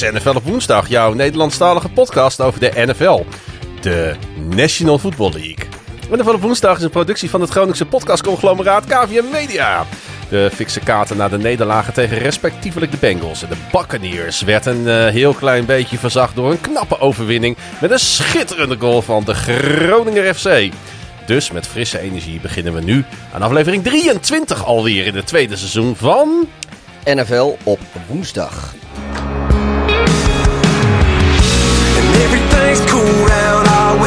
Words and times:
NFL 0.00 0.36
op 0.36 0.44
woensdag, 0.44 0.88
jouw 0.88 1.12
Nederlandstalige 1.12 1.88
podcast 1.88 2.40
over 2.40 2.60
de 2.60 2.72
NFL. 2.74 3.24
De 3.80 4.14
National 4.54 4.98
Football 4.98 5.32
League. 5.32 5.66
NFL 6.10 6.34
op 6.34 6.40
woensdag 6.40 6.76
is 6.76 6.82
een 6.82 6.90
productie 6.90 7.30
van 7.30 7.40
het 7.40 7.50
Groningse 7.50 7.86
podcastconglomeraat 7.86 8.84
KVM 8.84 9.30
Media. 9.32 9.86
De 10.28 10.50
fikse 10.54 10.80
kaarten 10.80 11.16
naar 11.16 11.30
de 11.30 11.38
nederlagen 11.38 11.92
tegen 11.92 12.18
respectievelijk 12.18 12.90
de 12.90 12.96
Bengals 13.00 13.42
en 13.42 13.48
de 13.48 13.56
Buccaneers 13.72 14.42
werd 14.42 14.66
een 14.66 14.88
eh, 14.88 15.06
heel 15.06 15.34
klein 15.34 15.64
beetje 15.64 15.98
verzacht 15.98 16.34
door 16.34 16.50
een 16.50 16.60
knappe 16.60 17.00
overwinning 17.00 17.56
met 17.80 17.90
een 17.90 17.98
schitterende 17.98 18.76
goal 18.78 19.02
van 19.02 19.24
de 19.24 19.34
Groninger 19.34 20.34
FC. 20.34 20.70
Dus 21.26 21.50
met 21.50 21.66
frisse 21.66 22.00
energie 22.00 22.40
beginnen 22.40 22.74
we 22.74 22.80
nu 22.80 23.04
aan 23.32 23.42
aflevering 23.42 23.84
23 23.84 24.64
alweer 24.64 25.06
in 25.06 25.16
het 25.16 25.26
tweede 25.26 25.56
seizoen 25.56 25.96
van... 25.96 26.48
NFL 27.04 27.56
op 27.62 27.80
woensdag. 28.06 28.74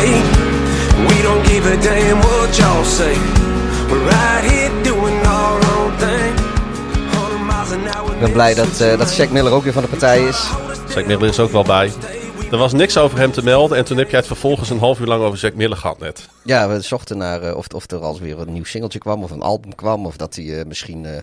Way. 0.02 0.22
We 1.08 1.22
don't 1.22 1.46
give 1.48 1.66
a 1.66 1.78
damn 1.82 2.20
what 2.20 2.58
y'all 2.58 2.86
say. 2.86 3.16
We're 3.90 4.06
right 4.06 4.44
here 4.52 4.84
doing 4.84 5.26
our 5.26 5.60
own 5.76 5.92
thing. 5.98 6.34
100 7.12 7.46
miles 7.46 7.72
an 7.72 7.88
hour. 7.88 8.14
Ik 8.14 8.20
ben 8.20 8.32
blij 8.32 8.54
dat, 8.54 8.80
eh 8.82 8.98
dat 8.98 9.20
Shaq 9.20 9.32
Miller 9.32 9.52
ook 9.52 9.64
weer 9.64 9.74
van 9.74 9.84
de 9.84 9.90
partij 9.90 10.24
is. 10.28 10.50
Zack 10.90 11.06
Miller 11.06 11.30
is 11.30 11.40
ook 11.40 11.52
wel 11.52 11.64
bij. 11.64 11.92
Er 12.52 12.58
was 12.58 12.74
niks 12.74 12.98
over 12.98 13.18
hem 13.18 13.32
te 13.32 13.44
melden 13.44 13.78
en 13.78 13.86
toen 13.86 13.98
heb 13.98 14.10
jij 14.10 14.20
het 14.20 14.28
vervolgens 14.28 14.70
een 14.70 14.80
half 14.80 15.00
uur 15.00 15.08
lang 15.08 15.24
over 15.24 15.38
Zack 15.38 15.54
Miller 15.54 15.78
gehad 15.78 16.00
net. 16.00 16.28
Ja, 16.44 16.70
we 16.70 16.82
zochten 16.82 17.18
naar 17.18 17.42
eh, 17.42 17.56
of, 17.56 17.68
of 17.68 17.92
er 17.92 18.00
alweer 18.00 18.40
een 18.40 18.54
nieuw 18.54 18.64
singeltje 18.64 19.00
kwam 19.00 19.24
of 19.24 19.32
een 19.32 19.42
album 19.42 19.76
kwam. 19.76 20.06
Of 20.06 20.18
dat 20.18 20.36
hij 20.36 20.60
eh, 20.60 20.66
misschien 20.66 21.06
eh, 21.06 21.18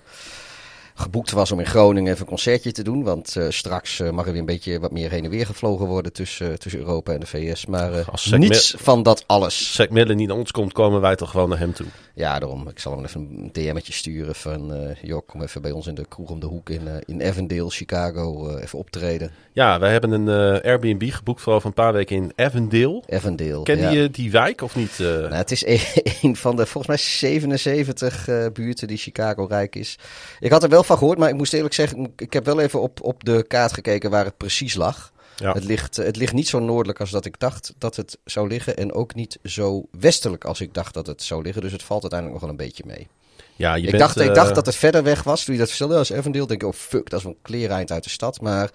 geboekt 0.99 1.31
was 1.31 1.53
om 1.53 1.61
in 1.61 1.67
Groningen 1.67 2.11
even 2.13 2.23
een 2.23 2.29
concertje 2.29 2.73
te 2.73 2.83
doen. 2.83 3.03
Want 3.03 3.37
eh, 3.37 3.45
straks 3.49 4.01
eh, 4.01 4.11
mag 4.11 4.25
er 4.27 4.31
weer 4.31 4.41
een 4.41 4.47
beetje 4.47 4.81
wat 4.81 4.93
meer 4.93 5.11
heen 5.11 5.25
en 5.25 5.31
weer 5.31 5.47
gevlogen 5.47 5.87
worden 5.87 6.13
tussen, 6.13 6.59
tussen 6.59 6.81
Europa 6.81 7.13
en 7.13 7.21
de 7.21 7.27
VS. 7.27 7.67
Maar 7.67 7.93
eh, 7.93 8.09
Als 8.09 8.31
niets 8.31 8.75
van 8.77 9.03
dat 9.03 9.25
alles. 9.27 9.75
Zack 9.75 9.91
Miller 9.91 10.15
niet 10.15 10.29
naar 10.29 10.37
ons 10.37 10.51
komt, 10.51 10.73
komen 10.73 11.01
wij 11.01 11.17
toch 11.17 11.31
gewoon 11.31 11.49
naar 11.49 11.59
hem 11.59 11.73
toe. 11.73 11.87
Ja, 12.19 12.39
daarom. 12.39 12.69
Ik 12.69 12.79
zal 12.79 12.93
hem 12.97 13.05
even 13.05 13.21
een 13.21 13.49
DM'tje 13.53 13.93
sturen 13.93 14.35
van... 14.35 14.75
eh 14.75 14.97
joh, 15.03 15.27
kom 15.27 15.43
even 15.43 15.63
bij 15.63 15.71
ons 15.71 15.87
in 15.87 15.95
de 15.95 16.07
kroeg 16.09 16.31
om 16.31 16.41
de 16.41 16.47
hoek 16.47 16.71
in, 16.71 16.89
eh, 16.89 16.95
in 17.07 17.23
Avondale, 17.23 17.71
Chicago, 17.71 18.49
eh, 18.49 18.63
even 18.63 18.79
optreden. 18.79 19.31
Ja, 19.53 19.79
wij 19.79 19.93
hebben 19.93 20.11
een 20.11 20.29
Airbnb 20.63 21.11
geboekt 21.13 21.41
voor 21.41 21.55
over 21.55 21.67
een 21.69 21.75
paar 21.75 21.93
weken 21.93 22.17
in 22.17 22.33
Avondale. 22.37 23.03
Avondale, 23.09 23.63
Ken 23.63 23.79
ja. 23.79 23.91
je 23.91 24.11
die 24.11 24.31
wijk 24.31 24.61
of 24.63 24.77
niet? 24.77 24.99
Nou, 24.99 25.33
het 25.35 25.51
is 25.51 25.67
een, 25.67 25.81
een 26.23 26.37
van 26.37 26.57
de 26.57 26.67
volgens 26.67 26.87
mij 26.87 26.97
77 26.97 28.29
eh, 28.29 28.47
buurten 28.53 28.89
die 28.89 28.97
Chicago 28.97 29.45
rijk 29.45 29.77
is. 29.77 29.99
Ik 30.41 30.51
had 30.51 30.63
er 30.63 30.69
wel 30.69 30.83
van 30.85 30.99
gehoord, 30.99 31.19
maar 31.19 31.29
ik 31.29 31.35
moest 31.37 31.53
eerlijk 31.55 31.75
zeggen, 31.75 31.99
ik- 32.05 32.21
ik 32.21 32.33
heb 32.33 32.45
wel 32.45 32.61
even 32.61 32.81
op, 32.81 33.03
op 33.03 33.25
de 33.25 33.45
kaart 33.49 33.73
gekeken 33.73 34.11
waar 34.11 34.25
het 34.25 34.37
precies 34.37 34.75
lag. 34.75 35.13
Ja. 35.39 35.53
Het, 35.53 35.65
ligt, 35.65 35.99
eh, 35.99 36.05
het 36.07 36.17
ligt 36.17 36.33
niet 36.33 36.49
zo 36.49 36.59
noordelijk 36.59 37.01
als 37.01 37.11
dat 37.11 37.25
ik 37.25 37.39
dacht 37.39 37.73
dat 37.79 37.97
het 37.97 38.19
zou 38.25 38.49
liggen. 38.49 38.77
En 38.77 38.93
ook 38.93 39.15
niet 39.15 39.39
zo 39.45 39.89
westelijk 39.91 40.45
als 40.45 40.61
ik 40.61 40.75
dacht 40.75 40.95
dat 40.95 41.07
het 41.07 41.23
zou 41.23 41.43
liggen. 41.43 41.63
Dus 41.63 41.73
het 41.73 41.83
valt 41.83 42.03
uiteindelijk 42.03 42.41
nog 42.41 42.51
wel 42.51 42.59
een 42.59 42.67
beetje 42.67 42.83
mee. 42.87 43.09
ja, 43.57 43.75
je 43.75 43.85
ik, 43.85 43.91
bent, 43.91 44.03
dacht, 44.03 44.21
ik 44.21 44.29
eh, 44.29 44.35
dacht 44.35 44.55
dat 44.55 44.67
het 44.67 44.75
verder 44.75 45.03
weg 45.03 45.23
was. 45.23 45.45
Toen 45.45 45.55
je 45.55 45.61
dat 45.61 45.69
vertelde 45.69 45.97
als 45.97 46.13
Avondale, 46.13 46.47
denk 46.47 46.63
ik, 46.63 46.69
oh 46.69 46.75
fuck, 46.75 47.11
dat 47.11 47.19
is 47.19 47.27
een 47.27 47.37
kleereind 47.43 47.93
uit 47.93 48.05
de 48.05 48.11
stad. 48.11 48.41
Maar 48.41 48.71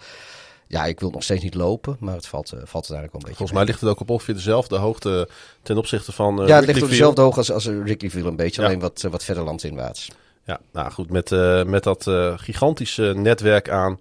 ja, 0.68 0.86
ik 0.86 1.00
wil 1.00 1.10
nog 1.10 1.24
steeds 1.24 1.44
niet 1.44 1.56
lopen. 1.56 1.98
Maar 2.00 2.16
het 2.16 2.28
valt, 2.28 2.52
eh, 2.52 2.52
valt 2.52 2.74
uiteindelijk 2.74 3.12
wel 3.12 3.22
een 3.22 3.28
beetje 3.28 3.38
Volgens 3.38 3.58
mij 3.58 3.68
ligt 3.68 3.82
het 3.82 3.90
ook 3.90 4.00
op 4.00 4.10
ongeveer 4.10 4.34
dezelfde 4.34 4.78
hoogte 4.78 5.30
ten 5.64 5.78
opzichte 5.78 6.12
van 6.12 6.42
eh 6.42 6.48
Ja, 6.48 6.56
het 6.56 6.66
ligt 6.66 6.82
op 6.82 6.90
dezelfde 6.90 7.22
hoogte 7.22 7.40
als, 7.40 7.52
als 7.52 7.66
een 7.66 8.36
beetje. 8.36 8.62
Ja. 8.62 8.68
Alleen 8.68 8.80
wat, 8.80 9.04
eh, 9.04 9.12
wat 9.12 9.24
verder 9.24 9.44
landinwaarts. 9.44 10.10
Ja, 10.46 10.60
nou 10.72 10.92
goed, 10.92 11.10
met, 11.10 11.32
eh, 11.32 11.64
met 11.64 11.84
dat 11.84 12.08
eh, 12.08 12.34
gigantische 12.38 13.14
netwerk 13.16 13.70
aan 13.70 14.00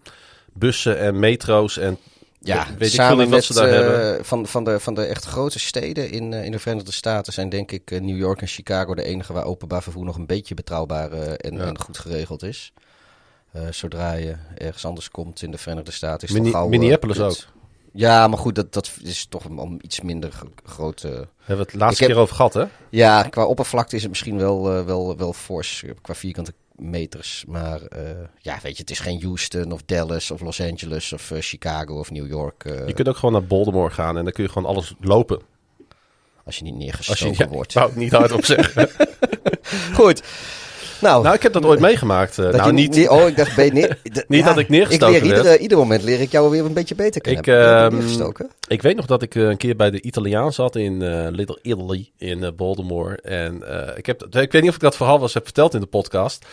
bussen 0.52 0.98
en 0.98 1.18
metro's 1.18 1.78
en 1.78 1.98
Ja, 2.44 2.66
weet 2.78 2.88
ik 2.88 2.94
samen 2.94 3.16
wat 3.18 3.28
met 3.28 3.44
ze 3.44 3.54
daar 3.54 3.68
hebben. 3.68 4.24
van, 4.24 4.46
van, 4.46 4.64
de, 4.64 4.80
van 4.80 4.94
de 4.94 5.04
echt 5.04 5.24
grote 5.24 5.58
steden 5.58 6.10
in, 6.10 6.32
eh, 6.32 6.44
in 6.44 6.52
de 6.52 6.58
Verenigde 6.58 6.92
Staten 6.92 7.32
zijn 7.32 7.48
denk 7.48 7.72
ik 7.72 7.90
eh, 7.90 8.00
New 8.00 8.16
York 8.16 8.40
en 8.40 8.46
Chicago 8.46 8.94
de 8.94 9.02
enige 9.04 9.32
waar 9.32 9.44
openbaar 9.44 9.82
vervoer 9.82 10.04
nog 10.04 10.16
een 10.16 10.26
beetje 10.26 10.54
betrouwbaar 10.54 11.12
en, 11.12 11.56
Ja. 11.56 11.64
en 11.64 11.78
goed 11.80 11.98
geregeld 11.98 12.42
is. 12.42 12.72
Zodra 13.70 14.12
je 14.12 14.34
ergens 14.58 14.84
anders 14.84 15.10
komt 15.10 15.42
in 15.42 15.50
de 15.50 15.58
Verenigde 15.58 15.90
Staten 15.92 16.28
is 16.28 16.34
het 16.34 16.48
gauw... 16.48 16.68
Minneapolis 16.68 17.20
ook. 17.20 17.36
Ja, 17.92 18.28
maar 18.28 18.38
goed, 18.38 18.54
dat, 18.54 18.72
dat 18.72 18.90
is 19.02 19.26
toch 19.28 19.44
een, 19.44 19.78
iets 19.82 20.00
minder 20.00 20.30
gro- 20.32 20.52
grote... 20.64 21.06
Hebben 21.08 21.66
we 21.66 21.72
het 21.72 21.80
laatste 21.80 22.02
Ik 22.02 22.08
heb- 22.08 22.08
keer 22.08 22.18
over 22.18 22.34
gehad, 22.36 22.54
hè? 22.54 22.64
Ja, 22.90 23.22
qua 23.22 23.44
oppervlakte 23.44 23.96
is 23.96 24.00
het 24.02 24.10
misschien 24.10 24.38
wel, 24.38 24.84
wel, 24.84 25.16
wel 25.16 25.32
fors, 25.32 25.84
qua 26.02 26.14
vierkante 26.14 26.52
meters. 26.76 27.44
Maar 27.48 27.82
eh, 27.82 28.10
ja, 28.38 28.58
weet 28.62 28.74
je, 28.76 28.80
het 28.82 28.90
is 28.90 28.98
geen 29.00 29.22
Houston 29.22 29.72
of 29.72 29.82
Dallas 29.82 30.30
of 30.30 30.40
Los 30.40 30.60
Angeles 30.60 31.12
of 31.12 31.30
eh, 31.30 31.38
Chicago 31.40 31.98
of 31.98 32.10
New 32.10 32.26
York. 32.28 32.64
eh, 32.64 32.86
Je 32.86 32.92
kunt 32.94 33.08
ook 33.08 33.16
gewoon 33.16 33.32
naar 33.32 33.44
Baltimore 33.44 33.90
gaan 33.90 34.16
en 34.18 34.24
dan 34.24 34.32
kun 34.32 34.44
je 34.44 34.50
gewoon 34.50 34.68
alles 34.68 34.94
lopen. 35.00 35.40
Als 36.44 36.56
je 36.56 36.62
niet 36.64 36.72
Als 36.74 36.82
neergestoken 36.82 37.26
je, 37.32 37.38
ja, 37.38 37.44
ik 37.44 37.50
wordt. 37.50 37.72
wou 37.72 37.86
het 37.88 37.96
niet 37.96 38.12
hardop 38.12 38.44
zeggen. 38.44 38.88
Goed. 39.94 40.22
Nou, 41.02 41.22
nou, 41.22 41.34
ik 41.34 41.42
heb 41.42 41.52
dat 41.52 41.64
ooit 41.64 41.80
meegemaakt. 41.80 42.38
eh, 42.38 42.48
nou, 42.50 42.66
je 42.66 42.72
niet, 42.72 42.94
nee, 42.94 43.10
oh, 43.10 43.26
ik 43.28 43.36
dacht, 43.36 43.56
ben 43.56 43.74
d- 44.12 44.24
Niet 44.28 44.44
dat 44.44 44.58
ik 44.58 44.68
neergestoken 44.68 45.16
ik 45.16 45.22
leer 45.22 45.36
iedere, 45.36 45.58
ieder 45.58 45.78
moment 45.78 46.02
leer 46.02 46.20
ik 46.20 46.30
jou 46.32 46.50
weer 46.50 46.64
een 46.64 46.72
beetje 46.72 46.94
beter 46.94 47.20
kennen. 47.20 47.40
Ik, 47.40 47.46
ehm? 47.48 47.96
Ik 48.68 48.82
weet 48.82 48.96
nog 48.96 49.06
dat 49.06 49.22
ik 49.22 49.34
eh, 49.34 49.42
een 49.42 49.56
keer 49.56 49.76
bij 49.76 49.90
de 49.90 50.02
Italiaan 50.02 50.52
zat 50.52 50.76
in 50.76 51.02
eh, 51.02 51.26
Little 51.30 51.58
Italy 51.62 52.10
in 52.18 52.44
eh, 52.44 52.50
Baltimore. 52.56 53.16
En 53.16 53.68
eh, 53.68 53.96
ik, 53.98 54.06
heb, 54.06 54.22
ik 54.30 54.52
weet 54.52 54.60
niet 54.62 54.68
of 54.70 54.76
ik 54.76 54.80
dat 54.82 54.96
verhaal 54.96 55.18
was 55.18 55.34
heb 55.34 55.44
verteld 55.44 55.74
in 55.74 55.80
de 55.80 55.86
podcast. 55.86 56.44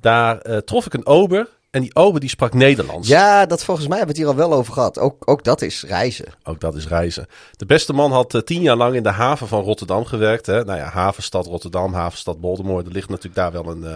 Daar 0.00 0.38
eh, 0.38 0.56
trof 0.56 0.86
ik 0.86 0.94
een 0.94 1.06
ober 1.06 1.48
en 1.70 1.82
die 1.82 1.94
ober 1.94 2.20
die 2.20 2.28
sprak 2.28 2.54
Nederlands. 2.54 3.08
Ja, 3.08 3.46
dat 3.46 3.64
volgens 3.64 3.88
mij 3.88 3.96
hebben 3.96 4.16
we 4.16 4.22
het 4.22 4.30
hier 4.30 4.40
al 4.42 4.48
wel 4.48 4.58
over 4.58 4.72
gehad. 4.72 4.98
Ook, 4.98 5.30
ook 5.30 5.44
dat 5.44 5.62
is 5.62 5.82
reizen. 5.82 6.26
Ook 6.44 6.60
dat 6.60 6.74
is 6.74 6.88
reizen. 6.88 7.26
De 7.56 7.66
beste 7.66 7.92
man 7.92 8.12
had 8.12 8.34
eh, 8.34 8.40
tien 8.40 8.62
jaar 8.62 8.76
lang 8.76 8.94
in 8.94 9.02
de 9.02 9.08
haven 9.08 9.48
van 9.48 9.62
Rotterdam 9.62 10.04
gewerkt. 10.04 10.46
Hè? 10.46 10.64
Nou 10.64 10.78
ja, 10.78 10.88
havenstad 10.88 11.46
Rotterdam, 11.46 11.92
havenstad 11.92 12.40
Baltimore. 12.40 12.84
Er 12.84 12.92
ligt 12.92 13.08
natuurlijk 13.08 13.34
daar 13.34 13.52
wel 13.52 13.66
een, 13.66 13.84
eh, 13.84 13.94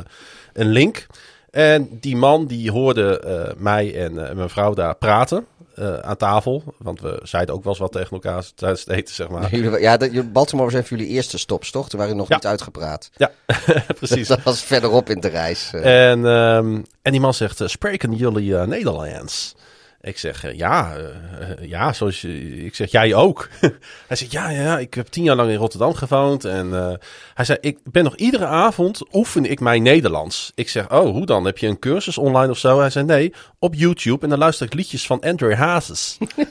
een 0.52 0.68
link. 0.68 1.06
En 1.50 1.98
die 2.00 2.16
man 2.16 2.46
die 2.46 2.70
hoorde 2.70 3.20
eh, 3.20 3.54
mij 3.56 4.04
en 4.04 4.14
mijn 4.14 4.50
vrouw 4.50 4.74
daar 4.74 4.96
praten 4.96 5.46
eh, 5.80 5.98
aan 5.98 6.16
tafel. 6.16 6.62
Want 6.78 7.00
we 7.00 7.20
zeiden 7.22 7.54
ook 7.54 7.62
wel 7.62 7.72
eens 7.72 7.80
wat 7.82 7.92
tegen 7.92 8.10
elkaar 8.10 8.44
tijdens 8.54 8.80
het 8.80 8.88
eten, 8.90 9.14
zeg 9.14 9.28
maar. 9.28 9.54
Jullie- 9.56 9.80
Ja, 9.80 9.96
dat, 9.96 10.32
Baltimore 10.32 10.70
was 10.70 10.80
even 10.80 10.96
jullie 10.96 11.12
eerste 11.12 11.38
stops, 11.38 11.70
toch? 11.70 11.88
Toen 11.88 11.98
waren 12.00 12.16
nog 12.16 12.28
Ja. 12.28 12.34
niet 12.34 12.46
uitgepraat. 12.46 13.10
Ja, 13.16 13.30
precies. 13.98 14.28
Dat 14.28 14.42
was 14.42 14.62
verderop 14.62 15.10
in 15.10 15.20
de 15.20 15.28
reis. 15.28 15.70
eh. 15.72 16.10
En, 16.10 16.26
ehm, 16.26 16.80
en 17.02 17.12
die 17.12 17.20
man 17.20 17.34
zegt, 17.34 17.60
eh, 17.60 17.68
spreken 17.68 18.12
jullie 18.14 18.54
Nederlands? 18.56 19.54
Ik 20.02 20.18
zeg, 20.18 20.44
eh, 20.44 20.56
ja, 20.56 20.96
eh, 20.96 21.68
ja, 21.68 21.92
zoals 21.92 22.20
je, 22.20 22.64
ik 22.64 22.74
zeg, 22.74 22.90
jij 22.90 23.14
ook. 23.14 23.48
hij 24.08 24.16
zegt, 24.16 24.32
ja, 24.32 24.50
ja, 24.50 24.78
ik 24.78 24.94
heb 24.94 25.06
tien 25.06 25.22
jaar 25.24 25.36
lang 25.36 25.50
in 25.50 25.56
Rotterdam 25.56 25.94
gewoond. 25.94 26.44
En 26.44 26.74
eh, 26.74 26.92
hij 27.34 27.44
zei, 27.44 27.58
ik 27.60 27.78
ben 27.84 28.04
nog 28.04 28.16
iedere 28.16 28.46
avond 28.46 29.00
oefen 29.12 29.44
ik 29.44 29.60
mijn 29.60 29.82
Nederlands. 29.82 30.52
Ik 30.54 30.68
zeg, 30.68 30.90
oh, 30.90 31.10
hoe 31.10 31.26
dan? 31.26 31.44
Heb 31.44 31.58
je 31.58 31.66
een 31.66 31.78
cursus 31.78 32.18
online 32.18 32.50
of 32.50 32.58
zo? 32.58 32.80
Hij 32.80 32.90
zei, 32.90 33.04
nee, 33.04 33.34
op 33.58 33.74
YouTube. 33.74 34.22
En 34.24 34.28
dan 34.28 34.38
luister 34.38 34.66
ik 34.66 34.74
liedjes 34.74 35.06
van 35.06 35.20
Andrew 35.20 35.54
Hazes. 35.54 36.18
Dus 36.18 36.46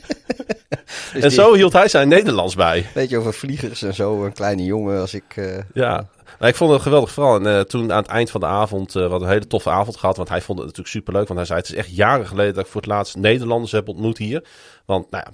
en 1.14 1.22
die- 1.22 1.30
zo 1.30 1.54
hield 1.54 1.74
hij 1.74 1.88
zijn 1.88 2.08
Nederlands 2.08 2.56
bij. 2.56 2.86
Weet 2.94 3.10
je, 3.10 3.18
over 3.18 3.34
vliegers 3.34 3.82
en 3.82 3.94
zo. 3.94 4.26
Een 4.26 4.34
kleine 4.34 4.64
jongen 4.64 5.00
als 5.00 5.14
ik... 5.14 5.64
Ja, 5.74 6.08
nou, 6.40 6.52
ik 6.52 6.56
vond 6.58 6.70
het 6.70 6.80
een 6.80 6.86
geweldig 6.86 7.12
verhaal. 7.12 7.36
En 7.36 7.46
eh, 7.56 7.60
toen 7.62 7.92
aan 7.92 8.02
het 8.02 8.12
eind 8.12 8.32
van 8.32 8.40
de 8.42 8.46
avond, 8.48 8.88
eh 8.88 8.94
we 9.04 9.10
hadden 9.10 9.28
een 9.28 9.34
hele 9.34 9.48
toffe 9.48 9.70
avond 9.70 9.98
gehad. 9.98 10.18
Want 10.18 10.30
hij 10.30 10.42
vond 10.42 10.58
het 10.58 10.68
natuurlijk 10.68 10.96
superleuk. 10.96 11.28
Want 11.28 11.40
hij 11.40 11.48
zei, 11.48 11.60
het 11.60 11.70
is 11.70 11.76
echt 11.76 11.96
jaren 11.96 12.28
geleden 12.28 12.54
dat 12.54 12.64
ik 12.66 12.72
voor 12.72 12.82
het 12.82 12.90
laatst 12.90 13.16
Nederlanders 13.16 13.72
heb 13.72 13.88
ontmoet 13.88 14.18
hier. 14.18 14.44
Want 14.86 15.12
nou 15.12 15.24
ja, 15.28 15.34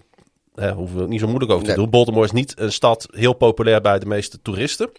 Hè, 0.55 0.71
hoeven 0.71 0.95
we 0.95 1.01
het 1.01 1.09
niet 1.09 1.19
zo 1.19 1.27
moeilijk 1.27 1.51
over 1.51 1.63
te 1.63 1.69
Nee. 1.71 1.79
doen. 1.79 1.89
Baltimore 1.89 2.25
is 2.25 2.31
niet 2.31 2.59
een 2.59 2.71
stad 2.71 3.07
heel 3.11 3.33
populair 3.33 3.81
bij 3.81 3.99
de 3.99 4.05
meeste 4.05 4.41
toeristen. 4.41 4.89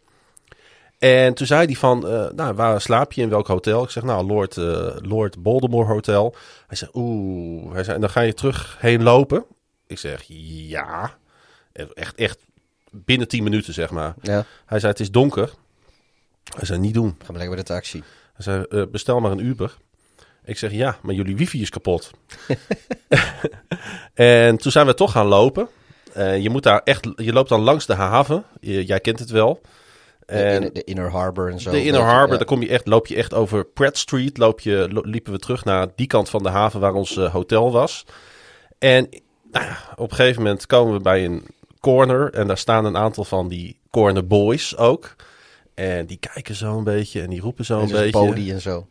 En 0.99 1.35
toen 1.35 1.47
zei 1.47 1.67
hij 1.67 1.75
van, 1.75 2.09
eh, 2.09 2.27
nou, 2.35 2.55
waar 2.55 2.81
slaap 2.81 3.13
je 3.13 3.23
in 3.23 3.29
welk 3.29 3.47
hotel? 3.47 3.83
Ik 3.83 3.91
zeg, 3.91 4.03
nou, 4.03 4.27
Lord, 4.27 4.57
eh, 4.57 4.89
Lord 4.99 5.43
Baltimore 5.43 5.87
Hotel. 5.93 6.35
Hij 6.67 6.77
zei, 6.77 6.91
oeh. 6.95 7.73
Hij 7.73 7.83
zei, 7.85 7.95
en 7.95 8.01
dan 8.01 8.11
ga 8.11 8.21
je 8.21 8.35
terug 8.35 8.77
heen 8.81 9.03
lopen. 9.03 9.45
Ik 9.87 9.99
zeg, 9.99 10.23
ja. 10.69 11.15
Echt, 11.95 12.15
echt 12.15 12.39
binnen 12.91 13.29
10 13.29 13.43
minuten, 13.43 13.73
zeg 13.75 13.91
maar. 13.91 14.15
Ja, 14.23 14.45
Hij 14.67 14.79
zei, 14.79 14.93
het 14.93 15.01
is 15.01 15.11
donker. 15.11 15.51
Hij 16.55 16.65
zei, 16.67 16.79
niet 16.79 16.95
doen. 16.95 17.09
gaan 17.19 17.27
we 17.27 17.33
lekker 17.33 17.49
bij 17.49 17.57
de 17.57 17.63
taxi. 17.73 18.03
Hij 18.35 18.45
zei, 18.45 18.63
eh, 18.69 18.83
bestel 18.91 19.21
maar 19.21 19.31
een 19.31 19.45
Uber. 19.47 19.77
Ik 20.45 20.59
zeg, 20.59 20.73
ja, 20.73 20.97
maar 21.03 21.15
jullie 21.15 21.37
wifi 21.37 21.61
is 21.63 21.71
kapot. 21.71 22.11
en 24.15 24.57
toen 24.57 24.73
zijn 24.73 24.87
we 24.87 24.95
toch 24.95 25.13
gaan 25.13 25.27
lopen. 25.27 25.69
Eh, 26.13 26.43
je, 26.43 26.51
moet 26.51 26.63
daar 26.63 26.81
echt, 26.85 27.09
je 27.17 27.33
loopt 27.33 27.49
dan 27.49 27.61
langs 27.61 27.87
de 27.87 27.95
haven. 27.95 28.45
Je- 28.61 28.85
jij 28.85 29.01
kent 29.01 29.19
het 29.19 29.31
wel. 29.31 29.61
De, 30.27 30.35
in- 30.43 30.71
de 30.73 30.85
Inner 30.85 31.11
Harbor 31.11 31.51
en 31.51 31.61
zo. 31.61 31.71
de 31.71 31.85
Inner 31.85 32.01
Harbor, 32.03 32.31
ja. 32.31 32.37
daar 32.37 32.47
kom 32.47 32.63
je 32.63 32.69
echt, 32.69 32.87
loop 32.87 33.07
je 33.07 33.17
echt 33.17 33.35
over 33.35 33.65
Pratt 33.65 33.99
Street. 33.99 34.39
Loop 34.39 34.61
je, 34.61 34.89
lo- 34.91 35.01
liepen 35.05 35.33
we 35.33 35.39
terug 35.39 35.65
naar 35.65 35.87
die 35.95 36.07
kant 36.07 36.31
van 36.31 36.43
de 36.43 36.49
haven 36.49 36.81
waar 36.81 36.95
ons 36.95 37.17
eh, 37.17 37.33
hotel 37.33 37.73
was. 37.73 38.05
En 38.79 39.09
nou 39.53 39.67
op 39.97 40.11
een 40.11 40.17
gegeven 40.17 40.43
moment 40.43 40.67
komen 40.67 40.93
we 40.95 41.01
bij 41.01 41.25
een 41.25 41.47
corner. 41.81 42.33
En 42.33 42.47
daar 42.47 42.59
staan 42.59 42.85
een 42.85 42.97
aantal 42.97 43.25
van 43.25 43.49
die 43.49 43.79
corner 43.91 44.27
boys 44.27 44.77
ook. 44.77 45.17
En 45.77 46.07
die 46.07 46.19
kijken 46.33 46.55
zo 46.55 46.79
een 46.79 46.85
beetje 46.85 47.23
en 47.23 47.31
die 47.31 47.41
roepen 47.41 47.65
zo 47.65 47.79
een 47.79 47.87
En 47.87 47.93
beetje. 47.93 48.11
Bodie 48.11 48.53
en 48.53 48.61
zo. 48.61 48.87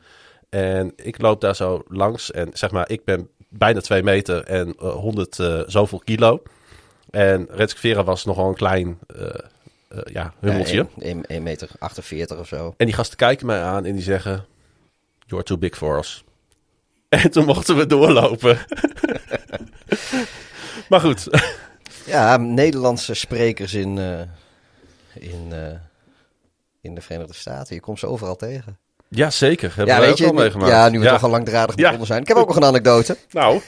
En 0.49 0.93
ik 0.95 1.21
loop 1.21 1.41
daar 1.41 1.55
zo 1.55 1.83
langs. 1.87 2.31
En 2.31 2.49
zeg 2.53 2.71
maar, 2.71 2.89
ik 2.89 3.03
ben 3.03 3.29
bijna 3.49 3.81
twee 3.81 4.03
meter 4.03 4.43
en 4.43 4.75
eh, 4.79 4.93
100 4.93 5.39
eh, 5.39 5.61
zoveel 5.65 5.99
kilo. 5.99 6.41
En 7.09 7.47
Retsk 7.49 7.77
Vera 7.77 8.03
was 8.03 8.25
nogal 8.25 8.47
een 8.47 8.55
klein 8.55 8.99
eh, 9.07 9.25
eh, 9.95 10.13
ja, 10.13 10.33
hummeltje. 10.39 10.87
Ja, 10.97 11.21
1 11.21 11.43
meter 11.43 11.69
48 11.79 12.37
of 12.37 12.47
zo. 12.47 12.73
En 12.77 12.85
die 12.85 12.95
gasten 12.95 13.17
kijken 13.17 13.45
mij 13.45 13.61
aan 13.61 13.85
en 13.85 13.93
die 13.93 14.03
zeggen... 14.03 14.45
You're 15.25 15.43
too 15.43 15.57
big 15.57 15.77
for 15.77 15.97
us. 15.97 16.23
En 17.09 17.31
toen 17.31 17.45
mochten 17.45 17.77
we 17.77 17.85
doorlopen. 17.85 18.57
maar 20.89 20.99
goed. 20.99 21.27
Ja, 22.05 22.37
Nederlandse 22.37 23.13
sprekers 23.13 23.73
in, 23.73 23.97
eh, 23.97 24.21
in, 25.13 25.53
in 26.85 26.95
de 26.95 27.01
Verenigde 27.01 27.33
Staten. 27.33 27.75
Je 27.75 27.81
komt 27.81 27.99
ze 27.99 28.07
overal 28.07 28.35
tegen. 28.35 28.77
Ja, 29.07 29.29
zeker. 29.29 29.73
Hebben 29.75 29.95
ja, 29.95 29.99
weet 30.01 30.09
ook 30.11 30.17
je, 30.17 30.33
meegemaakt. 30.33 30.71
ja, 30.71 30.89
nu 30.89 30.99
we 30.99 31.05
ja. 31.05 31.11
toch 31.11 31.23
al 31.23 31.29
langdradig 31.29 31.75
Ja. 31.75 31.81
begonnen 31.83 32.07
zijn. 32.07 32.21
Ik 32.21 32.27
heb 32.27 32.37
ook 32.37 32.47
nog 32.47 32.55
een 32.55 32.63
anekdote. 32.63 33.17
Nou, 33.31 33.55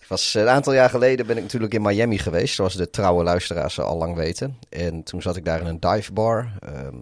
Ik 0.00 0.14
was, 0.14 0.34
eh, 0.34 0.42
een 0.42 0.48
aantal 0.48 0.72
jaar 0.72 0.90
geleden 0.90 1.26
ben 1.26 1.36
ik 1.36 1.42
natuurlijk 1.42 1.74
in 1.74 1.82
Miami 1.82 2.18
geweest, 2.18 2.54
zoals 2.54 2.74
de 2.74 2.90
trouwe 2.90 3.22
luisteraars 3.24 3.80
al 3.80 3.96
lang 3.96 4.14
weten. 4.16 4.58
En 4.68 5.02
toen 5.02 5.22
zat 5.22 5.36
ik 5.36 5.44
daar 5.44 5.60
in 5.60 5.66
een 5.66 5.80
dive 5.80 6.12
bar. 6.12 6.52
ehm 6.60 6.96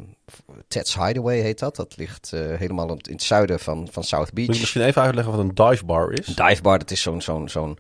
Ted's 0.69 0.95
Hideaway 0.95 1.39
heet 1.39 1.59
dat. 1.59 1.77
Dat 1.77 1.97
ligt 1.97 2.33
eh, 2.33 2.41
helemaal 2.41 2.89
in 2.91 3.01
het 3.13 3.23
zuiden 3.23 3.59
van, 3.61 3.89
van 3.91 4.05
South 4.05 4.33
Beach. 4.33 4.47
moet 4.47 4.57
je 4.57 4.61
misschien 4.63 4.83
even 4.83 5.03
uitleggen 5.03 5.33
wat 5.33 5.43
een 5.43 5.55
dive 5.71 5.85
bar 5.85 6.13
is? 6.13 6.27
Een 6.27 6.47
dive 6.47 6.63
bar, 6.63 6.79
dat 6.79 6.91
is 6.91 7.03
zo'n 7.03 7.23
zo'n 7.23 7.49
zo'n 7.49 7.79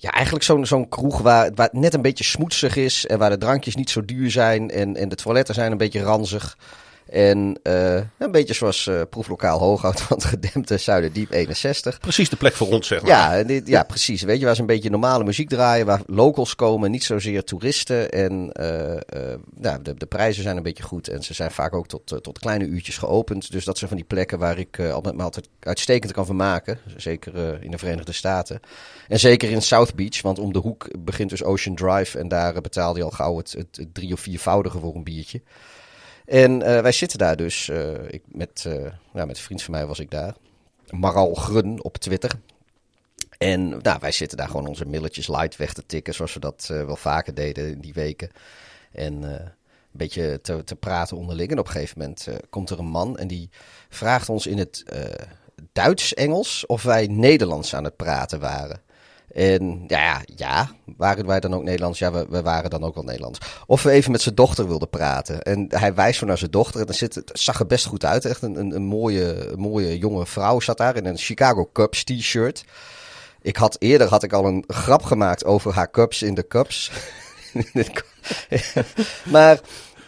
ja, 0.00 0.10
eigenlijk 0.10 0.44
zo'n 0.44 0.66
zo'n 0.66 0.88
kroeg 0.88 1.18
waar, 1.18 1.50
waar 1.54 1.66
het 1.66 1.80
net 1.80 1.94
een 1.94 2.02
beetje 2.02 2.24
smoetsig 2.24 2.76
is 2.76 3.06
en 3.06 3.18
waar 3.18 3.30
de 3.30 3.38
drankjes 3.38 3.74
niet 3.74 3.90
zo 3.90 4.04
duur 4.04 4.30
zijn 4.30 4.70
en, 4.70 4.96
en 4.96 5.08
de 5.08 5.14
toiletten 5.14 5.54
zijn 5.54 5.72
een 5.72 5.78
beetje 5.78 6.02
ranzig. 6.02 6.56
En 7.10 7.58
eh, 7.62 7.94
een 8.18 8.30
beetje 8.30 8.54
zoals 8.54 8.86
eh, 8.86 9.00
proeflokaal 9.10 9.58
Hooghout 9.58 10.00
van 10.10 10.16
het 10.16 10.26
gedempte 10.26 10.76
Zuiderdiep 10.76 11.30
61. 11.30 12.00
Precies 12.00 12.28
de 12.28 12.36
plek 12.36 12.52
voor 12.52 12.68
ons, 12.68 12.86
zeg 12.86 13.02
maar. 13.02 13.10
Ja, 13.10 13.42
dit, 13.42 13.68
ja, 13.68 13.82
precies. 13.82 14.22
Weet 14.22 14.38
je, 14.38 14.44
waar 14.44 14.54
ze 14.54 14.60
een 14.60 14.66
beetje 14.66 14.90
normale 14.90 15.24
muziek 15.24 15.48
draaien, 15.48 15.86
waar 15.86 16.02
locals 16.06 16.54
komen, 16.54 16.90
niet 16.90 17.04
zozeer 17.04 17.44
toeristen. 17.44 18.10
En 18.10 18.52
eh, 18.52 19.34
nou, 19.54 19.82
de, 19.82 19.94
de 19.94 20.06
prijzen 20.06 20.42
zijn 20.42 20.56
een 20.56 20.62
beetje 20.62 20.82
goed 20.82 21.08
en 21.08 21.22
ze 21.22 21.34
zijn 21.34 21.50
vaak 21.50 21.74
ook 21.74 21.86
tot, 21.86 22.22
tot 22.22 22.38
kleine 22.38 22.64
uurtjes 22.64 22.98
geopend. 22.98 23.52
Dus 23.52 23.64
dat 23.64 23.78
zijn 23.78 23.90
van 23.90 23.98
die 23.98 24.08
plekken 24.08 24.38
waar 24.38 24.58
ik 24.58 24.80
altijd, 24.80 25.16
me 25.16 25.22
altijd 25.22 25.48
uitstekend 25.60 26.12
kan 26.12 26.26
vermaken. 26.26 26.78
Zeker 26.96 27.62
in 27.62 27.70
de 27.70 27.78
Verenigde 27.78 28.12
Staten. 28.12 28.60
En 29.08 29.18
zeker 29.18 29.50
in 29.50 29.62
South 29.62 29.94
Beach, 29.94 30.22
want 30.22 30.38
om 30.38 30.52
de 30.52 30.58
hoek 30.58 30.88
begint 30.98 31.30
dus 31.30 31.44
Ocean 31.44 31.76
Drive. 31.76 32.18
En 32.18 32.28
daar 32.28 32.60
betaalde 32.60 32.98
je 32.98 33.04
al 33.04 33.10
gauw 33.10 33.36
het, 33.36 33.52
het, 33.52 33.76
het 33.76 33.94
drie 33.94 34.12
of 34.12 34.20
viervoudige 34.20 34.78
voor 34.78 34.94
een 34.94 35.04
biertje. 35.04 35.40
En 36.30 36.62
eh, 36.62 36.80
wij 36.80 36.92
zitten 36.92 37.18
daar 37.18 37.36
dus, 37.36 37.68
eh, 37.68 38.08
ik, 38.08 38.22
met, 38.26 38.62
nou, 39.12 39.26
met 39.26 39.36
een 39.36 39.42
vriend 39.42 39.62
van 39.62 39.74
mij 39.74 39.86
was 39.86 39.98
ik 39.98 40.10
daar. 40.10 40.34
Maral 40.90 41.34
Grun 41.34 41.82
op 41.82 41.96
Twitter. 41.96 42.30
En 43.38 43.68
nou, 43.68 43.98
wij 44.00 44.12
zitten 44.12 44.38
daar 44.38 44.46
gewoon 44.48 44.66
onze 44.66 44.86
milletjes 44.86 45.28
light 45.28 45.56
weg 45.56 45.72
te 45.72 45.86
tikken, 45.86 46.14
zoals 46.14 46.34
we 46.34 46.40
dat 46.40 46.66
wel 46.66 46.96
vaker 46.96 47.34
deden 47.34 47.70
in 47.70 47.80
die 47.80 47.92
weken. 47.92 48.30
En 48.92 49.22
een 49.22 49.50
beetje 49.90 50.40
te, 50.40 50.64
te 50.64 50.76
praten 50.76 51.16
onderling. 51.16 51.50
En 51.50 51.58
op 51.58 51.66
een 51.66 51.72
gegeven 51.72 51.98
moment 51.98 52.28
komt 52.50 52.70
er 52.70 52.78
een 52.78 52.86
man 52.86 53.18
en 53.18 53.28
die 53.28 53.48
vraagt 53.88 54.28
ons 54.28 54.46
in 54.46 54.58
het 54.58 54.84
Duits-Engels 55.72 56.66
of 56.66 56.82
wij 56.82 57.06
Nederlands 57.06 57.74
aan 57.74 57.84
het 57.84 57.96
praten 57.96 58.40
waren. 58.40 58.80
En 59.32 59.84
ja, 59.86 60.20
ja, 60.34 60.70
waren 60.96 61.26
wij 61.26 61.40
dan 61.40 61.54
ook 61.54 61.62
Nederlands? 61.62 61.98
Ja, 61.98 62.12
we, 62.12 62.26
we 62.28 62.42
waren 62.42 62.70
dan 62.70 62.84
ook 62.84 62.94
wel 62.94 63.04
Nederlands. 63.04 63.38
Of 63.66 63.82
we 63.82 63.90
even 63.90 64.12
met 64.12 64.20
zijn 64.20 64.34
dochter 64.34 64.68
wilden 64.68 64.88
praten. 64.88 65.42
En 65.42 65.66
hij 65.68 65.94
wijst 65.94 66.18
zo 66.18 66.26
naar 66.26 66.38
zijn 66.38 66.50
dochter. 66.50 66.80
En 66.80 66.86
dan 66.86 66.94
zit, 66.94 67.22
zag 67.32 67.60
er 67.60 67.66
best 67.66 67.86
goed 67.86 68.04
uit. 68.04 68.24
Echt 68.24 68.42
een, 68.42 68.58
een, 68.58 68.74
een 68.74 68.84
mooie, 68.84 69.52
mooie 69.56 69.98
jonge 69.98 70.26
vrouw 70.26 70.60
zat 70.60 70.78
daar 70.78 70.96
in 70.96 71.06
een 71.06 71.18
Chicago 71.18 71.70
Cubs 71.72 72.04
t-shirt. 72.04 72.64
Ik 73.42 73.56
had 73.56 73.76
eerder 73.78 74.08
had 74.08 74.22
ik 74.22 74.32
al 74.32 74.46
een 74.46 74.64
grap 74.66 75.02
gemaakt 75.02 75.44
over 75.44 75.74
haar 75.74 75.90
Cubs 75.90 76.22
in 76.22 76.34
de 76.34 76.46
Cubs. 76.46 76.90
maar, 79.34 79.60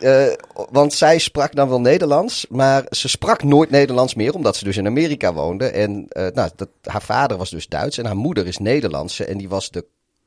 eh, 0.02 0.32
want 0.70 0.92
zij 0.92 1.18
sprak 1.18 1.54
dan 1.54 1.68
wel 1.68 1.80
Nederlands, 1.80 2.46
maar 2.48 2.84
ze 2.90 3.08
sprak 3.08 3.42
nooit 3.42 3.70
Nederlands 3.70 4.14
meer, 4.14 4.34
omdat 4.34 4.56
ze 4.56 4.64
dus 4.64 4.76
in 4.76 4.86
Amerika 4.86 5.32
woonde. 5.32 5.66
En 5.66 6.06
eh, 6.08 6.26
nou, 6.34 6.50
dat, 6.56 6.68
haar 6.82 7.02
vader 7.02 7.36
was 7.36 7.50
dus 7.50 7.68
Duits 7.68 7.98
en 7.98 8.04
haar 8.04 8.16
moeder 8.16 8.46
is 8.46 8.58
Nederlandse. 8.58 9.24
En 9.24 9.38
die 9.38 9.48
was 9.48 9.70
de 9.70 9.86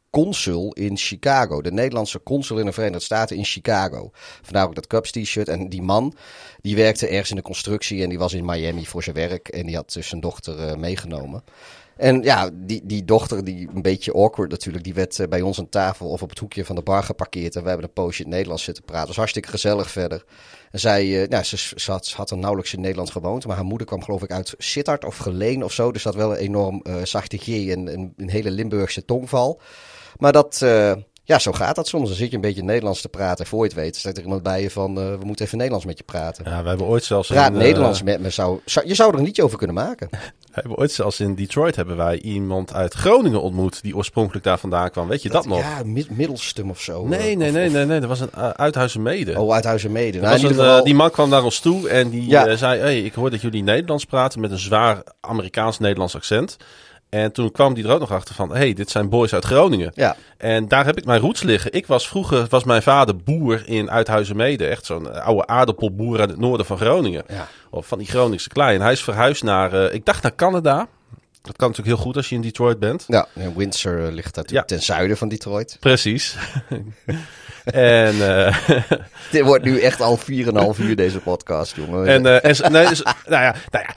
consul 0.10 0.74
in 0.74 0.98
Chicago. 0.98 1.62
De 1.62 1.72
Nederlandse 1.72 2.24
consul 2.24 2.60
in 2.60 2.66
de 2.66 2.72
Verenigde 2.72 3.04
Staten 3.04 3.38
in 3.38 3.46
Chicago. 3.46 4.10
Vandaar 4.42 4.66
ook 4.66 4.76
dat 4.76 4.88
Cubs 4.88 5.12
t-shirt. 5.12 5.48
En 5.48 5.70
die 5.70 5.82
man, 5.82 6.16
die 6.62 6.76
werkte 6.76 7.08
ergens 7.08 7.30
in 7.30 7.36
de 7.36 7.42
constructie 7.42 8.04
en 8.04 8.10
die 8.10 8.20
was 8.20 8.34
in 8.34 8.46
Miami 8.46 8.86
voor 8.86 9.04
zijn 9.04 9.16
werk. 9.16 9.48
En 9.48 9.66
die 9.66 9.76
had 9.76 9.94
dus 9.94 10.08
zijn 10.08 10.22
dochter 10.22 10.60
eh, 10.60 10.76
meegenomen. 10.76 11.44
En 11.98 12.22
ja, 12.22 12.50
die, 12.54 12.82
die 12.84 13.06
dochter, 13.06 13.44
die 13.44 13.70
een 13.74 13.82
beetje 13.82 14.14
awkward 14.14 14.52
natuurlijk, 14.52 14.84
die 14.84 14.94
werd 14.94 15.20
eh, 15.20 15.28
bij 15.28 15.42
ons 15.42 15.60
aan 15.60 15.70
tafel 15.70 16.10
of 16.10 16.22
op 16.22 16.30
het 16.30 16.40
hoekje 16.40 16.66
van 16.66 16.76
de 16.76 16.82
bar 16.82 17.04
geparkeerd. 17.04 17.56
En 17.56 17.62
we 17.62 17.68
hebben 17.68 17.88
een 17.88 17.94
poosje 17.94 18.20
in 18.20 18.26
het 18.26 18.34
Nederlands 18.34 18.64
zitten 18.64 18.84
praten. 18.84 19.08
was 19.08 19.16
hartstikke 19.16 19.50
gezellig 19.50 19.92
verder. 19.92 20.24
En 20.72 20.80
zij, 20.80 21.22
eh, 21.22 21.30
nou, 21.30 21.44
ze, 21.44 21.58
ze, 21.58 21.92
had, 21.92 22.06
ze 22.06 22.16
had 22.16 22.32
er 22.32 22.38
nauwelijks 22.38 22.74
in 22.74 22.82
Nederland 22.82 23.12
gewoond, 23.12 23.46
maar 23.46 23.56
haar 23.56 23.66
moeder 23.66 23.88
kwam 23.88 24.04
geloof 24.04 24.24
ik 24.24 24.32
uit 24.32 24.54
Sittard 24.58 25.06
of 25.06 25.18
Geleen 25.18 25.64
of 25.64 25.72
zo. 25.72 25.92
Dus 25.92 26.04
dat 26.04 26.16
wel 26.16 26.32
een 26.32 26.38
enorm 26.38 26.82
eh 26.84 26.96
zachte 27.04 27.38
G 27.38 27.48
en 27.48 27.94
een, 27.94 28.14
een 28.18 28.30
hele 28.30 28.52
Limburgse 28.52 29.06
tongval. 29.06 29.62
Maar 30.18 30.32
dat, 30.32 30.58
ja, 31.24 31.40
zo 31.40 31.52
gaat 31.52 31.76
dat 31.76 31.88
soms. 31.88 32.08
Dan 32.08 32.18
zit 32.18 32.30
je 32.30 32.36
een 32.36 32.42
beetje 32.42 32.64
Nederlands 32.64 33.02
te 33.02 33.10
praten. 33.10 33.46
Voor 33.46 33.60
je 33.60 33.66
het 33.66 33.74
weet, 33.74 33.96
staat 33.96 34.18
er 34.18 34.24
iemand 34.24 34.44
bij 34.44 34.62
je 34.62 34.70
van, 34.70 34.96
we 34.96 35.26
moeten 35.26 35.46
even 35.46 35.58
Nederlands 35.58 35.86
met 35.86 35.98
je 35.98 36.04
praten. 36.04 36.50
Ja, 36.50 36.64
we 36.64 36.70
hebben 36.70 36.88
ooit 36.88 37.04
zelfs... 37.04 37.28
Praat 37.28 37.52
een, 37.52 37.58
Nederlands 37.58 38.04
met 38.04 38.20
me. 38.20 38.30
Zou, 38.30 38.60
zou, 38.66 38.88
je 38.88 38.96
zou 38.96 39.12
er 39.12 39.20
een 39.20 39.26
liedje 39.26 39.44
over 39.44 39.58
kunnen 39.58 39.76
maken. 39.76 40.10
Hebben 40.56 40.76
ooit 40.78 40.92
zelfs 40.92 41.20
in 41.20 41.36
Detroit 41.36 41.76
hebben 41.76 41.98
wij 41.98 42.20
iemand 42.20 42.74
uit 42.74 42.94
Groningen 42.94 43.42
ontmoet 43.42 43.82
die 43.82 43.96
oorspronkelijk 43.96 44.46
daar 44.46 44.58
vandaan 44.60 44.92
kwam. 44.92 45.08
Weet 45.08 45.22
je 45.22 45.30
dat, 45.30 45.46
nog? 45.46 45.60
Ja, 45.60 45.82
Mid- 45.86 46.18
Middelstum 46.18 46.70
of 46.70 46.82
zo. 46.82 47.08
Nee, 47.08 47.38
nee, 47.38 47.52
nee, 47.52 47.70
nee, 47.70 47.86
nee. 47.86 48.00
Dat 48.00 48.10
was 48.10 48.20
een 48.20 48.30
uh, 48.38 48.50
Uithuizenmede. 48.50 49.40
Oh, 49.42 49.54
uit 49.54 49.64
Huizenmede. 49.64 50.20
Dat 50.20 50.42
Nou, 50.42 50.54
een, 50.54 50.78
eh, 50.78 50.84
die 50.84 50.94
man 50.96 51.12
kwam 51.12 51.30
naar 51.30 51.44
ons 51.44 51.60
toe 51.60 51.90
en 51.90 52.10
die 52.10 52.28
Ja. 52.30 52.48
eh, 52.48 52.58
zei: 52.58 52.80
hey, 52.80 53.02
Ik 53.02 53.14
hoor 53.14 53.30
dat 53.32 53.42
jullie 53.42 53.64
Nederlands 53.64 54.06
praten 54.06 54.40
met 54.40 54.52
een 54.52 54.58
zwaar 54.60 55.04
Amerikaans-Nederlands 55.22 56.16
accent. 56.16 56.58
En 57.16 57.32
toen 57.32 57.52
kwam 57.52 57.74
die 57.74 57.84
er 57.84 57.92
ook 57.92 58.00
nog 58.00 58.12
achter 58.12 58.36
van: 58.36 58.56
hey, 58.56 58.74
dit 58.74 58.90
zijn 58.90 59.10
boys 59.10 59.34
uit 59.34 59.46
Groningen. 59.46 59.92
Ja. 59.94 60.16
En 60.38 60.68
daar 60.68 60.86
heb 60.86 60.98
ik 60.98 61.06
mijn 61.06 61.20
roots 61.22 61.42
liggen. 61.44 61.74
Ik 61.74 61.88
was 61.88 62.08
vroeger, 62.08 62.46
was 62.50 62.64
mijn 62.64 62.82
vader 62.82 63.16
boer 63.18 63.64
in 63.66 63.92
Uithuizenmede. 63.92 64.66
Echt 64.68 64.86
zo'n 64.86 65.12
eh, 65.12 65.26
oude 65.26 65.48
aardappelboer 65.48 66.20
uit 66.20 66.30
het 66.30 66.40
noorden 66.40 66.66
van 66.66 66.78
Groningen. 66.78 67.24
Ja. 67.28 67.48
Of 67.70 67.88
van 67.88 67.98
die 67.98 68.08
Groningse 68.08 68.50
klei. 68.50 68.76
En 68.76 68.82
hij 68.82 68.92
is 68.92 69.04
verhuisd 69.04 69.44
naar, 69.44 69.74
eh, 69.74 69.94
ik 69.94 70.06
dacht 70.06 70.24
naar 70.24 70.36
Canada. 70.36 70.88
Dat 71.42 71.56
kan 71.56 71.68
natuurlijk 71.70 71.96
heel 71.98 72.06
goed 72.06 72.16
als 72.16 72.30
je 72.30 72.36
in 72.36 72.42
Detroit 72.42 72.80
bent. 72.80 73.04
ja, 73.08 73.28
en 73.34 73.56
Windsor 73.58 74.06
eh, 74.06 74.14
ligt 74.14 74.36
natuurlijk 74.36 74.70
Ja. 74.70 74.76
ten 74.76 74.86
zuiden 74.86 75.18
van 75.18 75.28
Detroit. 75.28 75.78
Precies. 75.80 76.36
en, 77.66 78.16
Dit 79.32 79.42
wordt 79.44 79.64
nu 79.66 79.80
echt 79.80 80.02
al 80.02 80.18
4,5 80.18 80.80
uur 80.80 80.96
deze 80.96 81.20
podcast, 81.20 81.76
jongen. 81.76 82.08
en, 82.08 82.42
en, 82.42 82.72
nee, 82.72 82.88
dus, 82.88 83.02
nou 83.28 83.44
ja, 83.44 83.56
nou 83.72 83.86
ja, 83.86 83.94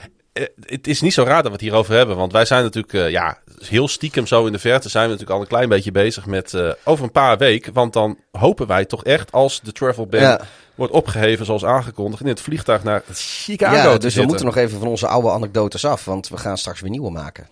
het 0.65 0.87
is 0.87 1.01
niet 1.01 1.13
zo 1.13 1.23
raar 1.23 1.35
dat 1.35 1.45
we 1.45 1.51
het 1.51 1.61
hierover 1.61 1.95
hebben. 1.95 2.15
Want 2.17 2.31
wij 2.31 2.45
zijn 2.45 2.63
natuurlijk, 2.63 2.93
eh, 2.93 3.09
ja, 3.09 3.37
heel 3.65 3.87
stiekem 3.87 4.27
zo 4.27 4.45
in 4.45 4.51
de 4.51 4.59
verte 4.59 4.89
zijn 4.89 5.03
we 5.03 5.09
natuurlijk 5.11 5.37
al 5.37 5.41
een 5.43 5.49
klein 5.51 5.69
beetje 5.69 5.91
bezig 5.91 6.25
met 6.25 6.53
eh, 6.53 6.69
over 6.83 7.03
een 7.03 7.11
paar 7.11 7.37
weken. 7.37 7.73
Want 7.73 7.93
dan 7.93 8.17
hopen 8.31 8.67
wij 8.67 8.85
toch 8.85 9.03
echt 9.03 9.31
als 9.31 9.61
de 9.61 9.71
travel 9.71 10.05
ban 10.07 10.19
Ja. 10.21 10.39
wordt 10.75 10.93
opgeheven 10.93 11.45
zoals 11.45 11.65
aangekondigd 11.65 12.21
in 12.21 12.27
het 12.27 12.41
vliegtuig 12.41 12.83
naar 12.83 13.03
Chicago 13.13 13.75
ja, 13.75 13.97
dus 13.97 14.15
we 14.15 14.23
moeten 14.23 14.45
nog 14.45 14.55
even 14.57 14.79
van 14.79 14.87
onze 14.87 15.07
oude 15.07 15.31
anekdotes 15.31 15.85
af, 15.85 16.05
want 16.05 16.29
we 16.29 16.37
gaan 16.37 16.57
straks 16.57 16.79
weer 16.81 16.89
nieuwe 16.91 17.11
maken. 17.11 17.47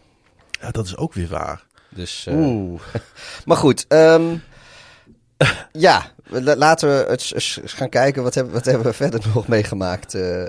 Ja, 0.62 0.72
dat 0.72 0.86
is 0.86 0.98
ook 0.98 1.14
weer 1.14 1.28
waar. 1.28 1.64
Dus, 1.90 2.26
eh, 2.28 2.36
Oeh. 2.38 2.82
Maar 3.46 3.58
goed, 3.58 3.86
ehm, 3.88 4.36
ja, 5.72 6.06
la- 6.30 6.56
laten 6.56 6.90
we 6.98 7.10
eens, 7.10 7.34
eens 7.34 7.60
gaan 7.66 7.90
kijken 7.90 8.24
wat 8.24 8.36
hebben, 8.36 8.54
wat 8.54 8.66
hebben 8.66 8.86
we 8.86 8.94
verder 8.94 9.22
nog 9.34 9.48
meegemaakt 9.48 10.14
eh, 10.14 10.44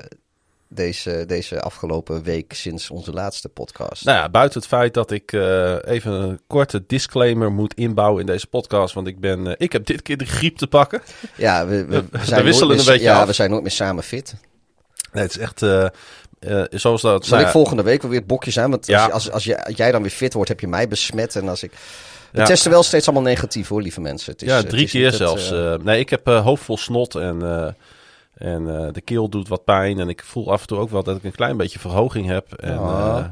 deze, 0.69 1.25
deze 1.27 1.61
afgelopen 1.61 2.23
week 2.23 2.53
sinds 2.53 2.91
onze 2.91 3.13
laatste 3.13 3.49
podcast. 3.49 4.05
Nou 4.05 4.19
ja, 4.19 4.29
buiten 4.29 4.61
het 4.61 4.69
feit 4.69 4.95
dat 4.95 5.11
ik 5.11 5.33
eh, 5.33 5.75
even 5.85 6.13
een 6.13 6.41
korte 6.47 6.85
disclaimer 6.87 7.53
moet 7.53 7.75
inbouwen 7.75 8.21
in 8.21 8.27
deze 8.27 8.47
podcast. 8.47 8.95
Want 8.95 9.07
ik, 9.07 9.21
ben, 9.21 9.47
eh, 9.47 9.55
ik 9.57 9.73
heb 9.73 9.87
dit 9.87 10.03
keer 10.03 10.17
de 10.17 10.25
griep 10.27 10.57
te 10.57 10.67
pakken. 10.67 11.03
ja, 11.37 11.67
we, 11.67 11.85
we, 11.85 12.03
we 12.11 12.19
we 12.19 12.25
zijn 12.25 12.45
wisselen 12.45 12.79
een 12.79 12.85
beetje 12.85 13.01
ja, 13.01 13.21
af. 13.21 13.27
we 13.27 13.33
zijn 13.33 13.51
nooit 13.51 13.63
meer 13.63 13.71
samen 13.71 14.03
fit. 14.03 14.35
Nee, 15.13 15.23
het 15.23 15.33
is 15.33 15.39
echt 15.39 15.63
eh, 15.63 15.87
zoals 16.71 17.03
dat... 17.03 17.27
Zal 17.27 17.37
nou 17.37 17.49
ik 17.49 17.55
volgende 17.55 17.83
week 17.83 18.01
wel 18.03 18.11
weer 18.11 18.21
het 18.21 18.29
bokje 18.29 18.51
zijn? 18.51 18.71
Want 18.71 18.87
Ja. 18.87 19.05
als, 19.05 19.13
als, 19.13 19.31
als, 19.31 19.45
je, 19.45 19.65
als 19.65 19.77
jij 19.77 19.93
dan 19.93 20.03
weer 20.03 20.11
fit 20.11 20.33
wordt, 20.33 20.49
heb 20.49 20.61
je 20.61 20.69
mij 20.69 20.89
besmet. 20.89 21.37
En 21.37 21.49
als 21.49 21.63
ik... 21.63 21.73
We 22.33 22.39
Ja. 22.39 22.45
testen 22.45 22.71
wel 22.71 22.83
steeds 22.83 23.07
allemaal 23.07 23.25
negatief 23.31 23.69
hoor, 23.69 23.83
lieve 23.83 24.01
mensen. 24.01 24.33
Het 24.33 24.43
is, 24.43 24.49
ja, 24.49 24.57
het 24.57 24.69
drie 24.69 24.85
is 24.85 24.91
keer 24.91 25.13
zelfs. 25.13 25.53
nee, 25.83 25.99
ik 26.01 26.11
heb 26.11 26.27
eh, 26.27 26.43
hoofd 26.45 26.65
vol 26.65 26.79
snot 26.79 27.15
en, 27.15 27.39
en 28.39 28.79
eh, 28.79 28.93
de 28.93 29.01
keel 29.01 29.29
doet 29.29 29.49
wat 29.49 29.65
pijn. 29.65 29.99
En 30.01 30.09
ik 30.09 30.23
voel 30.25 30.53
af 30.53 30.61
en 30.61 30.67
toe 30.67 30.79
ook 30.79 30.91
wel 30.91 31.03
dat 31.03 31.17
ik 31.17 31.25
een 31.25 31.33
klein 31.33 31.57
beetje 31.57 31.79
verhoging 31.79 32.27
heb. 32.27 32.53
En, 32.53 32.79
Ah. 32.79 33.19
eh, 33.19 33.25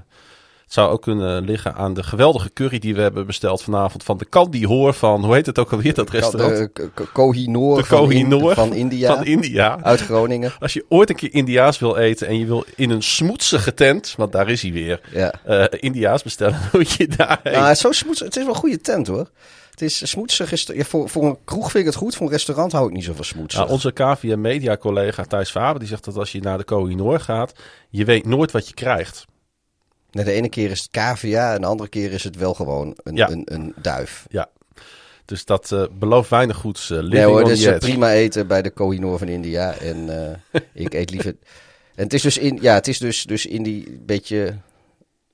het 0.64 0.74
zou 0.74 0.90
ook 0.90 1.02
kunnen 1.02 1.44
liggen 1.44 1.74
aan 1.74 1.94
de 1.94 2.02
geweldige 2.02 2.52
curry 2.52 2.78
die 2.78 2.94
we 2.94 3.00
hebben 3.00 3.26
besteld 3.26 3.62
vanavond 3.62 4.02
van 4.04 4.18
de 4.18 4.28
Candy 4.28 4.64
Hoor 4.64 4.92
van, 4.94 5.24
hoe 5.24 5.34
heet 5.34 5.46
het 5.46 5.58
ook 5.58 5.72
alweer, 5.72 5.94
dat 5.94 6.10
restaurant? 6.10 6.74
de 6.76 6.90
Kohinoor 7.12 7.76
De 7.76 7.84
van, 7.84 7.98
in- 7.98 8.04
Kohinoor 8.28 8.54
van 8.54 8.74
India. 8.74 9.14
Van 9.16 9.24
India. 9.24 9.78
Uit 9.82 10.00
Groningen. 10.00 10.52
Als 10.58 10.72
je 10.72 10.84
ooit 10.88 11.10
een 11.10 11.16
keer 11.16 11.34
Indiaas 11.34 11.78
wil 11.78 11.96
eten 11.96 12.26
en 12.26 12.38
je 12.38 12.46
wil 12.46 12.64
in 12.76 12.90
een 12.90 13.02
smoetsige 13.02 13.74
tent, 13.74 14.14
want 14.16 14.32
daar 14.32 14.50
is 14.50 14.62
hij 14.62 14.72
weer, 14.72 15.00
Ja. 15.12 15.32
eh 15.44 15.64
Indiaas 15.70 16.22
bestellen, 16.22 16.58
moet 16.72 16.90
je 16.92 17.08
daarheen. 17.16 17.52
Nou, 17.52 17.74
zo 17.74 17.92
smoets, 17.92 18.20
het 18.20 18.36
is 18.36 18.42
wel 18.44 18.52
een 18.54 18.60
goede 18.60 18.80
tent 18.80 19.06
hoor. 19.06 19.30
Het 19.76 19.84
is 19.84 20.10
smoetsig. 20.10 20.52
Is, 20.52 20.62
ja, 20.74 20.84
voor, 20.84 21.08
voor 21.08 21.24
een 21.24 21.38
kroeg 21.44 21.70
vind 21.70 21.84
ik 21.84 21.84
het 21.84 21.94
goed. 21.94 22.16
Voor 22.16 22.26
een 22.26 22.32
restaurant 22.32 22.72
hou 22.72 22.86
ik 22.88 22.92
niet 22.92 23.04
zo 23.04 23.12
van 23.12 23.24
smoetsig. 23.24 23.60
Nou, 23.60 23.72
onze 23.72 23.92
KVM 23.92 24.40
Media 24.40 24.76
collega 24.76 25.24
Thijs 25.24 25.50
Faber 25.50 25.78
die 25.78 25.88
zegt 25.88 26.04
dat 26.04 26.16
als 26.16 26.32
je 26.32 26.40
naar 26.40 26.58
de 26.58 26.64
Kohinoor 26.64 27.20
gaat, 27.20 27.52
je 27.88 28.04
weet 28.04 28.26
nooit 28.26 28.50
wat 28.50 28.68
je 28.68 28.74
krijgt. 28.74 29.24
Nee, 30.10 30.24
de 30.24 30.32
ene 30.32 30.48
keer 30.48 30.70
is 30.70 30.80
het 30.80 30.90
cavia 30.90 31.54
en 31.54 31.60
de 31.60 31.66
andere 31.66 31.88
keer 31.88 32.12
is 32.12 32.24
het 32.24 32.36
wel 32.36 32.54
gewoon 32.54 32.96
een, 33.02 33.16
Ja. 33.16 33.30
een, 33.30 33.42
een 33.44 33.74
duif. 33.82 34.26
Ja. 34.28 34.48
Dus 35.24 35.44
dat 35.44 35.72
eh, 35.72 35.84
belooft 35.98 36.30
weinig 36.30 36.56
goeds. 36.56 36.88
living 36.88 37.12
Nee 37.12 37.24
hoor, 37.24 37.44
the 37.44 37.72
eh, 37.72 37.78
prima 37.78 38.12
eten 38.12 38.46
bij 38.46 38.62
de 38.62 38.70
Kohinoor 38.70 39.18
van 39.18 39.28
India. 39.28 39.72
En 39.72 40.08
ik 40.72 40.94
eet 40.94 41.10
liever... 41.10 41.36
En 41.94 42.02
het 42.02 42.12
is 42.12 42.22
dus 42.22 42.38
in, 42.38 42.58
ja, 42.60 42.74
het 42.74 42.88
is 42.88 42.98
dus, 42.98 43.24
dus 43.24 43.46
in 43.46 43.62
die 43.62 44.00
beetje... 44.00 44.56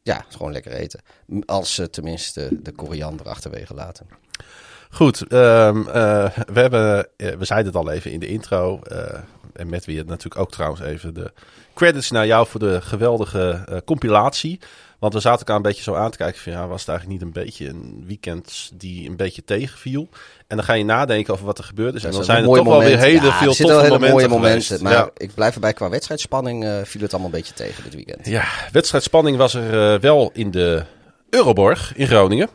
Ja, 0.02 0.24
is 0.28 0.34
gewoon 0.36 0.52
lekker 0.52 0.72
eten. 0.72 1.00
Als 1.44 1.74
ze 1.74 1.90
tenminste 1.90 2.48
de 2.62 2.72
koriander 2.72 3.28
achterwege 3.28 3.74
laten. 3.74 4.06
Goed, 4.94 5.22
ehm, 5.28 5.78
eh, 5.88 6.26
we, 6.52 6.60
hebben, 6.60 7.06
eh, 7.16 7.32
we 7.38 7.44
zeiden 7.44 7.72
het 7.72 7.82
al 7.86 7.90
even 7.90 8.10
in 8.10 8.20
de 8.20 8.26
intro. 8.26 8.80
eh, 8.82 9.18
en 9.52 9.68
met 9.68 9.84
weer 9.84 10.04
natuurlijk 10.06 10.40
ook 10.40 10.50
trouwens 10.50 10.80
even 10.82 11.14
de 11.14 11.32
credits 11.74 12.10
naar 12.10 12.26
jou 12.26 12.46
voor 12.46 12.60
de 12.60 12.80
geweldige 12.80 13.82
compilatie. 13.84 14.58
Want 14.98 15.14
we 15.14 15.20
zaten 15.20 15.38
elkaar 15.38 15.56
een 15.56 15.62
beetje 15.62 15.82
zo 15.82 15.94
aan 15.94 16.10
te 16.10 16.16
kijken 16.16 16.40
van 16.40 16.52
ja, 16.52 16.66
was 16.66 16.80
het 16.80 16.88
eigenlijk 16.88 17.18
niet 17.20 17.28
een 17.28 17.42
beetje 17.42 17.68
een 17.68 18.04
weekend 18.06 18.70
die 18.74 19.08
een 19.08 19.16
beetje 19.16 19.44
tegenviel? 19.44 20.08
En 20.46 20.56
dan 20.56 20.64
ga 20.64 20.72
je 20.72 20.84
nadenken 20.84 21.32
over 21.32 21.46
wat 21.46 21.58
er 21.58 21.64
gebeurd 21.64 21.94
is. 21.94 22.04
en 22.04 22.10
dan 22.12 22.24
zijn 22.24 22.38
er 22.44 22.54
toch 22.54 22.64
wel 22.66 22.78
weer 22.78 22.98
hele 22.98 23.26
Ja, 23.26 23.32
veel 23.38 23.54
toffe 23.54 23.64
hele 23.74 23.88
momenten 23.88 24.10
mooie 24.10 24.28
momenten. 24.28 24.62
geweest. 24.62 24.82
Maar 24.82 24.92
Ja. 24.92 25.10
ik 25.16 25.34
blijf 25.34 25.54
erbij, 25.54 25.72
qua 25.72 25.88
wedstrijdspanning 25.88 26.64
viel 26.84 27.00
het 27.00 27.12
allemaal 27.12 27.30
een 27.30 27.36
beetje 27.36 27.54
tegen 27.54 27.82
dit 27.84 27.94
weekend. 27.94 28.26
Ja, 28.26 28.44
wedstrijdspanning 28.72 29.36
was 29.36 29.54
er 29.54 30.00
wel 30.00 30.30
in 30.34 30.50
de 30.50 30.82
Euroborg 31.30 31.92
in 31.96 32.06
Groningen. 32.06 32.48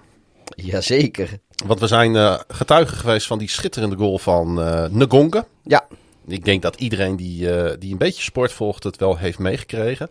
Jazeker. 0.65 1.39
Want 1.65 1.79
we 1.79 1.87
zijn 1.87 2.15
eh, 2.15 2.39
getuigen 2.47 2.97
geweest 2.97 3.27
van 3.27 3.37
die 3.37 3.49
schitterende 3.49 3.95
goal 3.95 4.17
van 4.17 4.53
Ngonga. 4.91 5.45
Ja, 5.63 5.87
Ik 6.27 6.45
denk 6.45 6.61
dat 6.61 6.75
iedereen 6.75 7.15
die, 7.15 7.51
eh, 7.51 7.75
die 7.79 7.91
een 7.91 7.97
beetje 7.97 8.23
sport 8.23 8.53
volgt 8.53 8.83
het 8.83 8.97
wel 8.97 9.17
heeft 9.17 9.39
meegekregen. 9.39 10.09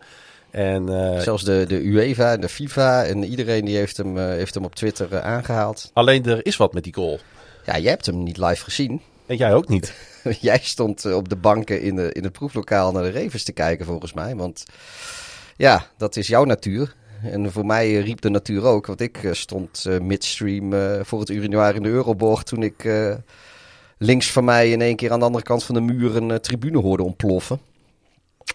En 0.51 0.87
zelfs 1.21 1.43
de, 1.43 1.65
de 1.67 1.85
UEFA 1.85 2.31
en 2.31 2.41
de 2.41 2.49
FIFA 2.49 3.03
en 3.03 3.23
iedereen 3.23 3.65
die 3.65 3.77
heeft 3.77 3.97
hem, 3.97 4.17
heeft 4.17 4.53
hem 4.53 4.65
op 4.65 4.75
Twitter 4.75 5.13
eh, 5.13 5.23
aangehaald. 5.23 5.89
alleen 5.93 6.25
er 6.25 6.45
is 6.45 6.57
wat 6.57 6.73
met 6.73 6.83
die 6.83 6.93
goal. 6.93 7.19
Ja, 7.65 7.77
jij 7.79 7.91
hebt 7.91 8.05
hem 8.05 8.23
niet 8.23 8.37
live 8.37 8.63
gezien. 8.63 9.01
En 9.25 9.35
jij 9.35 9.53
ook 9.53 9.67
niet. 9.67 9.93
jij 10.39 10.59
stond 10.61 11.13
op 11.13 11.29
de 11.29 11.35
banken 11.35 11.81
in, 11.81 11.95
de, 11.95 12.11
in 12.11 12.23
het 12.23 12.31
proeflokaal 12.31 12.91
naar 12.91 13.03
de 13.03 13.11
Ravens 13.11 13.43
te 13.43 13.51
kijken 13.51 13.85
volgens 13.85 14.13
mij. 14.13 14.35
Want 14.35 14.65
ja, 15.57 15.85
dat 15.97 16.15
is 16.15 16.27
jouw 16.27 16.43
natuur. 16.43 16.95
En 17.23 17.51
voor 17.51 17.65
mij 17.65 17.85
eh, 17.97 18.03
riep 18.03 18.21
de 18.21 18.29
natuur 18.29 18.63
ook. 18.63 18.85
Want 18.85 19.01
ik 19.01 19.23
eh, 19.23 19.31
stond 19.33 19.85
eh, 19.85 19.99
midstream 19.99 20.73
voor 21.05 21.19
het 21.19 21.29
urinoir 21.29 21.75
in 21.75 21.83
de 21.83 21.89
Euroborg 21.89 22.43
toen 22.43 22.63
ik 22.63 22.89
links 23.97 24.31
van 24.31 24.43
mij 24.45 24.71
in 24.71 24.81
één 24.81 24.95
keer 24.95 25.11
aan 25.11 25.19
de 25.19 25.25
andere 25.25 25.43
kant 25.43 25.63
van 25.63 25.75
de 25.75 25.81
muur 25.81 26.15
een 26.15 26.41
tribune 26.41 26.77
hoorde 26.79 27.03
ontploffen. 27.03 27.59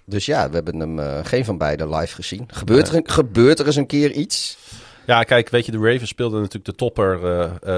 Dus 0.05 0.27
ja, 0.27 0.49
we 0.49 0.55
hebben 0.55 0.81
hem 0.81 1.25
geen 1.25 1.45
van 1.45 1.59
beiden 1.59 1.95
live 1.95 2.15
gezien. 2.15 2.45
Gebeurt, 2.47 2.89
er, 2.89 2.95
een- 2.95 3.11
gebeurt 3.11 3.59
er 3.59 3.67
eens 3.67 3.77
een 3.77 3.87
keer 3.87 4.11
iets? 4.13 4.59
Ja, 5.07 5.23
kijk, 5.23 5.49
weet 5.49 5.67
je, 5.67 5.73
de 5.73 5.79
Ravens 5.79 6.09
speelden 6.09 6.39
natuurlijk 6.39 6.65
de 6.65 6.75
topper 6.75 7.21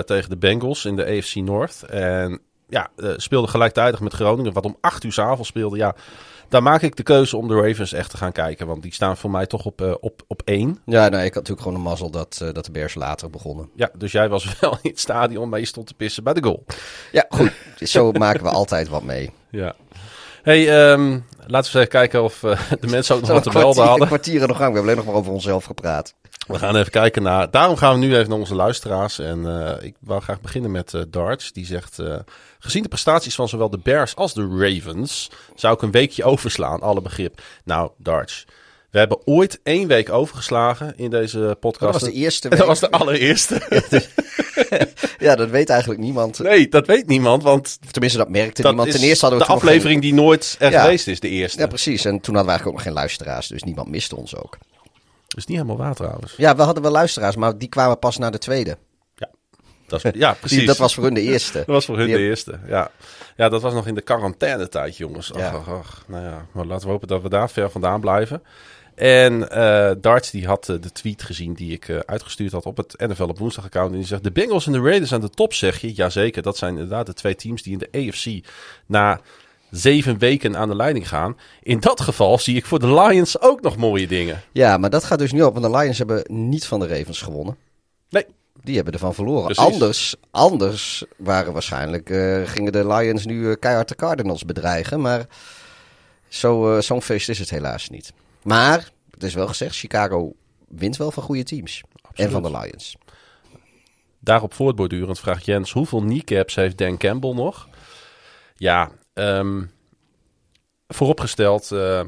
tegen 0.04 0.30
de 0.30 0.36
Bengals 0.36 0.84
in 0.84 0.96
de 0.96 1.04
AFC 1.04 1.34
North. 1.34 1.82
En 1.82 2.40
ja, 2.68 2.90
speelden 3.16 3.50
gelijktijdig 3.50 4.00
met 4.00 4.12
Groningen, 4.12 4.52
wat 4.52 4.64
om 4.64 4.76
8 4.80 5.04
uur 5.04 5.12
s'avonds 5.12 5.48
speelde. 5.48 5.76
Ja, 5.76 5.94
daar 6.48 6.62
maak 6.62 6.82
ik 6.82 6.96
de 6.96 7.02
keuze 7.02 7.36
om 7.36 7.48
de 7.48 7.54
Ravens 7.54 7.92
echt 7.92 8.10
te 8.10 8.16
gaan 8.16 8.32
kijken. 8.32 8.66
Want 8.66 8.82
die 8.82 8.92
staan 8.94 9.16
voor 9.16 9.30
mij 9.30 9.46
toch 9.46 9.64
op, 9.64 9.80
eh, 9.80 9.94
op, 10.00 10.22
op 10.26 10.42
één. 10.44 10.78
Ja, 10.86 11.08
nou, 11.08 11.22
ik 11.24 11.34
had 11.34 11.34
natuurlijk 11.34 11.60
gewoon 11.60 11.76
een 11.76 11.82
mazzel 11.82 12.10
dat, 12.10 12.38
eh, 12.42 12.48
dat 12.52 12.64
de 12.64 12.70
Bears 12.70 12.94
later 12.94 13.30
begonnen. 13.30 13.70
Ja, 13.74 13.90
dus 13.98 14.12
jij 14.12 14.28
was 14.28 14.54
wel 14.60 14.78
in 14.82 14.90
het 14.90 15.00
stadion, 15.00 15.48
maar 15.48 15.58
je 15.60 15.66
stond 15.66 15.86
te 15.86 15.94
pissen 15.94 16.24
bij 16.24 16.34
de 16.34 16.42
goal. 16.42 16.64
Ja, 17.12 17.26
goed. 17.28 17.52
Zo 17.76 18.12
maken 18.26 18.42
we 18.42 18.50
altijd 18.50 18.88
wat 18.88 19.02
mee. 19.02 19.30
Ja. 19.50 19.74
Hey, 20.42 20.90
ehm, 20.90 21.10
laten 21.10 21.48
we 21.48 21.56
eens 21.56 21.74
even 21.74 21.88
kijken 21.88 22.22
of 22.22 22.42
eh, 22.42 22.60
de 22.80 22.86
mensen 22.86 23.14
ook 23.14 23.20
nog 23.20 23.30
wat 23.30 23.46
een 23.46 23.52
te 23.52 23.58
melden 23.58 23.84
hadden. 23.84 24.06
kwartier 24.06 24.42
aan 24.42 24.48
de 24.48 24.54
gang. 24.54 24.72
We 24.72 24.78
hebben 24.78 24.82
alleen 24.82 24.96
nog 24.96 25.04
maar 25.04 25.14
over 25.14 25.32
onszelf 25.32 25.64
gepraat. 25.64 26.14
We 26.46 26.58
gaan 26.58 26.76
even 26.76 26.90
kijken 26.90 27.22
naar. 27.22 27.50
Daarom 27.50 27.76
gaan 27.76 27.92
we 28.00 28.06
nu 28.06 28.16
even 28.16 28.28
naar 28.28 28.38
onze 28.38 28.54
luisteraars. 28.54 29.18
En 29.18 29.66
eh, 29.66 29.86
ik 29.86 29.94
wou 30.00 30.20
graag 30.20 30.40
beginnen 30.40 30.70
met 30.70 30.94
eh, 30.94 31.00
Darts. 31.08 31.52
Die 31.52 31.66
zegt: 31.66 31.98
eh, 31.98 32.16
Gezien 32.58 32.82
de 32.82 32.88
prestaties 32.88 33.34
van 33.34 33.48
zowel 33.48 33.70
de 33.70 33.78
Bears 33.78 34.16
als 34.16 34.34
de 34.34 34.48
Ravens. 34.58 35.30
zou 35.54 35.74
ik 35.74 35.82
een 35.82 35.90
weekje 35.90 36.24
overslaan, 36.34 36.80
alle 36.80 37.00
begrip. 37.02 37.40
Nou, 37.64 37.90
Darts. 37.98 38.44
We 38.90 38.98
hebben 39.00 39.18
ooit 39.26 39.60
één 39.62 39.88
week 39.88 40.10
overgeslagen 40.12 40.92
in 40.96 41.10
deze 41.10 41.56
podcast. 41.60 41.92
Dat 41.92 42.00
was 42.00 42.10
de 42.10 42.16
eerste 42.16 42.48
Dat 42.48 42.58
week. 42.58 42.68
was 42.68 42.80
de 42.80 42.90
allereerste. 42.90 43.60
Ja, 45.18 45.36
dat 45.36 45.50
weet 45.50 45.68
eigenlijk 45.70 46.00
niemand. 46.00 46.38
nee, 46.38 46.68
dat 46.68 46.86
weet 46.86 47.06
niemand. 47.06 47.42
Want 47.42 47.78
tenminste, 47.90 48.18
dat 48.18 48.28
merkte 48.28 48.62
dat 48.62 48.70
niemand. 48.72 48.92
Ten 48.94 49.00
eerste 49.02 49.20
hadden 49.26 49.40
we 49.42 49.46
de 49.46 49.52
aflevering 49.52 50.00
die 50.00 50.14
nooit 50.14 50.56
er 50.58 50.70
Ja. 50.70 50.80
geweest 50.82 51.06
is, 51.08 51.20
de 51.20 51.28
eerste. 51.28 51.58
Ja, 51.60 51.66
precies. 51.66 52.04
En 52.04 52.20
toen 52.20 52.34
hadden 52.34 52.42
we 52.44 52.48
eigenlijk 52.50 52.66
ook 52.66 52.72
nog 52.74 52.82
geen 52.82 52.92
luisteraars. 52.92 53.46
Dus 53.48 53.62
niemand 53.62 53.88
miste 53.88 54.16
ons 54.16 54.36
ook. 54.36 54.58
Dat 55.34 55.42
is 55.42 55.46
niet 55.46 55.56
helemaal 55.58 55.84
waar 55.86 55.94
trouwens. 55.94 56.34
Ja, 56.36 56.56
we 56.56 56.62
hadden 56.62 56.82
wel 56.82 56.92
luisteraars, 56.92 57.36
maar 57.36 57.58
die 57.58 57.68
kwamen 57.68 57.98
pas 57.98 58.18
na 58.18 58.30
de 58.30 58.38
tweede. 58.38 58.76
Dat 59.86 60.04
is, 60.04 60.10
ja, 60.14 60.32
precies. 60.40 60.58
Die, 60.58 60.66
dat 60.72 60.76
was 60.76 60.94
voor 60.94 61.04
hun 61.04 61.14
de 61.14 61.20
eerste. 61.20 61.58
Dat 61.58 61.66
was 61.66 61.84
voor 61.84 61.96
hun 61.96 62.06
Die 62.06 62.14
de 62.14 62.20
heb- 62.20 62.30
eerste, 62.30 62.58
ja. 62.66 62.90
Ja, 63.36 63.48
dat 63.48 63.62
was 63.62 63.72
nog 63.72 63.86
in 63.86 63.94
de 63.94 64.00
quarantainetijd, 64.00 64.96
jongens. 64.96 65.32
Ach, 65.32 65.38
Ja. 65.40 65.50
ach, 65.50 65.68
ach. 65.68 66.04
Nou 66.06 66.24
ja, 66.24 66.46
maar 66.52 66.64
laten 66.66 66.86
we 66.86 66.92
hopen 66.92 67.08
dat 67.08 67.22
we 67.22 67.28
daar 67.28 67.50
ver 67.50 67.70
vandaan 67.70 68.00
blijven. 68.00 68.42
En 68.94 69.50
eh 69.50 69.90
Darts 70.00 70.30
die 70.30 70.46
had 70.46 70.68
eh, 70.68 70.76
de 70.80 70.92
tweet 70.92 71.22
gezien 71.22 71.54
die 71.54 71.72
ik 71.72 71.88
eh, 71.88 71.98
uitgestuurd 72.06 72.52
had 72.52 72.66
op 72.66 72.76
het 72.76 72.94
NFL 72.98 73.22
op 73.24 73.38
woensdag 73.38 73.64
account. 73.64 73.90
En 73.92 73.96
die 73.98 74.06
zegt, 74.06 74.24
de 74.24 74.32
Bengals 74.32 74.66
en 74.66 74.72
de 74.72 74.80
Raiders 74.80 75.12
aan 75.12 75.20
de 75.20 75.30
top, 75.30 75.54
zeg 75.54 75.80
je? 75.80 75.92
Jazeker, 75.92 76.42
dat 76.42 76.56
zijn 76.56 76.72
inderdaad 76.74 77.06
de 77.06 77.12
twee 77.14 77.34
teams 77.34 77.62
die 77.62 77.72
in 77.72 77.78
de 77.78 77.88
AFC 78.08 78.46
na 78.86 79.20
zeven 79.76 80.18
weken 80.18 80.56
aan 80.56 80.68
de 80.68 80.76
leiding 80.76 81.08
gaan. 81.08 81.36
In 81.62 81.80
dat 81.80 82.00
geval 82.00 82.38
zie 82.38 82.56
ik 82.56 82.66
voor 82.66 82.78
de 82.78 82.94
Lions 82.94 83.40
ook 83.40 83.60
nog 83.60 83.76
mooie 83.76 84.06
dingen. 84.06 84.42
Ja, 84.52 84.76
maar 84.76 84.90
dat 84.90 85.04
gaat 85.04 85.18
dus 85.18 85.32
niet 85.32 85.42
op. 85.42 85.58
Want 85.58 85.72
de 85.72 85.78
Lions 85.78 85.98
hebben 85.98 86.24
niet 86.28 86.66
van 86.66 86.80
de 86.80 86.86
Ravens 86.86 87.20
gewonnen. 87.22 87.56
Nee, 88.10 88.26
Die 88.62 88.74
hebben 88.74 88.92
ervan 88.92 89.14
verloren. 89.14 89.44
Precies. 89.44 89.72
Anders, 89.72 90.14
anders 90.30 91.04
waren 91.16 91.52
waarschijnlijk, 91.52 92.10
eh, 92.10 92.42
gingen 92.44 92.72
de 92.72 92.86
Lions 92.86 93.24
nu 93.24 93.50
eh, 93.50 93.56
keihard 93.58 93.88
de 93.88 93.94
Cardinals 93.94 94.44
bedreigen. 94.44 95.00
Maar 95.00 95.26
zo, 96.28 96.76
eh, 96.76 96.82
zo'n 96.82 97.02
feest 97.02 97.28
is 97.28 97.38
het 97.38 97.50
helaas 97.50 97.88
niet. 97.88 98.12
Maar, 98.42 98.90
het 99.10 99.22
is 99.22 99.34
wel 99.34 99.46
gezegd, 99.46 99.76
Chicago 99.76 100.32
wint 100.68 100.96
wel 100.96 101.10
van 101.10 101.22
goede 101.22 101.42
teams. 101.42 101.82
En 102.14 102.30
van 102.30 102.42
de 102.42 102.50
Lions. 102.50 102.96
Daarop 104.20 104.54
voortbordurend 104.54 105.20
vraagt 105.20 105.44
Jens: 105.44 105.72
hoeveel 105.72 106.00
kneecaps 106.00 106.54
heeft 106.54 106.78
Dan 106.78 106.96
Campbell 106.96 107.32
nog? 107.32 107.68
Ja, 108.56 108.90
ehm, 109.14 109.62
vooropgesteld, 110.88 111.72
eh, 111.72 112.00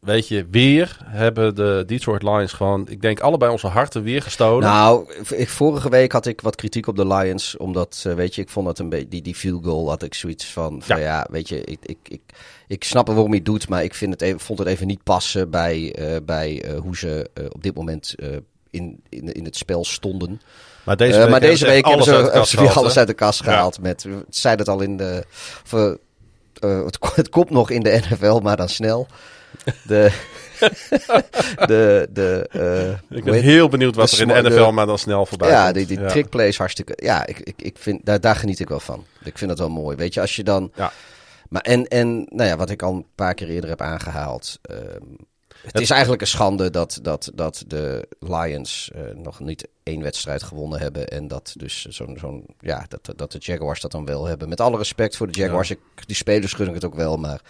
weet 0.00 0.28
je, 0.28 0.46
weer 0.50 0.98
hebben 1.04 1.54
de 1.54 1.82
Detroit 1.86 2.22
Lions 2.22 2.52
gewoon, 2.52 2.88
ik 2.88 3.02
denk, 3.02 3.20
allebei 3.20 3.50
onze 3.50 3.66
harten 3.66 4.02
weer 4.02 4.22
gestolen. 4.22 4.68
Nou, 4.68 5.12
ik, 5.28 5.48
vorige 5.48 5.88
week 5.88 6.12
had 6.12 6.26
ik 6.26 6.40
wat 6.40 6.56
kritiek 6.56 6.86
op 6.86 6.96
de 6.96 7.06
Lions. 7.06 7.56
Omdat, 7.56 8.04
eh, 8.06 8.14
weet 8.14 8.34
je, 8.34 8.42
ik 8.42 8.48
vond 8.48 8.66
dat 8.66 8.78
een 8.78 8.88
beetje, 8.88 9.08
die, 9.08 9.22
die 9.22 9.34
field 9.34 9.64
goal 9.64 9.88
had 9.88 10.02
ik 10.02 10.14
zoiets 10.14 10.44
van, 10.46 10.82
van 10.82 10.98
Ja. 10.98 11.02
ja. 11.02 11.26
weet 11.30 11.48
je, 11.48 11.64
ik, 11.64 11.78
ik, 11.82 11.98
ik, 12.02 12.20
ik 12.66 12.84
snap 12.84 13.06
waarom 13.06 13.26
hij 13.26 13.36
het 13.36 13.44
doet. 13.44 13.68
Maar 13.68 13.84
ik 13.84 13.94
vind 13.94 14.12
het 14.12 14.22
even, 14.22 14.40
vond 14.40 14.58
het 14.58 14.68
even 14.68 14.86
niet 14.86 15.02
passen 15.02 15.50
bij, 15.50 15.94
eh, 15.94 16.16
bij 16.24 16.64
hoe 16.82 16.96
ze 16.96 17.30
op 17.52 17.62
dit 17.62 17.74
moment 17.74 18.14
in, 18.70 19.02
in, 19.08 19.32
in 19.32 19.44
het 19.44 19.56
spel 19.56 19.84
stonden. 19.84 20.40
Maar 20.84 20.96
deze 20.96 21.18
week, 21.18 21.30
maar 21.30 21.40
hebben 21.40 21.50
deze 21.50 21.66
hebben 21.66 22.04
ze, 22.04 22.12
alles 22.12 22.24
uit 22.32 22.50
de 22.50 22.56
hebben 22.56 22.72
ze 22.72 22.78
alles 22.78 22.96
uit 22.96 23.06
de 23.06 23.14
kast 23.14 23.44
Ja. 23.44 23.50
gehaald. 23.50 23.80
Met, 23.80 24.02
we 24.02 24.24
zeiden 24.28 24.66
het 24.66 24.74
al 24.74 24.82
in 24.82 24.96
de. 24.96 25.24
Of, 25.64 25.98
eh, 26.58 26.84
het, 26.84 26.98
het 27.14 27.28
komt 27.28 27.50
nog 27.50 27.70
in 27.70 27.82
de 27.82 28.00
NFL, 28.10 28.38
maar 28.38 28.56
dan 28.56 28.68
snel. 28.68 29.06
De. 29.82 30.12
de. 31.66 32.08
de 32.10 32.46
eh, 33.10 33.16
Ik 33.18 33.24
ben 33.24 33.42
heel 33.42 33.68
benieuwd 33.68 33.94
wat 33.94 34.10
er 34.10 34.20
in 34.20 34.28
de 34.28 34.42
NFL 34.42 34.70
maar 34.70 34.86
dan 34.86 34.98
snel 34.98 35.26
voorbij 35.26 35.48
ja, 35.48 35.62
komt. 35.62 35.74
die, 35.74 35.86
die 35.86 36.06
trickplays 36.06 36.58
hartstikke. 36.58 36.92
Ja, 36.96 37.26
ik, 37.26 37.38
ik, 37.38 37.62
ik 37.62 37.78
vind, 37.78 38.04
daar, 38.04 38.20
daar 38.20 38.36
geniet 38.36 38.60
ik 38.60 38.68
wel 38.68 38.80
van. 38.80 39.04
Ik 39.24 39.38
vind 39.38 39.50
dat 39.50 39.58
wel 39.58 39.70
mooi. 39.70 39.96
Weet 39.96 40.14
je, 40.14 40.20
als 40.20 40.36
je 40.36 40.44
dan. 40.44 40.72
Ja. 40.74 40.92
Maar 41.48 41.62
en, 41.62 41.86
en 41.86 42.26
nou 42.28 42.48
ja, 42.48 42.56
wat 42.56 42.70
ik 42.70 42.82
al 42.82 42.92
een 42.92 43.06
paar 43.14 43.34
keer 43.34 43.48
eerder 43.48 43.70
heb 43.70 43.80
aangehaald. 43.80 44.58
ehm, 44.62 45.02
het 45.64 45.80
is 45.80 45.90
eigenlijk 45.90 46.20
een 46.20 46.28
schande 46.28 46.70
dat, 46.70 46.98
dat, 47.02 47.30
dat 47.34 47.64
de 47.66 48.08
Lions 48.20 48.90
eh, 48.94 49.02
nog 49.14 49.40
niet 49.40 49.68
één 49.82 50.02
wedstrijd 50.02 50.42
gewonnen 50.42 50.80
hebben. 50.80 51.08
En 51.08 51.28
dat 51.28 51.54
dus 51.56 51.84
zo'n, 51.84 52.16
zo'n, 52.20 52.46
ja, 52.60 52.86
dat, 52.88 53.18
dat 53.18 53.32
de 53.32 53.38
Jaguars 53.38 53.80
dat 53.80 53.90
dan 53.90 54.04
wel 54.04 54.24
hebben. 54.26 54.48
Met 54.48 54.60
alle 54.60 54.76
respect 54.76 55.16
voor 55.16 55.30
de 55.30 55.38
Jaguars. 55.38 55.70
Ik, 55.70 55.78
die 56.06 56.16
spelers 56.16 56.52
gun 56.52 56.68
ik 56.68 56.74
het 56.74 56.84
ook 56.84 56.94
wel. 56.94 57.16
Maar 57.16 57.40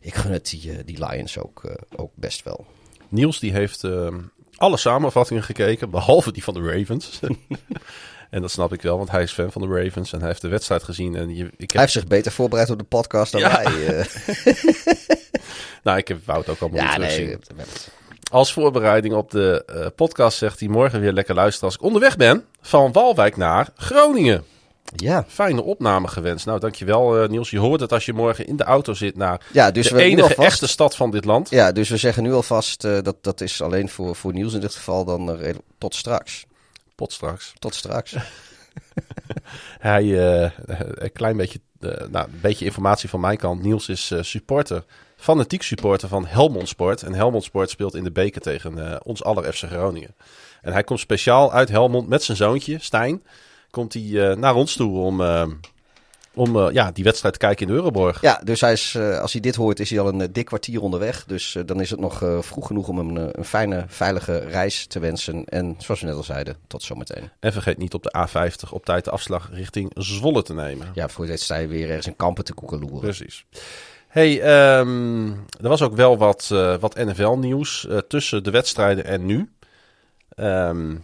ik 0.00 0.14
gun 0.14 0.32
het 0.32 0.50
die, 0.50 0.70
eh, 0.70 0.78
die 0.84 1.06
Lions 1.06 1.38
ook, 1.38 1.64
eh, 1.64 1.74
ook 1.96 2.10
best 2.14 2.42
wel. 2.42 2.66
Niels 3.08 3.38
die 3.38 3.52
heeft 3.52 3.84
ehm, 3.84 4.20
alle 4.56 4.76
samenvattingen 4.76 5.42
gekeken, 5.42 5.90
behalve 5.90 6.32
die 6.32 6.44
van 6.44 6.54
de 6.54 6.60
Ravens. 6.60 7.20
en 8.30 8.40
dat 8.40 8.50
snap 8.50 8.72
ik 8.72 8.82
wel, 8.82 8.96
want 8.96 9.10
hij 9.10 9.22
is 9.22 9.32
fan 9.32 9.52
van 9.52 9.62
de 9.62 9.82
Ravens 9.82 10.12
en 10.12 10.18
hij 10.18 10.28
heeft 10.28 10.40
de 10.40 10.48
wedstrijd 10.48 10.82
gezien. 10.82 11.16
En 11.16 11.34
je, 11.34 11.44
ik 11.44 11.50
Hij 11.56 11.66
heb, 11.66 11.76
heeft 11.76 11.92
zich 11.92 12.06
beter 12.06 12.32
voorbereid 12.32 12.70
op 12.70 12.78
de 12.78 12.84
podcast 12.84 13.32
dan 13.32 13.40
Ja. 13.40 13.62
wij. 13.62 14.06
nou, 15.84 15.98
ik 15.98 16.08
heb 16.08 16.26
Wout 16.26 16.48
ook 16.48 16.60
allemaal 16.60 16.80
ja, 16.82 16.96
nee. 16.96 17.36
Als 18.30 18.52
voorbereiding 18.52 19.14
op 19.14 19.30
de 19.30 19.64
eh, 19.66 19.86
podcast 19.96 20.38
zegt 20.38 20.60
hij 20.60 20.68
morgen 20.68 21.00
weer 21.00 21.12
lekker 21.12 21.34
luisteren 21.34 21.64
als 21.68 21.74
ik 21.74 21.82
onderweg 21.82 22.16
ben 22.16 22.44
van 22.60 22.92
Walwijk 22.92 23.36
naar 23.36 23.68
Groningen. 23.76 24.44
Ja. 24.96 25.24
Fijne 25.28 25.62
opname 25.62 26.08
gewenst. 26.08 26.46
Nou, 26.46 26.60
dankjewel 26.60 27.22
eh, 27.22 27.28
Niels. 27.28 27.50
Je 27.50 27.58
hoort 27.58 27.80
het 27.80 27.92
als 27.92 28.04
je 28.06 28.12
morgen 28.12 28.46
in 28.46 28.56
de 28.56 28.64
auto 28.64 28.94
zit 28.94 29.16
naar 29.16 29.40
Ja, 29.52 29.70
dus 29.70 29.88
de 29.88 29.94
we 29.94 30.02
enige 30.02 30.22
alvast- 30.28 30.48
echte 30.48 30.66
stad 30.66 30.96
van 30.96 31.10
dit 31.10 31.24
land. 31.24 31.50
Ja, 31.50 31.72
dus 31.72 31.88
we 31.88 31.96
zeggen 31.96 32.22
nu 32.22 32.32
alvast 32.32 32.84
uh, 32.84 32.98
dat 33.02 33.16
dat 33.20 33.40
is 33.40 33.62
alleen 33.62 33.88
voor, 33.88 34.16
voor 34.16 34.32
nieuws 34.32 34.54
in 34.54 34.60
dit 34.60 34.74
geval 34.74 35.04
dan 35.04 35.40
uh, 35.40 35.54
tot 35.78 35.94
straks. 35.94 36.46
Pot 36.94 37.12
straks. 37.12 37.52
Tot 37.58 37.74
straks. 37.74 38.14
Hij, 39.78 40.04
een 40.94 41.12
klein 41.12 41.36
beetje, 41.36 41.60
nou, 42.10 42.26
een 42.26 42.40
beetje 42.40 42.64
informatie 42.64 43.08
van 43.08 43.20
mijn 43.20 43.36
kant. 43.36 43.62
Niels 43.62 43.88
is 43.88 44.12
supporter, 44.20 44.84
fanatiek 45.24 45.62
supporter 45.62 46.08
van 46.08 46.26
Helmond 46.26 46.68
Sport. 46.68 47.02
En 47.02 47.14
Helmond 47.14 47.44
Sport 47.44 47.70
speelt 47.70 47.94
in 47.94 48.04
de 48.04 48.10
beker 48.10 48.40
tegen 48.40 49.04
ons 49.04 49.24
aller 49.24 49.52
FC 49.52 49.64
Groningen. 49.64 50.14
En 50.62 50.72
hij 50.72 50.84
komt 50.84 51.00
speciaal 51.00 51.52
uit 51.52 51.68
Helmond 51.68 52.08
met 52.08 52.22
zijn 52.22 52.36
zoontje, 52.36 52.78
Stijn. 52.80 53.22
Komt 53.70 53.92
hij 53.92 54.34
naar 54.34 54.54
ons 54.54 54.76
toe 54.76 54.98
om, 54.98 55.22
om 56.34 56.70
ja, 56.70 56.90
die 56.90 57.04
wedstrijd 57.04 57.34
te 57.34 57.40
kijken 57.40 57.66
in 57.66 57.72
de 57.72 57.78
Euroborg. 57.78 58.20
Ja, 58.20 58.40
dus 58.44 58.60
hij 58.60 58.72
is, 58.72 58.96
als 58.96 59.32
hij 59.32 59.40
dit 59.40 59.54
hoort 59.54 59.80
is 59.80 59.90
hij 59.90 60.00
al 60.00 60.08
een 60.08 60.32
dik 60.32 60.44
kwartier 60.44 60.82
onderweg. 60.82 61.24
Dus 61.24 61.56
dan 61.66 61.80
is 61.80 61.90
het 61.90 62.00
nog 62.00 62.22
vroeg 62.40 62.66
genoeg 62.66 62.88
om 62.88 62.98
hem 62.98 63.16
een, 63.16 63.38
een 63.38 63.44
fijne, 63.44 63.84
veilige 63.88 64.38
reis 64.38 64.86
te 64.86 64.98
wensen. 64.98 65.44
En 65.44 65.74
zoals 65.78 66.00
we 66.00 66.06
net 66.06 66.16
al 66.16 66.22
zeiden, 66.22 66.56
tot 66.66 66.82
zometeen. 66.82 67.30
En 67.40 67.52
vergeet 67.52 67.78
niet 67.78 67.94
op 67.94 68.02
de 68.02 68.26
A50 68.28 68.70
op 68.70 68.84
tijd 68.84 69.04
de 69.04 69.10
afslag 69.10 69.50
richting 69.52 69.90
Zwolle 69.94 70.42
te 70.42 70.54
nemen. 70.54 70.90
Ja, 70.94 71.08
voor 71.08 71.26
dit 71.26 71.40
sta 71.40 71.56
je 71.56 71.66
weer 71.66 71.88
ergens 71.88 72.06
in 72.06 72.16
kampen 72.16 72.44
te 72.44 72.54
koekeloeren. 72.54 73.00
Precies. 73.00 73.44
Hey, 74.14 74.34
um, 74.78 75.32
er 75.60 75.68
was 75.68 75.82
ook 75.82 75.94
wel 75.94 76.18
wat, 76.18 76.50
uh, 76.52 76.76
wat 76.76 76.94
NFL-nieuws 76.94 77.86
uh, 77.88 77.98
tussen 77.98 78.44
de 78.44 78.50
wedstrijden 78.50 79.04
en 79.04 79.26
nu. 79.26 79.52
Um, 80.36 81.02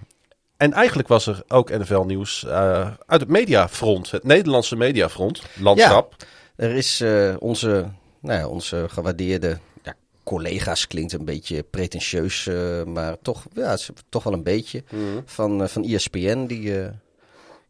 en 0.57 0.73
eigenlijk 0.73 1.09
was 1.09 1.27
er 1.27 1.42
ook 1.49 1.70
NFL-nieuws 1.79 2.44
uh, 2.46 2.90
uit 3.07 3.20
het 3.20 3.29
mediafront, 3.29 4.11
het 4.11 4.25
Nederlandse 4.25 4.77
mediafront, 4.77 5.42
landschap. 5.59 6.14
Ja, 6.18 6.27
er 6.57 6.70
is 6.70 7.05
onze, 7.38 7.87
nou 8.20 8.38
ja, 8.38 8.49
onze 8.49 8.87
gewaardeerde 8.88 9.59
ja, 9.83 9.94
collega's, 10.25 10.87
klinkt 10.87 11.12
een 11.12 11.25
beetje 11.25 11.62
pretentieus, 11.62 12.49
maar 12.87 13.16
toch, 13.23 13.44
ja, 13.55 13.77
toch 14.09 14.23
wel 14.23 14.33
een 14.33 14.42
beetje, 14.42 14.85
mm. 14.90 15.23
van, 15.25 15.68
van 15.68 15.85
ESPN, 15.85 16.46
die... 16.46 16.90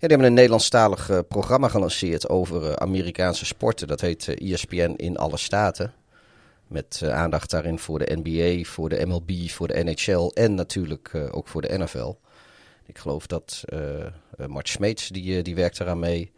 Ja, 0.00 0.06
die 0.08 0.16
hebben 0.16 0.34
een 0.34 0.40
Nederlandstalig 0.42 1.10
uh, 1.10 1.18
programma 1.28 1.68
gelanceerd 1.68 2.28
over 2.28 2.62
uh, 2.62 2.72
Amerikaanse 2.72 3.44
sporten. 3.44 3.88
Dat 3.88 4.00
heet 4.00 4.28
ESPN 4.28 4.94
in 4.96 5.16
alle 5.16 5.36
staten. 5.36 5.92
Met 6.66 7.02
aandacht 7.04 7.50
daarin 7.50 7.78
voor 7.78 7.98
de 7.98 8.18
NBA, 8.22 8.64
voor 8.70 8.88
de 8.88 9.06
MLB, 9.06 9.30
voor 9.48 9.68
de 9.68 9.84
NHL 9.84 10.30
en 10.34 10.54
natuurlijk 10.54 11.14
ook 11.30 11.48
voor 11.48 11.62
de 11.62 11.78
NFL. 11.78 12.14
Ik 12.86 12.98
geloof 12.98 13.26
dat 13.26 13.64
Mart 14.46 14.68
Smeets, 14.68 15.08
die, 15.08 15.42
die 15.42 15.54
werkt 15.54 15.80
eraan 15.80 15.98
mee. 15.98 16.32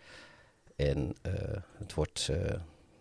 En 0.77 1.17
het 1.79 1.95
wordt, 1.95 2.31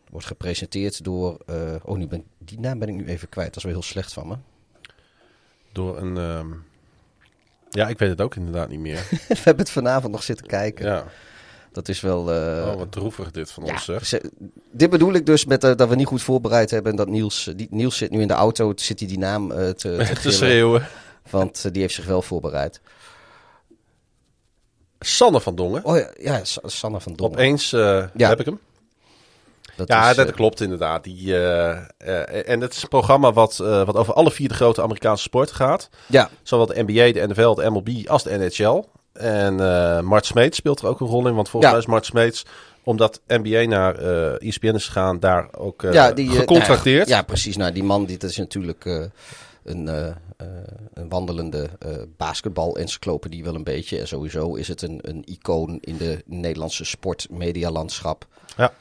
wordt 0.09 0.27
gepresenteerd 0.27 1.03
door... 1.03 1.37
oh, 1.83 1.97
nu 1.97 2.07
ben, 2.07 2.23
die 2.37 2.59
naam 2.59 2.79
ben 2.79 2.89
ik 2.89 2.95
nu 2.95 3.07
even 3.07 3.29
kwijt. 3.29 3.47
Dat 3.47 3.57
is 3.57 3.63
wel 3.63 3.73
heel 3.73 3.81
slecht 3.81 4.13
van 4.13 4.27
me. 4.27 4.35
Door 5.71 5.97
een... 5.97 6.17
Um... 6.17 6.69
Ja, 7.71 7.87
ik 7.87 7.99
weet 7.99 8.09
het 8.09 8.21
ook 8.21 8.35
inderdaad 8.35 8.69
niet 8.69 8.79
meer. 8.79 9.07
we 9.27 9.35
hebben 9.43 9.63
het 9.63 9.73
vanavond 9.73 10.11
nog 10.11 10.23
zitten 10.23 10.47
kijken. 10.47 10.85
Ja. 10.85 11.05
Dat 11.71 11.89
is 11.89 12.01
wel... 12.01 12.33
Uh... 12.33 12.67
Oh, 12.67 12.75
wat 12.75 12.91
droevig 12.91 13.31
dit 13.31 13.51
van 13.51 13.65
ja, 13.65 13.73
ons, 13.73 13.85
zeg. 13.85 14.05
Ze, 14.05 14.31
dit 14.71 14.89
bedoel 14.89 15.13
ik 15.13 15.25
dus 15.25 15.45
met 15.45 15.63
uh, 15.63 15.75
dat 15.75 15.89
we 15.89 15.95
niet 15.95 16.07
goed 16.07 16.21
voorbereid 16.21 16.71
hebben. 16.71 16.91
En 16.91 16.97
dat 16.97 17.07
Niels... 17.07 17.51
Die, 17.55 17.67
Niels 17.69 17.97
zit 17.97 18.11
nu 18.11 18.21
in 18.21 18.27
de 18.27 18.33
auto, 18.33 18.73
zit 18.75 18.99
hij 18.99 19.07
die 19.07 19.17
naam 19.17 19.51
uh, 19.51 19.57
te, 19.57 19.73
te, 19.73 20.19
te 20.21 20.31
schreeuwen. 20.31 20.87
Want 21.29 21.73
die 21.73 21.81
heeft 21.81 21.93
zich 21.93 22.05
wel 22.05 22.21
voorbereid. 22.21 22.81
Sanne 24.99 25.41
van 25.41 25.55
Dongen. 25.55 25.85
Oh 25.85 25.97
ja, 25.97 26.09
ja 26.19 26.41
Sanne 26.63 27.01
van 27.01 27.13
Dongen. 27.13 27.33
Opeens 27.33 27.69
ja. 27.69 28.09
heb 28.13 28.39
ik 28.39 28.45
hem. 28.45 28.59
Dat 29.75 29.87
ja, 29.87 30.09
is, 30.09 30.15
dat 30.15 30.27
uh, 30.27 30.33
klopt 30.33 30.61
inderdaad. 30.61 31.03
Die, 31.03 31.25
uh, 31.25 31.33
uh, 32.05 32.49
en 32.49 32.61
het 32.61 32.73
is 32.73 32.81
een 32.81 32.89
programma 32.89 33.33
wat, 33.33 33.57
wat 33.57 33.95
over 33.95 34.13
alle 34.13 34.31
vier 34.31 34.47
de 34.47 34.53
grote 34.53 34.81
Amerikaanse 34.81 35.23
sporten 35.23 35.55
gaat. 35.55 35.89
Ja. 36.05 36.29
Zowel 36.43 36.65
de 36.65 36.83
NBA, 36.85 37.11
de 37.11 37.27
NFL, 37.27 37.53
de 37.53 37.69
MLB 37.69 38.07
als 38.07 38.23
de 38.23 38.37
NHL. 38.37 38.83
En 39.13 39.55
Mart 40.05 40.25
Smeets 40.25 40.57
speelt 40.57 40.79
er 40.79 40.87
ook 40.87 40.99
een 40.99 41.07
rol 41.07 41.27
in. 41.27 41.35
Want 41.35 41.49
volgens 41.49 41.71
ja. 41.71 41.77
mij 41.77 41.85
is 41.85 41.93
Mart 41.93 42.05
Smeets, 42.05 42.45
omdat 42.83 43.21
NBA 43.27 43.63
naar 43.63 43.95
ESPN 44.37 44.75
is 44.75 44.85
gegaan, 44.85 45.19
daar 45.19 45.47
ook 45.57 45.81
ja, 45.91 46.11
die, 46.11 46.29
gecontracteerd. 46.29 47.07
Nou, 47.07 47.19
ja, 47.19 47.21
precies. 47.21 47.57
Nou, 47.57 47.71
die 47.71 47.83
man, 47.83 48.05
dit 48.05 48.23
is 48.23 48.37
natuurlijk 48.37 48.85
een, 49.63 49.87
een 50.93 51.09
wandelende 51.09 51.69
basketbal-encyclopedie 52.17 53.43
wel 53.43 53.55
een 53.55 53.63
beetje. 53.63 53.99
En 53.99 54.07
sowieso 54.07 54.55
is 54.55 54.67
het 54.67 54.81
een, 54.81 54.99
een 55.01 55.23
icoon 55.25 55.77
in 55.81 55.97
de 55.97 56.23
Nederlandse 56.25 56.85
sportmedialandschap. 56.85 58.27
Ja. 58.57 58.73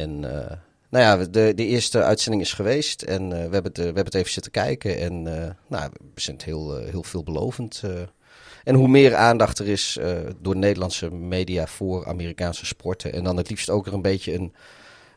En 0.00 0.22
uh, 0.22 0.30
nou 0.90 1.04
ja, 1.04 1.16
de, 1.16 1.52
de 1.54 1.66
eerste 1.66 2.02
uitzending 2.02 2.42
is 2.42 2.52
geweest 2.52 3.02
en 3.02 3.22
uh, 3.22 3.28
we, 3.30 3.36
hebben 3.36 3.62
het, 3.62 3.78
uh, 3.78 3.84
we 3.84 3.84
hebben 3.84 4.04
het 4.04 4.14
even 4.14 4.32
zitten 4.32 4.52
kijken. 4.52 4.98
En 4.98 5.22
nou, 5.68 5.90
we 6.14 6.20
zijn 6.20 6.40
heel, 6.44 6.76
heel 6.76 7.02
veelbelovend. 7.02 7.82
en 8.64 8.74
hoe 8.74 8.88
meer 8.88 9.14
aandacht 9.14 9.58
er 9.58 9.68
is 9.68 9.98
door 10.40 10.56
Nederlandse 10.56 11.10
media 11.10 11.66
voor 11.66 12.06
Amerikaanse 12.06 12.66
sporten. 12.66 13.12
En 13.12 13.24
dan 13.24 13.36
het 13.36 13.50
liefst 13.50 13.70
ook 13.70 13.86
er 13.86 13.92
een 13.92 14.02
beetje 14.02 14.34
een, 14.34 14.54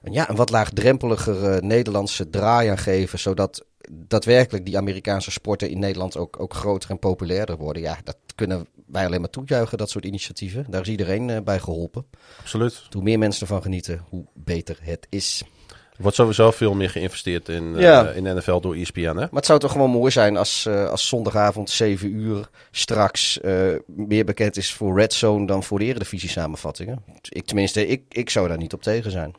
een, 0.04 0.14
ja, 0.14 0.30
een 0.30 0.36
wat 0.36 0.50
laagdrempeliger 0.50 1.64
Nederlandse 1.64 2.30
draai 2.30 2.70
aan 2.70 2.78
geven. 2.78 3.20
Zodat 3.20 3.66
daadwerkelijk 3.92 4.66
die 4.66 4.78
Amerikaanse 4.78 5.32
sporten 5.32 5.70
in 5.70 5.80
Nederland 5.80 6.18
ook, 6.18 6.40
ook 6.40 6.54
groter 6.54 6.90
en 6.90 7.00
populairder 7.00 7.58
worden. 7.58 7.82
Ja, 7.82 7.98
dat 8.04 8.18
kunnen 8.36 8.68
wij 8.88 9.06
alleen 9.06 9.20
maar 9.20 9.30
toejuichen, 9.30 9.78
dat 9.78 9.90
soort 9.90 10.06
initiatieven. 10.06 10.66
Daar 10.70 10.82
is 10.82 10.88
iedereen 10.88 11.30
uh, 11.30 11.38
bij 11.44 11.60
geholpen. 11.60 12.06
Absoluut. 12.40 12.82
Hoe 12.92 13.04
meer 13.04 13.20
mensen 13.20 13.42
ervan 13.42 13.62
genieten, 13.62 14.06
hoe 14.10 14.26
beter 14.34 14.78
het 14.82 15.08
is. 15.10 15.44
Er 15.70 16.04
wordt 16.04 16.18
sowieso 16.18 16.52
veel 16.52 16.74
meer 16.74 16.90
geïnvesteerd 16.90 17.50
in, 17.50 17.76
ja. 17.76 18.10
uh, 18.10 18.16
in 18.16 18.24
NFL 18.24 18.60
door 18.60 18.76
ESPN, 18.76 19.00
hè? 19.02 19.14
Maar 19.14 19.30
het 19.32 19.46
zou 19.46 19.60
toch 19.60 19.72
gewoon 19.72 19.90
mooi 19.90 20.12
zijn 20.12 20.38
als, 20.38 20.66
uh, 20.68 20.90
als 20.90 21.08
zondagavond 21.08 21.70
7 21.70 22.14
uur 22.14 22.50
straks 22.72 23.40
meer 23.86 24.26
bekend 24.26 24.58
is 24.58 24.74
voor 24.74 25.00
Red 25.00 25.14
Zone 25.14 25.46
dan 25.46 25.64
voor 25.64 25.80
de 25.80 25.86
Eredivisie 25.86 26.30
samenvattingen. 26.30 27.04
Ik 27.30 27.46
tenminste, 27.46 27.88
ik, 27.88 28.04
ik 28.10 28.30
zou 28.30 28.48
daar 28.48 28.58
niet 28.58 28.74
op 28.74 28.82
tegen 28.82 29.12
zijn. 29.12 29.36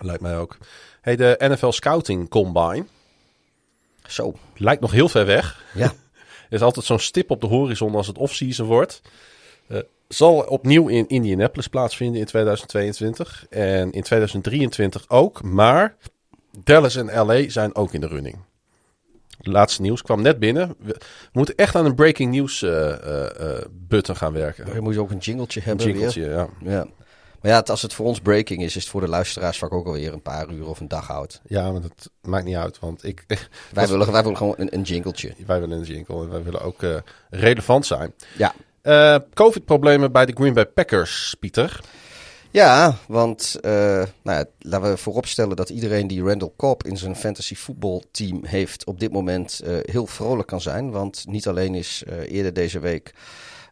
Lijkt 0.00 0.22
mij 0.22 0.38
ook. 0.38 0.58
Hey, 1.00 1.16
de 1.16 1.36
NFL 1.38 1.70
Scouting 1.70 2.28
Combine. 2.28 2.84
Zo. 4.06 4.34
Lijkt 4.56 4.80
nog 4.80 4.90
heel 4.90 5.08
ver 5.08 5.26
weg. 5.26 5.64
Ja. 5.74 5.92
Er 6.48 6.54
is 6.54 6.62
altijd 6.62 6.86
zo'n 6.86 6.98
stip 6.98 7.30
op 7.30 7.40
de 7.40 7.46
horizon 7.46 7.94
als 7.94 8.06
het 8.06 8.18
off-season 8.18 8.66
wordt. 8.66 9.02
Uh, 9.68 9.78
zal 10.08 10.34
opnieuw 10.38 10.88
in 10.88 11.08
Indianapolis 11.08 11.68
plaatsvinden 11.68 12.20
in 12.20 12.26
2022. 12.26 13.46
En 13.50 13.92
in 13.92 14.02
2023 14.02 15.08
ook. 15.08 15.42
Maar 15.42 15.96
Dallas 16.64 16.96
en 16.96 17.26
LA 17.26 17.48
zijn 17.48 17.74
ook 17.74 17.94
in 17.94 18.00
de 18.00 18.06
running. 18.06 18.38
Laatste 19.38 19.82
nieuws 19.82 20.02
kwam 20.02 20.22
net 20.22 20.38
binnen. 20.38 20.74
We, 20.78 20.96
moeten 21.32 21.54
echt 21.54 21.74
aan 21.74 21.84
een 21.84 21.94
breaking 21.94 22.34
news 22.34 22.62
uh, 22.62 22.70
uh, 22.70 23.58
button 23.72 24.16
gaan 24.16 24.32
werken. 24.32 24.74
Je 24.74 24.80
moet 24.80 24.94
je 24.94 25.00
ook 25.00 25.10
een 25.10 25.18
jingletje 25.18 25.60
hebben. 25.60 25.86
Een 25.86 25.92
jingletje, 25.92 26.20
weer. 26.20 26.30
ja. 26.30 26.48
ja. 26.60 26.86
Maar 27.46 27.54
ja, 27.54 27.60
het- 27.60 27.70
als 27.70 27.82
het 27.82 27.94
voor 27.94 28.06
ons 28.06 28.20
breaking 28.20 28.62
is, 28.62 28.66
is 28.76 28.82
het 28.82 28.88
voor 28.92 29.00
de 29.00 29.08
luisteraars 29.08 29.58
vaak 29.58 29.72
ook 29.72 29.86
alweer 29.86 30.12
een 30.12 30.22
paar 30.22 30.50
uur 30.50 30.66
of 30.68 30.80
een 30.80 30.88
dag 30.88 31.10
oud. 31.10 31.40
Ja, 31.46 31.70
maar 31.72 31.80
dat 31.80 32.10
maakt 32.22 32.44
niet 32.44 32.56
uit, 32.56 32.78
want 32.78 33.04
ik, 33.04 33.24
Wij 33.72 33.86
willen, 33.88 34.12
wij 34.12 34.22
willen 34.22 34.36
gewoon 34.36 34.54
een, 34.56 34.74
een 34.74 34.82
jingletje. 34.82 35.34
wij 35.46 35.60
willen 35.60 35.78
een 35.78 35.84
jingle 35.84 36.22
en 36.22 36.30
wij 36.30 36.42
willen 36.42 36.60
ook 36.60 36.82
eh, 36.82 36.96
relevant 37.30 37.86
zijn. 37.86 38.12
Ja. 38.36 38.54
Eh, 38.82 39.16
Covid-problemen 39.34 40.12
bij 40.12 40.26
de 40.26 40.32
Green 40.32 40.54
Bay 40.54 40.66
Packers, 40.66 41.36
Pieter. 41.40 41.80
Ja, 42.50 42.96
want 43.08 43.58
eh, 43.60 43.70
nou 44.22 44.38
ja, 44.38 44.44
laten 44.58 44.90
we 44.90 44.96
vooropstellen 44.96 45.56
dat 45.56 45.68
iedereen 45.70 46.06
die 46.06 46.22
Randall 46.22 46.52
Cobb 46.56 46.82
in 46.86 46.96
zijn 46.96 47.16
fantasy 47.16 47.54
voetbalteam 47.54 48.44
heeft 48.44 48.86
op 48.86 49.00
dit 49.00 49.12
moment 49.12 49.60
heel 49.82 50.06
vrolijk 50.06 50.48
kan 50.48 50.60
zijn. 50.60 50.90
Want 50.90 51.24
niet 51.28 51.48
alleen 51.48 51.74
is 51.74 52.02
eerder 52.28 52.52
deze 52.52 52.78
week 52.78 53.14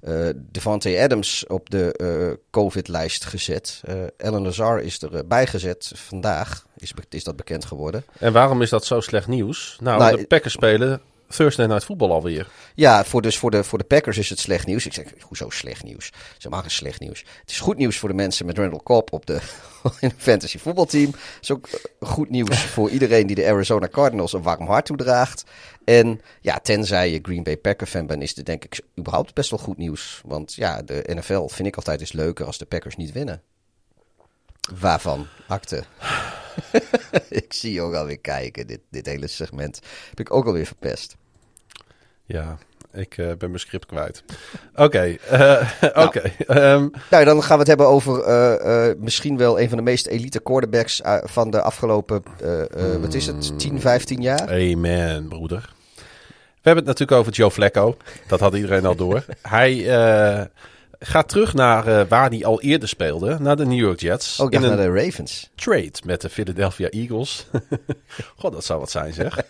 eh 0.05 0.29
Devante 0.35 1.01
Adams 1.01 1.47
op 1.47 1.71
de 1.71 1.93
eh, 1.93 2.37
COVID-lijst 2.51 3.25
gezet. 3.25 3.81
eh 3.85 3.95
Alan 4.27 4.43
Lazar 4.43 4.81
is 4.81 4.99
erbij 4.99 5.47
gezet 5.47 5.93
vandaag, 5.95 6.67
is, 6.77 6.93
is 7.09 7.25
dat 7.25 7.37
bekend 7.37 7.65
geworden. 7.65 8.05
En 8.19 8.33
waarom 8.33 8.63
is 8.63 8.71
dat 8.71 8.85
zo 8.85 9.01
slecht 9.01 9.27
nieuws? 9.29 9.79
Nou, 9.81 9.99
Nou, 9.99 10.17
de 10.17 10.27
Packers 10.27 10.55
spelen 10.55 11.01
Thursday 11.37 11.67
Night 11.67 11.85
Football 11.85 12.11
alweer. 12.11 12.49
Ja, 12.75 13.05
voor, 13.05 13.23
dus 13.23 13.39
voor, 13.39 13.51
de, 13.51 13.65
voor 13.65 13.79
de 13.79 13.85
Packers 13.85 14.19
is 14.19 14.31
het 14.31 14.39
slecht 14.39 14.67
nieuws. 14.67 14.87
Ik 14.87 14.93
zeg, 14.93 15.07
hoezo 15.21 15.51
slecht 15.51 15.83
nieuws? 15.83 16.13
Ze 16.39 16.49
maken 16.49 16.71
slecht 16.71 17.01
nieuws. 17.01 17.25
Het 17.41 17.51
is 17.51 17.61
goed 17.61 17.77
nieuws 17.77 17.99
voor 17.99 18.09
de 18.09 18.15
mensen 18.15 18.47
met 18.47 18.59
Randall 18.59 18.81
Cobb 18.83 19.13
op 19.13 19.27
de 19.27 19.35
in 20.01 20.09
een 20.09 20.13
fantasy 20.17 20.59
voetbalteam. 20.59 21.11
Het 21.11 21.39
is 21.43 21.51
ook 21.51 21.67
eh, 21.67 22.09
goed 22.09 22.31
nieuws 22.31 22.63
voor 22.75 22.91
iedereen 22.91 23.27
die 23.27 23.37
de 23.37 23.47
Arizona 23.47 23.89
Cardinals 23.89 24.33
een 24.33 24.43
warm 24.43 24.67
hart 24.67 24.87
toedraagt. 24.87 25.45
En 25.85 26.21
ja, 26.41 26.59
tenzij 26.59 27.11
je 27.11 27.19
Green 27.23 27.43
Bay 27.43 27.57
Packer 27.57 27.87
fan 27.87 28.07
bent, 28.07 28.23
is 28.23 28.35
dit 28.35 28.47
denk 28.47 28.65
ik 28.65 28.81
überhaupt 28.99 29.35
best 29.35 29.51
wel 29.51 29.59
goed 29.59 29.77
nieuws. 29.77 30.21
Want 30.25 30.55
ja, 30.55 30.83
de 30.83 31.05
NFL 31.15 31.47
vind 31.47 31.69
ik 31.69 31.77
altijd 31.77 32.01
is 32.01 32.13
leuker 32.13 32.47
als 32.47 32.59
de 32.59 32.65
Packers 32.67 32.97
niet 32.97 33.13
winnen. 33.13 33.43
Waarvan? 34.81 35.27
Akte. 35.49 35.85
ik 37.29 37.53
zie 37.53 37.73
je 37.73 37.81
ook 37.81 37.95
alweer 37.95 38.19
kijken. 38.19 38.67
Dit, 38.67 38.81
dit 38.91 39.07
hele 39.07 39.27
segment 39.27 39.81
heb 40.09 40.21
ik 40.21 40.33
ook 40.33 40.47
alweer 40.47 40.67
verpest. 40.67 41.17
Ja, 42.27 42.59
ik 42.93 43.19
eh, 43.19 43.27
ben 43.27 43.49
mijn 43.49 43.59
script 43.61 43.87
kwijt. 43.87 44.25
Oké, 44.75 45.17
eh, 45.31 45.71
oké. 46.05 46.21
ehm, 46.47 46.89
Nou, 47.11 47.25
dan 47.25 47.43
gaan 47.43 47.53
we 47.53 47.59
het 47.59 47.67
hebben 47.67 47.87
over 47.87 48.23
eh, 48.23 48.95
misschien 48.99 49.37
wel 49.37 49.61
een 49.61 49.69
van 49.69 49.77
de 49.77 49.85
meest 49.85 50.07
elite 50.07 50.41
quarterbacks 50.41 51.01
van 51.25 51.51
de 51.51 51.63
afgelopen, 51.63 52.23
wat 53.01 53.15
is 53.15 53.27
het, 53.27 53.59
10, 53.59 53.81
15 53.81 54.23
jaar? 54.23 54.49
amen, 54.49 55.29
broeder. 55.29 55.73
We 56.65 56.71
hebben 56.71 56.85
het 56.85 56.99
natuurlijk 56.99 57.21
over 57.21 57.33
Joe 57.33 57.51
Flacco. 57.51 57.97
Dat 58.27 58.41
had 58.41 58.55
iedereen 58.55 58.87
al 58.87 58.97
door. 58.97 59.25
Hij 59.43 59.85
gaat 61.07 61.29
terug 61.29 61.55
naar 61.55 61.87
eh, 61.87 62.09
waar 62.09 62.29
hij 62.31 62.45
al 62.45 62.61
eerder 62.61 62.89
speelde. 62.89 63.37
Naar 63.41 63.57
de 63.57 63.67
New 63.67 63.79
York 63.79 64.01
Jets. 64.01 64.41
Ook 64.41 64.53
in 64.53 64.61
naar 64.61 64.77
de 64.77 64.91
Ravens. 64.93 65.51
trade 65.55 65.93
met 66.05 66.21
de 66.21 66.29
Philadelphia 66.31 66.89
Eagles. 66.89 67.47
God, 68.37 68.53
dat 68.53 68.65
zou 68.65 68.81
wat 68.81 68.91
zijn 68.91 69.13
zeg. 69.13 69.35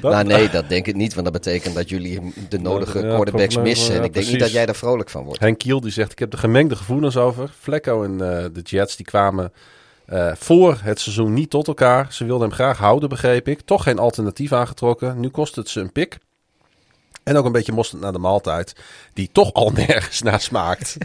Dat- 0.00 0.12
Nou 0.12 0.24
nee, 0.24 0.50
dat 0.50 0.68
denk 0.68 0.86
ik 0.86 0.94
niet, 0.94 1.12
want 1.14 1.24
dat 1.24 1.42
betekent 1.42 1.74
dat 1.74 1.88
jullie 1.88 2.32
de 2.48 2.58
nodige 2.58 2.98
Ja, 2.98 3.14
quarterbacks 3.14 3.54
probleem, 3.54 3.74
missen. 3.74 3.94
En 3.94 4.00
ja, 4.00 4.06
ik 4.06 4.14
denk 4.14 4.26
niet 4.26 4.38
dat 4.40 4.52
jij 4.52 4.66
er 4.66 4.74
vrolijk 4.74 5.10
van 5.10 5.24
wordt. 5.24 5.40
Henk 5.40 5.58
Kiel 5.58 5.80
die 5.80 5.92
zegt, 5.92 6.12
ik 6.12 6.18
heb 6.18 6.32
er 6.32 6.38
gemengde 6.38 6.76
gevoelens 6.76 7.16
over. 7.16 7.50
Flacco 7.60 8.02
en 8.04 8.12
eh, 8.12 8.44
de 8.52 8.60
Jets 8.62 8.96
die 8.96 9.06
kwamen 9.06 9.52
eh, 10.06 10.32
voor 10.36 10.78
het 10.82 11.00
seizoen 11.00 11.34
niet 11.34 11.50
tot 11.50 11.66
elkaar. 11.68 12.06
Ze 12.12 12.24
wilden 12.24 12.46
hem 12.48 12.56
graag 12.56 12.78
houden, 12.78 13.08
begreep 13.08 13.48
ik. 13.48 13.60
Toch 13.60 13.82
geen 13.82 13.98
alternatief 13.98 14.52
aangetrokken. 14.52 15.20
Nu 15.20 15.28
kost 15.28 15.56
het 15.56 15.68
ze 15.68 15.80
een 15.80 15.92
pik. 15.92 16.18
En 17.24 17.36
ook 17.36 17.44
een 17.44 17.52
beetje 17.52 17.72
mosterd 17.72 18.02
naar 18.02 18.12
de 18.12 18.18
maaltijd. 18.18 18.72
Die 19.12 19.28
toch 19.32 19.52
al 19.52 19.70
nergens 19.86 20.22
naar 20.22 20.40
smaakt. 20.40 20.96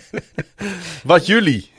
Wat 1.04 1.26
jullie? 1.26 1.72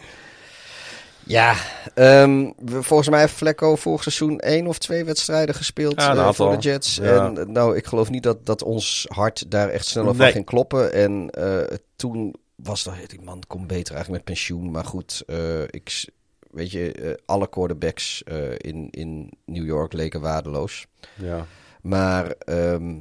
Ja, 1.30 1.54
ehm, 1.94 2.50
volgens 2.66 3.08
mij 3.08 3.20
heeft 3.20 3.32
Flecko 3.32 3.76
vorig 3.76 4.02
seizoen 4.02 4.38
één 4.38 4.66
of 4.66 4.78
twee 4.78 5.04
wedstrijden 5.04 5.54
gespeeld 5.54 6.00
Ja, 6.00 6.14
eh, 6.16 6.32
voor 6.32 6.50
de 6.50 6.58
Jets. 6.58 6.96
Ja. 6.96 7.26
En 7.26 7.38
eh, 7.38 7.46
nou, 7.46 7.76
ik 7.76 7.86
geloof 7.86 8.10
niet 8.10 8.22
dat, 8.22 8.46
dat 8.46 8.62
ons 8.62 9.06
hart 9.08 9.50
daar 9.50 9.68
echt 9.68 9.86
sneller 9.86 10.14
van 10.14 10.24
Nee. 10.24 10.32
ging 10.32 10.44
kloppen. 10.44 10.92
En 10.92 11.30
eh, 11.30 11.76
toen 11.96 12.34
was 12.54 12.82
dat, 12.82 12.94
die 13.06 13.20
man 13.22 13.42
komt 13.46 13.66
beter 13.66 13.94
eigenlijk 13.94 14.24
met 14.24 14.34
pensioen. 14.34 14.70
Maar 14.70 14.84
goed, 14.84 15.22
ik, 15.70 16.08
weet 16.50 16.70
je, 16.70 17.18
alle 17.26 17.48
quarterbacks 17.48 18.22
in, 18.56 18.88
in 18.90 19.30
New 19.44 19.64
York 19.66 19.92
leken 19.92 20.20
waardeloos. 20.20 20.86
Ja. 21.14 21.46
Maar 21.82 22.30
ehm, 22.30 22.98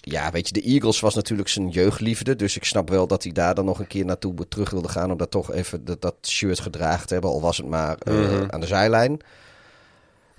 ja, 0.00 0.30
weet 0.30 0.46
je, 0.46 0.52
de 0.52 0.62
Eagles 0.62 1.00
was 1.00 1.14
natuurlijk 1.14 1.48
zijn 1.48 1.68
jeugdliefde. 1.68 2.36
Dus 2.36 2.56
ik 2.56 2.64
snap 2.64 2.88
wel 2.88 3.06
dat 3.06 3.22
hij 3.22 3.32
daar 3.32 3.54
dan 3.54 3.64
nog 3.64 3.78
een 3.78 3.86
keer 3.86 4.04
naartoe 4.04 4.48
terug 4.48 4.70
wilde 4.70 4.88
gaan. 4.88 5.10
Om 5.10 5.16
daar 5.18 5.28
toch 5.28 5.52
even 5.52 5.84
dat, 5.84 6.02
dat 6.02 6.14
shirt 6.26 6.60
gedragen 6.60 7.06
te 7.06 7.12
hebben. 7.12 7.30
Al 7.30 7.40
was 7.40 7.56
het 7.56 7.66
maar 7.66 7.96
eh, 7.98 8.14
Mhm. 8.14 8.44
aan 8.50 8.60
de 8.60 8.66
zijlijn. 8.66 9.18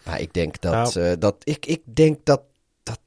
Maar 0.04 0.22
ik 0.22 0.34
denk 0.34 0.62
dat, 0.62 0.94
Nou. 0.96 1.00
eh, 1.12 1.14
dat, 1.20 1.36
ik, 1.44 1.66
ik 1.66 1.82
denk 1.86 2.20
dat, 2.24 2.42
dat, 2.84 3.00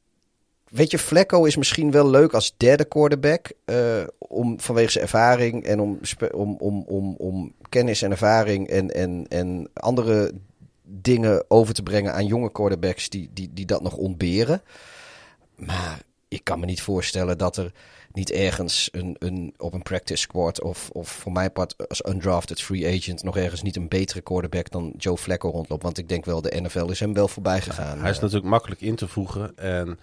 weet 0.71 0.91
je, 0.91 0.99
Flecko 0.99 1.45
is 1.45 1.57
misschien 1.57 1.91
wel 1.91 2.11
leuk 2.11 2.33
als 2.33 2.55
derde 2.57 2.85
quarterback. 2.85 3.53
eh, 3.65 4.03
om, 4.19 4.61
vanwege 4.61 4.91
zijn 4.91 5.05
ervaring 5.05 5.65
en 5.65 5.81
om, 5.81 6.01
om, 6.33 6.57
om, 6.59 6.85
om, 6.87 7.15
om 7.19 7.53
kennis 7.69 8.03
en 8.03 8.11
ervaring 8.11 8.69
en, 8.69 8.91
en, 8.95 9.27
en 9.29 9.69
andere 9.73 10.33
dingen 10.83 11.45
over 11.49 11.75
te 11.75 11.83
brengen 11.83 12.13
aan 12.15 12.27
jonge 12.27 12.53
quarterbacks 12.53 13.09
die, 13.09 13.31
die, 13.33 13.51
die 13.53 13.67
dat 13.67 13.83
nog 13.83 13.97
ontberen. 13.97 14.63
Maar 15.55 16.03
ik 16.35 16.45
kan 16.45 16.61
me 16.61 16.67
niet 16.67 16.83
voorstellen 16.83 17.39
dat 17.39 17.57
er 17.57 17.73
niet 18.13 18.31
ergens 18.31 18.89
een, 18.93 19.17
een, 19.19 19.55
op 19.57 19.73
een 19.75 19.83
practice 19.83 20.21
squad 20.21 20.63
of, 20.63 20.91
of 20.91 21.09
voor 21.09 21.33
mijn 21.33 21.53
part 21.53 21.89
als 21.89 22.05
undrafted 22.07 22.63
free 22.63 22.97
agent 22.97 23.23
nog 23.23 23.37
ergens 23.37 23.63
niet 23.63 23.77
een 23.77 23.89
betere 23.89 24.21
quarterback 24.21 24.71
dan 24.71 24.95
Joe 24.97 25.17
Flacco 25.17 25.51
rondloopt. 25.51 25.83
Want 25.83 25.99
ik 25.99 26.09
denk 26.09 26.25
wel, 26.25 26.41
de 26.41 26.61
NFL 26.61 26.91
is 26.91 27.01
hem 27.01 27.15
wel 27.15 27.29
voorbij 27.29 27.61
gegaan. 27.61 27.99
Hij 28.01 28.11
is 28.11 28.17
Eh, 28.17 28.23
natuurlijk 28.23 28.51
makkelijk 28.51 28.81
in 28.81 28.97
te 28.97 29.09
voegen. 29.09 29.57
En 29.57 29.99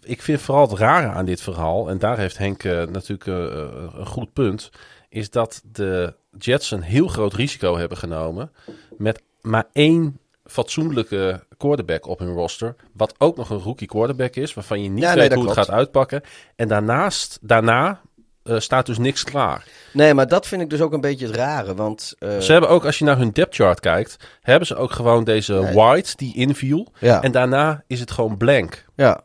ik 0.00 0.22
vind 0.22 0.40
vooral 0.40 0.68
het 0.68 0.78
rare 0.78 1.08
aan 1.08 1.24
dit 1.24 1.40
verhaal, 1.40 1.90
en 1.90 1.98
daar 1.98 2.18
heeft 2.18 2.38
Henk 2.38 2.64
eh, 2.64 2.86
natuurlijk 2.86 3.26
eh, 3.26 3.98
een 3.98 4.06
goed 4.06 4.32
punt, 4.32 4.70
is 5.08 5.30
dat 5.30 5.62
de 5.72 6.14
Jets 6.38 6.70
een 6.70 6.82
heel 6.82 7.08
groot 7.08 7.34
risico 7.34 7.76
hebben 7.76 7.98
genomen 7.98 8.52
met 8.96 9.22
maar 9.40 9.68
één 9.72 10.18
fatsoenlijke 10.44 11.44
quarterback 11.60 12.06
op 12.06 12.18
hun 12.18 12.32
roster, 12.32 12.74
wat 12.92 13.14
ook 13.18 13.36
nog 13.36 13.50
een 13.50 13.58
rookie 13.58 13.86
quarterback 13.86 14.34
is, 14.36 14.54
waarvan 14.54 14.82
je 14.82 14.88
niet 14.88 15.02
Ja, 15.02 15.14
weet 15.14 15.32
hoe 15.34 15.44
het 15.44 15.52
gaat 15.52 15.70
uitpakken. 15.70 16.22
En 16.56 16.68
daarnaast, 16.68 17.38
daarna 17.42 18.00
eh, 18.42 18.58
staat 18.58 18.86
dus 18.86 18.98
niks 18.98 19.24
klaar. 19.24 19.66
Nee, 19.92 20.14
maar 20.14 20.28
dat 20.28 20.46
vind 20.46 20.62
ik 20.62 20.70
dus 20.70 20.80
ook 20.80 20.92
een 20.92 21.00
beetje 21.00 21.26
het 21.26 21.34
rare. 21.36 21.74
Want 21.74 22.14
eh, 22.18 22.38
Ze 22.38 22.52
hebben 22.52 22.70
ook, 22.70 22.84
als 22.84 22.98
je 22.98 23.04
naar 23.04 23.18
hun 23.18 23.30
depth 23.30 23.54
chart 23.54 23.80
kijkt, 23.80 24.16
hebben 24.40 24.66
ze 24.66 24.76
ook 24.76 24.92
gewoon 24.92 25.24
deze 25.24 25.52
Nee. 25.54 25.74
White 25.74 26.16
die 26.16 26.34
inviel. 26.36 26.92
ja, 26.98 27.22
En 27.22 27.32
daarna 27.32 27.84
is 27.86 28.00
het 28.00 28.10
gewoon 28.10 28.36
blank. 28.36 28.84
ja. 28.96 29.20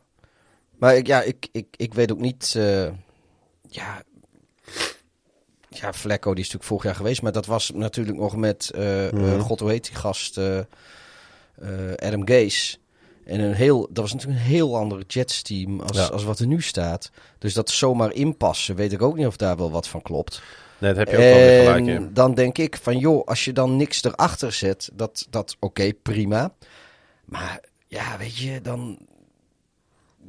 Maar 0.80 0.96
ik, 0.96 1.08
ja, 1.08 1.22
ik, 1.22 1.48
ik, 1.52 1.68
ik 1.78 1.94
weet 1.94 2.12
ook 2.12 2.20
niet. 2.20 2.54
eh, 2.58 2.84
ja. 3.70 4.02
Ja, 5.70 5.94
Flecko 5.94 6.30
die 6.34 6.44
is 6.44 6.52
natuurlijk 6.52 6.64
vorig 6.70 6.84
jaar 6.84 6.96
geweest. 6.96 7.22
Maar 7.22 7.32
dat 7.32 7.46
was 7.46 7.72
natuurlijk 7.74 8.18
nog 8.18 8.36
met. 8.36 8.72
Mhm. 9.12 9.40
God, 9.40 9.60
hoe 9.60 9.70
heet 9.70 9.86
die 9.86 9.96
gast? 9.96 10.40
Eh, 11.62 12.08
Adam 12.08 12.28
Gase. 12.28 12.78
En 13.26 13.40
een 13.40 13.54
heel, 13.54 13.80
dat 13.92 13.98
was 14.04 14.14
natuurlijk 14.14 14.40
een 14.42 14.46
heel 14.48 14.78
ander 14.78 15.04
Jets-team 15.08 15.80
als, 15.82 15.98
Ja. 15.98 16.06
als 16.06 16.24
wat 16.24 16.40
er 16.40 16.48
nu 16.48 16.62
staat. 16.62 17.12
Dus 17.40 17.54
dat 17.54 17.70
zomaar 17.70 18.14
inpassen, 18.14 18.76
weet 18.76 18.92
ik 18.92 19.02
ook 19.02 19.16
niet 19.18 19.28
of 19.28 19.38
daar 19.38 19.58
wel 19.58 19.72
wat 19.72 19.88
van 19.88 20.02
klopt. 20.02 20.42
Nee, 20.78 20.94
daar 20.94 21.06
heb 21.06 21.12
je 21.12 21.18
ook 21.18 21.24
wel 21.24 21.48
weer 21.48 21.60
gelijk 21.60 21.86
in. 21.86 21.96
En 21.96 22.14
dan 22.14 22.34
denk 22.34 22.58
ik 22.58 22.78
van, 22.82 22.98
joh, 22.98 23.26
als 23.28 23.46
je 23.46 23.54
dan 23.54 23.76
niks 23.76 24.04
erachter 24.04 24.52
zet, 24.52 24.90
dat, 24.94 25.28
dat 25.30 25.56
oké, 25.60 25.94
prima. 25.94 26.54
Maar 27.26 27.60
ja, 27.88 28.18
weet 28.18 28.38
je, 28.38 28.62
dan... 28.62 28.98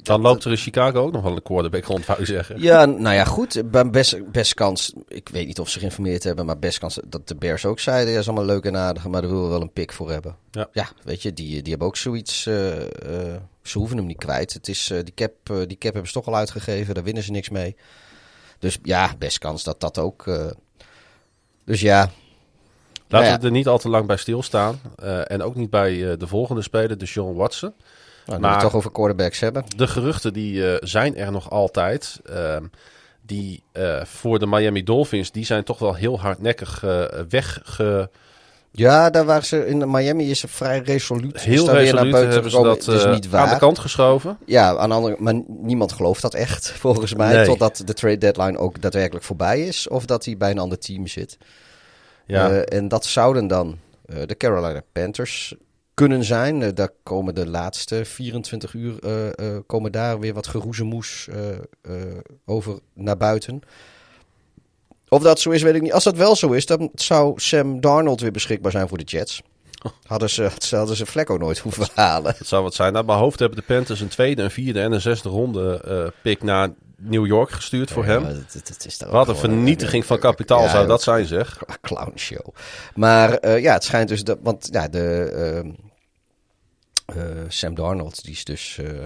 Dan 0.07 0.21
loopt 0.21 0.43
er 0.43 0.51
in 0.51 0.57
Chicago 0.57 0.99
ook 0.99 1.11
nog 1.11 1.23
wel 1.23 1.35
een 1.35 1.41
quarterback 1.41 1.83
rond, 1.83 2.05
wou 2.05 2.25
zeggen. 2.25 2.61
Ja, 2.61 2.85
nou 2.85 3.15
ja, 3.15 3.23
goed. 3.25 3.61
Best, 3.91 4.31
best 4.31 4.53
kans, 4.53 4.93
ik 5.07 5.29
weet 5.29 5.47
niet 5.47 5.59
of 5.59 5.69
ze 5.69 5.79
geïnformeerd 5.79 6.23
hebben, 6.23 6.45
maar 6.45 6.59
best 6.59 6.79
kans 6.79 6.99
dat 7.07 7.27
de 7.27 7.35
Bears 7.35 7.65
ook 7.65 7.79
zeiden, 7.79 8.13
ja, 8.13 8.19
is 8.19 8.27
allemaal 8.27 8.45
leuk 8.45 8.63
en 8.63 8.77
aardig, 8.77 9.07
maar 9.07 9.21
daar 9.21 9.29
willen 9.29 9.45
we 9.45 9.51
wel 9.51 9.61
een 9.61 9.73
pick 9.73 9.91
voor 9.93 10.11
hebben. 10.11 10.35
Ja. 10.51 10.89
weet 11.03 11.21
je, 11.21 11.33
die, 11.33 11.61
die 11.61 11.69
hebben 11.69 11.87
ook 11.87 11.97
zoiets, 11.97 12.45
eh, 12.45 12.81
eh, 12.81 13.41
ze 13.61 13.77
hoeven 13.77 13.97
hem 13.97 14.05
niet 14.05 14.17
kwijt. 14.17 14.53
Het 14.53 14.67
is, 14.67 14.89
eh, 14.89 15.03
die, 15.03 15.13
cap, 15.13 15.33
die 15.67 15.77
cap 15.77 15.93
hebben 15.93 16.07
ze 16.07 16.13
toch 16.13 16.27
al 16.27 16.35
uitgegeven, 16.35 16.93
daar 16.93 17.03
winnen 17.03 17.23
ze 17.23 17.31
niks 17.31 17.49
mee. 17.49 17.75
Dus 18.59 18.77
ja, 18.83 19.15
best 19.17 19.37
kans 19.37 19.63
dat 19.63 19.79
dat 19.79 19.97
ook... 19.97 20.25
dus 21.65 21.81
ja, 21.81 22.09
Laten 23.09 23.27
Nou 23.27 23.39
we 23.39 23.45
er 23.45 23.51
niet 23.51 23.67
al 23.67 23.77
te 23.77 23.89
lang 23.89 24.07
bij 24.07 24.17
stilstaan. 24.17 24.79
En 25.27 25.41
ook 25.41 25.55
niet 25.55 25.69
bij 25.69 26.17
de 26.17 26.27
volgende 26.27 26.61
speler, 26.61 26.97
de 26.97 27.05
John 27.05 27.35
Watson. 27.35 27.73
Nou, 28.27 28.39
Maar- 28.39 28.49
we 28.49 28.55
het 28.55 28.65
toch 28.65 28.75
over 28.75 28.91
quarterbacks 28.91 29.39
hebben. 29.39 29.63
De 29.75 29.87
geruchten 29.87 30.33
die 30.33 30.71
eh, 30.71 30.77
zijn 30.87 31.17
er 31.17 31.31
nog 31.31 31.49
altijd. 31.49 32.19
Ehm, 32.25 32.63
die 33.21 33.63
eh, 33.71 34.05
voor 34.05 34.39
de 34.39 34.47
Miami 34.47 34.83
Dolphins, 34.83 35.31
die 35.31 35.45
zijn 35.45 35.63
toch 35.63 35.79
wel 35.79 35.93
heel 35.95 36.19
hardnekkig 36.19 36.83
eh 36.83 37.03
wegge... 37.29 38.09
Ja, 38.71 39.09
daar 39.09 39.25
waren 39.25 39.45
ze 39.45 39.65
in 39.67 39.91
Miami 39.91 40.29
is 40.29 40.39
ze 40.39 40.47
vrij 40.47 40.79
resoluut. 40.79 41.41
Heel 41.41 41.65
daar 41.65 41.75
weer 41.75 41.83
naar 41.93 42.03
resoluut 42.03 42.11
buiten 42.11 42.33
hebben 42.33 42.51
ze 42.51 42.61
dat 42.61 42.85
Het 42.85 42.95
is 42.95 43.05
niet 43.05 43.25
aan 43.25 43.31
waar. 43.31 43.53
de 43.53 43.59
kant 43.59 43.79
geschoven. 43.79 44.37
Ja, 44.45 44.77
aan 44.77 44.89
de 44.89 44.95
andere, 44.95 45.15
maar 45.19 45.41
niemand 45.47 45.91
gelooft 45.91 46.21
dat 46.21 46.33
echt, 46.33 46.71
volgens 46.85 47.13
mij. 47.13 47.33
Nee. 47.35 47.45
Totdat 47.45 47.81
de 47.85 47.93
trade 47.93 48.17
deadline 48.17 48.57
ook 48.57 48.81
daadwerkelijk 48.81 49.25
voorbij 49.25 49.61
is. 49.67 49.87
Of 49.87 50.05
dat 50.05 50.25
hij 50.25 50.37
bij 50.37 50.51
een 50.51 50.59
ander 50.59 50.79
team 50.79 51.07
zit. 51.07 51.37
Ja. 52.25 52.49
En 52.51 52.87
dat 52.87 53.05
zouden 53.05 53.47
dan 53.47 53.77
de 54.25 54.37
Carolina 54.37 54.81
Panthers 54.91 55.55
kunnen 55.97 56.23
zijn. 56.23 56.61
Eh, 56.61 56.69
daar 56.73 56.89
komen 57.03 57.35
de 57.35 57.47
laatste 57.47 58.05
24 58.05 58.73
uur 58.73 58.99
eh, 58.99 59.27
eh, 59.27 59.61
komen 59.65 59.91
daar 59.91 60.19
weer 60.19 60.33
wat 60.33 60.47
geroezemoes 60.47 61.27
over 62.45 62.79
naar 62.93 63.17
buiten. 63.17 63.61
Of 65.09 65.21
dat 65.21 65.39
zo 65.39 65.49
is, 65.49 65.61
weet 65.61 65.75
ik 65.75 65.81
niet. 65.81 65.93
Als 65.93 66.03
dat 66.03 66.15
wel 66.15 66.35
zo 66.35 66.51
is, 66.51 66.65
dan 66.65 66.91
zou 66.95 67.39
Sam 67.39 67.81
Darnold 67.81 68.21
weer 68.21 68.31
beschikbaar 68.31 68.71
zijn 68.71 68.87
voor 68.87 68.97
de 68.97 69.03
Jets. 69.03 69.41
Hadden 70.07 70.29
ze, 70.29 70.49
hadden 70.69 70.95
ze 70.95 71.05
Vlekko 71.05 71.37
nooit 71.37 71.59
hoeven 71.59 71.87
halen. 71.93 72.35
Het 72.37 72.47
zou 72.47 72.63
wat 72.63 72.73
zijn. 72.73 72.93
Naar 72.93 73.05
mijn 73.05 73.19
hoofd 73.19 73.39
hebben 73.39 73.57
de 73.57 73.73
Panthers 73.73 73.99
een 73.99 74.07
tweede, 74.07 74.43
een 74.43 74.51
vierde 74.51 74.81
en 74.81 74.91
een 74.91 75.01
zesde 75.01 75.29
ronde 75.29 75.81
eh, 75.85 76.21
pick 76.21 76.43
naar 76.43 76.69
New 76.97 77.25
York 77.25 77.51
gestuurd 77.51 77.91
voor 77.91 78.05
hem. 78.05 78.23
Ja, 78.23 78.33
het 78.51 78.85
is 78.85 79.01
Wat 79.09 79.27
een 79.27 79.35
vernietiging 79.35 80.05
van 80.05 80.19
kapitaal 80.19 80.61
ja, 80.61 80.69
zou 80.69 80.87
dat 80.87 81.01
zijn, 81.01 81.25
zeg. 81.25 81.63
clownshow. 81.81 82.47
Maar 82.95 83.33
eh, 83.33 83.61
ja, 83.61 83.73
het 83.73 83.83
schijnt 83.83 84.09
dus 84.09 84.23
dat. 84.23 84.37
Want 84.41 84.69
ja, 84.71 84.87
de. 84.87 85.75
Sam 87.47 87.75
Darnold, 87.75 88.23
die 88.23 88.33
is 88.33 88.43
dus. 88.43 88.77
eh, 88.77 89.01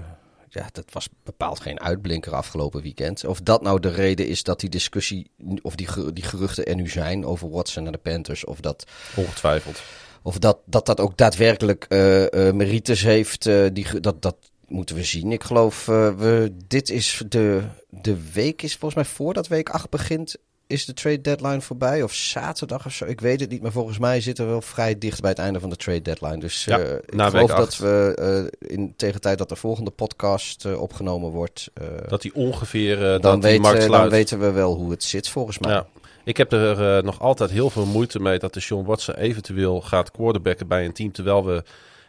ja, 0.48 0.68
dat 0.72 0.84
was 0.92 1.08
bepaald 1.24 1.60
geen 1.60 1.80
uitblinker 1.80 2.34
afgelopen 2.34 2.82
weekend. 2.82 3.24
Of 3.24 3.40
dat 3.40 3.62
nou 3.62 3.80
de 3.80 3.88
reden 3.88 4.26
is 4.26 4.42
dat 4.42 4.60
die 4.60 4.70
discussie. 4.70 5.30
Of 5.62 5.74
die, 5.74 6.12
die 6.12 6.24
geruchten 6.24 6.64
er 6.64 6.74
nu 6.74 6.88
zijn 6.88 7.24
over 7.26 7.50
Watson 7.50 7.86
en 7.86 7.92
de 7.92 7.98
Panthers. 7.98 8.44
Of 8.44 8.60
dat. 8.60 8.86
Ongetwijfeld. 9.16 9.82
Of 10.22 10.38
dat 10.38 10.58
dat, 10.64 10.86
dat 10.86 11.00
ook 11.00 11.16
daadwerkelijk 11.16 11.84
eh, 11.88 12.48
eh, 12.48 12.54
merites 12.54 13.02
heeft. 13.02 13.46
eh, 13.46 13.66
die, 13.72 14.00
dat, 14.00 14.22
dat 14.22 14.36
moeten 14.68 14.96
we 14.96 15.04
zien. 15.04 15.32
Ik 15.32 15.42
geloof, 15.42 15.88
eh, 15.88 16.14
we, 16.14 16.56
dit 16.66 16.90
is 16.90 17.22
de, 17.28 17.62
de 17.88 18.30
week, 18.32 18.62
is 18.62 18.76
volgens 18.76 18.94
mij 19.04 19.14
voordat 19.14 19.48
week 19.48 19.68
8 19.68 19.90
begint, 19.90 20.36
is 20.72 20.84
de 20.84 20.94
trade 20.94 21.20
deadline 21.20 21.60
voorbij. 21.60 22.02
Of 22.02 22.14
zaterdag 22.14 22.86
of 22.86 22.92
zo. 22.92 23.04
Ik 23.04 23.20
weet 23.20 23.40
het 23.40 23.50
niet, 23.50 23.62
maar 23.62 23.72
volgens 23.72 23.98
mij 23.98 24.20
zitten 24.20 24.44
we 24.44 24.50
wel 24.50 24.62
vrij 24.62 24.98
dicht 24.98 25.20
bij 25.20 25.30
het 25.30 25.38
einde 25.38 25.60
van 25.60 25.70
de 25.70 25.76
trade 25.76 26.02
deadline. 26.02 26.38
Dus 26.38 26.64
Ja, 26.64 26.78
eh, 26.78 26.94
ik 26.94 27.20
geloof 27.20 27.50
dat 27.50 27.76
we 27.76 28.14
eh, 28.60 28.70
in 28.76 28.94
tegen 28.96 29.14
de 29.14 29.20
tijd 29.20 29.38
dat 29.38 29.48
de 29.48 29.56
volgende 29.56 29.90
podcast 29.90 30.64
eh, 30.64 30.80
opgenomen 30.80 31.30
wordt, 31.30 31.70
Dat 32.08 32.22
hij 32.22 32.32
ongeveer 32.34 32.96
dan, 32.98 33.20
dat 33.20 33.32
die 33.32 33.42
weten, 33.42 33.62
markt 33.62 33.88
dan 33.88 34.08
weten 34.08 34.40
we 34.40 34.50
wel 34.50 34.74
hoe 34.74 34.90
het 34.90 35.04
zit 35.04 35.28
volgens 35.28 35.58
mij. 35.58 35.72
Ja. 35.72 35.86
Ik 36.24 36.36
heb 36.36 36.52
er 36.52 37.04
nog 37.04 37.20
altijd 37.20 37.50
heel 37.50 37.70
veel 37.70 37.86
moeite 37.86 38.20
mee 38.20 38.38
dat 38.38 38.54
de 38.54 38.60
Sean 38.60 38.84
Watson 38.84 39.14
eventueel 39.14 39.80
gaat 39.80 40.10
quarterbacken 40.10 40.68
bij 40.68 40.84
een 40.84 40.92
team. 40.92 41.12
Terwijl 41.12 41.44
we 41.44 41.62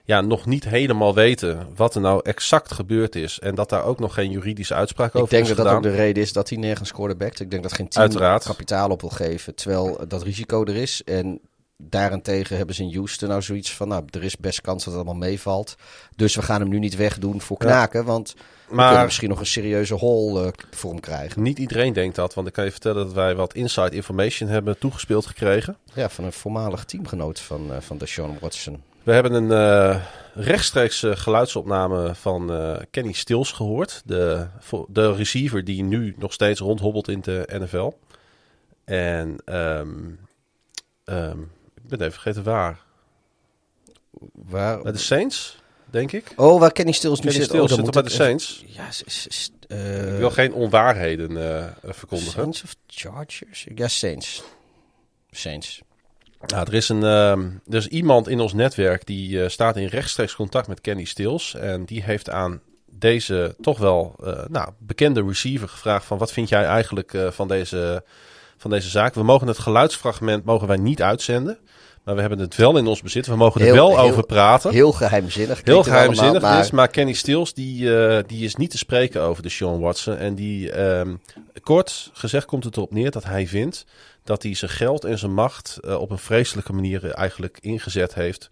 ja, 0.04 0.22
nog 0.22 0.46
niet 0.46 0.64
helemaal 0.64 1.14
weten 1.14 1.68
wat 1.76 1.96
er 1.96 2.02
nou 2.02 2.20
exact 2.24 2.72
gebeurd 2.74 3.16
is. 3.16 3.40
En 3.40 3.56
dat 3.56 3.70
daar 3.70 3.84
ook 3.84 4.00
nog 4.00 4.14
geen 4.14 4.32
juridische 4.32 4.74
uitspraak 4.74 5.10
Ik 5.10 5.16
over 5.16 5.30
denk 5.30 5.42
is 5.42 5.48
dat 5.48 5.58
dat 5.58 5.66
gedaan. 5.68 5.84
ook 5.86 5.92
de 5.92 6.02
reden 6.04 6.24
is 6.24 6.34
dat 6.34 6.50
hij 6.50 6.58
nergens 6.58 6.92
quarterbackt. 6.92 7.40
Ik 7.40 7.52
denk 7.52 7.64
dat 7.64 7.74
geen 7.74 7.88
team 7.88 8.04
Uiteraard. 8.04 8.44
kapitaal 8.44 8.90
op 8.90 9.02
wil 9.02 9.10
geven, 9.10 9.56
terwijl 9.56 10.00
dat 10.08 10.24
risico 10.24 10.64
er 10.66 10.76
is. 10.76 11.02
En 11.04 11.40
daarentegen 11.78 12.58
hebben 12.58 12.76
ze 12.76 12.84
in 12.84 12.94
Houston 12.96 13.30
nou 13.30 13.42
zoiets 13.42 13.74
van, 13.74 13.88
nou, 13.88 14.04
er 14.10 14.24
is 14.24 14.38
best 14.38 14.62
kans 14.62 14.84
dat 14.84 14.94
het 14.94 15.04
allemaal 15.06 15.28
meevalt. 15.30 15.76
Dus 16.16 16.36
we 16.36 16.42
gaan 16.42 16.60
hem 16.62 16.70
nu 16.70 16.80
niet 16.80 16.96
wegdoen 16.96 17.42
voor 17.42 17.58
Ja. 17.60 17.66
knaken, 17.66 18.06
want 18.06 18.34
we 18.68 18.76
Maar- 18.76 18.86
kunnen 18.88 19.06
misschien 19.06 19.30
nog 19.30 19.40
een 19.40 19.46
serieuze 19.46 19.94
hol 19.94 20.44
eh, 20.44 20.48
voor 20.72 20.92
hem 20.92 21.00
krijgen. 21.00 21.42
Niet 21.42 21.60
iedereen 21.60 21.94
denkt 21.94 22.16
dat, 22.16 22.34
want 22.34 22.48
ik 22.48 22.54
kan 22.54 22.66
je 22.66 22.72
vertellen 22.72 23.06
dat 23.06 23.14
wij 23.14 23.36
wat 23.36 23.54
inside 23.54 23.96
information 23.96 24.50
hebben 24.50 24.78
toegespeeld 24.80 25.26
gekregen. 25.26 25.78
Ja, 25.94 26.10
van 26.10 26.24
een 26.24 26.34
voormalig 26.34 26.84
teamgenoot 26.86 27.40
van, 27.40 27.72
eh 27.74 27.78
van 27.82 27.98
Deshaun 27.98 28.38
Watson. 28.40 28.82
We 29.04 29.12
hebben 29.12 29.34
een 29.34 29.52
eh, 29.52 30.06
rechtstreeks 30.34 31.04
eh, 31.04 31.16
geluidsopname 31.16 32.16
van 32.16 32.54
eh, 32.54 32.76
Kenny 32.92 33.12
Stills 33.12 33.52
gehoord. 33.52 34.02
De, 34.06 34.48
de 34.88 35.14
receiver 35.14 35.64
die 35.64 35.84
nu 35.84 36.16
nog 36.18 36.34
steeds 36.34 36.60
rondhobbelt 36.60 37.08
in 37.08 37.22
de 37.22 37.50
NFL. 37.52 37.92
En 38.84 39.38
ehm, 39.46 39.90
ehm, 41.04 41.42
ik 41.76 41.88
ben 41.88 42.00
even 42.00 42.12
vergeten 42.12 42.44
waar. 42.44 42.80
Waar... 44.34 44.82
Bij 44.82 44.92
de 44.92 44.98
Saints, 44.98 45.58
denk 45.86 46.12
ik. 46.12 46.34
Oh, 46.36 46.60
waar 46.60 46.72
Kenny 46.72 46.92
Stills 46.92 47.20
nu 47.20 47.26
Kenny 47.26 47.40
zit. 47.40 47.50
Stills 47.50 47.72
oh, 47.72 47.78
zit 47.78 47.92
bij 47.92 48.02
de 48.02 48.10
Saints. 48.10 48.64
Ja, 48.68 48.90
eh, 49.68 50.14
Ik 50.14 50.20
wil 50.20 50.32
geen 50.32 50.54
onwaarheden 50.54 51.30
verkondigen. 51.82 52.34
Saints 52.34 52.64
of 52.64 52.76
Chargers? 52.88 53.68
Ja, 53.76 53.88
Saints. 53.88 54.44
Saints. 55.32 55.82
Nou, 56.48 56.68
er, 56.68 56.74
is 56.74 56.90
een, 56.90 57.04
ehm, 57.04 57.42
er 57.70 57.78
is 57.78 57.88
iemand 57.88 58.28
in 58.28 58.40
ons 58.40 58.54
netwerk 58.54 59.06
die 59.06 59.44
eh, 59.44 59.50
staat 59.50 59.78
in 59.78 59.88
rechtstreeks 59.88 60.36
contact 60.36 60.68
met 60.68 60.82
Kenny 60.82 61.04
Stills. 61.04 61.56
En 61.56 61.86
die 61.86 62.04
heeft 62.04 62.30
aan 62.30 62.62
deze 62.92 63.56
toch 63.62 63.78
wel 63.78 64.16
eh, 64.24 64.40
nou, 64.50 64.70
bekende 64.80 65.24
receiver 65.28 65.70
gevraagd 65.70 66.06
van 66.06 66.18
wat 66.18 66.32
vind 66.32 66.50
jij 66.50 66.64
eigenlijk 66.66 67.14
eh, 67.14 67.28
van, 67.32 67.48
deze, 67.48 68.04
van 68.58 68.70
deze 68.72 68.90
zaak. 68.90 69.14
We 69.14 69.24
mogen 69.24 69.48
het 69.48 69.58
geluidsfragment 69.58 70.46
mogen 70.46 70.68
wij 70.68 70.78
niet 70.78 71.02
uitzenden. 71.02 71.58
Maar 72.04 72.16
we 72.16 72.22
hebben 72.22 72.40
het 72.40 72.56
wel 72.56 72.78
in 72.78 72.88
ons 72.88 73.02
bezit. 73.02 73.28
We 73.28 73.36
mogen 73.36 73.62
er 73.62 73.68
Heel- 73.68 73.76
wel 73.76 73.90
heel- 73.90 74.00
over 74.00 74.26
praten. 74.26 74.72
Heel, 74.72 74.80
Heel 74.82 74.92
geheimzinnig. 74.92 75.62
het 75.64 75.84
geheimzinnig 75.84 76.44
allemaal, 76.44 76.60
is. 76.62 76.72
Maar 76.72 76.88
Kenny 76.88 77.14
Stills 77.14 77.54
die, 77.54 77.90
die 78.26 78.46
is 78.46 78.56
niet 78.56 78.72
te 78.72 78.78
spreken 78.78 79.22
over 79.22 79.44
de 79.44 79.50
Sean 79.50 79.80
Watson. 79.80 80.16
En 80.18 80.36
die, 80.36 80.72
ehm, 80.72 81.16
kort 81.62 82.10
gezegd 82.14 82.46
komt 82.46 82.64
het 82.64 82.78
erop 82.78 82.92
neer 82.92 83.12
dat 83.12 83.24
hij 83.24 83.48
vindt 83.48 83.86
dat 84.24 84.44
hij 84.44 84.56
zijn 84.56 84.72
geld 84.72 85.04
en 85.06 85.20
zijn 85.20 85.34
macht 85.34 85.78
eh, 85.82 86.00
op 86.02 86.10
een 86.12 86.18
vreselijke 86.18 86.74
manier 86.74 87.12
eigenlijk 87.12 87.58
ingezet 87.62 88.14
heeft 88.14 88.50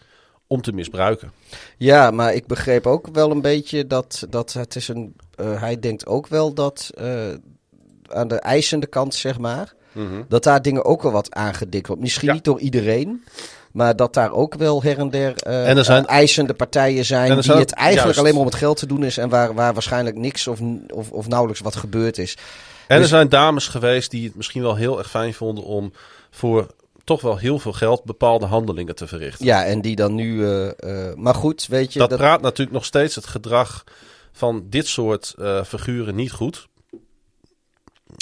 om 0.47 0.61
te 0.61 0.71
misbruiken. 0.71 1.31
Ja, 1.77 2.11
maar 2.11 2.33
ik 2.33 2.47
begreep 2.47 2.87
ook 2.87 3.07
wel 3.13 3.31
een 3.31 3.41
beetje 3.41 3.87
dat, 3.87 4.25
dat 4.29 4.53
het 4.53 4.75
is 4.75 4.87
een. 4.87 5.15
eh, 5.35 5.59
hij 5.61 5.79
denkt 5.79 6.05
ook 6.05 6.27
wel 6.27 6.53
dat 6.53 6.89
eh, 6.97 7.29
aan 8.07 8.27
de 8.27 8.35
eisende 8.39 8.87
kant, 8.87 9.15
zeg 9.15 9.39
maar, 9.39 9.73
dat 10.27 10.43
daar 10.43 10.61
dingen 10.61 10.85
ook 10.85 11.01
wel 11.01 11.11
wat 11.11 11.33
aangedikt 11.33 11.87
wordt. 11.87 12.01
Misschien 12.01 12.27
Ja. 12.27 12.33
niet 12.33 12.43
door 12.43 12.59
iedereen. 12.59 13.23
Maar 13.71 13.95
dat 13.95 14.13
daar 14.13 14.31
ook 14.31 14.53
wel 14.55 14.83
her 14.83 14.97
en 14.97 15.09
der 15.09 15.35
eh, 15.35 15.69
En 15.69 15.77
er 15.77 15.83
zijn- 15.85 16.05
eh, 16.05 16.13
eisende 16.15 16.53
partijen 16.53 17.05
zijn 17.05 17.33
die 17.33 17.41
zijn 17.41 17.57
het 17.57 17.71
eigenlijk 17.71 18.03
juist. 18.05 18.19
alleen 18.19 18.31
maar 18.31 18.41
om 18.41 18.47
het 18.47 18.55
geld 18.57 18.77
te 18.77 18.85
doen 18.85 19.03
is 19.03 19.17
en 19.17 19.29
waar, 19.29 19.53
waar 19.53 19.73
waarschijnlijk 19.73 20.15
niks 20.17 20.47
of, 20.47 20.59
of, 20.93 21.11
of 21.11 21.27
nauwelijks 21.27 21.61
wat 21.61 21.75
gebeurd 21.75 22.17
is. 22.17 22.37
En 22.91 22.97
er 22.97 23.01
Dus- 23.01 23.11
zijn 23.11 23.29
dames 23.29 23.67
geweest 23.67 24.11
die 24.11 24.25
het 24.25 24.35
misschien 24.35 24.61
wel 24.61 24.75
heel 24.75 24.97
erg 24.97 25.09
fijn 25.09 25.33
vonden 25.33 25.63
om 25.63 25.93
voor 26.29 26.67
toch 27.03 27.21
wel 27.21 27.37
heel 27.37 27.59
veel 27.59 27.73
geld 27.73 28.03
bepaalde 28.03 28.45
handelingen 28.45 28.95
te 28.95 29.07
verrichten. 29.07 29.45
Ja, 29.45 29.65
en 29.65 29.81
die 29.81 29.95
dan 29.95 30.15
nu. 30.15 30.45
eh, 30.45 31.09
eh, 31.09 31.15
maar 31.15 31.35
goed, 31.35 31.67
weet 31.67 31.93
je. 31.93 31.99
dat, 31.99 32.15
praat 32.15 32.41
natuurlijk 32.41 32.71
nog 32.71 32.85
steeds 32.85 33.15
het 33.15 33.25
gedrag 33.25 33.83
van 34.31 34.65
dit 34.69 34.87
soort 34.87 35.33
eh, 35.37 35.63
figuren 35.63 36.15
niet 36.15 36.31
goed. 36.31 36.67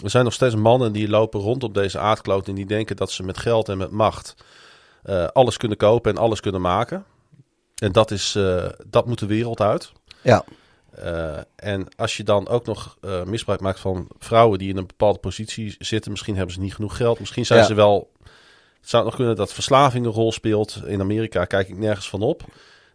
Er 0.04 0.10
zijn 0.10 0.24
nog 0.24 0.34
steeds 0.34 0.56
mannen 0.56 0.92
die 0.92 1.10
lopen 1.10 1.40
rond 1.40 1.64
op 1.64 1.74
deze 1.74 2.00
aardkloot 2.00 2.48
en 2.48 2.56
die 2.56 2.66
denken 2.66 2.96
dat 2.96 3.12
ze 3.12 3.24
met 3.24 3.38
geld 3.38 3.70
en 3.70 3.78
met 3.78 3.92
macht 3.92 4.36
alles 5.34 5.58
kunnen 5.58 5.78
kopen 5.78 6.12
en 6.12 6.18
alles 6.18 6.40
kunnen 6.40 6.62
maken. 6.62 7.06
En 7.76 7.92
dat, 7.92 8.12
is, 8.12 8.38
dat 8.88 9.06
moet 9.06 9.20
de 9.20 9.26
wereld 9.26 9.62
uit. 9.62 9.92
ja. 10.22 10.44
Eh, 11.04 11.38
en 11.56 11.88
als 11.96 12.18
je 12.18 12.24
dan 12.24 12.48
ook 12.48 12.66
nog 12.66 12.98
eh, 13.02 13.24
misbruik 13.24 13.60
maakt 13.60 13.80
van 13.80 14.08
vrouwen 14.20 14.60
die 14.60 14.70
in 14.70 14.78
een 14.78 14.88
bepaalde 14.88 15.20
positie 15.20 15.76
zitten, 15.80 16.12
misschien 16.12 16.36
hebben 16.36 16.54
ze 16.54 16.60
niet 16.62 16.76
genoeg 16.76 16.98
geld, 16.98 17.20
misschien 17.20 17.46
zijn 17.46 17.60
Ja. 17.60 17.66
ze 17.66 17.74
wel. 17.74 18.12
Het 18.82 18.90
zou 18.90 19.04
nog 19.06 19.16
kunnen 19.16 19.36
dat 19.36 19.54
verslaving 19.54 20.06
een 20.06 20.12
rol 20.12 20.32
speelt. 20.32 20.82
In 20.86 21.02
Amerika 21.02 21.46
kijk 21.46 21.70
ik 21.70 21.78
nergens 21.78 22.10
van 22.10 22.22
op. 22.22 22.44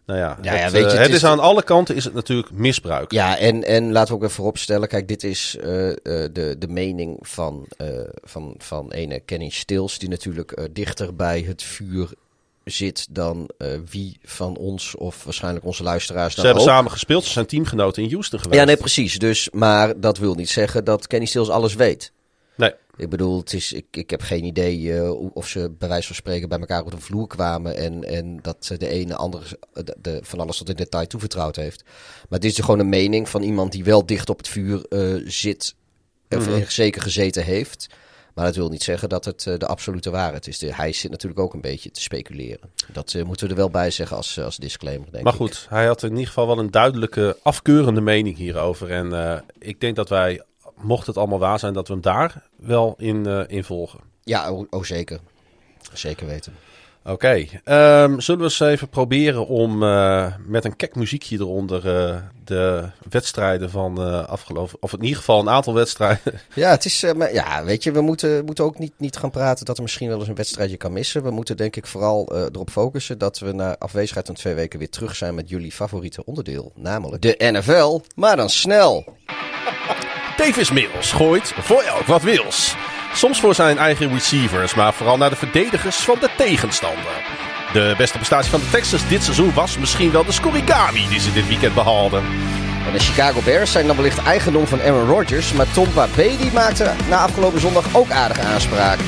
Nou 0.05 0.19
ja, 0.19 0.37
Ja, 0.41 0.53
ja, 0.55 0.59
het, 0.63 0.71
weet 0.71 0.81
je, 0.81 0.87
eh, 0.87 0.93
het 0.93 1.01
het 1.01 1.09
is- 1.09 1.15
is 1.15 1.23
aan 1.23 1.39
alle 1.39 1.63
kanten 1.63 1.95
is 1.95 2.03
het 2.03 2.13
natuurlijk 2.13 2.51
misbruik. 2.51 3.11
Ja, 3.11 3.37
en, 3.37 3.63
en 3.63 3.91
laten 3.91 4.09
we 4.09 4.15
ook 4.15 4.23
even 4.23 4.35
vooropstellen. 4.35 4.87
Kijk, 4.87 5.07
dit 5.07 5.23
is 5.23 5.57
de, 5.61 6.55
de 6.59 6.67
mening 6.67 7.17
van, 7.27 7.65
eh, 7.77 7.87
van, 8.23 8.55
van 8.57 8.91
ene 8.91 9.19
Kenny 9.19 9.49
Stills, 9.49 9.97
die 9.99 10.09
natuurlijk 10.09 10.67
dichter 10.71 11.15
bij 11.15 11.41
het 11.41 11.63
vuur 11.63 12.09
zit 12.65 13.07
dan 13.09 13.49
eh, 13.57 13.67
wie 13.89 14.17
van 14.23 14.57
ons 14.57 14.95
of 14.95 15.23
waarschijnlijk 15.23 15.65
onze 15.65 15.83
luisteraars 15.83 16.29
Ze 16.29 16.35
dan 16.35 16.45
hebben 16.45 16.63
ook. 16.63 16.69
samen 16.69 16.91
gespeeld, 16.91 17.23
ze 17.23 17.31
zijn 17.31 17.45
teamgenoten 17.45 18.03
in 18.03 18.11
Houston 18.11 18.39
geweest. 18.39 18.59
Ja, 18.59 18.65
nee, 18.65 18.77
precies. 18.77 19.19
Dus, 19.19 19.49
maar 19.49 19.99
dat 19.99 20.17
wil 20.17 20.35
niet 20.35 20.49
zeggen 20.49 20.83
dat 20.85 21.07
Kenny 21.07 21.25
Stills 21.25 21.49
alles 21.49 21.73
weet. 21.75 22.11
Nee. 22.57 22.73
Ik 22.97 23.09
bedoel, 23.09 23.39
het 23.39 23.53
is, 23.53 23.73
ik, 23.73 23.85
ik 23.91 24.09
heb 24.09 24.21
geen 24.21 24.43
idee 24.43 24.93
eh, 24.97 25.33
of 25.35 25.47
ze 25.47 25.71
bij 25.77 25.87
wijze 25.89 26.07
van 26.07 26.15
spreken 26.15 26.49
bij 26.49 26.59
elkaar 26.59 26.83
op 26.83 26.91
de 26.91 26.97
vloer 26.99 27.27
kwamen. 27.27 27.75
En, 27.75 28.03
en 28.03 28.39
dat 28.41 28.71
de 28.77 28.87
ene 28.87 29.15
ander 29.15 29.51
de, 29.73 29.95
de- 30.01 30.19
van 30.23 30.39
alles 30.39 30.57
tot 30.57 30.69
in 30.69 30.75
detail 30.75 31.07
toevertrouwd 31.07 31.55
heeft. 31.55 31.83
Maar 32.29 32.39
het 32.39 32.45
is 32.45 32.59
gewoon 32.59 32.79
een 32.79 32.89
mening 32.89 33.29
van 33.29 33.41
iemand 33.43 33.71
die 33.71 33.83
wel 33.83 34.05
dicht 34.05 34.29
op 34.29 34.37
het 34.37 34.47
vuur 34.47 34.85
eh, 34.89 35.21
zit. 35.25 35.75
Of 36.29 36.47
Mhm. 36.47 36.59
er 36.61 36.71
zeker 36.71 37.01
gezeten 37.01 37.43
heeft. 37.43 37.87
Maar 38.35 38.45
dat 38.45 38.55
wil 38.55 38.69
niet 38.69 38.83
zeggen 38.83 39.09
dat 39.09 39.25
het 39.25 39.47
eh, 39.47 39.57
de 39.57 39.67
absolute 39.67 40.09
waarheid 40.09 40.47
is. 40.47 40.59
De, 40.59 40.75
hij 40.75 40.91
zit 40.93 41.11
natuurlijk 41.11 41.39
ook 41.39 41.53
een 41.53 41.61
beetje 41.61 41.91
te 41.91 42.01
speculeren. 42.01 42.69
Dat 42.93 43.13
eh, 43.13 43.23
moeten 43.23 43.45
we 43.45 43.51
er 43.53 43.59
wel 43.59 43.69
bij 43.69 43.91
zeggen 43.91 44.17
als, 44.17 44.39
als 44.39 44.57
disclaimer, 44.57 45.11
denk 45.11 45.23
Maar 45.23 45.33
ik. 45.33 45.39
goed, 45.39 45.65
hij 45.69 45.85
had 45.85 46.03
in 46.03 46.09
ieder 46.09 46.27
geval 46.27 46.47
wel 46.47 46.59
een 46.59 46.71
duidelijke 46.71 47.37
afkeurende 47.43 48.01
mening 48.01 48.37
hierover. 48.37 48.91
En 48.91 49.13
eh, 49.13 49.39
ik 49.59 49.79
denk 49.81 49.95
dat 49.95 50.09
wij, 50.09 50.41
mocht 50.75 51.07
het 51.07 51.17
allemaal 51.17 51.39
waar 51.39 51.59
zijn, 51.59 51.73
dat 51.73 51.87
we 51.87 51.93
hem 51.93 52.01
daar 52.01 52.43
wel 52.55 52.93
in, 52.97 53.25
eh, 53.25 53.41
in 53.47 53.63
volgen. 53.63 53.99
Ja, 54.23 54.51
oh, 54.51 54.67
oh, 54.69 54.83
zeker. 54.83 55.19
Zeker 55.93 56.27
weten. 56.27 56.53
Oké, 57.07 57.45
ehm, 57.63 58.19
zullen 58.19 58.39
we 58.39 58.47
eens 58.47 58.59
even 58.59 58.89
proberen 58.89 59.47
om 59.47 59.83
eh, 59.83 60.33
met 60.45 60.65
een 60.65 60.75
kek 60.75 60.95
muziekje 60.95 61.37
eronder 61.37 61.87
eh, 61.95 62.17
de 62.43 62.89
wedstrijden 63.09 63.69
van 63.69 64.01
eh 64.01 64.27
afgelopen, 64.27 64.77
of 64.79 64.93
in 64.93 65.01
ieder 65.03 65.17
geval 65.17 65.39
een 65.39 65.49
aantal 65.49 65.73
wedstrijden. 65.73 66.33
Ja, 66.53 66.69
het 66.69 66.85
is, 66.85 67.05
maar 67.15 67.33
ja, 67.33 67.63
weet 67.63 67.83
je, 67.83 67.91
we 67.91 68.01
moeten, 68.01 68.45
moeten 68.45 68.63
ook 68.63 68.79
niet, 68.79 68.93
niet 68.97 69.17
gaan 69.17 69.29
praten 69.29 69.65
dat 69.65 69.77
er 69.77 69.83
misschien 69.83 70.07
wel 70.07 70.19
eens 70.19 70.27
een 70.27 70.35
wedstrijdje 70.35 70.77
kan 70.77 70.93
missen. 70.93 71.23
We 71.23 71.31
moeten 71.31 71.57
denk 71.57 71.75
ik 71.75 71.87
vooral 71.87 72.27
eh, 72.27 72.41
erop 72.41 72.69
focussen 72.69 73.17
dat 73.17 73.39
we 73.39 73.51
na 73.51 73.75
afwezigheid 73.77 74.25
van 74.25 74.35
twee 74.35 74.53
weken 74.53 74.79
weer 74.79 74.89
terug 74.89 75.15
zijn 75.15 75.35
met 75.35 75.49
jullie 75.49 75.71
favoriete 75.71 76.25
onderdeel. 76.25 76.71
Namelijk 76.75 77.21
de 77.21 77.35
NFL, 77.51 78.01
maar 78.15 78.35
dan 78.35 78.49
snel. 78.49 79.17
Davis 80.37 80.71
Mills 80.71 81.11
gooit 81.11 81.53
voor 81.57 81.81
elk 81.81 82.05
wat 82.05 82.21
wils. 82.21 82.75
Soms 83.15 83.39
voor 83.39 83.55
zijn 83.55 83.77
eigen 83.77 84.13
receivers, 84.13 84.75
maar 84.75 84.93
vooral 84.93 85.17
naar 85.17 85.29
de 85.29 85.35
verdedigers 85.35 85.95
van 85.95 86.17
de 86.19 86.29
tegenstander. 86.37 87.23
De 87.73 87.93
beste 87.97 88.17
prestatie 88.17 88.51
van 88.51 88.59
de 88.59 88.69
Texans 88.69 89.07
dit 89.07 89.23
seizoen 89.23 89.53
was 89.53 89.77
misschien 89.77 90.11
wel 90.11 90.25
de 90.25 90.31
scorigami 90.31 91.07
die 91.09 91.19
ze 91.19 91.33
dit 91.33 91.47
weekend 91.47 91.73
behaalden. 91.73 92.23
En 92.87 92.91
de 92.91 92.99
Chicago 92.99 93.41
Bears 93.41 93.71
zijn 93.71 93.87
dan 93.87 93.95
wellicht 93.95 94.23
eigendom 94.23 94.67
van 94.67 94.81
Aaron 94.81 95.07
Rodgers, 95.07 95.53
maar 95.53 95.71
Tom 95.71 95.87
Brady 95.93 96.49
maakte 96.53 96.91
na 97.09 97.17
afgelopen 97.17 97.59
zondag 97.59 97.85
ook 97.91 98.11
aardige 98.11 98.41
aanspraak. 98.41 98.99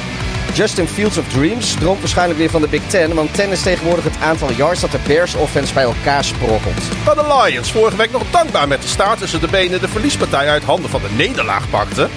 Justin 0.58 0.88
Fields 0.88 1.18
of 1.18 1.28
Dreams 1.28 1.74
droomt 1.74 2.00
waarschijnlijk 2.00 2.40
weer 2.40 2.50
van 2.50 2.62
de 2.62 2.68
Big 2.68 2.82
Ten, 2.88 3.16
want 3.16 3.34
ten 3.34 3.50
is 3.50 3.62
tegenwoordig 3.62 4.04
het 4.04 4.22
aantal 4.22 4.52
yards 4.52 4.82
dat 4.82 4.92
de 4.92 5.00
Bears 5.08 5.36
offense 5.36 5.74
bij 5.74 5.84
elkaar 5.84 6.24
sprokkelt. 6.24 7.04
Waar 7.06 7.16
de 7.16 7.44
Lions 7.44 7.72
vorige 7.72 7.98
week 7.98 8.12
nog 8.12 8.24
dankbaar 8.32 8.68
met 8.68 8.82
de 8.82 8.88
staart 8.88 9.20
tussen 9.20 9.40
de 9.40 9.48
benen 9.48 9.82
de 9.82 9.88
verliespartij 9.88 10.50
uit 10.50 10.64
handen 10.64 10.90
van 10.90 11.02
de 11.02 11.10
nederlaag 11.16 11.70
pakten, 11.70 12.10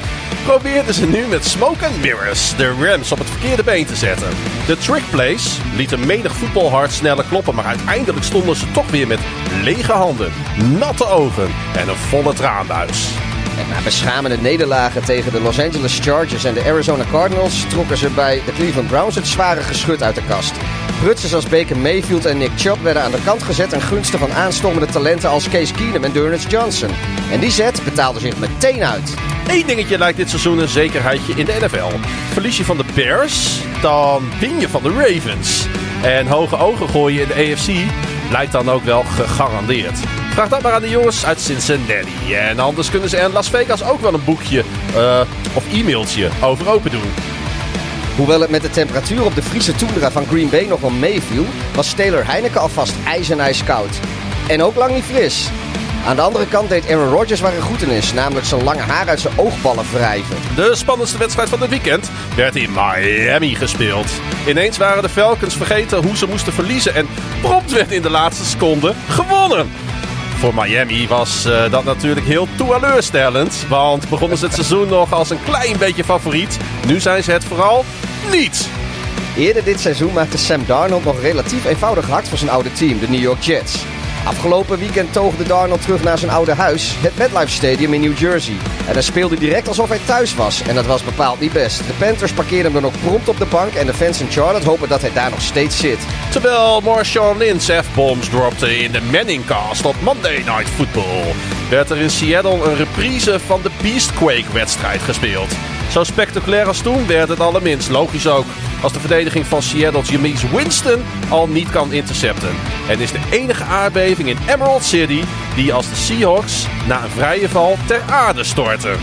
probeerden 0.44 0.94
ze 0.94 1.06
nu 1.06 1.26
met 1.26 1.44
smoke 1.44 1.86
and 1.86 2.00
mirrors 2.00 2.56
de 2.56 2.74
Rams 2.80 3.12
op 3.12 3.18
het 3.18 3.30
verkeerde 3.30 3.62
been 3.62 3.86
te 3.86 3.96
zetten. 3.96 4.28
De 4.66 4.78
trick 4.78 5.10
plays 5.10 5.58
lieten 5.76 6.06
menig 6.06 6.36
voetbalhart 6.36 6.92
sneller 6.92 7.24
kloppen, 7.24 7.54
maar 7.54 7.64
uiteindelijk 7.64 8.24
stonden 8.24 8.56
ze 8.56 8.70
toch 8.72 8.90
weer 8.90 9.06
met 9.06 9.20
lege 9.62 9.92
handen, 9.92 10.32
natte 10.78 11.06
ogen 11.06 11.50
en 11.76 11.88
een 11.88 11.96
volle 11.96 12.34
traanbuis. 12.34 13.08
Na 13.68 13.82
beschamende 13.84 14.36
nederlagen 14.36 15.04
tegen 15.04 15.32
de 15.32 15.40
Los 15.40 15.60
Angeles 15.60 15.98
Chargers 15.98 16.44
en 16.44 16.54
de 16.54 16.64
Arizona 16.64 17.04
Cardinals 17.10 17.64
trokken 17.68 17.96
ze 17.96 18.08
bij 18.08 18.42
de 18.46 18.52
Cleveland 18.52 18.88
Browns 18.88 19.14
het 19.14 19.26
zware 19.26 19.60
geschut 19.60 20.02
uit 20.02 20.14
de 20.14 20.22
kast. 20.28 20.52
Prutsers 21.00 21.34
als 21.34 21.46
Baker 21.46 21.78
Mayfield 21.78 22.24
en 22.24 22.38
Nick 22.38 22.50
Chubb 22.56 22.82
werden 22.82 23.02
aan 23.02 23.10
de 23.10 23.22
kant 23.24 23.42
gezet 23.42 23.72
en 23.72 23.80
gunsten 23.80 24.18
van 24.18 24.32
aanstormende 24.32 24.86
talenten 24.86 25.30
als 25.30 25.48
Case 25.48 25.72
Keenum 25.72 26.04
en 26.04 26.12
Dearness 26.12 26.46
Johnson. 26.48 26.90
En 27.32 27.40
die 27.40 27.50
zet 27.50 27.84
betaalde 27.84 28.20
zich 28.20 28.36
meteen 28.36 28.84
uit. 28.84 29.14
Eén 29.46 29.66
dingetje 29.66 29.98
lijkt 29.98 30.16
dit 30.16 30.28
seizoen 30.28 30.58
een 30.58 30.68
zekerheidje 30.68 31.32
in 31.36 31.44
de 31.44 31.56
NFL. 31.60 31.96
Verlies 32.32 32.56
je 32.56 32.64
van 32.64 32.76
de 32.76 32.84
Bears, 32.94 33.60
dan 33.82 34.22
win 34.40 34.60
je 34.60 34.68
van 34.68 34.82
de 34.82 34.92
Ravens. 34.92 35.66
En 36.02 36.26
hoge 36.26 36.56
ogen 36.56 36.88
gooien 36.88 37.22
in 37.22 37.28
de 37.28 37.52
AFC 37.52 37.92
lijkt 38.30 38.52
dan 38.52 38.70
ook 38.70 38.84
wel 38.84 39.02
gegarandeerd. 39.02 39.98
Vraag 40.30 40.48
dat 40.48 40.62
maar 40.62 40.72
aan 40.72 40.82
de 40.82 40.88
jongens 40.88 41.26
uit 41.26 41.40
Cincinnati. 41.40 42.34
En 42.34 42.58
anders 42.58 42.90
kunnen 42.90 43.08
ze 43.08 43.16
er 43.16 43.24
in 43.24 43.32
Las 43.32 43.50
Vegas 43.50 43.84
ook 43.84 44.00
wel 44.00 44.14
een 44.14 44.24
boekje 44.24 44.64
eh, 44.94 45.20
of 45.54 45.72
e-mailtje 45.72 46.28
over 46.42 46.68
open 46.68 46.90
doen. 46.90 47.12
Hoewel 48.16 48.40
het 48.40 48.50
met 48.50 48.62
de 48.62 48.70
temperatuur 48.70 49.24
op 49.24 49.34
de 49.34 49.42
Friese 49.42 49.74
toendra 49.74 50.10
van 50.10 50.26
Green 50.26 50.50
Bay 50.50 50.64
nog 50.64 50.80
wel 50.80 50.90
meeviel, 50.90 51.46
was 51.74 51.92
Taylor 51.92 52.26
Heineken 52.26 52.60
alvast 52.60 52.94
ijs 53.06 53.30
en 53.30 53.40
ijs 53.40 53.64
koud. 53.64 54.00
En 54.48 54.62
ook 54.62 54.76
lang 54.76 54.94
niet 54.94 55.04
fris. 55.04 55.48
Aan 56.06 56.16
de 56.16 56.22
andere 56.22 56.46
kant 56.46 56.68
deed 56.68 56.90
Aaron 56.90 57.12
Rodgers 57.12 57.40
waar 57.40 57.52
hij 57.52 57.60
goed 57.60 57.82
in 57.82 57.90
is, 57.90 58.12
namelijk 58.12 58.46
zijn 58.46 58.64
lange 58.64 58.80
haar 58.80 59.08
uit 59.08 59.20
zijn 59.20 59.38
oogballen 59.38 59.84
wrijven. 59.92 60.36
De 60.54 60.70
spannendste 60.74 61.18
wedstrijd 61.18 61.48
van 61.48 61.60
het 61.60 61.70
weekend 61.70 62.10
werd 62.36 62.56
in 62.56 62.70
Miami 62.72 63.54
gespeeld. 63.54 64.10
Ineens 64.46 64.76
waren 64.76 65.02
de 65.02 65.08
Falcons 65.08 65.56
vergeten 65.56 66.02
hoe 66.02 66.16
ze 66.16 66.26
moesten 66.26 66.52
verliezen 66.52 66.94
en 66.94 67.06
prompt 67.40 67.72
werd 67.72 67.92
in 67.92 68.02
de 68.02 68.10
laatste 68.10 68.44
seconde 68.44 68.94
gewonnen. 69.08 69.70
Voor 70.40 70.54
Miami 70.54 71.08
was 71.08 71.44
eh, 71.44 71.70
dat 71.70 71.84
natuurlijk 71.84 72.26
heel 72.26 72.48
teleurstellend, 72.56 73.64
want 73.68 74.08
begonnen 74.08 74.38
ze 74.38 74.44
het 74.44 74.54
seizoen 74.54 74.88
nog 74.98 75.12
als 75.12 75.30
een 75.30 75.42
klein 75.44 75.78
beetje 75.78 76.04
favoriet. 76.04 76.58
Nu 76.86 77.00
zijn 77.00 77.22
ze 77.22 77.32
het 77.32 77.44
vooral 77.44 77.84
niet. 78.30 78.68
Eerder 79.36 79.64
dit 79.64 79.80
seizoen 79.80 80.12
maakte 80.12 80.38
Sam 80.38 80.62
Darnold 80.66 81.04
nog 81.04 81.20
relatief 81.20 81.64
eenvoudig 81.64 82.08
hard 82.08 82.28
voor 82.28 82.38
zijn 82.38 82.50
oude 82.50 82.72
team, 82.72 82.98
de 82.98 83.08
New 83.08 83.20
York 83.20 83.42
Jets. 83.42 83.84
Afgelopen 84.24 84.78
weekend 84.78 85.12
toogde 85.12 85.44
Darnold 85.44 85.82
terug 85.82 86.02
naar 86.02 86.18
zijn 86.18 86.30
oude 86.30 86.54
huis, 86.54 86.94
het 87.00 87.18
MetLife 87.18 87.50
Stadium 87.50 87.94
in 87.94 88.00
New 88.00 88.18
Jersey. 88.18 88.54
En 88.86 88.92
hij 88.92 89.02
speelde 89.02 89.38
direct 89.38 89.68
alsof 89.68 89.88
hij 89.88 90.00
thuis 90.04 90.34
was. 90.34 90.62
En 90.62 90.74
dat 90.74 90.86
was 90.86 91.04
bepaald 91.04 91.40
niet 91.40 91.52
best. 91.52 91.78
De 91.78 91.92
Panthers 91.98 92.32
parkeerden 92.32 92.72
hem 92.72 92.82
dan 92.82 92.90
ook 92.90 93.00
prompt 93.00 93.28
op 93.28 93.38
de 93.38 93.46
bank 93.46 93.72
en 93.72 93.86
de 93.86 93.94
fans 93.94 94.20
in 94.20 94.30
Charlotte 94.30 94.68
hopen 94.68 94.88
dat 94.88 95.00
hij 95.00 95.12
daar 95.12 95.30
nog 95.30 95.40
steeds 95.40 95.78
zit. 95.78 95.98
Terwijl 96.30 96.80
Marshawn 96.80 97.38
Lynch 97.38 97.62
F-bombs 97.62 98.28
dropte 98.28 98.78
in 98.78 98.92
de 98.92 99.02
Manningcast 99.12 99.84
op 99.84 99.94
Monday 100.02 100.36
Night 100.36 100.68
Football, 100.68 101.34
werd 101.70 101.90
er 101.90 101.96
in 101.96 102.10
Seattle 102.10 102.64
een 102.64 102.76
reprise 102.76 103.40
van 103.46 103.60
de 103.62 103.70
Beastquake-wedstrijd 103.82 105.00
gespeeld. 105.00 105.50
Zo 105.90 106.04
spectaculair 106.04 106.66
als 106.66 106.82
toen 106.82 107.06
werd 107.06 107.28
het 107.28 107.40
allerminst, 107.40 107.88
logisch 107.88 108.26
ook, 108.26 108.44
als 108.82 108.92
de 108.92 109.00
verdediging 109.00 109.46
van 109.46 109.62
Seattle's 109.62 110.08
Jameis 110.08 110.50
Winston 110.50 111.02
al 111.30 111.48
niet 111.48 111.70
kan 111.70 111.92
intercepten. 111.92 112.54
En 112.88 113.00
is 113.00 113.12
de 113.12 113.28
enige 113.30 113.64
aardbeving 113.64 114.28
in 114.28 114.38
Emerald 114.48 114.82
City 114.82 115.22
die 115.54 115.72
als 115.72 115.88
de 115.88 115.94
Seahawks 115.94 116.66
na 116.86 117.04
een 117.04 117.10
vrije 117.10 117.48
val 117.48 117.76
ter 117.86 118.02
aarde 118.02 118.44
storten. 118.44 118.98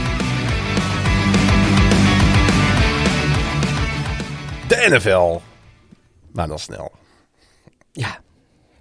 De 4.67 4.88
NFL. 4.89 5.39
Maar 6.34 6.47
dan 6.47 6.60
snel. 6.60 6.91
Ja, 7.91 8.19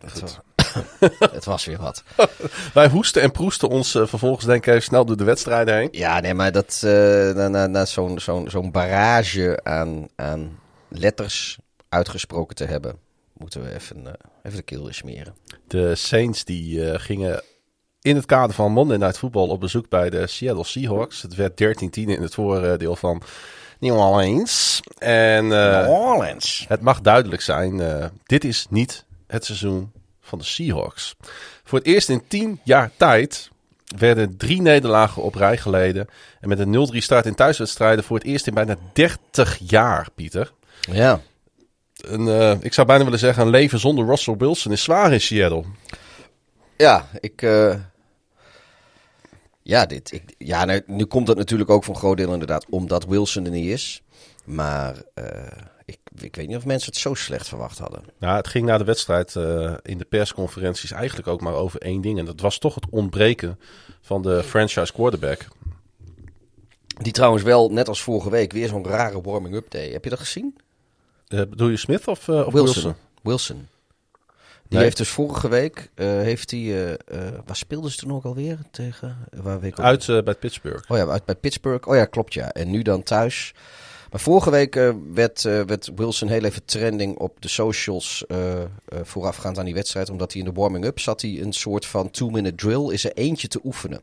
het 0.00 0.20
was, 0.20 0.38
het 1.30 1.44
was 1.44 1.64
weer 1.64 1.78
wat. 1.78 2.02
Wij 2.74 2.88
hoesten 2.88 3.22
en 3.22 3.30
proesten 3.30 3.68
ons 3.68 3.94
eh, 3.94 4.06
vervolgens 4.06 4.46
denk 4.46 4.66
ik 4.66 4.72
even 4.72 4.82
snel 4.82 5.04
door 5.04 5.16
de 5.16 5.24
wedstrijden 5.24 5.76
heen. 5.76 5.88
Ja, 5.90 6.20
nee, 6.20 6.34
maar 6.34 6.52
dat, 6.52 6.80
eh, 6.84 6.90
na, 7.34 7.48
na, 7.48 7.66
na 7.66 7.84
zo'n 7.84 8.18
zo'n 8.18 8.50
zo'n 8.50 8.70
barrage 8.70 9.60
aan, 9.62 10.08
aan 10.16 10.58
letters 10.88 11.58
uitgesproken 11.88 12.56
te 12.56 12.64
hebben, 12.64 12.98
moeten 13.32 13.62
we 13.62 13.74
even, 13.74 14.06
eh, 14.06 14.12
even 14.42 14.56
de 14.58 14.64
keel 14.64 14.88
smeren. 14.90 15.34
De 15.66 15.94
Saints 15.94 16.44
die 16.44 16.90
eh, 16.90 17.00
gingen 17.00 17.42
in 18.00 18.16
het 18.16 18.26
kader 18.26 18.54
van 18.54 18.72
Monday 18.72 18.96
Night 18.96 19.18
Football 19.18 19.48
op 19.48 19.60
bezoek 19.60 19.88
bij 19.88 20.10
de 20.10 20.26
Seattle 20.26 20.64
Seahawks. 20.64 21.22
Het 21.22 21.34
werd 21.34 21.56
13-10 21.56 22.08
in 22.08 22.22
het 22.22 22.34
voordeel 22.34 22.96
van 22.96 23.22
New 23.78 23.96
Orleans. 23.96 24.80
En 24.98 25.52
eh, 25.52 25.90
Orleans. 25.90 26.64
het 26.68 26.80
mag 26.80 27.00
duidelijk 27.00 27.42
zijn, 27.42 27.80
eh, 27.80 28.06
dit 28.24 28.44
is 28.44 28.66
niet 28.70 29.04
het 29.26 29.44
seizoen 29.44 29.92
van 30.26 30.38
de 30.38 30.44
Seahawks. 30.44 31.16
Voor 31.64 31.78
het 31.78 31.86
eerst 31.86 32.08
in 32.08 32.22
10 32.28 32.60
jaar 32.64 32.90
tijd 32.96 33.50
werden 33.96 34.36
drie 34.36 34.62
nederlagen 34.62 35.22
op 35.22 35.34
rij 35.34 35.56
geleden. 35.56 36.08
En 36.40 36.48
met 36.48 36.58
een 36.58 36.88
0-3 36.94 36.96
start 36.96 37.26
in 37.26 37.34
thuiswedstrijden 37.34 38.04
voor 38.04 38.16
het 38.16 38.26
eerst 38.26 38.46
in 38.46 38.54
bijna 38.54 38.76
30 38.92 39.58
jaar, 39.58 40.08
Pieter. 40.14 40.52
Ja. 40.80 41.20
Een, 41.96 42.28
eh, 42.28 42.56
ik 42.60 42.72
zou 42.72 42.86
bijna 42.86 43.04
willen 43.04 43.18
zeggen, 43.18 43.42
een 43.42 43.50
leven 43.50 43.78
zonder 43.78 44.06
Russell 44.06 44.36
Wilson 44.36 44.72
is 44.72 44.82
zwaar 44.82 45.12
in 45.12 45.20
Seattle. 45.20 45.64
Ja, 46.76 47.08
ik. 47.20 47.42
eh, 47.42 47.74
ja, 49.62 49.86
dit, 49.86 50.12
ik, 50.12 50.34
ja 50.38 50.64
nou, 50.64 50.82
nu 50.86 51.04
komt 51.04 51.28
het 51.28 51.36
natuurlijk 51.36 51.70
ook 51.70 51.86
een 51.86 51.96
groot 51.96 52.16
deel 52.16 52.32
inderdaad 52.32 52.66
omdat 52.68 53.04
Wilson 53.06 53.44
er 53.44 53.50
niet 53.50 53.70
is. 53.70 54.02
Maar 54.44 54.94
eh, 55.14 55.24
ik, 55.86 55.98
ik 56.18 56.36
weet 56.36 56.46
niet 56.48 56.56
of 56.56 56.64
mensen 56.64 56.90
het 56.92 57.00
zo 57.00 57.14
slecht 57.14 57.48
verwacht 57.48 57.78
hadden. 57.78 58.02
Nou, 58.18 58.36
het 58.36 58.48
ging 58.48 58.66
na 58.66 58.78
de 58.78 58.84
wedstrijd 58.84 59.36
eh, 59.36 59.74
in 59.82 59.98
de 59.98 60.04
persconferenties 60.04 60.90
eigenlijk 60.90 61.28
ook 61.28 61.40
maar 61.40 61.54
over 61.54 61.80
één 61.80 62.00
ding. 62.00 62.18
En 62.18 62.24
dat 62.24 62.40
was 62.40 62.58
toch 62.58 62.74
het 62.74 62.86
ontbreken 62.90 63.58
van 64.00 64.22
de 64.22 64.42
franchise 64.42 64.92
quarterback. 64.92 65.46
Die 67.02 67.12
trouwens 67.12 67.42
wel, 67.42 67.70
net 67.70 67.88
als 67.88 68.02
vorige 68.02 68.30
week, 68.30 68.52
weer 68.52 68.68
zo'n 68.68 68.86
rare 68.86 69.20
warming-up 69.20 69.70
day. 69.70 69.90
Heb 69.90 70.04
je 70.04 70.10
dat 70.10 70.18
gezien? 70.18 70.56
Eh, 71.28 71.38
bedoel 71.38 71.68
je 71.68 71.76
Smith 71.76 72.06
of, 72.08 72.28
eh, 72.28 72.46
of 72.46 72.52
Wilson? 72.52 72.74
Wilson. 72.82 72.94
Wilson. 73.22 73.68
Die 74.68 74.74
Nee. 74.78 74.82
heeft 74.82 74.96
dus 74.96 75.08
vorige 75.08 75.48
week, 75.48 75.90
heeft 75.96 76.50
hij, 76.50 76.96
waar 77.46 77.56
speelden 77.56 77.90
ze 77.90 77.96
toen 77.96 78.12
ook 78.12 78.24
alweer? 78.24 78.58
Tegen, 78.70 79.16
waar 79.42 79.60
week 79.60 79.78
ook- 79.78 79.84
Uit 79.84 80.24
bij 80.24 80.34
Pittsburgh. 80.34 80.90
Oh 80.90 80.96
ja, 80.96 81.06
uit 81.06 81.24
bij 81.24 81.34
Pittsburgh. 81.34 81.88
Oh 81.88 81.94
ja, 81.96 82.04
klopt 82.04 82.34
ja. 82.34 82.52
En 82.52 82.70
nu 82.70 82.82
dan 82.82 83.02
thuis. 83.02 83.54
Maar 84.10 84.20
vorige 84.20 84.50
week 84.50 84.76
eh, 84.76 84.90
werd, 85.12 85.44
eh, 85.44 85.60
werd 85.60 85.90
Wilson 85.96 86.28
heel 86.28 86.44
even 86.44 86.64
trending 86.64 87.18
op 87.18 87.36
de 87.40 87.48
socials 87.48 88.24
eh, 88.28 88.38
voorafgaand 89.02 89.58
aan 89.58 89.64
die 89.64 89.74
wedstrijd. 89.74 90.10
Omdat 90.10 90.32
hij 90.32 90.42
in 90.42 90.48
de 90.48 90.60
warming-up 90.60 91.00
zat 91.00 91.20
hij 91.20 91.40
een 91.40 91.52
soort 91.52 91.86
van 91.86 92.10
two-minute 92.10 92.54
drill 92.54 92.92
is 92.92 93.04
er 93.04 93.12
eentje 93.12 93.48
te 93.48 93.60
oefenen. 93.64 94.00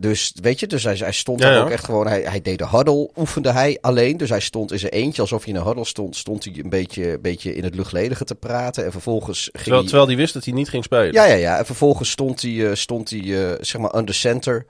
Dus 0.00 0.32
weet 0.42 0.60
je, 0.60 0.66
dus 0.66 0.84
hij, 0.84 0.96
hij 0.96 1.12
stond 1.12 1.40
Ja, 1.40 1.46
daar 1.46 1.56
ja. 1.56 1.62
ook 1.62 1.70
echt 1.70 1.84
gewoon, 1.84 2.06
hij, 2.06 2.22
hij 2.22 2.42
deed 2.42 2.58
de 2.58 2.68
huddle, 2.68 3.10
oefende 3.16 3.50
hij 3.52 3.78
alleen. 3.80 4.16
Dus 4.16 4.28
hij 4.28 4.40
stond 4.40 4.72
in 4.72 4.78
zijn 4.78 4.92
eentje, 4.92 5.22
alsof 5.22 5.44
hij 5.44 5.52
in 5.52 5.58
een 5.58 5.66
huddle 5.66 5.84
stond, 5.84 6.16
stond 6.16 6.44
hij 6.44 6.54
een 6.62 6.68
beetje, 6.68 7.18
beetje 7.18 7.54
in 7.54 7.64
het 7.64 7.74
luchtledige 7.74 8.24
te 8.24 8.34
praten. 8.34 8.84
En 8.84 8.92
vervolgens 8.92 9.42
ging 9.42 9.52
Terwijl, 9.52 9.76
hij... 9.76 9.88
terwijl 9.88 10.08
hij 10.08 10.16
wist 10.16 10.34
dat 10.34 10.44
hij 10.44 10.54
niet 10.54 10.68
ging 10.68 10.84
spelen. 10.84 11.12
Ja, 11.12 11.24
ja, 11.24 11.34
ja. 11.34 11.58
En 11.58 11.66
vervolgens 11.66 12.10
stond 12.10 12.42
hij, 12.42 12.74
stond 12.74 13.10
hij 13.10 13.56
zeg 13.60 13.80
maar, 13.80 13.96
under 13.96 14.14
center. 14.14 14.66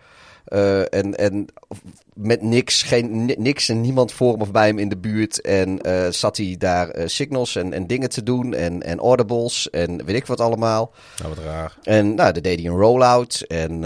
Eh, 0.47 0.95
en, 0.95 1.17
en 1.17 1.47
met 2.15 2.43
niks, 2.43 2.83
geen, 2.83 3.25
ni- 3.25 3.35
niks 3.39 3.69
en 3.69 3.81
niemand 3.81 4.13
voor 4.13 4.33
hem 4.33 4.41
of 4.41 4.51
bij 4.51 4.67
hem 4.67 4.79
in 4.79 4.89
de 4.89 4.97
buurt. 4.97 5.41
En 5.41 5.81
eh, 5.81 6.11
zat 6.11 6.37
hij 6.37 6.55
daar 6.59 6.91
eh, 6.91 7.07
signals 7.07 7.57
en, 7.57 7.73
en 7.73 7.87
dingen 7.87 8.09
te 8.09 8.23
doen. 8.23 8.55
En, 8.55 8.83
en 8.83 8.99
audibles 8.99 9.71
en 9.71 10.05
weet 10.05 10.17
ik 10.17 10.27
wat 10.27 10.41
allemaal. 10.41 10.93
Nou, 11.19 11.35
wat 11.35 11.45
raar. 11.45 11.77
En 11.83 12.15
nou, 12.15 12.33
dan 12.33 12.43
deed 12.43 12.61
hij 12.61 12.69
een 12.69 12.79
rollout. 12.79 13.41
En 13.41 13.83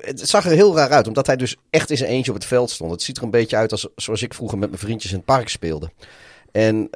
het 0.00 0.28
zag 0.28 0.44
er 0.44 0.50
heel 0.50 0.76
raar 0.76 0.90
uit, 0.90 1.06
omdat 1.06 1.26
hij 1.26 1.36
dus 1.36 1.56
echt 1.70 1.90
in 1.90 1.96
zijn 1.96 2.10
eentje 2.10 2.30
op 2.30 2.36
het 2.36 2.46
veld 2.46 2.70
stond. 2.70 2.90
Het 2.90 3.02
ziet 3.02 3.16
er 3.16 3.22
een 3.22 3.30
beetje 3.30 3.56
uit 3.56 3.72
als, 3.72 3.88
zoals 3.96 4.22
ik 4.22 4.34
vroeger 4.34 4.58
met 4.58 4.68
mijn 4.68 4.80
vriendjes 4.80 5.10
in 5.10 5.16
het 5.16 5.26
park 5.26 5.48
speelde. 5.48 5.90
En, 6.52 6.88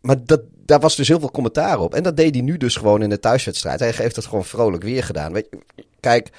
maar 0.00 0.24
dat, 0.24 0.40
daar 0.52 0.80
was 0.80 0.96
dus 0.96 1.08
heel 1.08 1.20
veel 1.20 1.30
commentaar 1.30 1.78
op. 1.78 1.94
En 1.94 2.02
dat 2.02 2.16
deed 2.16 2.34
hij 2.34 2.44
nu 2.44 2.56
dus 2.56 2.76
gewoon 2.76 3.02
in 3.02 3.08
de 3.08 3.20
thuiswedstrijd. 3.20 3.80
Hij 3.80 3.92
heeft 3.96 4.16
het 4.16 4.26
gewoon 4.26 4.44
vrolijk 4.44 4.82
weer 4.82 5.04
gedaan. 5.04 5.32
Weet, 5.32 5.46
je, 5.50 5.84
kijk, 6.00 6.30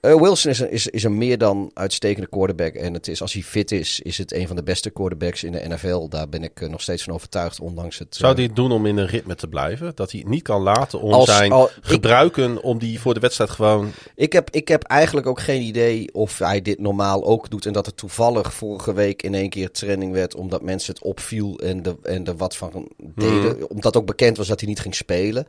eh, 0.00 0.20
Wilson 0.20 0.50
is 0.50 0.58
een, 0.60 0.70
is, 0.70 0.86
is 0.86 1.02
een 1.04 1.18
meer 1.18 1.38
dan 1.38 1.70
uitstekende 1.74 2.28
quarterback. 2.28 2.74
En 2.74 2.94
het 2.94 3.08
is, 3.08 3.22
als 3.22 3.32
hij 3.32 3.42
fit 3.42 3.72
is, 3.72 4.00
is 4.00 4.18
het 4.18 4.32
een 4.32 4.46
van 4.46 4.56
de 4.56 4.62
beste 4.62 4.90
quarterbacks 4.90 5.44
in 5.44 5.52
de 5.52 5.62
NFL. 5.68 6.08
Daar 6.08 6.28
ben 6.28 6.42
ik 6.42 6.60
eh, 6.60 6.68
nog 6.68 6.80
steeds 6.80 7.02
van 7.02 7.14
overtuigd, 7.14 7.60
ondanks 7.60 7.98
het... 7.98 8.14
Zou 8.16 8.30
eh, 8.30 8.36
hij 8.38 8.46
het 8.46 8.56
doen 8.56 8.72
om 8.72 8.86
in 8.86 8.96
een 8.96 9.06
ritme 9.06 9.34
te 9.34 9.48
blijven? 9.48 9.92
Dat 9.94 10.10
hij 10.10 10.20
het 10.20 10.28
niet 10.28 10.42
kan 10.42 10.62
laten 10.62 11.00
om 11.00 11.12
Als- 11.12 11.36
zijn 11.36 11.52
al- 11.52 11.66
ik- 11.66 11.72
gebruiken 11.80 12.62
om 12.62 12.78
die 12.78 13.00
voor 13.00 13.14
de 13.14 13.20
wedstrijd 13.20 13.50
gewoon... 13.50 13.90
Ik 14.14 14.32
heb, 14.32 14.50
ik 14.50 14.68
heb 14.68 14.82
eigenlijk 14.82 15.26
ook 15.26 15.40
geen 15.40 15.62
idee 15.62 16.14
of 16.14 16.38
hij 16.38 16.62
dit 16.62 16.78
normaal 16.78 17.24
ook 17.24 17.50
doet. 17.50 17.66
En 17.66 17.72
dat 17.72 17.86
het 17.86 17.96
toevallig 17.96 18.54
vorige 18.54 18.92
week 18.92 19.22
in 19.22 19.34
één 19.34 19.50
keer 19.50 19.70
trending 19.70 20.12
werd. 20.12 20.34
Omdat 20.34 20.62
mensen 20.62 20.94
het 20.94 21.02
opviel 21.02 21.58
en, 21.58 21.82
de, 21.82 21.96
en 22.02 22.26
er 22.26 22.36
wat 22.36 22.56
van 22.56 22.88
deden. 22.98 23.70
Omdat 23.70 23.96
ook 23.96 24.06
bekend 24.06 24.36
was 24.36 24.46
dat 24.46 24.60
hij 24.60 24.68
niet 24.68 24.80
ging 24.80 24.94
spelen. 24.94 25.46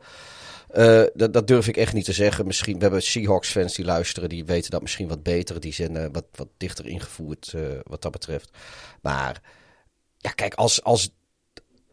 Eh, 0.68 1.02
dat, 1.14 1.32
dat 1.32 1.46
durf 1.46 1.68
ik 1.68 1.76
echt 1.76 1.92
niet 1.92 2.04
te 2.04 2.12
zeggen. 2.12 2.46
Misschien, 2.46 2.74
we 2.74 2.82
hebben 2.82 3.02
Seahawks-fans 3.02 3.74
die 3.74 3.84
luisteren. 3.84 4.28
Die 4.28 4.44
weten 4.44 4.70
dat 4.70 4.82
misschien 4.82 5.08
wat 5.08 5.22
beter. 5.22 5.60
Die 5.60 5.72
zijn 5.72 5.96
eh, 5.96 6.06
wat, 6.12 6.24
wat 6.34 6.48
dichter 6.56 6.86
ingevoerd 6.86 7.52
eh, 7.54 7.62
wat 7.82 8.02
dat 8.02 8.12
betreft. 8.12 8.50
Maar 9.02 9.42
ja, 10.16 10.30
kijk, 10.30 10.54
als, 10.54 10.82
als, 10.82 11.10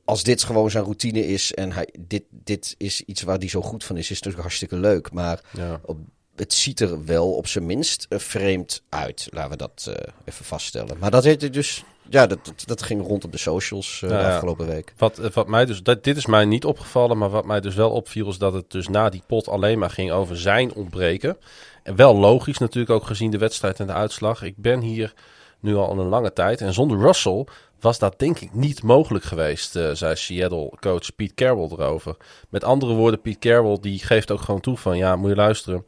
als 0.05 0.23
dit 0.23 0.43
gewoon 0.43 0.71
zijn 0.71 0.83
routine 0.83 1.27
is. 1.27 1.53
En 1.53 1.71
hij, 1.71 1.89
dit, 1.99 2.23
dit 2.29 2.75
is 2.77 3.01
iets 3.01 3.21
waar 3.21 3.37
hij 3.37 3.49
zo 3.49 3.61
goed 3.61 3.83
van 3.83 3.95
is. 3.97 4.01
Is 4.01 4.07
het 4.09 4.17
natuurlijk 4.25 4.43
hartstikke 4.43 4.77
leuk. 4.77 5.11
Maar 5.11 5.41
Ja. 5.51 5.79
op, 5.83 5.99
het 6.35 6.53
ziet 6.53 6.79
er 6.79 7.05
wel 7.05 7.31
op 7.31 7.47
zijn 7.47 7.65
minst 7.65 8.05
eh, 8.09 8.19
vreemd 8.19 8.81
uit. 8.89 9.27
Laten 9.29 9.51
we 9.51 9.57
dat 9.57 9.85
eh, 9.89 10.13
even 10.25 10.45
vaststellen. 10.45 10.97
Maar 10.99 11.11
dat 11.11 11.23
heette 11.23 11.49
dus. 11.49 11.83
Ja, 12.09 12.27
dat, 12.27 12.45
dat, 12.45 12.63
dat 12.65 12.81
ging 12.81 13.07
rond 13.07 13.23
op 13.23 13.31
de 13.31 13.37
socials 13.37 14.01
eh, 14.03 14.09
Ja, 14.09 14.17
de 14.17 14.23
ja. 14.23 14.33
afgelopen 14.33 14.67
week. 14.67 14.93
Wat, 14.97 15.17
wat 15.33 15.47
mij 15.47 15.65
dus, 15.65 15.83
dat, 15.83 16.03
dit 16.03 16.17
is 16.17 16.25
mij 16.25 16.45
niet 16.45 16.65
opgevallen, 16.65 17.17
maar 17.17 17.29
wat 17.29 17.45
mij 17.45 17.61
dus 17.61 17.75
wel 17.75 17.91
opviel 17.91 18.27
is 18.27 18.37
dat 18.37 18.53
het 18.53 18.71
dus 18.71 18.87
na 18.87 19.09
die 19.09 19.23
pot 19.27 19.47
alleen 19.47 19.79
maar 19.79 19.89
ging 19.89 20.11
over 20.11 20.37
zijn 20.37 20.73
ontbreken. 20.73 21.37
En 21.83 21.95
wel 21.95 22.15
logisch 22.15 22.57
natuurlijk 22.57 22.93
ook 22.93 23.05
gezien 23.05 23.31
de 23.31 23.37
wedstrijd 23.37 23.79
en 23.79 23.87
de 23.87 23.93
uitslag. 23.93 24.43
Ik 24.43 24.57
ben 24.57 24.81
hier 24.81 25.13
nu 25.59 25.75
al 25.75 25.91
een 25.91 26.07
lange 26.07 26.33
tijd 26.33 26.61
en 26.61 26.73
zonder 26.73 26.99
Russell 26.99 27.45
was 27.79 27.99
dat 27.99 28.19
denk 28.19 28.39
ik 28.39 28.53
niet 28.53 28.83
mogelijk 28.83 29.25
geweest, 29.25 29.75
eh, 29.75 29.89
zei 29.93 30.15
Seattle-coach 30.15 31.15
Pete 31.15 31.33
Carroll 31.33 31.69
erover. 31.71 32.17
Met 32.49 32.63
andere 32.63 32.93
woorden, 32.93 33.21
Pete 33.21 33.39
Carroll 33.39 33.77
die 33.81 33.99
geeft 33.99 34.31
ook 34.31 34.41
gewoon 34.41 34.61
toe 34.61 34.77
van 34.77 34.97
ja, 34.97 35.15
moet 35.15 35.29
je 35.29 35.35
luisteren. 35.35 35.85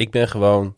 Ik 0.00 0.10
ben 0.10 0.28
gewoon, 0.28 0.76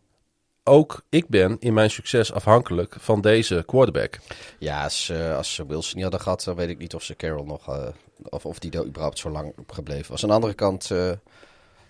ook 0.64 1.02
ik 1.08 1.28
ben 1.28 1.56
in 1.58 1.74
mijn 1.74 1.90
succes 1.90 2.32
afhankelijk 2.32 2.96
van 2.98 3.20
deze 3.20 3.62
quarterback. 3.66 4.18
Ja, 4.58 4.84
als, 4.84 5.08
eh, 5.08 5.36
als 5.36 5.54
ze 5.54 5.66
Wilson 5.66 5.92
niet 5.94 6.02
hadden 6.02 6.20
gehad, 6.20 6.44
dan 6.44 6.56
weet 6.56 6.68
ik 6.68 6.78
niet 6.78 6.94
of 6.94 7.02
ze 7.02 7.16
Carroll 7.16 7.46
nog. 7.46 7.68
eh, 7.68 7.86
of, 8.28 8.46
of 8.46 8.58
die 8.58 8.70
er 8.70 8.86
überhaupt 8.86 9.18
zo 9.18 9.30
lang 9.30 9.52
op 9.58 9.72
gebleven 9.72 10.10
was. 10.10 10.22
Aan 10.22 10.28
de 10.28 10.34
andere 10.34 10.54
kant. 10.54 10.90
eh, 10.90 11.10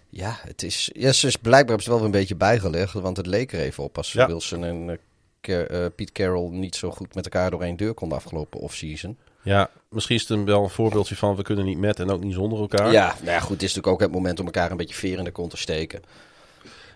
ja, 0.09 0.39
het 0.43 0.62
is. 0.62 0.91
Ja, 0.95 1.12
ze 1.12 1.26
is 1.26 1.37
blijkbaar 1.37 1.66
hebben 1.68 1.85
ze 1.85 1.91
wel 1.91 2.05
een 2.05 2.11
beetje 2.11 2.37
bijgelegd. 2.37 2.93
Want 2.93 3.16
het 3.16 3.26
leek 3.26 3.53
er 3.53 3.61
even 3.61 3.85
op 3.85 3.97
als 3.97 4.12
Ja. 4.12 4.26
Wilson 4.26 4.64
en 4.64 4.99
Car- 5.41 5.91
Pete 5.91 6.12
Carroll 6.12 6.51
niet 6.51 6.76
zo 6.76 6.91
goed 6.91 7.14
met 7.14 7.24
elkaar 7.24 7.51
door 7.51 7.62
één 7.62 7.76
deur 7.76 7.95
konden 7.95 8.18
afgelopen 8.18 8.61
offseason. 8.61 9.18
Ja, 9.43 9.70
misschien 9.89 10.16
is 10.16 10.22
het 10.22 10.30
een 10.30 10.45
wel 10.45 10.62
een 10.62 10.70
voorbeeldje 10.70 11.16
van 11.16 11.37
we 11.37 11.43
kunnen 11.43 11.64
niet 11.64 11.78
met 11.78 12.01
en 12.01 12.11
ook 12.11 12.24
niet 12.24 12.35
zonder 12.35 12.59
elkaar. 12.59 12.93
Ja, 12.93 13.14
nou 13.20 13.30
ja, 13.30 13.41
goed. 13.41 13.51
Het 13.53 13.62
is 13.62 13.74
natuurlijk 13.74 13.95
ook 13.95 14.01
het 14.01 14.12
moment 14.12 14.41
om 14.41 14.45
elkaar 14.47 14.70
een 14.70 14.76
beetje 14.76 14.95
veer 14.95 15.18
in 15.18 15.24
de 15.24 15.30
kont 15.30 15.51
te 15.51 15.57
steken. 15.57 16.03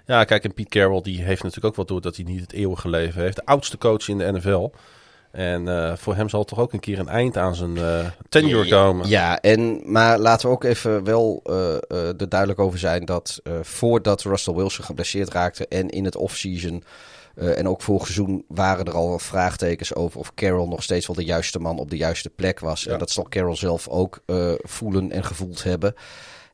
Ja, 0.06 0.24
kijk, 0.24 0.44
en 0.44 0.54
Pete 0.54 0.68
Carroll 0.68 1.02
die 1.02 1.22
heeft 1.22 1.42
natuurlijk 1.42 1.66
ook 1.66 1.76
wel 1.76 1.84
door 1.84 2.00
dat 2.00 2.16
hij 2.16 2.24
niet 2.24 2.40
het 2.40 2.52
eeuwige 2.52 2.88
leven 2.88 3.22
heeft. 3.22 3.36
De 3.36 3.46
oudste 3.46 3.78
coach 3.78 4.08
in 4.08 4.18
de 4.18 4.32
NFL. 4.32 4.70
En 5.30 5.68
eh, 5.68 5.96
voor 5.96 6.14
hem 6.14 6.28
zal 6.28 6.44
toch 6.44 6.58
ook 6.58 6.72
een 6.72 6.80
keer 6.80 6.98
een 6.98 7.08
eind 7.08 7.36
aan 7.36 7.54
zijn 7.54 7.76
eh 7.76 8.06
tenure 8.28 8.68
komen. 8.68 9.08
Ja, 9.08 9.40
en, 9.40 9.80
maar 9.84 10.18
laten 10.18 10.48
we 10.48 10.54
ook 10.54 10.64
even 10.64 11.04
wel 11.04 11.40
eh, 11.44 12.20
er 12.20 12.28
duidelijk 12.28 12.60
over 12.60 12.78
zijn 12.78 13.04
dat 13.04 13.40
voordat 13.62 14.22
Russell 14.22 14.54
Wilson 14.54 14.84
geblesseerd 14.84 15.32
raakte 15.32 15.68
en 15.68 15.88
in 15.88 16.04
het 16.04 16.16
offseason 16.16 16.84
en 17.34 17.68
ook 17.68 17.82
vorig 17.82 18.02
seizoen 18.02 18.44
waren 18.48 18.84
er 18.84 18.94
al 18.94 19.18
vraagtekens 19.18 19.94
over 19.94 20.18
of 20.18 20.34
Carroll 20.34 20.68
nog 20.68 20.82
steeds 20.82 21.06
wel 21.06 21.16
de 21.16 21.24
juiste 21.24 21.58
man 21.58 21.78
op 21.78 21.90
de 21.90 21.96
juiste 21.96 22.30
plek 22.30 22.60
was. 22.60 22.86
En 22.86 22.98
dat 22.98 23.10
zal 23.10 23.26
Carroll 23.28 23.56
zelf 23.56 23.88
ook 23.88 24.22
voelen 24.62 25.10
en 25.10 25.24
gevoeld 25.24 25.62
hebben. 25.62 25.94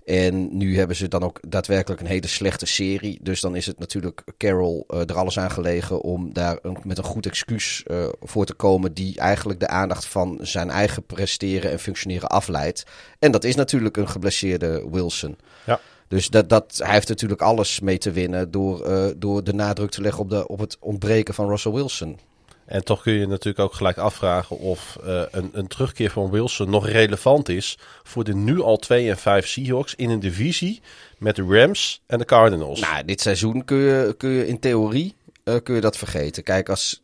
En 0.05 0.57
nu 0.57 0.79
hebben 0.79 0.97
ze 0.97 1.09
dan 1.09 1.23
ook 1.23 1.41
daadwerkelijk 1.49 2.01
een 2.01 2.07
hele 2.07 2.27
slechte 2.27 2.67
serie. 2.67 3.19
Dus 3.23 3.41
dan 3.41 3.57
is 3.57 3.67
het 3.67 3.79
natuurlijk 3.79 4.23
Carroll 4.39 4.85
eh, 4.89 5.01
er 5.01 5.17
alles 5.17 5.39
aan 5.39 5.51
gelegen 5.51 6.01
om 6.01 6.33
daar 6.33 6.59
een, 6.63 6.77
met 6.85 6.99
een 6.99 7.05
goed 7.05 7.27
excuus 7.27 7.83
eh, 7.87 8.09
voor 8.21 8.45
te 8.45 8.55
komen. 8.55 8.95
Die 8.95 9.19
eigenlijk 9.19 9.61
de 9.61 9.69
aandacht 9.69 10.05
van 10.05 10.39
zijn 10.41 10.71
eigen 10.71 11.07
presteren 11.07 11.71
en 11.71 11.79
functioneren 11.79 12.29
afleidt. 12.29 12.85
En 13.19 13.31
dat 13.33 13.45
is 13.45 13.55
natuurlijk 13.55 13.97
een 13.97 14.09
geblesseerde 14.09 14.89
Wilson. 14.91 15.37
Ja. 15.67 15.81
Dus 16.09 16.29
dat, 16.29 16.49
dat, 16.49 16.81
hij 16.83 16.93
heeft 16.93 17.09
natuurlijk 17.09 17.43
alles 17.43 17.81
mee 17.81 17.99
te 17.99 18.11
winnen 18.11 18.51
door, 18.51 18.85
eh, 18.85 19.07
door 19.17 19.45
de 19.45 19.55
nadruk 19.55 19.91
te 19.91 20.01
leggen 20.01 20.23
op, 20.23 20.31
de, 20.31 20.49
op 20.49 20.59
het 20.59 20.77
ontbreken 20.81 21.35
van 21.35 21.49
Russell 21.49 21.73
Wilson. 21.73 22.19
En 22.65 22.85
toch 22.85 23.03
kun 23.03 23.13
je 23.13 23.27
natuurlijk 23.27 23.59
ook 23.59 23.75
gelijk 23.75 23.99
afvragen 23.99 24.59
of 24.59 24.99
eh, 25.05 25.23
een, 25.31 25.51
een 25.53 25.67
terugkeer 25.67 26.11
van 26.11 26.31
Wilson 26.31 26.71
nog 26.71 26.89
relevant 26.89 27.49
is 27.49 27.79
voor 28.03 28.25
de 28.25 28.35
nu 28.35 28.61
al 28.61 28.77
2 28.77 29.11
en 29.11 29.19
5 29.19 29.47
Seahawks 29.47 29.95
in 29.95 30.11
een 30.11 30.21
divisie 30.21 30.81
met 31.19 31.37
de 31.37 31.43
Rams 31.43 32.03
en 32.07 32.19
de 32.19 32.25
Cardinals. 32.25 32.81
Nou, 32.81 33.05
dit 33.05 33.21
seizoen 33.21 33.65
kun 33.65 33.77
je, 33.77 34.15
kun 34.19 34.31
je 34.31 34.47
in 34.47 34.59
theorie 34.59 35.15
eh, 35.45 35.57
kun 35.63 35.75
je 35.75 35.81
dat 35.81 35.97
vergeten. 35.97 36.43
Kijk, 36.43 36.69
als, 36.69 37.03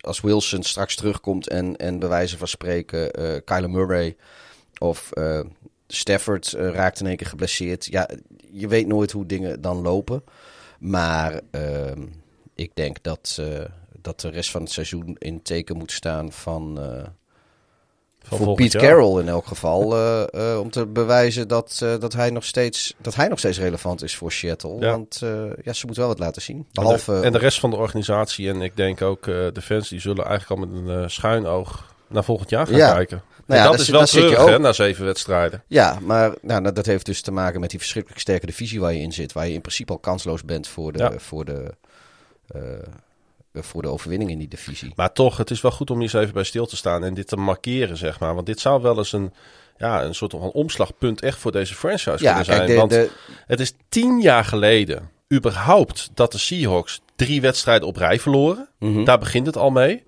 als 0.00 0.20
Wilson 0.20 0.62
straks 0.62 0.96
terugkomt 0.96 1.48
en, 1.48 1.76
en 1.76 1.98
bij 1.98 2.08
wijze 2.08 2.38
van 2.38 2.48
spreken 2.48 3.10
eh 3.10 3.40
Kyler 3.44 3.70
Murray 3.70 4.16
of 4.78 5.10
Stafford 5.86 6.50
raakt 6.50 7.00
in 7.00 7.06
één 7.06 7.16
keer 7.16 7.26
geblesseerd. 7.26 7.86
Ja, 7.86 8.08
je 8.50 8.68
weet 8.68 8.86
nooit 8.86 9.10
hoe 9.10 9.26
dingen 9.26 9.60
dan 9.60 9.82
lopen. 9.82 10.24
Maar 10.78 11.40
ehm, 11.50 12.06
ik 12.54 12.70
denk 12.74 13.02
dat, 13.02 13.42
dat 14.02 14.20
de 14.20 14.28
rest 14.28 14.50
van 14.50 14.62
het 14.62 14.70
seizoen 14.70 15.16
in 15.18 15.42
teken 15.42 15.76
moet 15.76 15.92
staan 15.92 16.32
van... 16.32 16.80
eh, 16.80 17.02
Van 18.22 18.38
voor 18.38 18.54
Pete. 18.54 18.78
Carroll 18.78 19.20
in 19.20 19.28
elk 19.28 19.46
geval. 19.46 19.94
eh, 19.96 20.52
eh, 20.52 20.60
om 20.60 20.70
te 20.70 20.86
bewijzen 20.86 21.48
dat, 21.48 21.78
dat, 22.00 22.12
hij 22.12 22.30
nog 22.30 22.44
steeds, 22.44 22.94
dat 22.98 23.14
hij 23.14 23.28
nog 23.28 23.38
steeds 23.38 23.58
relevant 23.58 24.02
is 24.02 24.16
voor 24.16 24.32
Seattle. 24.32 24.76
Ja. 24.80 24.90
Want 24.90 25.18
ja, 25.62 25.72
ze 25.72 25.86
moeten 25.86 26.02
wel 26.02 26.08
wat 26.08 26.18
laten 26.18 26.42
zien. 26.42 26.56
En 26.56 26.62
de- 26.62 26.80
Behalve. 26.80 27.20
en 27.20 27.32
de 27.32 27.38
rest 27.38 27.60
van 27.60 27.70
de 27.70 27.76
organisatie 27.76 28.48
en 28.48 28.62
ik 28.62 28.76
denk 28.76 29.02
ook 29.02 29.24
de 29.24 29.60
fans 29.62 29.88
die 29.88 30.00
zullen 30.00 30.24
eigenlijk 30.24 30.60
al 30.62 30.66
met 30.68 30.88
een 30.96 31.10
schuin 31.10 31.46
oog 31.46 31.94
naar 32.08 32.24
volgend 32.24 32.50
jaar 32.50 32.66
gaan 32.66 32.76
Ja. 32.76 32.92
kijken. 32.92 33.22
Nou 33.46 33.62
ja, 33.62 33.70
dat 33.70 33.80
is 33.80 33.88
wel 33.88 34.06
zit 34.06 34.30
je 34.30 34.36
ook. 34.36 34.48
hè, 34.48 34.58
na 34.58 34.72
zeven 34.72 35.04
wedstrijden. 35.04 35.62
Ja, 35.66 35.98
maar 36.02 36.34
nou, 36.42 36.72
dat- 36.72 36.86
heeft 36.86 37.06
dus 37.06 37.20
te 37.22 37.30
maken 37.32 37.60
met 37.60 37.70
die 37.70 37.78
verschrikkelijk 37.78 38.20
sterke 38.20 38.46
divisie 38.46 38.80
waar 38.80 38.92
je 38.92 39.00
in 39.00 39.12
zit. 39.12 39.32
Waar 39.32 39.46
je 39.48 39.52
in 39.54 39.60
principe 39.60 39.92
al 39.92 39.98
kansloos 39.98 40.44
bent 40.44 40.68
voor 40.68 40.92
de, 40.92 41.12
voor 41.16 41.44
de, 41.44 41.74
voor 43.54 43.82
de 43.82 43.88
overwinning 43.88 44.30
in 44.30 44.38
die 44.38 44.48
divisie. 44.48 44.92
Maar 44.96 45.12
toch, 45.12 45.36
het 45.36 45.50
is 45.50 45.60
wel 45.60 45.70
goed 45.70 45.90
om 45.90 45.96
hier 46.00 46.04
eens 46.14 46.22
even 46.22 46.34
bij 46.34 46.44
stil 46.44 46.66
te 46.66 46.76
staan 46.76 47.04
en 47.04 47.14
dit 47.14 47.28
te 47.28 47.36
markeren, 47.36 47.96
zeg 47.96 48.20
maar. 48.20 48.34
Want 48.34 48.46
dit 48.46 48.60
zou 48.60 48.82
wel 48.82 48.98
eens 48.98 49.12
een, 49.12 49.32
ja, 49.76 50.02
een 50.02 50.14
soort 50.14 50.30
van 50.30 50.40
omslagpunt 50.50 51.20
echt 51.20 51.38
voor 51.38 51.52
deze 51.52 51.74
franchise 51.74 52.24
Ja, 52.24 52.28
kunnen 52.28 52.44
zijn. 52.44 52.66
de, 52.66 52.74
Want 52.74 52.90
de, 52.90 53.10
het 53.46 53.60
is 53.60 53.72
tien 53.88 54.20
jaar 54.20 54.44
geleden 54.44 55.10
überhaupt 55.34 56.10
dat 56.14 56.32
de 56.32 56.38
Seahawks 56.38 57.00
drie 57.16 57.40
wedstrijden 57.40 57.88
op 57.88 57.96
rij 57.96 58.20
verloren. 58.20 58.68
Mhm. 58.78 59.04
Daar 59.04 59.18
begint 59.18 59.46
het 59.46 59.56
al 59.56 59.70
mee. 59.70 60.02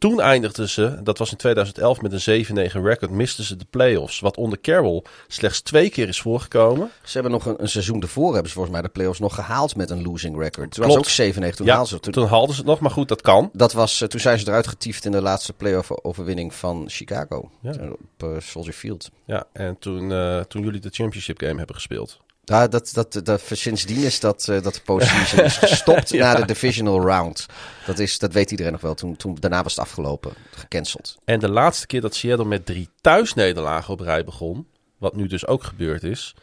Toen 0.00 0.20
eindigden 0.20 0.68
ze, 0.68 1.00
dat 1.02 1.18
was 1.18 1.30
in 1.30 1.36
2011 1.36 2.00
met 2.00 2.26
een 2.26 2.44
7-9 2.70 2.72
record, 2.72 3.10
misten 3.10 3.44
ze 3.44 3.56
de 3.56 3.64
playoffs. 3.70 4.20
Wat 4.20 4.36
onder 4.36 4.60
Carroll 4.60 5.02
slechts 5.28 5.60
twee 5.60 5.90
keer 5.90 6.08
is 6.08 6.20
voorgekomen. 6.20 6.90
ze 7.02 7.12
hebben 7.12 7.32
nog 7.32 7.46
een, 7.46 7.62
een 7.62 7.68
seizoen 7.68 8.02
ervoor, 8.02 8.32
hebben 8.32 8.48
ze 8.48 8.52
volgens 8.54 8.74
mij 8.74 8.82
de 8.84 8.88
playoffs 8.88 9.18
nog 9.18 9.34
gehaald 9.34 9.76
met 9.76 9.90
een 9.90 10.02
losing 10.02 10.36
record. 10.38 10.70
Toen 10.70 10.84
Klopt. 10.84 10.88
was 10.88 10.96
ook 10.96 11.10
97, 11.10 11.56
toen 11.56 11.66
ja, 11.66 11.72
haalden 11.72 11.90
ze. 11.90 12.00
toen, 12.00 12.12
Toen, 12.12 12.26
haalden 12.26 12.54
ze 12.54 12.60
het 12.60 12.70
nog, 12.70 12.80
maar 12.80 12.90
goed, 12.90 13.08
dat 13.08 13.20
kan. 13.20 13.50
dat 13.52 13.72
was, 13.72 14.00
eh, 14.00 14.08
toen 14.08 14.20
zijn 14.20 14.38
ze 14.38 14.48
eruit 14.48 14.66
getiefd 14.68 15.04
in 15.04 15.12
de 15.12 15.22
laatste 15.22 15.52
playoff 15.52 15.90
overwinning 16.04 16.54
van 16.54 16.84
Chicago. 16.88 17.50
Ja. 17.60 17.72
Eh, 17.72 17.90
Op 17.90 18.00
eh, 18.22 18.28
Soldier 18.38 18.72
Field. 18.72 19.10
Ja, 19.24 19.44
en 19.52 19.78
toen, 19.78 20.08
toen 20.48 20.62
jullie 20.62 20.80
de 20.80 20.90
championship 20.90 21.38
game 21.40 21.56
hebben 21.56 21.74
gespeeld. 21.74 22.20
Ja, 22.50 22.68
dat, 22.68 22.90
dat, 22.92 23.20
dat, 23.24 23.42
sindsdien 23.52 24.02
is 24.04 24.20
dat, 24.20 24.48
eh, 24.48 24.62
dat 24.62 24.74
de 24.74 24.80
postseason 24.84 25.44
is 25.44 25.56
gestopt 25.68 26.12
na 26.12 26.34
de 26.34 26.44
divisional 26.44 27.00
round. 27.00 27.46
Dat, 27.86 27.98
is, 27.98 28.18
dat 28.18 28.32
weet 28.32 28.50
iedereen 28.50 28.72
nog 28.72 28.80
wel. 28.80 28.94
Toen, 28.94 29.16
toen, 29.16 29.36
daarna 29.40 29.62
was 29.62 29.76
het 29.76 29.84
afgelopen, 29.84 30.32
gecanceld. 30.50 31.16
En 31.24 31.40
de 31.40 31.48
laatste 31.48 31.86
keer 31.86 32.00
dat 32.00 32.14
Seattle 32.14 32.46
met 32.46 32.66
drie 32.66 32.88
thuisnederlagen 33.00 33.92
op 33.92 34.00
rij 34.00 34.24
begon, 34.24 34.66
wat 34.98 35.16
nu 35.16 35.26
dus 35.26 35.46
ook 35.46 35.64
gebeurd 35.64 36.02
is, 36.02 36.34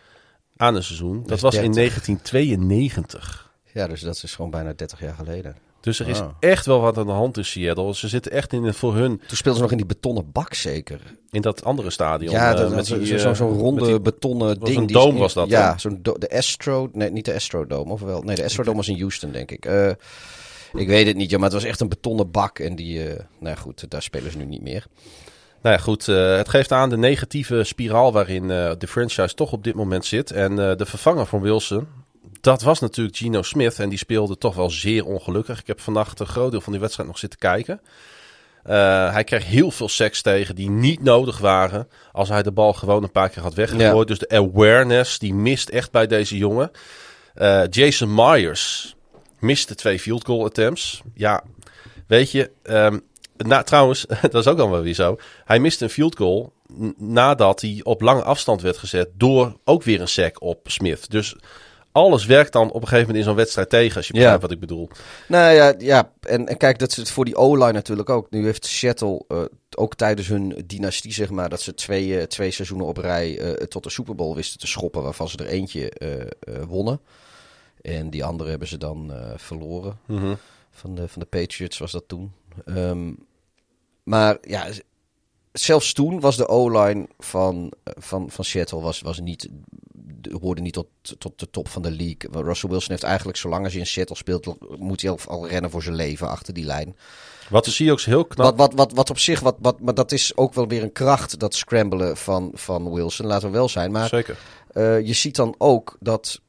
aan 0.58 0.76
een 0.76 0.84
seizoen, 0.84 1.24
dat 1.26 1.40
was 1.40 1.56
in 1.56 1.72
30. 1.72 1.76
1992. 1.76 3.52
Ja, 3.74 3.88
dus 3.88 4.02
dat 4.02 4.24
is 4.24 4.36
gewoon 4.36 4.52
bijna 4.52 4.74
30 4.74 5.00
jaar 5.00 5.16
geleden. 5.16 5.56
Dus 5.82 6.00
er 6.00 6.08
is 6.08 6.20
Ah. 6.20 6.28
echt 6.40 6.66
wel 6.66 6.80
wat 6.82 6.98
aan 6.98 7.06
de 7.06 7.12
hand 7.12 7.38
in 7.38 7.46
Seattle. 7.46 7.96
Ze 7.96 8.08
zitten 8.08 8.32
echt 8.32 8.54
in, 8.54 8.74
voor 8.74 8.96
hun 8.96 9.18
Toen 9.28 9.38
speelden 9.38 9.56
ze 9.56 9.62
nog 9.62 9.72
in 9.72 9.78
die 9.78 9.86
betonnen 9.86 10.32
bak 10.32 10.54
zeker. 10.54 11.00
in 11.32 11.42
dat 11.42 11.64
andere 11.64 11.90
stadion. 11.90 12.32
Ja, 12.32 12.56
eh, 12.56 12.70
met 12.70 12.86
zo- 12.88 13.00
eh, 13.00 13.34
zo'n 13.34 13.50
met 13.52 13.60
ronde 13.60 13.86
die- 13.86 14.02
betonnen 14.02 14.60
ding. 14.60 14.78
een 14.78 14.88
dome 14.88 15.20
was 15.20 15.34
dat, 15.34 15.50
Ja, 15.50 15.78
zo'n 15.78 16.00
de 16.02 16.30
Astro... 16.30 16.90
Nee, 16.94 17.12
niet 17.12 17.26
de 17.26 17.34
Astrodome, 17.34 17.92
of 17.92 18.02
wel? 18.02 18.22
Nee, 18.22 18.36
de 18.36 18.44
Astrodome 18.44 18.78
was 18.78 18.88
in 18.88 18.98
Houston, 19.00 19.32
denk 19.32 19.52
ik. 19.52 19.66
Eh, 19.66 19.90
ik 20.74 20.88
weet 20.88 21.08
het 21.08 21.16
niet, 21.16 21.30
ja, 21.30 21.36
maar 21.38 21.46
het 21.50 21.54
was 21.62 21.64
echt 21.64 21.80
een 21.80 21.90
betonnen 21.90 22.32
bak. 22.32 22.60
En 22.60 22.76
die... 22.76 23.02
nou 23.40 23.58
goed, 23.58 23.90
daar 23.90 24.02
spelen 24.02 24.32
ze 24.32 24.38
nu 24.38 24.46
niet 24.46 24.62
meer. 24.62 24.86
Nou 25.62 25.76
ja, 25.76 25.82
goed. 25.82 26.06
het 26.06 26.50
geeft 26.50 26.72
aan 26.72 26.90
de 26.90 26.98
negatieve 26.98 27.64
spiraal 27.64 28.12
waarin 28.12 28.48
de 28.48 28.88
franchise 28.88 29.34
toch 29.36 29.52
op 29.52 29.64
dit 29.64 29.76
moment 29.76 30.06
zit. 30.06 30.32
En 30.32 30.56
de 30.56 30.86
vervanger 30.86 31.26
van 31.26 31.42
Wilson, 31.42 31.88
dat 32.48 32.62
was 32.62 32.80
natuurlijk 32.80 33.18
Gino 33.18 33.42
Smith. 33.42 33.80
En 33.80 33.90
die 33.90 33.98
speelde 33.98 34.38
toch 34.38 34.56
wel 34.56 34.70
zeer 34.70 35.06
ongelukkig. 35.06 35.60
Ik 35.60 35.68
heb 35.68 35.80
vannacht 35.80 36.20
een 36.20 36.26
groot 36.26 36.52
deel 36.52 36.62
van 36.62 36.72
die 36.72 36.82
wedstrijd 36.82 37.10
nog 37.10 37.18
zitten 37.18 37.40
kijken. 37.40 37.82
Eh, 38.64 39.12
hij 39.12 39.24
kreeg 39.24 39.46
heel 39.46 39.72
veel 39.72 39.90
seks 39.90 40.22
tegen 40.22 40.56
die 40.56 40.70
niet 40.70 41.04
nodig 41.04 41.38
waren 41.38 41.88
als 42.12 42.30
hij 42.30 42.44
de 42.44 42.52
bal 42.52 42.74
gewoon 42.74 43.04
een 43.04 43.12
paar 43.12 43.30
keer 43.30 43.42
had 43.42 43.54
weggegooid. 43.54 44.08
Dus 44.08 44.20
de 44.20 44.30
awareness 44.30 45.20
die 45.20 45.34
mist 45.34 45.70
echt 45.70 45.92
bij 45.92 46.08
deze 46.08 46.38
jongen. 46.38 46.72
Eh, 47.34 47.64
Jason 47.70 48.14
Myers 48.14 48.96
miste 49.40 49.76
twee 49.76 50.00
field 50.00 50.26
goal 50.26 50.46
attempts. 50.46 51.02
Ja, 51.14 51.44
weet 52.08 52.32
je, 52.32 52.52
na, 53.38 53.64
trouwens, 53.64 54.06
dat 54.22 54.36
is 54.36 54.48
ook 54.48 54.58
dan 54.58 54.72
wel 54.72 54.82
weer 54.82 54.94
zo. 54.94 55.18
Hij 55.46 55.60
miste 55.60 55.84
een 55.84 55.90
field 55.90 56.16
goal 56.16 56.54
nadat 56.98 57.62
hij 57.62 57.80
op 57.84 58.02
lange 58.02 58.24
afstand 58.24 58.62
werd 58.62 58.78
gezet 58.78 59.10
door 59.14 59.58
ook 59.64 59.84
weer 59.84 60.02
een 60.02 60.08
sack 60.08 60.42
op 60.42 60.60
Smith. 60.64 61.12
Dus 61.12 61.36
alles 61.98 62.26
werkt 62.26 62.54
dan 62.54 62.68
op 62.68 62.74
een 62.82 62.88
gegeven 62.88 63.00
moment 63.00 63.18
in 63.18 63.24
zo'n 63.24 63.36
wedstrijd 63.36 63.70
tegen, 63.70 63.96
als 63.98 64.08
je 64.08 64.14
Ja. 64.14 64.20
begrijpt 64.20 64.42
wat 64.42 64.52
ik 64.52 64.60
bedoel. 64.60 64.90
Nou 65.28 65.54
ja, 65.54 65.74
ja. 65.78 66.12
En, 66.22 66.48
en 66.48 66.58
kijk, 66.58 66.80
dat 66.80 66.90
is 66.90 66.96
het 66.96 67.12
voor 67.12 67.26
die 67.26 67.36
O-line 67.36 67.72
natuurlijk 67.72 68.10
ook. 68.10 68.30
Nu 68.30 68.46
heeft 68.46 68.66
Seattle 68.66 69.24
eh, 69.28 69.44
ook 69.76 69.96
tijdens 69.96 70.28
hun 70.28 70.64
dynastie, 70.66 71.14
zeg 71.14 71.30
maar, 71.30 71.50
dat 71.50 71.62
ze 71.62 71.74
twee, 71.74 72.18
eh, 72.20 72.24
twee 72.24 72.52
seizoenen 72.52 72.88
op 72.88 72.98
rij 72.98 73.40
eh, 73.40 73.52
tot 73.68 73.84
de 73.84 73.90
Super 73.90 74.16
Bowl 74.16 74.36
wisten 74.36 74.60
te 74.60 74.68
schoppen, 74.68 75.04
waarvan 75.04 75.30
ze 75.30 75.38
er 75.38 75.48
eentje 75.48 75.92
wonnen. 76.68 77.00
En 77.82 78.10
die 78.10 78.24
andere 78.26 78.50
hebben 78.50 78.68
ze 78.68 78.78
dan 78.78 79.12
verloren. 79.36 80.00
Mhm. 80.06 80.34
Van 80.72 80.96
de, 80.96 81.08
van 81.08 81.22
de 81.22 81.28
Patriots 81.28 81.78
was 81.78 81.92
dat 81.92 82.04
toen. 82.08 82.32
Ehm, 82.66 83.14
maar 84.04 84.38
ja, 84.42 84.66
zelfs 85.60 85.94
toen 85.94 86.20
was 86.20 86.38
de 86.38 86.48
O-line 86.48 87.08
van, 87.20 87.72
eh, 87.84 87.94
van, 87.98 88.30
van 88.32 88.44
Seattle 88.46 88.82
was, 88.82 89.02
was 89.02 89.20
niet, 89.20 89.48
de- 89.94 90.38
hoorde 90.42 90.62
niet 90.62 90.74
tot, 90.74 90.88
tot 91.18 91.40
de 91.40 91.50
top 91.50 91.70
van 91.70 91.82
de 91.82 91.92
league. 91.92 92.44
Russell 92.44 92.70
Wilson 92.70 92.92
heeft 92.92 93.04
eigenlijk, 93.04 93.38
zolang 93.38 93.64
als 93.64 93.72
hij 93.74 93.82
in 93.82 93.88
Seattle 93.88 94.16
speelt, 94.16 94.56
moet 94.80 95.02
hij 95.02 95.12
al, 95.12 95.20
al 95.28 95.48
rennen 95.48 95.72
voor 95.72 95.84
zijn 95.84 95.96
leven 95.96 96.30
achter 96.30 96.54
die 96.54 96.66
lijn. 96.66 96.96
Wat 97.50 97.66
de 97.66 97.72
Seahawks 97.72 98.06
heel 98.06 98.26
knap... 98.26 98.46
Wat, 98.46 98.56
wat, 98.58 98.74
wat, 98.74 98.92
wat 98.92 99.10
op 99.10 99.20
zich, 99.20 99.40
wat, 99.40 99.56
wat, 99.60 99.80
maar 99.82 99.94
dat 99.94 100.12
is 100.12 100.38
ook 100.38 100.54
wel 100.54 100.68
weer 100.68 100.84
een 100.84 100.92
kracht, 100.92 101.40
dat 101.40 101.56
scramblen 101.56 102.18
van, 102.18 102.52
van 102.54 102.94
Wilson, 102.94 103.26
laten 103.26 103.48
we 103.52 103.58
wel 103.58 103.70
zijn. 103.70 103.92
Maar 103.92 104.08
Zeker. 104.08 104.38
eh, 104.72 105.06
je 105.06 105.14
ziet 105.14 105.36
dan 105.36 105.56
ook 105.58 105.98
dat 106.00 106.42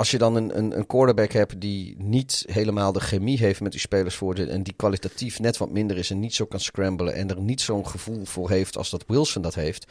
als 0.00 0.10
je 0.10 0.18
dan 0.18 0.36
een, 0.36 0.58
een, 0.58 0.78
een 0.78 0.86
quarterback 0.86 1.32
hebt 1.32 1.60
die 1.60 1.94
niet 1.98 2.44
helemaal 2.50 2.92
de 2.92 3.00
chemie 3.00 3.38
heeft 3.38 3.60
met 3.60 3.72
die 3.72 3.80
spelers 3.80 4.20
en 4.36 4.62
die 4.62 4.74
kwalitatief 4.76 5.40
net 5.40 5.56
wat 5.56 5.70
minder 5.70 5.96
is 5.96 6.10
en 6.10 6.20
niet 6.20 6.34
zo 6.34 6.44
kan 6.44 6.60
scramblen 6.60 7.14
en 7.14 7.30
er 7.30 7.40
niet 7.40 7.60
zo'n 7.60 7.86
gevoel 7.86 8.24
voor 8.24 8.50
heeft 8.50 8.76
als 8.76 8.90
dat 8.90 9.04
Wilson 9.06 9.42
dat 9.42 9.54
heeft, 9.54 9.86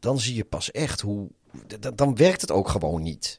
dan 0.00 0.18
zie 0.18 0.34
je 0.34 0.44
pas 0.44 0.70
echt 0.70 1.00
hoe. 1.00 1.28
Dan 1.94 2.16
werkt 2.16 2.40
het 2.40 2.50
ook 2.50 2.68
gewoon 2.68 3.02
niet. 3.02 3.38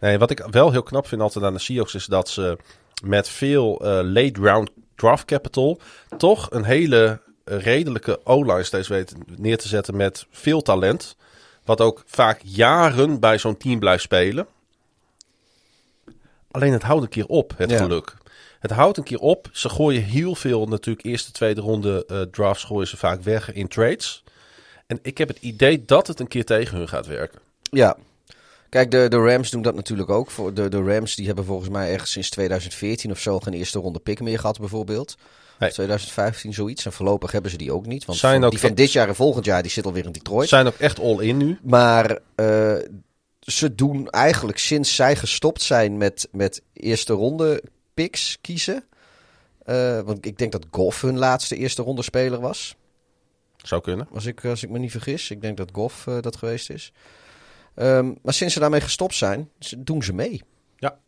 Nee, 0.00 0.18
wat 0.18 0.30
ik 0.30 0.46
wel 0.50 0.70
heel 0.70 0.82
knap 0.82 1.06
vind 1.06 1.20
altijd 1.20 1.44
aan 1.44 1.52
de 1.52 1.58
Seahawks 1.58 1.94
is 1.94 2.06
dat 2.06 2.28
ze 2.28 2.58
met 3.04 3.28
veel 3.28 3.80
eh, 3.80 4.00
late 4.02 4.40
round 4.40 4.70
draft 4.94 5.24
capital 5.24 5.80
toch 6.16 6.50
een 6.50 6.64
hele 6.64 7.20
eh, 7.44 7.58
redelijke 7.58 8.20
O-line 8.24 8.62
steeds 8.62 8.88
weten 8.88 9.18
neer 9.36 9.58
te 9.58 9.68
zetten 9.68 9.96
met 9.96 10.26
veel 10.30 10.62
talent. 10.62 11.16
Wat 11.64 11.80
ook 11.80 12.02
vaak 12.06 12.40
jaren 12.44 13.20
bij 13.20 13.38
zo'n 13.38 13.56
team 13.56 13.78
blijft 13.78 14.02
spelen. 14.02 14.46
Alleen 16.50 16.72
het 16.72 16.82
houdt 16.82 17.02
een 17.02 17.08
keer 17.08 17.26
op, 17.26 17.52
het 17.56 17.70
Ja. 17.70 17.76
geluk. 17.78 18.14
Het 18.60 18.70
houdt 18.70 18.96
een 18.98 19.04
keer 19.04 19.18
op. 19.18 19.48
Ze 19.52 19.68
gooien 19.68 20.02
heel 20.02 20.34
veel, 20.34 20.66
natuurlijk 20.66 21.06
eerste, 21.06 21.32
tweede 21.32 21.60
ronde 21.60 22.04
eh, 22.06 22.20
drafts 22.20 22.64
gooien 22.64 22.88
ze 22.88 22.96
vaak 22.96 23.22
weg 23.22 23.52
in 23.52 23.68
trades. 23.68 24.24
En 24.86 24.98
ik 25.02 25.18
heb 25.18 25.28
het 25.28 25.38
idee 25.40 25.84
dat 25.84 26.06
het 26.06 26.20
een 26.20 26.28
keer 26.28 26.44
tegen 26.44 26.76
hun 26.78 26.88
gaat 26.88 27.06
werken. 27.06 27.38
Ja. 27.62 27.96
Kijk, 28.68 28.90
de, 28.90 29.06
de 29.08 29.16
Rams 29.16 29.50
doen 29.50 29.62
dat 29.62 29.74
natuurlijk 29.74 30.10
ook. 30.10 30.30
Voor 30.30 30.54
de, 30.54 30.68
de 30.68 30.82
Rams 30.82 31.14
die 31.14 31.26
hebben 31.26 31.44
volgens 31.44 31.68
mij 31.70 31.92
ergens 31.92 32.10
sinds 32.10 32.30
2014 32.30 33.10
of 33.10 33.18
zo 33.18 33.40
geen 33.40 33.54
eerste 33.54 33.78
ronde 33.78 33.98
pick 33.98 34.20
meer 34.20 34.38
gehad, 34.38 34.58
bijvoorbeeld. 34.58 35.16
Nee. 35.58 35.70
2015 35.70 36.54
zoiets. 36.54 36.84
En 36.84 36.92
voorlopig 36.92 37.32
hebben 37.32 37.50
ze 37.50 37.56
die 37.56 37.72
ook 37.72 37.86
niet. 37.86 38.04
Want 38.04 38.18
Zijn 38.18 38.44
ook 38.44 38.50
die 38.50 38.58
van 38.60 38.68
echt- 38.68 38.78
dit 38.78 38.92
jaar 38.92 39.08
en 39.08 39.14
volgend 39.14 39.44
jaar 39.44 39.62
die 39.62 39.70
zit 39.70 39.86
alweer 39.86 40.04
in 40.04 40.12
Detroit. 40.12 40.48
Zijn 40.48 40.66
ook 40.66 40.74
echt 40.78 41.00
all 41.00 41.18
in 41.18 41.36
nu. 41.36 41.58
Maar 41.62 42.18
eh, 42.34 42.74
ze 43.40 43.74
doen 43.74 44.08
eigenlijk 44.10 44.58
sinds 44.58 44.94
zij 44.94 45.16
gestopt 45.16 45.62
zijn 45.62 45.96
met, 45.96 46.28
met 46.32 46.62
eerste 46.72 47.12
ronde 47.12 47.62
picks 47.94 48.38
kiezen. 48.40 48.84
eh, 49.64 50.00
want 50.00 50.26
ik 50.26 50.38
denk 50.38 50.52
dat 50.52 50.66
Goff 50.70 51.00
hun 51.00 51.18
laatste 51.18 51.56
eerste 51.56 51.82
ronde 51.82 52.02
speler 52.02 52.40
was. 52.40 52.76
Zou 53.56 53.80
kunnen. 53.82 54.08
Als 54.12 54.26
ik, 54.26 54.44
als 54.44 54.62
ik 54.62 54.70
me 54.70 54.78
niet 54.78 54.90
vergis. 54.90 55.30
Ik 55.30 55.40
denk 55.40 55.56
dat 55.56 55.68
Goff 55.72 56.06
eh, 56.06 56.20
dat 56.20 56.36
geweest 56.36 56.70
is. 56.70 56.92
Ehm, 57.74 58.12
maar 58.22 58.34
sinds 58.34 58.54
ze 58.54 58.60
daarmee 58.60 58.80
gestopt 58.80 59.14
zijn, 59.14 59.50
doen 59.78 60.02
ze 60.02 60.12
mee. 60.12 60.42
Ja. 60.76 60.98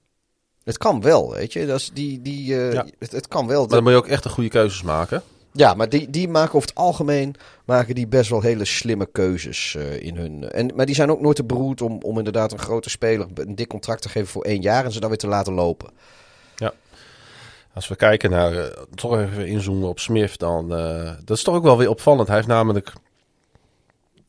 Het 0.65 0.79
kan 0.79 1.01
wel, 1.01 1.33
weet 1.33 1.53
je. 1.53 1.67
Dat 1.67 1.81
is 1.81 1.91
die, 1.95 2.23
die, 2.23 2.55
eh, 2.61 2.73
Ja. 2.73 2.87
het, 2.99 3.13
het 3.13 3.29
kan 3.29 3.47
wel. 3.47 3.61
Maar 3.61 3.69
dan 3.69 3.83
moet 3.83 3.93
je 3.93 3.99
ook 3.99 4.07
echt 4.09 4.23
de 4.23 4.29
goede 4.29 4.49
keuzes 4.51 4.83
maken. 4.83 5.23
Ja, 5.53 5.75
maar 5.75 5.89
die, 5.89 6.11
die 6.11 6.29
maken 6.29 6.55
over 6.55 6.69
het 6.69 6.79
algemeen 6.79 7.35
maken 7.65 7.95
die 7.95 8.07
best 8.07 8.31
wel 8.31 8.41
hele 8.41 8.65
slimme 8.65 9.07
keuzes 9.13 9.75
eh, 9.75 10.03
in 10.03 10.17
hun. 10.17 10.51
En, 10.51 10.71
maar 10.75 10.87
die 10.87 10.95
zijn 10.95 11.11
ook 11.11 11.21
nooit 11.21 11.37
te 11.37 11.45
beroerd 11.45 11.83
om, 11.83 11.99
om 12.03 12.19
inderdaad 12.19 12.53
een 12.53 12.59
grote 12.59 12.91
speler 12.91 13.27
een 13.35 13.55
dik 13.55 13.69
contract 13.69 14.03
te 14.03 14.09
geven 14.09 14.29
voor 14.29 14.45
één 14.45 14.63
jaar 14.63 14.85
en 14.85 14.93
ze 14.93 15.01
dan 15.01 15.09
weer 15.09 15.19
te 15.19 15.27
laten 15.27 15.53
lopen. 15.53 15.91
Als 17.75 17.89
we 17.89 17.97
kijken 17.97 18.31
naar, 18.31 18.53
eh, 18.53 18.83
toch 18.95 19.19
even 19.19 19.47
inzoomen 19.47 19.89
op 19.89 19.99
Smith, 19.99 20.39
dan 20.39 20.75
eh, 20.75 21.11
dat 21.25 21.37
is 21.37 21.43
toch 21.43 21.55
ook 21.55 21.63
wel 21.63 21.79
weer 21.79 21.89
opvallend. 21.89 22.27
Hij 22.27 22.37
heeft 22.37 22.49
namelijk 22.49 22.93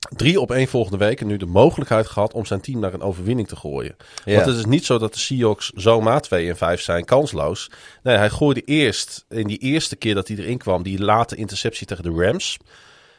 drie 0.10 0.40
op 0.40 0.52
één 0.52 0.68
volgende 0.68 0.98
weken 0.98 1.28
nu 1.28 1.38
de 1.38 1.46
mogelijkheid 1.46 2.08
gehad 2.08 2.34
om 2.34 2.46
zijn 2.46 2.62
team 2.62 2.80
naar 2.80 2.94
een 2.94 3.02
overwinning 3.02 3.48
te 3.48 3.56
gooien. 3.56 3.96
Ja. 4.26 4.34
Want 4.36 4.46
het 4.46 4.58
is 4.58 4.66
niet 4.66 4.86
zo 4.86 4.98
dat 4.98 5.14
de 5.14 5.20
Seahawks 5.20 5.72
zomaar 5.76 6.22
2 6.22 6.50
en 6.50 6.58
5 6.58 6.82
zijn 6.82 7.06
kansloos. 7.06 7.72
Nee, 8.04 8.18
hij 8.18 8.30
gooide 8.30 8.62
eerst, 8.62 9.26
in 9.30 9.48
die 9.48 9.58
eerste 9.58 9.96
keer 9.96 10.16
dat 10.16 10.28
hij 10.28 10.38
erin 10.38 10.58
kwam, 10.58 10.84
die 10.84 11.04
late 11.04 11.36
interceptie 11.36 11.88
tegen 11.88 12.04
de 12.04 12.26
Rams. 12.26 12.58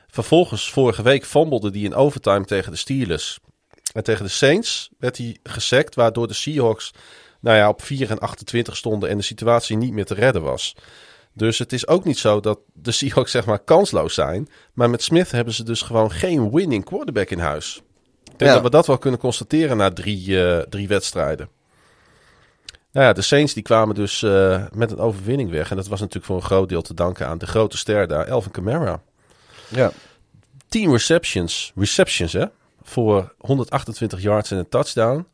Vervolgens, 0.07 0.71
vorige 0.71 1.03
week, 1.03 1.25
fumblede 1.25 1.71
hij 1.71 1.81
in 1.81 1.95
overtime 1.95 2.45
tegen 2.45 2.73
de 2.73 2.79
Steelers. 2.79 3.39
En 3.93 4.03
tegen 4.03 4.25
de 4.25 4.31
Saints 4.31 4.89
werd 4.99 5.17
hij 5.17 5.37
gesekt, 5.43 5.95
waardoor 5.95 6.29
de 6.29 6.35
Seahawks 6.35 6.93
nou 7.41 7.57
ja, 7.57 7.69
op 7.69 7.83
4 7.83 8.11
en 8.11 8.19
28 8.19 8.77
stonden 8.77 9.09
en 9.09 9.17
de 9.17 9.23
situatie 9.23 9.77
niet 9.77 9.93
meer 9.93 10.05
te 10.05 10.15
redden 10.15 10.43
was. 10.43 10.75
Dus 11.37 11.59
het 11.59 11.73
is 11.73 11.87
ook 11.89 12.05
niet 12.05 12.19
zo 12.19 12.41
dat 12.41 12.59
de 12.73 12.93
Seahawks 12.93 13.31
zeg 13.31 13.47
maar 13.47 13.59
kansloos 13.59 14.15
zijn. 14.15 14.49
Maar 14.73 14.91
met 14.91 15.03
Smith 15.03 15.31
hebben 15.31 15.55
ze 15.55 15.65
dus 15.65 15.83
gewoon 15.83 16.11
geen 16.11 16.51
winning 16.51 16.85
quarterback 16.85 17.31
in 17.31 17.39
huis. 17.39 17.83
Ik 18.25 18.39
denk 18.39 18.51
Ja. 18.51 18.53
dat 18.55 18.63
we 18.63 18.71
dat 18.71 18.87
wel 18.87 18.99
kunnen 18.99 19.21
constateren 19.21 19.77
na 19.77 19.91
drie, 19.91 20.45
eh, 20.45 20.59
drie 20.59 20.89
wedstrijden. 20.89 21.49
Nou 22.93 23.07
ja, 23.07 23.13
de 23.13 23.23
Saints 23.23 23.55
die 23.55 23.63
kwamen 23.63 23.95
dus 23.95 24.23
eh, 24.23 24.65
met 24.73 24.91
een 24.91 24.99
overwinning 24.99 25.51
weg. 25.51 25.71
En 25.71 25.77
dat 25.77 25.87
was 25.87 25.99
natuurlijk 26.01 26.27
voor 26.27 26.37
een 26.37 26.43
groot 26.43 26.69
deel 26.69 26.83
te 26.83 26.95
danken 26.95 27.27
aan 27.27 27.39
de 27.39 27.47
grote 27.47 27.77
ster 27.77 28.07
daar, 28.09 28.27
Elvin 28.27 28.51
Kamara. 28.53 29.01
Ja. 29.69 29.93
10 30.69 30.91
receptions, 30.91 31.73
receptions 31.75 32.33
hè, 32.33 32.45
voor 32.83 33.35
128 33.39 34.23
yards 34.23 34.51
en 34.51 34.59
een 34.59 34.69
touchdown. 34.69 35.27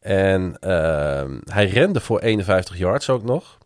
En 0.00 0.56
ehm, 0.60 1.38
hij 1.44 1.66
rende 1.66 2.00
voor 2.00 2.20
51 2.20 2.78
yards 2.78 3.10
ook 3.10 3.22
nog. 3.24 3.58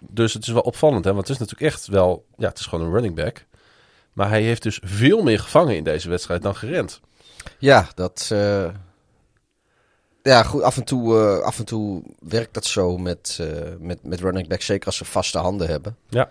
Dus 0.00 0.34
het 0.34 0.42
is 0.42 0.52
wel 0.52 0.62
opvallend, 0.62 1.04
hè, 1.04 1.12
want 1.14 1.28
het 1.28 1.36
is 1.36 1.42
natuurlijk 1.46 1.72
echt 1.74 1.86
wel, 1.86 2.24
ja, 2.36 2.48
het 2.48 2.58
is 2.58 2.66
gewoon 2.66 2.86
een 2.86 2.92
running 2.92 3.14
back. 3.14 3.44
Maar 4.12 4.28
hij 4.28 4.42
heeft 4.42 4.62
dus 4.62 4.80
veel 4.84 5.22
meer 5.22 5.38
gevangen 5.38 5.76
in 5.76 5.84
deze 5.84 6.08
wedstrijd 6.08 6.42
dan 6.42 6.56
gerend. 6.56 7.00
Ja, 7.58 7.88
dat. 7.94 8.28
eh, 8.32 8.68
ja, 10.22 10.42
goed. 10.42 10.62
Af 10.62 10.76
en, 10.76 10.84
toe, 10.84 11.18
eh, 11.18 11.44
af 11.44 11.58
en 11.58 11.64
toe 11.64 12.02
werkt 12.18 12.54
dat 12.54 12.64
zo 12.64 12.98
met, 12.98 13.38
eh, 13.40 13.72
met, 13.78 14.02
met 14.02 14.20
running 14.20 14.48
back. 14.48 14.60
Zeker 14.62 14.86
als 14.86 14.96
ze 14.96 15.04
vaste 15.04 15.38
handen 15.38 15.68
hebben. 15.68 15.96
Ja. 16.08 16.30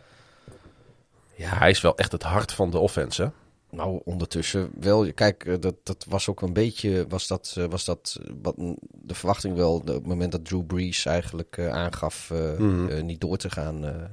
Ja, 1.36 1.58
hij 1.58 1.70
is 1.70 1.82
wel 1.82 1.98
echt 1.98 2.12
het 2.12 2.24
hart 2.24 2.52
van 2.52 2.70
de 2.70 2.78
offense, 2.78 3.22
hè? 3.22 3.30
Nou, 3.76 4.02
ondertussen 4.04 4.72
wel. 4.80 5.14
Kijk, 5.14 5.46
eh, 5.46 5.54
dat, 5.60 5.76
dat 5.84 6.06
was 6.10 6.30
ook 6.30 6.42
een 6.42 6.54
beetje. 6.54 7.06
Was 7.10 7.28
dat, 7.28 7.56
eh, 7.58 7.66
was 7.66 7.86
dat 7.86 8.18
eh, 8.22 8.32
wat 8.42 8.56
de 8.92 9.14
verwachting 9.16 9.56
wel. 9.56 9.74
Op 9.74 9.88
het 9.88 10.06
moment 10.06 10.32
dat 10.32 10.46
Drew 10.46 10.66
Brees 10.66 11.06
eigenlijk 11.06 11.60
aangaf. 11.60 12.32
Mhm. 12.58 13.06
niet 13.06 13.22
door 13.22 13.38
te 13.38 13.50
gaan. 13.50 14.10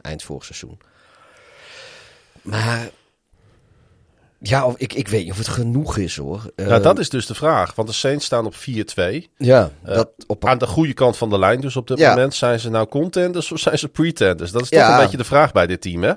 eind 0.00 0.22
vorig 0.22 0.44
seizoen. 0.44 0.78
Maar. 2.42 2.90
Ja, 4.38 4.66
of, 4.66 4.76
ik, 4.76 4.92
ik 4.92 5.08
weet 5.08 5.22
niet 5.22 5.32
of 5.32 5.38
het 5.38 5.48
genoeg 5.48 5.96
is 5.96 6.16
hoor. 6.16 6.52
nou, 6.56 6.82
dat 6.82 6.98
is 6.98 7.08
dus 7.08 7.26
de 7.26 7.34
vraag. 7.34 7.74
Want 7.74 7.88
de 7.88 7.94
Saints 7.94 8.24
staan 8.24 8.46
op 8.46 8.54
4-2. 8.54 9.28
Ja, 9.36 9.70
dat 9.82 10.10
op 10.26 10.44
Aan 10.46 10.58
de 10.58 10.66
goede 10.66 10.92
kant 10.92 11.16
van 11.16 11.30
de 11.30 11.38
lijn 11.38 11.60
dus 11.60 11.76
op 11.76 11.86
dit 11.86 11.98
Ja. 11.98 12.08
moment. 12.10 12.34
Zijn 12.34 12.60
ze 12.60 12.70
nou 12.70 12.86
contenders 12.88 13.52
of 13.52 13.58
zijn 13.58 13.78
ze 13.78 13.88
pretenders? 13.88 14.50
Dat 14.50 14.62
is 14.62 14.68
toch 14.68 14.78
Ja. 14.78 14.94
een 14.96 15.02
beetje 15.02 15.16
de 15.16 15.24
vraag 15.24 15.52
bij 15.52 15.66
dit 15.66 15.80
team, 15.80 16.02
hè? 16.02 16.12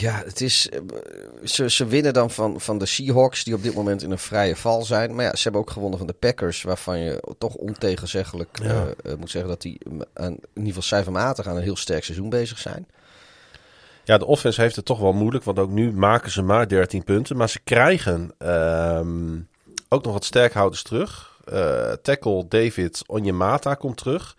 Ja, 0.00 0.22
het 0.24 0.40
is. 0.40 0.68
eh, 0.68 0.80
Ze, 1.44 1.70
ze 1.70 1.86
winnen 1.86 2.12
dan 2.12 2.30
van, 2.30 2.60
van 2.60 2.78
de 2.78 2.86
Seahawks, 2.86 3.44
die 3.44 3.54
op 3.54 3.62
dit 3.62 3.74
moment 3.74 4.02
in 4.02 4.10
een 4.10 4.18
vrije 4.18 4.56
val 4.56 4.82
zijn. 4.84 5.14
Maar 5.14 5.24
ja, 5.24 5.34
ze 5.36 5.42
hebben 5.42 5.60
ook 5.60 5.70
gewonnen 5.70 5.98
van 5.98 6.06
de 6.06 6.12
Packers, 6.12 6.62
waarvan 6.62 6.98
je 6.98 7.22
toch 7.38 7.54
ontegenzeggelijk 7.54 8.58
Ja. 8.62 8.68
eh, 8.68 9.12
eh, 9.12 9.18
moet 9.18 9.30
zeggen 9.30 9.50
dat 9.50 9.60
die 9.62 9.80
mm, 9.90 10.02
aan, 10.14 10.32
in 10.32 10.38
ieder 10.54 10.66
geval 10.66 10.82
cijfermatig 10.82 11.46
aan 11.46 11.56
een 11.56 11.62
heel 11.62 11.76
sterk 11.76 12.04
seizoen 12.04 12.28
bezig 12.28 12.58
zijn. 12.58 12.86
Ja, 14.04 14.18
de 14.18 14.26
offense 14.26 14.60
heeft 14.60 14.76
het 14.76 14.84
toch 14.84 14.98
wel 15.00 15.12
moeilijk. 15.12 15.44
Want 15.44 15.58
ook 15.58 15.70
nu 15.70 15.92
maken 15.92 16.30
ze 16.30 16.42
maar 16.42 16.68
13 16.68 17.04
punten. 17.04 17.36
Maar 17.36 17.48
ze 17.48 17.60
krijgen 17.64 18.30
ehm, 18.38 19.36
ook 19.88 20.04
nog 20.04 20.12
wat 20.12 20.24
sterkhouders 20.24 20.82
terug. 20.82 21.36
Tackle 22.02 22.44
David 22.48 23.02
Onyemata 23.06 23.74
komt 23.74 23.96
terug. 23.96 24.36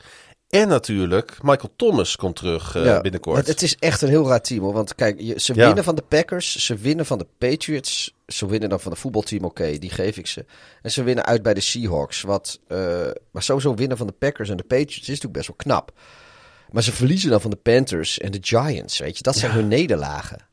En 0.49 0.67
natuurlijk 0.67 1.37
Michael 1.41 1.73
Thomas 1.75 2.15
komt 2.15 2.35
terug 2.35 2.75
eh, 2.75 2.85
Ja, 2.85 3.01
binnenkort. 3.01 3.37
Het, 3.37 3.47
het 3.47 3.61
is 3.61 3.75
echt 3.75 4.01
een 4.01 4.09
heel 4.09 4.27
raar 4.27 4.41
team 4.41 4.61
hoor. 4.63 4.73
Want 4.73 4.95
kijk, 4.95 5.19
je, 5.19 5.39
ze 5.39 5.53
Ja. 5.55 5.65
winnen 5.65 5.83
van 5.83 5.95
de 5.95 6.01
Packers, 6.01 6.55
ze 6.65 6.75
winnen 6.75 7.05
van 7.05 7.17
de 7.17 7.27
Patriots. 7.37 8.13
Ze 8.27 8.45
winnen 8.47 8.69
dan 8.69 8.79
van 8.79 8.91
de 8.91 8.97
voetbalteam, 8.97 9.43
oké, 9.43 9.77
die 9.77 9.89
geef 9.89 10.17
ik 10.17 10.27
ze. 10.27 10.45
En 10.81 10.91
ze 10.91 11.03
winnen 11.03 11.25
uit 11.25 11.41
bij 11.43 11.53
de 11.53 11.59
Seahawks. 11.61 12.21
Wat, 12.21 12.59
eh, 12.67 12.77
maar 13.31 13.43
sowieso 13.43 13.73
winnen 13.75 13.97
van 13.97 14.07
de 14.07 14.13
Packers 14.13 14.49
en 14.49 14.57
de 14.57 14.63
Patriots 14.63 14.97
is 14.99 15.07
natuurlijk 15.07 15.33
best 15.33 15.47
wel 15.47 15.55
knap. 15.55 15.91
Maar 16.71 16.83
ze 16.83 16.91
verliezen 16.91 17.29
dan 17.29 17.41
van 17.41 17.49
de 17.49 17.55
Panthers 17.55 18.19
en 18.19 18.31
de 18.31 18.37
Giants, 18.41 18.99
weet 18.99 19.17
je. 19.17 19.23
Dat 19.23 19.35
zijn 19.35 19.51
hun 19.51 19.67
nederlagen. 19.67 20.47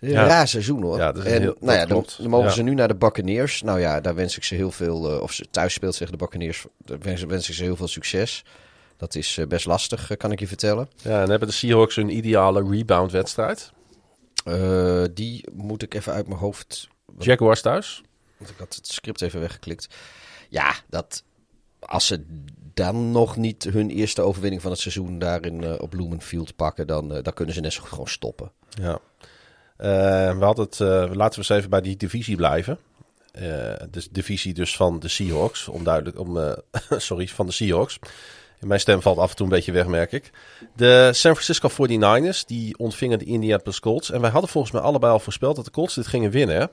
Een 0.00 0.10
Ja. 0.10 0.26
raar 0.26 0.48
seizoen 0.48 0.82
hoor. 0.82 0.96
Ja, 0.98 1.12
en 1.14 1.40
heel- 1.42 1.56
nou 1.60 1.78
ja, 1.78 1.86
dan, 1.86 2.06
mogen 2.28 2.46
Ja. 2.48 2.52
ze 2.54 2.62
nu 2.62 2.74
naar 2.74 2.88
de 2.88 2.94
Buccaneers. 2.94 3.62
Nou 3.62 3.80
ja, 3.80 4.00
daar 4.00 4.14
wens 4.14 4.36
ik 4.36 4.44
ze 4.44 4.54
heel 4.54 4.70
veel. 4.70 5.12
eh, 5.14 5.20
of 5.20 5.32
ze 5.32 5.46
thuis 5.50 5.72
speelt 5.74 5.96
tegen 5.96 6.12
de 6.12 6.18
Buccaneers. 6.18 6.64
Daar 6.78 6.98
wens, 6.98 7.22
wens 7.22 7.48
ik 7.48 7.54
ze 7.54 7.62
heel 7.62 7.76
veel 7.76 7.88
succes. 7.88 8.44
Dat 8.96 9.14
is 9.14 9.38
eh, 9.38 9.46
best 9.46 9.66
lastig, 9.66 10.10
eh, 10.10 10.16
kan 10.16 10.32
ik 10.32 10.40
je 10.40 10.46
vertellen. 10.46 10.88
Ja, 11.02 11.22
en 11.22 11.30
hebben 11.30 11.48
de 11.48 11.54
Seahawks 11.54 11.96
een 11.96 12.16
ideale 12.16 12.68
rebound-wedstrijd. 12.70 13.72
Eh, 14.44 15.04
die 15.14 15.44
moet 15.52 15.82
ik 15.82 15.94
even 15.94 16.12
uit 16.12 16.26
mijn 16.26 16.40
hoofd. 16.40 16.88
Jaguars 17.18 17.60
thuis. 17.60 18.02
Want 18.36 18.50
ik 18.50 18.56
had 18.58 18.74
het 18.74 18.86
script 18.86 19.22
even 19.22 19.40
weggeklikt. 19.40 19.88
Ja, 20.48 20.74
dat. 20.88 21.24
Als 21.78 22.06
ze 22.06 22.24
dan 22.74 23.10
nog 23.10 23.36
niet 23.36 23.64
hun 23.64 23.90
eerste 23.90 24.22
overwinning 24.22 24.62
van 24.62 24.70
het 24.70 24.80
seizoen 24.80 25.18
daarin 25.18 25.80
op 25.80 25.94
Lumenfield 25.94 26.56
pakken, 26.56 26.86
dan, 26.86 27.08
dan 27.08 27.32
kunnen 27.34 27.54
ze 27.54 27.60
net 27.60 27.72
zo 27.72 27.80
goed 27.80 27.88
gewoon 27.88 28.08
stoppen. 28.08 28.52
Ja. 28.68 28.98
We 29.76 30.44
hadden 30.44 30.64
het, 30.64 30.78
laten 30.78 31.16
we 31.16 31.36
eens 31.36 31.48
even 31.48 31.70
bij 31.70 31.80
die 31.80 31.96
divisie 31.96 32.36
blijven. 32.36 32.78
De 33.32 34.06
divisie 34.10 34.54
dus 34.54 34.76
van 34.76 34.98
de 34.98 35.08
Seahawks. 35.08 35.68
Onduidelijk, 35.68 36.18
om, 36.18 36.56
sorry, 36.96 37.28
van 37.28 37.46
de 37.46 37.52
Seahawks. 37.52 37.98
Mijn 38.64 38.80
stem 38.80 39.02
valt 39.02 39.18
af 39.18 39.30
en 39.30 39.36
toe 39.36 39.46
een 39.46 39.52
beetje 39.52 39.72
weg, 39.72 39.86
merk 39.86 40.12
ik. 40.12 40.30
De 40.76 41.10
San 41.12 41.36
Francisco 41.36 41.70
49ers, 41.70 42.46
die 42.46 42.78
ontvingen 42.78 43.18
de 43.18 43.24
Indianapolis 43.24 43.80
Colts. 43.80 44.10
En 44.10 44.20
wij 44.20 44.30
hadden 44.30 44.50
volgens 44.50 44.72
mij 44.72 44.82
allebei 44.82 45.12
al 45.12 45.18
voorspeld 45.18 45.56
dat 45.56 45.64
de 45.64 45.70
Colts 45.70 45.94
dit 45.94 46.06
gingen 46.06 46.30
winnen. 46.30 46.56
Hè? 46.56 46.66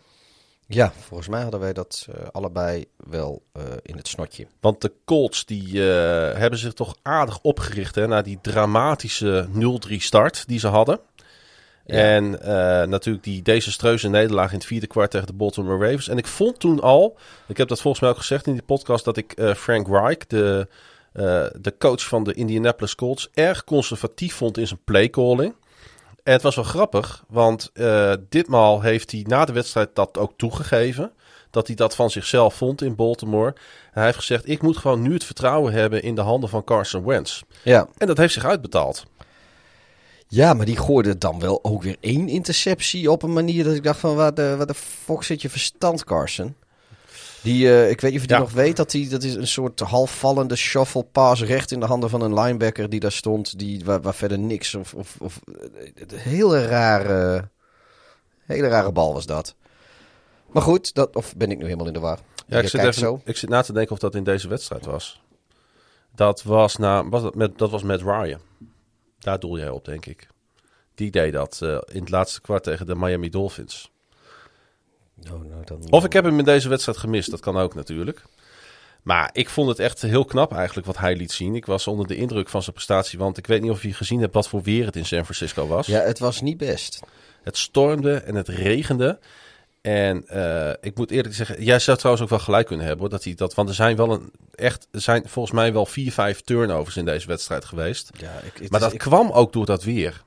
Ja, 0.73 0.93
volgens 0.99 1.29
mij 1.29 1.41
hadden 1.41 1.59
wij 1.59 1.73
dat 1.73 2.07
eh, 2.11 2.27
allebei 2.31 2.85
wel 2.97 3.41
eh, 3.53 3.63
in 3.81 3.97
het 3.97 4.07
snotje. 4.07 4.47
Want 4.59 4.81
de 4.81 4.91
Colts 5.05 5.45
die, 5.45 5.67
eh, 5.67 6.37
hebben 6.37 6.59
zich 6.59 6.73
toch 6.73 6.95
aardig 7.01 7.39
opgericht 7.41 7.95
hè, 7.95 8.07
na 8.07 8.21
die 8.21 8.39
dramatische 8.41 9.47
0-3 9.89 9.95
start 9.95 10.47
die 10.47 10.59
ze 10.59 10.67
hadden. 10.67 10.99
En 11.85 12.29
natuurlijk 12.89 13.23
die 13.23 13.41
desastreuze 13.41 14.09
nederlaag 14.09 14.51
in 14.51 14.57
het 14.57 14.65
vierde 14.65 14.87
kwart 14.87 15.11
tegen 15.11 15.27
de 15.27 15.33
Baltimore 15.33 15.85
Ravens. 15.85 16.07
En 16.07 16.17
ik 16.17 16.27
vond 16.27 16.59
toen 16.59 16.79
al, 16.79 17.17
ik 17.47 17.57
heb 17.57 17.67
dat 17.67 17.81
volgens 17.81 18.01
mij 18.01 18.11
ook 18.11 18.17
gezegd 18.17 18.47
in 18.47 18.53
die 18.53 18.61
podcast, 18.61 19.05
dat 19.05 19.17
ik 19.17 19.33
Frank 19.55 19.87
Reich, 19.87 20.27
de, 20.27 20.67
eh, 21.11 21.45
de 21.59 21.75
coach 21.77 22.07
van 22.07 22.23
de 22.23 22.33
Indianapolis 22.33 22.95
Colts, 22.95 23.29
erg 23.33 23.63
conservatief 23.63 24.35
vond 24.35 24.57
in 24.57 24.67
zijn 24.67 24.79
playcalling. 24.83 25.55
En 26.23 26.33
het 26.33 26.41
was 26.41 26.55
wel 26.55 26.63
grappig, 26.63 27.23
want 27.27 27.69
eh, 27.73 28.13
ditmaal 28.29 28.81
heeft 28.81 29.11
hij 29.11 29.25
na 29.27 29.45
de 29.45 29.53
wedstrijd 29.53 29.95
dat 29.95 30.17
ook 30.17 30.33
toegegeven. 30.37 31.11
Dat 31.49 31.67
hij 31.67 31.75
dat 31.75 31.95
van 31.95 32.09
zichzelf 32.09 32.55
vond 32.55 32.81
in 32.81 32.95
Baltimore. 32.95 33.49
En 33.49 33.91
hij 33.91 34.05
heeft 34.05 34.17
gezegd, 34.17 34.49
ik 34.49 34.61
moet 34.61 34.77
gewoon 34.77 35.01
nu 35.01 35.13
het 35.13 35.23
vertrouwen 35.23 35.73
hebben 35.73 36.03
in 36.03 36.15
de 36.15 36.21
handen 36.21 36.49
van 36.49 36.63
Carson 36.63 37.05
Wentz. 37.05 37.41
Ja. 37.63 37.87
En 37.97 38.07
dat 38.07 38.17
heeft 38.17 38.33
zich 38.33 38.45
uitbetaald. 38.45 39.05
ja, 40.27 40.53
maar 40.53 40.65
die 40.65 40.77
gooide 40.77 41.17
dan 41.17 41.39
wel 41.39 41.63
ook 41.63 41.83
weer 41.83 41.97
één 41.99 42.27
interceptie 42.27 43.11
op 43.11 43.23
een 43.23 43.33
manier 43.33 43.63
dat 43.63 43.75
ik 43.75 43.83
dacht 43.83 43.99
van, 43.99 44.15
waar 44.15 44.33
de, 44.33 44.55
waar 44.57 44.67
de 44.67 44.73
fuck 44.73 45.23
zit 45.23 45.41
je 45.41 45.49
verstand, 45.49 46.03
Carson? 46.03 46.55
Die, 47.43 47.67
eh, 47.67 47.89
ik 47.89 48.01
weet 48.01 48.11
niet 48.11 48.21
of 48.21 48.27
je 48.27 48.33
die 48.33 48.43
nog 48.43 48.51
weet, 48.51 48.75
dat, 48.75 48.91
die, 48.91 49.09
dat 49.09 49.23
is 49.23 49.35
een 49.35 49.47
soort 49.47 49.79
halfvallende 49.79 50.55
shuffle 50.55 51.03
pass 51.03 51.41
recht 51.41 51.71
in 51.71 51.79
de 51.79 51.85
handen 51.85 52.09
van 52.09 52.21
een 52.21 52.33
linebacker 52.33 52.89
die 52.89 52.99
daar 52.99 53.11
stond, 53.11 53.59
die, 53.59 53.85
waar, 53.85 54.01
waar 54.01 54.13
verder 54.13 54.39
niks, 54.39 54.75
of, 54.75 54.93
of, 54.93 55.15
of 55.19 55.39
een 55.95 56.17
hele 56.17 56.65
rare, 56.65 57.49
hele 58.45 58.67
rare 58.67 58.91
bal 58.91 59.13
was 59.13 59.25
dat. 59.25 59.55
Maar 60.51 60.63
goed, 60.63 60.93
dat, 60.93 61.15
of 61.15 61.35
ben 61.35 61.51
ik 61.51 61.57
nu 61.57 61.63
helemaal 61.63 61.87
in 61.87 61.93
de 61.93 61.99
war? 61.99 62.19
Ja, 62.47 62.59
ik 62.59 62.67
zit, 62.67 62.81
kijkt 62.81 62.97
even, 62.97 63.07
zo. 63.07 63.21
ik 63.23 63.37
zit 63.37 63.49
na 63.49 63.61
te 63.61 63.73
denken 63.73 63.91
of 63.91 63.99
dat 63.99 64.15
in 64.15 64.23
deze 64.23 64.47
wedstrijd 64.47 64.85
was. 64.85 65.21
Dat 66.15 66.43
was, 66.43 66.77
na, 66.77 67.09
was 67.09 67.21
dat, 67.21 67.35
met, 67.35 67.57
dat 67.57 67.69
was 67.69 67.83
met 67.83 68.01
Ryan. 68.01 68.39
Daar 69.19 69.39
doel 69.39 69.57
jij 69.57 69.69
op, 69.69 69.85
denk 69.85 70.05
ik. 70.05 70.27
Die 70.95 71.11
deed 71.11 71.33
dat 71.33 71.59
eh, 71.61 71.77
in 71.91 71.99
het 71.99 72.09
laatste 72.09 72.41
kwart 72.41 72.63
tegen 72.63 72.85
de 72.85 72.95
Miami 72.95 73.29
Dolphins. 73.29 73.90
Nou, 75.23 75.45
nou, 75.47 75.63
dan, 75.65 75.81
Of 75.89 76.03
ik 76.05 76.13
heb 76.13 76.23
hem 76.23 76.39
in 76.39 76.45
deze 76.45 76.69
wedstrijd 76.69 76.97
gemist, 76.97 77.31
dat 77.31 77.39
kan 77.39 77.57
ook 77.57 77.75
natuurlijk. 77.75 78.21
Maar 79.01 79.29
ik 79.33 79.49
vond 79.49 79.69
het 79.69 79.79
echt 79.79 80.01
heel 80.01 80.25
knap 80.25 80.53
eigenlijk 80.53 80.87
wat 80.87 80.97
hij 80.97 81.15
liet 81.15 81.31
zien. 81.31 81.55
Ik 81.55 81.65
was 81.65 81.87
onder 81.87 82.07
de 82.07 82.15
indruk 82.15 82.49
van 82.49 82.61
zijn 82.63 82.75
prestatie, 82.75 83.19
want 83.19 83.37
ik 83.37 83.47
weet 83.47 83.61
niet 83.61 83.71
of 83.71 83.83
je 83.83 83.93
gezien 83.93 84.19
hebt 84.21 84.33
wat 84.33 84.47
voor 84.49 84.61
weer 84.61 84.85
het 84.85 84.95
in 84.95 85.05
San 85.05 85.23
Francisco 85.23 85.67
was. 85.67 85.87
Ja, 85.87 85.99
het 86.01 86.19
was 86.19 86.41
niet 86.41 86.57
best. 86.57 86.99
Het 87.43 87.57
stormde 87.57 88.13
en 88.15 88.35
het 88.35 88.47
regende. 88.47 89.19
En 89.81 90.27
eh, 90.27 90.73
ik 90.81 90.97
moet 90.97 91.11
eerlijk 91.11 91.35
zeggen, 91.35 91.63
jij 91.63 91.79
zou 91.79 91.97
trouwens 91.97 92.23
ook 92.25 92.29
wel 92.31 92.39
gelijk 92.39 92.67
kunnen 92.67 92.85
hebben. 92.85 93.01
Hoor, 93.03 93.13
dat 93.17 93.23
hij 93.23 93.33
dat, 93.35 93.53
want 93.53 93.69
er 93.69 93.75
zijn 93.75 93.95
wel 93.95 94.11
een 94.11 94.31
echt, 94.55 94.87
er 94.91 95.01
zijn 95.01 95.23
volgens 95.27 95.53
mij 95.55 95.73
wel 95.73 95.85
vier, 95.85 96.11
vijf 96.11 96.41
turnovers 96.41 96.97
in 96.97 97.05
deze 97.05 97.27
wedstrijd 97.27 97.65
geweest. 97.65 98.09
Ja, 98.17 98.31
ik, 98.43 98.53
Maar 98.69 98.79
is- 98.79 98.85
dat 98.85 98.93
ik- 98.93 98.99
kwam 98.99 99.31
ook 99.31 99.53
door 99.53 99.65
dat 99.65 99.83
weer. 99.83 100.23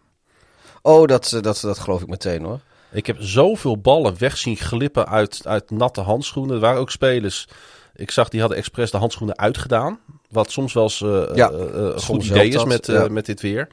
oh, 0.83 1.07
dat, 1.07 1.33
eh, 1.33 1.43
dat, 1.43 1.61
dat 1.61 1.79
geloof 1.79 2.01
ik 2.03 2.09
meteen 2.09 2.43
hoor. 2.45 2.61
Ik 2.95 3.07
heb 3.07 3.17
zoveel 3.21 3.79
ballen 3.79 4.19
weg 4.19 4.37
zien 4.37 4.57
glippen 4.57 5.09
uit, 5.09 5.41
uit 5.47 5.71
natte 5.71 6.01
handschoenen. 6.01 6.55
Er 6.55 6.61
waren 6.61 6.81
ook 6.81 6.91
spelers. 6.91 7.49
Ik 7.95 8.11
zag 8.11 8.29
die 8.29 8.41
hadden 8.41 8.59
expres 8.59 8.91
de 8.91 8.97
handschoenen 8.97 9.39
uitgedaan. 9.39 9.99
Wat 10.31 10.51
soms 10.51 10.73
wel 10.73 10.83
eens 10.83 11.01
eh, 11.01 11.25
Ja, 11.35 11.51
eh, 11.51 11.61
eh, 11.61 11.75
een 11.75 12.01
goed 12.01 12.25
idee 12.25 12.49
is 12.49 12.65
met, 12.65 12.87
ja. 12.87 13.09
met 13.09 13.27
dit 13.27 13.41
weer. 13.41 13.69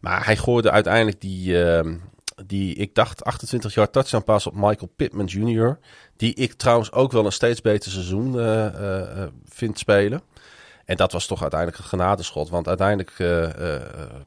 Maar 0.00 0.24
hij 0.24 0.36
gooide 0.36 0.70
uiteindelijk 0.70 1.20
die, 1.20 1.64
ehm, 1.64 1.96
die, 2.46 2.74
ik 2.74 2.94
dacht, 2.94 3.24
28 3.24 3.74
jaar 3.74 3.90
touchdown 3.90 4.24
pass 4.24 4.46
op 4.46 4.54
Michael 4.54 4.92
Pittman 4.96 5.26
Jr. 5.26 5.78
Die 6.16 6.34
ik 6.34 6.52
trouwens 6.52 6.92
ook 6.92 7.12
wel 7.12 7.26
een 7.26 7.32
steeds 7.32 7.60
beter 7.60 7.90
seizoen 7.90 8.32
vind 9.44 9.78
spelen. 9.78 10.22
En 10.84 10.96
dat 10.96 11.12
was 11.12 11.26
toch 11.26 11.40
uiteindelijk 11.40 11.80
een 11.80 11.88
genadeschot. 11.88 12.48
Want 12.48 12.68
uiteindelijk 12.68 13.12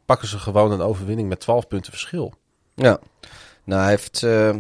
pakken 0.06 0.28
ze 0.28 0.40
gewoon 0.40 0.72
een 0.72 0.82
overwinning 0.82 1.30
met 1.30 1.40
12 1.40 1.68
punten 1.68 1.92
verschil. 1.92 2.34
Ja. 2.76 3.00
Nou, 3.66 3.82
hij 3.82 3.89
heeft 3.89 4.24
eh, 4.24 4.55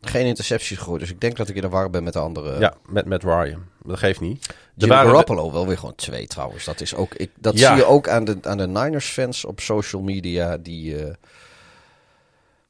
geen 0.00 0.26
intercepties 0.26 0.78
gegooid. 0.78 1.00
Dus 1.00 1.10
ik 1.10 1.20
denk 1.20 1.36
dat 1.36 1.48
ik 1.48 1.54
in 1.54 1.60
de 1.62 1.68
war 1.68 1.90
ben 1.90 2.02
met 2.04 2.12
de 2.12 2.18
andere. 2.18 2.58
Ja, 2.60 2.74
met, 2.86 3.04
met 3.06 3.22
Ryan. 3.22 3.64
Dat 3.84 3.98
geeft 3.98 4.20
niet. 4.20 4.54
Waren- 4.74 5.06
Garoppolo 5.10 5.52
wel 5.52 5.66
weer 5.66 5.78
gewoon 5.78 5.94
twee 5.94 6.26
trouwens. 6.26 6.64
Dat, 6.64 6.80
is 6.80 6.94
ook, 6.94 7.14
ik, 7.14 7.30
dat 7.38 7.58
Ja. 7.58 7.68
zie 7.68 7.76
je 7.76 7.84
ook 7.90 8.08
aan 8.08 8.24
de, 8.24 8.38
aan 8.42 8.56
de 8.56 8.66
Niners-fans 8.66 9.44
op 9.44 9.60
social 9.60 10.02
media. 10.02 10.56
Die, 10.56 11.04
eh, 11.04 11.14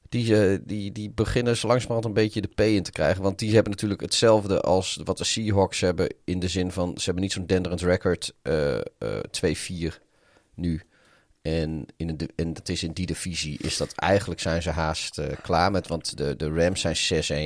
die, 0.09 0.45
eh, 0.47 0.59
die, 0.63 0.93
die 0.93 1.11
beginnen 1.11 1.57
zo 1.57 1.67
langzamerhand 1.67 2.05
een 2.07 2.13
beetje 2.23 2.41
de 2.41 2.49
P 2.55 2.61
in 2.61 2.83
te 2.83 2.93
krijgen. 2.93 3.23
Want 3.23 3.39
die 3.39 3.55
hebben 3.55 3.73
natuurlijk 3.73 4.01
hetzelfde 4.01 4.61
als 4.61 5.01
wat 5.05 5.19
de 5.19 5.25
Seahawks 5.25 5.81
hebben. 5.81 6.15
In 6.25 6.39
de 6.41 6.49
zin 6.49 6.73
van, 6.73 6.93
ze 6.99 7.05
hebben 7.05 7.23
niet 7.23 7.33
zo'n 7.33 7.47
denderend 7.47 7.81
record. 7.81 8.35
eh 8.43 8.77
eh 8.79 8.83
2-4 9.31 10.01
nu. 10.55 10.83
En, 11.43 11.87
in 11.97 12.17
di- 12.17 12.27
en 12.37 12.53
dat 12.53 12.69
is 12.69 12.83
in 12.83 12.93
die 12.93 13.07
divisie 13.07 13.59
is 13.63 13.77
dat 13.77 13.93
eigenlijk 13.95 14.41
zijn 14.41 14.63
ze 14.63 14.71
haast 14.71 15.19
eh, 15.19 15.27
klaar 15.43 15.71
met. 15.71 15.89
Want 15.89 16.17
de, 16.17 16.37
de 16.37 16.49
Rams 16.55 16.81
zijn 16.81 16.97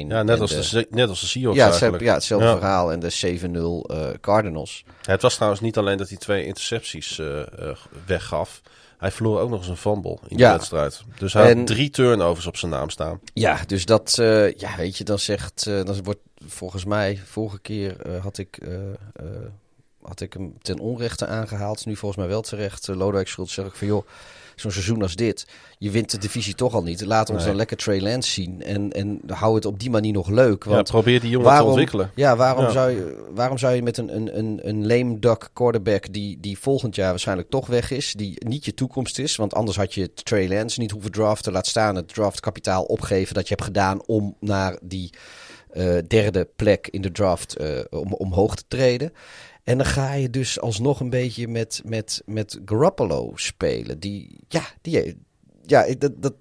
6-1. 0.05 0.09
Ja, 0.09 0.23
net 0.23 0.41
als 0.41 0.71
de, 0.71 0.79
de- 0.79 0.87
net 0.91 1.09
als 1.09 1.21
de 1.21 1.27
Seahawks 1.27 1.59
ja, 1.59 1.69
eigenlijk. 1.71 2.03
hetzelfde, 2.03 2.05
ja, 2.05 2.15
hetzelfde 2.15 2.47
Ja. 2.47 2.57
verhaal. 2.57 2.93
En 2.93 3.01
de 3.01 3.89
7-0 3.91 3.95
eh, 3.97 4.09
Cardinals. 4.21 4.85
Het 5.03 5.23
was 5.23 5.35
trouwens 5.35 5.61
niet 5.63 5.77
alleen 5.79 5.99
dat 5.99 6.09
hij 6.09 6.19
twee 6.19 6.47
intercepties 6.47 7.19
eh, 7.19 7.43
weggaf. 8.07 8.61
Hij 8.99 9.11
verloor 9.13 9.41
ook 9.41 9.51
nog 9.51 9.59
eens 9.59 9.69
een 9.69 9.77
fumble 9.77 10.19
in 10.29 10.37
de 10.37 10.43
Ja. 10.43 10.53
wedstrijd. 10.53 11.03
Dus 11.19 11.33
hij 11.33 11.51
En- 11.51 11.57
had 11.59 11.67
drie 11.67 11.91
turnovers 11.91 12.47
op 12.47 12.57
zijn 12.57 12.71
naam 12.71 12.91
staan. 12.91 13.21
Ja, 13.35 13.61
dus 13.67 13.85
dat, 13.85 14.13
ja, 14.57 14.77
weet 14.77 14.97
je, 14.97 15.05
dan 15.05 15.19
zegt, 15.19 15.65
dan 15.65 16.03
wordt 16.03 16.21
volgens 16.47 16.85
mij, 16.85 17.21
vorige 17.27 17.61
keer 17.61 17.97
had 18.23 18.39
ik, 18.39 18.59
had 20.05 20.21
ik 20.21 20.33
hem 20.33 20.55
ten 20.63 20.79
onrechte 20.79 21.27
aangehaald. 21.27 21.87
Nu 21.87 21.97
volgens 21.97 22.21
mij 22.21 22.31
wel 22.31 22.43
terecht. 22.43 22.89
Uh, 22.89 22.97
Lodewijk 22.97 23.29
Schultz 23.29 23.55
zeg 23.55 23.67
ik 23.67 23.75
van 23.75 23.87
joh, 23.87 24.07
zo'n 24.57 24.71
seizoen 24.71 25.03
als 25.03 25.15
dit. 25.17 25.47
Je 25.79 25.91
wint 25.91 26.11
de 26.11 26.19
divisie 26.19 26.55
toch 26.55 26.75
al 26.75 26.83
niet. 26.83 27.05
Laat 27.05 27.29
ons 27.29 27.39
Nee. 27.39 27.47
dan 27.47 27.57
lekker 27.57 27.77
Trey 27.77 28.01
Lance 28.01 28.31
zien. 28.31 28.63
En, 28.63 28.93
en 28.93 29.21
hou 29.27 29.55
het 29.55 29.65
op 29.65 29.81
die 29.81 29.91
manier 29.91 30.13
nog 30.13 30.29
leuk. 30.29 30.65
Ja, 30.65 30.71
Want 30.71 30.91
probeer 30.91 31.21
die 31.21 31.31
jongen 31.31 31.47
waarom, 31.47 31.65
te 31.65 31.71
ontwikkelen. 31.71 32.11
Ja, 32.15 32.37
waarom, 32.37 32.65
Ja. 32.65 32.71
Zou 32.71 32.91
je, 32.91 33.27
waarom 33.35 33.59
zou 33.59 33.75
je 33.75 33.83
met 33.83 33.97
een, 33.99 34.17
een, 34.17 34.39
een, 34.39 34.61
een 34.63 34.87
lame 34.87 35.19
duck 35.19 35.49
quarterback 35.53 36.13
die, 36.13 36.41
die 36.41 36.59
volgend 36.59 36.95
jaar 36.95 37.11
waarschijnlijk 37.11 37.51
toch 37.51 37.67
weg 37.67 37.91
is, 37.91 38.13
die 38.13 38.45
niet 38.47 38.65
je 38.65 38.75
toekomst 38.75 39.19
is, 39.19 39.37
want 39.37 39.55
anders 39.55 39.77
had 39.77 39.95
je 39.95 40.15
Trey 40.15 40.49
Lance 40.49 40.81
niet 40.81 40.91
hoeven 40.91 41.13
draften, 41.13 41.53
laat 41.53 41.67
staan 41.67 41.95
het 41.97 42.09
draftkapitaal 42.15 42.85
opgeven 42.85 43.35
dat 43.35 43.49
je 43.49 43.55
hebt 43.55 43.67
gedaan 43.67 44.07
om 44.07 44.37
naar 44.41 44.79
die 44.83 45.11
eh, 45.71 45.97
derde 46.09 46.49
plek 46.57 46.89
in 46.91 47.03
de 47.03 47.13
draft 47.13 47.57
eh, 47.57 47.79
om, 47.91 48.13
omhoog 48.13 48.55
te 48.55 48.65
treden. 48.69 49.13
En 49.65 49.77
dan 49.79 49.87
ga 49.87 50.13
je 50.13 50.31
dus 50.31 50.61
alsnog 50.61 51.01
een 51.01 51.11
beetje 51.11 51.49
met, 51.49 51.83
met, 51.85 52.23
met 52.27 52.61
Garoppolo 52.65 53.33
spelen. 53.35 53.99
Die, 53.99 54.39
ja, 54.49 54.63
die, 54.81 55.17
ja 55.63 55.85
ik- 55.85 56.01
dat, 56.01 56.13
dat, 56.23 56.35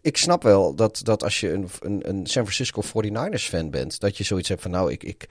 ik 0.00 0.16
snap 0.16 0.42
wel 0.42 0.74
dat, 0.74 1.00
dat 1.02 1.22
als 1.22 1.40
je 1.40 1.52
een, 1.52 1.68
een, 1.80 2.08
een 2.08 2.26
San 2.26 2.42
Francisco 2.42 2.82
49ers 2.82 3.42
fan 3.48 3.70
bent, 3.70 4.00
dat 4.00 4.16
je 4.16 4.24
zoiets 4.24 4.48
hebt 4.48 4.62
van 4.62 4.70
nou, 4.70 4.92
ik, 4.92 5.04
ik, 5.04 5.26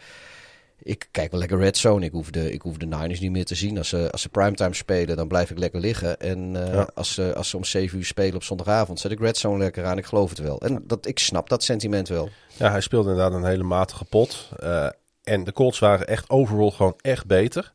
ik 0.83 1.07
kijk 1.11 1.31
wel 1.31 1.39
lekker 1.39 1.57
Red 1.59 1.77
Zone. 1.77 2.05
Ik 2.05 2.11
hoef 2.11 2.29
de, 2.29 2.51
ik 2.51 2.61
hoef 2.61 2.77
de 2.77 2.85
Niners 2.85 3.19
niet 3.19 3.31
meer 3.31 3.45
te 3.45 3.55
zien. 3.55 3.77
Als 3.77 3.89
ze, 3.89 4.11
als 4.11 4.21
ze 4.21 4.29
primetime 4.29 4.73
spelen, 4.73 5.15
dan 5.15 5.27
blijf 5.27 5.49
ik 5.51 5.57
lekker 5.57 5.79
liggen. 5.79 6.19
En 6.19 6.65
eh, 6.67 6.73
Ja. 6.73 6.89
als, 6.93 7.13
ze, 7.13 7.35
als 7.35 7.49
ze 7.49 7.57
om 7.57 7.63
7 7.63 7.97
uur 7.97 8.05
spelen 8.05 8.35
op 8.35 8.43
zondagavond, 8.43 8.99
zet 8.99 9.11
ik 9.11 9.19
Red 9.19 9.37
Zone 9.37 9.57
lekker 9.57 9.85
aan. 9.85 9.97
Ik 9.97 10.05
geloof 10.05 10.29
het 10.29 10.39
wel. 10.39 10.61
En 10.61 10.83
dat, 10.87 11.05
ik 11.07 11.19
snap 11.19 11.49
dat 11.49 11.63
sentiment 11.63 12.07
wel. 12.07 12.29
Ja, 12.57 12.71
hij 12.71 12.81
speelde 12.81 13.09
inderdaad 13.09 13.33
een 13.33 13.45
hele 13.45 13.63
matige 13.63 14.05
pot. 14.05 14.49
Eh, 14.59 14.87
en 15.23 15.43
de 15.43 15.51
Colts 15.51 15.79
waren 15.79 16.07
echt 16.07 16.29
overall 16.29 16.71
gewoon 16.71 16.95
echt 17.01 17.25
beter. 17.25 17.71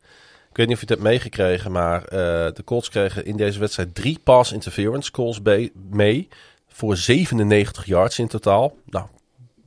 Ik 0.50 0.56
weet 0.56 0.66
niet 0.66 0.76
of 0.76 0.82
je 0.82 0.92
het 0.92 1.02
hebt 1.02 1.10
meegekregen, 1.10 1.72
maar 1.72 2.04
eh, 2.04 2.18
de 2.54 2.62
Colts 2.64 2.88
kregen 2.88 3.24
in 3.24 3.36
deze 3.36 3.58
wedstrijd 3.58 3.94
drie 3.94 4.18
pass 4.18 4.52
interference 4.52 5.10
calls 5.10 5.40
mee. 5.90 6.28
Voor 6.68 6.96
97 6.96 7.84
yards 7.84 8.18
in 8.18 8.28
totaal. 8.28 8.76
Nou, 8.84 9.06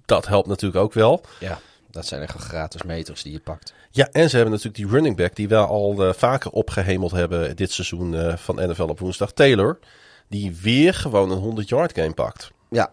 dat 0.06 0.28
helpt 0.28 0.48
natuurlijk 0.48 0.84
ook 0.84 0.94
wel. 0.94 1.22
Ja, 1.40 1.60
dat 1.92 2.06
zijn 2.06 2.22
echt 2.22 2.38
gratis 2.38 2.84
meters 2.84 3.24
die 3.24 3.32
je 3.32 3.40
pakt. 3.40 3.74
Ja, 3.92 4.10
en 4.12 4.30
ze 4.30 4.36
hebben 4.36 4.54
natuurlijk 4.54 4.84
die 4.84 4.94
running 4.94 5.16
back 5.16 5.36
die 5.36 5.48
we 5.48 5.56
al 5.56 6.06
eh, 6.06 6.14
vaker 6.14 6.52
opgehemeld 6.52 7.12
hebben 7.12 7.56
dit 7.56 7.72
seizoen 7.72 8.16
eh, 8.16 8.38
van 8.38 8.56
NFL 8.56 8.84
op 8.84 9.00
woensdag. 9.00 9.32
Taylor, 9.32 9.80
die 10.28 10.56
weer 10.62 10.94
gewoon 10.94 11.32
een 11.32 11.38
100 11.38 11.70
yard 11.70 11.94
game 11.94 12.14
pakt. 12.14 12.52
Ja, 12.70 12.92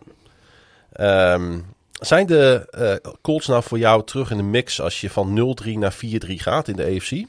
Ehm, 0.97 1.59
zijn 1.99 2.27
de 2.27 2.67
eh, 2.71 3.13
Colts 3.23 3.47
nou 3.47 3.63
voor 3.63 3.79
jou 3.79 4.05
terug 4.05 4.31
in 4.31 4.37
de 4.37 4.43
mix 4.43 4.81
als 4.81 5.01
je 5.01 5.11
van 5.11 5.57
0-3 5.65 5.71
naar 5.71 5.95
4-3 5.95 5.99
gaat 6.27 6.69
in 6.69 6.77
de 6.77 6.85
AFC? 6.85 7.25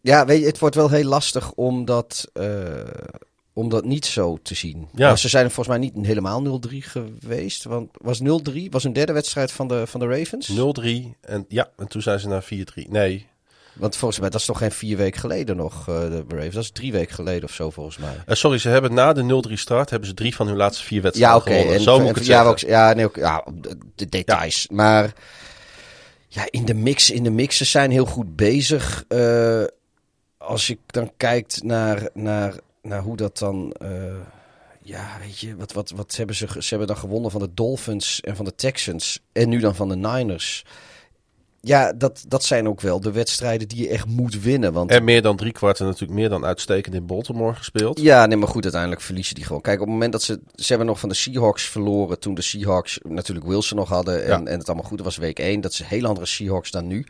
Ja, 0.00 0.26
weet 0.26 0.40
je, 0.40 0.46
het 0.46 0.58
wordt 0.58 0.74
wel 0.74 0.90
heel 0.90 1.04
lastig 1.04 1.52
om 1.52 1.84
dat, 1.84 2.30
om 3.52 3.68
dat 3.68 3.84
niet 3.84 4.06
zo 4.06 4.38
te 4.42 4.54
zien. 4.54 4.88
Ja. 4.94 5.06
Maar 5.08 5.18
ze 5.18 5.28
zijn 5.28 5.50
volgens 5.50 5.78
mij 5.78 5.78
niet 5.78 6.06
helemaal 6.06 6.60
0-3 6.68 6.76
geweest. 6.78 7.64
Want 7.64 7.90
was 8.00 8.20
0-3, 8.20 8.24
was 8.70 8.84
een 8.84 8.92
derde 8.92 9.12
wedstrijd 9.12 9.52
van 9.52 9.68
de, 9.68 9.86
van 9.86 10.00
de 10.00 10.06
Ravens? 10.06 10.52
0-3 10.52 10.54
en 11.20 11.44
ja, 11.48 11.70
en 11.76 11.88
toen 11.88 12.02
zijn 12.02 12.20
ze 12.20 12.28
naar 12.28 12.44
4-3. 12.44 12.88
Nee, 12.88 13.26
Want 13.78 13.96
volgens 13.96 14.20
mij, 14.20 14.30
dat 14.30 14.40
is 14.40 14.46
toch 14.46 14.58
geen 14.58 14.72
vier 14.72 14.96
weken 14.96 15.20
geleden 15.20 15.56
nog, 15.56 15.88
eh, 15.88 16.00
de 16.00 16.24
Ravens. 16.28 16.54
Dat 16.54 16.62
is 16.62 16.70
drie 16.70 16.92
weken 16.92 17.14
geleden 17.14 17.44
of 17.44 17.52
zo, 17.54 17.70
volgens 17.70 17.96
mij. 17.98 18.14
eh, 18.26 18.34
sorry, 18.34 18.58
ze 18.58 18.68
hebben 18.68 18.94
na 18.94 19.12
de 19.12 19.22
0-3 19.22 19.52
start 19.56 19.90
hebben 19.90 20.08
ze 20.08 20.14
drie 20.14 20.34
van 20.34 20.46
hun 20.46 20.56
laatste 20.56 20.84
vier 20.84 20.96
Ja, 20.96 21.02
wedstrijden 21.02 21.38
oké. 21.40 21.50
gewonnen. 21.50 21.74
En, 21.74 21.80
Zo 21.80 21.98
moet 22.00 22.08
ik 22.08 22.14
het 22.14 22.26
ja, 22.26 22.32
zeggen. 22.32 22.50
ook, 22.50 22.58
ja, 22.58 22.92
nee, 22.92 23.08
ja, 23.14 23.44
de, 23.54 23.78
de 23.94 24.08
details. 24.08 24.68
Maar 24.70 25.12
ja, 26.28 26.46
in 26.50 26.64
de 26.64 26.74
mix, 26.74 27.10
in 27.10 27.22
de 27.22 27.30
mix, 27.30 27.56
ze 27.56 27.64
zijn 27.64 27.90
heel 27.90 28.06
goed 28.06 28.36
bezig. 28.36 29.04
Eh, 29.08 29.62
als 30.38 30.66
je 30.66 30.78
dan 30.86 31.12
kijkt 31.16 31.62
naar, 31.62 32.08
naar, 32.14 32.54
naar 32.82 33.00
hoe 33.02 33.16
dat 33.16 33.38
dan... 33.38 33.74
ja, 34.82 35.16
weet 35.20 35.38
je, 35.38 35.56
wat, 35.56 35.72
wat, 35.72 35.90
wat 35.90 36.16
hebben 36.16 36.36
ze, 36.36 36.46
ze 36.58 36.68
hebben 36.68 36.86
dan 36.86 36.96
gewonnen 36.96 37.30
van 37.30 37.40
de 37.40 37.54
Dolphins 37.54 38.20
en 38.20 38.36
van 38.36 38.44
de 38.44 38.54
Texans. 38.54 39.20
En 39.32 39.48
nu 39.48 39.58
dan 39.60 39.74
van 39.74 39.88
de 39.88 39.96
Niners. 39.96 40.64
Ja, 41.68 41.92
dat, 41.92 42.24
dat 42.28 42.44
zijn 42.44 42.68
ook 42.68 42.80
wel 42.80 43.00
de 43.00 43.12
wedstrijden 43.12 43.68
die 43.68 43.82
je 43.82 43.88
echt 43.88 44.06
moet 44.06 44.42
winnen. 44.42 44.72
Want 44.72 44.90
En 44.90 45.04
meer 45.04 45.22
dan 45.22 45.36
drie 45.36 45.52
kwart 45.52 45.80
en 45.80 45.86
natuurlijk 45.86 46.12
meer 46.18 46.28
dan 46.28 46.44
uitstekend 46.44 46.94
in 46.94 47.06
Baltimore 47.06 47.54
gespeeld. 47.54 48.00
ja, 48.00 48.26
nee, 48.26 48.36
maar 48.36 48.48
goed, 48.48 48.62
uiteindelijk 48.62 49.02
verliezen 49.02 49.34
die 49.34 49.44
gewoon. 49.44 49.60
Kijk, 49.62 49.80
op 49.80 49.84
het 49.84 49.92
moment 49.92 50.12
dat 50.12 50.22
ze... 50.22 50.40
Ze 50.54 50.66
hebben 50.68 50.86
nog 50.86 51.00
van 51.00 51.08
de 51.08 51.14
Seahawks 51.14 51.62
verloren 51.64 52.18
toen 52.20 52.34
de 52.34 52.42
Seahawks 52.42 52.98
natuurlijk 53.08 53.46
Wilson 53.46 53.76
nog 53.78 53.88
hadden. 53.88 54.22
En, 54.22 54.28
Ja. 54.28 54.50
en 54.50 54.58
het 54.58 54.66
allemaal 54.68 54.86
goed 54.88 55.00
was 55.00 55.16
week 55.16 55.38
1. 55.38 55.60
Dat 55.60 55.72
is 55.72 55.78
een 55.80 55.86
heel 55.86 56.04
andere 56.06 56.26
Seahawks 56.26 56.70
dan 56.70 56.86
nu. 56.86 57.06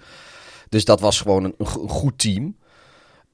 Dus 0.68 0.84
dat 0.84 1.00
was 1.00 1.20
gewoon 1.20 1.44
een, 1.44 1.54
een 1.58 1.66
go- 1.66 1.82
een 1.82 1.88
goed 1.88 2.18
team. 2.18 2.56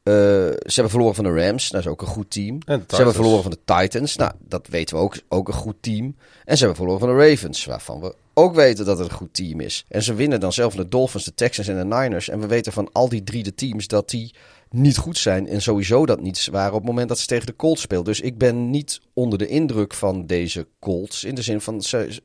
Eh, 0.03 0.13
ze 0.13 0.73
hebben 0.75 0.91
verloren 0.91 1.15
van 1.15 1.25
de 1.25 1.45
Rams. 1.47 1.69
Dat 1.69 1.81
is 1.81 1.87
ook 1.87 2.01
een 2.03 2.07
goed 2.07 2.31
team. 2.31 2.59
Ze 2.67 2.81
hebben 2.97 3.15
verloren 3.15 3.43
van 3.43 3.51
de 3.51 3.59
Titans. 3.65 4.17
Nou, 4.17 4.33
dat 4.41 4.67
weten 4.67 4.97
we 4.97 5.03
ook. 5.03 5.17
Ook 5.29 5.49
een 5.49 5.55
goed 5.55 5.77
team. 5.81 6.05
En 6.45 6.57
ze 6.57 6.65
hebben 6.65 6.77
verloren 6.77 7.01
van 7.01 7.09
de 7.19 7.29
Ravens. 7.31 7.65
Waarvan 7.65 8.01
we 8.01 8.15
ook 8.35 8.55
weten 8.55 8.85
dat 8.85 8.99
het 8.99 9.09
een 9.09 9.17
goed 9.17 9.35
team 9.35 9.61
is. 9.61 9.85
En 9.89 10.03
ze 10.03 10.15
winnen 10.15 10.41
dan 10.41 10.53
zelf 10.53 10.75
de 10.75 10.89
Dolphins, 10.89 11.25
de 11.25 11.35
Texans 11.35 11.69
en 11.69 11.77
de 11.77 11.97
Niners. 11.97 12.29
En 12.29 12.41
we 12.41 12.47
weten 12.47 12.73
van 12.73 12.89
al 12.93 13.09
die 13.09 13.25
drie 13.25 13.43
de 13.43 13.55
teams 13.55 13.87
dat 13.87 14.11
die 14.11 14.35
niet 14.71 14.97
goed 14.97 15.19
zijn. 15.19 15.49
En 15.49 15.63
sowieso 15.63 16.07
dat 16.07 16.21
niet 16.21 16.49
waren 16.51 16.73
op 16.73 16.79
het 16.79 16.89
moment 16.89 17.09
dat 17.09 17.19
ze 17.19 17.27
tegen 17.27 17.47
de 17.47 17.57
Colts 17.57 17.83
speelden. 17.83 18.13
Dus 18.13 18.21
ik 18.21 18.39
ben 18.39 18.71
niet 18.71 19.01
onder 19.13 19.39
de 19.39 19.47
indruk 19.47 19.95
van 19.95 20.27
deze 20.27 20.67
Colts. 20.81 21.25
In 21.25 21.35
de 21.35 21.43
zin 21.43 21.61
van 21.61 21.83
ze, 21.83 22.21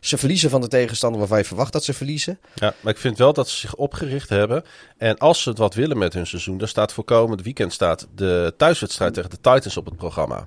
ze 0.00 0.18
verliezen 0.18 0.50
van 0.50 0.60
de 0.60 0.68
tegenstander 0.68 1.18
waarvan 1.18 1.38
je 1.38 1.44
verwacht 1.44 1.72
dat 1.72 1.84
ze 1.84 1.92
verliezen. 1.92 2.38
Ja, 2.54 2.74
maar 2.80 2.92
ik 2.92 2.98
vind 2.98 3.18
wel 3.18 3.32
dat 3.32 3.48
ze 3.48 3.56
zich 3.56 3.74
opgericht 3.74 4.28
hebben. 4.28 4.64
En 4.96 5.18
als 5.18 5.42
ze 5.42 5.48
het 5.48 5.58
wat 5.58 5.74
willen 5.74 5.98
met 5.98 6.12
hun 6.12 6.26
seizoen, 6.26 6.58
dan 6.58 6.68
staat 6.68 6.92
voor 6.92 7.04
komend 7.04 7.42
weekend 7.42 7.72
staat 7.72 8.06
de 8.14 8.54
thuiswedstrijd 8.56 9.14
tegen 9.14 9.30
de 9.30 9.40
Titans 9.40 9.76
op 9.76 9.84
het 9.84 9.96
programma. 9.96 10.46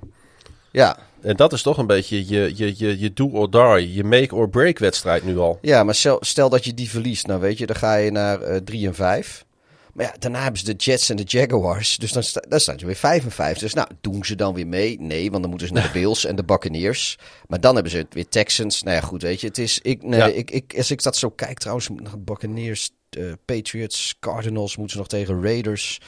Ja, 0.74 0.98
En 1.20 1.36
dat 1.36 1.52
is 1.52 1.62
toch 1.62 1.78
een 1.78 1.86
beetje 1.86 2.28
je, 2.28 2.52
je, 2.56 2.74
je, 2.76 2.98
je 2.98 3.12
do 3.12 3.28
or 3.28 3.50
die, 3.50 3.94
je 3.94 4.04
make 4.04 4.34
or 4.34 4.48
break 4.48 4.78
wedstrijd 4.78 5.24
nu 5.24 5.38
al. 5.38 5.58
Ja, 5.62 5.84
maar 5.84 5.94
stel, 5.94 6.16
stel 6.20 6.48
dat 6.48 6.64
je 6.64 6.74
die 6.74 6.90
verliest, 6.90 7.26
nou 7.26 7.40
weet 7.40 7.58
je, 7.58 7.66
dan 7.66 7.76
ga 7.76 7.94
je 7.94 8.10
naar 8.10 8.40
eh 8.40 8.56
3 8.56 8.86
en 8.86 8.94
5. 8.94 9.44
Maar 9.92 10.06
ja, 10.06 10.14
daarna 10.18 10.42
hebben 10.42 10.58
ze 10.60 10.64
de 10.64 10.72
Jets 10.84 11.10
en 11.10 11.16
de 11.16 11.22
Jaguars. 11.22 11.96
Dus 11.96 12.12
dan, 12.12 12.22
sta, 12.22 12.42
dan 12.48 12.60
staan 12.60 12.76
je 12.78 12.86
weer 12.86 12.94
5 12.96 13.24
en 13.24 13.30
5. 13.30 13.58
Dus 13.58 13.74
nou, 13.74 13.88
doen 14.00 14.24
ze 14.24 14.34
dan 14.34 14.54
weer 14.54 14.66
mee? 14.66 15.00
Nee, 15.00 15.30
want 15.30 15.40
dan 15.40 15.50
moeten 15.50 15.68
ze 15.68 15.74
naar 15.74 15.92
de 15.92 15.98
Bills 16.00 16.24
en 16.24 16.36
de 16.36 16.44
Buccaneers. 16.44 17.18
Maar 17.46 17.60
dan 17.60 17.74
hebben 17.74 17.92
ze 17.92 17.98
het 17.98 18.14
weer 18.14 18.28
Texans. 18.28 18.82
Nou 18.82 18.96
ja, 18.96 19.02
goed, 19.02 19.22
weet 19.22 19.40
je, 19.40 19.46
het 19.46 19.58
is... 19.58 19.78
Ik, 19.82 20.02
nee, 20.02 20.18
Ja. 20.18 20.26
ik, 20.26 20.50
ik, 20.50 20.74
als 20.76 20.90
ik 20.90 21.02
dat 21.02 21.16
zo 21.16 21.30
kijk, 21.30 21.58
trouwens, 21.58 21.88
nog 21.88 22.18
Buccaneers, 22.18 22.90
eh, 23.10 23.22
Patriots, 23.44 24.14
Cardinals 24.20 24.76
moeten 24.76 24.92
ze 24.92 24.98
nog 24.98 25.08
tegen 25.08 25.42
Raiders. 25.42 26.00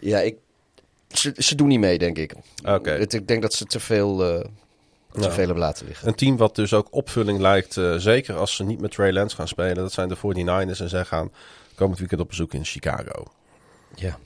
Ja, 0.00 0.18
ik, 0.20 0.36
ze, 1.18 1.32
ze 1.36 1.54
doen 1.54 1.68
niet 1.68 1.78
mee, 1.80 1.98
denk 1.98 2.18
ik. 2.18 2.34
Oké. 2.64 2.94
Ik 2.94 3.28
denk 3.28 3.42
dat 3.42 3.52
ze 3.54 3.64
te 3.64 3.80
veel, 3.80 4.24
eh, 4.24 4.44
te 5.12 5.30
veel 5.30 5.44
hebben 5.46 5.58
laten 5.58 5.86
liggen. 5.86 6.08
Een 6.08 6.14
team 6.14 6.36
wat 6.36 6.54
dus 6.54 6.72
ook 6.72 6.86
opvulling 6.90 7.38
lijkt, 7.40 7.76
eh, 7.76 7.94
zeker 7.96 8.36
als 8.36 8.56
ze 8.56 8.64
niet 8.64 8.80
met 8.80 8.90
Trey 8.90 9.12
Lance 9.12 9.36
gaan 9.36 9.48
spelen. 9.48 9.74
Dat 9.74 9.92
zijn 9.92 10.08
de 10.08 10.16
49ers 10.16 10.80
en 10.80 10.88
zij 10.88 11.04
gaan 11.04 11.32
komend 11.74 11.98
weekend 11.98 12.20
op 12.20 12.28
bezoek 12.28 12.54
in 12.54 12.64
Chicago. 12.64 13.24
Ja. 13.94 14.18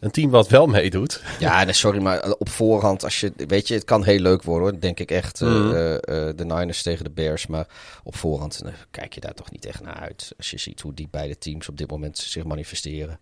Een 0.00 0.10
team 0.10 0.30
wat 0.30 0.48
wel 0.48 0.66
meedoet. 0.66 1.22
Ja, 1.38 1.64
nee, 1.64 1.72
sorry, 1.72 2.00
maar 2.02 2.30
op 2.38 2.48
voorhand, 2.48 3.04
als 3.04 3.20
je, 3.20 3.32
weet 3.36 3.68
je, 3.68 3.74
het 3.74 3.84
kan 3.84 4.04
heel 4.04 4.18
leuk 4.18 4.42
worden 4.42 4.68
hoor. 4.70 4.80
Denk 4.80 5.00
ik 5.00 5.10
echt, 5.10 5.40
eh, 5.40 5.48
Mhm. 5.48 5.72
eh, 5.74 5.94
eh, 6.28 6.36
de 6.36 6.44
Niners 6.44 6.82
tegen 6.82 7.04
de 7.04 7.10
Bears. 7.10 7.46
Maar 7.46 7.66
op 8.04 8.16
voorhand 8.16 8.60
eh, 8.64 8.72
kijk 8.90 9.12
je 9.14 9.20
daar 9.20 9.34
toch 9.34 9.50
niet 9.50 9.64
echt 9.66 9.80
naar 9.82 9.94
uit. 9.94 10.32
Als 10.36 10.50
je 10.50 10.58
ziet 10.58 10.80
hoe 10.80 10.94
die 10.94 11.08
beide 11.10 11.38
teams 11.38 11.68
op 11.68 11.76
dit 11.78 11.90
moment 11.90 12.18
zich 12.18 12.44
manifesteren. 12.44 13.18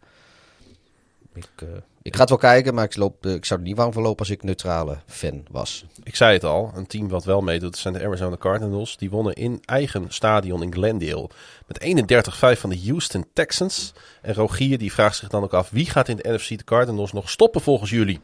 Ik, 1.39 1.63
eh, 1.63 1.69
ik 2.03 2.15
ga 2.15 2.21
het 2.21 2.29
wel 2.29 2.39
kijken, 2.39 2.75
maar 2.75 2.85
ik, 2.85 2.97
loop, 2.97 3.27
eh, 3.27 3.33
ik 3.33 3.45
zou 3.45 3.61
er 3.61 3.67
niet 3.67 3.77
warm 3.77 3.93
voor 3.93 4.03
lopen 4.03 4.19
als 4.19 4.31
ik 4.31 4.43
neutrale 4.43 4.99
fan 5.07 5.45
was. 5.51 5.85
Ik 6.03 6.17
zei 6.17 6.33
het 6.33 6.45
al, 6.45 6.73
een 6.75 6.87
team 6.87 7.09
wat 7.09 7.25
wel 7.25 7.41
meedoet 7.41 7.77
zijn 7.77 7.95
de 7.95 8.05
Arizona 8.05 8.37
Cardinals. 8.37 8.97
Die 8.97 9.11
wonnen 9.11 9.35
in 9.35 9.63
eigen 9.65 10.07
stadion 10.09 10.63
in 10.63 10.73
Glendale 10.73 11.29
met 11.67 11.81
31-5 11.81 12.61
van 12.61 12.71
de 12.71 12.81
Houston 12.85 13.25
Texans. 13.33 13.93
En 14.23 14.35
Rogier 14.35 14.79
die 14.79 14.93
vraagt 14.93 15.17
zich 15.17 15.29
dan 15.29 15.43
ook 15.43 15.55
af, 15.55 15.71
wie 15.71 15.91
gaat 15.91 16.09
in 16.09 16.17
de 16.17 16.33
NFC 16.33 16.49
de 16.49 16.65
Cardinals 16.65 17.13
nog 17.13 17.31
stoppen 17.31 17.61
volgens 17.61 17.91
jullie? 17.91 18.21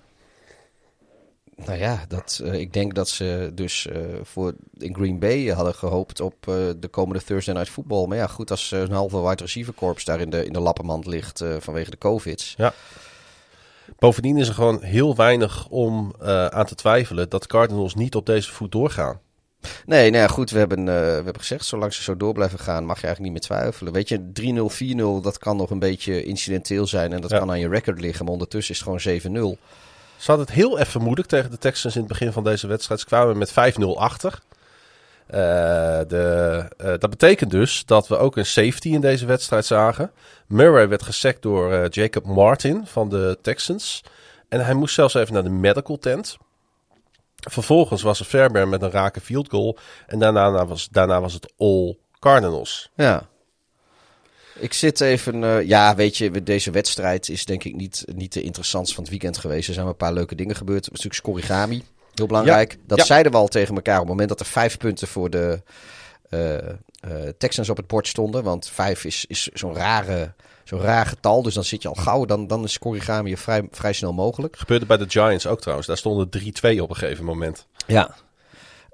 Nou 1.57 1.79
ja, 1.79 2.05
dat, 2.09 2.41
eh, 2.45 2.53
ik 2.55 2.73
denk 2.73 2.95
dat 2.95 3.09
ze 3.09 3.51
dus 3.55 3.87
eh, 3.87 4.01
voor 4.23 4.55
in 4.79 4.95
Green 4.95 5.19
Bay 5.19 5.47
hadden 5.47 5.75
gehoopt 5.75 6.21
op 6.21 6.35
eh, 6.41 6.55
de 6.77 6.89
komende 6.89 7.25
Thursday 7.25 7.55
Night 7.55 7.71
Football. 7.71 8.07
Maar 8.07 8.17
ja, 8.17 8.27
goed, 8.27 8.51
als 8.51 8.71
een 8.71 8.91
halve 8.93 9.23
wide 9.29 9.43
receiver 9.43 9.75
corps 9.75 10.05
daar 10.05 10.21
in 10.21 10.31
de, 10.31 10.45
in 10.45 10.53
de 10.53 10.61
lappenmand 10.61 11.07
ligt 11.07 11.45
vanwege 11.59 11.91
de 11.91 11.99
COVID's. 11.99 12.57
Bovendien 13.99 14.37
is 14.37 14.49
er 14.49 14.55
gewoon 14.55 14.83
heel 14.83 15.17
weinig 15.17 15.69
om 15.69 16.15
aan 16.51 16.67
te 16.67 16.75
twijfelen 16.75 17.29
dat 17.29 17.47
Cardinals 17.47 17.95
niet 17.95 18.15
op 18.15 18.27
deze 18.27 18.53
voet 18.53 18.73
doorgaan. 18.73 19.21
Nee, 19.87 20.11
nou 20.11 20.23
ja, 20.23 20.29
goed, 20.29 20.51
we 20.51 20.59
hebben, 20.59 20.85
we 20.85 20.91
hebben 20.91 21.39
gezegd, 21.39 21.65
zolang 21.65 21.93
ze 21.95 22.03
zo 22.03 22.17
door 22.17 22.33
blijven 22.33 22.59
gaan, 22.59 22.85
mag 22.85 23.01
je 23.01 23.07
eigenlijk 23.07 23.35
niet 23.35 23.49
meer 23.51 23.59
twijfelen. 23.59 23.93
Weet 23.93 24.09
je, 24.09 24.19
3-0, 24.33 25.21
4-0, 25.21 25.23
dat 25.23 25.39
kan 25.39 25.57
nog 25.57 25.71
een 25.71 25.79
beetje 25.79 26.25
incidenteel 26.25 26.87
zijn 26.87 27.13
en 27.13 27.21
dat 27.21 27.31
Ja. 27.31 27.39
kan 27.39 27.51
aan 27.51 27.61
je 27.61 27.69
record 27.69 28.01
liggen, 28.01 28.25
maar 28.25 28.33
ondertussen 28.33 28.75
is 28.75 28.81
het 28.81 28.89
gewoon 28.89 29.57
7-0. 29.57 29.59
Ze 30.25 30.33
het 30.33 30.53
heel 30.53 30.79
even 30.79 31.03
moeilijk 31.03 31.29
tegen 31.29 31.51
de 31.51 31.59
Texans 31.59 31.95
in 31.95 32.01
het 32.01 32.09
begin 32.09 32.33
van 32.33 32.45
deze 32.45 32.67
wedstrijd. 32.67 33.01
Ze 33.01 33.07
kwamen 33.07 33.39
met 33.39 33.53
5-0 33.53 33.97
achter. 33.97 34.39
Eh, 35.27 35.39
de, 36.09 36.69
eh, 36.77 36.87
dat 36.99 37.11
betekent 37.11 37.51
dus 37.51 37.85
dat 37.85 38.09
we 38.09 38.17
ook 38.17 38.37
een 38.37 38.47
safety 38.47 38.89
in 38.89 39.01
deze 39.01 39.27
wedstrijd 39.27 39.65
zagen. 39.65 40.13
Murray 40.47 40.89
werd 40.89 41.03
gesekt 41.03 41.43
door 41.43 41.73
eh, 41.73 41.89
Jacob 41.89 42.27
Martin 42.27 42.87
van 42.87 43.09
de 43.09 43.39
Texans. 43.43 44.05
En 44.49 44.65
hij 44.65 44.75
moest 44.75 44.95
zelfs 44.95 45.15
even 45.15 45.35
naar 45.35 45.43
de 45.43 45.51
medical 45.51 45.99
tent. 45.99 46.37
Vervolgens 47.37 48.03
was 48.03 48.21
er 48.21 48.27
Fairbairn 48.27 48.69
met 48.69 48.83
een 48.83 48.91
rake 48.91 49.21
field 49.21 49.49
goal. 49.49 49.79
En 50.07 50.19
daarna 50.19 50.67
was, 50.67 50.89
daarna 50.89 51.21
was 51.21 51.33
het 51.33 51.53
all 51.57 51.97
Cardinals. 52.19 52.91
Ja. 52.95 53.29
Ik 54.59 54.73
zit 54.73 55.01
even. 55.01 55.45
eh, 55.45 55.67
ja, 55.67 55.95
weet 55.95 56.17
je, 56.17 56.43
deze 56.43 56.71
wedstrijd 56.71 57.29
is 57.29 57.45
denk 57.45 57.65
ik 57.65 57.75
niet, 57.75 58.05
niet 58.15 58.33
de 58.33 58.43
interessantste 58.43 58.95
van 58.95 59.03
het 59.03 59.13
weekend 59.13 59.39
geweest. 59.39 59.69
Er 59.69 59.75
zijn 59.75 59.87
een 59.87 59.97
paar 59.97 60.13
leuke 60.13 60.35
dingen 60.35 60.57
gebeurd. 60.57 60.91
Een 60.91 60.97
stuk 60.97 61.13
scorigami. 61.13 61.83
Heel 62.15 62.27
belangrijk. 62.27 62.79
dat 62.87 62.99
ja. 62.99 63.05
zeiden 63.05 63.33
we 63.33 63.39
al 63.39 63.49
tegen 63.49 63.75
elkaar 63.75 63.95
op 63.95 64.01
het 64.01 64.09
moment 64.09 64.29
dat 64.29 64.41
er 64.41 64.47
vijf 64.47 64.77
punten 64.77 65.09
voor 65.09 65.31
de 65.31 65.63
eh, 66.29 66.69
eh, 66.69 66.75
Texans 67.39 67.69
op 67.69 67.77
het 67.77 67.87
bord 67.87 68.09
stonden. 68.09 68.43
Want 68.43 68.69
vijf 68.69 69.05
is, 69.05 69.25
is 69.29 69.43
zo'n 69.53 69.75
rare. 69.75 70.33
Zo'n 70.65 70.81
raar 70.81 71.07
getal, 71.07 71.43
dus 71.43 71.55
dan 71.55 71.65
zit 71.65 71.83
je 71.83 71.89
al 71.89 71.95
gauw. 71.95 72.25
Dan, 72.25 72.47
dan 72.47 72.65
is 72.65 72.73
scorigami 72.73 73.37
vrij, 73.37 73.69
vrij 73.71 73.93
snel 73.93 74.13
mogelijk. 74.13 74.57
Gebeurde 74.57 74.87
bij 74.87 74.97
de 74.97 75.09
Giants 75.09 75.47
ook 75.47 75.61
trouwens. 75.61 75.87
Daar 75.87 75.97
stonden 75.97 76.29
3-2 76.29 76.81
op 76.81 76.91
een 76.91 76.97
gegeven 76.97 77.25
moment. 77.25 77.67
Ja. 77.87 78.15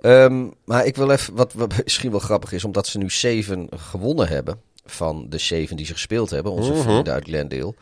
Ehm, 0.01 0.47
maar 0.65 0.87
ik 0.87 0.97
wil 0.97 1.11
even, 1.11 1.35
wat, 1.35 1.53
wat 1.53 1.75
misschien 1.85 2.11
wel 2.11 2.21
grappig 2.21 2.53
is, 2.53 2.65
omdat 2.65 2.87
ze 2.87 2.99
nu 2.99 3.11
zeven 3.11 3.69
gewonnen 3.77 4.29
hebben 4.29 4.61
van 4.91 5.27
de 5.29 5.39
zeven 5.39 5.77
die 5.77 5.87
ze 5.87 5.93
gespeeld 5.93 6.31
hebben, 6.31 6.53
onze 6.53 6.73
Mhm. 6.73 6.81
vrienden 6.83 7.13
uit 7.13 7.25
Glendale. 7.25 7.75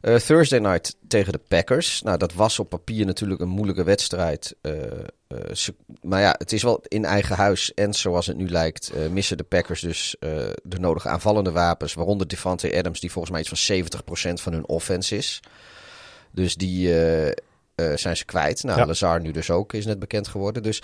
Eh, 0.00 0.16
Thursday 0.16 0.58
night 0.58 0.96
tegen 1.08 1.32
de 1.32 1.40
Packers. 1.48 2.02
Nou, 2.02 2.18
dat 2.18 2.34
was 2.34 2.58
op 2.58 2.68
papier 2.68 3.06
natuurlijk 3.06 3.40
een 3.40 3.48
moeilijke 3.48 3.84
wedstrijd. 3.84 4.54
Eh, 4.60 4.72
eh, 4.82 5.54
ze- 5.54 5.74
maar 6.02 6.20
ja, 6.20 6.34
het 6.38 6.52
is 6.52 6.62
wel 6.62 6.80
in 6.88 7.04
eigen 7.04 7.36
huis. 7.36 7.74
En 7.74 7.94
zoals 7.94 8.26
het 8.26 8.36
nu 8.36 8.48
lijkt, 8.48 8.92
missen 9.10 9.36
de 9.36 9.42
Packers 9.44 9.80
dus 9.80 10.16
de 10.62 10.78
nodige 10.78 11.08
aanvallende 11.08 11.50
wapens. 11.50 11.94
Waaronder 11.94 12.28
Devante 12.28 12.76
Adams, 12.78 13.00
die 13.00 13.10
volgens 13.10 13.32
mij 13.32 13.40
iets 13.40 13.48
van 13.48 13.58
70% 13.58 14.40
van 14.40 14.52
hun 14.52 14.68
offense 14.68 15.16
is. 15.16 15.40
Dus 16.32 16.54
die 16.54 16.88
zijn 17.94 18.16
ze 18.16 18.24
kwijt. 18.24 18.62
Nou, 18.62 18.78
Ja. 18.78 18.86
Lazar 18.86 19.20
nu 19.20 19.30
dus 19.30 19.50
ook, 19.50 19.72
is 19.72 19.86
net 19.86 19.98
bekend 19.98 20.28
geworden. 20.28 20.62
Dus 20.62 20.82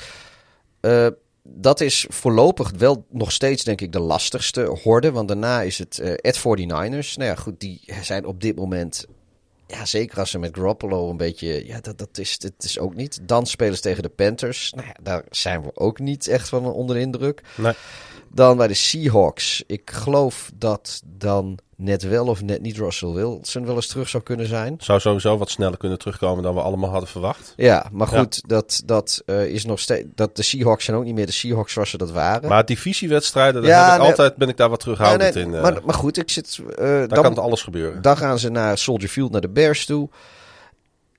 eh, 0.81 1.07
dat 1.55 1.80
is 1.80 2.07
voorlopig 2.09 2.70
wel 2.78 3.07
nog 3.11 3.32
steeds, 3.32 3.64
denk 3.64 3.80
ik, 3.80 3.92
de 3.92 4.01
lastigste 4.01 4.78
horde. 4.82 5.12
Want 5.12 5.28
daarna 5.28 5.62
is 5.62 5.78
het 5.78 5.99
eh 5.99 6.14
at 6.22 6.38
49ers. 6.38 7.14
Nou 7.14 7.30
ja, 7.30 7.34
goed, 7.34 7.61
die 7.61 7.80
zijn 8.03 8.24
op 8.24 8.40
dit 8.40 8.57
moment... 8.57 9.07
Ja, 9.66 9.84
zeker 9.84 10.18
als 10.18 10.30
ze 10.30 10.38
met 10.38 10.57
Garoppolo 10.57 11.11
een 11.11 11.16
beetje... 11.16 11.66
Ja, 11.66 11.80
dat, 11.80 11.99
dat, 11.99 12.18
is, 12.18 12.38
dat 12.38 12.53
is 12.59 12.78
ook 12.78 12.94
niet. 12.94 13.18
Dan 13.22 13.47
spelen 13.47 13.74
ze 13.74 13.80
tegen 13.80 14.03
de 14.03 14.09
Panthers. 14.09 14.72
Nou 14.72 14.86
ja, 14.86 14.94
daar 15.03 15.24
zijn 15.30 15.62
we 15.62 15.76
ook 15.76 15.99
niet 15.99 16.28
echt 16.28 16.49
van 16.49 16.64
onder 16.64 16.97
de 16.97 17.03
indruk. 17.03 17.42
Nee. 17.57 17.72
Dan 18.33 18.57
bij 18.57 18.66
de 18.66 18.74
Seahawks. 18.74 19.62
Ik 19.66 19.91
geloof 19.91 20.51
dat 20.55 21.03
dan 21.05 21.59
net 21.77 22.03
wel 22.03 22.27
of 22.27 22.43
net 22.43 22.62
niet 22.62 22.77
Russell 22.77 23.09
Wilson 23.09 23.66
wel 23.66 23.74
eens 23.74 23.87
terug 23.87 24.09
zou 24.09 24.22
kunnen 24.22 24.47
zijn. 24.47 24.77
Zou 24.79 25.01
sowieso 25.01 25.39
wat 25.39 25.51
sneller 25.51 25.77
kunnen 25.79 25.99
terugkomen 25.99 26.43
dan 26.43 26.55
we 26.55 26.61
allemaal 26.61 26.91
hadden 26.91 27.09
verwacht. 27.09 27.53
Ja, 27.57 27.87
maar 27.93 28.07
goed, 28.07 28.49
dat, 28.49 28.83
dat 28.85 29.22
eh, 29.27 29.47
is 29.47 29.64
nog 29.64 29.81
steeds. 29.81 30.07
Dat 30.14 30.37
de 30.37 30.43
Seahawks 30.43 30.85
zijn 30.85 30.97
ook 30.97 31.05
niet 31.05 31.14
meer 31.14 31.27
de 31.27 31.33
Seahawks 31.33 31.72
zoals 31.72 31.91
ze 31.91 31.99
dat 31.99 32.11
waren. 32.11 32.49
Maar 32.49 32.64
divisiewedstrijden, 32.64 33.62
daar 33.62 33.70
Ja, 33.70 33.85
heb 33.93 34.01
ik 34.01 34.07
altijd, 34.07 34.37
ben 34.37 34.49
ik 34.49 34.57
daar 34.57 34.68
wat 34.70 34.81
terughoudend 34.81 35.35
Nee, 35.35 35.45
nee, 35.45 35.53
in. 35.53 35.59
eh. 35.59 35.62
maar, 35.72 35.81
maar 35.85 35.95
goed, 35.95 36.18
ik 36.18 36.31
zit. 36.31 36.59
eh, 36.70 36.77
daar 36.77 37.09
dan, 37.09 37.22
kan 37.22 37.31
het 37.31 37.39
alles 37.41 37.62
gebeuren. 37.62 38.03
dan 38.03 38.16
gaan 38.16 38.39
ze 38.39 38.49
naar 38.49 38.79
Soldier 38.79 39.09
Field, 39.09 39.31
naar 39.33 39.41
de 39.41 39.49
Bears 39.49 39.87
toe. 39.87 40.09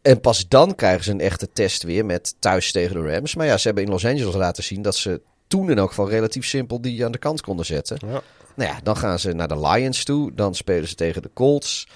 En 0.02 0.22
pas 0.22 0.48
dan 0.48 0.76
krijgen 0.76 1.04
ze 1.04 1.12
een 1.12 1.20
echte 1.22 1.50
test 1.54 1.84
weer 1.84 2.06
met 2.06 2.36
thuis 2.40 2.72
tegen 2.72 2.96
de 3.04 3.12
Rams. 3.14 3.36
Maar 3.36 3.46
ja, 3.46 3.58
ze 3.58 3.66
hebben 3.68 3.84
in 3.86 3.90
Los 3.90 4.06
Angeles 4.06 4.36
laten 4.36 4.64
zien 4.64 4.82
dat 4.82 4.96
ze 4.96 5.22
toen 5.48 5.70
in 5.72 5.78
elk 5.78 5.90
geval 5.90 6.10
relatief 6.10 6.46
simpel 6.46 6.82
die 6.82 7.06
aan 7.06 7.12
de 7.12 7.18
kant 7.18 7.42
konden 7.42 7.66
zetten. 7.66 7.98
Ja. 8.08 8.22
Nou 8.56 8.72
ja, 8.72 8.80
dan 8.84 8.98
gaan 8.98 9.20
ze 9.20 9.34
naar 9.34 9.48
de 9.48 9.60
Lions 9.60 10.04
toe. 10.04 10.34
Dan 10.34 10.56
spelen 10.56 10.88
ze 10.88 10.96
tegen 10.96 11.22
de 11.22 11.30
Colts. 11.34 11.88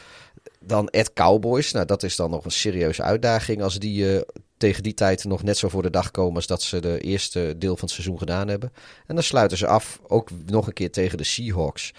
Dan 0.59 0.89
at 0.89 1.13
Cowboys. 1.13 1.71
Nou, 1.71 1.85
dat 1.85 2.03
is 2.03 2.15
dan 2.15 2.29
nog 2.29 2.45
een 2.45 2.51
serieuze 2.51 3.01
uitdaging 3.03 3.61
als 3.61 3.79
die 3.79 4.15
eh, 4.15 4.21
tegen 4.57 4.83
die 4.83 4.93
tijd 4.93 5.23
nog 5.23 5.43
net 5.43 5.57
zo 5.57 5.69
voor 5.69 5.81
de 5.81 5.89
dag 5.89 6.11
komen 6.11 6.35
als 6.35 6.47
dat 6.47 6.61
ze 6.61 6.79
de 6.79 6.99
eerste 6.99 7.55
deel 7.57 7.73
van 7.75 7.85
het 7.85 7.91
seizoen 7.91 8.17
gedaan 8.17 8.47
hebben. 8.47 8.71
En 9.07 9.15
dan 9.15 9.23
sluiten 9.23 9.57
ze 9.57 9.67
af 9.67 9.99
ook 10.07 10.29
nog 10.45 10.67
een 10.67 10.73
keer 10.73 10.91
tegen 10.91 11.17
de 11.17 11.23
Seahawks. 11.23 11.93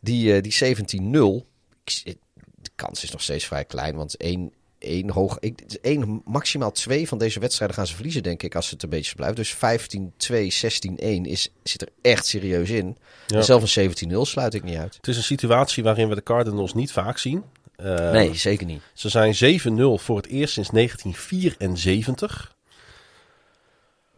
Die, 0.00 0.34
eh, 0.34 0.42
die 0.42 0.52
17-0. 0.52 1.46
Ik- 1.84 2.16
De 2.62 2.70
kans 2.74 3.02
is 3.02 3.10
nog 3.10 3.22
steeds 3.22 3.44
vrij 3.46 3.64
klein, 3.64 3.96
want 3.96 4.16
één, 4.16 4.52
één 4.78 5.10
hoog, 5.10 5.38
ik, 5.40 5.60
één, 5.82 6.22
maximaal 6.24 6.72
twee 6.72 7.08
van 7.08 7.18
deze 7.18 7.40
wedstrijden 7.40 7.76
gaan 7.76 7.86
ze 7.86 7.94
verliezen, 7.94 8.22
denk 8.22 8.42
ik, 8.42 8.54
als 8.54 8.70
het 8.70 8.82
een 8.82 8.88
beetje 8.88 9.14
blijft. 9.14 9.36
Dus 9.36 9.54
15-2, 9.54 9.56
16-1 9.56 11.20
is, 11.22 11.48
zit 11.62 11.82
er 11.82 11.88
echt 12.02 12.26
serieus 12.26 12.70
in. 12.70 12.96
Ja. 13.26 13.36
En 13.36 13.44
zelfs 13.44 13.76
een 13.76 14.10
17-0 14.10 14.16
sluit 14.20 14.54
ik 14.54 14.62
niet 14.62 14.76
uit. 14.76 14.96
Het 14.96 15.08
is 15.08 15.16
een 15.16 15.22
situatie 15.22 15.82
waarin 15.82 16.08
we 16.08 16.14
de 16.14 16.22
Cardinals 16.22 16.74
niet 16.74 16.92
vaak 16.92 17.18
zien. 17.18 17.44
Eh, 17.76 18.10
nee, 18.10 18.34
zeker 18.34 18.66
niet. 18.66 18.82
Ze 18.92 19.08
zijn 19.08 19.34
7-0 19.34 20.02
voor 20.02 20.16
het 20.16 20.26
eerst 20.26 20.52
sinds 20.52 20.70
1974. 20.70 22.54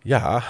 Ja, 0.02 0.44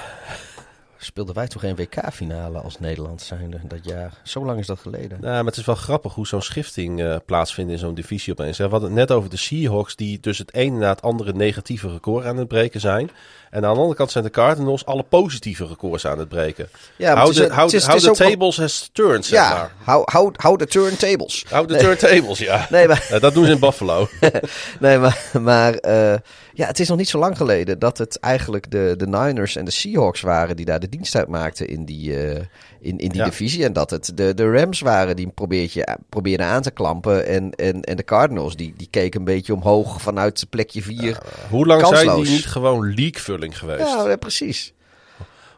Speelden 1.01 1.34
wij 1.34 1.49
toch 1.49 1.62
geen 1.62 1.76
WK-finale 1.76 2.59
als 2.59 2.78
Nederland 2.78 3.22
zijnde 3.22 3.61
dat 3.64 3.84
jaar? 3.84 4.12
Zo 4.22 4.44
lang 4.44 4.59
is 4.59 4.66
dat 4.66 4.78
geleden. 4.78 5.20
nou, 5.20 5.34
maar 5.34 5.44
het 5.44 5.57
is 5.57 5.64
wel 5.64 5.74
grappig 5.74 6.14
hoe 6.14 6.26
zo'n 6.26 6.42
schifting 6.42 7.03
eh, 7.03 7.16
plaatsvindt 7.26 7.72
in 7.72 7.78
zo'n 7.78 7.94
divisie 7.94 8.32
opeens. 8.32 8.57
We 8.59 8.62
hadden 8.62 8.82
het 8.82 8.99
net 8.99 9.11
over 9.12 9.30
de 9.30 9.36
Seahawks 9.36 9.96
die 9.96 10.20
dus 10.20 10.38
het 10.38 10.55
ene 10.55 10.78
na 10.78 10.88
het 10.88 11.03
andere 11.03 11.32
negatieve 11.32 11.90
record 11.90 12.24
aan 12.24 12.36
het 12.36 12.49
breken 12.49 12.80
zijn. 12.80 13.11
En 13.51 13.64
aan 13.64 13.72
de 13.72 13.78
andere 13.78 13.94
kant 13.96 14.11
zijn 14.11 14.24
de 14.24 14.30
Cardinals 14.30 14.86
alle 14.86 15.03
positieve 15.03 15.66
records 15.66 16.07
aan 16.07 16.18
het 16.18 16.28
breken. 16.28 16.68
Ja, 16.96 17.14
hou 17.16 17.32
de, 17.32 17.49
hou, 17.49 17.70
de 17.70 18.11
tables 18.11 18.57
has 18.57 18.90
turned, 18.92 19.26
zeg 19.26 19.38
Ja, 19.40 19.55
maar. 19.55 19.72
hou, 19.84 20.03
hou, 20.05 20.32
hou 20.36 20.57
de 20.57 20.66
turntables. 20.66 21.44
Hou 21.49 21.66
de 21.66 21.76
turntables, 21.76 22.38
ja. 22.38 22.66
Nee, 22.70 22.86
maar, 22.86 23.16
dat 23.20 23.34
doen 23.34 23.44
ze 23.44 23.53
in 23.53 23.59
Buffalo. 23.59 24.09
nee, 24.80 24.99
maar, 24.99 25.30
maar 25.40 25.74
eh, 25.74 26.18
ja, 26.53 26.66
het 26.66 26.80
is 26.80 26.88
nog 26.88 26.99
niet 26.99 27.09
zo 27.09 27.18
lang 27.18 27.36
geleden 27.36 27.78
dat 27.78 27.99
het 27.99 28.18
eigenlijk 28.20 28.70
de, 28.70 28.94
de 28.96 29.07
Niners 29.07 29.57
en 29.57 29.64
de 29.64 29.70
Seahawks 29.70 30.20
waren 30.20 30.57
die 30.57 30.64
daar 30.64 30.80
de 30.80 30.88
dienst 30.88 31.14
uit 31.14 31.28
maakten 31.28 31.68
in 31.68 31.84
die, 31.84 32.24
eh, 32.24 32.40
in, 32.81 32.99
in 32.99 33.09
die 33.09 33.18
Ja. 33.18 33.24
divisie. 33.24 33.64
En 33.64 33.72
dat 33.72 33.91
het 33.91 34.12
de, 34.14 34.35
de 34.35 34.51
Rams 34.51 34.81
waren 34.81 35.16
die 35.16 35.29
probeert 35.29 35.72
je, 35.72 35.97
probeerden 36.09 36.47
aan 36.47 36.62
te 36.62 36.70
klampen. 36.70 37.26
En, 37.26 37.55
en, 37.55 37.83
en 37.83 37.97
de 37.97 38.05
Cardinals 38.05 38.57
die, 38.57 38.74
die 38.76 38.89
keken 38.91 39.18
een 39.18 39.26
beetje 39.26 39.55
omhoog 39.55 40.03
vanuit 40.03 40.47
plekje 40.51 40.83
4. 40.83 41.18
Hoe 41.51 41.66
lang 41.66 41.87
zijn 41.87 42.14
die 42.14 42.31
niet 42.31 42.47
gewoon 42.47 42.95
leaguevulling 42.95 43.59
geweest? 43.59 43.89
Ja, 43.89 44.09
ja, 44.09 44.16
precies. 44.16 44.72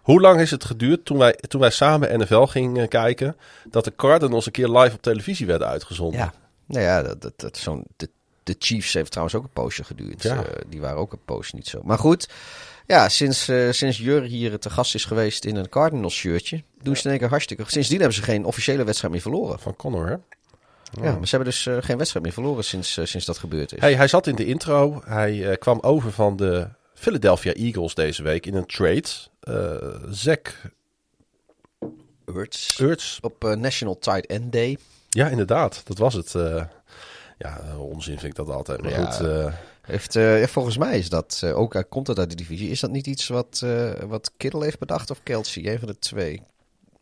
Hoe 0.03 0.21
lang 0.21 0.41
is 0.41 0.51
het 0.51 0.65
geduurd 0.65 1.05
toen 1.05 1.19
wij, 1.19 1.33
toen 1.33 1.61
wij 1.61 1.71
samen 1.71 2.19
NFL 2.21 2.45
gingen 2.45 2.89
kijken... 2.89 3.37
dat 3.71 3.85
de 3.85 3.93
Cardinals 3.97 4.47
een 4.47 4.53
keer 4.53 4.69
live 4.69 4.95
op 4.95 5.03
televisie 5.03 5.47
werden 5.47 5.67
uitgezonden? 5.69 6.21
Ja, 6.21 6.33
nou 6.67 6.85
ja, 6.85 7.03
dat, 7.03 7.23
dat, 7.23 7.33
dat, 7.37 7.57
zo'n, 7.57 7.85
de, 7.97 8.09
de 8.43 8.57
Chiefs 8.59 8.93
heeft 8.93 9.11
trouwens 9.11 9.37
ook 9.37 9.43
een 9.45 9.53
poosje 9.53 9.85
geduurd. 9.85 10.23
Ja. 10.23 10.37
Eh, 10.37 10.43
die 10.69 10.81
waren 10.81 10.99
ook 10.99 11.13
een 11.13 11.25
poosje 11.25 11.55
niet 11.57 11.67
zo. 11.67 11.81
Maar 11.85 11.99
goed, 11.99 12.29
ja, 12.91 13.09
sinds, 13.09 13.49
eh, 13.49 13.71
sinds 13.71 13.99
Jur 13.99 14.23
hier 14.23 14.59
te 14.59 14.71
gast 14.71 14.95
is 14.95 15.05
geweest 15.05 15.45
in 15.45 15.57
een 15.57 15.69
Cardinals 15.69 16.15
shirtje, 16.15 16.63
doen 16.83 16.97
ze 16.97 17.05
in 17.05 17.11
één 17.11 17.19
keer 17.19 17.29
hartstikke. 17.29 17.65
Sindsdien 17.67 17.99
hebben 17.99 18.17
ze 18.17 18.23
geen 18.23 18.45
officiële 18.45 18.85
wedstrijd 18.85 19.13
meer 19.13 19.23
verloren. 19.23 19.59
Van 19.59 19.77
Connor, 19.77 20.07
hè? 20.09 20.17
Ja, 21.03 21.13
maar 21.17 21.27
ze 21.29 21.37
hebben 21.37 21.49
dus 21.49 21.67
eh, 21.67 21.77
geen 21.81 21.97
wedstrijd 21.97 22.25
meer 22.25 22.35
verloren 22.35 22.65
sinds, 22.65 22.97
eh, 22.97 23.05
sinds 23.05 23.27
dat 23.27 23.39
gebeurd 23.39 23.73
is. 23.73 23.81
Hey, 23.81 23.95
hij 23.95 24.09
zat 24.09 24.27
in 24.27 24.35
de 24.35 24.45
intro. 24.47 25.03
Hij 25.05 25.57
kwam 25.59 25.79
over 25.81 26.13
van 26.13 26.37
de 26.37 26.69
Philadelphia 26.95 27.53
Eagles 27.53 27.95
deze 27.95 28.23
week 28.23 28.47
in 28.47 28.55
een 28.55 28.67
trade. 28.67 29.09
Zach 30.11 30.39
Hurts. 32.25 32.79
Ertz. 32.81 33.19
Op 33.21 33.55
National 33.59 33.99
Tight 33.99 34.27
End 34.27 34.53
Day. 34.53 34.79
Ja, 35.09 35.29
inderdaad. 35.29 35.83
Dat 35.85 35.99
was 35.99 36.15
het. 36.15 36.33
ja, 37.39 37.61
onzin 37.79 38.19
vind 38.19 38.31
ik 38.31 38.35
dat 38.35 38.49
altijd. 38.49 38.83
Maar 38.83 38.91
Ja. 38.91 39.11
goed, 39.11 39.53
Heeft, 39.83 40.17
eh, 40.17 40.41
ja, 40.41 40.47
volgens 40.47 40.77
mij 40.77 40.99
is 40.99 41.09
dat, 41.09 41.41
eh, 41.45 41.59
ook 41.59 41.85
komt 41.89 42.07
dat 42.07 42.19
uit 42.19 42.31
de 42.31 42.37
divisie, 42.37 42.71
is 42.71 42.81
dat 42.81 42.91
niet 42.91 43.07
iets 43.07 43.29
wat, 43.29 43.61
eh, 43.65 43.91
wat 44.07 44.33
Kittle 44.37 44.65
heeft 44.65 44.79
bedacht 44.79 45.11
of 45.11 45.21
Kelsey? 45.23 45.73
Een 45.73 45.79
van 45.79 45.89
de 45.89 45.99
twee 45.99 46.43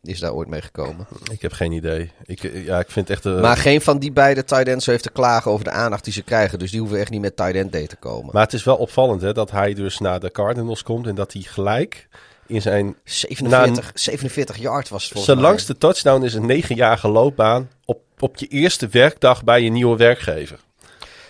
is 0.03 0.19
daar 0.19 0.33
ooit 0.33 0.47
mee 0.47 0.61
gekomen. 0.61 1.07
ik 1.31 1.41
heb 1.41 1.51
geen 1.51 1.71
idee. 1.71 2.11
Ik, 2.25 2.41
ja, 2.53 2.79
ik 2.79 2.91
vind 2.91 3.09
echt... 3.09 3.23
Maar 3.23 3.57
geen 3.57 3.81
van 3.81 3.99
die 3.99 4.11
beide 4.11 4.43
tight 4.43 4.67
ends 4.67 4.85
heeft 4.85 5.03
te 5.03 5.11
klagen 5.11 5.51
over 5.51 5.63
de 5.63 5.71
aandacht 5.71 6.03
die 6.03 6.13
ze 6.13 6.21
krijgen. 6.21 6.59
Dus 6.59 6.71
die 6.71 6.79
hoeven 6.79 6.99
echt 6.99 7.09
niet 7.09 7.21
met 7.21 7.35
tight 7.35 7.55
end 7.55 7.71
day 7.71 7.87
te 7.87 7.95
komen. 7.95 8.33
maar 8.33 8.43
het 8.43 8.53
is 8.53 8.63
wel 8.63 8.75
opvallend 8.75 9.21
hè, 9.21 9.33
dat 9.33 9.51
hij 9.51 9.73
dus 9.73 9.99
naar 9.99 10.19
de 10.19 10.31
Cardinals 10.31 10.83
komt... 10.83 11.07
en 11.07 11.15
dat 11.15 11.33
hij 11.33 11.41
gelijk 11.41 12.07
in 12.49 12.61
zijn 12.61 12.95
47, 13.03 13.91
47 13.93 14.57
yard 14.57 14.89
was 14.89 15.09
het 15.09 15.19
Zijn 15.19 15.39
langste 15.39 15.77
touchdown 15.77 16.23
is 16.23 16.33
een 16.33 16.45
negenjarige 16.45 17.07
loopbaan 17.07 17.69
op, 17.85 18.01
op 18.19 18.37
je 18.37 18.47
eerste 18.47 18.87
werkdag 18.87 19.43
bij 19.43 19.61
je 19.61 19.69
nieuwe 19.69 19.97
werkgever. 19.97 20.59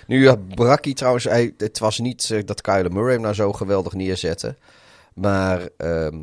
Nu 0.10 0.28
eh, 0.28 0.34
brak 0.56 0.84
hij 0.84 0.94
trouwens, 0.94 1.24
hij, 1.24 1.54
het 1.58 1.80
was 1.80 2.00
niet 2.00 2.30
eh, 2.32 2.46
dat 2.46 2.62
Kyler 2.62 2.92
Murray 2.92 3.14
hem 3.14 3.22
nou 3.22 3.34
zo 3.34 3.54
geweldig 3.54 3.94
neerzette. 3.94 4.56
Maar 5.14 5.70
ehm, 5.78 6.18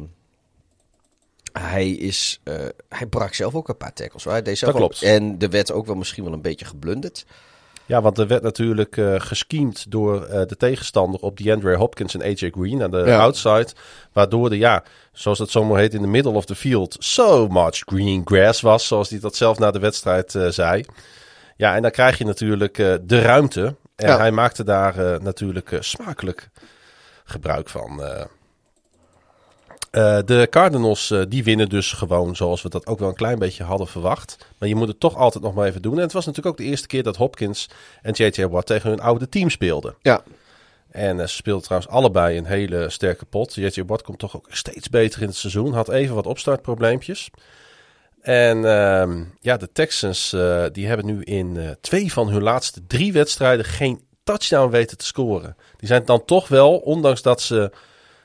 hij, 1.53 1.91
is, 1.91 2.41
eh, 2.43 2.55
hij 2.89 3.07
brak 3.07 3.35
zelf 3.35 3.55
ook 3.55 3.69
een 3.69 3.77
paar 3.77 3.93
tackles. 3.93 4.25
Hoor. 4.25 4.33
Hij 4.33 4.43
deed 4.43 4.59
zelf 4.59 4.73
Dat 4.73 4.81
klopt. 4.81 5.03
En 5.03 5.37
er 5.39 5.51
werd 5.51 5.73
ook 5.73 5.87
wel 5.87 5.95
misschien 5.95 6.25
wel 6.25 6.33
een 6.33 6.43
beetje 6.43 6.65
geblunderd. 6.65 7.27
Ja, 7.87 8.03
want 8.03 8.19
er 8.19 8.27
werd 8.27 8.43
natuurlijk 8.43 9.01
gescheemd 9.17 9.91
door 9.91 10.21
de 10.47 10.57
tegenstander 10.57 11.21
op 11.21 11.39
DeAndre 11.39 11.77
Hopkins 11.77 12.15
en 12.15 12.23
AJ 12.23 12.51
Green 12.51 12.83
aan 12.83 12.91
de 12.91 13.03
Ja. 13.07 13.19
outside. 13.19 13.69
Waardoor 14.13 14.51
de, 14.51 14.59
ja, 14.59 14.85
zoals 15.13 15.39
dat 15.39 15.51
zomaar 15.51 15.79
heet 15.79 15.95
in 15.95 16.03
de 16.03 16.09
middle 16.09 16.33
of 16.33 16.45
the 16.45 16.55
field, 16.55 16.97
so 16.99 17.49
much 17.49 17.79
green 17.79 18.23
grass 18.25 18.61
was. 18.61 18.87
Zoals 18.87 19.11
hij 19.11 19.19
dat 19.19 19.37
zelf 19.37 19.59
na 19.59 19.71
de 19.71 19.79
wedstrijd 19.79 20.35
zei. 20.49 20.85
Ja, 21.57 21.75
en 21.75 21.83
dan 21.83 21.91
krijg 21.91 22.19
je 22.19 22.25
natuurlijk 22.25 22.79
eh, 22.79 22.95
de 23.03 23.21
ruimte. 23.21 23.75
En 23.97 24.09
Ja. 24.09 24.17
hij 24.17 24.31
maakte 24.31 24.65
daar 24.65 24.99
eh, 24.99 25.21
natuurlijk 25.21 25.73
eh, 25.73 25.81
smakelijk 25.81 26.49
gebruik 27.25 27.69
van. 27.69 28.03
de 30.25 30.47
Cardinals 30.51 31.15
die 31.29 31.45
winnen 31.45 31.69
dus 31.69 31.93
gewoon 31.93 32.37
zoals 32.37 32.63
we 32.63 32.69
dat 32.69 32.87
ook 32.87 32.99
wel 32.99 33.09
een 33.09 33.15
klein 33.15 33.39
beetje 33.39 33.65
hadden 33.65 33.87
verwacht. 33.87 34.37
Maar 34.59 34.69
je 34.69 34.75
moet 34.75 34.89
het 34.89 35.01
toch 35.01 35.17
altijd 35.17 35.45
nog 35.45 35.55
maar 35.55 35.67
even 35.67 35.83
doen. 35.83 35.95
En 35.97 36.01
het 36.01 36.13
was 36.13 36.27
natuurlijk 36.27 36.55
ook 36.55 36.65
de 36.65 36.71
eerste 36.71 36.87
keer 36.87 37.03
dat 37.03 37.17
Hopkins 37.17 37.69
en 38.03 38.13
J.J. 38.13 38.47
Watt 38.47 38.67
tegen 38.67 38.91
hun 38.91 39.01
oude 39.01 39.29
team 39.29 39.51
speelden. 39.51 39.95
Ja, 40.03 40.23
En 40.91 41.19
ze 41.29 41.35
speelden 41.35 41.65
trouwens 41.65 41.93
allebei 41.93 42.39
een 42.39 42.45
hele 42.47 42.91
sterke 42.91 43.25
pot. 43.25 43.55
J.J. 43.55 43.83
Watt 43.87 44.03
komt 44.03 44.19
toch 44.19 44.37
ook 44.37 44.47
steeds 44.51 44.89
beter 44.89 45.21
in 45.23 45.29
het 45.29 45.37
seizoen. 45.37 45.73
Had 45.73 45.89
even 45.89 46.15
wat 46.15 46.27
opstartprobleempjes. 46.27 47.31
En 48.27 48.65
ehm, 48.65 49.25
ja, 49.41 49.57
de 49.57 49.73
Texans 49.73 50.33
eh, 50.33 50.65
die 50.73 50.87
hebben 50.87 51.07
nu 51.07 51.23
in 51.23 51.57
eh, 51.57 51.71
twee 51.81 52.13
van 52.13 52.29
hun 52.29 52.43
laatste 52.43 52.87
drie 52.87 53.13
wedstrijden 53.13 53.65
geen 53.65 54.01
touchdown 54.25 54.71
weten 54.71 54.99
te 54.99 55.05
scoren. 55.05 55.57
Die 55.77 55.89
zijn 55.89 56.05
dan 56.05 56.25
toch 56.25 56.49
wel, 56.49 56.77
ondanks 56.77 57.23
dat 57.23 57.41
ze 57.41 57.71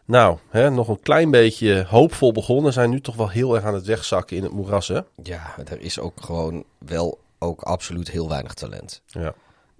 nou 0.06 0.38
hè, 0.50 0.70
nog 0.70 0.88
een 0.88 1.00
klein 1.00 1.32
beetje 1.32 1.86
hoopvol 1.88 2.32
begonnen, 2.32 2.74
zijn 2.74 2.90
nu 2.90 3.02
toch 3.02 3.16
wel 3.16 3.30
heel 3.30 3.56
erg 3.56 3.64
aan 3.64 3.74
het 3.74 3.86
wegzakken 3.86 4.38
in 4.38 4.44
het 4.44 4.52
moeras. 4.52 4.88
Hè? 4.88 5.00
ja, 5.24 5.56
er 5.66 5.82
is 5.82 6.00
ook 6.00 6.22
gewoon 6.22 6.64
wel 6.78 7.20
ook 7.40 7.62
absoluut 7.62 8.12
heel 8.12 8.30
weinig 8.30 8.54
talent. 8.54 9.02
Ja. 9.06 9.34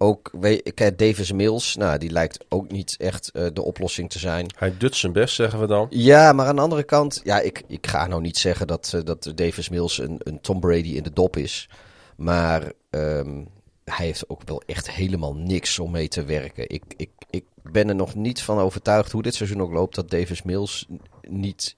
Ook, 0.04 0.30
weet, 0.40 0.98
Davis 0.98 1.32
Mills, 1.32 1.76
nou, 1.76 1.98
die 1.98 2.12
lijkt 2.12 2.46
ook 2.50 2.72
niet 2.72 2.96
echt 2.98 3.32
eh, 3.32 3.46
de 3.54 3.62
oplossing 3.62 4.10
te 4.10 4.20
zijn. 4.20 4.54
Hij 4.58 4.78
doet 4.78 4.96
zijn 4.96 5.12
best, 5.12 5.36
zeggen 5.36 5.60
we 5.60 5.68
dan. 5.68 5.88
Ja, 5.90 6.34
maar 6.34 6.46
aan 6.46 6.56
de 6.56 6.62
andere 6.62 6.84
kant, 6.84 7.22
ja, 7.24 7.40
ik, 7.40 7.64
ik 7.68 7.88
ga 7.88 8.08
nou 8.08 8.22
niet 8.22 8.38
zeggen 8.38 8.68
dat, 8.68 8.92
eh, 8.96 9.04
dat 9.04 9.32
Davis 9.36 9.70
Mills 9.70 9.98
een, 9.98 10.16
een 10.24 10.42
Tom 10.42 10.60
Brady 10.60 10.90
in 10.90 11.04
de 11.04 11.14
dop 11.14 11.38
is. 11.38 11.70
Maar 12.16 12.72
ehm, 12.90 13.44
hij 13.84 14.06
heeft 14.06 14.30
ook 14.30 14.42
wel 14.46 14.62
echt 14.66 14.92
helemaal 14.92 15.36
niks 15.36 15.80
om 15.80 15.92
mee 15.92 16.08
te 16.08 16.24
werken. 16.24 16.70
Ik, 16.70 16.84
ik, 16.98 17.10
ik 17.30 17.46
ben 17.64 17.90
er 17.90 17.96
nog 17.96 18.16
niet 18.16 18.42
van 18.42 18.60
overtuigd 18.60 19.12
hoe 19.12 19.22
dit 19.22 19.36
seizoen 19.36 19.62
ook 19.62 19.72
loopt, 19.72 19.96
dat 19.96 20.10
Davis 20.10 20.42
Mills 20.42 20.88
niet 21.22 21.76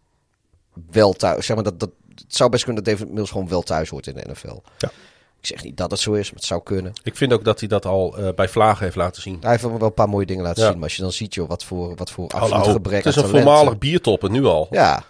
wel 0.91 1.13
thuis, 1.13 1.45
zeg 1.45 1.55
maar, 1.55 1.65
dat, 1.65 1.79
dat, 1.79 1.91
het 2.15 2.35
zou 2.35 2.49
best 2.49 2.63
kunnen 2.63 2.83
dat 2.83 2.93
Davis 2.93 3.13
Mills 3.13 3.31
gewoon 3.31 3.47
wel 3.47 3.61
thuis 3.61 3.89
hoort 3.89 4.07
in 4.07 4.13
de 4.13 4.31
NFL. 4.31 4.57
Ja. 4.77 4.91
Ik 5.43 5.49
zeg 5.49 5.63
niet 5.63 5.77
dat 5.77 5.91
het 5.91 5.99
zo 5.99 6.13
is, 6.13 6.25
maar 6.25 6.35
het 6.39 6.45
zou 6.45 6.63
kunnen. 6.63 6.93
Ik 7.03 7.15
vind 7.17 7.33
ook 7.33 7.43
dat 7.43 7.59
hij 7.59 7.69
dat 7.69 7.85
al 7.85 8.17
eh, 8.17 8.33
bij 8.35 8.47
Vlagen 8.49 8.83
heeft 8.83 8.95
laten 8.95 9.21
zien. 9.21 9.37
Hij 9.41 9.49
heeft 9.51 9.61
wel 9.63 9.81
een 9.81 9.93
paar 9.93 10.09
mooie 10.09 10.25
dingen 10.25 10.43
laten 10.43 10.61
Ja. 10.63 10.67
zien, 10.69 10.75
maar 10.77 10.87
als 10.87 10.95
je 10.95 11.01
dan 11.01 11.11
ziet, 11.11 11.33
joh, 11.33 11.49
wat 11.49 11.63
voor, 11.63 11.95
wat 11.95 12.11
voor 12.11 12.27
absoluut 12.27 12.67
gebrek 12.67 13.03
het 13.03 13.05
is 13.05 13.15
een 13.15 13.23
talent, 13.23 13.43
voormalig 13.43 13.77
biertopper 13.77 14.29
nu 14.29 14.45
al. 14.45 14.67
ja, 14.71 15.03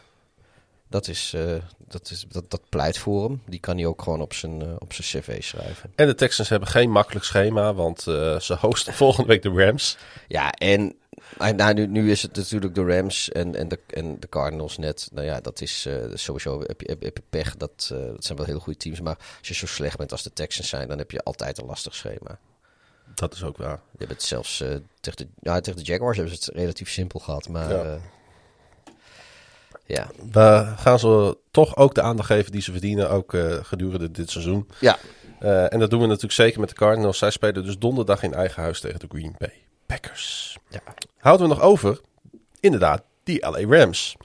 dat, 0.93 1.07
is, 1.07 1.33
eh, 1.33 1.55
dat, 1.87 2.09
is, 2.09 2.25
dat, 2.29 2.51
dat 2.51 2.61
pleit 2.69 2.97
voor 2.97 3.23
hem. 3.23 3.41
Die 3.45 3.59
kan 3.59 3.77
hij 3.77 3.85
ook 3.85 4.01
gewoon 4.01 4.21
op 4.21 4.33
zijn, 4.33 4.61
eh, 4.61 4.67
op 4.79 4.93
zijn 4.93 5.23
cv 5.23 5.43
schrijven. 5.43 5.91
En 5.95 6.07
de 6.07 6.15
Texans 6.15 6.49
hebben 6.49 6.69
geen 6.69 6.91
makkelijk 6.91 7.25
schema, 7.25 7.73
want 7.73 8.07
eh, 8.07 8.39
ze 8.39 8.55
hosten 8.55 8.93
volgende 9.03 9.27
week 9.27 9.41
de 9.41 9.49
Rams. 9.49 9.97
Ja, 10.27 10.51
en 10.51 10.95
en 11.37 11.55
nou, 11.55 11.73
nu, 11.73 11.87
nu 11.87 12.11
is 12.11 12.21
het 12.21 12.35
natuurlijk 12.35 12.75
de 12.75 12.85
Rams 12.85 13.29
en, 13.29 13.55
en, 13.55 13.67
de, 13.67 13.79
en 13.87 14.19
de 14.19 14.29
Cardinals 14.29 14.77
net. 14.77 15.09
Nou 15.11 15.25
ja, 15.25 15.41
dat 15.41 15.61
is 15.61 15.87
sowieso 16.13 16.59
heb 16.59 16.81
je, 16.81 16.89
heb, 16.89 17.01
heb 17.01 17.17
je 17.17 17.23
pech. 17.29 17.57
Dat, 17.57 17.85
dat 17.89 18.25
zijn 18.25 18.37
wel 18.37 18.47
hele 18.47 18.59
goede 18.59 18.79
teams. 18.79 19.01
Maar 19.01 19.17
als 19.39 19.47
je 19.47 19.53
zo 19.53 19.65
slecht 19.65 19.97
bent 19.97 20.11
als 20.11 20.23
de 20.23 20.33
Texans 20.33 20.69
zijn, 20.69 20.87
dan 20.87 20.97
heb 20.97 21.11
je 21.11 21.23
altijd 21.23 21.57
een 21.57 21.65
lastig 21.65 21.95
schema. 21.95 22.39
Dat 23.15 23.33
is 23.33 23.43
ook 23.43 23.57
waar. 23.57 23.81
Je 23.91 23.97
hebt 23.97 24.11
het 24.11 24.23
zelfs 24.23 24.57
tegen, 24.99 25.17
de, 25.17 25.27
ja, 25.39 25.59
tegen 25.59 25.79
de 25.79 25.85
Jaguars 25.85 26.17
hebben 26.17 26.35
ze 26.35 26.43
het 26.45 26.55
relatief 26.55 26.89
simpel 26.89 27.19
gehad. 27.19 27.49
Maar 27.49 27.69
Ja. 27.69 27.99
Ja. 29.85 30.07
We 30.31 30.73
gaan 30.77 30.99
ze 30.99 31.37
toch 31.51 31.77
ook 31.77 31.95
de 31.95 32.01
aandacht 32.01 32.27
geven 32.27 32.51
die 32.51 32.61
ze 32.61 32.71
verdienen, 32.71 33.09
ook 33.09 33.33
eh, 33.33 33.57
gedurende 33.61 34.11
dit 34.11 34.29
seizoen. 34.29 34.67
ja. 34.79 34.97
Eh, 35.39 35.73
en 35.73 35.79
dat 35.79 35.89
doen 35.89 36.01
we 36.01 36.05
natuurlijk 36.07 36.33
zeker 36.33 36.59
met 36.59 36.69
de 36.69 36.75
Cardinals. 36.75 37.17
Zij 37.17 37.29
spelen 37.29 37.63
dus 37.63 37.77
donderdag 37.77 38.23
in 38.23 38.33
eigen 38.33 38.61
huis 38.61 38.79
tegen 38.79 38.99
de 38.99 39.07
Green 39.09 39.35
Bay 39.37 39.53
Packers. 39.85 40.57
Ja. 40.69 40.79
Houden 41.17 41.47
we 41.47 41.53
nog 41.53 41.63
over, 41.63 41.99
inderdaad, 42.59 43.03
die 43.23 43.49
LA 43.49 43.77
Rams. 43.77 44.15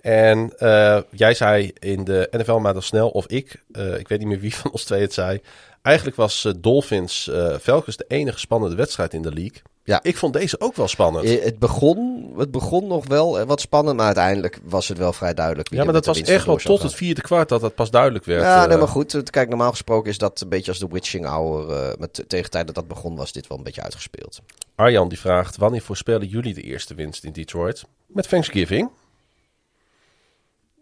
En 0.00 0.52
eh, 0.58 1.00
jij 1.10 1.34
zei 1.34 1.72
in 1.78 2.04
de 2.04 2.28
NFL 2.30 2.56
maar 2.56 2.72
dan 2.72 2.82
snel, 2.82 3.08
of 3.08 3.26
ik, 3.26 3.62
ik 3.98 4.08
weet 4.08 4.18
niet 4.18 4.28
meer 4.28 4.40
wie 4.40 4.54
van 4.54 4.70
ons 4.70 4.84
twee 4.84 5.00
het 5.00 5.12
zei. 5.12 5.40
Eigenlijk 5.82 6.16
was 6.16 6.44
eh, 6.44 6.52
Dolphins 6.58 7.28
eh 7.28 7.56
Falcons 7.58 7.96
de 7.96 8.04
enige 8.08 8.38
spannende 8.38 8.76
wedstrijd 8.76 9.14
in 9.14 9.22
de 9.22 9.32
league. 9.32 9.62
Ja. 9.84 10.00
Ik 10.02 10.16
vond 10.16 10.32
deze 10.32 10.60
ook 10.60 10.76
wel 10.76 10.88
spannend. 10.88 11.24
Eh, 11.24 11.42
Het 11.44 11.58
begon, 11.58 12.32
het 12.36 12.50
begon 12.50 12.86
nog 12.86 13.06
wel 13.06 13.44
wat 13.44 13.60
spannend, 13.60 13.96
maar 13.96 14.06
uiteindelijk 14.06 14.60
was 14.64 14.88
het 14.88 14.98
wel 14.98 15.12
vrij 15.12 15.34
duidelijk. 15.34 15.68
wie 15.68 15.78
ja, 15.78 15.84
maar 15.84 15.92
dat 15.94 16.06
was 16.06 16.20
echt 16.20 16.44
wel 16.44 16.56
tot 16.56 16.82
het 16.82 16.94
vierde 16.94 17.20
kwart 17.20 17.48
dat 17.48 17.62
het 17.62 17.74
pas 17.74 17.90
duidelijk 17.90 18.24
werd. 18.24 18.42
Ja, 18.42 18.66
nee, 18.66 18.76
maar 18.76 18.88
goed. 18.88 19.30
Kijk, 19.30 19.48
normaal 19.48 19.70
gesproken 19.70 20.10
is 20.10 20.18
dat 20.18 20.40
een 20.40 20.48
beetje 20.48 20.70
als 20.70 20.80
de 20.80 20.88
witching 20.90 21.26
hour. 21.26 21.70
eh, 21.72 21.96
met 21.98 22.24
tegen 22.26 22.50
tijd 22.50 22.66
dat 22.66 22.74
dat 22.74 22.88
begon, 22.88 23.16
was 23.16 23.32
dit 23.32 23.46
wel 23.46 23.58
een 23.58 23.64
beetje 23.64 23.82
uitgespeeld. 23.82 24.40
Arjan 24.74 25.08
die 25.08 25.18
vraagt, 25.20 25.56
wanneer 25.56 25.82
voorspellen 25.82 26.26
jullie 26.26 26.54
de 26.54 26.62
eerste 26.62 26.94
winst 26.94 27.24
in 27.24 27.32
Detroit? 27.32 27.84
Met 28.06 28.28
Thanksgiving. 28.28 28.90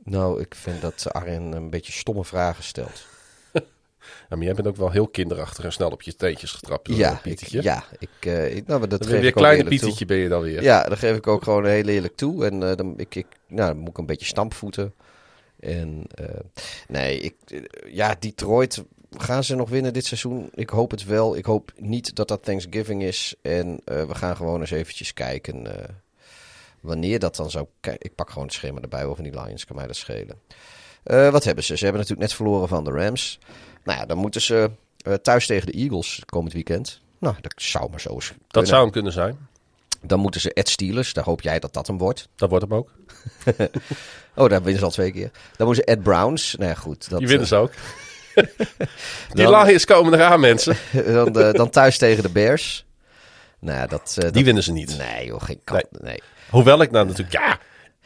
Nou, 0.05 0.40
ik 0.40 0.55
vind 0.55 0.80
dat 0.80 1.12
Arjen 1.12 1.53
een 1.53 1.70
beetje 1.70 1.92
stomme 1.92 2.24
vragen 2.24 2.64
stelt. 2.64 3.07
Ja, 4.29 4.37
maar 4.37 4.45
jij 4.45 4.55
bent 4.55 4.67
ook 4.67 4.77
wel 4.77 4.91
heel 4.91 5.09
kinderachtig 5.09 5.65
en 5.65 5.73
snel 5.73 5.91
op 5.91 6.03
je 6.03 6.17
teentjes 6.17 6.53
getrapt. 6.53 6.87
door 6.87 6.97
Ja, 6.97 7.21
een 7.25 7.31
ik, 7.31 7.47
ja, 7.47 7.85
ik, 7.99 8.09
eh, 8.21 8.57
ik, 8.57 8.67
nou, 8.67 8.79
maar 8.79 8.89
dat 8.89 9.01
Dan 9.01 9.09
geef 9.09 9.21
weer 9.21 9.29
ik 9.29 9.37
ook 9.37 9.43
kleine 9.43 9.63
toe. 9.63 9.79
Pietetje 9.79 10.05
ben 10.05 10.17
je 10.17 10.29
dan 10.29 10.43
weer. 10.43 10.63
Ja, 10.63 10.83
dat 10.83 10.99
geef 10.99 11.17
ik 11.17 11.27
ook 11.27 11.43
gewoon 11.43 11.67
heel 11.67 11.89
eerlijk 11.89 12.17
toe. 12.17 12.45
En 12.45 12.71
eh, 12.71 12.77
dan, 12.77 12.95
ik, 12.97 13.15
ik, 13.15 13.27
nou, 13.49 13.69
dan 13.69 13.79
moet 13.79 13.89
ik 13.89 13.99
een 13.99 14.07
beetje 14.07 14.27
stampvoeten. 14.27 14.95
En 15.61 16.05
eh, 16.15 16.41
nee, 16.89 17.21
ik, 17.21 17.35
eh, 17.47 17.61
ja, 17.87 18.17
Detroit, 18.19 18.85
gaan 19.11 19.45
ze 19.45 19.55
nog 19.55 19.69
winnen 19.69 19.93
dit 19.93 20.05
seizoen? 20.05 20.51
Ik 20.55 20.71
hoop 20.71 20.91
het 20.91 21.05
wel. 21.05 21.37
Ik 21.37 21.45
hoop 21.45 21.73
niet 21.77 22.15
dat 22.15 22.29
dat 22.29 22.45
Thanksgiving 22.45 23.03
is. 23.03 23.35
En 23.43 23.81
eh, 23.85 24.05
we 24.05 24.15
gaan 24.15 24.37
gewoon 24.37 24.61
eens 24.61 24.71
eventjes 24.71 25.13
kijken 25.13 25.79
eh, 25.79 25.89
wanneer 26.81 27.19
dat 27.19 27.37
dan 27.37 27.51
zou... 27.51 27.67
Ik 27.99 28.15
pak 28.15 28.29
gewoon 28.29 28.45
het 28.45 28.57
schema 28.57 28.81
erbij 28.81 29.05
over 29.05 29.23
die 29.23 29.41
Lions, 29.41 29.65
kan 29.65 29.77
mij 29.77 29.87
dat 29.87 29.97
schelen. 29.97 30.41
Eh, 31.03 31.31
wat 31.31 31.45
hebben 31.45 31.65
ze? 31.65 31.77
Ze 31.77 31.85
hebben 31.85 32.01
natuurlijk 32.01 32.29
net 32.29 32.37
verloren 32.37 32.69
van 32.69 32.85
de 32.85 32.91
Rams. 32.91 33.39
Nou 33.87 33.99
ja, 33.99 34.07
dan 34.07 34.16
moeten 34.18 34.41
ze 34.43 34.70
eh, 35.03 35.14
thuis 35.14 35.47
tegen 35.47 35.66
de 35.66 35.72
Eagles 35.72 36.22
komend 36.26 36.53
weekend. 36.53 37.01
Nou, 37.18 37.34
dat 37.41 37.53
zou 37.57 37.91
maar 37.91 38.01
zo 38.01 38.12
eens 38.14 38.32
Dat 38.49 38.68
zou 38.68 38.82
hem 38.82 38.91
kunnen 38.91 39.12
zijn. 39.12 39.49
Dan 40.03 40.20
moeten 40.20 40.41
ze 40.41 40.53
Ed 40.53 40.68
Steelers. 40.68 41.12
Daar 41.12 41.24
hoop 41.24 41.41
jij 41.41 41.59
dat 41.59 41.72
dat 41.72 41.87
hem 41.87 41.99
wordt. 41.99 42.28
Dat 42.37 42.49
wordt 42.51 42.64
hem 42.68 42.74
ook. 42.74 42.91
Oh, 44.39 44.49
daar 44.49 44.62
winnen 44.62 44.78
ze 44.78 44.84
al 44.84 44.91
twee 44.91 45.12
keer. 45.12 45.30
Dan 45.57 45.66
moeten 45.66 45.84
ze 45.84 45.91
Ed 45.91 46.03
Browns. 46.03 46.55
Nou 46.59 46.70
ja, 46.70 46.76
goed. 46.76 47.11
Dat, 47.11 47.18
Die 47.18 47.28
winnen 47.28 47.47
eh, 47.47 47.53
ze 47.53 47.57
ook. 47.57 47.72
Die 49.32 49.45
dan- 49.47 49.64
Lions 49.66 49.84
komen 49.84 50.14
eraan, 50.14 50.41
mensen. 50.41 50.76
dan, 51.07 51.41
eh, 51.41 51.53
dan 51.53 51.70
thuis 51.70 51.99
tegen 51.99 52.22
de 52.22 52.28
Bears. 52.28 52.84
Nou 53.59 53.89
dat... 53.89 54.14
eh, 54.18 54.22
Die 54.22 54.32
dat- 54.32 54.43
winnen 54.43 54.62
ze 54.62 54.72
niet. 54.72 54.99
Nee 54.99 55.26
joh, 55.26 55.43
geen 55.43 55.61
kant. 55.64 55.84
Nee. 56.01 56.22
Hoewel 56.51 56.82
ik 56.82 56.91
nou 56.91 57.07
natuurlijk... 57.07 57.32
Ja, 57.32 57.59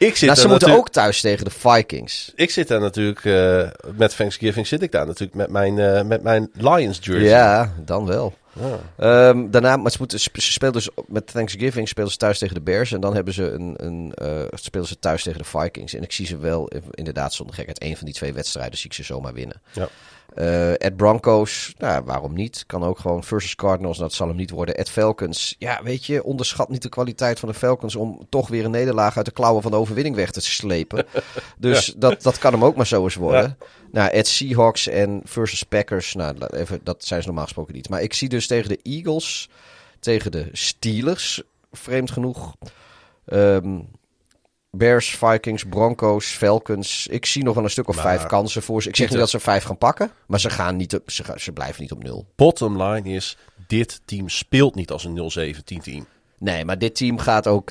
ik 0.07 0.15
zit 0.15 0.29
Nou, 0.29 0.41
ze 0.41 0.47
moeten 0.47 0.73
ook 0.73 0.89
thuis 0.89 1.21
tegen 1.21 1.45
de 1.45 1.51
Vikings. 1.51 2.31
Ik 2.35 2.51
zit 2.51 2.67
daar 2.67 2.79
natuurlijk... 2.79 3.25
eh, 3.25 3.67
met 3.95 4.15
Thanksgiving 4.15 4.67
zit 4.67 4.81
ik 4.81 4.91
daar 4.91 5.05
natuurlijk 5.05 5.33
met 5.33 5.49
mijn, 5.49 5.79
eh, 5.79 6.03
met 6.03 6.23
mijn 6.23 6.49
Lions 6.53 6.99
jersey. 7.01 7.29
Ja, 7.29 7.73
dan 7.85 8.05
wel. 8.05 8.33
Ja. 8.53 8.79
Ehm, 8.97 9.49
daarna, 9.49 9.77
maar 9.77 9.91
ze, 9.91 9.97
moeten, 9.99 10.19
ze 10.19 10.29
spelen 10.33 10.73
dus 10.73 10.89
met 11.07 11.27
Thanksgiving 11.27 11.87
spelen 11.87 12.11
ze 12.11 12.17
thuis 12.17 12.37
tegen 12.37 12.55
de 12.55 12.61
Bears. 12.61 12.91
En 12.91 13.01
dan 13.01 13.15
hebben 13.15 13.33
ze 13.33 13.51
een, 13.51 13.73
een, 13.77 14.11
eh, 14.15 14.43
spelen 14.53 14.87
ze 14.87 14.99
thuis 14.99 15.23
tegen 15.23 15.39
de 15.39 15.45
Vikings. 15.45 15.93
En 15.93 16.03
ik 16.03 16.11
zie 16.11 16.25
ze 16.25 16.37
wel, 16.37 16.71
inderdaad, 16.91 17.33
zonder 17.33 17.55
gekheid, 17.55 17.79
één 17.79 17.95
van 17.95 18.05
die 18.05 18.15
twee 18.15 18.33
wedstrijden 18.33 18.77
zie 18.77 18.89
ik 18.89 18.95
ze 18.95 19.03
zomaar 19.03 19.33
winnen. 19.33 19.61
Ja. 19.71 19.87
Eh 20.33 20.71
Ed 20.71 20.95
Broncos, 20.95 21.73
nou, 21.77 22.03
waarom 22.05 22.33
niet? 22.33 22.63
Kan 22.67 22.83
ook 22.83 22.99
gewoon 22.99 23.23
versus 23.23 23.55
Cardinals, 23.55 23.97
dat 23.97 24.13
zal 24.13 24.27
hem 24.27 24.35
niet 24.35 24.49
worden. 24.49 24.75
Ed 24.75 24.89
Falcons, 24.89 25.55
ja, 25.57 25.83
weet 25.83 26.05
je, 26.05 26.23
onderschat 26.23 26.69
niet 26.69 26.81
de 26.81 26.89
kwaliteit 26.89 27.39
van 27.39 27.49
de 27.49 27.55
Falcons 27.55 27.95
om 27.95 28.25
toch 28.29 28.47
weer 28.47 28.65
een 28.65 28.71
nederlaag 28.71 29.17
uit 29.17 29.25
de 29.25 29.31
klauwen 29.31 29.61
van 29.61 29.71
de 29.71 29.77
overwinning 29.77 30.15
weg 30.15 30.31
te 30.31 30.41
slepen. 30.41 31.05
dus 31.57 31.93
dat, 31.97 32.21
dat 32.21 32.37
kan 32.37 32.53
hem 32.53 32.63
ook 32.63 32.75
maar 32.75 32.87
zo 32.87 33.03
eens 33.03 33.15
worden. 33.15 33.57
Nou, 33.91 34.09
Ed 34.09 34.27
Seahawks 34.27 34.87
en 34.87 35.21
versus 35.23 35.63
Packers, 35.63 36.13
nou, 36.13 36.35
even, 36.45 36.79
dat 36.83 37.03
zijn 37.05 37.21
ze 37.21 37.27
normaal 37.27 37.45
gesproken 37.45 37.73
niet. 37.73 37.89
Maar 37.89 38.01
ik 38.01 38.13
zie 38.13 38.29
dus 38.29 38.47
tegen 38.47 38.69
de 38.69 38.79
Eagles, 38.83 39.49
tegen 39.99 40.31
de 40.31 40.49
Steelers, 40.51 41.41
vreemd 41.71 42.11
genoeg. 42.11 42.55
Ehm, 43.25 43.79
Bears, 44.77 45.15
Vikings, 45.15 45.63
Broncos, 45.63 46.25
Falcons. 46.25 47.07
Ik 47.07 47.25
zie 47.25 47.43
nog 47.43 47.55
wel 47.55 47.63
een 47.63 47.69
stuk 47.69 47.87
of 47.87 47.95
vijf 47.95 48.25
kansen 48.25 48.61
voor 48.61 48.81
ze. 48.81 48.89
Ik 48.89 48.95
zeg 48.95 49.09
niet 49.09 49.19
dat 49.19 49.29
ze 49.29 49.39
vijf 49.39 49.63
gaan 49.63 49.77
pakken, 49.77 50.11
maar 50.27 50.39
ze, 50.39 50.49
gaan 50.49 50.75
niet 50.75 50.95
op, 50.95 51.11
ze, 51.11 51.23
gaan, 51.23 51.39
ze 51.39 51.51
blijven 51.51 51.81
niet 51.81 51.91
op 51.91 52.03
nul. 52.03 52.25
Bottom 52.35 52.81
line 52.83 53.09
is, 53.15 53.37
dit 53.67 54.01
team 54.05 54.29
speelt 54.29 54.75
niet 54.75 54.91
als 54.91 55.03
een 55.03 55.55
0-17 55.55 55.81
team. 55.83 56.05
Nee, 56.37 56.65
maar 56.65 56.77
dit 56.77 56.95
team 56.95 57.17
gaat 57.17 57.47
ook. 57.47 57.69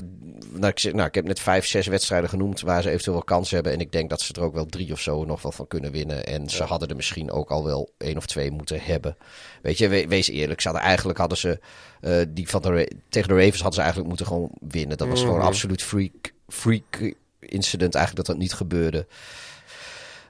Nou 0.51 0.67
ik, 0.67 0.79
zeg- 0.79 0.93
nou, 0.93 1.07
ik 1.07 1.15
heb 1.15 1.25
net 1.25 1.39
vijf, 1.39 1.65
zes 1.65 1.87
wedstrijden 1.87 2.29
genoemd 2.29 2.61
waar 2.61 2.81
ze 2.81 2.89
eventueel 2.89 3.15
wel 3.15 3.25
kans 3.25 3.51
hebben. 3.51 3.71
En 3.71 3.79
ik 3.79 3.91
denk 3.91 4.09
dat 4.09 4.21
ze 4.21 4.33
er 4.33 4.41
ook 4.41 4.53
wel 4.53 4.65
drie 4.65 4.91
of 4.91 4.99
zo 4.99 5.25
nog 5.25 5.41
wel 5.41 5.51
van 5.51 5.67
kunnen 5.67 5.91
winnen. 5.91 6.25
En 6.25 6.49
ze 6.49 6.63
hadden 6.63 6.89
er 6.89 6.95
misschien 6.95 7.31
ook 7.31 7.49
al 7.51 7.63
wel 7.63 7.89
één 7.97 8.17
of 8.17 8.25
twee 8.25 8.51
moeten 8.51 8.79
hebben. 8.81 9.17
Weet 9.61 9.77
je, 9.77 9.87
we- 9.87 10.07
wees 10.07 10.29
eerlijk. 10.29 10.61
Ze 10.61 10.67
hadden, 10.67 10.85
eigenlijk 10.87 11.19
hadden 11.19 11.37
ze. 11.37 11.59
eh, 12.01 12.21
die 12.29 12.49
van 12.49 12.61
de, 12.61 12.69
Ra- 12.75 12.85
tegen 13.09 13.27
de 13.29 13.35
Ravens 13.35 13.55
hadden 13.55 13.73
ze 13.73 13.79
eigenlijk 13.79 14.09
moeten 14.09 14.25
gewoon 14.27 14.51
winnen. 14.59 14.97
Dat 14.97 15.07
was 15.07 15.19
gewoon 15.19 15.35
een 15.35 15.45
absoluut 15.45 15.83
freak, 15.83 16.33
freak 16.51 17.13
incident 17.39 17.95
eigenlijk 17.95 18.25
dat 18.25 18.35
dat 18.35 18.43
niet 18.43 18.53
gebeurde. 18.53 19.05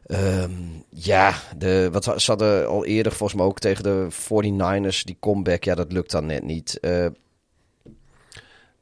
Ehm, 0.06 0.52
ja, 0.90 1.34
de, 1.58 1.90
wat, 1.92 2.04
ze 2.04 2.32
hadden 2.32 2.68
al 2.68 2.86
eerder 2.86 3.12
volgens 3.12 3.40
mij 3.40 3.48
ook 3.48 3.60
tegen 3.60 3.84
de 3.84 4.08
49ers 4.12 5.04
die 5.04 5.18
comeback. 5.20 5.64
Ja, 5.64 5.76
dat 5.76 5.92
lukt 5.92 6.12
dan 6.12 6.26
net 6.26 6.44
niet. 6.44 6.80
Eh, 6.80 7.06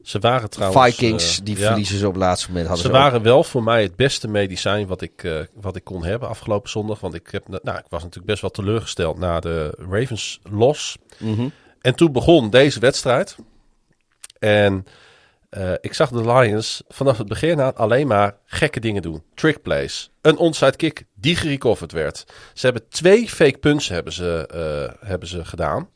Ze 0.01 0.19
waren 0.19 0.49
trouwens... 0.49 0.95
Vikings, 0.95 1.39
eh, 1.39 1.45
die 1.45 1.57
ja. 1.57 1.65
verliezen 1.67 1.97
ze 1.97 2.07
op 2.07 2.13
het 2.13 2.21
laatste 2.21 2.47
moment. 2.47 2.67
Hadden 2.67 2.85
Ze 2.85 2.91
ze 2.91 2.97
ook. 2.97 3.03
waren 3.03 3.21
wel 3.21 3.43
voor 3.43 3.63
mij 3.63 3.81
het 3.81 3.95
beste 3.95 4.27
medicijn 4.27 4.87
wat 4.87 5.01
ik, 5.01 5.23
eh, 5.23 5.39
wat 5.53 5.75
ik 5.75 5.83
kon 5.83 6.03
hebben 6.03 6.29
afgelopen 6.29 6.69
zondag. 6.69 6.99
Want 6.99 7.13
ik, 7.13 7.27
heb, 7.31 7.47
nou, 7.47 7.77
ik 7.77 7.85
was 7.89 8.01
natuurlijk 8.01 8.27
best 8.27 8.41
wel 8.41 8.51
teleurgesteld 8.51 9.17
na 9.17 9.39
de 9.39 9.77
Ravens 9.89 10.39
los. 10.43 10.97
Mhm. 11.17 11.47
En 11.81 11.95
toen 11.95 12.11
begon 12.11 12.49
deze 12.49 12.79
wedstrijd. 12.79 13.35
En 14.39 14.85
eh, 15.49 15.71
ik 15.81 15.93
zag 15.93 16.09
de 16.09 16.31
Lions 16.33 16.83
vanaf 16.87 17.17
het 17.17 17.27
begin 17.27 17.61
aan 17.61 17.75
alleen 17.75 18.07
maar 18.07 18.35
gekke 18.45 18.79
dingen 18.79 19.01
doen. 19.01 19.23
Trick 19.33 19.61
plays. 19.61 20.11
Een 20.21 20.37
onside 20.37 20.75
kick 20.75 21.05
die 21.13 21.35
gerecoverd 21.35 21.91
werd. 21.91 22.25
Ze 22.53 22.65
hebben 22.65 22.89
twee 22.89 23.29
fake 23.29 23.57
punts 23.57 23.87
hebben 23.89 24.13
ze, 24.13 24.47
eh, 24.47 25.07
hebben 25.07 25.27
ze 25.27 25.45
gedaan. 25.45 25.89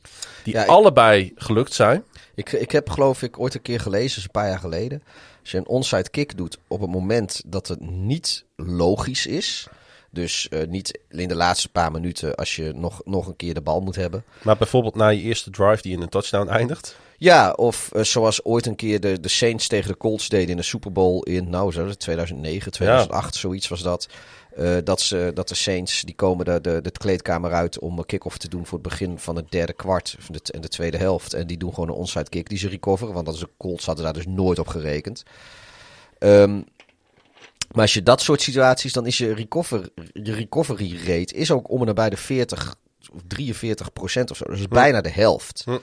Die 0.44 0.54
Ja, 0.54 0.62
ik- 0.62 0.68
allebei 0.68 1.32
gelukt 1.34 1.72
zijn. 1.72 2.04
Ik, 2.34 2.52
ik 2.52 2.70
heb 2.70 2.90
geloof 2.90 3.22
ik 3.22 3.38
ooit 3.38 3.54
een 3.54 3.62
keer 3.62 3.80
gelezen, 3.80 4.14
dus 4.14 4.24
een 4.24 4.30
paar 4.30 4.48
jaar 4.48 4.58
geleden. 4.58 5.02
Als 5.40 5.50
je 5.50 5.58
een 5.58 5.66
onside 5.68 6.10
kick 6.10 6.36
doet 6.36 6.58
op 6.68 6.80
het 6.80 6.90
moment 6.90 7.42
dat 7.46 7.68
het 7.68 7.80
niet 7.80 8.44
logisch 8.56 9.26
is. 9.26 9.66
Dus 10.10 10.48
eh, 10.48 10.66
niet 10.68 10.98
in 11.10 11.28
de 11.28 11.34
laatste 11.34 11.68
paar 11.68 11.90
minuten 11.90 12.34
als 12.34 12.56
je 12.56 12.72
nog, 12.74 13.00
nog 13.04 13.26
een 13.26 13.36
keer 13.36 13.54
de 13.54 13.60
bal 13.60 13.80
moet 13.80 13.96
hebben. 13.96 14.24
Maar 14.42 14.56
bijvoorbeeld 14.56 14.94
na 14.94 15.08
je 15.08 15.20
eerste 15.20 15.50
drive 15.50 15.82
die 15.82 15.92
in 15.92 16.02
een 16.02 16.08
touchdown 16.08 16.48
eindigt. 16.48 16.96
Ja, 17.18 17.52
of 17.52 17.90
eh, 17.92 18.02
zoals 18.02 18.44
ooit 18.44 18.66
een 18.66 18.76
keer 18.76 19.00
de, 19.00 19.20
de 19.20 19.28
Saints 19.28 19.68
tegen 19.68 19.88
de 19.88 19.96
Colts 19.96 20.28
deden 20.28 20.48
in 20.48 20.56
de 20.56 20.62
Super 20.62 20.92
Bowl 20.92 21.22
in, 21.22 21.50
nou 21.50 21.72
zo, 21.72 21.90
2009, 21.90 22.72
2008, 22.72 23.34
zoiets 23.34 23.68
was 23.68 23.82
dat. 23.82 24.08
Eh, 24.56 24.76
dat, 24.84 25.00
ze, 25.00 25.30
dat 25.34 25.48
de 25.48 25.54
Saints, 25.54 26.02
die 26.02 26.14
komen 26.14 26.44
de, 26.44 26.60
de, 26.60 26.80
de 26.80 26.90
kleedkamer 26.90 27.52
uit 27.52 27.78
om 27.78 27.98
een 27.98 28.06
kick-off 28.06 28.38
te 28.38 28.48
doen 28.48 28.66
voor 28.66 28.78
het 28.78 28.88
begin 28.88 29.18
van 29.18 29.36
het 29.36 29.50
derde 29.50 29.72
kwart 29.72 30.16
de, 30.30 30.40
en 30.52 30.60
de 30.60 30.68
tweede 30.68 30.96
helft. 30.96 31.34
En 31.34 31.46
die 31.46 31.56
doen 31.56 31.74
gewoon 31.74 31.88
een 31.88 31.94
onside 31.94 32.28
kick 32.28 32.48
die 32.48 32.58
ze 32.58 32.68
recoveren, 32.68 33.14
want 33.14 33.26
dat 33.26 33.34
is 33.34 33.40
de 33.40 33.48
Colts 33.56 33.86
hadden 33.86 34.04
daar 34.04 34.12
dus 34.12 34.26
nooit 34.26 34.58
op 34.58 34.68
gerekend. 34.68 35.22
Ehm, 36.18 36.60
maar 37.72 37.82
als 37.82 37.94
je 37.94 38.02
dat 38.02 38.20
soort 38.20 38.42
situaties, 38.42 38.92
dan 38.92 39.06
is 39.06 39.18
je, 39.18 39.34
recover, 39.34 39.88
je 40.12 40.32
recovery 40.32 40.96
rate 40.96 41.34
is 41.34 41.50
ook 41.50 41.70
om 41.70 41.80
en 41.80 41.86
nabij 41.86 42.10
de 42.10 42.16
40 42.16 42.74
of 43.12 43.20
43 43.26 43.92
procent 43.92 44.30
of 44.30 44.36
zo. 44.36 44.44
Dus 44.44 44.54
dat 44.54 44.64
is 44.64 44.78
bijna 44.78 45.00
de 45.00 45.10
helft. 45.10 45.62
Hm. 45.64 45.78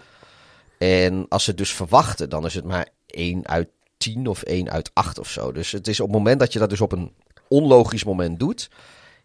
En 0.81 1.25
als 1.29 1.43
ze 1.43 1.53
dus 1.53 1.73
verwachten, 1.73 2.29
dan 2.29 2.45
is 2.45 2.53
het 2.53 2.65
maar 2.65 2.87
1 3.07 3.47
uit 3.47 3.69
10 3.97 4.27
of 4.27 4.41
1 4.41 4.71
uit 4.71 4.91
8 4.93 5.19
of 5.19 5.29
zo. 5.29 5.51
Dus 5.51 5.71
het 5.71 5.87
is 5.87 5.99
op 5.99 6.07
het 6.07 6.17
moment 6.17 6.39
dat 6.39 6.53
je 6.53 6.59
dat 6.59 6.69
dus 6.69 6.81
op 6.81 6.91
een 6.91 7.13
onlogisch 7.47 8.03
moment 8.03 8.39
doet, 8.39 8.69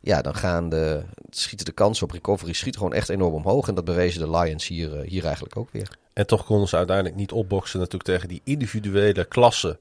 ja, 0.00 0.22
dan 0.22 0.34
gaan 0.34 0.68
de, 0.68 1.02
schieten 1.30 1.66
de 1.66 1.72
kansen 1.72 2.04
op 2.04 2.10
recovery 2.10 2.52
schieten 2.52 2.80
gewoon 2.80 2.96
echt 2.96 3.08
enorm 3.08 3.34
omhoog. 3.34 3.68
En 3.68 3.74
dat 3.74 3.84
bewezen 3.84 4.20
de 4.20 4.38
Lions 4.38 4.66
hier, 4.66 4.98
eh, 4.98 5.08
hier 5.08 5.24
eigenlijk 5.24 5.56
ook 5.56 5.68
weer. 5.72 5.88
En 6.12 6.26
toch 6.26 6.44
konden 6.44 6.68
ze 6.68 6.76
uiteindelijk 6.76 7.16
niet 7.16 7.32
opboksen 7.32 7.78
natuurlijk 7.78 8.10
tegen 8.10 8.28
die 8.28 8.40
individuele 8.44 9.24
klasse 9.24 9.78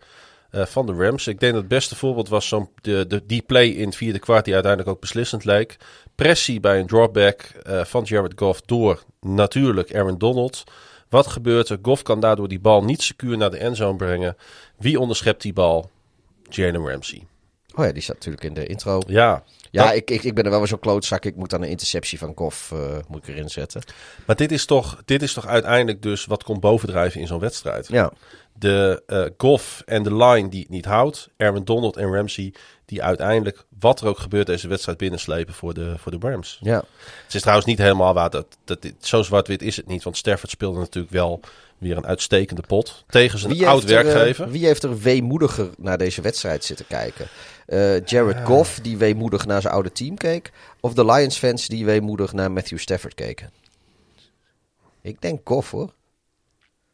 eh, 0.51 0.65
van 0.65 0.85
de 0.85 0.93
Rams. 0.93 1.27
Ik 1.27 1.39
denk 1.39 1.53
dat 1.53 1.61
het 1.61 1.71
beste 1.71 1.95
voorbeeld 1.95 2.29
was 2.29 2.47
zo'n 2.47 2.69
de, 2.81 3.07
de, 3.07 3.25
die 3.25 3.41
play 3.41 3.67
in 3.67 3.85
het 3.85 3.95
vierde 3.95 4.19
kwart 4.19 4.45
die 4.45 4.53
uiteindelijk 4.53 4.91
ook 4.91 5.01
beslissend 5.01 5.45
leek. 5.45 5.77
Pressie 6.15 6.59
bij 6.59 6.79
een 6.79 6.87
dropback 6.87 7.41
eh, 7.41 7.85
van 7.85 8.03
Jared 8.03 8.33
Goff 8.35 8.61
door 8.61 9.03
natuurlijk 9.19 9.95
Aaron 9.95 10.17
Donald. 10.17 10.63
Wat 11.15 11.27
gebeurt 11.27 11.69
er? 11.69 11.79
Goff 11.81 12.01
kan 12.01 12.19
daardoor 12.19 12.47
die 12.47 12.59
bal 12.59 12.83
niet 12.83 13.01
secuur 13.01 13.37
naar 13.37 13.51
de 13.51 13.57
endzone 13.57 13.95
brengen. 13.95 14.37
Wie 14.77 14.99
onderschept 14.99 15.41
die 15.41 15.53
bal? 15.53 15.89
Jalen 16.49 16.87
Ramsey. 16.87 17.27
Oh 17.75 17.85
ja, 17.85 17.91
die 17.91 18.01
staat 18.01 18.15
natuurlijk 18.15 18.43
in 18.43 18.53
de 18.53 18.65
intro. 18.65 19.01
Ja, 19.07 19.43
Ja, 19.75 19.85
dat- 19.85 19.95
ik, 19.95 20.09
ik, 20.11 20.23
ik 20.23 20.35
ben 20.35 20.43
er 20.43 20.49
wel 20.49 20.59
weer 20.59 20.67
zo'n 20.67 20.79
klootzak. 20.79 21.25
Ik 21.25 21.35
moet 21.35 21.49
dan 21.49 21.61
een 21.61 21.69
interceptie 21.69 22.17
van 22.17 22.31
Goff 22.35 22.71
eh, 22.71 22.97
moet 23.07 23.27
ik 23.27 23.35
erin 23.35 23.49
zetten. 23.49 23.81
maar 24.25 24.35
dit 24.35 24.51
is, 24.51 24.65
toch, 24.65 25.01
dit 25.05 25.21
is 25.21 25.33
toch 25.33 25.47
uiteindelijk 25.47 26.01
dus 26.01 26.25
wat 26.25 26.43
komt 26.43 26.59
bovendrijven 26.59 27.21
in 27.21 27.27
zo'n 27.27 27.39
wedstrijd. 27.39 27.87
Ja, 27.87 28.11
de 28.53 29.03
eh 29.07 29.25
Goff 29.37 29.81
en 29.85 30.03
de 30.03 30.15
line 30.15 30.49
die 30.49 30.59
het 30.61 30.69
niet 30.69 30.85
houdt. 30.85 31.29
Aaron 31.37 31.63
Donald 31.63 31.97
en 31.97 32.13
Ramsey 32.13 32.53
die 32.85 33.03
uiteindelijk, 33.03 33.65
wat 33.79 34.01
er 34.01 34.07
ook 34.07 34.19
gebeurt, 34.19 34.45
deze 34.47 34.67
wedstrijd 34.67 34.97
binnenslepen 34.97 35.53
voor 35.53 35.73
de, 35.73 35.93
voor 35.97 36.19
de 36.19 36.27
Rams. 36.29 36.59
ja. 36.61 36.83
Het 37.25 37.33
is 37.35 37.41
trouwens 37.41 37.67
niet 37.67 37.77
helemaal 37.77 38.13
waar. 38.13 38.29
Dat, 38.29 38.45
dat, 38.63 38.79
zo 38.99 39.21
zwart-wit 39.21 39.61
is 39.61 39.75
het 39.77 39.87
niet. 39.87 40.03
Want 40.03 40.17
Stafford 40.17 40.51
speelde 40.51 40.79
natuurlijk 40.79 41.13
wel 41.13 41.39
weer 41.77 41.97
een 41.97 42.05
uitstekende 42.05 42.61
pot. 42.67 43.03
Tegen 43.07 43.39
zijn 43.39 43.65
oud 43.65 43.83
er, 43.83 43.97
eh, 43.97 44.03
werkgever. 44.03 44.49
wie 44.49 44.65
heeft 44.65 44.83
er 44.83 44.99
weemoediger 44.99 45.69
naar 45.77 45.97
deze 45.97 46.21
wedstrijd 46.21 46.63
zitten 46.63 46.87
kijken? 46.87 47.27
Eh, 47.65 48.05
Jared 48.05 48.45
Goff, 48.45 48.79
die 48.79 48.97
weemoedig 48.97 49.45
naar 49.45 49.61
zijn 49.61 49.73
oude 49.73 49.91
team 49.91 50.17
keek? 50.17 50.51
Of 50.79 50.93
de 50.93 51.05
Lions 51.05 51.37
fans 51.37 51.67
die 51.67 51.85
weemoedig 51.85 52.33
naar 52.33 52.51
Matthew 52.51 52.77
Stafford 52.79 53.13
keken? 53.13 53.49
Ik 55.01 55.21
denk 55.21 55.39
Goff 55.43 55.71
hoor. 55.71 55.93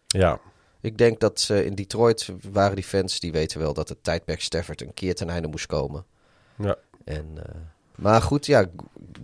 ja. 0.08 0.40
Ik 0.82 0.98
denk 0.98 1.20
dat 1.20 1.50
in 1.52 1.76
Detroit 1.76 2.30
waren 2.52 2.76
die 2.76 2.84
fans, 2.84 3.20
die 3.20 3.32
weten 3.32 3.60
wel 3.60 3.74
dat 3.74 3.90
het 3.90 4.04
tijdperk 4.04 4.42
Stafford 4.42 4.82
een 4.82 4.94
keer 4.94 5.16
ten 5.16 5.30
einde 5.30 5.48
moest 5.48 5.66
komen. 5.66 6.06
ja. 6.58 6.76
En, 7.06 7.28
eh, 7.36 7.56
maar 7.96 8.22
goed, 8.22 8.46
ja, 8.46 8.66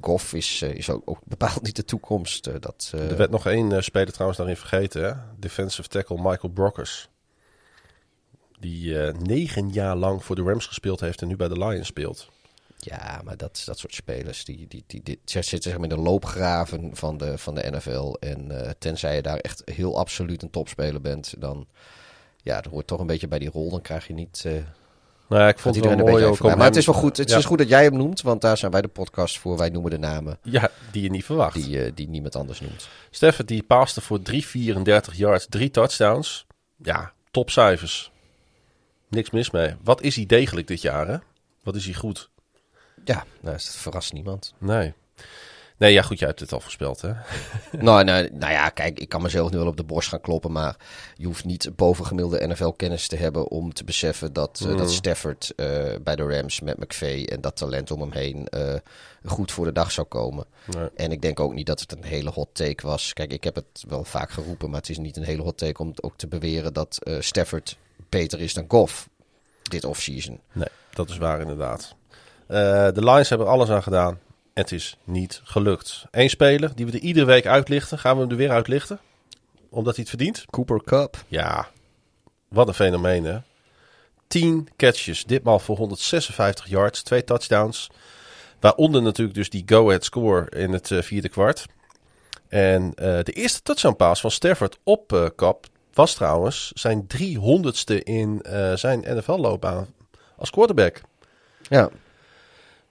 Goff 0.01 0.33
is, 0.33 0.61
eh, 0.61 0.73
is 0.73 0.89
ook, 0.89 1.01
ook 1.05 1.19
bepaald 1.23 1.61
niet 1.61 1.75
de 1.75 1.85
toekomst. 1.85 2.47
eh, 2.47 2.53
dat, 2.59 2.91
eh, 2.95 3.09
Er 3.09 3.17
werd 3.17 3.31
nog 3.31 3.45
één 3.45 3.83
speler 3.83 4.11
trouwens 4.11 4.37
daarin 4.37 4.57
vergeten. 4.57 5.03
Hè? 5.03 5.13
Defensive 5.39 5.87
tackle 5.87 6.15
Michael 6.15 6.53
Brockers. 6.53 7.09
Die 8.59 8.95
negen 9.11 9.69
jaar 9.69 9.95
lang 9.95 10.23
voor 10.23 10.35
de 10.35 10.41
Rams 10.41 10.65
gespeeld 10.65 10.99
heeft 10.99 11.21
en 11.21 11.27
nu 11.27 11.35
bij 11.35 11.47
de 11.47 11.57
Lions 11.57 11.87
speelt. 11.87 12.29
Ja, 12.77 13.21
maar 13.23 13.37
dat, 13.37 13.61
dat 13.65 13.79
soort 13.79 13.93
spelers, 13.93 14.45
die, 14.45 14.67
die, 14.67 14.83
die, 14.87 15.03
die, 15.03 15.19
zitten 15.25 15.61
zeg 15.61 15.73
maar 15.73 15.89
in 15.89 15.95
de 15.95 16.01
loopgraven 16.01 16.95
van 16.95 17.17
de, 17.17 17.37
van 17.37 17.55
de 17.55 17.69
NFL. 17.71 18.15
En 18.19 18.75
tenzij 18.79 19.15
je 19.15 19.21
daar 19.21 19.37
echt 19.37 19.61
heel 19.65 19.97
absoluut 19.97 20.41
een 20.41 20.49
topspeler 20.49 21.01
bent, 21.01 21.33
dan 21.37 21.67
ja, 22.41 22.61
dat 22.61 22.71
hoort 22.71 22.87
toch 22.87 22.99
een 22.99 23.07
beetje 23.07 23.27
bij 23.27 23.39
die 23.39 23.49
rol. 23.49 23.69
Dan 23.69 23.81
krijg 23.81 24.07
je 24.07 24.13
niet... 24.13 24.45
Nou 25.27 25.41
ja, 25.41 25.47
ik 25.47 25.59
vond 25.59 25.75
het 25.75 25.85
wel 25.85 25.97
mooi 25.97 26.11
beetje 26.13 26.25
ook. 26.25 26.55
Maar 26.55 26.65
het 26.65 26.75
is 26.75 26.85
wel 26.85 26.95
goed, 26.95 27.17
het 27.17 27.29
ja, 27.29 27.37
is 27.37 27.45
goed 27.45 27.57
dat 27.57 27.69
jij 27.69 27.83
hem 27.83 27.97
noemt, 27.97 28.21
want 28.21 28.41
daar 28.41 28.57
zijn 28.57 28.71
wij 28.71 28.81
de 28.81 28.87
podcast 28.87 29.39
voor. 29.39 29.57
Wij 29.57 29.69
noemen 29.69 29.91
de 29.91 29.97
namen 29.97 30.39
Ja, 30.43 30.71
die 30.91 31.03
je 31.03 31.09
niet 31.09 31.25
verwacht. 31.25 31.53
die, 31.53 31.83
eh, 31.83 31.91
die 31.95 32.09
niemand 32.09 32.35
anders 32.35 32.59
noemt. 32.59 32.87
Stafford 33.09 33.47
die 33.47 33.63
paaste 33.63 34.01
voor 34.01 34.19
3,34 34.21 35.17
yards, 35.17 35.45
drie 35.49 35.71
touchdowns. 35.71 36.45
Ja, 36.75 37.13
topcijfers. 37.31 38.11
Niks 39.09 39.29
mis 39.29 39.51
mee. 39.51 39.75
Wat 39.83 40.01
is 40.01 40.15
hij 40.15 40.25
degelijk 40.25 40.67
dit 40.67 40.81
jaar, 40.81 41.07
hè? 41.07 41.17
Wat 41.63 41.75
is 41.75 41.85
hij 41.85 41.93
goed? 41.93 42.29
Ja, 43.05 43.25
nou, 43.41 43.55
dat 43.55 43.75
verrast 43.75 44.13
niemand. 44.13 44.53
Nee. 44.57 44.93
Nee, 45.77 45.93
ja 45.93 46.01
goed, 46.01 46.19
jij 46.19 46.27
hebt 46.27 46.39
het 46.39 46.53
al 46.53 46.59
voorspeld, 46.59 47.01
hè? 47.01 47.11
nou, 47.71 48.03
nou, 48.03 48.29
nou 48.33 48.51
ja, 48.51 48.69
kijk, 48.69 48.99
ik 48.99 49.09
kan 49.09 49.21
mezelf 49.21 49.51
nu 49.51 49.57
wel 49.57 49.67
op 49.67 49.77
de 49.77 49.83
borst 49.83 50.09
gaan 50.09 50.21
kloppen, 50.21 50.51
maar 50.51 50.75
je 51.15 51.25
hoeft 51.25 51.45
niet 51.45 51.75
bovengemiddelde 51.75 52.47
NFL-kennis 52.47 53.07
te 53.07 53.15
hebben 53.15 53.47
om 53.47 53.73
te 53.73 53.83
beseffen 53.83 54.33
dat, 54.33 54.65
eh, 54.67 54.77
dat 54.77 54.91
Stafford 54.91 55.53
eh, 55.55 55.67
bij 56.01 56.15
de 56.15 56.23
Rams 56.23 56.61
met 56.61 56.77
McVay 56.77 57.23
en 57.25 57.41
dat 57.41 57.55
talent 57.55 57.91
om 57.91 58.01
hem 58.01 58.11
heen 58.11 58.47
eh, 58.47 58.75
goed 59.25 59.51
voor 59.51 59.65
de 59.65 59.71
dag 59.71 59.91
zou 59.91 60.07
komen. 60.07 60.45
Nee. 60.65 60.89
En 60.95 61.11
ik 61.11 61.21
denk 61.21 61.39
ook 61.39 61.53
niet 61.53 61.65
dat 61.65 61.79
het 61.79 61.91
een 61.91 62.03
hele 62.03 62.29
hot 62.29 62.49
take 62.51 62.87
was. 62.87 63.13
Kijk, 63.13 63.31
ik 63.31 63.43
heb 63.43 63.55
het 63.55 63.83
wel 63.87 64.03
vaak 64.03 64.31
geroepen, 64.31 64.69
maar 64.69 64.79
het 64.79 64.89
is 64.89 64.97
niet 64.97 65.17
een 65.17 65.23
hele 65.23 65.41
hot 65.41 65.57
take 65.57 65.81
om 65.81 65.93
ook 66.01 66.17
te 66.17 66.27
beweren 66.27 66.73
dat 66.73 66.99
Stafford 67.19 67.77
beter 68.09 68.39
is 68.39 68.53
dan 68.53 68.65
Goff 68.67 69.09
dit 69.61 69.85
offseason. 69.85 70.39
Nee, 70.51 70.67
dat 70.93 71.09
is 71.09 71.17
waar 71.17 71.41
inderdaad. 71.41 71.95
De 72.47 72.91
Lions 72.93 73.29
hebben 73.29 73.47
er 73.47 73.53
alles 73.53 73.69
aan 73.69 73.83
gedaan. 73.83 74.19
Het 74.57 74.71
is 74.71 74.97
niet 75.03 75.41
gelukt. 75.43 76.05
Eén 76.11 76.29
speler 76.29 76.75
die 76.75 76.85
we 76.85 76.91
er 76.91 76.99
iedere 76.99 77.25
week 77.25 77.45
uitlichten. 77.45 77.99
Gaan 77.99 78.15
we 78.15 78.21
hem 78.21 78.31
er 78.31 78.37
weer 78.37 78.51
uitlichten? 78.51 78.99
Omdat 79.69 79.95
hij 79.95 80.05
het 80.07 80.09
verdient? 80.09 80.45
Cooper 80.49 80.83
Cup. 80.83 81.23
Ja, 81.27 81.67
wat 82.47 82.67
een 82.67 82.73
fenomeen 82.73 83.23
hè. 83.23 83.37
10 84.27 84.67
catches, 84.77 85.23
ditmaal 85.23 85.59
voor 85.59 85.77
156 85.77 86.67
yards, 86.67 87.03
twee 87.03 87.23
touchdowns. 87.23 87.89
Waaronder 88.59 89.01
natuurlijk 89.01 89.37
dus 89.37 89.49
die 89.49 89.63
go-ahead 89.65 90.03
score 90.03 90.49
in 90.49 90.73
het 90.73 90.91
eh, 90.91 91.01
vierde 91.01 91.29
kwart. 91.29 91.65
En 92.47 92.93
eh, 92.95 93.23
de 93.23 93.31
eerste 93.31 93.61
touchdown 93.61 93.95
pass 93.95 94.21
van 94.21 94.31
Stafford 94.31 94.77
op 94.83 95.13
eh 95.13 95.25
Kap 95.35 95.65
was 95.93 96.13
trouwens 96.13 96.71
zijn 96.73 97.07
300ste 97.17 98.03
in 98.03 98.39
zijn 98.75 99.03
NFL-loopbaan 99.07 99.87
als 100.35 100.49
quarterback. 100.49 101.01
Ja, 101.69 101.89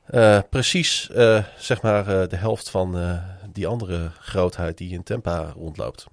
Eh, 0.06 0.38
precies, 0.50 1.10
eh, 1.10 1.44
zeg 1.58 1.82
maar, 1.82 2.08
eh, 2.08 2.28
de 2.28 2.36
helft 2.36 2.70
van 2.70 3.20
die 3.52 3.66
andere 3.66 4.10
grootheid 4.20 4.78
die 4.78 4.92
in 4.92 5.02
Tampa 5.02 5.52
rondloopt. 5.56 6.06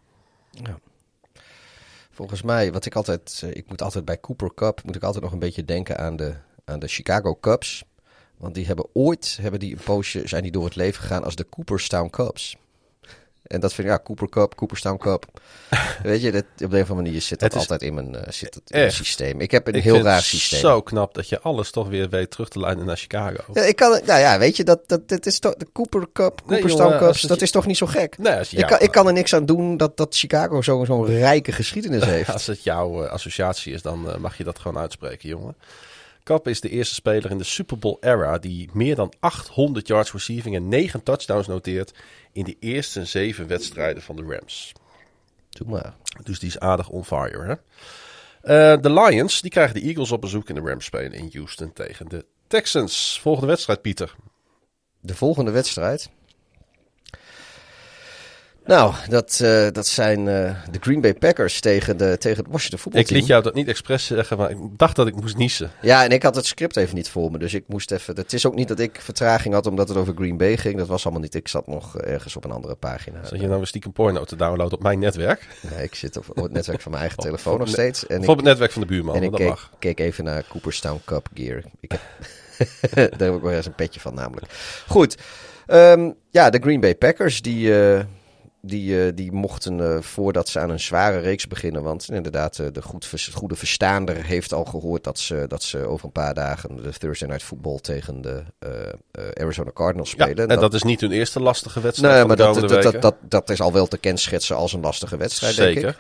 Volgens 2.12 2.42
mij, 2.42 2.72
wat 2.72 2.86
ik 2.86 2.96
altijd, 2.96 3.44
ik 3.54 3.70
moet 3.70 3.82
altijd 3.82 4.06
bij 4.06 4.20
Cooper 4.20 4.54
Cup, 4.54 4.84
moet 4.84 4.96
ik 4.96 5.04
altijd 5.04 5.24
nog 5.24 5.34
een 5.34 5.40
beetje 5.40 5.66
denken 5.66 5.98
aan 5.98 6.16
de, 6.16 6.36
aan 6.66 6.80
de 6.80 6.88
Chicago 6.88 7.36
Cubs. 7.36 7.84
Want 8.38 8.56
die 8.56 8.66
hebben 8.66 8.86
ooit, 8.94 9.38
hebben 9.42 9.60
die 9.60 9.72
een 9.72 9.84
poosje, 9.84 10.28
zijn 10.28 10.44
die 10.44 10.52
door 10.52 10.66
het 10.66 10.76
leven 10.76 11.02
gegaan 11.02 11.24
als 11.24 11.36
de 11.36 11.50
Cooperstown 11.50 12.10
Cubs. 12.10 12.58
En 13.54 13.60
dat 13.60 13.74
vind 13.74 13.88
ik, 13.88 13.94
ja, 13.94 14.00
Cooper 14.04 14.30
Cup, 14.30 14.56
Cooperstown 14.56 14.98
Cup. 14.98 15.26
Weet 16.04 16.22
je, 16.22 16.32
dat, 16.32 16.44
op 16.44 16.58
de 16.58 16.64
een 16.66 16.72
of 16.72 16.90
andere 16.90 16.94
manier 16.94 17.22
zit 17.22 17.40
dat 17.40 17.56
altijd 17.56 17.82
in 17.82 17.94
mijn, 17.94 18.16
eh, 18.16 18.32
zit 18.32 18.56
in 18.56 18.80
mijn 18.80 18.92
systeem. 18.92 19.42
Ik 19.42 19.52
heb 19.52 19.68
een 19.68 19.74
Ik 19.74 19.84
heel 19.84 20.02
raar 20.02 20.16
het 20.16 20.24
systeem. 20.24 20.60
zo 20.60 20.82
knap 20.82 21.14
dat 21.14 21.30
je 21.30 21.40
alles 21.42 21.72
toch 21.72 21.88
weer 21.88 22.10
weet 22.10 22.32
terug 22.32 22.50
te 22.50 22.60
leiden 22.60 22.86
naar 22.86 22.98
Chicago. 22.98 23.44
Ja, 23.54 23.62
ik 23.62 23.76
kan, 23.76 24.00
nou 24.06 24.20
ja, 24.20 24.40
weet 24.40 24.58
je, 24.58 24.64
dat, 24.64 24.80
dat, 24.88 25.10
dat 25.10 25.26
is 25.26 25.40
toch, 25.40 25.56
de 25.56 25.68
Cooper 25.74 26.06
Cup, 26.14 26.42
Cooperstown 26.48 26.98
Cups, 26.98 27.20
het 27.22 27.30
dat 27.30 27.40
je- 27.40 27.46
is 27.46 27.52
toch 27.52 27.66
niet 27.66 27.78
zo 27.78 27.86
gek? 27.86 28.18
Nee, 28.18 28.38
als 28.38 28.54
ik, 28.54 28.66
kan, 28.66 28.80
ik 28.80 28.92
kan 28.92 29.08
er 29.08 29.14
niks 29.14 29.36
aan 29.36 29.46
doen 29.46 29.78
dat, 29.78 29.98
dat 29.98 30.16
Chicago 30.16 30.62
zo'n 30.62 30.86
zo'n 30.86 31.06
rijke 31.06 31.52
geschiedenis 31.52 32.04
heeft. 32.16 32.34
Als 32.34 32.48
het 32.48 32.64
jouw 32.64 33.04
eh, 33.04 33.12
associatie 33.12 33.74
is, 33.74 33.82
dan 33.82 34.10
eh, 34.10 34.18
mag 34.18 34.38
je 34.38 34.44
dat 34.44 34.60
gewoon 34.60 34.82
uitspreken, 34.82 35.30
jongen. 35.30 35.56
Kapp 36.24 36.48
is 36.48 36.62
de 36.62 36.70
eerste 36.70 36.94
speler 36.94 37.32
in 37.32 37.38
de 37.38 37.44
Super 37.44 37.78
Bowl 37.80 37.98
era 38.02 38.38
die 38.38 38.70
meer 38.74 38.96
dan 38.96 39.14
800 39.20 39.88
yards 39.88 40.12
receiving 40.12 40.56
en 40.56 40.68
9 40.68 41.04
touchdowns 41.04 41.48
noteert 41.48 41.94
in 42.32 42.44
de 42.44 42.56
eerste 42.60 43.06
zeven 43.06 43.48
wedstrijden 43.48 44.04
van 44.04 44.16
de 44.16 44.24
Rams. 44.24 44.74
Doe 45.50 45.68
maar. 45.68 45.96
Dus 46.24 46.40
die 46.40 46.50
is 46.50 46.60
aardig 46.60 46.90
on 46.90 47.06
fire. 47.06 47.44
Hè? 47.44 47.54
Eh, 48.44 48.82
de 48.82 48.94
Lions 48.94 49.42
die 49.42 49.52
krijgen 49.52 49.74
de 49.74 49.82
Eagles 49.82 50.12
op 50.12 50.22
bezoek 50.22 50.50
en 50.50 50.56
de 50.56 50.62
Rams 50.62 50.86
spelen 50.86 51.14
in 51.14 51.30
Houston 51.34 51.74
tegen 51.74 52.10
de 52.10 52.26
Texans. 52.48 53.20
Volgende 53.22 53.48
wedstrijd, 53.48 53.82
Pieter. 53.82 54.16
De 55.00 55.16
volgende 55.16 55.52
wedstrijd. 55.52 56.10
Nou, 58.66 58.94
dat, 59.10 59.40
eh, 59.44 59.68
dat 59.72 59.88
zijn 59.88 60.20
eh, 60.28 60.56
de 60.72 60.80
Green 60.80 61.02
Bay 61.02 61.14
Packers 61.14 61.60
tegen, 61.60 61.98
de, 61.98 62.18
tegen 62.18 62.44
het 62.44 62.52
Washington 62.52 62.78
Ik 62.78 62.84
voetbalteam. 62.84 63.20
liet 63.20 63.28
jou 63.28 63.44
dat 63.44 63.54
niet 63.54 63.68
expres 63.68 64.06
zeggen, 64.06 64.38
maar 64.38 64.52
ik 64.52 64.58
dacht 64.78 64.96
dat 64.96 65.08
ik 65.08 65.16
moest 65.16 65.38
niezen. 65.38 65.72
Ja, 65.82 66.04
en 66.04 66.10
ik 66.10 66.24
had 66.24 66.36
het 66.36 66.46
script 66.46 66.78
even 66.78 66.96
niet 66.96 67.10
voor 67.10 67.32
me, 67.32 67.38
dus 67.38 67.54
ik 67.54 67.64
moest 67.68 67.92
even... 67.92 68.16
Het 68.16 68.34
is 68.34 68.46
ook 68.46 68.56
niet 68.56 68.68
dat 68.68 68.80
ik 68.80 69.00
vertraging 69.02 69.54
had 69.54 69.68
omdat 69.68 69.88
het 69.88 69.98
over 69.98 70.14
Green 70.16 70.38
Bay 70.38 70.58
ging. 70.58 70.78
Dat 70.78 70.88
was 70.88 71.04
allemaal 71.04 71.22
niet. 71.22 71.36
Ik 71.36 71.48
zat 71.48 71.68
nog 71.68 71.98
ergens 71.98 72.36
op 72.36 72.44
een 72.44 72.52
andere 72.52 72.76
pagina. 72.76 73.26
Zat 73.26 73.40
je 73.40 73.46
nou 73.46 73.58
weer 73.58 73.68
stiekem 73.68 73.92
porno 73.92 74.24
te 74.24 74.36
downloaden 74.36 74.74
op 74.74 74.84
mijn 74.84 75.00
netwerk? 75.00 75.48
Nee, 75.76 75.84
ik 75.84 75.96
zit 75.96 76.18
op, 76.18 76.30
op 76.30 76.44
het 76.44 76.52
netwerk 76.52 76.82
van 76.82 76.92
mijn 76.92 77.04
eigen 77.04 77.24
telefoon 77.28 77.60
nog 77.60 77.68
steeds. 77.68 78.08
En 78.08 78.24
ik, 78.24 78.30
op 78.30 78.36
het 78.36 78.46
netwerk 78.46 78.72
van 78.72 78.82
de 78.82 78.88
buurman, 78.88 79.16
en 79.16 79.24
ik 79.24 79.32
dat 79.32 79.40
keek, 79.40 79.50
mag. 79.50 79.72
keek 79.80 80.00
even 80.00 80.24
naar 80.24 80.44
Cooperstown 80.50 81.02
Cup 81.06 81.28
Gear. 81.34 81.64
Ik 81.80 81.92
heb, 81.92 82.02
daar 83.18 83.28
heb 83.28 83.36
ik 83.36 83.42
wel 83.42 83.52
eens 83.52 83.66
een 83.66 83.76
petje 83.76 84.00
van 84.00 84.14
namelijk. 84.14 84.46
Goed. 84.88 85.18
Ehm, 85.66 86.12
ja, 86.30 86.50
de 86.50 86.60
Green 86.60 86.80
Bay 86.80 86.96
Packers 86.96 87.42
die, 87.42 87.82
eh, 87.82 88.04
die, 88.66 89.06
eh, 89.06 89.12
die 89.16 89.32
mochten 89.32 89.80
eh, 89.80 90.02
voordat 90.02 90.50
ze 90.50 90.60
aan 90.60 90.70
een 90.70 90.80
zware 90.80 91.20
reeks 91.20 91.48
beginnen. 91.48 91.84
Want 91.84 92.10
inderdaad, 92.12 92.60
eh, 92.60 92.68
de 92.72 92.82
goed, 92.82 93.10
goede 93.34 93.56
verstaander 93.56 94.24
heeft 94.24 94.54
al 94.54 94.66
gehoord 94.66 95.04
dat 95.04 95.20
ze, 95.20 95.46
dat 95.48 95.64
ze 95.64 95.88
over 95.88 96.06
een 96.06 96.12
paar 96.12 96.34
dagen 96.34 96.76
de 96.76 96.94
Thursday 96.94 97.28
Night 97.30 97.44
Football 97.44 97.80
tegen 97.80 98.22
de 98.22 98.44
Arizona 99.34 99.72
Cardinals 99.74 100.14
Ja, 100.18 100.26
spelen. 100.26 100.48
en 100.48 100.60
dat, 100.60 100.74
is 100.74 100.84
niet 100.84 101.02
hun 101.02 101.12
eerste 101.12 101.40
lastige 101.40 101.82
wedstrijd 101.82 102.16
Nee, 102.16 102.26
maar 102.26 102.36
dat, 102.36 102.70
dat, 102.70 103.02
dat, 103.02 103.16
dat, 103.22 103.50
is 103.50 103.62
al 103.62 103.74
wel 103.74 103.88
te 103.88 103.98
kenschetsen 103.98 104.56
als 104.56 104.74
een 104.74 104.82
lastige 104.82 105.18
wedstrijd, 105.18 105.56
denk 105.56 105.78
ik. 105.78 105.96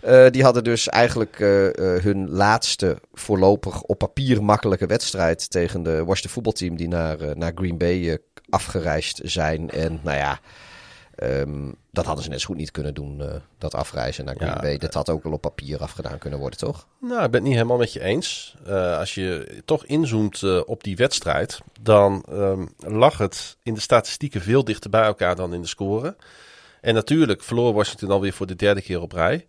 Zeker. 0.00 0.32
Die 0.32 0.42
hadden 0.42 0.64
dus 0.64 0.88
eigenlijk 0.88 1.36
hun 2.02 2.30
laatste 2.30 2.96
voorlopig 3.12 3.82
op 3.82 3.98
papier 3.98 4.44
makkelijke 4.44 4.86
wedstrijd 4.86 5.50
tegen 5.50 5.82
de 5.82 6.04
Washington 6.04 6.30
voetbalteam 6.30 6.76
die 6.76 6.88
naar, 6.88 7.16
naar 7.36 7.52
Green 7.54 7.78
Bay 7.78 8.18
afgereisd 8.50 9.20
zijn. 9.24 9.70
En 9.70 10.00
nou 10.02 10.16
ja, 10.16 10.40
ehm, 11.20 11.72
dat 11.90 12.04
hadden 12.04 12.24
ze 12.24 12.30
net 12.30 12.40
zo 12.40 12.46
goed 12.46 12.56
niet 12.56 12.70
kunnen 12.70 12.94
doen, 12.94 13.20
eh, 13.20 13.34
dat 13.58 13.74
afreizen 13.74 14.24
naar 14.24 14.34
Green 14.34 14.50
Ja, 14.50 14.60
Bay. 14.60 14.78
Dat 14.78 14.94
had 14.94 15.10
ook 15.10 15.22
wel 15.22 15.32
op 15.32 15.40
papier 15.40 15.78
afgedaan 15.78 16.18
kunnen 16.18 16.38
worden, 16.38 16.58
toch? 16.58 16.86
Nou, 17.00 17.24
ik 17.24 17.30
ben 17.30 17.40
het 17.40 17.42
niet 17.42 17.54
helemaal 17.54 17.78
met 17.78 17.92
je 17.92 18.00
eens. 18.00 18.54
Eh, 18.66 18.98
als 18.98 19.14
je 19.14 19.62
toch 19.64 19.84
inzoomt 19.84 20.42
eh, 20.42 20.60
op 20.66 20.84
die 20.84 20.96
wedstrijd, 20.96 21.60
dan 21.80 22.24
ehm, 22.28 22.66
lag 22.78 23.18
het 23.18 23.56
in 23.62 23.74
de 23.74 23.80
statistieken 23.80 24.40
veel 24.40 24.64
dichter 24.64 24.90
bij 24.90 25.04
elkaar 25.04 25.36
dan 25.36 25.54
in 25.54 25.60
de 25.60 25.68
score. 25.68 26.16
En 26.80 26.94
natuurlijk 26.94 27.42
verloor 27.42 27.72
Washington 27.72 28.10
alweer 28.10 28.32
voor 28.32 28.46
de 28.46 28.56
derde 28.56 28.82
keer 28.82 29.00
op 29.00 29.12
rij. 29.12 29.46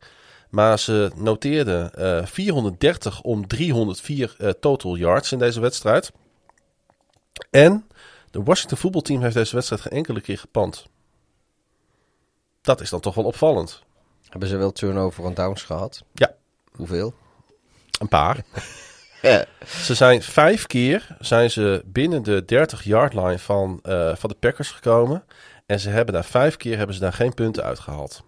Maar 0.52 0.80
ze 0.80 1.11
noteerden 1.15 1.93
eh, 1.93 2.26
430 2.26 3.22
om 3.22 3.48
304 3.48 4.35
eh, 4.38 4.49
total 4.49 4.95
yards 4.95 5.31
in 5.31 5.39
deze 5.39 5.60
wedstrijd. 5.60 6.11
En 7.49 7.88
de 8.31 8.43
Washington 8.43 8.77
voetbalteam 8.77 9.22
heeft 9.22 9.34
deze 9.35 9.56
wedstrijd 9.56 9.81
geen 9.81 9.91
enkele 9.91 10.22
keer 10.22 10.38
gepand. 10.38 10.85
Dat 12.61 12.81
is 12.81 12.89
dan 12.89 12.99
toch 12.99 13.15
wel 13.15 13.25
opvallend. 13.25 13.83
Hebben 14.29 14.49
ze 14.49 14.57
wel 14.57 14.71
turnover 14.71 15.25
en 15.25 15.33
downs 15.33 15.63
gehad? 15.63 16.03
Ja. 16.13 16.33
Hoeveel? 16.71 17.13
Een 17.99 18.07
paar. 18.07 18.38
Ja. 19.21 19.45
Ze 19.65 19.95
zijn 19.95 20.21
vijf 20.21 20.67
keer 20.67 21.15
zijn 21.19 21.51
ze 21.51 21.83
binnen 21.85 22.23
de 22.23 22.45
30 22.45 22.83
yard 22.83 23.13
line 23.13 23.39
van, 23.39 23.79
eh, 23.83 24.15
van 24.15 24.29
de 24.29 24.35
Packers 24.35 24.71
gekomen. 24.71 25.23
En 25.65 25.79
ze 25.79 25.89
hebben 25.89 26.13
daar 26.13 26.25
vijf 26.25 26.57
keer 26.57 26.77
hebben 26.77 26.95
ze 26.95 27.01
daar 27.01 27.13
geen 27.13 27.33
punten 27.33 27.63
uitgehaald. 27.63 28.23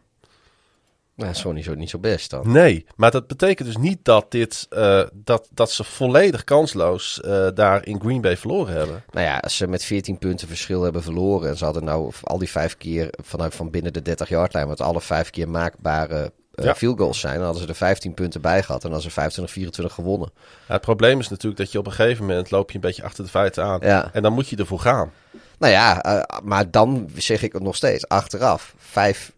Nou, 1.15 1.27
dat 1.27 1.35
is 1.35 1.41
gewoon 1.41 1.77
niet 1.77 1.89
zo, 1.89 1.99
best 1.99 2.29
dan. 2.29 2.51
Nee, 2.51 2.85
maar 2.95 3.11
dat 3.11 3.27
betekent 3.27 3.67
dus 3.67 3.77
niet 3.77 3.99
dat, 4.01 4.31
dit, 4.31 4.65
eh, 4.69 5.01
dat, 5.13 5.47
dat 5.51 5.71
ze 5.71 5.83
volledig 5.83 6.43
kansloos 6.43 7.21
eh, 7.21 7.47
daar 7.53 7.85
in 7.85 7.99
Green 7.99 8.21
Bay 8.21 8.37
verloren 8.37 8.73
hebben. 8.73 9.03
Nou 9.11 9.25
ja, 9.25 9.37
als 9.37 9.57
ze 9.57 9.67
met 9.67 9.83
14 9.83 10.17
punten 10.17 10.47
verschil 10.47 10.81
hebben 10.81 11.03
verloren. 11.03 11.49
En 11.49 11.57
ze 11.57 11.65
hadden 11.65 11.83
nou 11.83 12.11
al 12.23 12.37
die 12.37 12.49
vijf 12.49 12.77
keer 12.77 13.07
vanuit 13.23 13.55
van 13.55 13.69
binnen 13.69 13.93
de 13.93 14.01
30 14.01 14.29
yard 14.29 14.53
lijn. 14.53 14.67
Wat 14.67 14.81
alle 14.81 15.01
vijf 15.01 15.29
keer 15.29 15.49
maakbare 15.49 16.31
eh, 16.53 16.65
Ja. 16.65 16.75
field 16.75 16.97
goals 16.99 17.19
zijn. 17.19 17.35
Dan 17.35 17.43
hadden 17.43 17.61
ze 17.63 17.67
er 17.69 17.75
15 17.75 18.13
punten 18.13 18.41
bij 18.41 18.63
gehad. 18.63 18.83
En 18.83 18.89
dan 18.89 19.01
hadden 19.01 19.31
ze 19.31 19.41
25-24 19.89 19.93
gewonnen. 19.93 20.31
Ja, 20.67 20.73
het 20.73 20.81
probleem 20.81 21.19
is 21.19 21.29
natuurlijk 21.29 21.57
dat 21.61 21.71
je 21.71 21.77
op 21.79 21.85
een 21.85 21.91
gegeven 21.91 22.25
moment 22.25 22.51
loop 22.51 22.69
je 22.69 22.75
een 22.75 22.81
beetje 22.81 23.03
achter 23.03 23.23
de 23.23 23.29
feiten 23.29 23.63
aan. 23.63 23.79
Ja. 23.81 24.09
En 24.13 24.21
dan 24.21 24.33
moet 24.33 24.47
je 24.49 24.55
ervoor 24.55 24.79
gaan. 24.79 25.11
Nou 25.59 25.73
ja, 25.73 26.03
maar 26.43 26.71
dan 26.71 27.09
zeg 27.15 27.41
ik 27.41 27.53
het 27.53 27.63
nog 27.63 27.75
steeds. 27.75 28.07
Achteraf 28.07 28.73
vijf 28.77 29.31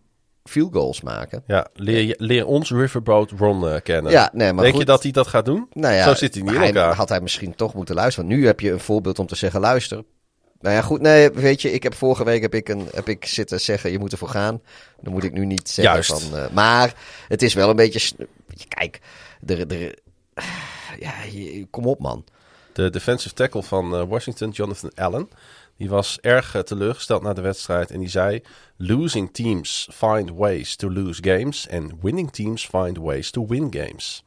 field 0.50 0.74
goals 0.74 1.02
maken. 1.02 1.44
Ja, 1.48 1.68
leer, 1.74 2.02
je- 2.02 2.16
leer 2.18 2.46
ons 2.46 2.72
Riverboat 2.72 3.32
Ron 3.38 3.68
eh, 3.70 3.82
kennen. 3.84 4.12
Ja, 4.12 4.30
nee, 4.34 4.54
maar 4.54 4.62
Denk 4.64 4.76
goed. 4.76 4.84
je 4.86 4.90
dat 4.92 5.04
hij 5.04 5.12
dat 5.12 5.28
gaat 5.28 5.46
doen? 5.46 5.68
Nou 5.74 5.94
ja, 5.94 6.04
Zo 6.04 6.14
zit 6.14 6.34
hij 6.34 6.44
niet 6.44 6.52
in 6.54 6.58
hij- 6.58 6.68
elkaar. 6.68 6.94
Had 6.96 7.10
hij 7.10 7.22
misschien 7.22 7.56
toch 7.56 7.74
moeten 7.74 7.96
luisteren. 7.96 8.30
Want 8.30 8.40
nu 8.40 8.46
heb 8.46 8.60
je 8.60 8.72
een 8.72 8.80
voorbeeld 8.80 9.20
om 9.20 9.28
te 9.28 9.36
zeggen, 9.36 9.60
luister. 9.60 10.04
Nou 10.60 10.76
ja, 10.76 10.82
goed, 10.82 11.02
nee, 11.02 11.30
weet 11.30 11.62
je, 11.62 11.72
ik 11.72 11.84
heb 11.84 11.94
vorige 11.94 12.24
week 12.24 12.42
heb 12.42 12.54
ik, 12.56 12.70
een, 12.70 12.88
heb 12.94 13.10
ik 13.10 13.26
zitten 13.26 13.62
zeggen, 13.62 13.92
je 13.92 14.00
moet 14.00 14.12
ervoor 14.12 14.30
gaan. 14.30 14.62
Dan 15.02 15.14
moet 15.14 15.24
ik 15.24 15.34
nu 15.34 15.46
niet 15.46 15.70
zeggen 15.70 15.94
Juist. 15.94 16.12
van... 16.24 16.38
eh, 16.40 16.46
maar 16.52 16.94
het 17.28 17.42
is 17.42 17.54
wel 17.54 17.70
een 17.70 17.76
beetje... 17.76 18.16
Kijk, 18.68 19.00
er, 19.46 19.68
er, 19.72 19.96
ja, 21.00 21.14
kom 21.70 21.86
op 21.86 22.00
man. 22.00 22.24
De 22.74 22.90
defensive 22.90 23.34
tackle 23.36 23.64
van 23.64 23.96
eh, 23.96 24.04
Washington, 24.08 24.50
Jonathan 24.50 24.92
Allen, 24.96 25.30
die 25.78 25.90
was 25.90 26.18
erg 26.22 26.56
eh, 26.56 26.62
teleurgesteld 26.62 27.22
na 27.22 27.34
de 27.34 27.42
wedstrijd. 27.42 27.92
En 27.92 28.00
die 28.00 28.10
zei: 28.10 28.42
Losing 28.78 29.34
teams 29.34 29.90
find 29.94 30.32
ways 30.32 30.76
to 30.76 30.92
lose 30.92 31.24
games. 31.24 31.70
And 31.70 31.92
winning 32.02 32.32
teams 32.32 32.66
find 32.66 32.98
ways 32.98 33.30
to 33.32 33.48
win 33.48 33.68
games. 33.74 34.24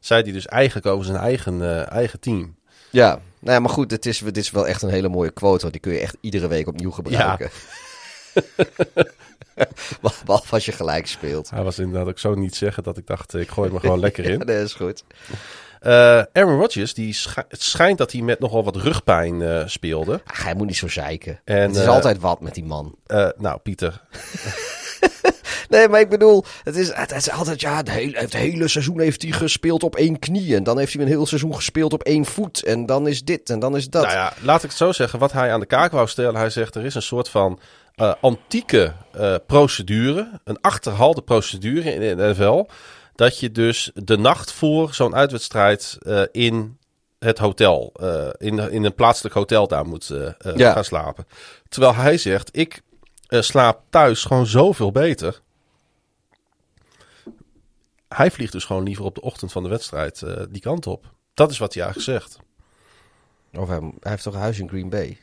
Zei 0.00 0.22
hij 0.22 0.32
dus 0.32 0.46
eigenlijk 0.46 0.86
over 0.86 1.04
zijn 1.04 1.18
eigen, 1.18 1.62
eh, 1.62 1.90
eigen 1.92 2.20
team. 2.20 2.56
Ja, 2.90 3.20
nou 3.38 3.54
ja, 3.54 3.60
maar 3.60 3.70
goed, 3.70 3.90
het 3.90 4.06
is, 4.06 4.18
dit 4.18 4.36
is 4.36 4.50
wel 4.50 4.68
echt 4.68 4.82
een 4.82 4.88
hele 4.90 5.08
mooie 5.08 5.30
quote. 5.30 5.60
Want 5.60 5.72
die 5.72 5.82
kun 5.82 5.92
je 5.92 5.98
echt 5.98 6.16
iedere 6.20 6.48
week 6.48 6.66
opnieuw 6.66 6.90
gebruiken. 6.90 7.50
Behalve 10.24 10.54
als 10.54 10.64
je 10.64 10.72
gelijk 10.72 11.06
speelt. 11.06 11.50
Hij 11.50 11.62
was 11.62 11.78
inderdaad 11.78 12.08
ook 12.08 12.18
zo 12.18 12.34
niet 12.34 12.56
zeggen 12.56 12.82
dat 12.82 12.96
ik 12.98 13.06
dacht: 13.06 13.34
eh, 13.34 13.40
ik 13.40 13.50
gooi 13.50 13.70
me 13.70 13.80
gewoon 13.80 13.98
lekker 14.00 14.24
Ja, 14.28 14.30
in. 14.30 14.38
dat 14.38 14.48
is 14.48 14.74
goed. 14.74 15.04
Eh, 15.82 16.22
Aaron 16.32 16.58
Rodgers, 16.58 16.94
die 16.94 17.16
het 17.48 17.62
schijnt 17.62 17.98
dat 17.98 18.12
hij 18.12 18.20
met 18.20 18.38
nogal 18.38 18.64
wat 18.64 18.76
rugpijn 18.76 19.42
eh, 19.42 19.62
speelde. 19.66 20.20
Ach, 20.24 20.42
hij 20.42 20.54
moet 20.54 20.66
niet 20.66 20.76
zo 20.76 20.88
zeiken. 20.88 21.40
En, 21.44 21.60
het 21.60 21.76
is 21.76 21.82
eh, 21.82 21.88
altijd 21.88 22.20
wat 22.20 22.40
met 22.40 22.54
die 22.54 22.64
man. 22.64 22.94
Nou, 23.36 23.58
Pieter, 23.62 24.00
Nee, 25.68 25.88
maar 25.88 26.00
ik 26.00 26.08
bedoel, 26.08 26.44
het 26.62 26.76
is, 26.76 26.94
het 26.94 27.12
is 27.12 27.30
altijd, 27.30 27.60
ja, 27.60 27.76
het 27.76 27.90
hele, 27.90 28.18
het 28.18 28.32
hele 28.32 28.68
seizoen 28.68 29.00
heeft 29.00 29.22
hij 29.22 29.30
gespeeld 29.30 29.82
op 29.82 29.96
één 29.96 30.18
knie. 30.18 30.56
En 30.56 30.62
dan 30.62 30.78
heeft 30.78 30.92
hij 30.92 31.02
een 31.02 31.08
heel 31.08 31.26
seizoen 31.26 31.54
gespeeld 31.54 31.92
op 31.92 32.02
één 32.02 32.24
voet. 32.24 32.64
En 32.64 32.86
dan 32.86 33.08
is 33.08 33.24
dit 33.24 33.50
en 33.50 33.58
dan 33.58 33.76
is 33.76 33.88
dat. 33.88 34.02
Nou 34.02 34.14
ja, 34.14 34.32
laat 34.42 34.62
ik 34.62 34.68
het 34.68 34.78
zo 34.78 34.92
zeggen. 34.92 35.18
Wat 35.18 35.32
hij 35.32 35.52
aan 35.52 35.60
de 35.60 35.66
kaak 35.66 35.92
wou 35.92 36.08
stellen. 36.08 36.36
Hij 36.36 36.50
zegt 36.50 36.74
er 36.74 36.84
is 36.84 36.94
een 36.94 37.02
soort 37.02 37.28
van 37.28 37.58
antieke 38.20 38.92
procedure. 39.46 40.40
Een 40.44 40.60
achterhaalde 40.60 41.22
procedure 41.22 41.94
in 41.94 42.16
de 42.16 42.24
NFL. 42.24 42.64
Dat 43.14 43.38
je 43.38 43.50
dus 43.50 43.90
de 43.94 44.18
nacht 44.18 44.52
voor 44.52 44.94
zo'n 44.94 45.14
uitwedstrijd 45.14 45.98
eh, 46.00 46.22
in 46.30 46.78
het 47.18 47.38
hotel, 47.38 47.92
eh, 47.94 48.28
in, 48.38 48.58
in 48.58 48.84
een 48.84 48.94
plaatselijk 48.94 49.34
hotel 49.34 49.68
daar 49.68 49.86
moet 49.86 50.10
eh, 50.10 50.54
Ja. 50.56 50.72
gaan 50.72 50.84
slapen. 50.84 51.26
Terwijl 51.68 51.94
hij 51.94 52.18
zegt, 52.18 52.56
ik 52.56 52.82
slaap 53.28 53.82
thuis 53.90 54.24
gewoon 54.24 54.46
zoveel 54.46 54.92
beter. 54.92 55.40
Hij 58.08 58.30
vliegt 58.30 58.52
dus 58.52 58.64
gewoon 58.64 58.82
liever 58.82 59.04
op 59.04 59.14
de 59.14 59.20
ochtend 59.20 59.52
van 59.52 59.62
de 59.62 59.68
wedstrijd 59.68 60.22
die 60.50 60.60
kant 60.62 60.86
op. 60.86 61.12
Dat 61.34 61.50
is 61.50 61.58
wat 61.58 61.74
hij 61.74 61.82
eigenlijk 61.82 62.12
zegt. 62.20 62.38
Of 63.54 63.68
hij, 63.68 63.78
hij 63.78 64.10
heeft 64.10 64.22
toch 64.22 64.34
een 64.34 64.40
huis 64.40 64.58
in 64.58 64.68
Green 64.68 64.88
Bay? 64.88 65.18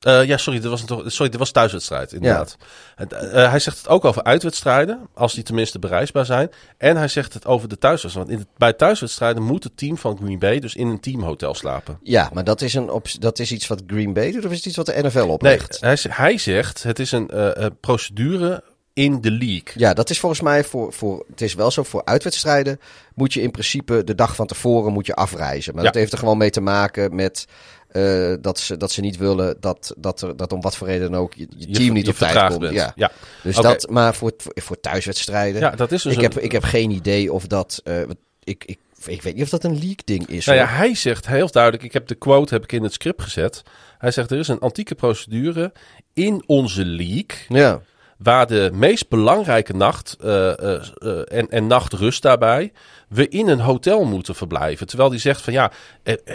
Eh, 0.00 0.24
ja, 0.24 0.36
sorry, 0.36 0.60
dit 0.60 0.70
was, 0.70 0.80
een, 0.80 0.86
toch- 0.86 1.02
sorry, 1.06 1.30
dit 1.30 1.38
was 1.40 1.50
thuiswedstrijd, 1.50 2.12
inderdaad. 2.12 2.56
Het, 2.96 3.12
eh, 3.12 3.50
hij 3.50 3.58
zegt 3.58 3.78
het 3.78 3.88
ook 3.88 4.04
over 4.04 4.22
uitwedstrijden, 4.22 5.08
als 5.14 5.34
die 5.34 5.42
tenminste 5.44 5.78
bereisbaar 5.78 6.24
zijn. 6.26 6.50
En 6.78 6.96
hij 6.96 7.08
zegt 7.08 7.34
het 7.34 7.46
over 7.46 7.68
de 7.68 7.78
thuiswedstrijd. 7.78 8.28
Want 8.28 8.40
in 8.40 8.46
bij 8.56 8.72
thuiswedstrijden 8.72 9.42
moet 9.42 9.64
het 9.64 9.76
team 9.76 9.98
van 9.98 10.16
Green 10.22 10.38
Bay 10.38 10.58
dus 10.60 10.74
in 10.74 10.86
een 10.88 11.00
teamhotel 11.00 11.54
slapen. 11.54 11.98
Ja, 12.02 12.30
maar 12.32 12.44
dat 12.44 12.60
is, 12.60 12.74
een 12.74 12.90
op, 12.90 13.06
dat 13.20 13.38
is 13.38 13.52
iets 13.52 13.66
wat 13.66 13.82
Green 13.86 14.12
Bay 14.12 14.32
doet 14.32 14.44
of 14.44 14.50
is 14.50 14.56
het 14.56 14.66
iets 14.66 14.76
wat 14.76 14.86
de 14.86 15.02
NFL 15.02 15.18
Nee, 15.18 15.28
oplegt? 15.28 15.80
hij, 15.80 15.96
z- 15.96 16.06
hij 16.10 16.38
zegt 16.38 16.82
het 16.82 16.98
is 16.98 17.12
een 17.12 17.28
eh, 17.28 17.64
eh, 17.64 17.70
procedure 17.80 18.62
in 18.92 19.20
de 19.20 19.30
league. 19.30 19.72
Ja, 19.74 19.94
dat 19.94 20.10
is 20.10 20.20
volgens 20.20 20.40
mij 20.40 20.64
voor, 20.64 20.92
voor. 20.92 21.24
Het 21.30 21.40
is 21.40 21.54
wel 21.54 21.70
zo 21.70 21.82
voor 21.82 22.04
uitwedstrijden. 22.04 22.80
Moet 23.14 23.32
je 23.32 23.42
in 23.42 23.50
principe 23.50 24.04
de 24.04 24.14
dag 24.14 24.34
van 24.34 24.46
tevoren 24.46 24.92
moet 24.92 25.06
je 25.06 25.14
afreizen. 25.14 25.74
Maar 25.74 25.84
Ja. 25.84 25.90
dat 25.90 26.00
heeft 26.00 26.12
er 26.12 26.18
gewoon 26.18 26.38
mee 26.38 26.50
te 26.50 26.60
maken 26.60 27.14
met. 27.14 27.46
Eh, 27.92 28.34
dat, 28.40 28.58
ze, 28.58 28.76
dat 28.76 28.92
ze 28.92 29.00
niet 29.00 29.16
willen 29.16 29.56
dat, 29.60 29.94
dat, 29.96 30.22
er, 30.22 30.36
dat 30.36 30.52
om 30.52 30.60
wat 30.60 30.76
voor 30.76 30.86
reden 30.86 31.10
dan 31.10 31.20
ook 31.20 31.34
je, 31.34 31.46
team 31.72 31.92
niet 31.92 32.06
je 32.06 32.12
op 32.12 32.18
tijd 32.18 32.46
komt. 32.48 32.60
bent. 32.60 32.74
Ja. 32.74 32.92
Ja. 32.96 33.10
Dus 33.42 33.56
dat, 33.56 33.90
maar 33.90 34.14
voor, 34.14 34.32
voor, 34.54 34.80
thuiswedstrijden. 34.80 35.60
Ja, 35.60 35.70
dat 35.70 35.92
is 35.92 36.02
dus 36.02 36.12
ik, 36.12 36.18
een- 36.18 36.24
heb, 36.24 36.38
ik 36.38 36.52
heb 36.52 36.62
geen 36.62 36.90
idee 36.90 37.32
of 37.32 37.46
dat. 37.46 37.80
eh, 37.84 38.00
ik, 38.44 38.64
ik, 38.64 38.78
ik 39.06 39.22
weet 39.22 39.34
niet 39.34 39.42
of 39.42 39.48
dat 39.48 39.64
een 39.64 39.78
leak 39.78 40.06
ding 40.06 40.26
is. 40.26 40.46
Nou 40.46 40.58
ja, 40.58 40.66
hij 40.66 40.94
zegt 40.94 41.26
heel 41.26 41.50
duidelijk, 41.50 41.82
ik 41.82 41.92
heb 41.92 42.06
de 42.06 42.14
quote 42.14 42.54
heb 42.54 42.62
ik 42.62 42.72
in 42.72 42.82
het 42.82 42.92
script 42.92 43.22
gezet. 43.22 43.62
Hij 43.98 44.10
zegt 44.10 44.30
er 44.30 44.38
is 44.38 44.48
een 44.48 44.58
antieke 44.58 44.94
procedure 44.94 45.72
in 46.14 46.42
onze 46.46 46.84
league 46.84 47.38
ja. 47.48 47.80
Waar 48.22 48.46
de 48.46 48.70
meest 48.72 49.08
belangrijke 49.08 49.72
nacht 49.72 50.16
eh, 50.20 50.58
eh, 50.58 50.82
eh, 50.98 51.38
en, 51.38 51.48
en 51.48 51.66
nachtrust 51.66 52.22
daarbij 52.22 52.72
we 53.08 53.28
in 53.28 53.48
een 53.48 53.60
hotel 53.60 54.04
moeten 54.04 54.34
verblijven. 54.34 54.86
Terwijl 54.86 55.10
hij 55.10 55.18
zegt 55.18 55.42
van 55.42 55.52
ja, 55.52 55.72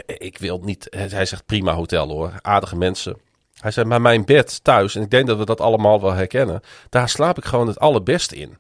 ik 0.06 0.38
wil 0.38 0.62
niet. 0.64 0.88
Hij 0.90 1.26
zegt 1.26 1.46
prima 1.46 1.74
hotel 1.74 2.08
hoor, 2.08 2.32
aardige 2.42 2.76
mensen. 2.76 3.18
Hij 3.60 3.72
zei 3.72 3.86
maar 3.86 4.02
mijn 4.02 4.26
bed 4.26 4.64
thuis 4.64 4.96
en 4.96 5.02
ik 5.02 5.12
denk 5.12 5.28
dat 5.28 5.38
we 5.38 5.46
dat 5.46 5.62
allemaal 5.62 6.02
wel 6.02 6.14
herkennen. 6.14 6.62
Daar 6.90 7.10
slaap 7.10 7.38
ik 7.38 7.46
gewoon 7.46 7.68
het 7.68 7.80
allerbest 7.80 8.32
in. 8.32 8.58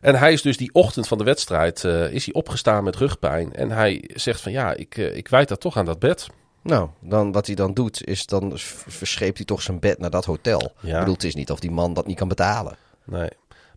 En 0.00 0.14
hij 0.14 0.32
is 0.32 0.42
dus 0.42 0.56
die 0.56 0.74
ochtend 0.74 1.08
van 1.08 1.18
de 1.18 1.24
wedstrijd 1.24 1.84
is 2.10 2.24
hij 2.24 2.34
opgestaan 2.34 2.84
met 2.84 2.96
rugpijn 2.96 3.52
en 3.52 3.70
hij 3.70 4.10
zegt 4.14 4.40
van 4.40 4.52
ja, 4.52 4.74
ik, 4.74 4.96
ik 4.96 5.28
wijd 5.28 5.48
dat 5.48 5.60
toch 5.60 5.76
aan 5.76 5.84
dat 5.84 5.98
bed. 5.98 6.28
Nou, 6.62 6.88
dan, 7.00 7.32
wat 7.32 7.46
hij 7.46 7.54
dan 7.54 7.74
doet, 7.74 8.06
is 8.06 8.26
dan 8.26 8.52
verscheept 8.88 9.36
hij 9.36 9.46
toch 9.46 9.62
zijn 9.62 9.78
bed 9.78 9.98
naar 9.98 10.10
dat 10.10 10.24
hotel. 10.24 10.72
Ja. 10.80 10.92
Ik 10.92 10.98
bedoel, 10.98 11.14
het 11.14 11.24
is 11.24 11.34
niet 11.34 11.50
of 11.50 11.60
die 11.60 11.70
man 11.70 11.94
dat 11.94 12.06
niet 12.06 12.16
kan 12.16 12.28
betalen. 12.28 12.76
Nee. 13.04 13.28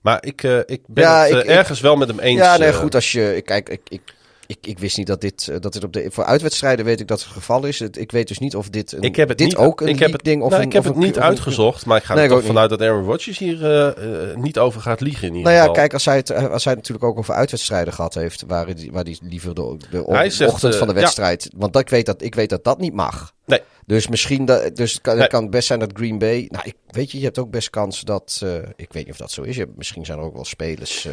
Maar 0.02 0.26
ik, 0.26 0.44
eh, 0.44 0.58
ik 0.66 0.82
ben 0.88 1.04
Ja, 1.04 1.22
het 1.24 1.32
eh, 1.32 1.38
ik- 1.38 1.44
ik- 1.44 1.50
ergens 1.50 1.80
wel 1.80 1.96
met 1.96 2.08
hem 2.08 2.20
eens. 2.20 2.40
Ja, 2.40 2.58
nee, 2.58 2.70
eh, 2.70 2.76
goed. 2.76 2.96
Als 2.96 3.12
je, 3.12 3.42
kijk, 3.46 3.70
ik, 3.70 3.82
ik, 3.90 4.02
ik, 4.48 4.58
ik 4.62 4.80
wist 4.80 4.98
niet 4.98 5.08
dat 5.08 5.22
dit, 5.22 5.48
eh, 5.48 5.56
dat 5.60 5.74
dit 5.74 5.84
op 5.84 5.94
de. 5.94 6.08
Voor 6.12 6.24
uitwedstrijden 6.24 6.86
weet 6.86 7.00
ik 7.00 7.08
dat 7.08 7.20
het 7.24 7.30
geval 7.32 7.66
is. 7.66 7.80
Het- 7.80 7.98
Ik 7.98 8.12
weet 8.12 8.28
dus 8.28 8.40
niet 8.40 8.56
of 8.56 8.70
dit. 8.70 8.92
Een, 8.92 9.02
Ik 9.02 9.16
heb 9.16 9.30
het 9.30 9.38
dit 9.38 9.48
niet, 9.48 9.56
ook 9.58 9.82
een 9.82 9.88
ik 9.88 10.00
heb 10.00 10.12
het, 10.12 10.24
ding 10.24 10.42
of 10.42 10.50
nou, 10.50 10.62
een, 10.62 10.68
ik 10.68 10.74
heb 10.74 10.82
of 10.82 10.88
het 10.88 10.98
een- 10.98 11.04
niet 11.04 11.20
uitgezocht, 11.20 11.86
maar 11.86 11.98
ik 11.98 12.04
ga 12.04 12.14
Nee, 12.14 12.24
er 12.24 12.30
toch 12.30 12.44
vanuit 12.44 12.70
dat 12.70 12.82
Aaron 12.82 13.04
Rodgers 13.06 13.38
hier 13.38 13.66
eh, 13.66 14.30
eh, 14.32 14.38
niet 14.38 14.60
over 14.60 14.82
gaat 14.82 15.02
liegen 15.02 15.28
in 15.28 15.36
ieder 15.36 15.44
Nou 15.44 15.54
ja, 15.56 15.60
geval. 15.60 15.76
kijk, 15.76 15.94
als 15.94 16.06
hij, 16.06 16.16
het, 16.16 16.32
als 16.50 16.66
hij 16.66 16.74
natuurlijk 16.76 17.06
ook 17.06 17.18
over 17.18 17.34
uitwedstrijden 17.34 17.94
gehad 17.94 18.14
heeft, 18.14 18.44
waar 18.48 18.66
hij, 18.66 18.90
waar 18.92 19.04
hij 19.04 19.18
liever 19.22 19.54
de, 19.56 19.78
de 19.92 20.30
zegt, 20.30 20.52
ochtend 20.52 20.76
van 20.76 20.88
de 20.88 20.94
ja. 20.94 21.00
wedstrijd. 21.00 21.50
Want 21.56 21.74
dat, 21.74 21.82
ik, 21.82 21.90
weet 21.90 22.06
dat, 22.06 22.22
ik 22.22 22.36
weet 22.36 22.50
dat 22.50 22.64
dat 22.64 22.80
niet 22.80 22.94
mag. 22.94 23.34
Nee. 23.46 23.62
Dus 23.86 24.08
misschien, 24.08 24.46
dat, 24.46 24.76
dus 24.76 25.02
kan, 25.02 25.14
Nee. 25.14 25.22
het 25.24 25.32
kan 25.32 25.50
best 25.50 25.68
zijn 25.68 25.80
dat 25.80 25.92
Green 25.94 26.18
Bay. 26.18 26.48
Nou, 26.50 26.64
ik, 26.68 26.76
weet 26.88 27.12
je, 27.12 27.18
je 27.18 27.24
hebt 27.24 27.40
ook 27.40 27.50
best 27.52 27.70
kans 27.70 28.02
dat. 28.02 28.42
ik 28.76 28.94
weet 28.94 29.04
niet 29.04 29.12
of 29.14 29.18
dat 29.20 29.32
zo 29.32 29.42
is. 29.42 29.56
Je 29.56 29.62
hebt, 29.62 29.78
misschien 29.78 30.06
zijn 30.06 30.18
er 30.20 30.24
ook 30.24 30.34
wel 30.34 30.46
spelers 30.46 31.08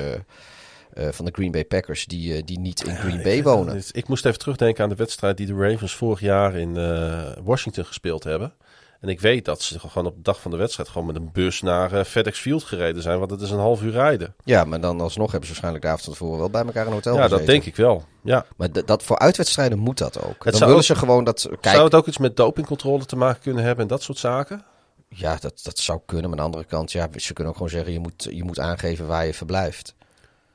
eh, 0.95 1.09
van 1.11 1.25
de 1.25 1.31
Green 1.35 1.51
Bay 1.51 1.65
Packers 1.65 2.07
die, 2.07 2.35
eh, 2.35 2.43
die 2.45 2.59
niet 2.59 2.85
in 2.85 2.97
Green 2.97 3.23
Bay 3.23 3.43
wonen. 3.43 3.83
Ik 3.93 4.09
moest 4.09 4.25
even 4.25 4.39
terugdenken 4.39 4.83
aan 4.83 4.89
de 4.91 4.95
wedstrijd 4.95 5.37
die 5.37 5.47
de 5.47 5.55
Ravens 5.55 5.95
vorig 5.95 6.21
jaar 6.21 6.55
in 6.55 6.77
eh, 6.77 7.23
Washington 7.43 7.85
gespeeld 7.85 8.25
hebben. 8.25 8.53
En 9.01 9.09
ik 9.09 9.21
weet 9.21 9.45
dat 9.45 9.62
ze 9.62 9.79
gewoon 9.79 10.07
op 10.07 10.17
de 10.17 10.23
dag 10.23 10.41
van 10.41 10.51
de 10.51 10.57
wedstrijd 10.57 10.89
gewoon 10.89 11.07
met 11.07 11.17
een 11.17 11.31
bus 11.33 11.61
naar 11.61 12.05
FedEx 12.05 12.39
Field 12.41 12.65
gereden 12.65 13.03
zijn. 13.03 13.19
Want 13.19 13.31
het 13.31 13.41
is 13.41 13.51
een 13.51 13.59
half 13.59 13.83
uur 13.83 13.93
rijden. 13.93 14.35
Ja, 14.45 14.65
maar 14.65 14.81
dan 14.81 15.01
alsnog 15.01 15.31
hebben 15.31 15.49
ze 15.49 15.53
waarschijnlijk 15.53 15.85
de 15.85 15.91
avond 15.91 16.05
van 16.05 16.12
tevoren 16.12 16.39
wel 16.39 16.51
bij 16.51 16.65
elkaar 16.65 16.83
in 16.83 16.89
een 16.89 16.95
hotel 16.95 17.15
Ja, 17.17 17.29
dat 17.29 17.47
denk 17.47 17.65
ik 17.65 17.77
wel. 17.77 18.05
Ja. 18.23 18.47
Maar 18.57 18.69
dat 18.85 19.03
voor 19.03 19.19
uitwedstrijden 19.19 19.79
moet 19.79 19.99
dat 19.99 20.23
ook. 20.23 20.45
dan 20.45 20.53
zou 20.53 20.59
willen 20.59 20.77
ook- 20.77 20.83
ze 20.83 20.95
gewoon 20.95 21.25
dat. 21.25 21.49
Kijk, 21.61 21.75
Zou 21.75 21.85
het 21.85 21.95
ook 21.95 22.07
iets 22.07 22.19
met 22.19 22.37
dopingcontrole 22.37 23.05
te 23.05 23.17
maken 23.17 23.43
kunnen 23.43 23.65
hebben 23.65 23.83
en 23.83 23.89
dat 23.91 24.03
soort 24.03 24.19
zaken? 24.19 24.65
Ja, 25.09 25.37
dat, 25.41 25.61
dat 25.62 25.79
zou 25.79 26.01
kunnen. 26.07 26.31
Maar 26.31 26.39
aan 26.39 26.51
de 26.51 26.57
andere 26.57 26.77
kant, 26.77 26.93
ja, 26.93 27.09
ze 27.17 27.33
kunnen 27.33 27.53
ook 27.53 27.59
gewoon 27.59 27.73
zeggen: 27.73 27.93
je 27.93 27.99
moet, 27.99 28.27
je 28.31 28.45
moet 28.45 28.59
aangeven 28.59 29.07
waar 29.07 29.27
je 29.27 29.35
verblijft. 29.35 29.95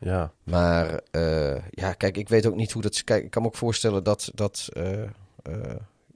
Ja. 0.06 0.32
Maar 0.44 1.00
eh, 1.12 1.70
ja, 1.70 1.94
kijk, 1.94 2.18
ik 2.18 2.30
weet 2.30 2.46
ook 2.46 2.56
niet 2.56 2.72
hoe 2.72 2.82
dat. 2.82 3.04
Kijk, 3.04 3.24
ik 3.24 3.32
kan 3.32 3.42
me 3.42 3.48
ook 3.48 3.56
voorstellen 3.56 4.04
dat. 4.04 4.32
dat 4.34 4.70
eh, 4.74 5.04
eh, 5.04 5.10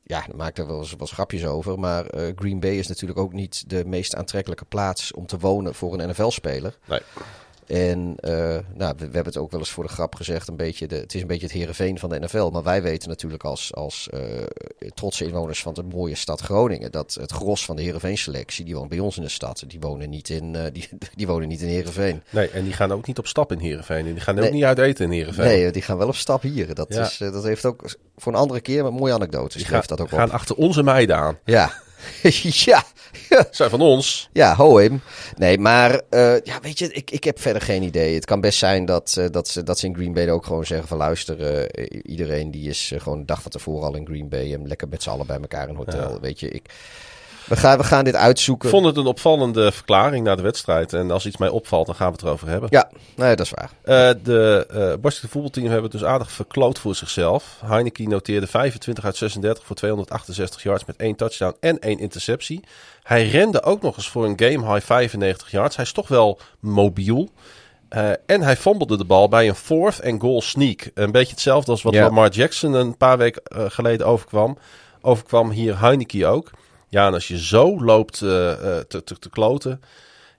ja, 0.03 0.21
daar 0.27 0.35
maak 0.35 0.49
ik 0.49 0.57
er 0.57 0.67
wel 0.67 0.79
eens, 0.79 0.95
eens 0.99 1.11
grapjes 1.11 1.45
over. 1.45 1.79
Maar 1.79 2.05
eh, 2.05 2.31
Green 2.35 2.59
Bay 2.59 2.77
is 2.77 2.87
natuurlijk 2.87 3.19
ook 3.19 3.33
niet 3.33 3.69
de 3.69 3.85
meest 3.85 4.15
aantrekkelijke 4.15 4.65
plaats 4.65 5.13
om 5.13 5.25
te 5.25 5.37
wonen 5.37 5.75
voor 5.75 5.93
een 5.93 6.09
NFL-speler. 6.09 6.77
Nee. 6.85 6.99
En 7.69 8.13
eh, 8.17 8.31
nou, 8.73 8.93
we, 8.97 8.97
we 8.97 9.03
hebben 9.03 9.25
het 9.25 9.37
ook 9.37 9.51
wel 9.51 9.59
eens 9.59 9.69
voor 9.69 9.83
de 9.83 9.89
grap 9.89 10.15
gezegd, 10.15 10.47
een 10.47 10.55
beetje 10.55 10.87
de, 10.87 10.95
het 10.95 11.13
is 11.13 11.21
een 11.21 11.27
beetje 11.27 11.45
het 11.45 11.55
Heerenveen 11.55 11.99
van 11.99 12.09
de 12.09 12.19
NFL. 12.19 12.49
Maar 12.49 12.63
wij 12.63 12.81
weten 12.81 13.09
natuurlijk 13.09 13.43
als, 13.43 13.73
als 13.73 14.09
eh, 14.09 14.21
trotse 14.93 15.25
inwoners 15.25 15.61
van 15.61 15.73
de 15.73 15.83
mooie 15.83 16.15
stad 16.15 16.41
Groningen... 16.41 16.91
dat 16.91 17.17
het 17.19 17.31
gros 17.31 17.65
van 17.65 17.75
de 17.75 17.81
Heerenveen-selectie, 17.81 18.65
die 18.65 18.75
woont 18.75 18.89
bij 18.89 18.99
ons 18.99 19.17
in 19.17 19.23
de 19.23 19.29
stad. 19.29 19.63
Die 19.67 19.79
wonen 19.79 20.09
niet 20.09 20.29
in, 20.29 20.55
eh, 20.55 20.63
die, 20.73 20.89
die 21.15 21.27
wonen 21.27 21.47
niet 21.47 21.61
in 21.61 21.67
Heerenveen. 21.67 22.23
Nee, 22.29 22.49
en 22.49 22.63
die 22.63 22.73
gaan 22.73 22.91
ook 22.91 23.07
niet 23.07 23.17
op 23.17 23.27
stap 23.27 23.51
in 23.51 23.59
Heerenveen. 23.59 24.05
En 24.05 24.13
die 24.13 24.21
gaan 24.21 24.35
Nee. 24.35 24.45
ook 24.47 24.53
niet 24.53 24.63
uit 24.63 24.77
eten 24.77 25.05
in 25.05 25.11
Heerenveen. 25.11 25.45
Nee, 25.45 25.71
die 25.71 25.81
gaan 25.81 25.97
wel 25.97 26.07
op 26.07 26.15
stap 26.15 26.41
hier. 26.41 26.73
Dat, 26.73 26.93
Ja. 26.93 27.01
is, 27.01 27.17
dat 27.17 27.43
heeft 27.43 27.65
ook 27.65 27.95
voor 28.17 28.33
een 28.33 28.39
andere 28.39 28.61
keer 28.61 28.85
een 28.85 28.93
mooie 28.93 29.13
anekdote. 29.13 29.57
die 29.57 29.65
gaan, 29.67 29.83
dat 29.85 30.01
ook 30.01 30.09
gaan 30.09 30.27
op. 30.27 30.33
achter 30.33 30.55
onze 30.55 30.83
meiden 30.83 31.15
aan. 31.15 31.37
Ja. 31.45 31.71
ja. 32.41 32.83
Zijn 33.51 33.69
van 33.69 33.81
ons. 33.81 34.29
Ja, 34.33 34.55
Hohem. 34.55 35.01
Nee, 35.35 35.57
maar 35.57 36.01
eh, 36.09 36.41
ja, 36.43 36.59
weet 36.61 36.79
je, 36.79 36.93
ik, 36.93 37.11
ik 37.11 37.23
heb 37.23 37.39
verder 37.39 37.61
geen 37.61 37.83
idee. 37.83 38.15
Het 38.15 38.25
kan 38.25 38.41
best 38.41 38.57
zijn 38.57 38.85
dat, 38.85 39.15
eh, 39.17 39.25
dat, 39.31 39.47
ze, 39.47 39.63
dat 39.63 39.79
ze 39.79 39.85
in 39.85 39.95
Green 39.95 40.13
Bay 40.13 40.29
ook 40.29 40.45
gewoon 40.45 40.65
zeggen 40.65 40.87
van 40.87 40.97
luister, 40.97 41.41
eh, 41.41 42.01
iedereen 42.03 42.51
die 42.51 42.69
is 42.69 42.93
gewoon 42.97 43.17
een 43.17 43.25
dag 43.25 43.41
van 43.41 43.51
tevoren 43.51 43.87
al 43.87 43.95
in 43.95 44.05
Green 44.05 44.29
Bay 44.29 44.53
en 44.53 44.67
lekker 44.67 44.87
met 44.87 45.03
z'n 45.03 45.09
allen 45.09 45.27
bij 45.27 45.39
elkaar 45.39 45.63
in 45.63 45.69
een 45.69 45.75
hotel. 45.75 46.19
Weet 46.21 46.39
je, 46.39 46.49
ik, 46.49 46.69
we, 47.49 47.55
gaan, 47.55 47.77
we 47.77 47.83
gaan 47.83 48.03
dit 48.03 48.15
uitzoeken. 48.15 48.69
Ik 48.69 48.75
vond 48.75 48.85
het 48.85 48.97
een 48.97 49.05
opvallende 49.05 49.71
verklaring 49.71 50.25
na 50.25 50.35
de 50.35 50.41
wedstrijd. 50.41 50.93
En 50.93 51.11
als 51.11 51.25
iets 51.25 51.37
mij 51.37 51.49
opvalt, 51.49 51.85
dan 51.85 51.95
gaan 51.95 52.07
we 52.07 52.13
het 52.13 52.21
erover 52.21 52.47
hebben. 52.47 52.69
Ja, 52.71 52.89
nee, 53.15 53.35
dat 53.35 53.45
is 53.45 53.51
waar. 53.51 53.71
Eh, 53.81 54.15
de 54.23 54.65
eh 54.69 54.77
Washington 55.01 55.29
voetbalteam 55.29 55.65
hebben 55.65 55.83
het 55.83 55.91
dus 55.91 56.03
aardig 56.03 56.31
verkloot 56.31 56.79
voor 56.79 56.95
zichzelf. 56.95 57.59
Heineken 57.65 58.09
noteerde 58.09 58.47
25 58.47 59.05
uit 59.05 59.15
36 59.15 59.65
voor 59.65 59.75
268 59.75 60.63
yards 60.63 60.85
met 60.85 60.95
één 60.95 61.15
touchdown 61.15 61.55
en 61.59 61.79
één 61.79 61.99
interceptie. 61.99 62.63
Hij 63.09 63.27
rende 63.27 63.63
ook 63.63 63.81
nog 63.81 63.95
eens 63.97 64.09
voor 64.09 64.25
een 64.25 64.39
game 64.39 64.73
high 64.73 64.85
95 64.85 65.51
yards. 65.51 65.75
Hij 65.75 65.85
is 65.85 65.91
toch 65.91 66.07
wel 66.07 66.39
mobiel. 66.59 67.29
Eh, 67.89 68.09
en 68.25 68.41
hij 68.41 68.55
fumblede 68.57 68.97
de 68.97 69.05
bal 69.05 69.27
bij 69.29 69.47
een 69.47 69.55
fourth 69.55 70.03
and 70.03 70.21
goal 70.21 70.41
sneak. 70.41 70.91
Een 70.93 71.11
beetje 71.11 71.31
hetzelfde 71.31 71.71
als 71.71 71.81
wat 71.81 71.93
Ja. 71.93 72.03
Lamar 72.03 72.29
Jackson 72.29 72.73
een 72.73 72.97
paar 72.97 73.17
weken 73.17 73.41
eh, 73.43 73.65
geleden 73.67 74.07
overkwam. 74.07 74.57
Overkwam 75.01 75.49
hier 75.49 75.79
Heineken 75.79 76.29
ook. 76.29 76.51
Ja, 76.89 77.07
en 77.07 77.13
als 77.13 77.27
je 77.27 77.43
zo 77.43 77.83
loopt 77.83 78.21
eh, 78.21 78.29
te, 78.87 79.03
te, 79.03 79.19
te 79.19 79.29
kloten... 79.29 79.81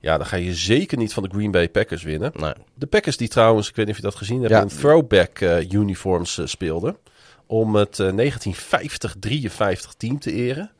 Ja, 0.00 0.16
dan 0.16 0.26
ga 0.26 0.36
je 0.36 0.54
zeker 0.54 0.98
niet 0.98 1.12
van 1.12 1.22
de 1.22 1.28
Green 1.28 1.50
Bay 1.50 1.68
Packers 1.68 2.02
winnen. 2.02 2.32
Nee. 2.34 2.52
De 2.74 2.86
Packers 2.86 3.16
die 3.16 3.28
trouwens, 3.28 3.68
ik 3.68 3.76
weet 3.76 3.86
niet 3.86 3.94
of 3.94 4.00
je 4.00 4.06
dat 4.08 4.16
gezien 4.18 4.40
hebt, 4.40 4.52
Ja. 4.52 4.60
in 4.60 4.68
throwback 4.68 5.40
uniforms 5.70 6.40
speelden. 6.44 6.96
Om 7.46 7.74
het 7.74 7.98
eh, 7.98 8.12
1950-53 8.12 9.96
team 9.96 10.18
te 10.18 10.32
eren. 10.32 10.70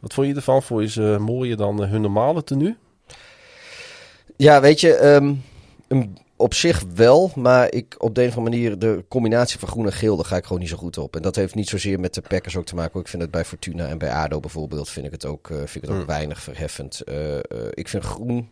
Wat 0.00 0.14
vond 0.14 0.26
je 0.26 0.34
ervan? 0.34 0.62
Vond 0.62 0.82
je 0.82 0.88
ze 0.88 1.16
mooier 1.20 1.56
dan 1.56 1.82
eh, 1.82 1.90
hun 1.90 2.00
normale 2.00 2.44
tenue? 2.44 2.76
Ja, 4.36 4.60
weet 4.60 4.80
je, 4.80 4.94
ehm, 4.94 5.34
een- 5.88 6.18
op 6.36 6.54
zich 6.54 6.84
wel, 6.94 7.30
maar 7.34 7.72
ik 7.72 7.94
op 7.98 8.14
de 8.14 8.22
een 8.22 8.28
of 8.28 8.36
andere 8.36 8.56
manier 8.56 8.78
de 8.78 9.04
combinatie 9.08 9.58
van 9.58 9.68
groen 9.68 9.86
en 9.86 9.92
geel, 9.92 10.16
daar 10.16 10.24
ga 10.24 10.36
ik 10.36 10.44
gewoon 10.44 10.58
niet 10.60 10.68
zo 10.68 10.76
goed 10.76 10.98
op. 10.98 11.16
En 11.16 11.22
dat 11.22 11.36
heeft 11.36 11.54
niet 11.54 11.68
zozeer 11.68 12.00
met 12.00 12.14
de 12.14 12.20
Packers 12.20 12.56
ook 12.56 12.64
te 12.64 12.74
maken. 12.74 13.00
Ik 13.00 13.08
vind 13.08 13.22
het 13.22 13.30
bij 13.30 13.44
Fortuna 13.44 13.86
en 13.88 13.98
bij 13.98 14.10
ADO 14.12 14.40
bijvoorbeeld, 14.40 14.88
vind 14.88 15.06
ik 15.06 15.12
het 15.12 15.26
ook, 15.26 15.50
eh, 15.50 15.56
vind 15.56 15.74
ik 15.74 15.80
het 15.82 15.90
ook 15.90 15.96
Hmm. 15.96 16.06
weinig 16.06 16.40
verheffend. 16.42 17.00
Eh, 17.00 17.36
ik 17.70 17.88
vind 17.88 18.04
groen, 18.04 18.48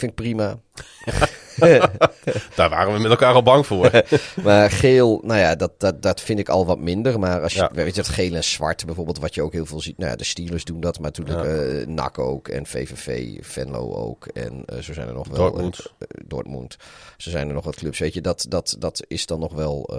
vind 0.00 0.10
ik 0.10 0.16
prima. 0.16 0.58
Daar 2.56 2.70
waren 2.70 2.92
we 2.94 2.98
met 3.00 3.10
elkaar 3.10 3.34
al 3.34 3.42
bang 3.42 3.66
voor. 3.66 3.90
Maar 4.44 4.70
geel, 4.70 5.20
nou 5.24 5.40
ja, 5.40 5.54
dat, 5.54 5.80
dat, 5.80 6.02
dat 6.02 6.20
vind 6.20 6.38
ik 6.38 6.48
al 6.48 6.66
wat 6.66 6.78
minder. 6.78 7.18
Maar 7.18 7.42
als 7.42 7.52
je, 7.52 7.58
Ja. 7.60 7.70
weet 7.72 7.94
je, 7.94 8.02
dat 8.02 8.08
geel 8.10 8.34
en 8.34 8.44
zwart 8.44 8.86
bijvoorbeeld, 8.86 9.18
wat 9.18 9.34
je 9.34 9.42
ook 9.42 9.52
heel 9.52 9.66
veel 9.66 9.80
ziet. 9.80 9.98
Nou 9.98 10.10
ja, 10.10 10.16
de 10.16 10.24
Steelers 10.24 10.64
doen 10.64 10.80
dat, 10.80 10.98
maar 11.00 11.10
natuurlijk 11.16 11.48
eh 11.48 11.86
NAC 11.86 12.18
ook 12.18 12.48
en 12.48 12.66
VVV, 12.66 13.36
Venlo 13.40 13.94
ook. 13.94 14.26
En 14.26 14.62
eh, 14.66 14.78
zo 14.78 14.92
zijn 14.92 15.08
er 15.08 15.14
nog 15.14 15.28
wel... 15.28 15.36
Dortmund. 15.36 15.78
eh, 15.98 16.06
Dortmund. 16.26 16.76
Zo 17.16 17.30
zijn 17.30 17.48
er 17.48 17.54
nog 17.54 17.64
wat 17.64 17.76
clubs. 17.76 17.98
Weet 17.98 18.14
je, 18.14 18.20
dat, 18.20 18.46
dat, 18.48 18.76
dat 18.78 19.04
is 19.08 19.26
dan 19.26 19.40
nog 19.40 19.52
wel... 19.52 19.90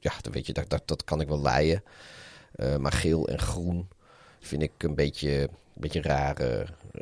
ja, 0.00 0.12
dan 0.20 0.32
weet 0.32 0.46
je, 0.46 0.52
dat, 0.52 0.70
dat, 0.70 0.82
dat 0.84 1.04
kan 1.04 1.20
ik 1.20 1.28
wel 1.28 1.42
leiden. 1.42 1.82
Eh, 2.54 2.76
maar 2.76 2.92
geel 2.92 3.28
en 3.28 3.38
groen 3.38 3.88
vind 4.40 4.62
ik 4.62 4.70
een 4.78 4.94
beetje, 4.94 5.30
een 5.40 5.48
beetje 5.74 6.02
raar. 6.02 6.36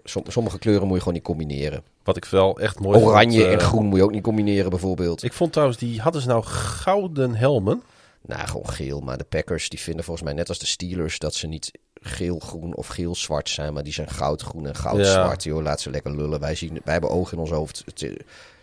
Som- 0.04 0.24
sommige 0.28 0.58
kleuren 0.58 0.82
moet 0.86 0.92
je 0.94 0.98
gewoon 0.98 1.14
niet 1.14 1.22
combineren. 1.26 1.82
Wat 2.14 2.24
ik 2.24 2.30
wel 2.30 2.58
echt 2.58 2.80
mooi 2.80 2.98
vond. 2.98 3.10
Oranje 3.10 3.46
eh, 3.46 3.52
en 3.52 3.60
groen 3.60 3.86
moet 3.86 3.98
je 3.98 4.04
ook 4.04 4.10
niet 4.10 4.22
combineren 4.22 4.70
bijvoorbeeld. 4.70 5.22
Ik 5.22 5.32
vond 5.32 5.52
trouwens, 5.52 5.78
die 5.78 6.00
hadden 6.00 6.22
ze 6.22 6.28
nou 6.28 6.44
gouden 6.44 7.34
helmen. 7.34 7.82
Nou, 8.20 8.46
gewoon 8.46 8.68
geel. 8.68 9.00
Maar 9.00 9.18
de 9.18 9.24
Packers 9.24 9.68
die 9.68 9.78
vinden 9.78 10.04
volgens 10.04 10.26
mij 10.26 10.34
net 10.34 10.48
als 10.48 10.58
de 10.58 10.66
Steelers 10.66 11.18
dat 11.18 11.34
ze 11.34 11.46
niet 11.46 11.70
geel-groen 11.94 12.74
of 12.74 12.86
geel-zwart 12.86 13.48
zijn. 13.48 13.72
Maar 13.72 13.82
die 13.82 13.92
zijn 13.92 14.08
goud-groen 14.08 14.66
en 14.66 14.74
goud-zwart. 14.74 15.42
Joh, 15.42 15.62
laat 15.62 15.80
ze 15.80 15.90
lekker 15.90 16.16
lullen. 16.16 16.40
Wij, 16.40 16.54
zien, 16.54 16.80
wij 16.84 16.92
hebben 16.92 17.10
ogen 17.10 17.32
in 17.32 17.38
ons 17.38 17.50
hoofd. 17.50 17.84
Eh, 17.96 18.10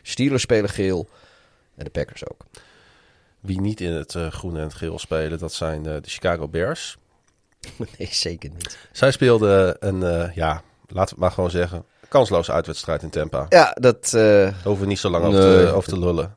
Steelers 0.01 0.41
spelen 0.41 0.69
geel 0.69 1.07
en 1.75 1.83
de 1.83 1.89
Packers 1.89 2.29
ook. 2.29 2.45
Wie 3.39 3.61
niet 3.61 3.81
in 3.81 3.91
het 3.91 4.15
eh, 4.15 4.31
groen 4.31 4.57
en 4.57 4.63
het 4.63 4.73
geel 4.73 4.99
spelen, 4.99 5.39
dat 5.39 5.53
zijn 5.53 5.85
eh, 5.85 5.93
de 6.01 6.09
Chicago 6.09 6.47
Bears. 6.47 6.97
nee, 7.97 8.07
zeker 8.11 8.49
niet. 8.49 8.77
Zij 8.91 9.11
speelden 9.11 9.75
een, 9.79 10.03
eh, 10.03 10.35
ja, 10.35 10.51
laten 10.53 10.63
we 10.87 10.99
het 10.99 11.15
maar 11.15 11.31
gewoon 11.31 11.49
zeggen, 11.49 11.85
kansloze 12.09 12.51
uitwedstrijd 12.51 13.03
in 13.03 13.09
Tampa. 13.09 13.45
Ja, 13.49 13.71
dat... 13.79 14.05
eh, 14.05 14.21
Daar 14.21 14.53
hoeven 14.63 14.83
we 14.83 14.87
niet 14.89 14.99
zo 14.99 15.09
lang 15.09 15.25
over, 15.25 15.39
te, 15.39 15.71
over 15.73 15.89
te 15.89 15.99
lullen. 15.99 16.33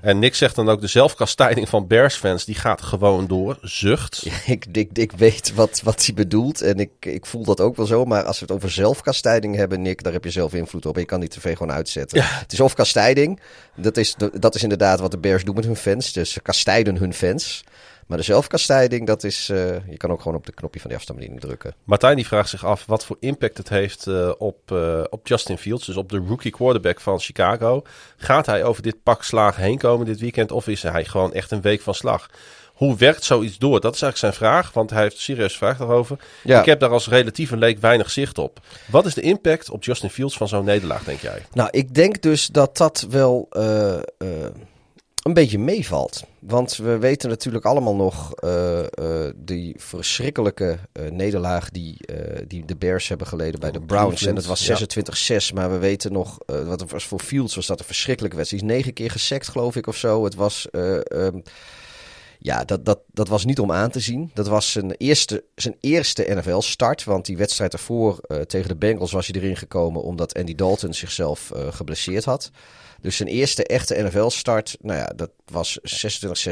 En 0.00 0.18
Nick 0.18 0.34
zegt 0.34 0.54
dan 0.54 0.68
ook 0.68 0.80
de 0.80 0.86
zelfkastijding 0.86 1.68
van 1.68 1.86
Bears-fans, 1.86 2.44
die 2.44 2.54
gaat 2.54 2.82
gewoon 2.82 3.26
door. 3.26 3.58
Zucht. 3.62 4.26
ik, 4.46 4.66
ik, 4.72 4.90
ik 4.92 5.12
weet 5.12 5.54
wat, 5.54 5.80
wat 5.84 6.04
hij 6.06 6.14
bedoelt 6.14 6.60
en 6.62 6.78
ik, 6.78 6.90
ik 7.00 7.26
voel 7.26 7.44
dat 7.44 7.60
ook 7.60 7.76
wel 7.76 7.86
zo. 7.86 8.04
Maar 8.04 8.22
als 8.24 8.38
we 8.38 8.44
het 8.44 8.54
over 8.54 8.70
zelfkastijding 8.70 9.56
hebben, 9.56 9.82
Nick, 9.82 10.02
daar 10.02 10.12
heb 10.12 10.24
je 10.24 10.30
zelf 10.30 10.54
invloed 10.54 10.86
op. 10.86 10.96
Je 10.96 11.04
kan 11.04 11.20
die 11.20 11.28
tv 11.28 11.56
gewoon 11.56 11.72
uitzetten. 11.76 12.22
Het 12.24 12.52
is 12.52 12.60
of 12.60 12.74
kastijding. 12.74 13.40
Dat 13.76 13.96
is, 13.96 14.14
dat 14.32 14.54
is 14.54 14.62
inderdaad 14.62 15.00
wat 15.00 15.10
de 15.10 15.18
Bears 15.18 15.44
doen 15.44 15.54
met 15.54 15.64
hun 15.64 15.76
fans. 15.76 16.12
Dus 16.12 16.32
ze 16.32 16.40
kastijden 16.40 16.96
hun 16.96 17.14
fans. 17.14 17.64
Maar 18.08 18.18
de 18.18 18.24
zelfkastijding, 18.24 19.06
dat 19.06 19.24
is... 19.24 19.48
eh, 19.48 19.88
je 19.88 19.96
kan 19.96 20.10
ook 20.10 20.20
gewoon 20.20 20.36
op 20.36 20.46
de 20.46 20.52
knopje 20.52 20.80
van 20.80 20.88
die 20.88 20.98
afstandsbediening 20.98 21.46
drukken. 21.48 21.74
Martijn 21.84 22.16
die 22.16 22.26
vraagt 22.26 22.48
zich 22.48 22.64
af 22.64 22.86
wat 22.86 23.04
voor 23.04 23.16
impact 23.20 23.56
het 23.56 23.68
heeft 23.68 24.06
eh, 24.06 24.30
op, 24.38 24.72
eh, 24.72 25.02
op 25.10 25.26
Justin 25.26 25.58
Fields, 25.58 25.86
dus 25.86 25.96
op 25.96 26.08
de 26.08 26.22
rookie 26.28 26.50
quarterback 26.50 27.00
van 27.00 27.20
Chicago. 27.20 27.82
Gaat 28.16 28.46
hij 28.46 28.64
over 28.64 28.82
dit 28.82 29.02
pak 29.02 29.24
slagen 29.24 29.62
heen 29.62 29.78
komen 29.78 30.06
dit 30.06 30.20
weekend 30.20 30.52
of 30.52 30.68
is 30.68 30.82
hij 30.82 31.04
gewoon 31.04 31.32
echt 31.32 31.50
een 31.50 31.60
week 31.60 31.80
van 31.80 31.94
slag? 31.94 32.30
Hoe 32.74 32.96
werkt 32.96 33.24
zoiets 33.24 33.58
door? 33.58 33.80
Dat 33.80 33.94
is 33.94 34.02
eigenlijk 34.02 34.34
zijn 34.34 34.50
vraag, 34.50 34.72
want 34.72 34.90
hij 34.90 35.02
heeft 35.02 35.14
een 35.14 35.20
serieuze 35.20 35.56
vraag 35.56 35.78
daarover. 35.78 36.18
Ja. 36.44 36.60
Ik 36.60 36.66
heb 36.66 36.80
daar 36.80 36.90
als 36.90 37.08
relatieve 37.08 37.56
leek 37.56 37.78
weinig 37.78 38.10
zicht 38.10 38.38
op. 38.38 38.60
Wat 38.86 39.06
is 39.06 39.14
de 39.14 39.20
impact 39.20 39.70
op 39.70 39.84
Justin 39.84 40.10
Fields 40.10 40.36
van 40.36 40.48
zo'n 40.48 40.64
nederlaag, 40.64 41.04
denk 41.04 41.20
jij? 41.20 41.46
Nou, 41.52 41.68
ik 41.72 41.94
denk 41.94 42.22
dus 42.22 42.46
dat 42.46 42.76
dat 42.76 43.06
wel 43.10 43.48
een 45.28 45.34
beetje 45.34 45.58
meevalt. 45.58 46.24
Want 46.38 46.76
we 46.76 46.98
weten 46.98 47.28
natuurlijk 47.28 47.64
allemaal 47.64 47.94
nog 47.94 48.34
eh, 48.34 48.78
eh, 48.80 49.34
die 49.36 49.74
verschrikkelijke 49.78 50.78
eh, 50.92 51.10
nederlaag 51.10 51.70
die, 51.70 51.96
die 52.46 52.64
de 52.64 52.76
Bears 52.76 53.08
hebben 53.08 53.26
geleden 53.26 53.60
bij 53.60 53.70
de 53.70 53.80
Browns. 53.80 54.26
En 54.26 54.34
dat 54.34 54.46
was 54.46 54.66
ja. 54.66 54.78
26-6, 55.40 55.54
maar 55.54 55.70
we 55.70 55.78
weten 55.78 56.12
nog, 56.12 56.38
wat 56.46 56.80
het 56.80 56.90
was 56.90 57.04
voor 57.04 57.20
Fields 57.20 57.54
was 57.54 57.66
dat 57.66 57.78
een 57.78 57.84
verschrikkelijke 57.84 58.36
wedstrijd. 58.36 58.62
Die 58.62 58.72
is 58.72 58.76
negen 58.76 58.94
keer 58.94 59.10
gesekt, 59.10 59.48
geloof 59.48 59.76
ik, 59.76 59.86
of 59.86 59.96
zo. 59.96 60.24
Het 60.24 60.34
was... 60.34 60.70
eh, 60.70 61.26
ehm, 61.26 61.40
ja, 62.40 62.64
dat, 62.64 62.84
dat, 62.84 63.00
dat 63.12 63.28
was 63.28 63.44
niet 63.44 63.58
om 63.58 63.72
aan 63.72 63.90
te 63.90 64.00
zien. 64.00 64.30
Dat 64.34 64.48
was 64.48 64.72
zijn 64.72 64.94
eerste, 64.96 65.44
zijn 65.54 65.76
eerste 65.80 66.26
NFL-start. 66.28 67.04
Want 67.04 67.26
die 67.26 67.36
wedstrijd 67.36 67.72
ervoor 67.72 68.20
tegen 68.46 68.68
de 68.68 68.76
Bengals 68.76 69.12
was 69.12 69.26
hij 69.26 69.40
erin 69.40 69.56
gekomen 69.56 70.02
omdat 70.02 70.34
Andy 70.34 70.54
Dalton 70.54 70.94
zichzelf 70.94 71.52
geblesseerd 71.70 72.24
had. 72.24 72.50
Dus 73.00 73.16
zijn 73.16 73.28
eerste 73.28 73.64
echte 73.64 74.02
NFL-start, 74.02 74.76
nou 74.80 74.98
ja, 74.98 75.12
dat 75.16 75.30
was 75.44 75.78
26-6 75.78 75.82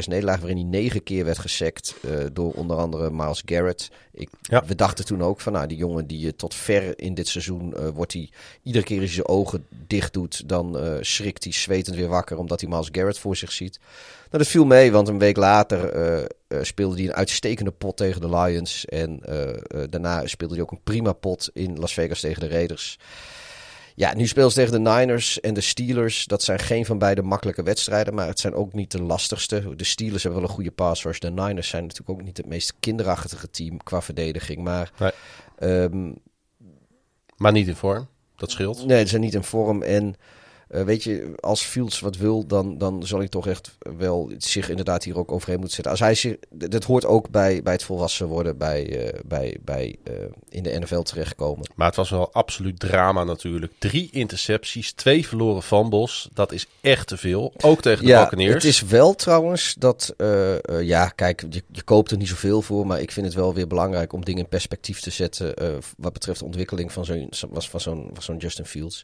nederlaag, 0.07 0.39
waarin 0.39 0.57
hij 0.57 0.65
negen 0.65 1.03
keer 1.03 1.25
werd 1.25 1.37
gesekt 1.37 1.95
eh, 2.01 2.25
door 2.33 2.53
onder 2.53 2.77
andere 2.77 3.11
Miles 3.11 3.41
Garrett. 3.45 3.89
Ik, 4.13 4.29
Ja. 4.41 4.65
We 4.65 4.75
dachten 4.75 5.05
toen 5.05 5.23
ook 5.23 5.41
van, 5.41 5.53
nou, 5.53 5.67
die 5.67 5.77
jongen 5.77 6.07
die 6.07 6.19
je 6.19 6.35
tot 6.35 6.55
ver 6.55 6.99
in 6.99 7.13
dit 7.13 7.27
seizoen 7.27 7.75
eh, 7.75 7.87
wordt 7.87 8.13
hij, 8.13 8.29
iedere 8.63 8.83
keer 8.85 8.97
als 9.01 9.05
hij 9.05 9.15
zijn 9.15 9.27
ogen 9.27 9.65
dicht 9.87 10.13
doet, 10.13 10.49
dan 10.49 10.79
eh, 10.79 10.93
schrikt 11.01 11.43
hij 11.43 11.53
zwetend 11.53 11.95
weer 11.95 12.07
wakker 12.07 12.37
omdat 12.37 12.61
hij 12.61 12.69
Miles 12.69 12.89
Garrett 12.91 13.19
voor 13.19 13.35
zich 13.35 13.51
ziet. 13.51 13.79
Nou, 14.29 14.43
dat 14.43 14.47
viel 14.47 14.65
mee, 14.65 14.91
want 14.91 15.07
een 15.07 15.19
week 15.19 15.37
later 15.37 15.89
eh, 15.89 16.25
eh, 16.47 16.59
speelde 16.61 16.95
hij 16.95 17.05
een 17.05 17.13
uitstekende 17.13 17.71
pot 17.71 17.97
tegen 17.97 18.21
de 18.21 18.29
Lions. 18.29 18.85
En 18.85 19.19
eh, 19.23 19.49
eh, 19.49 19.57
daarna 19.89 20.27
speelde 20.27 20.53
hij 20.53 20.63
ook 20.63 20.71
een 20.71 20.83
prima 20.83 21.13
pot 21.13 21.49
in 21.53 21.79
Las 21.79 21.93
Vegas 21.93 22.19
tegen 22.19 22.41
de 22.41 22.47
Raiders. 22.47 22.99
Ja, 23.99 24.13
nu 24.15 24.27
speelt 24.27 24.53
ze 24.53 24.57
tegen 24.59 24.83
de 24.83 24.89
Niners 24.89 25.39
en 25.39 25.53
de 25.53 25.61
Steelers. 25.61 26.25
Dat 26.25 26.43
zijn 26.43 26.59
geen 26.59 26.85
van 26.85 26.97
beide 26.97 27.21
makkelijke 27.21 27.63
wedstrijden, 27.63 28.13
maar 28.13 28.27
het 28.27 28.39
zijn 28.39 28.53
ook 28.53 28.73
niet 28.73 28.91
de 28.91 29.01
lastigste. 29.01 29.75
De 29.75 29.83
Steelers 29.83 30.23
hebben 30.23 30.41
wel 30.41 30.49
een 30.49 30.55
goede 30.55 30.71
pass 30.71 31.03
rush. 31.03 31.19
De 31.19 31.31
Niners 31.31 31.67
zijn 31.69 31.81
natuurlijk 31.83 32.09
ook 32.19 32.25
niet 32.25 32.37
het 32.37 32.45
meest 32.45 32.73
kinderachtige 32.79 33.49
team 33.49 33.83
qua 33.83 34.01
verdediging. 34.01 34.63
Maar 34.63 34.91
Nee. 34.99 35.11
ehm, 35.57 36.11
Maar 37.37 37.51
niet 37.51 37.67
in 37.67 37.75
vorm, 37.75 38.07
dat 38.35 38.51
scheelt. 38.51 38.85
Nee, 38.85 39.01
ze 39.01 39.07
zijn 39.07 39.21
niet 39.21 39.33
in 39.33 39.43
vorm. 39.43 39.81
En 39.81 40.15
eh, 40.67 40.83
weet 40.83 41.03
je, 41.03 41.33
als 41.39 41.61
Fields 41.61 41.99
wat 41.99 42.17
wil, 42.17 42.47
dan, 42.47 42.77
dan 42.77 43.05
zal 43.05 43.19
hij 43.19 43.27
toch 43.27 43.47
echt 43.47 43.77
wel 43.97 44.31
zich 44.37 44.69
inderdaad 44.69 45.03
hier 45.03 45.17
ook 45.17 45.31
overheen 45.31 45.59
moeten 45.59 45.75
zetten. 45.75 45.91
Als 45.91 46.01
hij 46.01 46.15
zich, 46.15 46.35
dat 46.49 46.83
hoort 46.83 47.05
ook 47.05 47.29
bij, 47.29 47.63
bij 47.63 47.73
het 47.73 47.83
volwassen 47.83 48.27
worden, 48.27 48.57
bij, 48.57 49.05
eh, 49.05 49.19
bij, 49.25 49.57
bij 49.61 49.95
eh, 50.03 50.13
in 50.49 50.63
de 50.63 50.79
NFL 50.79 51.01
terechtkomen. 51.01 51.69
Maar 51.75 51.87
het 51.87 51.95
was 51.95 52.09
wel 52.09 52.31
absoluut 52.33 52.79
drama 52.79 53.23
natuurlijk. 53.23 53.73
Drie 53.77 54.09
intercepties, 54.11 54.91
twee 54.91 55.27
verloren 55.27 55.63
fumbles. 55.63 56.29
Dat 56.33 56.51
is 56.51 56.67
echt 56.81 57.07
te 57.07 57.17
veel. 57.17 57.53
Ook 57.61 57.81
tegen 57.81 58.05
de 58.05 58.11
ja, 58.11 58.29
het 58.29 58.63
is 58.63 58.81
wel 58.81 59.15
trouwens 59.15 59.75
dat, 59.79 60.13
ja, 60.81 61.07
kijk, 61.07 61.45
je, 61.49 61.63
je 61.71 61.81
koopt 61.81 62.11
er 62.11 62.17
niet 62.17 62.27
zoveel 62.27 62.61
voor, 62.61 62.87
maar 62.87 63.01
ik 63.01 63.11
vind 63.11 63.25
het 63.25 63.35
wel 63.35 63.53
weer 63.53 63.67
belangrijk 63.67 64.13
om 64.13 64.25
dingen 64.25 64.43
in 64.43 64.49
perspectief 64.49 64.99
te 64.99 65.09
zetten 65.09 65.53
wat 65.97 66.13
betreft 66.13 66.39
de 66.39 66.45
ontwikkeling 66.45 66.91
van 66.91 67.05
zo'n 67.05 67.29
was 67.49 67.69
van 67.69 67.79
zo'n 67.79 68.09
van 68.13 68.23
zo'n 68.23 68.37
Justin 68.37 68.65
Fields. 68.65 69.03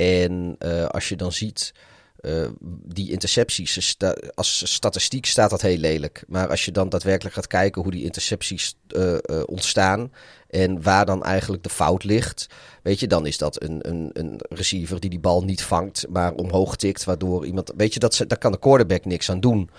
En 0.00 0.56
eh, 0.58 0.84
als 0.84 1.08
je 1.08 1.16
dan 1.16 1.32
ziet 1.32 1.72
eh, 2.20 2.48
die 2.84 3.10
intercepties, 3.10 3.96
als 4.34 4.72
statistiek 4.74 5.26
staat 5.26 5.50
dat 5.50 5.62
heel 5.62 5.76
lelijk. 5.76 6.24
Maar 6.28 6.48
als 6.48 6.64
je 6.64 6.72
dan 6.72 6.88
daadwerkelijk 6.88 7.34
gaat 7.34 7.46
kijken 7.46 7.82
hoe 7.82 7.90
die 7.90 8.04
intercepties 8.04 8.76
eh, 8.88 9.16
ontstaan 9.46 10.12
en 10.48 10.82
waar 10.82 11.06
dan 11.06 11.22
eigenlijk 11.22 11.62
de 11.62 11.68
fout 11.68 12.04
ligt, 12.04 12.46
weet 12.82 13.00
je, 13.00 13.06
dan 13.06 13.26
is 13.26 13.38
dat 13.38 13.62
een, 13.62 13.88
een, 13.88 14.10
een 14.12 14.40
receiver 14.48 15.00
die 15.00 15.10
die 15.10 15.18
bal 15.18 15.44
niet 15.44 15.62
vangt, 15.62 16.06
maar 16.08 16.32
omhoog 16.32 16.76
tikt, 16.76 17.04
waardoor 17.04 17.46
iemand, 17.46 17.72
weet 17.76 17.94
je, 17.94 18.00
dat, 18.00 18.14
ze- 18.14 18.26
daar 18.26 18.38
kan 18.38 18.52
de 18.52 18.58
quarterback 18.58 19.04
niks 19.04 19.30
aan 19.30 19.40
doen. 19.40 19.70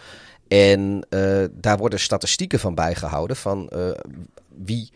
En 0.48 1.06
daar 1.52 1.78
worden 1.78 2.00
statistieken 2.00 2.60
van 2.60 2.76
bijgehouden 2.76 3.36
van 3.36 3.70
wie, 4.48 4.92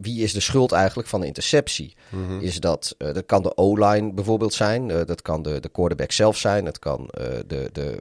wie 0.00 0.22
is 0.22 0.32
de 0.32 0.40
schuld 0.40 0.72
eigenlijk 0.72 1.08
van 1.08 1.20
de 1.20 1.26
interceptie. 1.26 1.96
Is 2.40 2.60
dat, 2.60 2.94
eh, 2.98 3.12
dat 3.12 3.26
kan 3.26 3.42
de 3.42 3.56
O-line 3.56 4.12
bijvoorbeeld 4.12 4.54
zijn, 4.54 4.90
eh, 4.90 5.00
dat 5.06 5.22
kan 5.22 5.42
de, 5.42 5.60
de 5.60 5.68
quarterback 5.68 6.12
zelf 6.12 6.36
zijn, 6.36 6.66
het 6.66 6.78
kan 6.78 7.08
eh, 7.10 7.26
de, 7.46 7.68
de 7.72 7.98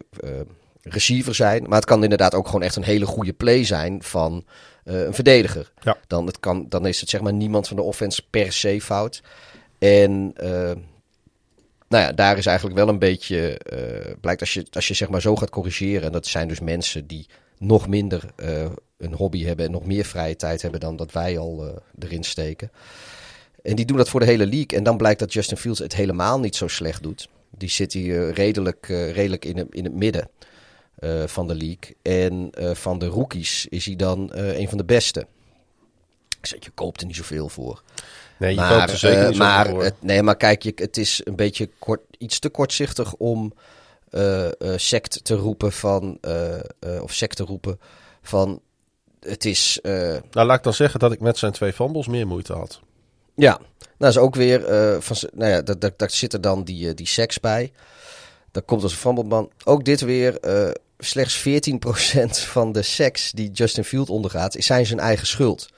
receiver 0.82 1.36
zijn, 1.36 1.64
maar 1.64 1.78
het 1.78 1.86
kan 1.86 2.04
inderdaad 2.04 2.36
ook 2.36 2.46
gewoon 2.46 2.62
echt 2.62 2.76
een 2.76 2.84
hele 2.84 3.06
goede 3.06 3.34
play 3.34 3.64
zijn 3.64 4.04
van 4.04 4.46
een 4.84 5.14
verdediger. 5.14 5.72
Ja. 5.82 5.98
Dan, 6.08 6.26
het 6.26 6.40
kan, 6.40 6.66
dan 6.70 6.86
is 6.86 7.00
het 7.00 7.10
zeg 7.10 7.22
maar 7.22 7.34
niemand 7.34 7.68
van 7.68 7.78
de 7.78 7.84
offense 7.84 8.24
per 8.30 8.54
se 8.54 8.82
fout. 8.82 9.22
En 9.80 10.34
nou 11.94 12.06
ja, 12.06 12.12
daar 12.12 12.38
is 12.38 12.46
eigenlijk 12.46 12.78
wel 12.78 12.88
een 12.88 13.00
beetje, 13.00 13.58
eh, 13.58 14.14
blijkt 14.22 14.42
als 14.42 14.54
je, 14.54 14.66
als 14.72 14.88
je 14.88 14.94
zeg 14.94 15.10
maar 15.10 15.22
zo 15.22 15.36
gaat 15.36 15.50
corrigeren, 15.50 16.04
en 16.04 16.12
dat 16.12 16.28
zijn 16.28 16.48
dus 16.48 16.60
mensen 16.60 17.08
die 17.08 17.28
nog 17.64 17.88
minder 17.88 18.24
eh, 18.36 18.66
een 18.98 19.14
hobby 19.14 19.44
hebben 19.44 19.66
en 19.66 19.72
nog 19.72 19.86
meer 19.86 20.06
vrije 20.06 20.36
tijd 20.36 20.62
hebben 20.62 20.80
dan 20.80 20.96
dat 20.96 21.12
wij 21.12 21.38
al 21.38 21.66
eh, 21.68 21.74
erin 22.00 22.24
steken. 22.24 22.72
En 23.62 23.76
die 23.76 23.86
doen 23.86 23.98
dat 23.98 24.10
voor 24.10 24.20
de 24.20 24.26
hele 24.26 24.46
league. 24.46 24.78
En 24.78 24.84
dan 24.84 24.98
blijkt 24.98 25.20
dat 25.20 25.34
Justin 25.34 25.58
Fields 25.58 25.80
het 25.80 25.96
helemaal 25.96 26.40
niet 26.40 26.56
zo 26.56 26.68
slecht 26.68 27.04
doet. 27.04 27.30
Die 27.50 27.70
zit 27.70 27.94
hier 27.94 28.28
eh, 28.28 28.34
redelijk, 28.34 28.86
redelijk 28.88 29.46
in, 29.46 29.58
het, 29.58 29.68
in 29.70 29.84
het 29.84 29.94
midden 29.94 30.30
van 31.26 31.48
de 31.48 31.56
league. 31.56 31.96
En 32.02 32.50
van 32.76 33.00
de 33.00 33.06
rookies 33.06 33.66
is 33.70 33.86
hij 33.86 33.96
dan 33.96 34.30
een 34.34 34.70
van 34.70 34.78
de 34.78 34.84
beste. 34.84 35.28
Ik 36.40 36.46
zeg, 36.46 36.64
je 36.64 36.72
koopt 36.74 37.02
er 37.02 37.08
niet 37.08 37.16
zoveel 37.16 37.50
voor. 37.50 37.84
nee, 38.38 38.50
je 38.50 38.56
maar, 38.56 38.78
koopt 38.78 38.92
er 38.92 38.98
zeker 38.98 39.26
niet 39.26 39.36
zo 39.36 39.44
maar, 39.44 39.70
voor. 39.70 39.84
het, 39.84 39.96
nee, 40.00 40.24
maar 40.24 40.38
kijk, 40.38 40.64
je, 40.64 40.72
het 40.76 40.98
is 40.98 41.22
een 41.24 41.36
beetje 41.36 41.70
kort, 41.80 42.02
iets 42.18 42.40
te 42.40 42.50
kortzichtig 42.50 43.14
om 43.14 43.54
sect 44.76 45.24
te 45.24 45.36
roepen 45.36 45.72
van, 45.72 46.18
eh, 46.22 46.56
eh, 46.60 46.64
of 47.02 47.14
sect 47.14 47.36
te 47.36 47.44
roepen 47.44 47.80
van, 48.22 48.62
het 49.20 49.46
is, 49.46 49.80
eh, 49.82 49.92
Nou, 50.32 50.48
laat 50.48 50.58
ik 50.58 50.64
dan 50.64 50.74
zeggen 50.74 51.00
dat 51.00 51.12
ik 51.12 51.20
met 51.20 51.38
zijn 51.38 51.52
twee 51.52 51.74
fumbles 51.74 52.08
meer 52.08 52.28
moeite 52.28 52.54
had. 52.54 52.80
ja, 53.36 53.60
nou 53.98 54.12
is 54.12 54.18
ook 54.18 54.36
weer, 54.36 54.66
eh, 54.66 55.00
van, 55.00 55.30
nou 55.34 55.52
ja, 55.52 55.62
daar, 55.62 55.80
daar, 55.80 55.94
daar 55.98 56.10
zit 56.10 56.34
er 56.34 56.42
dan 56.42 56.64
die, 56.64 56.90
eh, 56.90 56.96
die 56.96 57.08
seks 57.08 57.40
bij. 57.40 57.72
Dat 58.52 58.66
komt 58.66 58.84
als 58.84 59.04
een. 59.04 59.50
Ook 59.64 59.86
dit 59.86 60.02
weer, 60.02 60.40
eh, 60.40 60.70
slechts 61.00 61.36
14% 61.36 62.38
van 62.56 62.72
de 62.72 62.82
seks 62.82 63.32
die 63.32 63.52
Justin 63.52 63.84
Field 63.84 64.10
ondergaat, 64.10 64.56
is 64.56 64.66
zijn 64.66 64.86
zijn 64.86 65.00
eigen 65.00 65.28
schuld. 65.28 65.70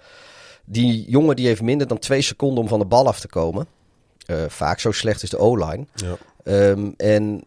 Die 0.65 1.09
jongen 1.09 1.35
die 1.35 1.47
heeft 1.47 1.61
minder 1.61 1.87
dan 1.87 1.99
twee 1.99 2.21
seconden 2.21 2.63
om 2.63 2.69
van 2.69 2.79
de 2.79 2.85
bal 2.85 3.07
af 3.07 3.19
te 3.19 3.27
komen. 3.27 3.67
Eh, 4.25 4.43
vaak 4.47 4.79
zo 4.79 4.91
slecht 4.91 5.23
is 5.23 5.29
de 5.29 5.37
O-line. 5.37 5.85
Ja. 5.93 6.17
Ehm, 6.43 6.91
en 6.97 7.43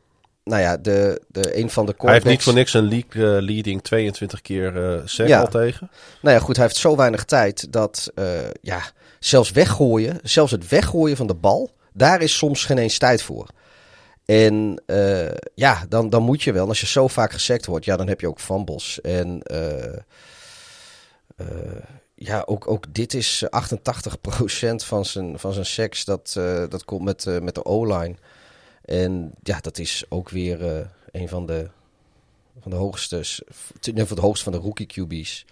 nou 0.48 0.62
ja, 0.62 0.76
de, 0.76 1.22
de, 1.28 1.58
een 1.58 1.70
van 1.70 1.86
de 1.86 1.94
Hij 1.98 2.12
heeft 2.12 2.24
niet 2.24 2.42
voor 2.42 2.54
niks 2.54 2.74
een 2.74 2.88
league 2.88 3.36
eh, 3.36 3.42
leading 3.42 3.82
22 3.82 4.40
keer 4.40 5.02
sack 5.04 5.26
Ja. 5.28 5.40
al 5.40 5.48
tegen. 5.48 5.90
Nou 6.22 6.34
ja, 6.36 6.42
goed, 6.42 6.56
hij 6.56 6.64
heeft 6.64 6.76
zo 6.76 6.96
weinig 6.96 7.24
tijd 7.24 7.72
dat 7.72 8.10
eh, 8.14 8.26
ja, 8.60 8.82
zelfs 9.18 9.50
weggooien, 9.50 10.18
zelfs 10.22 10.52
het 10.52 10.68
weggooien 10.68 11.16
van 11.16 11.26
de 11.26 11.34
bal, 11.34 11.70
daar 11.92 12.22
is 12.22 12.36
soms 12.36 12.64
geen 12.64 12.78
eens 12.78 12.98
tijd 12.98 13.22
voor. 13.22 13.46
En 14.24 14.82
ja, 15.54 15.84
dan, 15.88 16.10
dan 16.10 16.22
moet 16.22 16.42
je 16.42 16.52
wel. 16.52 16.68
Als 16.68 16.80
je 16.80 16.86
zo 16.86 17.08
vaak 17.08 17.32
gesekt 17.32 17.66
wordt, 17.66 17.84
ja, 17.84 17.96
dan 17.96 18.08
heb 18.08 18.20
je 18.20 18.28
ook 18.28 18.40
fumbles. 18.40 19.00
En 19.00 19.42
ja, 22.14 22.42
ook, 22.46 22.70
ook 22.70 22.94
dit 22.94 23.14
is 23.14 23.44
88% 23.44 23.48
van 24.76 25.04
zijn, 25.04 25.38
van 25.38 25.52
zijn 25.52 25.66
seks. 25.66 26.04
Dat, 26.04 26.32
dat 26.68 26.84
komt 26.84 27.04
met, 27.04 27.26
met 27.42 27.54
de 27.54 27.64
O-line. 27.64 28.14
En 28.88 29.32
ja, 29.42 29.60
dat 29.60 29.78
is 29.78 30.04
ook 30.08 30.28
weer 30.28 30.76
eh, 30.76 30.86
een 31.10 31.28
van 31.28 31.46
de, 31.46 31.68
van 32.60 32.70
de 32.70 32.76
hoogste, 32.76 33.20
van 33.80 34.16
de 34.16 34.20
hoogste 34.20 34.44
van 34.44 34.52
de 34.52 34.58
rookie 34.58 34.86
QB's. 34.86 35.44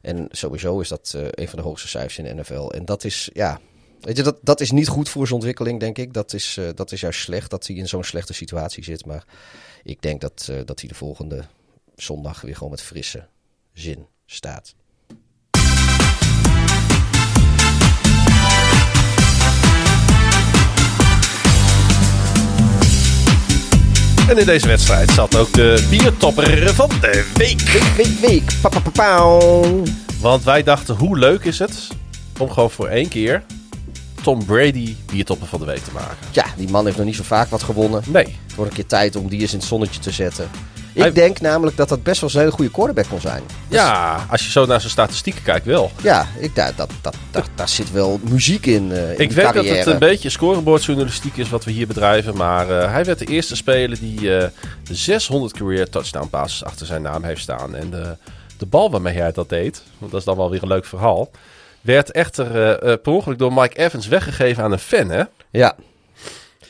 En 0.00 0.28
sowieso 0.30 0.80
is 0.80 0.88
dat 0.88 1.12
eh, 1.16 1.26
een 1.30 1.48
van 1.48 1.58
de 1.58 1.64
hoogste 1.64 1.88
cijfers 1.88 2.18
in 2.18 2.24
de 2.24 2.34
NFL. 2.34 2.68
En 2.68 2.84
dat 2.84 3.04
is, 3.04 3.30
ja, 3.32 3.60
weet 4.00 4.16
je, 4.16 4.22
dat, 4.22 4.38
dat 4.42 4.60
is 4.60 4.70
niet 4.70 4.88
goed 4.88 5.08
voor 5.08 5.22
zijn 5.22 5.34
ontwikkeling, 5.34 5.80
denk 5.80 5.98
ik. 5.98 6.12
Dat 6.12 6.32
is, 6.32 6.56
eh, 6.56 6.68
dat 6.74 6.92
is 6.92 7.00
juist 7.00 7.20
slecht 7.20 7.50
dat 7.50 7.66
hij 7.66 7.76
in 7.76 7.88
zo'n 7.88 8.04
slechte 8.04 8.32
situatie 8.32 8.84
zit. 8.84 9.06
Maar 9.06 9.24
ik 9.82 10.02
denk 10.02 10.20
dat, 10.20 10.52
dat 10.64 10.80
hij 10.80 10.88
de 10.88 10.94
volgende 10.94 11.44
zondag 11.94 12.40
weer 12.40 12.54
gewoon 12.54 12.70
met 12.70 12.82
frisse 12.82 13.26
zin 13.72 14.06
staat. 14.26 14.74
En 24.28 24.38
in 24.38 24.46
deze 24.46 24.66
wedstrijd 24.66 25.10
zat 25.10 25.36
ook 25.36 25.52
de 25.52 25.86
biertopper 25.90 26.74
van 26.74 26.88
de 27.00 27.30
week. 27.34 27.60
Week, 27.96 28.18
week, 28.20 28.52
pa, 28.60 28.68
pa, 28.68 28.80
pa, 28.80 28.90
pauw. 28.90 29.82
Want 30.20 30.44
wij 30.44 30.62
dachten, 30.62 30.94
hoe 30.94 31.18
leuk 31.18 31.44
is 31.44 31.58
het 31.58 31.88
om 32.38 32.50
gewoon 32.50 32.70
voor 32.70 32.86
één 32.88 33.08
keer 33.08 33.42
Tom 34.22 34.44
Brady 34.44 34.94
biertopper 35.12 35.46
van 35.46 35.60
de 35.60 35.66
week 35.66 35.84
te 35.84 35.92
maken. 35.92 36.16
Ja, 36.30 36.44
die 36.56 36.68
man 36.68 36.84
heeft 36.84 36.96
nog 36.96 37.06
niet 37.06 37.16
zo 37.16 37.22
vaak 37.22 37.48
wat 37.48 37.62
gewonnen. 37.62 38.02
Nee, 38.06 38.36
Het 38.46 38.54
wordt 38.54 38.70
een 38.70 38.76
keer 38.76 38.86
tijd 38.86 39.16
om 39.16 39.28
die 39.28 39.40
eens 39.40 39.52
in 39.52 39.58
het 39.58 39.68
zonnetje 39.68 40.00
te 40.00 40.10
zetten. 40.10 40.50
Ik 40.96 41.02
Hij- 41.02 41.12
denk 41.12 41.40
namelijk 41.40 41.76
dat 41.76 41.88
dat 41.88 42.02
best 42.02 42.20
wel 42.20 42.30
een 42.32 42.38
hele 42.38 42.50
goede 42.50 42.70
quarterback 42.70 43.06
kon 43.08 43.20
zijn. 43.20 43.42
ja, 43.68 44.26
als 44.30 44.44
je 44.44 44.50
zo 44.50 44.66
naar 44.66 44.80
zijn 44.80 44.92
statistieken 44.92 45.42
kijkt 45.42 45.66
wel. 45.66 45.90
Ja, 46.02 46.26
ik, 46.38 46.54
daar, 46.54 46.72
dat, 46.76 46.90
dat, 47.00 47.14
dat, 47.30 47.48
daar 47.54 47.68
zit 47.68 47.90
wel 47.92 48.20
muziek 48.30 48.66
in. 48.66 48.92
eh 48.92 49.10
in 49.12 49.18
Ik 49.18 49.32
weet 49.32 49.52
dat 49.52 49.64
het 49.68 49.86
een 49.86 49.98
beetje 49.98 50.30
scorebordjournalistiek 50.30 51.36
is 51.36 51.48
wat 51.48 51.64
we 51.64 51.70
hier 51.70 51.86
bedrijven. 51.86 52.36
Maar 52.36 52.70
eh, 52.80 52.92
hij 52.92 53.04
werd 53.04 53.18
de 53.18 53.24
eerste 53.24 53.56
speler 53.56 53.98
die 53.98 54.36
eh, 54.36 54.48
600 54.90 55.52
career 55.52 55.88
touchdown 55.88 56.28
passes 56.28 56.64
achter 56.64 56.86
zijn 56.86 57.02
naam 57.02 57.24
heeft 57.24 57.40
staan. 57.42 57.74
En 57.74 57.90
de, 57.90 58.16
de 58.58 58.66
bal 58.66 58.90
waarmee 58.90 59.14
hij 59.18 59.32
dat 59.32 59.48
deed, 59.48 59.82
want 59.98 60.10
dat 60.10 60.20
is 60.20 60.26
dan 60.26 60.36
wel 60.36 60.50
weer 60.50 60.62
een 60.62 60.68
leuk 60.68 60.84
verhaal. 60.84 61.30
Werd 61.80 62.10
echter 62.10 62.46
per 62.98 63.12
ongeluk 63.12 63.38
door 63.38 63.52
Mike 63.52 63.78
Evans 63.78 64.06
weggegeven 64.06 64.62
aan 64.62 64.72
een 64.72 64.78
fan. 64.78 65.08
Hè? 65.10 65.22
Ja, 65.50 65.74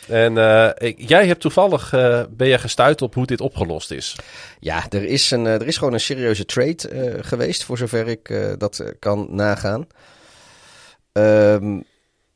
En 0.09 0.39
eh, 0.39 0.93
jij 0.97 1.27
hebt 1.27 1.41
toevallig 1.41 1.93
eh, 1.93 2.23
ben 2.31 2.49
je 2.49 2.59
gestuurd 2.59 3.03
op 3.03 3.15
hoe 3.15 3.27
dit 3.27 3.41
opgelost 3.41 3.91
is. 3.91 4.17
ja 4.61 4.85
er, 4.89 5.05
is 5.05 5.31
een, 5.31 5.47
eh, 5.47 5.55
er 5.55 5.67
is 5.67 5.77
gewoon 5.77 5.93
een 5.93 6.01
serieuze 6.01 6.45
trade 6.45 7.19
geweest, 7.21 7.65
voor 7.65 7.79
zover 7.79 8.09
ik 8.09 8.55
dat 8.59 8.85
kan 8.99 9.27
nagaan. 9.31 9.87
Ehm, 11.13 11.81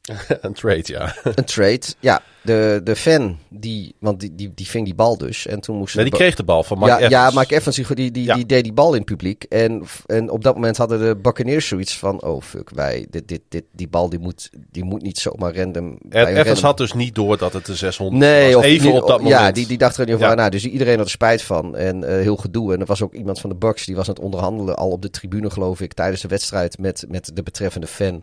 een 0.41 0.53
trade, 0.53 0.83
ja. 0.85 1.15
een 1.25 1.45
trade. 1.45 1.81
Ja, 2.01 2.23
de, 2.43 2.81
de 2.85 2.97
fan, 2.97 3.39
die, 3.49 3.95
want 3.99 4.21
die, 4.21 4.35
die, 4.35 4.53
die 4.55 4.67
ving 4.69 4.85
die 4.85 4.95
bal 4.95 5.19
dus. 5.19 5.47
En 5.47 5.61
toen 5.61 5.77
moest 5.77 5.95
Nee, 5.95 6.05
die 6.05 6.15
kreeg 6.15 6.35
de 6.35 6.45
bal 6.45 6.63
van 6.63 6.79
Mike 6.79 6.91
ja, 6.91 6.97
Evans. 6.97 7.13
ja, 7.13 7.31
Mike 7.41 7.55
Evans 7.55 7.77
die, 7.77 7.95
die, 7.95 8.11
die, 8.11 8.25
Ja. 8.25 8.35
die 8.35 8.47
deed 8.47 8.63
die 8.65 8.73
bal 8.73 8.89
in 8.93 8.97
het 8.99 9.05
publiek. 9.05 9.45
En, 9.45 9.83
en 10.07 10.31
op 10.31 10.45
dat 10.45 10.55
moment 10.55 10.77
hadden 10.77 10.99
de 11.01 11.17
Buccaneers 11.17 11.67
zoiets 11.69 11.99
van... 11.99 12.23
Oh 12.23 12.43
fuck, 12.43 12.71
wij, 12.71 13.07
dit, 13.11 13.29
dit, 13.29 13.41
dit, 13.49 13.65
die 13.73 13.89
bal 13.89 14.09
die 14.09 14.19
moet, 14.19 14.51
die 14.71 14.85
moet 14.85 15.03
niet 15.03 15.19
zomaar 15.19 15.57
random... 15.57 15.99
En 16.09 16.27
Evans 16.27 16.47
random- 16.47 16.65
had 16.65 16.77
dus 16.77 16.93
niet 16.93 17.15
door 17.15 17.39
dat 17.39 17.53
het 17.53 17.67
de 17.67 17.75
600 17.77 18.19
Nee, 18.23 18.47
was. 18.47 18.55
of 18.55 18.65
Even 18.65 18.87
niet- 18.93 19.01
op 19.01 19.09
dat 19.09 19.21
moment. 19.23 19.41
Ja, 19.41 19.53
die, 19.53 19.67
die 19.67 19.79
dacht 19.79 19.95
er 19.95 20.01
in 20.01 20.07
ieder 20.07 20.21
geval, 20.21 20.35
Ja. 20.37 20.41
nou, 20.41 20.51
dus 20.51 20.65
iedereen 20.73 20.97
had 20.97 21.05
er 21.05 21.11
spijt 21.11 21.43
van. 21.43 21.77
En 21.77 22.05
eh, 22.05 22.15
heel 22.23 22.37
gedoe. 22.37 22.75
En 22.75 22.81
er 22.81 22.87
was 22.87 23.03
ook 23.03 23.15
iemand 23.15 23.41
van 23.41 23.51
de 23.51 23.57
Bucks, 23.57 23.85
die 23.87 23.97
was 23.97 24.09
aan 24.09 24.15
het 24.15 24.23
onderhandelen 24.25 24.77
al 24.77 24.91
op 24.91 25.03
de 25.03 25.11
tribune, 25.11 25.51
geloof 25.51 25.81
ik, 25.81 25.93
tijdens 25.93 26.21
de 26.23 26.29
wedstrijd 26.29 26.79
met, 26.79 27.05
met 27.09 27.31
de 27.35 27.43
betreffende 27.43 27.87
fan. 27.87 28.23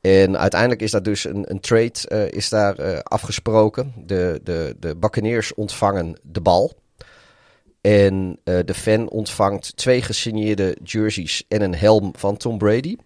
En 0.00 0.38
uiteindelijk 0.38 0.82
is 0.82 0.90
dat 0.90 1.04
dus 1.04 1.24
een, 1.24 1.50
een 1.50 1.60
trade 1.60 2.08
eh, 2.08 2.30
is 2.30 2.48
daar 2.48 2.78
eh, 2.78 2.98
afgesproken. 2.98 3.92
De, 4.06 4.40
de, 4.44 4.76
de 4.78 4.96
Buccaneers 4.96 5.54
ontvangen 5.54 6.18
de 6.22 6.40
bal. 6.40 6.72
En 7.80 8.38
eh, 8.44 8.58
de 8.64 8.74
fan 8.74 9.08
ontvangt 9.08 9.76
twee 9.76 10.02
gesigneerde 10.02 10.76
jerseys 10.82 11.44
en 11.48 11.62
een 11.62 11.74
helm 11.74 12.12
van 12.16 12.36
Tom 12.36 12.58
Brady. 12.58 12.96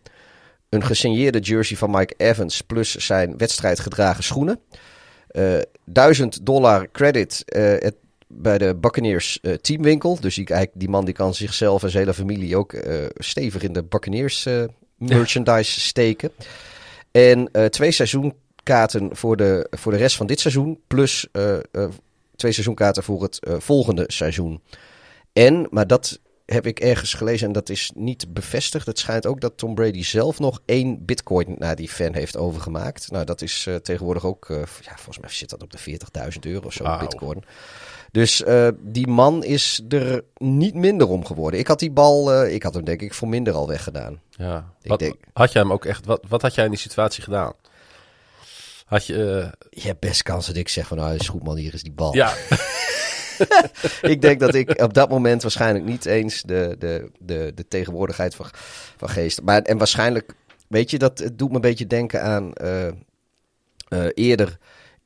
Een 0.69 0.85
gesigneerde 0.85 1.39
jersey 1.39 1.77
van 1.77 1.91
Mike 1.91 2.15
Evans 2.17 2.61
plus 2.61 2.95
zijn 2.95 3.37
wedstrijdgedragen 3.37 4.25
schoenen. 4.25 4.61
Eh 5.29 5.59
1000 5.85 6.47
dollar 6.47 6.91
credit 6.93 7.43
het, 7.47 7.95
bij 8.27 8.59
de 8.59 8.77
Buccaneers 8.77 9.41
teamwinkel. 9.61 10.21
Dus 10.21 10.35
die, 10.35 10.47
eigenlijk, 10.47 10.81
die 10.81 10.89
man 10.89 11.05
die 11.05 11.15
kan 11.15 11.35
zichzelf 11.35 11.83
en 11.83 11.91
zijn 11.91 12.03
hele 12.03 12.17
familie 12.17 12.57
ook 12.57 12.75
stevig 13.15 13.63
in 13.63 13.73
de 13.73 13.83
Buccaneers 13.83 14.49
merchandise 14.97 15.81
steken. 15.81 16.31
En 17.15 17.49
eh, 17.53 17.65
twee 17.65 17.91
seizoenkaarten 17.91 19.17
voor 19.17 19.37
de, 19.37 19.67
voor 19.71 19.93
de 19.93 19.99
rest 19.99 20.17
van 20.17 20.27
dit 20.27 20.41
seizoen. 20.41 20.81
Plus 20.87 21.27
eh, 21.33 21.57
eh, 21.57 21.61
twee 22.37 22.53
seizoenkaarten 22.53 23.03
voor 23.03 23.23
het 23.23 23.41
volgende 23.59 24.05
seizoen. 24.07 24.63
En, 25.33 25.67
maar 25.71 25.87
dat 25.87 26.21
heb 26.47 26.67
ik 26.67 26.81
ergens 26.81 27.15
gelezen 27.15 27.47
en 27.47 27.53
dat 27.53 27.69
is 27.69 27.93
niet 27.95 28.35
bevestigd. 28.35 28.87
Het 28.87 28.99
schijnt 28.99 29.27
ook 29.27 29.41
dat 29.41 29.59
Tom 29.59 29.75
Brady 29.75 30.03
zelf 30.03 30.39
nog 30.39 30.61
één 30.65 31.05
bitcoin 31.05 31.55
naar 31.59 31.77
die 31.77 31.89
fan 31.89 32.15
heeft 32.15 32.37
overgemaakt. 32.37 33.11
Nou, 33.11 33.25
dat 33.25 33.43
is 33.43 33.69
tegenwoordig 33.83 34.27
ook, 34.27 34.47
ja, 34.81 34.95
volgens 34.95 35.19
mij 35.19 35.31
zit 35.31 35.51
dat 35.51 35.63
op 35.63 35.71
de 35.71 35.99
40.000 36.33 36.39
euro 36.41 36.67
of 36.67 36.73
zo, 36.73 36.99
bitcoin. 36.99 37.45
Dus 38.15 38.43
eh, 38.43 38.69
die 38.81 39.07
man 39.07 39.45
is 39.45 39.85
er 39.89 40.25
niet 40.37 40.75
minder 40.75 41.09
om 41.09 41.25
geworden. 41.25 41.61
Ik 41.61 41.67
had 41.67 41.79
die 41.79 41.91
bal, 41.91 42.33
eh, 42.33 42.55
ik 42.55 42.63
had 42.63 42.75
hem 42.75 42.85
denk 42.85 43.03
ik 43.03 43.15
voor 43.15 43.29
minder 43.29 43.55
al 43.55 43.69
weggedaan. 43.69 44.21
Ja. 44.31 44.73
Ik 44.83 44.89
Wat, 44.89 44.99
denk- 44.99 45.17
had 45.33 45.53
jij 45.53 45.63
hem 45.63 45.73
ook 45.73 45.85
echt, 45.85 46.07
wat, 46.07 46.23
wat 46.29 46.43
had 46.43 46.55
jij 46.55 46.65
in 46.65 46.71
die 46.71 46.81
situatie 46.81 47.23
gedaan? 47.23 47.53
Had 48.85 49.07
je, 49.07 49.15
eh, 49.43 49.69
Je 49.71 49.87
hebt 49.89 50.01
best 50.01 50.23
kans 50.23 50.47
dat 50.47 50.57
ik 50.57 50.69
zeg 50.69 50.87
van, 50.87 50.97
nou 50.97 51.15
is 51.15 51.29
goed 51.29 51.43
man, 51.43 51.57
hier 51.57 51.75
is 51.75 51.83
die 51.83 51.93
bal. 51.93 52.15
ja, 52.15 52.33
ik 54.03 54.21
denk 54.23 54.41
dat 54.41 54.55
ik 54.55 54.83
op 54.83 54.95
dat 54.95 55.09
moment 55.09 55.43
waarschijnlijk 55.43 55.85
niet 55.85 56.07
eens 56.07 56.43
de, 56.43 56.77
de, 56.79 57.11
de, 57.19 57.53
de 57.55 57.69
tegenwoordigheid 57.69 58.35
van, 58.35 58.47
van 58.97 59.09
geest. 59.09 59.43
Maar, 59.43 59.63
en 59.63 59.79
waarschijnlijk, 59.79 60.35
weet 60.69 60.91
je, 60.91 60.99
dat 60.99 61.19
het 61.19 61.39
doet 61.39 61.49
me 61.49 61.55
een 61.55 61.61
beetje 61.61 61.87
denken 61.87 62.23
aan 62.23 62.53
eerder 64.15 64.59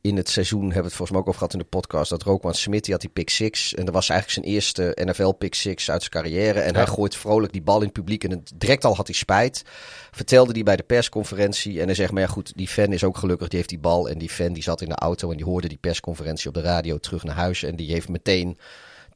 in 0.08 0.16
het 0.16 0.28
seizoen, 0.28 0.60
hebben 0.60 0.82
we 0.82 0.86
het 0.86 0.94
volgens 0.94 1.10
mij 1.10 1.20
ook 1.20 1.26
over 1.26 1.38
gehad 1.38 1.52
in 1.52 1.58
de 1.58 1.64
podcast, 1.64 2.10
dat 2.10 2.22
Roquan 2.22 2.54
Smith, 2.54 2.84
die 2.84 2.92
had 2.92 3.00
die 3.00 3.10
pick 3.10 3.30
six. 3.30 3.74
En 3.74 3.84
dat 3.84 3.94
was 3.94 4.08
eigenlijk 4.08 4.40
zijn 4.40 4.54
eerste 4.54 4.96
NFL 5.04 5.30
pick 5.30 5.54
six 5.54 5.90
uit 5.90 6.00
zijn 6.00 6.12
carrière. 6.12 6.60
En 6.60 6.74
hij 6.74 6.86
gooit 6.86 7.16
vrolijk 7.16 7.52
die 7.52 7.62
bal 7.62 7.78
in 7.78 7.84
het 7.84 7.92
publiek 7.92 8.24
en 8.24 8.30
het, 8.30 8.52
direct 8.54 8.84
al 8.84 8.96
had 8.96 9.06
hij 9.06 9.16
spijt. 9.16 9.62
Vertelde 10.10 10.52
hij 10.52 10.62
bij 10.62 10.76
de 10.76 10.82
persconferentie. 10.82 11.80
En 11.80 11.86
hij 11.86 11.94
zegt, 11.94 12.12
maar 12.12 12.22
ja 12.22 12.28
goed, 12.28 12.52
die 12.56 12.68
fan 12.68 12.92
is 12.92 13.04
ook 13.04 13.16
gelukkig, 13.16 13.48
die 13.48 13.58
heeft 13.58 13.70
die 13.70 13.78
bal. 13.78 14.08
En 14.08 14.18
die 14.18 14.30
fan 14.30 14.52
die 14.52 14.62
zat 14.62 14.80
in 14.80 14.88
de 14.88 14.94
auto 14.94 15.30
en 15.30 15.36
die 15.36 15.46
hoorde 15.46 15.68
die 15.68 15.78
persconferentie 15.80 16.48
op 16.48 16.54
de 16.54 16.60
radio 16.60 16.98
terug 16.98 17.24
naar 17.24 17.36
huis. 17.36 17.62
En 17.62 17.76
die 17.76 17.92
heeft 17.92 18.08
meteen 18.08 18.58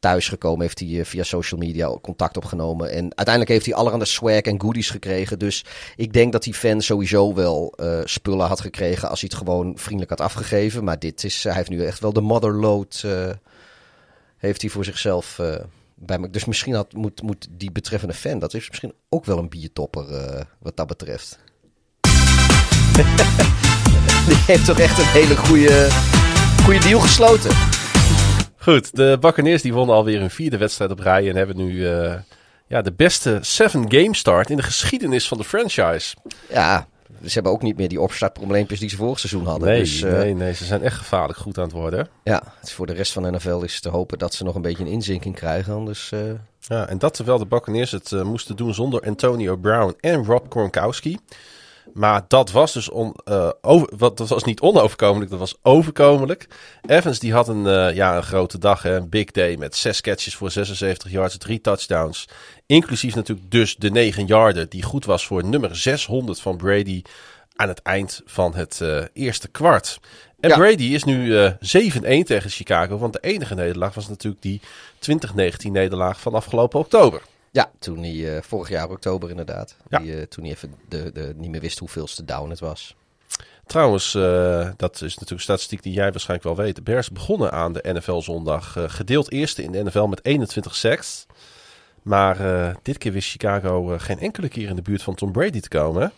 thuisgekomen, 0.03 0.61
heeft 0.61 0.79
hij 0.79 0.99
eh, 0.99 1.05
via 1.05 1.23
social 1.23 1.61
media 1.61 1.99
contact 2.03 2.37
opgenomen. 2.37 2.91
En 2.91 3.03
uiteindelijk 3.03 3.49
heeft 3.49 3.67
hij 3.67 3.75
allerhande 3.75 4.05
swag 4.05 4.41
en 4.41 4.61
goodies 4.61 4.91
gekregen. 4.91 5.39
Dus 5.39 5.65
ik 5.97 6.13
denk 6.13 6.33
dat 6.33 6.43
die 6.43 6.55
fan 6.55 6.81
sowieso 6.81 7.35
wel 7.35 7.75
eh, 7.77 8.01
spullen 8.05 8.47
had 8.47 8.61
gekregen 8.61 9.09
als 9.09 9.21
hij 9.21 9.29
het 9.33 9.39
gewoon 9.39 9.73
vriendelijk 9.77 10.11
had 10.11 10.21
afgegeven. 10.21 10.85
Maar 10.85 10.99
dit 10.99 11.25
is, 11.25 11.43
hij 11.43 11.55
heeft 11.55 11.69
nu 11.69 11.85
echt 11.85 12.01
wel 12.01 12.13
de 12.13 12.21
motherload, 12.21 13.03
eh, 13.05 13.31
heeft 14.37 14.61
hij 14.61 14.71
voor 14.71 14.85
zichzelf 14.85 15.41
bij 15.95 16.19
me. 16.19 16.31
Dus 16.31 16.45
misschien 16.45 16.75
had, 16.75 16.93
moet, 16.93 17.23
moet 17.23 17.49
die 17.51 17.73
betreffende 17.73 18.15
fan, 18.15 18.39
dat 18.39 18.55
is 18.55 18.69
misschien 18.69 18.93
ook 19.09 19.25
wel 19.25 19.39
een 19.39 19.49
biertopper 19.49 20.07
wat 20.59 20.77
dat 20.77 20.87
betreft. 20.87 21.39
die 24.29 24.37
heeft 24.47 24.65
toch 24.65 24.79
echt 24.79 24.99
een 24.99 25.05
hele 25.05 25.37
goede, 25.37 25.89
goede 26.65 26.81
deal 26.81 27.01
gesloten. 27.01 27.82
Goed. 28.63 28.97
De 28.97 29.17
Buccaneers 29.21 29.63
die 29.63 29.73
wonnen 29.73 29.95
alweer 29.95 30.21
hun 30.21 30.31
vierde 30.31 30.59
wedstrijd 30.59 30.91
op 30.91 30.99
rij 30.99 31.29
en 31.29 31.37
hebben 31.37 31.57
nu 31.57 31.89
eh, 31.89 32.15
ja, 32.67 32.83
de 32.83 32.93
beste 32.93 33.39
seven 33.41 33.93
game 33.93 34.17
start 34.17 34.51
in 34.51 34.57
de 34.57 34.63
geschiedenis 34.63 35.29
van 35.29 35.39
de 35.39 35.45
franchise. 35.45 36.17
Ja, 36.49 36.87
ze 37.25 37.33
hebben 37.33 37.53
ook 37.53 37.63
niet 37.63 37.77
meer 37.77 37.89
die 37.89 38.01
opstartprobleempjes 38.01 38.81
die 38.81 38.89
ze 38.89 38.97
vorig 38.97 39.19
seizoen 39.19 39.47
hadden. 39.47 39.69
Nee, 39.69 39.79
dus, 39.79 40.03
eh, 40.03 40.13
nee, 40.13 40.35
nee, 40.35 40.55
ze 40.55 40.65
zijn 40.65 40.83
echt 40.83 40.97
gevaarlijk 40.97 41.39
goed 41.39 41.59
aan 41.59 41.65
het 41.65 41.73
worden. 41.73 42.09
Ja, 42.25 42.43
het 42.59 42.69
is 42.69 42.75
voor 42.75 42.87
de 42.87 42.93
rest 42.93 43.13
van 43.13 43.23
de 43.23 43.31
NFL 43.31 43.63
is 43.63 43.81
te 43.81 43.89
hopen 43.89 44.19
dat 44.19 44.35
ze 44.35 44.45
nog 44.45 44.55
een 44.55 44.63
beetje 44.63 44.85
een 44.85 44.91
inzinking 44.91 45.35
krijgen. 45.35 45.75
Anders, 45.75 46.13
eh, 46.13 46.21
Ja, 46.59 46.89
en 46.89 46.99
dat 46.99 47.15
terwijl 47.15 47.39
de 47.39 47.47
Buccaneers 47.47 47.91
het 47.91 48.11
moesten 48.25 48.57
doen 48.57 48.75
zonder 48.75 49.01
Antonio 49.01 49.57
Brown 49.57 49.97
en 50.01 50.25
Rob 50.25 50.47
Gronkowski. 50.49 51.19
Maar 51.93 52.25
dat 52.29 52.51
was 52.51 52.73
dus 52.73 52.89
on, 52.89 53.15
eh, 53.25 53.51
over, 53.61 53.89
wat, 53.97 54.17
dat 54.17 54.29
was 54.29 54.45
niet 54.45 54.61
onoverkomelijk, 54.61 55.31
dat 55.31 55.39
was 55.39 55.55
overkomelijk. 55.63 56.49
Evans 56.87 57.19
die 57.19 57.33
had 57.33 57.49
een, 57.49 57.67
eh, 57.67 57.95
ja, 57.95 58.17
een 58.17 58.23
grote 58.23 58.59
dag, 58.59 58.83
hè, 58.83 58.97
een 58.97 59.09
big 59.09 59.31
day 59.31 59.57
met 59.57 59.77
zes 59.77 60.01
catches 60.01 60.35
voor 60.35 60.51
76 60.51 61.11
yards, 61.11 61.39
drie 61.39 61.61
touchdowns. 61.61 62.29
Inclusief 62.67 63.15
natuurlijk 63.15 63.51
dus 63.51 63.77
de 63.77 63.91
9 63.91 64.27
yarder 64.27 64.69
die 64.69 64.83
goed 64.83 65.05
was 65.05 65.27
voor 65.27 65.45
nummer 65.45 65.77
600 65.77 66.41
van 66.41 66.57
Brady 66.57 67.03
aan 67.57 67.69
het 67.69 67.83
eind 67.83 68.23
van 68.25 68.55
het 68.55 68.81
eh, 68.81 69.03
eerste 69.13 69.49
kwart. 69.49 70.01
En 70.41 70.49
Ja. 70.49 70.57
Brady 70.57 70.85
is 70.85 71.05
nu 71.05 71.39
eh 71.39 71.53
7-1 71.61 72.25
tegen 72.25 72.51
Chicago. 72.51 72.99
Want 72.99 73.13
de 73.13 73.21
enige 73.21 73.55
nederlaag 73.55 73.95
was 73.95 74.09
natuurlijk 74.09 74.43
die 74.43 74.61
2019 74.99 75.73
nederlaag 75.73 76.21
van 76.21 76.35
afgelopen 76.35 76.79
oktober. 76.79 77.23
Ja, 77.53 77.71
toen 77.79 77.99
hij 77.99 78.37
eh, 78.37 78.43
vorig 78.43 78.69
jaar 78.69 78.91
oktober 78.91 79.31
inderdaad. 79.31 79.77
Ja. 79.89 79.99
Die, 79.99 80.17
eh, 80.17 80.23
toen 80.23 80.45
hij 80.45 80.53
even 80.53 80.75
de, 80.89 81.13
de, 81.13 81.33
niet 81.37 81.51
meer 81.51 81.61
wist 81.61 81.79
hoeveelste 81.79 82.25
down 82.25 82.51
het 82.51 82.61
was. 82.61 82.97
Trouwens, 83.67 84.15
eh, 84.15 84.71
dat 84.77 84.95
is 84.95 85.01
natuurlijk 85.01 85.31
een 85.31 85.41
statistiek 85.41 85.83
die 85.83 85.93
jij 85.93 86.11
waarschijnlijk 86.11 86.57
wel 86.57 86.65
weet. 86.65 86.77
De 86.77 86.83
Bears 86.83 87.11
begonnen 87.11 87.53
aan 87.53 87.73
de 87.73 87.93
NFL 87.93 88.21
zondag 88.21 88.77
gedeeld 88.87 89.33
eerste 89.33 89.63
in 89.63 89.73
de 89.73 89.83
NFL 89.83 90.05
met 90.05 90.25
21 90.25 90.75
sacks. 90.75 91.27
Maar 92.03 92.37
dit 92.83 92.99
keer 92.99 93.13
wist 93.13 93.31
Chicago 93.31 93.99
geen 93.99 94.19
enkele 94.19 94.49
keer 94.49 94.69
in 94.69 94.77
de 94.77 94.83
buurt 94.83 95.03
van 95.03 95.15
Tom 95.15 95.33
Brady 95.33 95.61
te 95.61 95.69
komen. 95.69 96.03
hè? 96.03 96.09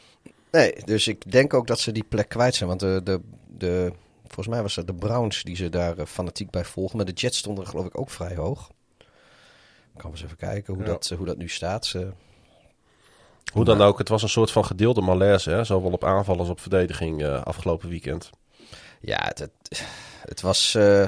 Nee, 0.51 0.75
dus 0.85 1.09
ik 1.09 1.33
denk 1.33 1.55
ook 1.55 1.67
dat 1.67 1.81
ze 1.81 1.93
die 1.93 2.05
plek 2.09 2.29
kwijt 2.29 2.55
zijn. 2.55 2.69
Want 2.69 2.81
de, 2.81 3.01
de, 3.05 3.21
de, 3.59 3.93
volgens 4.23 4.49
mij 4.49 4.63
was 4.63 4.77
het 4.77 4.87
de 4.87 4.95
Browns 4.95 5.43
die 5.43 5.57
ze 5.57 5.69
daar 5.69 6.07
fanatiek 6.07 6.51
bij 6.51 6.65
volgen. 6.65 6.97
Maar 6.97 7.07
de 7.07 7.13
Jets 7.13 7.39
stonden 7.39 7.65
er 7.65 7.71
geloof 7.71 7.87
ik 7.87 8.01
ook 8.01 8.11
vrij 8.11 8.35
hoog. 8.35 8.71
Ik 9.95 10.01
kan 10.01 10.11
eens 10.11 10.23
even 10.25 10.37
kijken 10.37 10.75
hoe, 10.75 10.83
Ja. 10.83 10.89
dat, 10.89 11.09
eh, 11.11 11.17
hoe 11.17 11.27
dat 11.27 11.37
nu 11.37 11.49
staat. 11.49 11.87
Ze, 11.87 12.11
Hoe 13.53 13.65
dan 13.65 13.81
ook, 13.83 13.99
het 13.99 14.09
was 14.09 14.23
een 14.23 14.29
soort 14.29 14.51
van 14.51 14.65
gedeelde 14.65 15.01
malaise. 15.01 15.51
Hè? 15.51 15.65
Zowel 15.65 15.91
op 15.93 16.05
aanval 16.05 16.39
als 16.39 16.49
op 16.49 16.61
verdediging 16.61 17.23
eh, 17.23 17.43
afgelopen 17.43 17.89
weekend. 17.89 18.31
ja, 19.01 19.21
het, 19.25 19.39
het, 19.39 19.85
het 20.25 20.41
was 20.41 20.75
eh, 20.75 21.05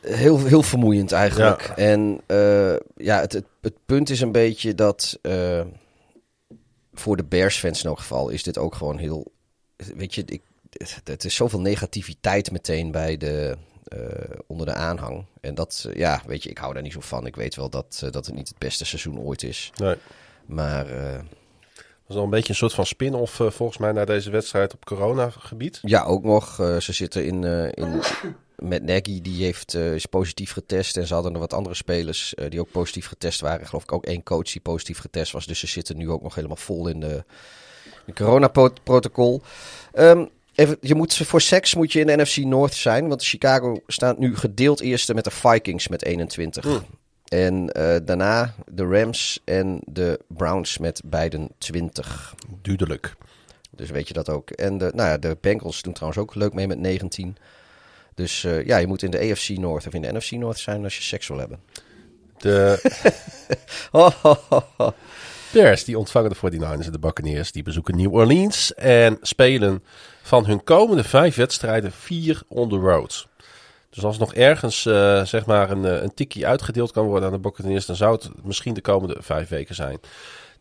heel, 0.00 0.38
heel 0.44 0.62
vermoeiend 0.62 1.12
eigenlijk. 1.12 1.66
Ja. 1.66 1.76
En 1.76 2.20
eh, 2.26 2.74
ja, 2.96 3.20
het, 3.20 3.32
het, 3.32 3.44
het 3.60 3.74
punt 3.86 4.10
is 4.10 4.20
een 4.20 4.32
beetje 4.32 4.74
dat 4.74 5.18
eh, 5.22 5.60
voor 6.92 7.16
de 7.16 7.24
Bears-fans 7.24 7.82
in 7.82 7.88
elk 7.88 7.98
geval 7.98 8.28
is 8.28 8.42
dit 8.42 8.58
ook 8.58 8.74
gewoon 8.74 8.98
heel... 8.98 9.32
Weet 9.76 10.14
je, 10.14 10.22
ik, 10.26 10.42
het, 10.70 11.00
het 11.04 11.24
is 11.24 11.34
zoveel 11.34 11.60
negativiteit 11.60 12.50
meteen 12.50 12.90
bij 12.90 13.16
de, 13.16 13.56
eh, 13.56 13.71
onder 14.46 14.66
de 14.66 14.74
aanhang. 14.74 15.24
En 15.40 15.54
dat, 15.54 15.86
eh, 15.88 15.94
ja, 15.96 16.22
weet 16.26 16.42
je, 16.42 16.50
ik 16.50 16.58
hou 16.58 16.72
daar 16.74 16.82
niet 16.82 16.92
zo 16.92 17.00
van. 17.00 17.26
Ik 17.26 17.36
weet 17.36 17.54
wel 17.54 17.68
dat, 17.70 18.00
eh, 18.04 18.10
dat 18.10 18.26
het 18.26 18.34
niet 18.34 18.48
het 18.48 18.58
beste 18.58 18.84
seizoen 18.84 19.18
ooit 19.18 19.42
is. 19.42 19.70
Nee. 19.76 19.94
Maar 20.46 20.86
eh, 20.86 21.14
Dat 21.76 22.08
is 22.08 22.16
al 22.16 22.22
een 22.24 22.30
beetje 22.30 22.48
een 22.48 22.54
soort 22.54 22.74
van 22.74 22.86
spin-off 22.86 23.40
eh, 23.40 23.50
volgens 23.50 23.78
mij 23.78 23.92
naar 23.92 24.06
deze 24.06 24.30
wedstrijd 24.30 24.74
op 24.74 24.84
coronagebied. 24.84 25.78
Ja, 25.82 26.02
ook 26.04 26.22
nog. 26.24 26.60
eh, 26.60 26.76
ze 26.76 26.92
zitten 26.92 27.24
in, 27.26 27.44
eh, 27.44 27.64
in 27.74 28.02
met 28.56 28.82
Nagy, 28.82 29.20
die 29.20 29.44
heeft, 29.44 29.74
eh, 29.74 29.94
is 29.94 30.06
positief 30.06 30.52
getest. 30.52 30.96
En 30.96 31.06
ze 31.06 31.14
hadden 31.14 31.32
er 31.32 31.38
wat 31.38 31.52
andere 31.52 31.74
spelers 31.74 32.34
eh, 32.34 32.50
die 32.50 32.60
ook 32.60 32.70
positief 32.70 33.06
getest 33.06 33.40
waren. 33.40 33.66
Geloof 33.66 33.82
ik 33.82 33.92
ook 33.92 34.04
één 34.06 34.22
coach 34.22 34.52
die 34.52 34.60
positief 34.60 34.98
getest 34.98 35.32
was. 35.32 35.46
Dus 35.46 35.58
ze 35.58 35.66
zitten 35.66 35.96
nu 35.96 36.10
ook 36.10 36.22
nog 36.22 36.34
helemaal 36.34 36.56
vol 36.56 36.88
in 36.88 37.00
de, 37.00 37.24
de 38.04 38.12
coronaprotocol. 38.12 39.42
Ehm 39.92 40.24
even, 40.54 40.76
je 40.80 40.94
moet, 40.94 41.16
voor 41.16 41.40
seks 41.40 41.74
moet 41.74 41.92
je 41.92 42.00
in 42.00 42.06
de 42.06 42.16
NFC 42.16 42.36
North 42.36 42.74
zijn. 42.74 43.08
Want 43.08 43.24
Chicago 43.24 43.82
staat 43.86 44.18
nu 44.18 44.36
gedeeld 44.36 44.80
eerste 44.80 45.14
met 45.14 45.24
de 45.24 45.30
Vikings 45.30 45.88
met 45.88 46.04
21. 46.04 46.82
En 47.28 47.70
eh, 47.70 47.96
daarna 48.04 48.54
de 48.66 48.84
Rams 48.84 49.40
en 49.44 49.80
de 49.84 50.20
Browns 50.28 50.78
met 50.78 51.02
beiden 51.04 51.50
20. 51.58 52.34
Duidelijk. 52.62 53.14
Dus 53.70 53.90
weet 53.90 54.08
je 54.08 54.14
dat 54.14 54.28
ook. 54.28 54.50
En 54.50 54.78
de, 54.78 54.90
nou 54.94 55.08
ja, 55.08 55.18
de 55.18 55.36
Bengals 55.40 55.82
doen 55.82 55.92
trouwens 55.92 56.22
ook 56.22 56.34
leuk 56.34 56.52
mee 56.52 56.66
met 56.66 56.78
19. 56.78 57.36
Dus 58.14 58.44
eh, 58.44 58.66
ja, 58.66 58.76
je 58.76 58.86
moet 58.86 59.02
in 59.02 59.10
de 59.10 59.30
AFC 59.30 59.48
North 59.48 59.86
of 59.86 59.94
in 59.94 60.02
de 60.02 60.12
NFC 60.12 60.30
North 60.30 60.58
zijn 60.58 60.84
als 60.84 60.96
je 60.96 61.02
seks 61.02 61.28
wil 61.28 61.38
hebben. 61.38 61.60
De 62.38 62.90
ho. 63.92 64.36
Bears 65.52 65.84
die 65.84 65.98
ontvangen 65.98 66.30
de 66.30 66.36
49ers 66.36 66.86
en 66.86 66.92
de 66.92 66.98
Buccaneers. 66.98 67.52
Die 67.52 67.62
bezoeken 67.62 67.96
New 67.96 68.14
Orleans 68.14 68.74
en 68.74 69.18
spelen 69.20 69.82
van 70.22 70.46
hun 70.46 70.64
komende 70.64 71.04
vijf 71.04 71.36
wedstrijden 71.36 71.92
vier 71.92 72.42
on 72.48 72.68
the 72.68 72.76
road. 72.76 73.26
Dus 73.94 74.04
als 74.04 74.18
nog 74.18 74.34
ergens 74.34 74.86
eh, 74.86 75.24
zeg 75.24 75.46
maar 75.46 75.70
een, 75.70 75.84
eh, 75.84 76.02
een 76.02 76.14
tikkie 76.14 76.46
uitgedeeld 76.46 76.92
kan 76.92 77.06
worden 77.06 77.26
aan 77.28 77.34
de 77.34 77.40
Buccaneers, 77.40 77.86
dan 77.86 77.96
zou 77.96 78.12
het 78.12 78.30
misschien 78.42 78.74
de 78.74 78.80
komende 78.80 79.16
vijf 79.18 79.48
weken 79.48 79.74
zijn. 79.74 80.00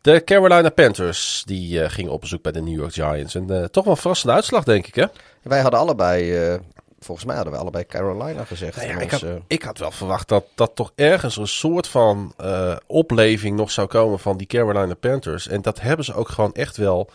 De 0.02 0.24
Carolina 0.24 0.70
Panthers 0.70 1.44
die 1.46 1.84
eh, 1.84 1.90
gingen 1.90 2.12
op 2.12 2.22
bezoek 2.22 2.42
bij 2.42 2.52
de 2.52 2.62
New 2.62 2.80
York 2.80 2.94
Giants. 2.94 3.36
En 3.36 3.72
toch 3.72 3.84
wel 3.84 3.94
een 3.94 4.00
verrassende 4.00 4.34
uitslag, 4.34 4.64
denk 4.64 4.88
ik, 4.88 4.96
hè? 4.96 5.06
Wij 5.42 5.62
hadden 5.62 5.80
allebei, 5.80 6.60
volgens 7.00 7.28
mij 7.28 7.36
hadden 7.36 7.54
we 7.54 7.60
allebei 7.60 7.86
Carolina 7.86 8.46
gezegd. 8.46 8.76
Nou 8.76 8.88
ja, 8.88 9.00
ik, 9.00 9.12
had, 9.12 9.24
ik 9.48 9.64
had 9.64 9.78
wel 9.78 9.92
verwacht 9.92 10.28
dat, 10.28 10.46
dat 10.56 10.72
toch 10.76 10.92
ergens 10.96 11.38
een 11.38 11.48
soort 11.48 11.88
van 11.88 12.34
opleving 12.88 13.58
nog 13.58 13.72
zou 13.72 13.88
komen 13.88 14.20
van 14.20 14.38
die 14.38 14.48
Carolina 14.48 14.94
Panthers. 14.94 15.48
En 15.48 15.62
dat 15.62 15.82
hebben 15.82 16.06
ze 16.06 16.14
ook 16.14 16.30
gewoon 16.30 16.54
echt 16.54 16.78
wel, 16.78 17.10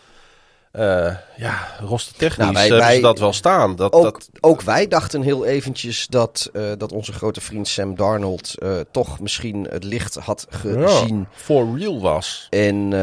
eh 0.71 1.15
ja, 1.37 1.67
rostertechnisch 1.79 2.37
Nou, 2.37 2.53
wij- 2.53 2.61
hebben 2.61 2.85
wij- 2.85 2.95
ze 2.95 3.01
dat 3.01 3.19
wel 3.19 3.33
staan. 3.33 3.75
Dat, 3.75 3.93
ook, 3.93 4.03
dat, 4.03 4.29
ook 4.39 4.61
wij 4.61 4.87
dachten 4.87 5.21
heel 5.21 5.45
eventjes 5.45 6.07
dat, 6.07 6.49
eh, 6.53 6.71
dat 6.77 6.91
onze 6.91 7.13
grote 7.13 7.41
vriend 7.41 7.67
Sam 7.67 7.95
Darnold 7.95 8.55
eh, 8.57 8.79
toch 8.91 9.19
misschien 9.19 9.67
het 9.69 9.83
licht 9.83 10.15
had 10.15 10.45
gezien. 10.49 11.19
ja, 11.19 11.27
for 11.31 11.77
real 11.77 12.01
was. 12.01 12.47
En, 12.49 12.93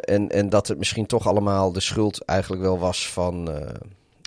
en, 0.00 0.28
en 0.28 0.48
dat 0.48 0.68
het 0.68 0.78
misschien 0.78 1.06
toch 1.06 1.26
allemaal 1.26 1.72
de 1.72 1.80
schuld 1.80 2.24
eigenlijk 2.24 2.62
wel 2.62 2.78
was 2.78 3.08
van... 3.08 3.50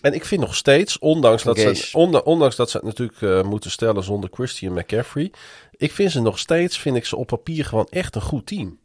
En 0.01 0.13
ik 0.13 0.25
vind 0.25 0.41
nog 0.41 0.55
steeds, 0.55 0.99
ondanks 0.99 1.43
dat, 1.43 1.57
ze, 1.59 1.89
ondanks 2.23 2.55
dat 2.55 2.69
ze 2.69 2.77
het 2.77 2.85
natuurlijk 2.85 3.45
moeten 3.45 3.71
stellen 3.71 4.03
zonder 4.03 4.29
Christian 4.33 4.73
McCaffrey. 4.73 5.31
Ik 5.71 5.91
vind 5.91 6.11
ze 6.11 6.21
nog 6.21 6.39
steeds, 6.39 6.77
vind 6.79 6.95
ik 6.95 7.05
ze 7.05 7.15
op 7.15 7.27
papier 7.27 7.65
gewoon 7.65 7.87
echt 7.89 8.15
een 8.15 8.21
goed 8.21 8.45
team. 8.45 8.79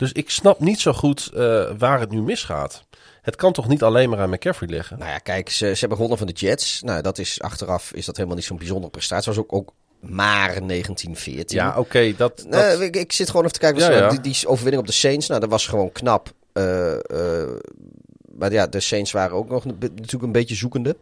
Dus 0.00 0.12
ik 0.12 0.30
snap 0.30 0.60
niet 0.60 0.80
zo 0.80 0.92
goed 0.92 1.30
eh, 1.34 1.70
waar 1.78 2.00
het 2.00 2.10
nu 2.10 2.22
misgaat. 2.22 2.84
Het 3.22 3.36
kan 3.36 3.52
toch 3.52 3.68
niet 3.68 3.82
alleen 3.82 4.10
maar 4.10 4.18
aan 4.18 4.30
McCaffrey 4.30 4.68
liggen? 4.68 4.98
Nou 4.98 5.10
ja, 5.10 5.18
kijk, 5.18 5.48
ze, 5.48 5.66
ze 5.66 5.78
hebben 5.78 5.96
gewonnen 5.96 6.18
van 6.18 6.26
de 6.26 6.32
Jets. 6.32 6.82
Nou, 6.82 7.02
dat 7.02 7.18
is 7.18 7.40
achteraf 7.40 7.92
is 7.92 8.06
dat 8.06 8.16
helemaal 8.16 8.36
niet 8.36 8.46
zo'n 8.46 8.56
bijzondere 8.56 8.90
prestatie. 8.90 9.28
Het 9.28 9.36
was 9.36 9.44
ook, 9.44 9.52
ook 9.52 9.72
maar 10.00 10.66
1914. 10.66 11.58
Ja, 11.58 11.78
oké, 11.78 12.14
dat, 12.16 12.44
dat, 12.48 12.78
Nee, 12.78 12.86
ik, 12.86 12.96
ik 12.96 13.12
zit 13.12 13.26
gewoon 13.26 13.42
even 13.42 13.60
te 13.60 13.60
kijken. 13.60 13.92
Ja. 13.92 14.08
Die, 14.08 14.20
die 14.20 14.46
overwinning 14.46 14.82
op 14.82 14.88
de 14.88 14.94
Saints, 14.94 15.28
nou, 15.28 15.40
dat 15.40 15.50
was 15.50 15.66
gewoon 15.66 15.92
knap. 15.92 16.32
Eh, 16.52 16.92
eh, 16.92 17.50
maar 18.38 18.52
ja, 18.52 18.66
de 18.66 18.80
Saints 18.80 19.12
waren 19.12 19.36
ook 19.36 19.48
nog 19.48 19.64
natuurlijk 19.64 20.22
een 20.22 20.32
beetje 20.32 20.54
zoekende. 20.54 20.96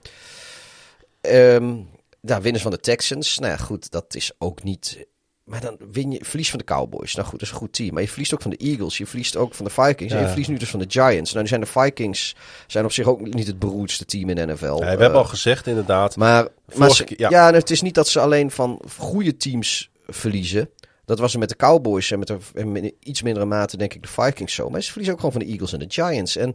Ehm 1.21 1.75
nou, 2.21 2.43
winners 2.43 2.63
van 2.63 2.73
de 2.73 2.81
Texans. 2.81 3.39
Nou 3.39 3.53
ja, 3.53 3.59
goed, 3.59 3.91
dat 3.91 4.15
is 4.15 4.33
ook 4.39 4.63
niet... 4.63 5.07
Maar 5.49 5.61
dan 5.61 5.77
win 5.93 6.11
je, 6.11 6.19
verlies 6.25 6.51
van 6.51 6.59
de 6.59 6.65
Cowboys. 6.65 7.15
Nou 7.15 7.29
goed, 7.29 7.39
dat 7.39 7.49
is 7.49 7.55
een 7.55 7.61
goed 7.61 7.73
team. 7.73 7.93
Maar 7.95 8.03
je 8.03 8.09
verliest 8.09 8.35
ook 8.35 8.43
van 8.43 8.51
de 8.51 8.57
Eagles. 8.57 8.99
Je 8.99 9.07
verliest 9.07 9.37
ook 9.37 9.55
van 9.55 9.65
de 9.65 9.71
Vikings. 9.71 10.13
En 10.13 10.17
Ja. 10.19 10.23
je 10.23 10.29
verliest 10.29 10.49
nu 10.51 10.57
dus 10.57 10.71
van 10.71 10.81
de 10.81 10.87
Giants. 10.89 11.31
Nou, 11.31 11.43
nu 11.43 11.49
zijn 11.49 11.61
de 11.61 11.67
Vikings 11.67 12.37
zijn 12.67 12.85
op 12.85 12.93
zich 12.93 13.07
ook 13.07 13.21
niet 13.21 13.47
het 13.47 13.59
beroerdste 13.59 14.05
team 14.05 14.29
in 14.29 14.37
de 14.37 14.47
NFL. 14.47 14.65
Nee, 14.67 14.79
we 14.79 14.85
Eh, 14.85 14.89
hebben 14.89 15.13
al 15.19 15.25
gezegd 15.25 15.67
inderdaad. 15.67 16.17
maar, 16.17 16.43
maar 16.43 16.53
Vorige 16.69 16.95
ze- 16.95 17.05
keer- 17.05 17.21
ja. 17.21 17.31
ja. 17.31 17.53
het 17.53 17.71
is 17.71 17.83
niet 17.83 17.95
dat 17.95 18.09
ze 18.09 18.21
alleen 18.21 18.51
van 18.51 18.81
goede 18.99 19.37
teams 19.37 19.91
verliezen. 20.07 20.71
Dat 21.05 21.19
was 21.19 21.33
er 21.33 21.39
met 21.39 21.49
de 21.49 21.57
Cowboys 21.57 22.11
en 22.11 22.19
met 22.19 22.29
een, 22.29 22.41
en 22.55 22.77
in 22.77 22.95
iets 23.01 23.23
mindere 23.23 23.45
mate 23.47 23.77
denk 23.77 23.95
ik 23.95 24.03
de 24.03 24.09
Vikings 24.09 24.55
zo. 24.55 24.69
Maar 24.71 24.81
ze 24.83 24.87
verliezen 24.89 25.13
ook 25.15 25.21
gewoon 25.21 25.35
van 25.35 25.45
de 25.45 25.51
Eagles 25.53 25.73
en 25.73 25.79
de 25.79 25.85
Giants. 25.89 26.37
En, 26.37 26.55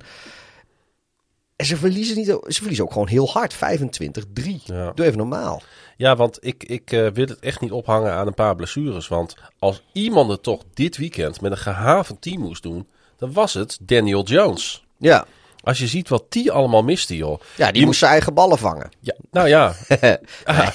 en 1.55 1.65
ze, 1.65 1.77
verliezen 1.77 2.17
niet, 2.17 2.25
ze 2.27 2.39
verliezen 2.53 2.83
ook 2.85 2.91
gewoon 2.91 3.07
heel 3.07 3.29
hard. 3.29 3.53
25-3. 3.53 4.61
Ja. 4.63 4.91
Doe 4.91 5.05
even 5.05 5.17
normaal. 5.17 5.61
Ja, 6.03 6.15
want 6.15 6.37
ik, 6.41 6.63
ik 6.63 6.91
eh, 6.91 7.07
wil 7.07 7.25
het 7.25 7.39
echt 7.39 7.61
niet 7.61 7.71
ophangen 7.71 8.11
aan 8.11 8.27
een 8.27 8.33
paar 8.33 8.55
blessures. 8.55 9.07
Want 9.07 9.35
als 9.59 9.83
iemand 9.91 10.29
het 10.29 10.43
toch 10.43 10.63
dit 10.73 10.97
weekend 10.97 11.41
met 11.41 11.51
een 11.51 11.57
gehavend 11.57 12.21
team 12.21 12.41
moest 12.41 12.63
doen, 12.63 12.87
dan 13.17 13.33
was 13.33 13.53
het 13.53 13.77
Daniel 13.81 14.23
Jones. 14.23 14.83
Ja, 14.97 15.25
Als 15.63 15.77
je 15.79 15.87
ziet 15.87 16.09
wat 16.09 16.23
die 16.29 16.51
allemaal 16.51 16.83
miste, 16.83 17.15
joh. 17.15 17.39
ja 17.55 17.71
die 17.71 17.79
Je- 17.79 17.85
moest 17.85 17.99
zijn 17.99 18.11
eigen 18.11 18.33
ballen 18.33 18.57
vangen. 18.57 18.89
Ja, 18.99 19.13
nou 19.31 19.47
ja, 19.47 19.73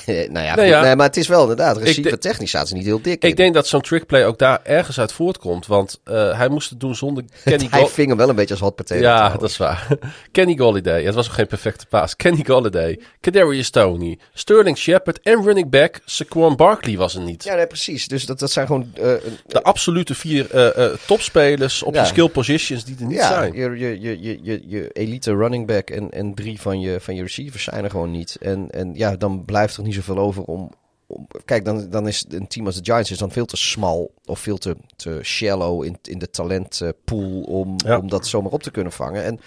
Nee, 0.06 0.31
nou 0.31 0.47
ja, 0.47 0.55
Nee, 0.55 0.65
goed, 0.65 0.65
ja. 0.74 0.82
Nee, 0.82 0.97
maar 0.97 1.06
het 1.06 1.16
is 1.16 1.28
wel 1.28 1.40
inderdaad. 1.40 1.77
Receiver 1.77 2.19
technisch 2.19 2.51
zaten 2.51 2.69
ze 2.69 2.74
niet 2.74 2.85
heel 2.85 3.02
dik 3.02 3.23
in. 3.23 3.28
ik 3.28 3.36
denk 3.36 3.55
dat 3.55 3.66
zo'n 3.66 3.81
trickplay 3.81 4.24
ook 4.27 4.39
daar 4.39 4.60
ergens 4.62 5.01
uit 5.01 5.12
voortkomt. 5.12 5.66
Want 5.66 6.01
eh, 6.05 6.36
hij 6.39 6.48
moest 6.48 6.70
het 6.70 6.81
doen 6.81 6.94
zonder 6.94 7.24
Kenny 7.44 7.66
Hij 7.70 7.86
ving 7.86 8.09
hem 8.09 8.16
wel 8.16 8.28
een 8.28 8.35
beetje 8.35 8.55
als 8.55 8.62
hot 8.62 8.74
potato. 8.74 9.01
Ja, 9.01 9.15
trouwens. 9.15 9.40
dat 9.40 9.51
is 9.51 9.56
waar. 9.56 9.86
Kenny 10.32 10.56
Golladay. 10.56 11.05
Het 11.05 11.15
was 11.15 11.27
ook 11.28 11.35
geen 11.35 11.47
perfecte 11.47 11.86
paas. 11.86 12.16
Kenny 12.16 12.44
Golladay. 12.47 13.01
Kadarius 13.20 13.70
Tony. 13.70 14.19
Sterling 14.35 14.78
Shepard 14.78 15.20
en 15.23 15.43
running 15.44 15.70
back 15.70 16.01
Saquon 16.05 16.56
Barkley 16.56 16.97
was 16.97 17.15
er 17.15 17.20
niet. 17.23 17.44
Ja, 17.44 17.55
nee, 17.55 17.66
precies. 17.66 18.09
Dus 18.09 18.27
dat, 18.27 18.39
dat 18.39 18.51
zijn 18.51 18.66
gewoon... 18.66 18.90
eh, 18.94 19.12
De 19.47 19.62
absolute 19.62 20.15
vier 20.15 20.51
eh, 20.51 20.85
eh, 20.85 20.93
topspelers 21.06 21.82
op 21.82 21.94
je 21.94 22.05
skill 22.05 22.28
positions 22.28 22.85
die 22.85 22.97
er 23.01 23.06
niet 23.06 23.16
ja, 23.16 23.28
zijn. 23.28 23.52
Je, 23.52 23.70
je, 23.78 24.01
je, 24.01 24.20
je, 24.20 24.39
je, 24.43 24.60
je 24.79 24.91
elite 24.93 25.35
running 25.37 25.67
back 25.67 25.91
en, 25.91 26.11
en 26.11 26.35
drie 26.35 26.61
van 26.61 26.81
je, 26.81 27.01
van 27.01 27.15
je 27.15 27.23
receivers 27.23 27.65
zijn 27.65 27.85
er 27.85 27.91
gewoon 27.91 28.11
niet. 28.11 28.37
En, 28.41 28.71
en 28.71 28.95
ja, 28.95 29.17
dan 29.17 29.45
blijft 29.45 29.77
er 29.77 29.83
niet 29.83 29.95
zoveel 29.95 30.19
over 30.19 30.43
om... 30.43 30.71
om 31.07 31.27
kijk, 31.45 31.65
dan, 31.65 31.91
dan 31.91 32.09
is 32.09 32.25
een 32.29 32.47
team 32.47 32.67
als 32.67 32.77
de 32.77 32.85
Giants 32.85 33.11
is 33.11 33.19
dan 33.19 33.31
veel 33.31 33.47
te 33.47 33.57
smal 33.57 34.11
of 34.25 34.39
veel 34.41 34.59
te, 34.59 34.77
te 34.97 35.21
shallow 35.23 35.85
in, 35.85 35.99
in 36.03 36.19
de 36.19 36.31
talentpool 36.31 37.41
om, 37.41 37.75
Ja. 37.77 37.99
om 37.99 38.09
dat 38.09 38.27
zomaar 38.27 38.53
op 38.53 38.63
te 38.63 38.71
kunnen 38.71 38.93
vangen. 38.93 39.25
En, 39.25 39.41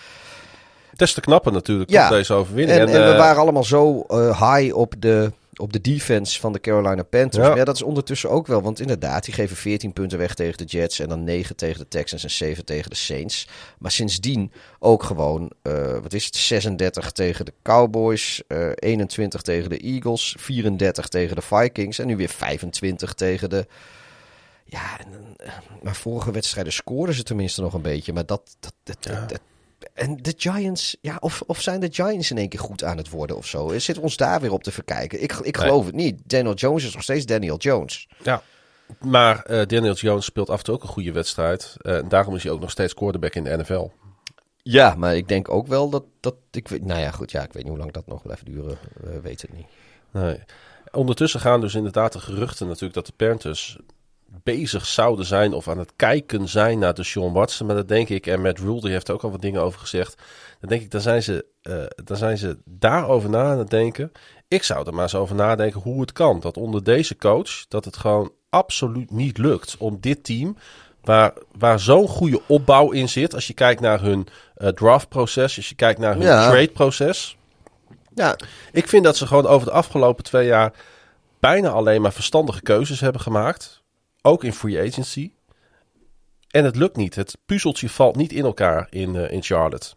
Des 0.96 1.14
te 1.14 1.22
knapper 1.22 1.52
natuurlijk 1.52 1.90
Ja. 1.90 2.10
deze 2.10 2.34
overwinning. 2.34 2.80
en, 2.80 2.88
En, 2.88 2.94
en 2.96 3.06
we 3.06 3.12
eh, 3.12 3.18
waren 3.18 3.42
allemaal 3.42 3.64
zo 3.64 4.02
eh, 4.08 4.54
high 4.54 4.76
op 4.76 4.94
de, 5.00 5.32
op 5.62 5.74
de 5.74 5.82
defense 5.82 6.40
van 6.40 6.54
de 6.54 6.60
Carolina 6.60 7.04
Panthers. 7.04 7.48
Ja. 7.58 7.64
Dat 7.64 7.76
is 7.76 7.82
ondertussen 7.82 8.30
ook 8.30 8.48
wel. 8.48 8.62
Want 8.62 8.80
inderdaad, 8.80 9.26
die 9.26 9.34
geven 9.34 9.56
14 9.56 9.94
punten 9.94 10.18
weg 10.18 10.34
tegen 10.34 10.58
de 10.58 10.64
Jets. 10.64 11.00
En 11.00 11.10
dan 11.10 11.24
9 11.24 11.56
tegen 11.56 11.80
de 11.80 11.88
Texans 11.88 12.24
en 12.24 12.32
7 12.32 12.66
tegen 12.66 12.90
de 12.90 12.96
Saints. 12.96 13.48
Maar 13.80 13.92
sindsdien 13.92 14.52
ook 14.80 15.04
gewoon, 15.04 15.52
eh, 15.62 15.92
wat 16.02 16.14
is 16.14 16.26
het, 16.26 16.36
36 16.36 17.12
tegen 17.12 17.46
de 17.46 17.54
Cowboys. 17.64 18.42
eh 18.48 18.70
21 18.76 19.42
tegen 19.42 19.70
de 19.70 19.78
Eagles. 19.78 20.36
34 20.40 21.08
tegen 21.08 21.36
de 21.36 21.42
Vikings. 21.42 22.00
En 22.00 22.08
nu 22.08 22.16
weer 22.16 22.30
25 22.30 23.14
tegen 23.14 23.50
de... 23.50 23.68
Ja, 24.66 25.00
en, 25.00 25.08
eh, 25.38 25.52
maar 25.82 25.96
vorige 25.96 26.32
wedstrijden 26.32 26.74
scoren 26.74 27.14
ze 27.14 27.24
tenminste 27.24 27.62
nog 27.62 27.74
een 27.74 27.82
beetje. 27.82 28.14
Maar 28.14 28.26
dat... 28.26 28.56
dat, 28.60 28.74
dat, 28.84 28.98
dat- 29.04 29.30
dat- 29.30 29.42
en 29.94 30.18
de 30.18 30.34
Giants, 30.38 30.98
ja, 31.02 31.18
of, 31.20 31.44
of 31.46 31.62
zijn 31.62 31.80
de 31.80 31.92
Giants 31.92 32.32
in 32.32 32.38
één 32.38 32.50
keer 32.50 32.60
goed 32.60 32.84
aan 32.84 32.98
het 32.98 33.10
worden 33.10 33.38
of 33.38 33.46
zo? 33.46 33.68
We 33.68 34.00
ons 34.02 34.18
daar 34.18 34.42
weer 34.42 34.52
op 34.52 34.64
te 34.64 34.72
verkijken? 34.72 35.24
Ik, 35.24 35.34
ik 35.34 35.58
geloof 35.58 35.86
het 35.86 35.96
niet. 35.96 36.22
Daniel 36.26 36.54
Jones 36.54 36.84
is 36.84 36.94
nog 36.94 37.04
steeds 37.04 37.26
Daniel 37.26 37.58
Jones. 37.58 38.08
Ja. 38.24 38.44
Maar 39.00 39.44
eh, 39.44 39.68
Daniel 39.68 39.94
Jones 39.94 40.26
speelt 40.26 40.50
af 40.50 40.58
en 40.58 40.64
toe 40.64 40.76
ook 40.76 40.84
een 40.84 40.90
goede 40.90 41.12
wedstrijd. 41.12 41.76
Eh, 41.78 41.98
en 41.98 42.10
daarom 42.10 42.36
is 42.36 42.44
hij 42.44 42.52
ook 42.52 42.60
nog 42.60 42.72
steeds 42.72 42.94
quarterback 42.94 43.36
in 43.36 43.44
de 43.44 43.58
NFL. 43.58 43.90
Ja, 44.64 44.96
maar 44.96 45.16
ik 45.16 45.28
denk 45.28 45.50
ook 45.50 45.68
wel 45.68 45.90
dat, 45.90 46.04
dat 46.20 46.36
ik 46.52 46.68
weet, 46.68 46.86
nou 46.86 47.00
ja, 47.00 47.12
goed, 47.12 47.32
ja, 47.32 47.44
ik 47.44 47.54
weet 47.54 47.64
niet 47.64 47.72
hoe 47.72 47.82
lang 47.82 47.92
dat 47.92 48.08
nog 48.08 48.22
blijft 48.22 48.46
duren. 48.46 48.78
We 48.94 49.22
weten 49.22 49.48
het 49.50 49.58
niet. 49.58 49.68
Nee. 50.12 50.40
Ondertussen 50.92 51.40
gaan 51.40 51.62
dus 51.62 51.76
inderdaad 51.76 52.14
de 52.14 52.20
geruchten 52.20 52.68
natuurlijk 52.68 52.94
dat 52.94 53.06
de 53.06 53.14
Panthers 53.16 53.80
bezig 54.44 54.86
zouden 54.86 55.26
zijn 55.26 55.54
of 55.54 55.68
aan 55.68 55.78
het 55.78 55.94
kijken 55.96 56.48
zijn 56.50 56.80
naar 56.80 56.94
de 56.94 57.04
Sean 57.04 57.34
Watson. 57.34 57.68
Maar 57.68 57.76
dat 57.76 57.88
denk 57.88 58.10
ik, 58.10 58.28
en 58.28 58.42
Matt 58.42 58.60
Rule 58.60 58.82
die 58.82 58.92
heeft 58.92 59.08
er 59.08 59.14
ook 59.14 59.24
al 59.24 59.32
wat 59.32 59.42
dingen 59.42 59.62
over 59.62 59.80
gezegd. 59.80 60.16
Dan 60.60 60.70
denk 60.70 60.82
ik, 60.82 60.92
dan 60.92 61.02
zijn 61.02 61.24
ze, 61.24 61.46
eh, 61.62 61.84
dan 62.06 62.18
zijn 62.18 62.38
ze 62.38 62.58
daarover 62.66 63.30
na 63.30 63.44
aan 63.52 63.58
het 63.58 63.70
denken. 63.70 64.12
Ik 64.48 64.64
zou 64.64 64.88
er 64.88 64.94
maar 64.94 65.04
eens 65.04 65.16
over 65.16 65.36
nadenken 65.36 65.82
hoe 65.82 66.02
het 66.02 66.12
kan. 66.12 66.40
Dat 66.40 66.58
onder 66.58 66.84
deze 66.84 67.16
coach, 67.16 67.66
dat 67.68 67.86
het 67.86 67.98
gewoon 67.98 68.32
absoluut 68.50 69.12
niet 69.12 69.38
lukt 69.38 69.76
om 69.78 69.98
dit 70.00 70.24
team... 70.24 70.58
Waar, 71.02 71.34
waar 71.58 71.80
zo'n 71.80 72.08
goede 72.08 72.42
opbouw 72.48 72.92
in 72.92 73.10
zit. 73.10 73.34
Als 73.34 73.48
je 73.48 73.54
kijkt 73.54 73.82
naar 73.82 74.02
hun 74.02 74.28
eh, 74.56 74.68
draftproces, 74.70 75.58
als 75.58 75.70
je 75.70 75.76
kijkt 75.76 76.00
naar 76.00 76.14
hun 76.14 76.22
Ja. 76.24 76.50
tradeproces. 76.50 77.38
Ja, 78.16 78.36
Ik 78.72 78.88
vind 78.88 79.04
dat 79.04 79.18
ze 79.18 79.28
gewoon 79.28 79.46
over 79.48 79.68
de 79.68 79.74
afgelopen 79.74 80.24
twee 80.24 80.46
jaar 80.46 80.74
bijna 81.40 81.70
alleen 81.70 82.02
maar 82.02 82.14
verstandige 82.14 82.62
keuzes 82.62 83.00
hebben 83.00 83.22
gemaakt. 83.22 83.81
Ook 84.22 84.44
in 84.44 84.54
free 84.54 84.88
agency. 84.88 85.32
En 86.50 86.66
het 86.66 86.76
lukt 86.76 86.96
niet. 86.96 87.16
Het 87.16 87.38
puzzeltje 87.46 87.90
valt 87.90 88.16
niet 88.16 88.32
in 88.32 88.44
elkaar 88.46 88.88
in, 88.90 89.16
eh, 89.16 89.32
in 89.32 89.44
Charlotte. 89.44 89.88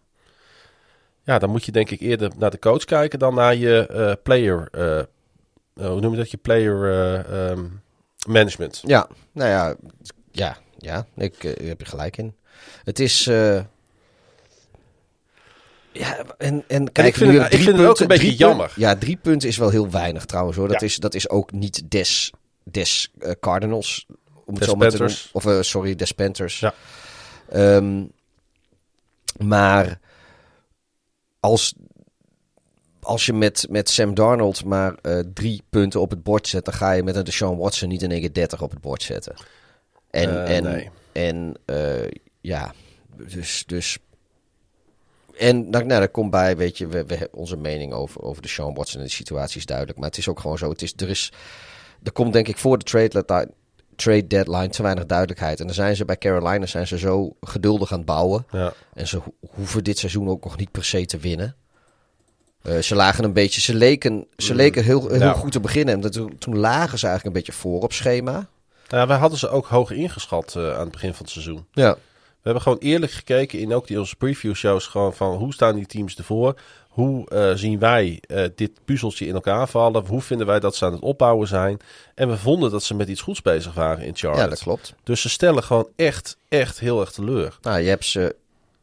Ja, 1.22 1.38
dan 1.38 1.50
moet 1.50 1.64
je 1.64 1.72
denk 1.72 1.90
ik 1.90 2.00
eerder 2.00 2.32
naar 2.36 2.50
de 2.50 2.58
coach 2.58 2.84
kijken 2.84 3.18
dan 3.18 3.34
naar 3.34 3.54
je 3.54 3.86
eh, 3.86 4.12
player. 4.22 4.68
eh, 4.72 5.02
hoe 5.90 6.00
noem 6.00 6.10
je 6.10 6.16
dat? 6.18 6.30
Je 6.30 6.36
player 6.36 6.84
eh, 6.84 7.50
ehm, 7.50 7.64
management. 8.28 8.80
ja, 8.84 9.08
nou 9.32 9.50
ja, 9.50 9.74
ja, 10.32 10.56
ja, 10.78 11.06
ik 11.16 11.42
heb 11.42 11.80
je 11.80 11.86
gelijk 11.86 12.16
in. 12.16 12.34
Het 12.84 12.98
is. 13.00 13.24
ja, 15.92 16.24
en, 16.38 16.64
en 16.68 16.92
kijk, 16.92 17.06
ik 17.08 17.14
vind 17.14 17.30
nu 17.30 17.38
het- 17.40 17.52
ik 17.52 17.58
vind 17.60 17.76
het 17.78 17.86
ook 17.86 17.96
punten- 17.96 18.02
een 18.02 18.20
beetje 18.20 18.36
jammer. 18.36 18.72
ja, 18.76 18.96
drie 18.96 19.16
punten 19.16 19.48
is 19.48 19.56
wel 19.56 19.70
heel 19.70 19.90
weinig 19.90 20.24
trouwens 20.24 20.56
hoor. 20.56 20.68
Dat, 20.68 20.80
Ja. 20.80 20.86
is, 20.86 20.96
dat 20.96 21.14
is 21.14 21.28
ook 21.28 21.52
niet 21.52 21.90
des, 21.90 22.32
des 22.64 23.10
eh, 23.18 23.30
Cardinals. 23.40 24.06
Om 24.44 24.54
het 24.54 24.64
zo 24.64 24.74
maar 24.74 24.90
te 24.90 24.96
doen. 24.96 25.14
Of 25.32 25.46
eh, 25.46 25.60
sorry, 25.60 25.94
des 25.94 26.12
Panthers. 26.12 26.60
Ja. 26.60 26.74
Ehm, 27.48 28.04
maar 29.38 30.00
als, 31.40 31.74
als 33.00 33.26
je 33.26 33.32
met, 33.32 33.66
met 33.70 33.90
Sam 33.90 34.14
Darnold 34.14 34.64
maar 34.64 34.94
eh, 34.94 35.18
drie 35.34 35.62
punten 35.70 36.00
op 36.00 36.10
het 36.10 36.22
bord 36.22 36.48
zet, 36.48 36.64
dan 36.64 36.74
ga 36.74 36.92
je 36.92 37.02
met 37.02 37.16
een 37.16 37.24
Deshaun 37.24 37.58
Watson 37.58 37.88
niet 37.88 38.02
in 38.02 38.10
één 38.10 38.20
keer 38.20 38.32
30 38.32 38.62
op 38.62 38.70
het 38.70 38.80
bord 38.80 39.02
zetten. 39.02 39.34
En, 40.10 40.46
en, 40.46 40.62
nee. 40.62 40.90
en 41.12 41.56
ja, 42.40 42.74
dus. 43.16 43.64
dus 43.66 43.98
en 45.36 45.70
nou, 45.70 45.84
nou, 45.84 46.00
daar 46.00 46.08
komt 46.08 46.30
bij, 46.30 46.56
weet 46.56 46.78
je, 46.78 46.86
we, 46.86 47.04
we 47.04 47.14
hebben 47.14 47.38
onze 47.38 47.56
mening 47.56 47.92
over, 47.92 48.22
over 48.22 48.42
de 48.42 48.48
Sean 48.48 48.74
Watson 48.74 49.00
en 49.00 49.06
de 49.06 49.12
situatie 49.12 49.58
is 49.58 49.66
duidelijk. 49.66 49.98
Maar 49.98 50.08
het 50.08 50.18
is 50.18 50.28
ook 50.28 50.40
gewoon 50.40 50.58
zo. 50.58 50.70
Het 50.70 50.82
is, 50.82 50.92
er, 50.96 51.08
is, 51.08 51.32
er 52.04 52.12
komt 52.12 52.32
denk 52.32 52.48
ik 52.48 52.56
voor 52.58 52.78
de 52.78 52.84
trade, 52.84 53.48
trade 53.96 54.26
deadline 54.26 54.68
te 54.68 54.82
weinig 54.82 55.06
duidelijkheid. 55.06 55.60
En 55.60 55.66
dan 55.66 55.74
zijn 55.74 55.96
ze 55.96 56.04
bij 56.04 56.18
Carolina 56.18 56.66
zijn 56.66 56.86
ze 56.86 56.98
zo 56.98 57.36
geduldig 57.40 57.92
aan 57.92 57.96
het 57.98 58.06
bouwen. 58.06 58.46
Ja. 58.50 58.72
En 58.94 59.06
ze 59.08 59.16
ho- 59.16 59.34
hoeven 59.54 59.84
dit 59.84 59.98
seizoen 59.98 60.28
ook 60.28 60.44
nog 60.44 60.56
niet 60.56 60.70
per 60.70 60.84
se 60.84 61.06
te 61.06 61.18
winnen. 61.18 61.56
Eh, 62.62 62.78
ze 62.78 62.94
lagen 62.94 63.24
een 63.24 63.32
beetje, 63.32 63.60
ze 63.60 63.74
leken, 63.74 64.26
ze 64.36 64.54
leken 64.54 64.84
heel, 64.84 65.08
heel 65.08 65.18
Ja. 65.20 65.32
goed 65.32 65.52
te 65.52 65.60
beginnen. 65.60 66.02
En 66.02 66.10
toen, 66.10 66.38
toen 66.38 66.58
lagen 66.58 66.98
ze 66.98 67.06
eigenlijk 67.06 67.36
een 67.36 67.42
beetje 67.42 67.60
voor 67.60 67.82
op 67.82 67.92
schema. 67.92 68.32
Nou, 68.88 69.02
ja, 69.02 69.06
wij 69.06 69.16
hadden 69.16 69.38
ze 69.38 69.48
ook 69.48 69.66
hoog 69.66 69.90
ingeschat 69.90 70.54
eh, 70.56 70.72
aan 70.74 70.80
het 70.80 70.90
begin 70.92 71.14
van 71.14 71.24
het 71.24 71.30
seizoen. 71.34 71.66
Ja. 71.72 71.92
We 71.94 72.50
hebben 72.50 72.62
gewoon 72.62 72.78
eerlijk 72.78 73.12
gekeken 73.12 73.58
in 73.58 73.74
ook 73.74 73.86
die 73.86 73.98
onze 73.98 74.16
preview 74.16 74.54
shows 74.54 74.86
gewoon 74.86 75.14
van 75.14 75.36
hoe 75.36 75.52
staan 75.52 75.74
die 75.74 75.86
teams 75.86 76.16
ervoor? 76.16 76.60
Hoe 76.94 77.28
eh, 77.28 77.52
zien 77.54 77.78
wij 77.78 78.20
eh, 78.26 78.44
dit 78.54 78.70
puzzeltje 78.84 79.26
in 79.26 79.34
elkaar 79.34 79.68
vallen? 79.68 80.06
Hoe 80.06 80.20
vinden 80.22 80.46
wij 80.46 80.60
dat 80.60 80.76
ze 80.76 80.84
aan 80.84 80.92
het 80.92 81.00
opbouwen 81.00 81.48
zijn? 81.48 81.80
En 82.14 82.28
we 82.28 82.36
vonden 82.36 82.70
dat 82.70 82.82
ze 82.82 82.94
met 82.94 83.08
iets 83.08 83.20
goeds 83.20 83.42
bezig 83.42 83.74
waren 83.74 84.04
in 84.04 84.16
Charlotte. 84.16 84.44
ja, 84.44 84.48
dat 84.48 84.62
klopt. 84.62 84.94
Dus 85.02 85.20
ze 85.20 85.28
stellen 85.28 85.62
gewoon 85.62 85.88
echt, 85.96 86.36
echt 86.48 86.78
heel 86.78 87.00
erg 87.00 87.12
teleur. 87.12 87.58
Nou, 87.62 87.80
je 87.80 87.88
hebt 87.88 88.04
ze, 88.04 88.36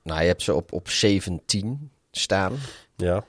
nou, 0.04 0.22
je 0.22 0.28
hebt 0.28 0.42
ze 0.42 0.54
op, 0.54 0.74
op 0.74 0.90
17 0.90 1.92
staan. 2.12 2.54
Ja. 2.96 3.24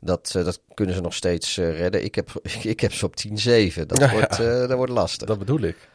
Dat, 0.00 0.32
eh, 0.36 0.44
dat 0.44 0.60
kunnen 0.74 0.94
ze 0.94 1.00
nog 1.00 1.14
steeds 1.14 1.56
redden. 1.56 2.04
Ik 2.04 2.14
heb, 2.14 2.30
ik 2.62 2.80
heb 2.80 2.92
ze 2.92 3.04
op 3.04 3.14
10-7. 3.28 3.86
Dat, 3.86 3.98
Ja, 3.98 4.10
wordt, 4.12 4.36
dat 4.36 4.72
wordt 4.72 4.92
lastig. 4.92 5.28
Dat 5.28 5.38
bedoel 5.38 5.60
ik. 5.60 5.88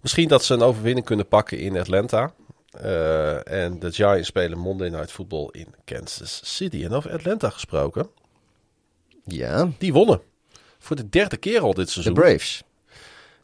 Misschien 0.00 0.28
dat 0.28 0.44
ze 0.44 0.54
een 0.54 0.62
overwinning 0.62 1.06
kunnen 1.06 1.28
pakken 1.28 1.58
in 1.58 1.78
Atlanta. 1.78 2.32
Eh, 2.70 3.52
en 3.64 3.78
de 3.78 3.92
Giants 3.92 4.28
spelen 4.28 4.58
Monday 4.58 4.88
Night 4.88 5.10
Football 5.10 5.48
in 5.52 5.66
Kansas 5.84 6.40
City. 6.44 6.84
En 6.84 6.92
over 6.92 7.12
Atlanta 7.12 7.50
gesproken, 7.50 8.08
Ja, 9.24 9.68
die 9.78 9.92
wonnen. 9.92 10.20
Voor 10.78 10.96
de 10.96 11.08
derde 11.08 11.36
keer 11.36 11.60
al 11.60 11.74
dit 11.74 11.86
de 11.86 11.92
seizoen. 11.92 12.14
Braves. 12.14 12.62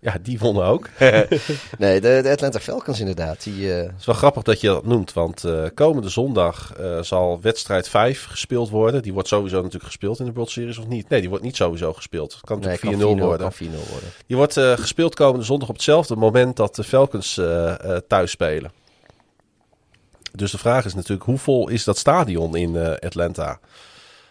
Ja, 0.00 0.16
die 0.22 0.38
wonnen 0.38 0.64
ook. 0.64 0.88
Nee, 1.78 2.00
de, 2.00 2.20
de 2.22 2.30
Atlanta 2.30 2.60
Falcons 2.60 3.00
inderdaad. 3.00 3.42
Die, 3.42 3.72
eh, 3.72 3.82
Het 3.82 3.94
is 3.98 4.06
wel 4.06 4.14
grappig 4.14 4.42
dat 4.42 4.60
je 4.60 4.66
dat 4.66 4.86
noemt, 4.86 5.12
want 5.12 5.44
eh, 5.44 5.64
komende 5.74 6.08
zondag 6.08 6.72
zal 7.00 7.40
wedstrijd 7.40 7.88
5 7.88 8.24
gespeeld 8.24 8.70
worden. 8.70 9.02
Die 9.02 9.12
wordt 9.12 9.28
sowieso 9.28 9.56
natuurlijk 9.56 9.84
gespeeld 9.84 10.18
in 10.18 10.26
de 10.26 10.32
World 10.32 10.50
Series 10.50 10.78
of 10.78 10.86
niet? 10.86 11.08
Nee, 11.08 11.20
die 11.20 11.28
wordt 11.28 11.44
niet 11.44 11.56
sowieso 11.56 11.92
gespeeld. 11.92 12.32
Het 12.32 12.44
kan 12.44 12.58
nee, 12.58 12.68
natuurlijk 12.68 13.02
kan 13.02 13.16
4-0 13.16 13.20
4-0 13.20 13.24
worden. 13.24 13.52
kan 13.58 13.66
4-0 13.68 13.70
worden. 13.90 14.08
Die 14.26 14.36
wordt 14.36 14.58
gespeeld 14.80 15.14
komende 15.14 15.44
zondag 15.44 15.68
op 15.68 15.74
hetzelfde 15.74 16.16
moment 16.16 16.56
dat 16.56 16.74
de 16.74 16.84
Falcons 16.84 17.40
thuis 18.06 18.30
spelen. 18.30 18.82
Dus 20.36 20.50
de 20.50 20.58
vraag 20.58 20.84
is 20.84 20.94
natuurlijk, 20.94 21.22
hoe 21.26 21.38
vol 21.38 21.68
is 21.68 21.84
dat 21.84 21.98
stadion 21.98 22.56
in 22.56 22.76
eh, 22.76 22.90
Atlanta? 23.08 23.58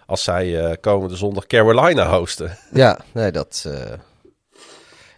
Als 0.06 0.24
zij 0.24 0.66
eh, 0.66 0.76
komende 0.82 1.16
zondag 1.16 1.46
Carolina 1.48 2.10
hosten. 2.18 2.58
Ja, 2.74 3.00
nee, 3.12 3.32
dat... 3.32 3.64
eh, 3.68 3.92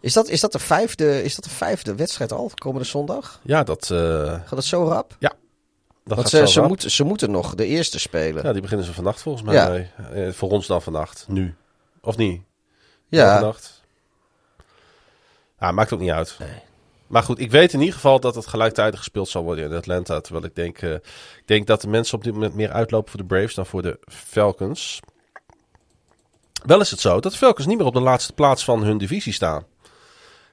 Is 0.01 0.13
dat, 0.13 0.27
is, 0.29 0.39
dat 0.41 0.51
de 0.51 0.59
vijfde, 0.59 1.23
is 1.23 1.35
dat 1.35 1.43
de 1.43 1.49
vijfde 1.49 1.95
wedstrijd 1.95 2.31
al, 2.31 2.51
komende 2.55 2.87
zondag? 2.87 3.39
Ja, 3.43 3.63
dat, 3.63 3.85
Gaat 3.87 4.49
dat 4.49 4.63
zo 4.63 4.83
rap? 4.87 5.15
dat 5.19 5.35
Want 6.03 6.19
gaat 6.19 6.29
ze, 6.29 6.37
zo 6.37 6.45
ze, 6.45 6.61
moeten, 6.61 6.91
ze 6.91 7.03
moeten 7.03 7.31
nog 7.31 7.55
de 7.55 7.65
eerste 7.65 7.99
spelen. 7.99 8.43
Ja, 8.43 8.51
die 8.53 8.61
beginnen 8.61 8.85
ze 8.85 8.93
vannacht 8.93 9.21
volgens 9.21 9.43
mij 9.43 9.55
Ja. 9.97 10.05
Eh, 10.13 10.31
voor 10.31 10.49
ons 10.49 10.67
dan 10.67 10.81
vannacht, 10.81 11.25
nu. 11.27 11.55
Of 12.01 12.17
niet? 12.17 12.41
Ja, 13.07 13.33
Vannacht. 13.39 13.83
Ja, 15.59 15.71
maakt 15.71 15.93
ook 15.93 15.99
niet 15.99 16.11
uit. 16.11 16.37
Maar 17.07 17.23
goed, 17.23 17.39
ik 17.39 17.51
weet 17.51 17.73
in 17.73 17.79
ieder 17.79 17.93
geval 17.95 18.19
dat 18.19 18.35
het 18.35 18.47
gelijktijdig 18.47 18.99
gespeeld 18.99 19.29
zal 19.29 19.43
worden 19.43 19.65
in 19.65 19.73
Atlanta. 19.77 20.21
Terwijl 20.21 20.45
ik 20.45 20.55
denk, 20.55 20.77
eh, 20.81 20.93
ik 20.93 21.43
denk 21.45 21.67
dat 21.67 21.81
de 21.81 21.87
mensen 21.87 22.17
op 22.17 22.23
dit 22.23 22.33
moment 22.33 22.55
meer 22.55 22.71
uitlopen 22.71 23.09
voor 23.11 23.19
de 23.19 23.25
Braves 23.25 23.53
dan 23.55 23.65
voor 23.65 23.81
de 23.81 23.99
Falcons. 24.07 24.99
Wel 26.65 26.81
is 26.81 26.91
het 26.91 26.99
zo 26.99 27.19
dat 27.19 27.31
de 27.31 27.37
Falcons 27.37 27.67
niet 27.67 27.77
meer 27.77 27.85
op 27.87 27.93
de 27.93 27.99
laatste 27.99 28.33
plaats 28.33 28.63
van 28.63 28.83
hun 28.83 28.97
divisie 28.97 29.33
staan. 29.33 29.65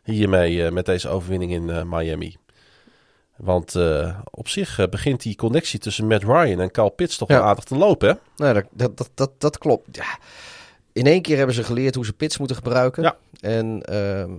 Hiermee, 0.04 0.64
eh, 0.64 0.72
met 0.72 0.86
deze 0.86 1.08
overwinning 1.08 1.52
in 1.52 1.70
eh, 1.70 1.82
Miami. 1.86 2.36
Want 3.36 3.76
op 4.30 4.48
zich 4.48 4.88
begint 4.90 5.22
die 5.22 5.36
connectie 5.36 5.78
tussen 5.78 6.06
Matt 6.06 6.22
Ryan 6.22 6.60
en 6.60 6.70
Kyle 6.70 6.90
Pitts 6.90 7.16
toch 7.16 7.28
Ja. 7.28 7.34
wel 7.38 7.44
aardig 7.44 7.64
te 7.64 7.76
lopen, 7.76 8.08
hè? 8.08 8.14
nou, 8.36 8.54
dat, 8.54 8.64
dat, 8.72 8.96
dat, 8.96 9.10
dat, 9.14 9.30
dat 9.38 9.58
klopt. 9.58 9.96
Ja. 9.96 10.18
In 10.92 11.06
één 11.06 11.22
keer 11.22 11.36
hebben 11.36 11.54
ze 11.54 11.64
geleerd 11.64 11.94
hoe 11.94 12.04
ze 12.04 12.12
pits 12.12 12.38
moeten 12.38 12.56
gebruiken. 12.56 13.02
Ja. 13.02 13.16
En 13.40 13.82
ehm, 13.82 14.30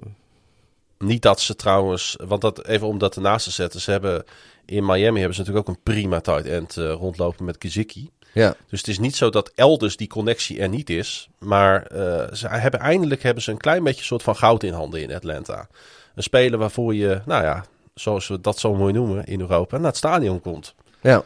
Niet 1.04 1.22
dat 1.22 1.40
ze 1.42 1.56
trouwens, 1.56 2.16
want 2.26 2.42
dat 2.42 2.68
even 2.68 2.88
om 2.88 2.98
dat 2.98 3.16
ernaast 3.16 3.46
te 3.46 3.52
zetten. 3.52 3.82
Ze 3.82 3.92
hebben 3.92 4.24
in 4.66 4.86
Miami 4.86 5.18
hebben 5.18 5.36
ze 5.36 5.40
natuurlijk 5.40 5.70
ook 5.70 5.76
een 5.76 5.84
prima 5.84 6.20
tight 6.20 6.46
end 6.46 6.78
eh, 6.78 6.92
rondlopen 6.92 7.46
met 7.46 7.58
Kiziki. 7.58 8.10
ja, 8.34 8.56
Dus 8.70 8.80
het 8.80 8.88
is 8.88 9.00
niet 9.00 9.16
zo 9.16 9.30
dat 9.30 9.52
elders 9.56 9.98
die 9.98 10.08
connectie 10.08 10.60
er 10.60 10.70
niet 10.70 10.90
is. 10.90 11.30
Maar 11.40 11.86
eh, 11.86 12.34
ze 12.34 12.48
hebben 12.48 12.80
eindelijk 12.80 13.24
hebben 13.24 13.44
ze 13.44 13.52
een 13.52 13.58
klein 13.58 13.84
beetje 13.84 14.04
soort 14.04 14.24
van 14.24 14.36
goud 14.36 14.64
in 14.64 14.74
handen 14.74 15.02
in 15.02 15.14
Atlanta. 15.14 15.68
Een 16.16 16.24
speler 16.24 16.60
waarvoor 16.60 16.96
je, 16.96 17.22
nou 17.26 17.44
ja, 17.44 17.66
zoals 17.94 18.28
we 18.28 18.42
dat 18.42 18.60
zo 18.60 18.76
mooi 18.76 18.94
noemen 18.94 19.26
in 19.26 19.40
Europa, 19.40 19.78
naar 19.78 19.86
het 19.86 19.98
stadion 19.98 20.42
komt. 20.42 20.76
ja. 21.02 21.24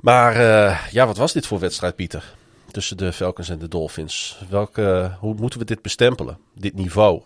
Maar 0.00 0.36
eh, 0.36 0.78
ja, 0.90 1.06
wat 1.06 1.16
was 1.16 1.32
dit 1.32 1.46
voor 1.46 1.58
wedstrijd, 1.58 1.96
Pieter? 1.96 2.36
tussen 2.70 2.96
de 2.96 3.12
Falcons 3.12 3.48
en 3.48 3.58
de 3.58 3.68
Dolphins. 3.68 4.38
Welke, 4.48 5.16
hoe 5.20 5.34
moeten 5.34 5.58
we 5.58 5.64
dit 5.64 5.82
bestempelen? 5.82 6.38
Dit 6.54 6.74
niveau? 6.74 7.22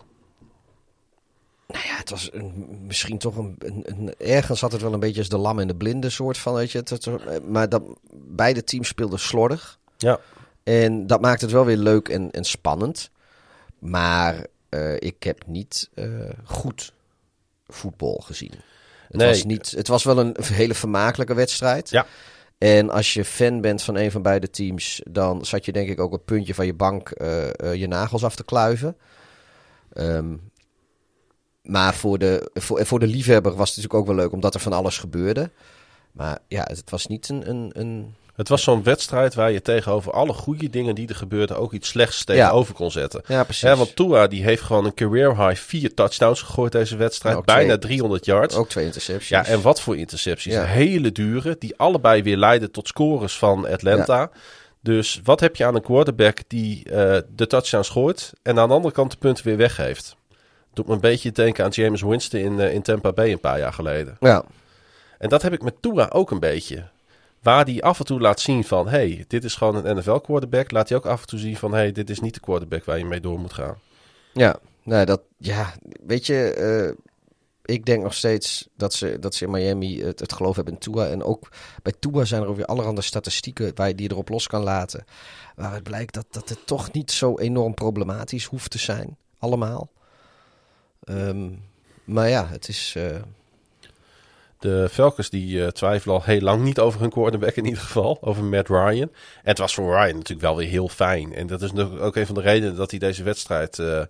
Nou 1.73 1.85
ja, 1.85 1.95
het 1.97 2.09
was 2.09 2.29
een, 2.33 2.67
misschien 2.87 3.17
toch 3.17 3.35
een, 3.37 3.55
een, 3.59 3.83
een- 3.87 4.13
Ergens 4.17 4.61
had 4.61 4.71
het 4.71 4.81
wel 4.81 4.93
een 4.93 4.99
beetje 4.99 5.19
als 5.19 5.29
de 5.29 5.37
lam 5.37 5.59
en 5.59 5.67
de 5.67 5.75
blinde 5.75 6.09
soort 6.09 6.37
van, 6.37 6.53
weet 6.53 6.71
je. 6.71 6.77
Het, 6.77 6.89
het- 6.89 7.47
maar 7.49 7.69
dat, 7.69 7.83
beide 8.13 8.63
teams 8.63 8.87
speelden 8.87 9.19
slordig. 9.19 9.79
Ja. 9.97 10.19
En 10.63 11.07
dat 11.07 11.21
maakt 11.21 11.41
het 11.41 11.51
wel 11.51 11.65
weer 11.65 11.77
leuk 11.77 12.09
en, 12.09 12.31
en 12.31 12.43
spannend. 12.43 13.09
Maar 13.79 14.45
eh, 14.69 14.95
ik 14.95 15.23
heb 15.23 15.43
niet 15.47 15.89
eh, 15.93 16.05
goed 16.43 16.93
voetbal 17.67 18.21
gezien. 18.25 18.51
Het, 19.07 19.15
Nee. 19.17 19.27
was 19.27 19.43
niet, 19.43 19.71
het 19.71 19.87
was 19.87 20.03
wel 20.03 20.17
een 20.19 20.35
hele 20.43 20.73
vermakelijke 20.73 21.33
wedstrijd. 21.33 21.89
Ja. 21.89 22.05
En 22.57 22.89
als 22.89 23.13
je 23.13 23.25
fan 23.25 23.61
bent 23.61 23.81
van 23.81 23.95
een 23.95 24.11
van 24.11 24.21
beide 24.21 24.49
teams, 24.49 25.01
dan 25.09 25.45
zat 25.45 25.65
je 25.65 25.71
denk 25.71 25.89
ik 25.89 25.99
ook 25.99 26.05
op 26.11 26.11
het 26.17 26.25
puntje 26.25 26.53
van 26.53 26.65
je 26.65 26.73
bank 26.73 27.09
eh, 27.09 27.73
je 27.73 27.87
nagels 27.87 28.23
af 28.23 28.35
te 28.35 28.43
kluiven. 28.43 28.97
Ehm, 29.93 30.33
maar 31.63 31.93
voor 31.95 32.17
de, 32.17 32.49
voor, 32.53 32.85
voor 32.85 32.99
de 32.99 33.07
liefhebber 33.07 33.55
was 33.55 33.67
het 33.67 33.77
natuurlijk 33.77 33.93
ook 33.93 34.15
wel 34.15 34.23
leuk, 34.23 34.33
omdat 34.33 34.53
er 34.53 34.59
van 34.59 34.73
alles 34.73 34.97
gebeurde. 34.97 35.49
Maar 36.11 36.39
ja, 36.47 36.63
het 36.63 36.89
was 36.89 37.07
niet 37.07 37.29
een, 37.29 37.49
een, 37.49 37.71
een 37.73 38.15
Het 38.35 38.47
was 38.47 38.63
zo'n 38.63 38.83
wedstrijd 38.83 39.33
waar 39.33 39.51
je 39.51 39.61
tegenover 39.61 40.11
alle 40.11 40.33
goede 40.33 40.69
dingen 40.69 40.95
die 40.95 41.07
er 41.07 41.15
gebeurden 41.15 41.57
ook 41.57 41.73
iets 41.73 41.89
slechts 41.89 42.23
tegenover 42.23 42.73
kon 42.73 42.91
zetten. 42.91 43.21
Ja, 43.27 43.43
precies. 43.43 43.73
Want 43.73 43.95
Tua 43.95 44.27
die 44.27 44.43
heeft 44.43 44.61
gewoon 44.61 44.85
een 44.85 44.93
career 44.93 45.47
high 45.47 45.61
vier 45.61 45.93
touchdowns 45.93 46.41
gegooid 46.41 46.71
deze 46.71 46.95
wedstrijd. 46.95 47.45
Bijna 47.45 47.77
twee. 47.77 47.77
300 47.77 48.25
yards. 48.25 48.55
Ook 48.55 48.69
twee 48.69 48.85
intercepties. 48.85 49.29
Ja, 49.29 49.45
en 49.45 49.61
wat 49.61 49.81
voor 49.81 49.97
intercepties. 49.97 50.53
Ja. 50.53 50.63
Hele 50.63 51.11
dure, 51.11 51.55
die 51.59 51.77
allebei 51.77 52.23
weer 52.23 52.37
leiden 52.37 52.71
tot 52.71 52.87
scores 52.87 53.37
van 53.37 53.67
Atlanta. 53.67 54.31
Dus 54.81 55.21
wat 55.23 55.39
heb 55.39 55.55
je 55.55 55.65
aan 55.65 55.75
een 55.75 55.81
quarterback 55.81 56.37
die 56.47 56.83
eh, 56.89 57.21
de 57.35 57.47
touchdowns 57.47 57.89
gooit 57.89 58.33
en 58.41 58.59
aan 58.59 58.67
de 58.67 58.73
andere 58.73 58.93
kant 58.93 59.11
de 59.11 59.17
punten 59.17 59.45
weer 59.45 59.57
weggeeft? 59.57 60.15
Doet 60.73 60.87
me 60.87 60.93
een 60.93 60.99
beetje 60.99 61.31
denken 61.31 61.63
aan 61.63 61.69
James 61.69 62.01
Winston 62.01 62.39
in, 62.39 62.59
eh, 62.59 62.73
in 62.73 62.81
Tampa 62.81 63.11
Bay 63.11 63.31
een 63.31 63.39
paar 63.39 63.59
jaar 63.59 63.73
geleden. 63.73 64.17
Ja, 64.19 64.43
En 65.17 65.29
dat 65.29 65.41
heb 65.41 65.53
ik 65.53 65.63
met 65.63 65.81
Tua 65.81 66.09
ook 66.13 66.31
een 66.31 66.39
beetje. 66.39 66.89
Waar 67.41 67.65
hij 67.65 67.81
af 67.81 67.99
en 67.99 68.05
toe 68.05 68.19
laat 68.19 68.39
zien 68.39 68.63
van... 68.63 68.87
hey, 68.87 69.25
dit 69.27 69.43
is 69.43 69.55
gewoon 69.55 69.85
een 69.85 69.97
NFL-quarterback. 69.97 70.71
Laat 70.71 70.89
hij 70.89 70.97
ook 70.97 71.05
af 71.05 71.21
en 71.21 71.27
toe 71.27 71.39
zien 71.39 71.57
van... 71.57 71.73
hey, 71.73 71.91
dit 71.91 72.09
is 72.09 72.19
niet 72.19 72.33
de 72.33 72.39
quarterback 72.39 72.85
waar 72.85 72.97
je 72.97 73.05
mee 73.05 73.19
door 73.19 73.39
moet 73.39 73.53
gaan. 73.53 73.77
ja. 74.33 74.59
Nee, 74.83 75.05
dat, 75.05 75.21
ja, 75.37 75.73
weet 76.05 76.25
je, 76.25 76.53
eh, 76.53 77.05
ik 77.75 77.85
denk 77.85 78.03
nog 78.03 78.13
steeds 78.13 78.69
dat 78.77 78.93
ze, 78.93 79.19
dat 79.19 79.35
ze 79.35 79.45
in 79.45 79.51
Miami 79.51 80.01
het, 80.01 80.19
het 80.19 80.33
geloof 80.33 80.55
hebben 80.55 80.73
in 80.73 80.79
Tua. 80.79 81.07
En 81.07 81.23
ook 81.23 81.47
bij 81.83 81.93
Tua 81.99 82.25
zijn 82.25 82.41
er 82.41 82.47
ook 82.47 82.55
weer 82.55 82.65
allerhande 82.65 83.01
statistieken 83.01 83.71
waar 83.75 83.87
je 83.87 83.95
die 83.95 84.11
erop 84.11 84.29
los 84.29 84.47
kan 84.47 84.63
laten. 84.63 85.05
Waaruit 85.55 85.83
blijkt 85.83 86.13
dat, 86.13 86.25
dat 86.31 86.49
het 86.49 86.65
toch 86.65 86.91
niet 86.91 87.11
zo 87.11 87.37
enorm 87.37 87.73
problematisch 87.73 88.45
hoeft 88.45 88.71
te 88.71 88.77
zijn, 88.77 89.17
allemaal. 89.39 89.89
Ehm, 91.05 91.49
maar 92.03 92.29
ja, 92.29 92.47
het 92.47 92.67
is... 92.67 92.93
eh, 92.97 93.15
De 94.59 94.87
Falcons 94.91 95.29
die 95.29 95.61
eh, 95.63 95.67
twijfelen 95.67 96.15
al 96.15 96.23
heel 96.23 96.41
lang 96.41 96.63
niet 96.63 96.79
over 96.79 96.99
hun 96.99 97.09
quarterback 97.09 97.55
in 97.55 97.65
ieder 97.65 97.81
geval. 97.81 98.17
Over 98.21 98.43
Matt 98.43 98.67
Ryan. 98.67 98.99
En 99.01 99.09
het 99.43 99.57
was 99.57 99.73
voor 99.73 99.93
Ryan 99.95 100.13
natuurlijk 100.15 100.41
wel 100.41 100.55
weer 100.55 100.67
heel 100.67 100.87
fijn. 100.87 101.33
En 101.35 101.47
dat 101.47 101.61
is 101.61 101.75
ook 101.77 102.15
een 102.15 102.25
van 102.25 102.35
de 102.35 102.41
redenen 102.41 102.75
dat 102.75 102.89
hij 102.91 102.99
deze 102.99 103.23
wedstrijd... 103.23 103.79
eh, 103.79 104.01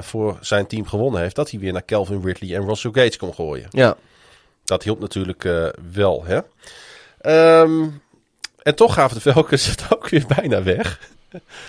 voor 0.00 0.38
zijn 0.40 0.66
team 0.66 0.86
gewonnen 0.86 1.20
heeft. 1.20 1.34
Dat 1.36 1.50
hij 1.50 1.60
weer 1.60 1.72
naar 1.72 1.84
Calvin 1.84 2.22
Ridley 2.24 2.56
en 2.56 2.66
Russell 2.66 2.90
Gage 2.94 3.18
kon 3.18 3.34
gooien. 3.34 3.66
ja, 3.70 3.96
Dat 4.64 4.82
hielp 4.82 5.00
natuurlijk 5.00 5.48
wel, 5.92 6.24
hè? 6.24 6.40
Ehm, 7.20 7.88
en 8.62 8.74
toch 8.74 8.94
gaven 8.94 9.16
de 9.22 9.30
Falcons 9.32 9.66
het 9.70 9.84
ook 9.92 10.08
weer 10.08 10.24
bijna 10.36 10.62
weg. 10.62 11.00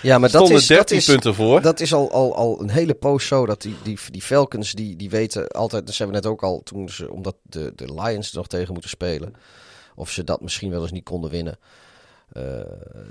Ja, 0.02 0.18
maar 0.18 0.30
dat 0.30 0.50
is, 0.50 0.66
dat 0.66 0.76
13 0.76 0.96
is, 0.96 1.04
punten 1.04 1.34
voor. 1.34 1.60
Dat 1.62 1.80
is 1.80 1.92
al, 1.92 2.12
al, 2.12 2.34
al 2.34 2.60
een 2.60 2.70
hele 2.70 2.94
poos 2.94 3.26
zo. 3.26 3.46
Dat 3.46 3.62
die, 3.62 3.76
die, 3.82 3.98
die 4.10 4.22
Falcons, 4.22 4.72
die, 4.72 4.96
die 4.96 5.10
weten 5.10 5.48
altijd... 5.48 5.86
Dat 5.86 5.96
hebben 5.96 6.16
we 6.16 6.22
net 6.22 6.32
ook 6.32 6.42
al 6.42 6.60
toen 6.64 6.88
ze... 6.88 7.10
Omdat 7.10 7.36
de, 7.42 7.72
de 7.76 7.94
Lions 7.94 8.30
er 8.30 8.36
nog 8.36 8.46
tegen 8.46 8.72
moeten 8.72 8.90
spelen. 8.90 9.34
Of 9.94 10.10
ze 10.10 10.24
dat 10.24 10.40
misschien 10.40 10.70
wel 10.70 10.82
eens 10.82 10.92
niet 10.92 11.04
konden 11.04 11.30
winnen. 11.30 11.58
Eh, 12.32 12.42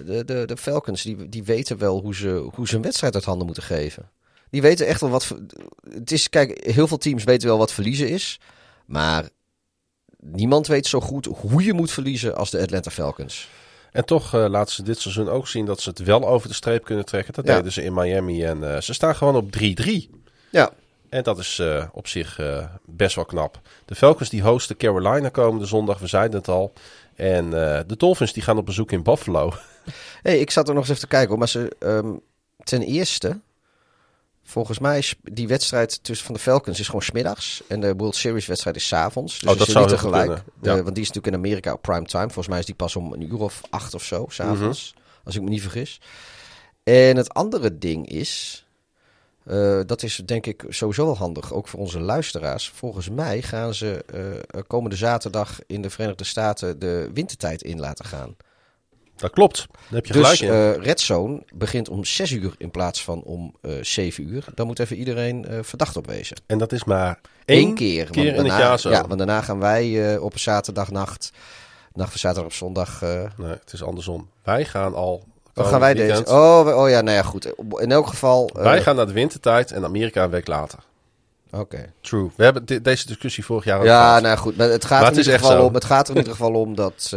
de, 0.06 0.24
de, 0.26 0.46
de 0.46 0.58
Falcons, 0.58 1.02
die, 1.02 1.30
die 1.30 1.44
weten 1.44 1.78
wel 1.78 2.02
hoe 2.02 2.16
ze, 2.16 2.50
hoe 2.54 2.68
ze 2.68 2.76
een 2.76 2.82
wedstrijd 2.82 3.16
uit 3.16 3.26
handen 3.26 3.46
moeten 3.46 3.64
geven. 3.64 4.10
Die 4.50 4.62
weten 4.62 4.88
echt 4.88 5.02
wel 5.02 5.10
wat... 5.10 5.36
Het 5.90 6.12
is, 6.12 6.30
kijk, 6.30 6.66
heel 6.66 6.88
veel 6.88 6.98
teams 6.98 7.24
weten 7.24 7.48
wel 7.48 7.58
wat 7.58 7.72
verliezen 7.74 8.10
is. 8.10 8.40
Maar 8.86 9.30
niemand 10.20 10.68
weet 10.68 10.88
zo 10.88 11.02
goed 11.02 11.26
hoe 11.26 11.64
je 11.64 11.74
moet 11.74 11.92
verliezen 11.92 12.36
als 12.36 12.50
de 12.50 12.62
Atlanta 12.62 12.92
Falcons. 12.92 13.50
En 13.96 14.06
toch 14.06 14.34
eh, 14.34 14.46
laten 14.50 14.74
ze 14.74 14.84
dit 14.84 15.00
seizoen 15.00 15.30
ook 15.30 15.48
zien 15.48 15.66
dat 15.66 15.82
ze 15.82 15.90
het 15.90 16.00
wel 16.00 16.28
over 16.28 16.48
de 16.48 16.54
streep 16.54 16.84
kunnen 16.84 17.06
trekken. 17.06 17.34
Dat 17.34 17.46
Ja. 17.46 17.56
deden 17.56 17.72
ze 17.72 17.84
in 17.84 17.94
Miami. 17.94 18.44
En 18.44 18.76
eh, 18.76 18.82
ze 18.82 18.94
staan 18.94 19.16
gewoon 19.16 19.36
op 19.36 19.52
3-3. 19.52 20.10
Ja, 20.50 20.72
En 21.10 21.24
dat 21.24 21.38
is 21.40 21.60
eh, 21.60 21.86
op 21.92 22.08
zich 22.08 22.40
best 22.86 23.16
wel 23.16 23.26
knap. 23.26 23.60
De 23.86 23.96
Falcons 23.96 24.30
die 24.30 24.42
hosten 24.42 24.78
Carolina 24.78 25.30
komende 25.30 25.66
zondag. 25.66 26.00
We 26.00 26.08
zeiden 26.08 26.38
het 26.38 26.48
al. 26.48 26.74
En 27.16 27.50
de 27.88 27.96
Dolphins 27.98 28.34
die 28.34 28.44
gaan 28.44 28.58
op 28.58 28.66
bezoek 28.66 28.92
in 28.92 29.04
Buffalo. 29.04 29.54
Hey, 30.22 30.40
ik 30.40 30.52
zat 30.52 30.68
er 30.68 30.74
nog 30.74 30.84
eens 30.84 30.90
even 30.92 31.02
te 31.02 31.08
kijken, 31.08 31.30
hoor, 31.30 31.38
maar 31.38 31.48
ze, 31.48 31.76
ehm, 31.80 32.14
ten 32.64 32.82
eerste, 32.82 33.40
volgens 34.48 34.80
mij 34.80 34.98
is 34.98 35.16
die 35.24 35.48
wedstrijd 35.48 36.04
tussen 36.04 36.26
van 36.26 36.36
de 36.36 36.42
Falcons 36.42 36.80
is 36.80 36.86
gewoon 36.86 37.02
smiddags 37.02 37.64
en 37.68 37.80
de 37.80 37.94
World 37.96 38.16
Series 38.16 38.46
wedstrijd 38.46 38.76
is 38.76 38.88
's 38.88 38.94
avonds. 38.94 39.40
Dus 39.40 39.52
Oh, 39.52 39.58
dat 39.58 39.68
zou 39.68 39.86
niet 39.86 39.94
tegelijk. 39.96 40.44
ja. 40.62 40.76
Eh, 40.78 40.82
want 40.82 40.96
die 40.96 41.04
is 41.04 41.12
natuurlijk 41.12 41.28
in 41.28 41.34
Amerika 41.34 41.74
op 41.74 41.82
prime 41.82 42.06
time. 42.06 42.24
Volgens 42.26 42.48
mij 42.48 42.60
is 42.60 42.66
die 42.66 42.76
pas 42.76 42.96
om 42.96 43.14
een 43.14 43.22
uur 43.22 43.40
of 43.40 43.62
acht 43.70 43.94
of 43.94 44.04
zo, 44.04 44.26
s'avonds, 44.30 44.94
Mhm. 44.96 45.04
als 45.26 45.36
ik 45.36 45.42
me 45.42 45.50
niet 45.50 45.62
vergis. 45.62 46.02
En 46.84 47.18
het 47.18 47.34
andere 47.34 47.78
ding 47.78 48.08
is, 48.10 48.66
eh, 49.46 49.80
dat 49.86 50.04
is 50.04 50.22
denk 50.26 50.46
ik 50.46 50.64
sowieso 50.70 51.06
wel 51.06 51.18
handig, 51.18 51.54
ook 51.54 51.68
voor 51.68 51.80
onze 51.80 52.00
luisteraars. 52.00 52.70
Volgens 52.70 53.10
mij 53.10 53.42
gaan 53.42 53.74
ze 53.74 54.04
eh, 54.48 54.62
komende 54.68 54.96
zaterdag 54.96 55.60
in 55.68 55.82
de 55.82 55.90
Verenigde 55.90 56.24
Staten 56.24 56.80
de 56.80 57.10
wintertijd 57.14 57.62
in 57.62 57.80
laten 57.80 58.06
gaan. 58.06 58.36
Dat 59.16 59.32
klopt. 59.32 59.58
Daar 59.68 59.78
heb 59.90 60.06
je 60.06 60.14
Dus 60.14 60.40
gelijk 60.40 60.54
eh 60.78 60.84
Red 60.84 61.00
Zone 61.00 61.44
begint 61.54 61.90
om 61.90 62.06
6 62.06 62.32
uur 62.32 62.54
in 62.58 62.72
plaats 62.72 63.04
van 63.04 63.22
om 63.24 63.56
eh 63.62 63.72
7 63.82 64.24
uur. 64.24 64.46
Dan 64.56 64.68
moet 64.68 64.80
even 64.80 64.96
iedereen 64.98 65.46
eh, 65.46 65.58
verdacht 65.62 65.98
op 65.98 66.08
wezen. 66.08 66.38
en 66.46 66.58
dat 66.58 66.72
is 66.72 66.84
maar 66.84 67.20
één 67.46 67.68
Eén 67.68 67.76
keer. 67.76 68.10
keer 68.10 68.26
in 68.26 68.34
daarna, 68.36 68.54
het 68.54 68.62
jaar 68.62 68.80
zo. 68.80 68.90
Ja, 68.90 69.02
want 69.08 69.18
daarna 69.18 69.42
gaan 69.42 69.60
wij 69.60 70.18
op 70.18 70.34
een 70.34 70.40
zaterdagnacht, 70.40 71.32
nacht 71.94 72.10
van 72.10 72.20
zaterdag 72.20 72.46
op 72.52 72.54
zondag. 72.58 73.02
Nee, 73.02 73.50
het 73.50 73.74
is 73.74 73.84
andersom. 73.84 74.30
Wij 74.44 74.66
gaan 74.66 74.94
al... 74.94 75.24
wat 75.54 75.68
gaan 75.68 75.80
wij 75.80 75.94
deze? 75.94 76.26
Oh, 76.28 76.64
we- 76.66 76.76
oh 76.76 76.90
ja, 76.90 77.02
nou 77.02 77.16
ja, 77.18 77.24
goed. 77.24 77.54
In 77.76 77.92
elk 77.92 78.08
geval. 78.08 78.50
Wij 78.54 78.82
gaan 78.82 78.96
naar 78.96 79.08
de 79.08 79.14
wintertijd 79.14 79.72
en 79.72 79.84
Amerika 79.86 80.24
een 80.24 80.30
week 80.30 80.48
later. 80.48 80.80
Oké. 81.52 81.92
True. 82.02 82.30
We 82.36 82.44
hebben 82.44 82.66
deze 82.84 83.08
discussie 83.08 83.46
vorig 83.46 83.64
jaar 83.64 83.86
Ja, 83.86 84.06
gehad. 84.08 84.22
nou 84.22 84.38
goed. 84.38 84.58
Maar 84.58 84.70
het 84.70 84.86
gaat, 84.86 85.00
Maar 85.02 85.12
er 85.12 85.18
in 85.18 85.24
ieder 85.24 85.40
geval 85.40 85.58
zo. 85.58 85.64
om, 85.66 85.74
het 85.74 85.86
gaat 85.86 86.06
er 86.08 86.12
in 86.14 86.18
ieder 86.20 86.32
geval 86.36 86.54
om 86.54 86.76
dat, 86.76 87.12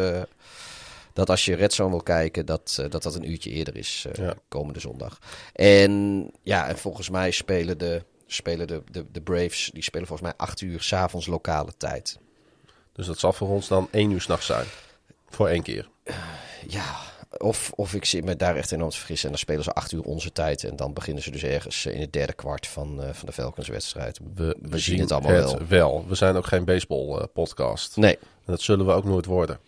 dat 1.18 1.30
als 1.30 1.44
je 1.44 1.54
Red 1.54 1.72
Zone 1.72 1.90
wil 1.90 2.02
kijken, 2.02 2.46
dat 2.46 2.76
eh, 2.80 2.90
dat, 2.90 3.02
dat 3.02 3.14
een 3.14 3.30
uurtje 3.30 3.50
eerder 3.50 3.76
is 3.76 4.06
eh, 4.12 4.24
Ja. 4.24 4.34
komende 4.48 4.80
zondag. 4.80 5.18
En 5.52 6.24
ja, 6.42 6.68
en 6.68 6.78
volgens 6.78 7.10
mij 7.10 7.30
spelen 7.30 7.78
de, 7.78 8.04
spelen 8.26 8.66
de, 8.66 8.82
de, 8.90 9.04
de 9.12 9.20
Braves, 9.20 9.70
die 9.72 9.82
spelen 9.82 10.06
volgens 10.06 10.28
mij 10.28 10.38
acht 10.38 10.60
uur 10.60 10.80
s'avonds 10.82 11.26
lokale 11.26 11.72
tijd. 11.76 12.18
Dus 12.92 13.06
dat 13.06 13.18
zal 13.18 13.32
voor 13.32 13.48
ons 13.48 13.68
dan 13.68 13.88
één 13.90 14.10
uur 14.10 14.20
s'nachts 14.20 14.46
zijn. 14.46 14.66
Voor 15.28 15.48
één 15.48 15.62
keer. 15.62 15.88
Ja, 16.68 16.96
of, 17.38 17.72
of 17.74 17.94
ik 17.94 18.04
zit 18.04 18.24
me 18.24 18.36
daar 18.36 18.56
echt 18.56 18.72
enorm 18.72 18.90
te 18.90 18.96
vergissen. 18.96 19.24
En 19.24 19.30
dan 19.32 19.40
spelen 19.42 19.64
ze 19.64 19.72
acht 19.72 19.92
uur 19.92 20.02
onze 20.02 20.32
tijd. 20.32 20.64
En 20.64 20.76
dan 20.76 20.92
beginnen 20.92 21.22
ze 21.22 21.30
dus 21.30 21.42
ergens 21.42 21.86
eh, 21.86 21.94
in 21.94 22.00
het 22.00 22.12
derde 22.12 22.32
kwart 22.32 22.66
van, 22.66 23.02
eh, 23.02 23.08
van 23.12 23.26
de 23.26 23.32
Falcons-wedstrijd. 23.32 24.18
We, 24.34 24.56
We 24.60 24.78
zien 24.78 25.00
het 25.00 25.12
allemaal 25.12 25.30
wel. 25.32 25.60
wel. 25.68 26.04
We 26.08 26.14
zijn 26.14 26.36
ook 26.36 26.46
geen 26.46 26.64
baseball 26.64 27.18
eh, 27.18 27.24
podcast. 27.32 27.96
Nee, 27.96 28.18
En 28.22 28.26
dat 28.44 28.60
zullen 28.60 28.86
we 28.86 28.92
ook 28.92 29.04
nooit 29.04 29.24
worden. 29.26 29.58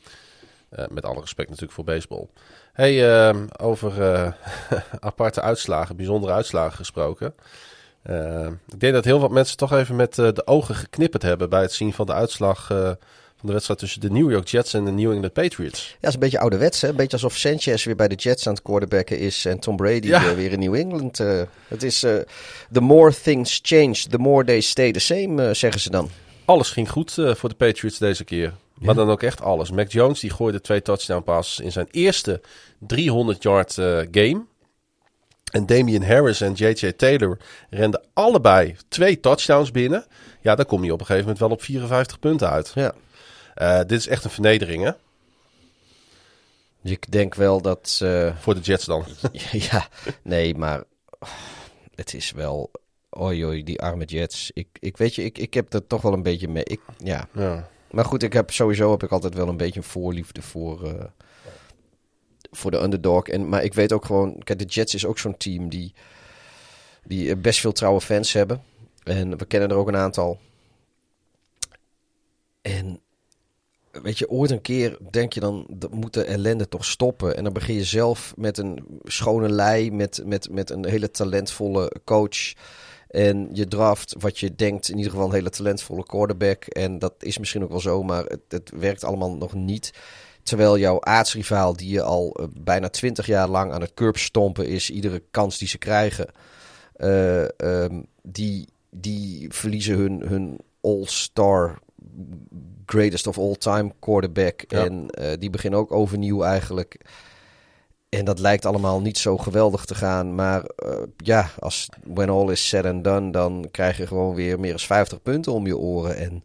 Eh, 0.70 0.84
met 0.88 1.04
alle 1.04 1.20
respect 1.20 1.48
natuurlijk 1.48 1.74
voor 1.74 1.84
baseball. 1.84 2.26
Hey, 2.72 3.10
ehm, 3.12 3.46
over 3.60 4.02
eh, 4.02 4.32
aparte 5.00 5.40
uitslagen, 5.40 5.96
bijzondere 5.96 6.32
uitslagen 6.32 6.76
gesproken. 6.76 7.34
Eh, 8.02 8.46
ik 8.68 8.80
denk 8.80 8.94
dat 8.94 9.04
heel 9.04 9.20
wat 9.20 9.30
mensen 9.30 9.56
toch 9.56 9.72
even 9.72 9.96
met 9.96 10.18
eh, 10.18 10.32
de 10.32 10.46
ogen 10.46 10.74
geknipperd 10.74 11.22
hebben 11.22 11.50
bij 11.50 11.62
het 11.62 11.72
zien 11.72 11.92
van 11.92 12.06
de 12.06 12.12
uitslag 12.12 12.66
van 13.36 13.48
de 13.48 13.52
wedstrijd 13.52 13.80
tussen 13.80 14.00
de 14.00 14.10
New 14.10 14.30
York 14.30 14.48
Jets 14.48 14.74
en 14.74 14.84
de 14.84 14.90
New 14.90 15.12
England 15.12 15.32
Patriots. 15.32 15.96
Ja, 16.00 16.08
is 16.08 16.14
een 16.14 16.20
beetje 16.20 16.38
ouderwets. 16.38 16.80
Hè? 16.80 16.88
Een 16.88 16.96
beetje 16.96 17.12
alsof 17.12 17.36
Sanchez 17.36 17.84
weer 17.84 17.96
bij 17.96 18.08
de 18.08 18.14
Jets 18.14 18.46
aan 18.46 18.52
het 18.54 18.62
quarterbacken 18.62 19.18
is 19.18 19.44
en 19.44 19.58
Tom 19.58 19.76
Brady 19.76 20.06
Ja. 20.06 20.34
weer 20.34 20.52
in 20.52 20.58
New 20.58 20.74
England. 20.74 21.18
het 21.68 21.82
is 21.82 21.98
the 22.72 22.80
more 22.80 23.14
things 23.22 23.60
change, 23.62 23.94
the 24.08 24.18
more 24.18 24.44
they 24.44 24.60
stay 24.60 24.92
the 24.92 24.98
same, 24.98 25.54
zeggen 25.54 25.80
ze 25.80 25.90
dan. 25.90 26.10
Alles 26.44 26.70
ging 26.70 26.90
goed 26.90 27.12
voor 27.12 27.48
de 27.48 27.54
Patriots 27.54 27.98
deze 27.98 28.24
keer. 28.24 28.52
Maar 28.80 28.94
dan 28.94 29.10
ook 29.10 29.22
echt 29.22 29.40
alles. 29.40 29.70
Mac 29.70 29.92
Jones 29.92 30.20
die 30.20 30.30
gooide 30.30 30.60
twee 30.60 30.82
touchdown 30.82 31.22
passes 31.22 31.64
in 31.64 31.72
zijn 31.72 31.88
eerste 31.90 32.40
300 32.78 33.42
yard 33.42 33.78
eh, 33.78 33.98
game. 34.10 34.44
En 35.52 35.66
Damian 35.66 36.02
Harris 36.02 36.40
en 36.40 36.52
J.J. 36.52 36.92
Taylor 36.92 37.38
renden 37.70 38.04
allebei 38.12 38.76
twee 38.88 39.20
touchdowns 39.20 39.70
binnen. 39.70 40.06
Ja, 40.40 40.54
dan 40.54 40.66
kom 40.66 40.84
je 40.84 40.92
op 40.92 41.00
een 41.00 41.06
gegeven 41.06 41.24
moment 41.24 41.40
wel 41.40 41.50
op 41.50 41.62
54 41.62 42.18
punten 42.18 42.50
uit. 42.50 42.72
Ja. 42.74 42.94
Eh, 43.54 43.78
dit 43.78 43.98
is 43.98 44.06
echt 44.06 44.24
een 44.24 44.30
vernedering, 44.30 44.84
hè? 44.84 44.90
Ik 46.82 47.10
denk 47.10 47.34
wel 47.34 47.60
dat... 47.60 48.00
Voor 48.38 48.54
de 48.54 48.60
Jets 48.60 48.84
dan. 48.84 49.04
ja, 49.70 49.88
nee, 50.22 50.54
maar 50.54 50.82
het 51.94 52.14
is 52.14 52.30
wel... 52.32 52.70
Oei, 53.20 53.44
oei, 53.44 53.64
die 53.64 53.82
arme 53.82 54.04
Jets. 54.04 54.50
Ik, 54.54 54.68
ik 54.72 54.96
weet 54.96 55.14
je, 55.14 55.24
ik, 55.24 55.38
ik 55.38 55.54
heb 55.54 55.72
er 55.72 55.86
toch 55.86 56.02
wel 56.02 56.12
een 56.12 56.22
beetje 56.22 56.48
mee. 56.48 56.64
Ik, 56.64 56.80
ja. 56.98 57.28
Ja. 57.32 57.68
Maar 57.90 58.04
goed, 58.04 58.22
ik 58.22 58.32
heb 58.32 58.50
sowieso 58.50 58.90
heb 58.90 59.02
ik 59.02 59.10
altijd 59.10 59.34
wel 59.34 59.48
een 59.48 59.56
beetje 59.56 59.80
een 59.80 59.86
voorliefde 59.86 60.42
voor, 60.42 60.86
eh, 60.86 61.04
voor 62.50 62.70
de 62.70 62.82
underdog. 62.82 63.26
En, 63.26 63.48
maar 63.48 63.62
ik 63.62 63.74
weet 63.74 63.92
ook 63.92 64.04
gewoon, 64.04 64.38
kijk, 64.38 64.58
de 64.58 64.64
Jets 64.64 64.94
is 64.94 65.06
ook 65.06 65.18
zo'n 65.18 65.36
team 65.36 65.68
die, 65.68 65.94
die 67.04 67.36
best 67.36 67.60
veel 67.60 67.72
trouwe 67.72 68.00
fans 68.00 68.32
hebben. 68.32 68.62
En 69.02 69.38
we 69.38 69.44
kennen 69.44 69.70
er 69.70 69.76
ook 69.76 69.88
een 69.88 69.96
aantal. 69.96 70.38
En 72.62 73.00
weet 73.90 74.18
je, 74.18 74.30
ooit 74.30 74.50
een 74.50 74.60
keer 74.60 74.98
denk 75.10 75.32
je 75.32 75.40
dan, 75.40 75.66
dat 75.68 75.90
moet 75.90 76.14
de 76.14 76.24
ellende 76.24 76.68
toch 76.68 76.84
stoppen. 76.84 77.36
En 77.36 77.44
dan 77.44 77.52
begin 77.52 77.74
je 77.74 77.84
zelf 77.84 78.32
met 78.36 78.58
een 78.58 79.00
schone 79.04 79.48
lei, 79.48 79.90
met, 79.90 80.22
met, 80.24 80.50
met 80.50 80.70
een 80.70 80.86
hele 80.86 81.10
talentvolle 81.10 81.92
coach. 82.04 82.52
En 83.10 83.48
je 83.52 83.68
draft 83.68 84.14
wat 84.18 84.38
je 84.38 84.54
denkt, 84.54 84.88
in 84.88 84.96
ieder 84.96 85.12
geval 85.12 85.26
een 85.26 85.34
hele 85.34 85.50
talentvolle 85.50 86.06
quarterback. 86.06 86.64
En 86.64 86.98
dat 86.98 87.14
is 87.18 87.38
misschien 87.38 87.62
ook 87.62 87.70
wel 87.70 87.80
zo, 87.80 88.02
maar 88.02 88.24
het, 88.24 88.40
het 88.48 88.70
werkt 88.74 89.04
allemaal 89.04 89.36
nog 89.36 89.54
niet. 89.54 89.92
Terwijl 90.42 90.78
jouw 90.78 91.00
aardsrivaal, 91.00 91.76
die 91.76 91.90
je 91.90 92.02
al 92.02 92.34
eh, 92.34 92.46
bijna 92.60 92.88
twintig 92.88 93.26
jaar 93.26 93.48
lang 93.48 93.72
aan 93.72 93.80
het 93.80 93.94
curb 93.94 94.16
stompen 94.16 94.66
is, 94.66 94.90
iedere 94.90 95.22
kans 95.30 95.58
die 95.58 95.68
ze 95.68 95.78
krijgen, 95.78 96.26
eh, 96.92 97.60
ehm, 97.60 98.02
die, 98.22 98.68
die 98.90 99.52
verliezen 99.52 99.96
hun, 99.96 100.20
hun 100.20 100.58
all-star 100.80 101.78
greatest 102.86 103.26
of 103.26 103.38
all-time 103.38 103.92
quarterback. 103.98 104.64
Ja. 104.68 104.84
En 104.84 105.10
eh, 105.10 105.38
die 105.38 105.50
beginnen 105.50 105.78
ook 105.78 105.92
overnieuw 105.92 106.42
eigenlijk. 106.42 107.00
En 108.10 108.24
dat 108.24 108.38
lijkt 108.38 108.66
allemaal 108.66 109.00
niet 109.00 109.18
zo 109.18 109.36
geweldig 109.38 109.84
te 109.84 109.94
gaan. 109.94 110.34
Maar 110.34 110.64
eh, 110.64 111.02
ja, 111.16 111.50
als 111.58 111.88
when 112.04 112.30
all 112.30 112.50
is 112.50 112.68
said 112.68 112.84
and 112.84 113.04
done, 113.04 113.32
dan 113.32 113.68
krijg 113.70 113.96
je 113.96 114.06
gewoon 114.06 114.34
weer 114.34 114.60
meer 114.60 114.70
dan 114.70 114.80
50 114.80 115.22
punten 115.22 115.52
om 115.52 115.66
je 115.66 115.76
oren. 115.76 116.16
En 116.16 116.44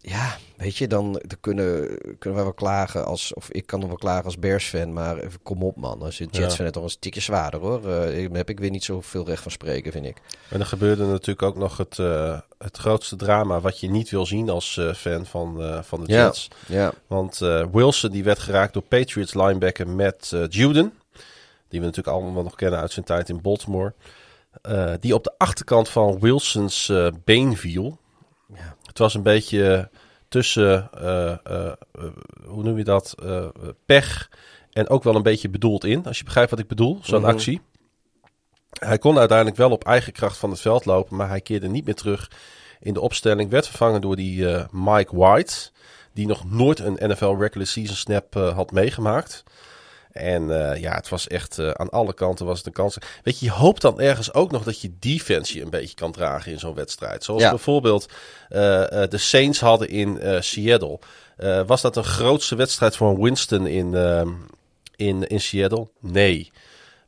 ja, 0.00 0.36
weet 0.56 0.76
je, 0.76 0.86
dan, 0.86 1.12
dan 1.12 1.40
kunnen, 1.40 1.98
kunnen 2.18 2.34
wij 2.34 2.42
wel 2.42 2.52
klagen 2.52 3.04
als, 3.04 3.34
of 3.34 3.50
ik 3.50 3.66
kan 3.66 3.80
er 3.80 3.86
wel 3.86 3.96
klagen 3.96 4.24
als 4.24 4.38
Bears-fan, 4.38 4.92
maar 4.92 5.18
even, 5.18 5.42
kom 5.42 5.62
op 5.62 5.76
man. 5.76 6.02
Als 6.02 6.18
je 6.18 6.26
Jets 6.30 6.54
fan 6.54 6.64
het 6.64 6.74
toch 6.74 6.84
een 6.84 6.96
tikje 6.98 7.20
zwaarder 7.20 7.60
hoor. 7.60 7.78
Eh, 7.78 8.28
daar 8.28 8.36
heb 8.36 8.50
ik 8.50 8.60
weer 8.60 8.70
niet 8.70 8.84
zoveel 8.84 9.26
recht 9.26 9.42
van 9.42 9.52
spreken, 9.52 9.92
vind 9.92 10.06
ik. 10.06 10.16
En 10.48 10.60
er 10.60 10.66
gebeurde 10.66 11.04
natuurlijk 11.04 11.42
ook 11.42 11.56
nog 11.56 11.76
het, 11.76 11.98
eh, 11.98 12.38
het 12.62 12.76
grootste 12.76 13.16
drama 13.16 13.60
wat 13.60 13.80
je 13.80 13.90
niet 13.90 14.10
wil 14.10 14.26
zien 14.26 14.48
als 14.48 14.76
eh, 14.76 14.94
fan 14.94 15.26
van, 15.26 15.82
van 15.84 16.04
de 16.04 16.12
Ja. 16.12 16.24
Jets. 16.24 16.48
Ja, 16.66 16.92
Want 17.06 17.40
eh, 17.40 17.66
Wilson 17.72 18.10
die 18.10 18.24
werd 18.24 18.38
geraakt 18.38 18.72
door 18.72 18.82
Patriots 18.82 19.34
linebacker 19.34 19.88
Matt 19.88 20.32
eh, 20.32 20.44
Juden. 20.48 20.92
Die 21.68 21.80
we 21.80 21.86
natuurlijk 21.86 22.16
allemaal 22.16 22.42
nog 22.42 22.54
kennen 22.54 22.80
uit 22.80 22.92
zijn 22.92 23.04
tijd 23.04 23.28
in 23.28 23.40
Baltimore. 23.40 23.94
Die 25.00 25.14
op 25.14 25.24
de 25.24 25.32
achterkant 25.38 25.88
van 25.88 26.18
Wilsons 26.20 26.92
been 27.24 27.56
viel. 27.56 27.98
Het 28.90 28.98
was 28.98 29.14
een 29.14 29.22
beetje 29.22 29.90
tussen, 30.28 30.90
eh, 30.92 31.30
eh, 31.30 31.66
eh, 31.66 31.72
hoe 32.46 32.62
noem 32.62 32.78
je 32.78 32.84
dat, 32.84 33.14
eh, 33.22 33.46
pech 33.86 34.30
en 34.72 34.88
ook 34.88 35.02
wel 35.02 35.14
een 35.14 35.22
beetje 35.22 35.48
bedoeld 35.48 35.84
in. 35.84 36.06
Als 36.06 36.18
je 36.18 36.24
begrijpt 36.24 36.50
wat 36.50 36.58
ik 36.58 36.68
bedoel, 36.68 36.98
zo'n 37.02 37.20
Mhm. 37.20 37.30
actie. 37.30 37.60
Hij 38.78 38.98
kon 38.98 39.18
uiteindelijk 39.18 39.56
wel 39.56 39.70
op 39.70 39.84
eigen 39.84 40.12
kracht 40.12 40.36
van 40.36 40.50
het 40.50 40.60
veld 40.60 40.84
lopen, 40.84 41.16
maar 41.16 41.28
hij 41.28 41.40
keerde 41.40 41.68
niet 41.68 41.84
meer 41.84 41.94
terug 41.94 42.30
in 42.80 42.94
de 42.94 43.00
opstelling. 43.00 43.50
Werd 43.50 43.68
vervangen 43.68 44.00
door 44.00 44.16
die 44.16 44.48
eh, 44.54 44.64
Mike 44.70 45.16
White, 45.16 45.70
die 46.14 46.26
nog 46.26 46.50
nooit 46.50 46.78
een 46.78 46.98
NFL 47.00 47.34
regular 47.38 47.66
season 47.66 47.96
snap 47.96 48.36
eh, 48.36 48.54
had 48.54 48.72
meegemaakt. 48.72 49.44
En 50.12 50.70
eh, 50.72 50.80
ja, 50.80 50.94
het 50.94 51.08
was 51.08 51.26
echt 51.28 51.58
eh, 51.58 51.70
aan 51.70 51.90
alle 51.90 52.14
kanten 52.14 52.46
was 52.46 52.58
het 52.58 52.66
een 52.66 52.72
kans. 52.72 52.96
Weet 53.22 53.38
je, 53.38 53.44
je 53.44 53.50
hoopt 53.52 53.80
dan 53.82 54.00
ergens 54.00 54.34
ook 54.34 54.50
nog 54.50 54.64
dat 54.64 54.80
je 54.80 54.92
defense 54.98 55.56
je 55.58 55.62
een 55.64 55.70
beetje 55.70 55.94
kan 55.94 56.12
dragen 56.12 56.52
in 56.52 56.58
zo'n 56.58 56.74
wedstrijd. 56.74 57.24
Zoals 57.24 57.42
Ja. 57.42 57.50
bijvoorbeeld 57.50 58.06
eh, 58.48 58.58
de 59.08 59.18
Saints 59.18 59.60
hadden 59.60 59.88
in 59.88 60.18
Seattle. 60.42 60.98
Was 61.66 61.80
dat 61.80 61.96
een 61.96 62.04
grootste 62.04 62.54
wedstrijd 62.56 62.96
voor 62.96 63.22
Winston 63.22 63.66
in, 63.66 63.94
in, 64.96 65.26
in 65.26 65.40
Seattle? 65.40 65.88
Nee. 66.00 66.50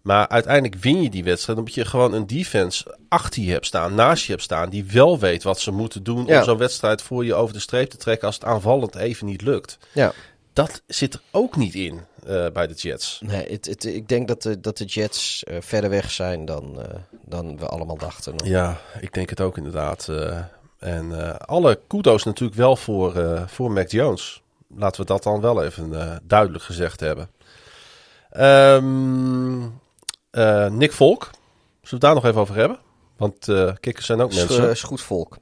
Maar 0.03 0.29
uiteindelijk 0.29 0.83
win 0.83 1.03
je 1.03 1.11
die 1.11 1.25
wedstrijd 1.25 1.59
omdat 1.59 1.75
je 1.75 1.85
gewoon 1.85 2.13
een 2.13 2.27
defense 2.27 2.99
achter 3.09 3.43
je 3.43 3.51
hebt 3.53 3.67
staan, 3.67 3.95
naast 3.95 4.25
je 4.25 4.31
hebt 4.33 4.45
staan, 4.45 4.71
die 4.71 4.85
wel 4.85 5.19
weet 5.19 5.43
wat 5.43 5.61
ze 5.61 5.71
moeten 5.71 6.03
doen 6.03 6.27
Ja. 6.27 6.39
om 6.39 6.45
zo'n 6.45 6.57
wedstrijd 6.59 7.03
voor 7.03 7.25
je 7.25 7.35
over 7.35 7.55
de 7.55 7.61
streep 7.61 7.91
te 7.91 7.97
trekken 7.97 8.27
als 8.27 8.35
het 8.35 8.45
aanvallend 8.45 8.95
even 8.95 9.27
niet 9.27 9.43
lukt. 9.43 9.79
ja. 9.93 10.13
Dat 10.53 10.83
zit 10.87 11.15
er 11.15 11.21
ook 11.31 11.57
niet 11.57 11.75
in 11.75 12.01
eh, 12.27 12.47
bij 12.53 12.67
de 12.67 12.75
Jets. 12.75 13.21
Nee, 13.25 13.53
het, 13.53 13.67
het, 13.67 13.85
ik 13.85 14.09
denk 14.09 14.29
dat 14.29 14.43
de, 14.43 14.61
dat 14.61 14.77
de 14.77 14.85
Jets 14.85 15.45
eh, 15.45 15.57
verder 15.61 15.91
weg 15.91 16.11
zijn 16.11 16.45
dan, 16.45 16.83
eh, 16.83 16.95
dan 17.25 17.59
we 17.59 17.67
allemaal 17.67 17.99
dachten. 17.99 18.35
Ja, 18.45 18.81
ik 19.01 19.13
denk 19.13 19.31
het 19.31 19.41
ook 19.41 19.57
inderdaad. 19.57 20.09
en 20.79 21.39
alle 21.47 21.81
kudo's 21.87 22.25
natuurlijk 22.25 22.59
wel 22.59 22.77
voor, 22.77 23.43
voor 23.47 23.71
Mac 23.71 23.91
Jones. 23.91 24.43
Laten 24.77 25.01
we 25.01 25.07
dat 25.07 25.23
dan 25.23 25.41
wel 25.41 25.63
even 25.65 26.21
duidelijk 26.23 26.65
gezegd 26.65 27.01
hebben. 27.01 27.29
Ehm, 28.33 29.63
eh, 30.31 30.67
Nick 30.69 30.93
Volk. 30.93 31.23
Zullen 31.23 31.41
we 31.81 31.89
het 31.91 32.01
daar 32.01 32.15
nog 32.15 32.25
even 32.25 32.41
over 32.41 32.55
hebben? 32.55 32.79
Want 33.17 33.49
kikkers 33.81 34.07
zijn 34.07 34.21
ook 34.21 34.35
mensen. 34.35 34.71
is 34.71 34.83
goed 34.83 35.01
volk. 35.01 35.37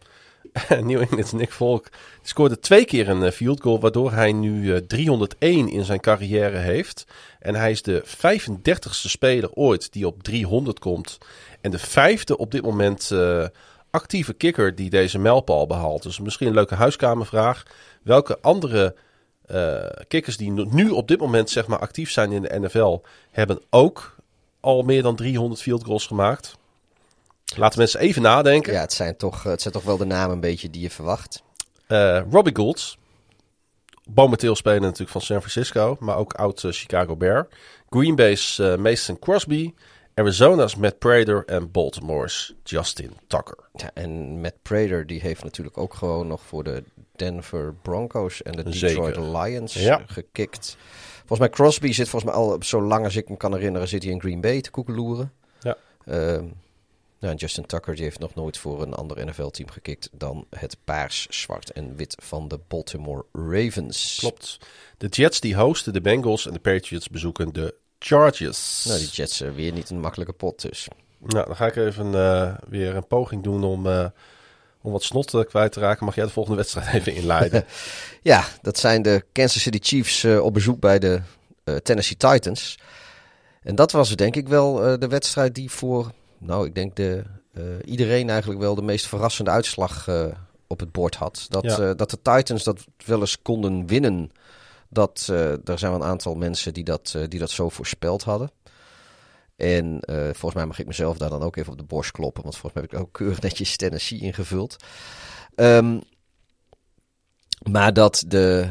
New 0.80 1.00
England 1.00 1.32
Nick 1.32 1.52
Volk 1.52 1.88
scoorde 2.22 2.58
twee 2.58 2.84
keer 2.84 3.08
een 3.08 3.22
eh, 3.22 3.32
field 3.32 3.60
goal, 3.60 3.80
waardoor 3.80 4.12
hij 4.12 4.32
nu 4.32 4.74
eh, 4.74 4.80
301 4.80 5.68
in 5.68 5.84
zijn 5.84 6.00
carrière 6.00 6.56
heeft. 6.56 7.06
En 7.38 7.54
hij 7.54 7.70
is 7.70 7.82
de 7.82 8.04
35ste 8.06 8.90
speler 8.90 9.50
ooit 9.52 9.92
die 9.92 10.06
op 10.06 10.22
300 10.22 10.78
komt. 10.78 11.18
En 11.60 11.70
de 11.70 11.78
vijfde 11.78 12.36
op 12.36 12.50
dit 12.50 12.62
moment 12.62 13.10
eh, 13.10 13.44
actieve 13.90 14.32
kicker 14.32 14.74
die 14.74 14.90
deze 14.90 15.18
mijlpaal 15.18 15.66
behaalt. 15.66 16.02
Dus 16.02 16.20
misschien 16.20 16.46
een 16.46 16.54
leuke 16.54 16.74
huiskamervraag. 16.74 17.62
Welke 18.02 18.38
andere 18.40 18.94
eh, 19.46 19.86
kikkers 20.08 20.36
die 20.36 20.50
nu 20.50 20.90
op 20.90 21.08
dit 21.08 21.20
moment 21.20 21.50
zeg 21.50 21.66
maar 21.66 21.78
actief 21.78 22.10
zijn 22.10 22.32
in 22.32 22.42
de 22.42 22.58
NFL, 22.60 22.98
hebben 23.30 23.60
ook 23.70 24.16
al 24.60 24.82
meer 24.82 25.02
dan 25.02 25.16
300 25.16 25.62
field 25.62 25.84
goals 25.84 26.06
gemaakt? 26.06 26.58
Laten 27.56 27.78
mensen 27.78 28.00
even 28.00 28.22
nadenken. 28.22 28.72
Ja, 28.72 28.80
het 28.80 28.92
zijn, 28.92 29.16
toch, 29.16 29.42
het 29.42 29.62
zijn 29.62 29.74
toch 29.74 29.82
wel 29.82 29.96
de 29.96 30.04
namen 30.04 30.34
een 30.34 30.40
beetje 30.40 30.70
die 30.70 30.82
je 30.82 30.90
verwacht. 30.90 31.42
Eh, 31.86 32.22
Robbie 32.30 32.54
Gould. 32.56 32.98
Momenteel 34.14 34.56
speler 34.56 34.80
natuurlijk 34.80 35.10
van 35.10 35.20
San 35.20 35.38
Francisco, 35.38 35.96
maar 36.00 36.16
ook 36.16 36.32
oud 36.34 36.64
eh, 36.64 36.72
Chicago 36.72 37.16
Bear. 37.16 37.48
Green 37.88 38.14
Bay's 38.14 38.58
eh, 38.58 38.76
Mason 38.76 39.18
Crosby. 39.18 39.74
Arizona's 40.14 40.76
Matt 40.76 40.98
Prater 40.98 41.42
en 41.46 41.70
Baltimore's 41.70 42.54
Justin 42.64 43.12
Tucker. 43.26 43.58
Ja, 43.72 43.90
en 43.94 44.40
Matt 44.40 44.62
Prater 44.62 45.06
die 45.06 45.20
heeft 45.20 45.44
natuurlijk 45.44 45.78
ook 45.78 45.94
gewoon 45.94 46.26
nog 46.26 46.40
voor 46.42 46.64
de 46.64 46.84
Denver 47.16 47.74
Broncos 47.82 48.42
en 48.42 48.52
de 48.52 48.72
Zeker. 48.72 49.04
Detroit 49.04 49.46
Lions 49.46 49.74
Ja. 49.74 50.02
gekikt. 50.06 50.76
Volgens 51.18 51.38
mij 51.38 51.48
Crosby 51.48 51.92
zit 51.92 52.08
volgens 52.08 52.32
mij 52.32 52.40
al, 52.40 52.56
zo 52.60 52.82
lang 52.82 53.04
als 53.04 53.16
ik 53.16 53.28
me 53.28 53.36
kan 53.36 53.52
herinneren, 53.54 53.88
zit 53.88 54.02
hij 54.02 54.12
in 54.12 54.20
Green 54.20 54.40
Bay 54.40 54.60
te 54.60 54.70
koekeloeren. 54.70 55.32
Ja. 55.60 55.76
Ehm, 56.04 56.44
nou, 57.20 57.34
Justin 57.34 57.66
Tucker 57.66 57.94
die 57.94 58.04
heeft 58.04 58.18
nog 58.18 58.34
nooit 58.34 58.58
voor 58.58 58.82
een 58.82 58.94
ander 58.94 59.26
NFL-team 59.26 59.70
gekikt 59.70 60.08
dan 60.12 60.46
het 60.50 60.76
paars, 60.84 61.26
zwart 61.30 61.72
en 61.72 61.96
wit 61.96 62.16
van 62.22 62.48
de 62.48 62.60
Baltimore 62.68 63.24
Ravens. 63.32 64.16
Klopt. 64.18 64.58
De 64.98 65.06
Jets 65.06 65.40
die 65.40 65.56
hosten 65.56 65.92
de 65.92 66.00
Bengals 66.00 66.46
en 66.46 66.52
de 66.52 66.58
Patriots 66.58 67.08
bezoeken 67.08 67.52
de 67.52 67.74
Chargers. 67.98 68.84
Nou, 68.84 68.98
die 68.98 69.08
Jets 69.08 69.40
eh, 69.40 69.50
weer 69.50 69.72
niet 69.72 69.90
een 69.90 70.00
makkelijke 70.00 70.32
pot 70.32 70.62
dus. 70.62 70.88
Nou, 71.18 71.46
dan 71.46 71.56
ga 71.56 71.66
ik 71.66 71.76
even 71.76 72.14
eh, 72.14 72.54
weer 72.68 72.96
een 72.96 73.06
poging 73.06 73.42
doen 73.42 73.64
om, 73.64 73.86
eh, 73.86 74.06
om 74.80 74.92
wat 74.92 75.02
snot 75.02 75.44
kwijt 75.46 75.72
te 75.72 75.80
raken. 75.80 76.04
Mag 76.04 76.14
jij 76.14 76.24
de 76.24 76.30
volgende 76.30 76.58
wedstrijd 76.58 76.86
even 76.94 77.14
inleiden? 77.14 77.64
Ja, 78.22 78.44
dat 78.62 78.78
zijn 78.78 79.02
de 79.02 79.24
Kansas 79.32 79.62
City 79.62 79.78
Chiefs 79.82 80.24
op 80.24 80.54
bezoek 80.54 80.80
bij 80.80 80.98
de 80.98 81.20
Tennessee 81.82 82.16
Titans. 82.16 82.78
En 83.62 83.74
dat 83.74 83.92
was 83.92 84.16
denk 84.16 84.36
ik 84.36 84.48
wel 84.48 84.98
de 84.98 85.08
wedstrijd 85.08 85.54
die 85.54 85.70
voor, 85.70 86.12
nou 86.40 86.66
ik 86.66 86.74
denk 86.74 86.96
de, 86.96 87.24
eh, 87.52 87.62
iedereen 87.84 88.30
eigenlijk 88.30 88.60
wel 88.60 88.74
de 88.74 88.82
meest 88.82 89.06
verrassende 89.06 89.50
uitslag 89.50 90.08
eh, 90.08 90.26
op 90.66 90.80
het 90.80 90.92
bord 90.92 91.14
had. 91.14 91.46
Dat, 91.48 91.64
Ja. 91.64 91.78
eh, 91.78 91.90
dat 91.96 92.10
de 92.10 92.22
Titans 92.22 92.64
dat 92.64 92.84
wel 93.06 93.20
eens 93.20 93.42
konden 93.42 93.86
winnen, 93.86 94.30
dat, 94.88 95.24
er 95.64 95.78
zijn 95.78 95.92
wel 95.92 96.00
een 96.00 96.06
aantal 96.08 96.34
mensen 96.34 96.74
die 96.74 96.84
dat, 96.84 97.16
die 97.28 97.38
dat 97.40 97.50
zo 97.50 97.68
voorspeld 97.68 98.22
hadden. 98.22 98.50
En 99.56 99.98
volgens 100.06 100.54
mij 100.54 100.66
mag 100.66 100.78
ik 100.78 100.86
mezelf 100.86 101.16
daar 101.18 101.30
dan 101.30 101.42
ook 101.42 101.56
even 101.56 101.72
op 101.72 101.78
de 101.78 101.84
borst 101.84 102.10
kloppen, 102.10 102.42
want 102.42 102.56
volgens 102.56 102.74
mij 102.74 102.82
heb 102.82 102.92
ik 103.00 103.06
ook 103.06 103.12
keurig 103.12 103.40
netjes 103.40 103.76
Tennessee 103.76 104.20
ingevuld. 104.20 104.76
Ehm, 105.54 106.00
maar 107.70 107.92
dat 107.92 108.24
de, 108.26 108.68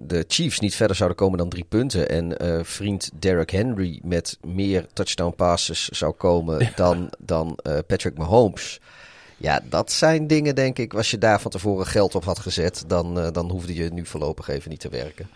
de 0.00 0.24
Chiefs 0.28 0.58
niet 0.58 0.74
verder 0.74 0.96
zouden 0.96 1.18
komen 1.18 1.38
dan 1.38 1.48
drie 1.48 1.64
punten. 1.64 2.08
En 2.08 2.38
eh, 2.38 2.58
vriend 2.62 3.10
Derrick 3.14 3.50
Henry 3.50 4.00
met 4.02 4.38
meer 4.46 4.86
touchdown 4.92 5.34
passes 5.36 5.88
zou 5.88 6.12
komen 6.12 6.72
dan, 6.76 7.10
dan 7.18 7.58
eh, 7.62 7.78
Patrick 7.86 8.18
Mahomes. 8.18 8.80
Ja, 9.36 9.60
dat 9.64 9.92
zijn 9.92 10.26
dingen, 10.26 10.54
denk 10.54 10.78
ik. 10.78 10.94
Als 10.94 11.10
je 11.10 11.18
daar 11.18 11.40
van 11.40 11.50
tevoren 11.50 11.86
geld 11.86 12.14
op 12.14 12.24
had 12.24 12.38
gezet, 12.38 12.84
dan, 12.86 13.20
eh, 13.20 13.32
dan 13.32 13.50
hoefde 13.50 13.74
je 13.74 13.90
nu 13.92 14.06
voorlopig 14.06 14.48
even 14.48 14.70
niet 14.70 14.80
te 14.80 14.88
werken. 14.88 15.30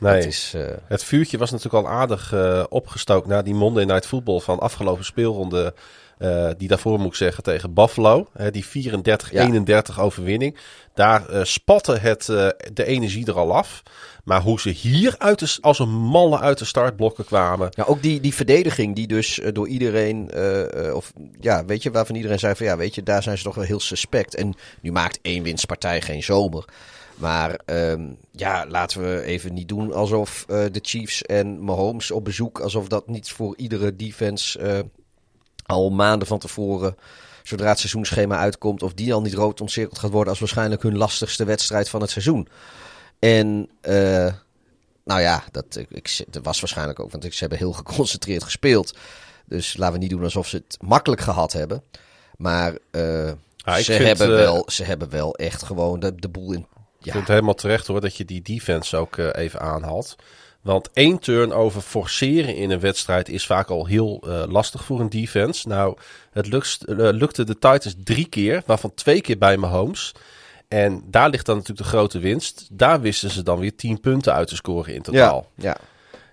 Nee. 0.00 0.14
Het 0.14 0.26
is, 0.26 0.54
Het 0.84 1.04
vuurtje 1.04 1.38
was 1.38 1.50
natuurlijk 1.50 1.84
al 1.84 1.92
aardig 1.92 2.34
opgestookt 2.68 3.26
na 3.26 3.42
die 3.42 3.54
Monday 3.54 3.84
Night 3.84 4.06
Football 4.06 4.40
van 4.40 4.58
afgelopen 4.58 5.04
speelronde. 5.04 5.74
Eh, 6.20 6.50
die 6.56 6.68
daarvoor 6.68 6.98
moet 6.98 7.06
ik 7.06 7.14
zeggen 7.14 7.42
tegen 7.42 7.74
Buffalo. 7.74 8.28
Hè, 8.32 8.50
die 8.50 8.64
34-31 8.66 9.98
overwinning. 9.98 10.56
Daar 10.94 11.28
eh, 11.28 11.44
spatte 11.44 11.96
het, 11.96 12.28
eh, 12.28 12.48
de 12.72 12.84
energie 12.84 13.26
er 13.26 13.38
al 13.38 13.54
af. 13.54 13.82
Maar 14.24 14.40
hoe 14.40 14.60
ze 14.60 14.68
hier 14.68 15.14
uit 15.18 15.38
de, 15.38 15.58
als 15.60 15.78
een 15.78 15.90
malle 15.90 16.38
uit 16.38 16.58
de 16.58 16.64
startblokken 16.64 17.24
kwamen. 17.24 17.68
Ja, 17.70 17.84
ook 17.84 18.02
die, 18.02 18.20
die 18.20 18.34
verdediging 18.34 18.94
die 18.96 19.06
dus 19.06 19.40
door 19.52 19.68
iedereen, 19.68 20.30
of 20.94 21.12
ja, 21.40 21.64
weet 21.64 21.82
je, 21.82 21.90
waarvan 21.90 22.16
iedereen 22.16 22.38
zei 22.38 22.54
van 22.54 22.66
ja, 22.66 22.76
weet 22.76 22.94
je, 22.94 23.02
daar 23.02 23.22
zijn 23.22 23.38
ze 23.38 23.44
toch 23.44 23.54
wel 23.54 23.64
heel 23.64 23.80
suspect. 23.80 24.34
En 24.34 24.54
nu 24.80 24.92
maakt 24.92 25.18
één 25.22 25.42
winstpartij 25.42 26.00
geen 26.00 26.22
zomer. 26.22 26.64
Maar 27.16 27.60
ehm, 27.66 28.06
ja, 28.32 28.66
laten 28.68 29.00
we 29.00 29.22
even 29.22 29.54
niet 29.54 29.68
doen 29.68 29.92
alsof 29.92 30.44
de 30.46 30.80
Chiefs 30.82 31.22
en 31.22 31.60
Mahomes 31.64 32.10
op 32.10 32.24
bezoek, 32.24 32.60
alsof 32.60 32.88
dat 32.88 33.08
niet 33.08 33.30
voor 33.30 33.54
iedere 33.56 33.96
defense 33.96 34.84
al 35.70 35.90
maanden 35.90 36.28
van 36.28 36.38
tevoren, 36.38 36.96
zodra 37.42 37.68
het 37.68 37.78
seizoenschema 37.78 38.38
uitkomt, 38.38 38.82
of 38.82 38.92
die 38.92 39.14
al 39.14 39.20
niet 39.20 39.34
rood 39.34 39.60
ontcirkeld 39.60 39.98
gaat 39.98 40.10
worden 40.10 40.28
als 40.28 40.38
waarschijnlijk 40.38 40.82
hun 40.82 40.96
lastigste 40.96 41.44
wedstrijd 41.44 41.88
van 41.88 42.00
het 42.00 42.10
seizoen. 42.10 42.48
En 43.18 43.68
eh, 43.80 44.32
nou 45.04 45.20
ja, 45.20 45.44
dat, 45.50 45.84
ik, 45.88 46.24
dat 46.30 46.44
was 46.44 46.60
waarschijnlijk 46.60 47.00
ook, 47.00 47.10
want 47.10 47.24
ik, 47.24 47.32
ze 47.32 47.40
hebben 47.40 47.58
heel 47.58 47.72
geconcentreerd 47.82 48.42
gespeeld. 48.42 48.96
Dus 49.46 49.76
laten 49.76 49.94
we 49.94 50.00
niet 50.00 50.10
doen 50.10 50.22
alsof 50.22 50.48
ze 50.48 50.56
het 50.56 50.76
makkelijk 50.80 51.20
gehad 51.20 51.52
hebben. 51.52 51.82
Maar 52.36 52.72
ik 52.72 53.84
ze, 53.84 53.92
vind, 53.92 54.06
hebben 54.06 54.38
eh, 54.38 54.44
wel, 54.44 54.62
ze 54.66 54.84
hebben 54.84 55.10
wel 55.10 55.34
echt 55.34 55.62
gewoon 55.62 56.00
de, 56.00 56.14
de 56.14 56.28
boel 56.28 56.52
in. 56.52 56.66
Ik 56.98 57.06
Ja, 57.06 57.12
vind 57.12 57.24
het 57.24 57.34
helemaal 57.34 57.54
terecht 57.54 57.86
hoor 57.86 58.00
dat 58.00 58.16
je 58.16 58.24
die 58.24 58.42
defense 58.42 58.96
ook 58.96 59.16
even 59.16 59.60
aanhaalt. 59.60 60.16
Want 60.62 60.90
één 60.92 61.18
turnover 61.18 61.80
forceren 61.80 62.56
in 62.56 62.70
een 62.70 62.80
wedstrijd 62.80 63.28
is 63.28 63.46
vaak 63.46 63.68
al 63.68 63.86
heel 63.86 64.22
eh, 64.26 64.42
lastig 64.48 64.84
voor 64.84 65.00
een 65.00 65.10
defense. 65.10 65.68
Nou, 65.68 65.96
het 66.30 66.46
eh, 66.46 66.96
lukte 66.96 67.44
de 67.44 67.58
Titans 67.58 67.94
drie 68.04 68.28
keer, 68.28 68.62
waarvan 68.66 68.94
twee 68.94 69.20
keer 69.20 69.38
bij 69.38 69.56
Mahomes. 69.56 70.14
En 70.68 71.02
daar 71.06 71.30
ligt 71.30 71.46
dan 71.46 71.56
natuurlijk 71.56 71.86
de 71.86 71.96
grote 71.96 72.18
winst. 72.18 72.68
Daar 72.72 73.00
wisten 73.00 73.30
ze 73.30 73.42
dan 73.42 73.58
weer 73.58 73.76
10 73.76 74.00
punten 74.00 74.32
uit 74.32 74.48
te 74.48 74.56
scoren 74.56 74.94
in 74.94 75.02
totaal. 75.02 75.46
Ja, 75.54 75.76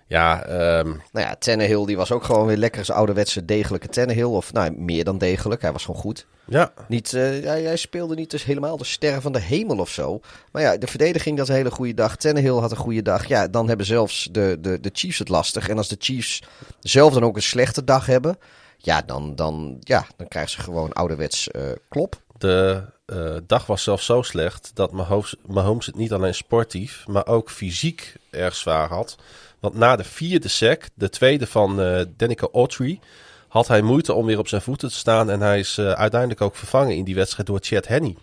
ehm, 0.08 0.86
Nou 0.86 1.26
ja, 1.26 1.36
Tannehill 1.38 1.86
die 1.86 1.96
was 1.96 2.12
ook 2.12 2.24
gewoon 2.24 2.46
weer 2.46 2.56
lekker 2.56 2.84
zijn 2.84 2.98
ouderwetse 2.98 3.44
degelijke 3.44 3.88
Tannehill. 3.88 4.24
Of 4.24 4.52
nou, 4.52 4.70
meer 4.76 5.04
dan 5.04 5.18
degelijk. 5.18 5.62
Hij 5.62 5.72
was 5.72 5.84
gewoon 5.84 6.00
goed. 6.00 6.26
ja. 6.44 6.72
Niet, 6.88 7.10
hij, 7.10 7.62
hij 7.62 7.76
speelde 7.76 8.14
niet 8.14 8.30
dus 8.30 8.44
helemaal 8.44 8.76
de 8.76 8.84
sterren 8.84 9.22
van 9.22 9.32
de 9.32 9.40
hemel 9.40 9.78
of 9.78 9.90
zo. 9.90 10.20
Maar 10.52 10.62
ja, 10.62 10.76
de 10.76 10.86
verdediging 10.86 11.36
dat 11.36 11.48
een 11.48 11.54
hele 11.54 11.70
goede 11.70 11.94
dag. 11.94 12.16
Tannehill 12.16 12.58
had 12.58 12.70
een 12.70 12.76
goede 12.76 13.02
dag. 13.02 13.26
Ja, 13.26 13.48
dan 13.48 13.68
hebben 13.68 13.86
zelfs 13.86 14.28
de, 14.32 14.58
de, 14.60 14.80
de 14.80 14.90
Chiefs 14.92 15.18
het 15.18 15.28
lastig. 15.28 15.68
En 15.68 15.76
als 15.76 15.88
de 15.88 15.96
Chiefs 15.98 16.42
zelf 16.80 17.12
dan 17.12 17.24
ook 17.24 17.36
een 17.36 17.42
slechte 17.42 17.84
dag 17.84 18.06
hebben... 18.06 18.38
Ja, 18.80 19.02
dan, 19.02 19.34
dan, 19.34 19.76
ja, 19.80 20.06
dan 20.16 20.28
krijgen 20.28 20.50
ze 20.50 20.60
gewoon 20.60 20.92
ouderwets 20.92 21.50
eh, 21.50 21.62
klop. 21.88 22.22
De 22.38 22.82
eh, 23.06 23.36
dag 23.46 23.66
was 23.66 23.82
zelfs 23.82 24.06
zo 24.06 24.22
slecht 24.22 24.70
dat 24.74 24.92
Mahomes, 24.92 25.34
Mahomes 25.46 25.86
het 25.86 25.96
niet 25.96 26.12
alleen 26.12 26.34
sportief, 26.34 27.04
maar 27.06 27.26
ook 27.26 27.50
fysiek 27.50 28.16
erg 28.30 28.54
zwaar 28.54 28.88
had. 28.88 29.16
Want 29.60 29.74
na 29.74 29.96
de 29.96 30.04
vierde 30.04 30.48
sack, 30.48 30.88
de 30.94 31.08
tweede 31.08 31.46
van 31.46 31.76
Danica 32.16 32.48
Autry, 32.52 33.00
had 33.48 33.68
hij 33.68 33.82
moeite 33.82 34.12
om 34.12 34.26
weer 34.26 34.38
op 34.38 34.48
zijn 34.48 34.62
voeten 34.62 34.88
te 34.88 34.94
staan. 34.94 35.30
En 35.30 35.40
hij 35.40 35.58
is 35.58 35.78
eh, 35.78 35.90
uiteindelijk 35.90 36.40
ook 36.40 36.56
vervangen 36.56 36.96
in 36.96 37.04
die 37.04 37.14
wedstrijd 37.14 37.48
door 37.48 37.58
Chad 37.62 37.86
Henney. 37.86 38.16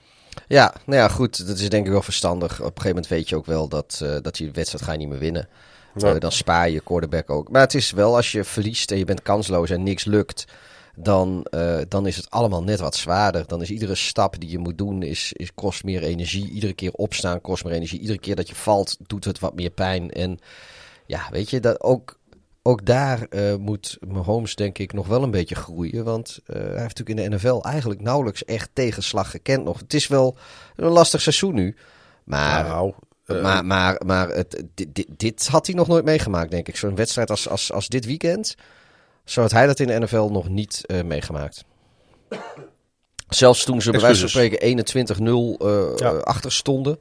Ja, 0.48 0.74
nou 0.86 1.00
ja, 1.00 1.08
goed. 1.08 1.48
Dat 1.48 1.60
is 1.60 1.70
denk 1.70 1.86
ik 1.86 1.92
wel 1.92 2.02
verstandig. 2.02 2.52
Op 2.52 2.60
een 2.60 2.66
gegeven 2.66 2.90
moment 2.90 3.08
weet 3.08 3.30
je 3.30 3.36
ook 3.36 3.46
wel 3.46 3.68
dat, 3.68 4.00
eh, 4.04 4.16
dat 4.22 4.38
je 4.38 4.46
de 4.46 4.52
wedstrijd 4.52 4.84
ga 4.84 4.92
je 4.92 4.98
niet 4.98 5.10
meer 5.10 5.20
winnen. 5.20 5.48
Ja. 5.96 6.14
Eh, 6.14 6.20
dan 6.20 6.32
spaar 6.32 6.70
je 6.70 6.80
quarterback 6.80 7.30
ook. 7.30 7.50
Maar 7.50 7.62
het 7.62 7.74
is 7.74 7.92
wel 7.92 8.16
als 8.16 8.32
je 8.32 8.44
verliest 8.44 8.92
en 8.92 8.98
je 8.98 9.06
bent 9.06 9.22
kansloos 9.22 9.70
en 9.70 9.84
niks 9.84 10.06
lukt... 10.06 10.46
Dan, 10.98 11.46
dan 11.88 12.08
is 12.08 12.16
het 12.16 12.30
allemaal 12.30 12.64
net 12.64 12.80
wat 12.80 12.96
zwaarder. 12.96 13.48
Dan 13.48 13.62
is 13.62 13.70
iedere 13.70 13.96
stap 13.96 14.40
die 14.40 14.50
je 14.50 14.58
moet 14.58 14.78
doen, 14.78 15.04
is, 15.04 15.34
is, 15.34 15.54
kost 15.54 15.84
meer 15.84 16.04
energie. 16.04 16.50
Iedere 16.50 16.74
keer 16.74 16.92
opstaan 16.92 17.42
kost 17.42 17.64
meer 17.64 17.74
energie. 17.74 18.00
Iedere 18.00 18.20
keer 18.20 18.36
dat 18.36 18.50
je 18.50 18.56
valt, 18.56 18.98
doet 19.08 19.26
het 19.26 19.40
wat 19.40 19.56
meer 19.56 19.70
pijn. 19.70 20.12
En 20.12 20.40
ja, 21.06 21.28
weet 21.32 21.50
je, 21.50 21.60
dat 21.60 21.82
ook, 21.82 22.20
ook 22.62 22.86
daar 22.86 23.22
eh, 23.22 23.56
moet 23.56 23.98
Mahomes 24.08 24.56
denk 24.56 24.78
ik 24.78 24.94
nog 24.94 25.08
wel 25.08 25.24
een 25.24 25.32
beetje 25.32 25.56
groeien. 25.56 26.04
Want 26.04 26.40
eh, 26.46 26.56
hij 26.56 26.82
heeft 26.82 26.98
natuurlijk 26.98 27.20
in 27.20 27.30
de 27.30 27.36
NFL 27.36 27.62
eigenlijk 27.62 28.02
nauwelijks 28.02 28.46
echt 28.46 28.70
tegenslag 28.74 29.32
gekend 29.32 29.64
nog. 29.64 29.80
Het 29.80 29.94
is 29.94 30.08
wel 30.08 30.38
een 30.76 30.90
lastig 30.90 31.22
seizoen 31.22 31.54
nu. 31.54 31.76
Maar, 32.24 32.64
nou, 32.64 32.94
eh, 33.26 33.42
maar, 33.42 33.66
maar, 33.66 34.02
maar 34.06 34.30
het, 34.30 34.64
dit, 35.18 35.48
had 35.48 35.66
hij 35.66 35.76
nog 35.76 35.88
nooit 35.88 36.06
meegemaakt, 36.06 36.52
denk 36.52 36.68
ik. 36.68 36.78
Zo'n 36.78 36.96
wedstrijd 36.96 37.30
als, 37.30 37.50
als, 37.50 37.72
als 37.72 37.88
dit 37.88 38.06
weekend, 38.06 38.56
zo 39.24 39.42
had 39.42 39.52
hij 39.52 39.68
dat 39.68 39.80
in 39.80 39.88
de 39.88 40.00
NFL 40.00 40.30
nog 40.32 40.50
niet 40.50 40.82
meegemaakt. 41.06 41.64
Zelfs 43.30 43.64
toen 43.64 43.82
ze 43.82 43.92
bij 43.92 44.00
wijze 44.00 44.20
van 44.20 44.30
spreken 44.30 44.86
21-0 45.58 45.58
eh, 45.58 45.96
Ja. 45.96 46.12
eh, 46.12 46.20
achter 46.20 46.52
stonden. 46.52 47.00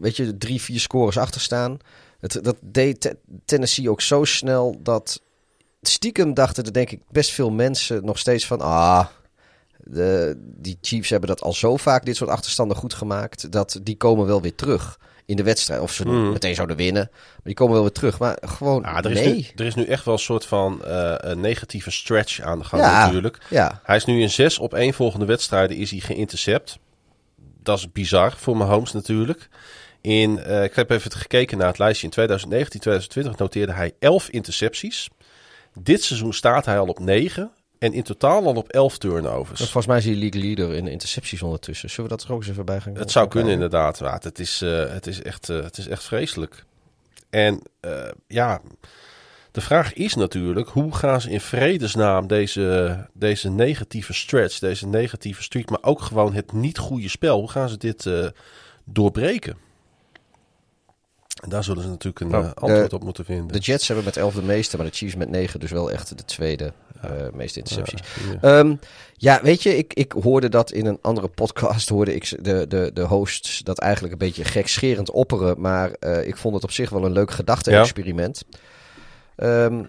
Weet 0.00 0.16
je, 0.16 0.36
drie, 0.38 0.62
vier 0.62 0.80
scores 0.80 1.18
achter 1.18 1.40
staan. 1.40 1.78
Het, 2.20 2.38
dat 2.42 2.56
deed 2.60 3.00
Te- 3.00 3.16
Tennessee 3.44 3.90
ook 3.90 4.00
zo 4.00 4.24
snel 4.24 4.76
dat 4.82 5.22
stiekem 5.82 6.34
dachten 6.34 6.64
er 6.64 6.72
denk 6.72 6.90
ik 6.90 7.00
best 7.10 7.30
veel 7.30 7.50
mensen 7.50 8.04
nog 8.04 8.18
steeds 8.18 8.46
van... 8.46 8.60
Ah, 8.60 9.06
de, 9.84 10.34
die 10.44 10.78
Chiefs 10.80 11.10
hebben 11.10 11.28
dat 11.28 11.40
al 11.42 11.52
zo 11.52 11.76
vaak, 11.76 12.04
dit 12.04 12.16
soort 12.16 12.30
achterstanden 12.30 12.76
goed 12.76 12.94
gemaakt... 12.94 13.52
dat 13.52 13.80
die 13.82 13.96
komen 13.96 14.26
wel 14.26 14.42
weer 14.42 14.54
terug 14.54 14.98
in 15.26 15.36
de 15.36 15.42
wedstrijd. 15.42 15.80
Of 15.80 15.92
ze 15.92 16.02
Hmm. 16.02 16.32
meteen 16.32 16.54
zouden 16.54 16.76
winnen, 16.76 17.08
maar 17.12 17.40
die 17.44 17.54
komen 17.54 17.72
wel 17.74 17.82
weer 17.82 17.92
terug. 17.92 18.18
Maar 18.18 18.38
gewoon, 18.40 18.82
ja, 18.82 19.02
er, 19.02 19.10
is 19.10 19.18
nee. 19.20 19.34
nu, 19.34 19.44
er 19.56 19.66
is 19.66 19.74
nu 19.74 19.84
echt 19.84 20.04
wel 20.04 20.14
een 20.14 20.20
soort 20.20 20.44
van 20.46 20.84
eh, 20.84 21.14
een 21.16 21.40
negatieve 21.40 21.90
stretch 21.90 22.40
aan 22.40 22.58
de 22.58 22.64
gang 22.64 22.82
Ja. 22.82 23.04
natuurlijk. 23.04 23.38
Ja, 23.50 23.80
Hij 23.84 23.96
is 23.96 24.04
nu 24.04 24.20
in 24.20 24.30
zes 24.30 24.58
op 24.58 24.74
één 24.74 24.94
volgende 24.94 25.26
wedstrijden 25.26 25.76
is 25.76 25.90
hij 25.90 26.00
geïntercept. 26.00 26.78
Dat 27.62 27.78
is 27.78 27.92
bizar 27.92 28.32
voor 28.36 28.56
Mahomes 28.56 28.92
natuurlijk. 28.92 29.48
In, 30.08 30.38
eh, 30.38 30.64
ik 30.64 30.74
heb 30.74 30.90
even 30.90 31.12
gekeken 31.12 31.58
naar 31.58 31.66
het 31.66 31.78
lijstje. 31.78 32.06
In 32.06 32.12
2019, 32.12 32.80
2020 32.80 33.40
noteerde 33.40 33.72
hij 33.72 33.92
11 33.98 34.28
intercepties. 34.28 35.08
Dit 35.80 36.02
seizoen 36.02 36.32
staat 36.32 36.64
hij 36.64 36.78
al 36.78 36.86
op 36.86 36.98
9. 36.98 37.50
En 37.78 37.92
in 37.92 38.02
totaal 38.02 38.46
al 38.46 38.54
op 38.54 38.68
11 38.68 38.98
turnovers. 38.98 39.60
volgens 39.60 39.86
mij 39.86 39.98
is 39.98 40.04
hij 40.04 40.14
league 40.14 40.42
leader 40.42 40.74
in 40.74 40.86
intercepties 40.86 41.42
ondertussen. 41.42 41.90
Zullen 41.90 42.10
we 42.10 42.16
dat 42.16 42.26
er 42.26 42.32
ook 42.32 42.40
eens 42.40 42.50
even 42.50 42.64
bij 42.64 42.80
gaan 42.80 42.94
Het 42.94 43.10
zou 43.10 43.28
kunnen 43.28 43.48
kijken? 43.48 43.64
inderdaad. 43.64 44.00
Maar 44.00 44.20
het, 44.22 44.38
is, 44.38 44.62
eh, 44.62 44.92
het, 44.92 45.06
is 45.06 45.22
echt, 45.22 45.48
eh, 45.48 45.62
het 45.62 45.78
is 45.78 45.88
echt 45.88 46.04
vreselijk. 46.04 46.64
En 47.30 47.62
ja, 48.26 48.60
de 49.50 49.60
vraag 49.60 49.92
is 49.92 50.14
natuurlijk... 50.14 50.68
hoe 50.68 50.94
gaan 50.94 51.20
ze 51.20 51.30
in 51.30 51.40
vredesnaam 51.40 52.26
deze, 52.26 52.96
deze 53.12 53.50
negatieve 53.50 54.12
stretch... 54.12 54.58
deze 54.58 54.86
negatieve 54.86 55.42
streak... 55.42 55.70
maar 55.70 55.82
ook 55.82 56.00
gewoon 56.00 56.34
het 56.34 56.52
niet 56.52 56.78
goede 56.78 57.08
spel... 57.08 57.38
hoe 57.38 57.50
gaan 57.50 57.68
ze 57.68 57.76
dit 57.76 58.10
doorbreken? 58.84 59.66
En 61.38 61.48
daar 61.48 61.64
zullen 61.64 61.82
ze 61.82 61.88
natuurlijk 61.88 62.20
een 62.24 62.28
Nou, 62.30 62.44
eh, 62.44 62.50
antwoord 62.54 62.90
de- 62.90 62.96
op 62.96 63.04
moeten 63.04 63.24
vinden. 63.24 63.48
De 63.52 63.58
Jets 63.58 63.86
hebben 63.86 64.04
met 64.04 64.16
11 64.16 64.34
de 64.34 64.42
meeste, 64.42 64.76
maar 64.76 64.86
de 64.86 64.92
Chiefs 64.92 65.14
met 65.14 65.30
9 65.30 65.60
dus 65.60 65.70
wel 65.70 65.90
echt 65.90 66.18
de 66.18 66.24
tweede 66.24 66.72
eh, 67.00 67.10
meeste 67.32 67.58
intercepties. 67.58 68.00
Ja, 68.40 68.58
Ehm, 68.58 68.74
ja, 69.14 69.40
weet 69.42 69.62
je, 69.62 69.76
ik, 69.76 69.94
ik 69.94 70.12
hoorde 70.12 70.48
dat 70.48 70.72
in 70.72 70.86
een 70.86 70.98
andere 71.02 71.28
podcast, 71.28 71.88
hoorde 71.98 72.14
ik 72.14 72.44
de, 72.44 72.66
de, 72.68 72.90
de 72.94 73.02
hosts 73.02 73.58
dat 73.58 73.78
eigenlijk 73.78 74.12
een 74.12 74.18
beetje 74.18 74.44
gekscherend 74.44 75.10
opperen, 75.10 75.60
maar 75.60 75.90
eh, 75.92 76.26
ik 76.26 76.36
vond 76.36 76.54
het 76.54 76.64
op 76.64 76.70
zich 76.70 76.90
wel 76.90 77.04
een 77.04 77.12
leuk 77.12 77.30
gedachte-experiment. 77.30 78.42
Ehm, 79.36 79.84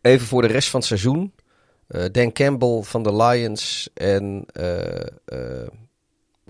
even 0.00 0.26
voor 0.26 0.42
de 0.42 0.48
rest 0.48 0.68
van 0.70 0.80
het 0.80 0.88
seizoen. 0.88 1.32
Dan 2.12 2.32
Campbell 2.32 2.82
van 2.82 3.02
de 3.02 3.16
Lions 3.16 3.88
en 3.94 4.46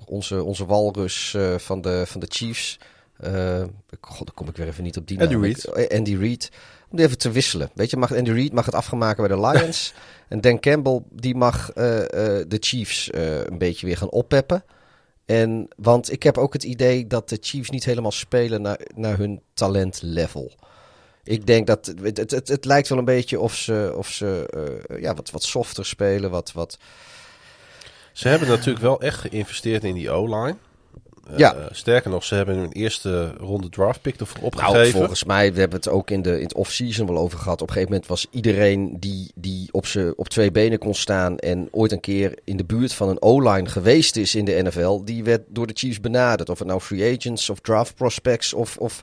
onze, 0.04 0.42
onze 0.42 0.66
walrus 0.66 1.36
van, 1.56 1.80
de, 1.80 2.02
van 2.06 2.20
de 2.20 2.26
Chiefs. 2.28 2.78
Eh, 3.16 3.64
God, 4.00 4.26
dan 4.26 4.34
kom 4.34 4.48
ik 4.48 4.56
weer 4.56 4.66
even 4.66 4.82
niet 4.82 4.96
op 4.96 5.08
die 5.08 5.20
Andy 5.20 5.34
naam. 5.34 5.44
Eh, 5.44 5.98
Andy 5.98 6.16
Reid. 6.16 6.50
Om 6.90 6.96
die 6.96 7.06
even 7.06 7.18
te 7.18 7.30
wisselen. 7.30 7.70
Weet 7.74 7.90
je, 7.90 7.96
mag 7.96 8.14
Andy 8.14 8.30
Reid 8.30 8.52
mag 8.52 8.64
het 8.64 8.74
afgemaken 8.74 9.26
bij 9.26 9.36
de 9.36 9.46
Lions. 9.46 9.94
en 10.28 10.40
Dan 10.40 10.60
Campbell 10.60 11.02
die 11.10 11.34
mag 11.34 11.70
eh, 11.70 11.84
de 12.48 12.56
Chiefs 12.60 13.10
een 13.12 13.58
beetje 13.58 13.86
weer 13.86 13.96
gaan 13.96 14.10
oppeppen. 14.10 14.64
En, 15.24 15.68
want 15.76 16.12
ik 16.12 16.22
heb 16.22 16.38
ook 16.38 16.52
het 16.52 16.64
idee 16.64 17.06
dat 17.06 17.28
de 17.28 17.38
Chiefs 17.40 17.70
niet 17.70 17.84
helemaal 17.84 18.12
spelen 18.12 18.62
naar, 18.62 18.80
naar 18.94 19.18
hun 19.18 19.42
talentlevel. 19.54 20.52
Ik 21.24 21.46
denk 21.46 21.66
dat 21.66 21.86
het, 21.86 22.16
het, 22.16 22.30
het, 22.30 22.48
het 22.48 22.64
lijkt 22.64 22.88
wel 22.88 22.98
een 22.98 23.04
beetje 23.04 23.40
of 23.40 23.54
ze, 23.54 23.92
of 23.96 24.08
ze 24.08 24.46
ja, 25.00 25.14
wat, 25.14 25.30
wat 25.30 25.42
softer 25.42 25.86
spelen. 25.86 26.30
Wat, 26.30 26.52
wat, 26.52 26.78
Ze 28.12 28.28
hebben 28.28 28.48
natuurlijk 28.48 28.84
wel 28.84 29.00
echt 29.00 29.18
geïnvesteerd 29.18 29.84
in 29.84 29.94
die 29.94 30.10
O-line. 30.10 30.56
Eh, 31.30 31.38
Ja. 31.38 31.56
sterker 31.70 32.10
nog, 32.10 32.24
ze 32.24 32.34
hebben 32.34 32.56
hun 32.56 32.72
eerste 32.72 33.32
ronde 33.38 33.68
draft 33.68 34.00
pick 34.00 34.20
ervoor 34.20 34.36
Nou, 34.40 34.46
opgegeven. 34.46 34.98
volgens 34.98 35.24
mij, 35.24 35.52
we 35.52 35.60
hebben 35.60 35.78
het 35.78 35.88
ook 35.88 36.10
in, 36.10 36.22
de, 36.22 36.36
in 36.36 36.42
het 36.42 36.54
off-season 36.54 37.06
wel 37.06 37.18
over 37.18 37.38
gehad. 37.38 37.60
Op 37.62 37.66
een 37.68 37.72
gegeven 37.72 37.92
moment 37.92 38.08
was 38.10 38.26
iedereen 38.30 38.96
die, 39.00 39.30
die 39.34 39.68
op, 39.72 39.86
z'n- 39.86 40.12
op 40.16 40.28
twee 40.28 40.50
benen 40.50 40.78
kon 40.78 40.94
staan 40.94 41.38
en 41.38 41.68
ooit 41.70 41.92
een 41.92 42.00
keer 42.00 42.38
in 42.44 42.56
de 42.56 42.64
buurt 42.64 42.94
van 42.94 43.08
een 43.08 43.22
O-line 43.22 43.68
geweest 43.68 44.16
is 44.16 44.34
in 44.34 44.44
de 44.44 44.62
NFL, 44.62 45.00
die 45.04 45.24
werd 45.24 45.40
door 45.48 45.66
de 45.66 45.74
Chiefs 45.76 46.00
benaderd. 46.00 46.48
Of 46.48 46.58
het 46.58 46.68
nou 46.68 46.80
free 46.80 47.16
agents 47.16 47.50
of 47.50 47.58
draft 47.60 47.94
prospects 47.94 48.52
of, 48.52 48.76
of 48.76 49.02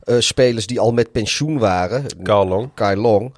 eh, 0.00 0.16
spelers 0.18 0.66
die 0.66 0.80
al 0.80 0.92
met 0.92 1.12
pensioen 1.12 1.58
waren. 1.58 2.04
Carl 2.22 2.48
Long. 2.48 2.70
Kai 2.74 2.96
Long. 2.96 3.34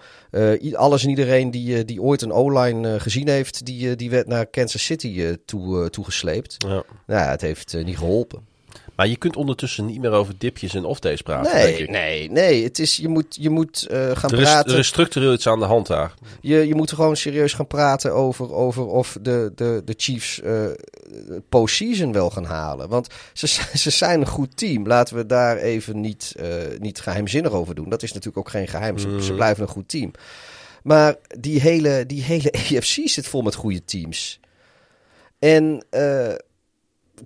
I- 0.63 0.75
alles 0.75 1.03
en 1.03 1.09
iedereen 1.11 1.51
die, 1.51 1.77
eh, 1.77 1.85
die 1.85 2.03
ooit 2.03 2.23
een 2.23 2.33
O-line 2.33 2.95
eh, 2.95 3.01
gezien 3.01 3.29
heeft, 3.29 3.65
die, 3.65 3.97
die 3.97 4.11
werd 4.11 4.27
naar 4.27 4.47
Kansas 4.47 4.85
City 4.85 5.37
toe, 5.45 5.91
toegesleept. 5.91 6.55
Ja. 6.59 6.69
Nou, 6.69 6.85
ja, 7.07 7.31
het 7.31 7.41
heeft 7.41 7.77
niet 7.85 7.99
geholpen. 7.99 8.47
Maar 9.03 9.11
je 9.11 9.17
kunt 9.17 9.37
ondertussen 9.37 9.87
niet 9.87 10.01
meer 10.01 10.11
over 10.11 10.35
dipjes 10.39 10.75
en 10.75 10.85
off-days 10.85 11.23
praten, 11.23 11.53
denk 11.53 11.65
Nee, 11.65 11.83
ik. 11.83 11.91
nee, 11.91 12.31
nee. 12.31 12.65
Het 12.65 12.79
is, 12.79 12.97
je 12.97 13.09
moet, 13.09 13.37
je 13.41 13.51
moet 13.51 13.87
eh, 13.87 14.11
gaan 14.15 14.31
Er 14.31 14.39
is, 14.39 14.45
praten. 14.45 14.73
er 14.73 14.79
is 14.79 14.87
structureel 14.87 15.33
iets 15.33 15.47
aan 15.47 15.59
de 15.59 15.65
hand 15.65 15.87
daar. 15.87 16.15
Je, 16.41 16.67
je 16.67 16.75
moet 16.75 16.93
gewoon 16.93 17.17
serieus 17.17 17.53
gaan 17.53 17.67
praten 17.67 18.15
over, 18.15 18.53
over 18.53 18.87
of 18.87 19.17
de, 19.21 19.53
de, 19.55 19.83
de 19.85 19.95
Chiefs 19.97 20.41
eh 20.41 20.67
postseason 21.49 22.13
wel 22.13 22.31
gaan 22.31 22.45
halen. 22.45 22.89
Want 22.89 23.07
ze, 23.33 23.47
ze 23.79 23.91
zijn 23.91 24.21
een 24.21 24.27
goed 24.27 24.57
team. 24.57 24.87
Laten 24.87 25.17
we 25.17 25.27
daar 25.27 25.57
even 25.57 26.01
niet, 26.01 26.35
eh, 26.37 26.47
niet 26.79 27.01
geheimzinnig 27.01 27.53
over 27.53 27.75
doen. 27.75 27.89
Dat 27.89 28.03
is 28.03 28.13
natuurlijk 28.13 28.47
ook 28.47 28.53
geen 28.53 28.69
geheim. 28.69 28.99
Ze, 28.99 29.23
ze 29.23 29.35
blijven 29.35 29.63
een 29.63 29.69
goed 29.69 29.89
team. 29.89 30.11
Maar 30.83 31.17
die 31.39 31.61
hele, 31.61 32.05
die 32.07 32.23
hele 32.23 32.53
AFC 32.77 33.01
zit 33.05 33.27
vol 33.29 33.43
met 33.43 33.55
goede 33.55 33.85
teams. 33.85 34.41
En 35.39 35.85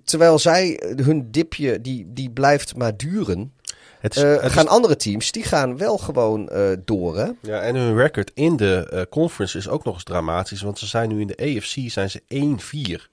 terwijl 0.03 0.39
zij 0.39 0.81
hun 0.95 1.31
dipje, 1.31 1.81
die, 1.81 2.05
die 2.13 2.29
blijft 2.29 2.75
maar 2.75 2.97
duren. 2.97 3.53
Het 3.99 4.15
is, 4.15 4.23
eh, 4.23 4.31
het 4.31 4.43
is- 4.43 4.51
gaan 4.51 4.67
andere 4.67 4.95
teams, 4.95 5.31
die 5.31 5.43
gaan 5.43 5.77
wel 5.77 5.97
gewoon 5.97 6.49
eh, 6.49 6.69
door. 6.85 7.17
Hè? 7.17 7.29
ja, 7.41 7.61
en 7.61 7.75
hun 7.75 7.95
record 7.97 8.31
in 8.33 8.57
de 8.57 8.87
eh, 8.89 9.01
conference 9.09 9.57
is 9.57 9.69
ook 9.69 9.83
nog 9.83 9.93
eens 9.93 10.03
dramatisch. 10.03 10.61
Want 10.61 10.79
ze 10.79 10.85
zijn 10.87 11.09
nu 11.09 11.21
in 11.21 11.27
de 11.27 11.37
AFC 11.37 11.91
zijn 11.91 12.09
ze 12.09 12.21
1-4. 12.27 13.09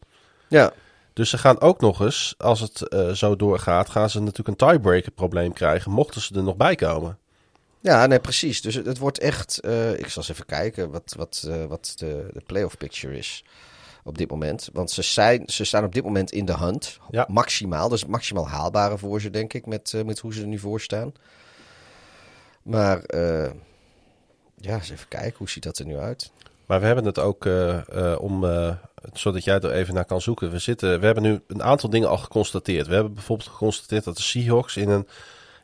Ja. 0.48 0.72
Dus 1.12 1.30
ze 1.30 1.38
gaan 1.38 1.60
ook 1.60 1.80
nog 1.80 2.00
eens, 2.00 2.34
als 2.38 2.60
het 2.60 2.82
zo 3.18 3.36
doorgaat, 3.36 3.88
gaan 3.90 4.10
ze 4.10 4.20
natuurlijk 4.20 4.48
een 4.48 4.68
tiebreaker 4.68 5.10
probleem 5.12 5.52
krijgen. 5.52 5.90
Mochten 5.92 6.20
ze 6.20 6.34
er 6.34 6.42
nog 6.42 6.56
bij 6.56 6.74
komen. 6.74 7.18
Ja, 7.80 8.06
nee, 8.06 8.18
precies. 8.20 8.62
Dus 8.62 8.74
het, 8.74 8.86
het 8.86 8.98
wordt 8.98 9.18
echt. 9.18 9.56
ik 9.96 10.08
zal 10.08 10.22
eens 10.22 10.28
even 10.28 10.46
kijken 10.46 10.90
wat, 10.90 11.14
wat, 11.16 11.48
wat 11.68 11.92
de, 11.96 12.26
de 12.32 12.42
playoff 12.46 12.76
picture 12.76 13.18
is 13.18 13.44
op 14.04 14.18
dit 14.18 14.30
moment. 14.30 14.68
Want 14.72 14.90
ze, 14.90 15.02
zijn, 15.02 15.42
ze 15.46 15.64
staan 15.64 15.84
op 15.84 15.94
dit 15.94 16.04
moment 16.04 16.32
in 16.32 16.44
de 16.44 16.56
hunt. 16.56 16.98
Ja. 17.10 17.26
Maximaal. 17.28 17.88
Dus 17.88 18.00
het 18.00 18.10
maximaal 18.10 18.48
haalbare 18.48 18.98
voor 18.98 19.20
ze, 19.20 19.30
denk 19.30 19.52
ik, 19.52 19.66
met, 19.66 19.92
eh, 19.94 20.04
met 20.04 20.18
hoe 20.18 20.34
ze 20.34 20.40
er 20.40 20.46
nu 20.46 20.58
voor 20.58 20.80
staan. 20.80 21.12
Maar 22.62 23.02
eh, 23.02 23.50
ja, 24.56 24.74
eens 24.74 24.90
even 24.90 25.08
kijken. 25.08 25.38
Hoe 25.38 25.48
ziet 25.48 25.62
dat 25.62 25.78
er 25.78 25.86
nu 25.86 25.96
uit? 25.96 26.32
Maar 26.66 26.80
we 26.80 26.86
hebben 26.86 27.04
het 27.04 27.18
ook 27.18 27.46
eh, 27.46 28.16
om, 28.18 28.44
zodat 29.12 29.44
jij 29.44 29.60
er 29.60 29.72
even 29.72 29.94
naar 29.94 30.04
kan 30.04 30.20
zoeken. 30.20 30.50
We, 30.50 30.58
zitten, 30.58 31.00
we 31.00 31.06
hebben 31.06 31.22
nu 31.22 31.40
een 31.46 31.62
aantal 31.62 31.90
dingen 31.90 32.08
al 32.08 32.18
geconstateerd. 32.18 32.86
We 32.86 32.94
hebben 32.94 33.14
bijvoorbeeld 33.14 33.48
geconstateerd 33.48 34.04
dat 34.04 34.16
de 34.16 34.22
Seahawks 34.22 34.76
in 34.76 34.88
een 34.88 35.08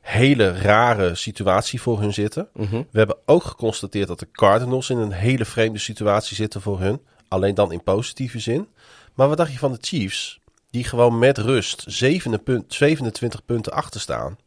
hele 0.01 0.53
rare 0.61 1.15
situatie 1.15 1.81
voor 1.81 2.01
hun 2.01 2.13
zitten. 2.13 2.49
We 2.91 2.99
hebben 2.99 3.17
ook 3.27 3.43
geconstateerd 3.43 4.09
dat 4.09 4.19
de 4.19 4.31
Cardinals 4.31 4.91
in 4.91 4.99
een 4.99 5.13
hele 5.13 5.45
vreemde 5.45 5.79
situatie 5.79 6.37
zitten 6.37 6.61
voor 6.61 6.81
hun. 6.81 7.01
Alleen 7.31 7.55
dan 7.55 7.73
in 7.73 7.83
positieve 7.83 8.39
zin. 8.39 8.69
Maar 9.15 9.29
wat 9.29 9.37
dacht 9.37 9.53
je 9.53 9.59
van 9.59 9.73
de 9.73 9.79
Chiefs? 9.81 10.41
Die 10.71 10.85
gewoon 10.85 11.19
met 11.19 11.39
rust 11.39 11.85
7 11.87 12.43
punt, 12.43 12.75
27 12.75 13.45
punten 13.45 13.73
achter 13.73 14.01
staan. 14.01 14.39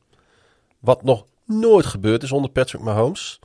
Wat 0.80 1.04
nog 1.04 1.26
nooit 1.46 1.86
gebeurd 1.86 2.24
is 2.24 2.32
onder 2.32 2.52
Patrick 2.52 2.82
Mahomes. 2.82 3.40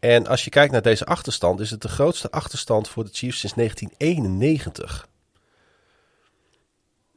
En 0.00 0.26
als 0.26 0.44
je 0.44 0.50
kijkt 0.50 0.72
naar 0.72 0.82
deze 0.82 1.04
achterstand, 1.04 1.60
is 1.60 1.70
het 1.70 1.82
de 1.82 1.88
grootste 1.88 2.30
achterstand 2.30 2.88
voor 2.88 3.04
de 3.04 3.10
Chiefs 3.12 3.38
sinds 3.38 3.56
1991. 3.56 5.08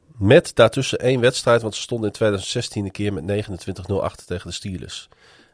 Met 0.06 0.54
daartussen 0.54 0.98
één 0.98 1.20
wedstrijd, 1.20 1.62
want 1.62 1.74
ze 1.74 1.80
stonden 1.80 2.06
in 2.06 2.14
2016 2.14 2.84
een 2.84 2.90
keer 2.90 3.12
met 3.12 3.46
29-0 3.90 3.94
achter 3.94 4.26
tegen 4.26 4.46
de 4.46 4.54
Steelers. 4.54 5.08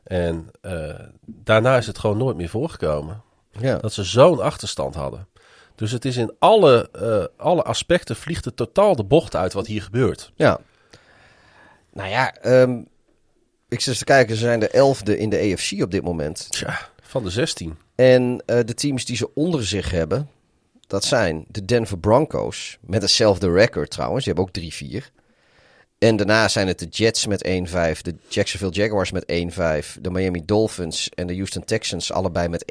En 0.04 0.50
eh, 0.60 0.94
daarna 1.26 1.76
is 1.76 1.86
het 1.86 1.98
gewoon 1.98 2.16
nooit 2.16 2.36
meer 2.36 2.48
voorgekomen. 2.48 3.22
Ja. 3.50 3.78
Dat 3.78 3.92
ze 3.92 4.04
zo'n 4.04 4.40
achterstand 4.40 4.94
hadden. 4.94 5.28
Dus 5.76 5.90
het 5.90 6.04
is 6.04 6.16
in 6.16 6.32
alle, 6.38 6.88
eh, 6.92 7.44
alle 7.44 7.62
aspecten 7.62 8.16
vliegt 8.16 8.44
het 8.44 8.56
totaal 8.56 8.96
de 8.96 9.04
bocht 9.04 9.36
uit 9.36 9.52
wat 9.52 9.66
hier 9.66 9.82
gebeurt. 9.82 10.32
ja. 10.34 10.60
Nou 11.92 12.08
ja, 12.08 12.34
ehm, 12.34 12.80
ik 13.68 13.80
zit 13.80 13.98
te 13.98 14.04
kijken. 14.04 14.36
Ze 14.36 14.40
zijn 14.40 14.60
de 14.60 14.68
elfde 14.68 15.18
in 15.18 15.30
de 15.30 15.38
AFC 15.38 15.82
op 15.82 15.90
dit 15.90 16.02
moment. 16.02 16.46
Tja, 16.50 16.88
van 17.02 17.22
de 17.22 17.30
16. 17.30 17.78
En 17.94 18.42
eh, 18.46 18.58
de 18.64 18.74
teams 18.74 19.04
die 19.04 19.16
ze 19.16 19.34
onder 19.34 19.66
zich 19.66 19.90
hebben, 19.90 20.28
dat 20.86 21.04
zijn 21.04 21.44
de 21.48 21.64
Denver 21.64 21.98
Broncos. 21.98 22.78
Met 22.80 23.02
hetzelfde 23.02 23.52
record 23.52 23.90
trouwens, 23.90 24.24
die 24.24 24.34
hebben 24.34 24.52
ook 24.54 24.72
3-4. 24.72 25.10
En 25.98 26.16
daarna 26.16 26.48
zijn 26.48 26.66
het 26.66 26.78
de 26.78 26.86
Jets 26.86 27.26
met 27.26 27.46
1-5, 27.46 27.48
de 28.00 28.14
Jacksonville 28.28 28.72
Jaguars 28.72 29.10
met 29.10 29.24
1-5, 29.96 30.00
de 30.00 30.10
Miami 30.10 30.42
Dolphins 30.44 31.08
en 31.14 31.26
de 31.26 31.34
Houston 31.34 31.64
Texans 31.64 32.12
allebei 32.12 32.48
met 32.48 32.64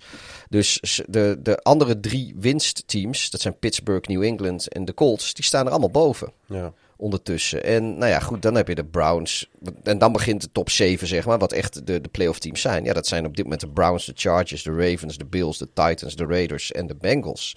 1-6. 0.00 0.04
Dus 0.48 1.02
de, 1.08 1.38
de 1.42 1.58
andere 1.62 2.00
drie 2.00 2.34
winstteams, 2.38 3.30
dat 3.30 3.40
zijn 3.40 3.58
Pittsburgh, 3.58 4.08
New 4.08 4.22
England 4.22 4.68
en 4.68 4.84
de 4.84 4.94
Colts, 4.94 5.34
die 5.34 5.44
staan 5.44 5.64
er 5.64 5.70
allemaal 5.70 5.90
boven 5.90 6.32
Ja. 6.46 6.72
ondertussen. 6.96 7.64
En 7.64 7.98
nou 7.98 8.10
ja, 8.10 8.20
goed, 8.20 8.42
dan 8.42 8.54
heb 8.54 8.68
je 8.68 8.74
de 8.74 8.84
Browns. 8.84 9.48
En 9.82 9.98
dan 9.98 10.12
begint 10.12 10.40
de 10.40 10.48
top 10.52 10.70
7, 10.70 11.06
zeg 11.06 11.26
maar, 11.26 11.38
wat 11.38 11.52
echt 11.52 11.86
de, 11.86 12.00
de 12.00 12.08
playoff 12.08 12.38
teams 12.38 12.60
zijn. 12.60 12.84
Ja, 12.84 12.92
dat 12.92 13.06
zijn 13.06 13.26
op 13.26 13.34
dit 13.36 13.44
moment 13.44 13.60
de 13.62 13.68
Browns, 13.70 14.06
de 14.06 14.12
Chargers, 14.14 14.62
de 14.62 14.72
Ravens, 14.76 15.16
de 15.18 15.24
Bills, 15.26 15.58
de 15.58 15.68
Titans, 15.74 16.16
de 16.16 16.24
Raiders 16.26 16.72
en 16.72 16.86
de 16.86 16.94
Bengals. 16.94 17.56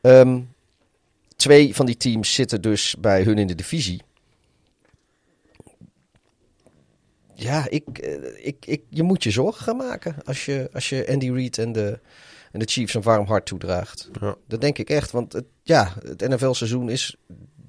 Ehm, 0.00 0.40
twee 1.36 1.74
van 1.74 1.86
die 1.86 1.96
teams 1.96 2.34
zitten 2.34 2.62
dus 2.62 2.96
bij 2.98 3.22
hun 3.22 3.38
in 3.38 3.46
de 3.46 3.54
divisie. 3.54 4.02
Ja, 7.34 7.66
ik, 7.68 7.98
eh, 7.98 8.46
ik, 8.46 8.66
ik, 8.66 8.82
je 8.88 9.02
moet 9.02 9.22
je 9.22 9.30
zorgen 9.30 9.62
gaan 9.62 9.76
maken 9.76 10.16
als 10.24 10.44
je, 10.44 10.68
als 10.72 10.88
je 10.88 11.08
Andy 11.08 11.30
Reid 11.30 11.58
en 11.58 11.72
de, 11.72 11.98
en 12.52 12.58
de 12.58 12.66
Chiefs 12.66 12.94
een 12.94 13.02
warm 13.02 13.26
hart 13.26 13.46
toedraagt. 13.46 14.10
Ja. 14.20 14.36
Dat 14.46 14.60
denk 14.60 14.78
ik 14.78 14.90
echt, 14.90 15.10
want 15.10 15.32
het, 15.32 15.44
ja, 15.62 15.92
het 16.02 16.28
NFL-seizoen 16.28 16.90
is 16.90 17.16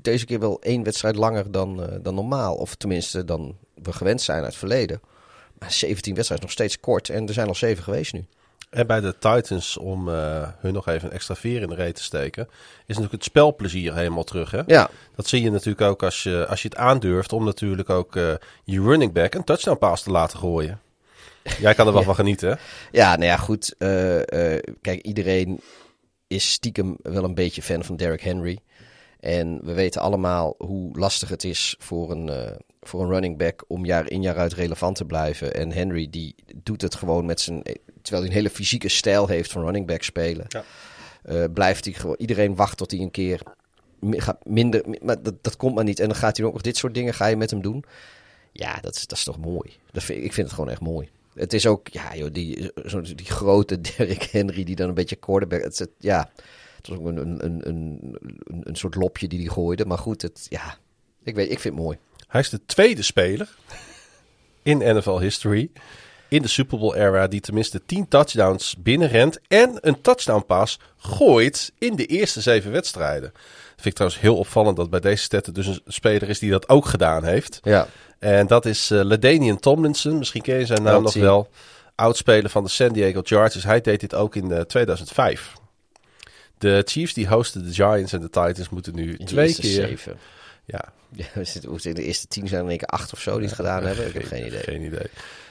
deze 0.02 0.26
keer 0.26 0.40
wel 0.40 0.62
één 0.62 0.84
wedstrijd 0.84 1.16
langer 1.16 1.52
dan, 1.52 1.84
eh, 1.84 1.98
dan 2.02 2.16
normaal. 2.16 2.56
Of 2.56 2.76
tenminste 2.76 3.26
dan 3.26 3.58
we 3.74 3.94
gewend 3.94 4.22
zijn 4.22 4.38
uit 4.38 4.48
het 4.48 4.56
verleden. 4.56 5.02
Maar 5.60 5.72
17 5.72 6.16
wedstrijden 6.16 6.48
is 6.48 6.56
nog 6.56 6.66
steeds 6.66 6.80
kort 6.80 7.10
en 7.10 7.28
er 7.28 7.34
zijn 7.34 7.48
al 7.48 7.56
zeven 7.56 7.84
geweest 7.84 8.14
nu. 8.14 8.26
En 8.76 8.88
bij 8.88 9.00
de 9.00 9.16
Titans, 9.20 9.78
om 9.78 10.10
eh, 10.10 10.48
hun 10.58 10.74
nog 10.74 10.88
even 10.88 11.08
een 11.08 11.14
extra 11.14 11.36
veer 11.36 11.62
in 11.62 11.68
de 11.68 11.76
reet 11.76 11.96
te 11.96 12.04
steken, 12.04 12.48
is 12.80 12.86
natuurlijk 12.88 13.12
het 13.12 13.24
spelplezier 13.24 13.96
helemaal 13.96 14.24
terug. 14.24 14.52
Hè? 14.52 14.62
Ja, 14.66 14.90
Dat 15.16 15.28
zie 15.28 15.42
je 15.42 15.52
natuurlijk 15.52 15.82
ook 15.82 16.04
als 16.04 16.24
je, 16.24 16.46
als 16.50 16.62
je 16.62 16.68
het 16.68 16.78
aandurft 16.78 17.34
om 17.34 17.44
natuurlijk 17.46 17.90
ook 17.90 18.16
eh, 18.16 18.34
je 18.64 18.82
running 18.82 19.14
back 19.14 19.34
een 19.34 19.44
touchdown 19.44 19.78
pass 19.78 20.04
te 20.04 20.12
laten 20.12 20.40
gooien. 20.40 20.80
Jij 21.60 21.74
kan 21.74 21.88
er 21.88 21.94
wel 21.94 22.04
van 22.04 22.16
genieten, 22.16 22.50
hè? 22.50 22.56
ja 22.92 23.10
nou 23.16 23.26
ja, 23.26 23.38
goed. 23.38 23.76
eh, 23.78 24.60
kijk, 24.82 25.02
iedereen 25.02 25.62
is 26.28 26.52
stiekem 26.52 26.98
wel 27.02 27.24
een 27.24 27.36
beetje 27.36 27.62
fan 27.62 27.84
van 27.84 27.96
Derrick 27.96 28.22
Henry. 28.22 28.60
En 29.20 29.60
we 29.64 29.74
weten 29.74 30.02
allemaal 30.02 30.56
hoe 30.58 30.98
lastig 30.98 31.30
het 31.30 31.44
is 31.44 31.76
voor 31.80 32.12
een, 32.12 32.58
voor 32.82 33.02
een 33.02 33.10
running 33.10 33.38
back 33.38 33.64
om 33.68 33.86
jaar 33.86 34.10
in 34.10 34.22
jaar 34.22 34.38
uit 34.38 34.54
relevant 34.54 34.96
te 34.96 35.06
blijven. 35.06 35.54
En 35.54 35.72
Henry 35.72 36.08
die 36.10 36.36
doet 36.56 36.82
het 36.82 36.96
gewoon 36.96 37.26
met 37.26 37.40
zijn... 37.42 37.64
Terwijl 38.06 38.24
hij 38.26 38.32
een 38.36 38.42
hele 38.42 38.56
fysieke 38.56 38.90
stijl 38.90 39.28
heeft 39.28 39.52
van 39.52 39.64
running 39.64 39.88
back 39.88 40.04
spelen. 40.04 40.46
Ja. 40.48 40.64
eh, 41.24 41.44
blijft 41.54 41.86
hij 41.86 41.94
gewoon... 41.94 42.16
Iedereen 42.20 42.56
wacht 42.56 42.78
tot 42.78 42.92
hij 42.92 43.00
een 43.00 43.12
keer 43.12 43.42
gaat 44.12 44.46
minder... 44.46 44.82
mi- 44.86 45.00
Maar 45.02 45.24
dat, 45.24 45.44
dat 45.44 45.58
komt 45.58 45.76
maar 45.76 45.84
niet. 45.84 46.00
En 46.00 46.08
dan 46.08 46.16
gaat 46.18 46.38
hij 46.38 46.46
ook 46.46 46.54
nog 46.54 46.62
dit 46.62 46.78
soort 46.78 46.94
dingen 46.94 47.14
ga 47.14 47.26
je 47.26 47.36
met 47.36 47.50
hem 47.50 47.62
doen. 47.62 47.84
Ja, 48.52 48.78
dat 48.82 48.96
is, 48.96 49.08
dat 49.08 49.18
is 49.18 49.24
toch 49.24 49.38
mooi. 49.40 49.74
Dat 49.92 50.04
vind, 50.04 50.24
ik 50.24 50.34
vind 50.34 50.48
het 50.48 50.56
gewoon 50.56 50.70
echt 50.72 50.82
mooi. 50.82 51.10
Het 51.34 51.54
is 51.54 51.66
ook, 51.68 51.88
ja 51.88 52.16
joh, 52.16 52.30
die, 52.32 52.72
zo, 52.86 53.02
die 53.02 53.26
grote 53.26 53.82
Derrick 53.98 54.24
Henry 54.24 54.64
die 54.64 54.76
dan 54.76 54.88
een 54.88 54.94
beetje 54.94 55.16
quarterback... 55.16 55.64
Het, 55.64 55.80
het, 55.80 55.90
ja, 56.00 56.30
het 56.78 56.88
was 56.88 56.98
ook 56.98 57.06
een, 57.06 57.18
een, 57.18 57.46
een, 57.46 57.68
een, 57.68 58.00
een, 58.44 58.62
een 58.64 58.76
soort 58.76 58.96
lopje 58.96 59.28
die 59.28 59.40
hij 59.40 59.48
gooide. 59.48 59.86
Maar 59.86 59.98
goed, 59.98 60.22
het, 60.22 60.46
ja, 60.50 60.78
ik, 61.24 61.36
weet, 61.36 61.52
ik 61.52 61.60
vind 61.60 61.74
het 61.76 61.84
mooi. 61.84 61.98
Hij 62.28 62.42
is 62.42 62.50
de 62.50 62.62
tweede 62.66 63.02
speler 63.02 63.56
in 64.64 64.78
NFL 64.78 65.20
history 65.20 65.72
in 66.28 66.42
de 66.42 66.48
Super 66.48 66.78
Bowl 66.78 66.96
era 66.96 67.28
die 67.28 67.40
tenminste 67.40 67.86
10 67.86 68.08
touchdowns 68.08 68.76
binnenrent 68.80 69.40
en 69.48 69.78
een 69.82 70.02
touchdown 70.02 70.46
pass 70.46 70.80
gooit 70.98 71.72
in 71.78 71.96
de 71.96 72.06
eerste 72.06 72.42
zeven 72.42 72.72
wedstrijden. 72.72 73.32
Vind 73.76 73.86
ik 73.86 73.94
trouwens 73.94 74.22
heel 74.22 74.38
opvallend 74.38 74.78
dat 74.78 74.90
bij 74.90 75.00
deze 75.00 75.24
stetten 75.24 75.54
dus 75.54 75.68
een 75.68 75.82
speler 75.88 76.30
is 76.30 76.40
die 76.40 76.52
dat 76.52 76.70
ook 76.70 76.86
gedaan 76.86 77.24
heeft. 77.24 77.60
Ja, 77.64 77.88
En 78.20 78.48
dat 78.48 78.66
is 78.66 78.92
uh, 78.92 79.02
Ladanian 79.02 79.60
Tomlinson. 79.60 80.18
Misschien 80.18 80.42
ken 80.42 80.60
je 80.60 80.66
zijn 80.66 80.84
naam 80.84 81.04
nog 81.04 81.14
wel. 81.14 81.50
Oudspeler 81.96 82.50
van 82.50 82.64
de 82.64 82.70
San 82.70 82.94
Diego 82.94 83.22
Chargers. 83.24 83.64
Hij 83.64 83.82
deed 83.82 84.00
dit 84.00 84.16
ook 84.16 84.36
in 84.36 84.52
uh, 84.52 84.60
2005. 84.60 85.54
De 86.58 86.82
Chiefs 86.86 87.14
die 87.14 87.28
hosten 87.28 87.66
de 87.66 87.74
Giants 87.74 88.14
en 88.14 88.20
de 88.20 88.30
Titans 88.30 88.70
moeten 88.70 88.96
nu 88.96 89.12
in 89.12 89.18
de 89.18 89.24
twee 89.24 89.48
eerste 89.48 89.62
keer... 89.62 89.72
Zeven. 89.72 90.18
Ja, 90.66 90.94
Ja, 91.34 91.42
in 91.82 91.94
de 91.94 92.04
eerste 92.04 92.28
tien 92.28 92.48
zijn 92.48 92.64
er 92.64 92.70
één 92.70 92.78
keer 92.78 92.88
acht 92.88 93.14
of 93.14 93.20
zo 93.20 93.38
die 93.38 93.48
het 93.48 93.56
gedaan 93.56 93.84
hebben. 93.84 94.08
Ik 94.08 94.14
heb 94.14 94.26
geen 94.26 94.46
idee. 94.46 94.60
Geen 94.60 94.82
idee. 94.82 95.10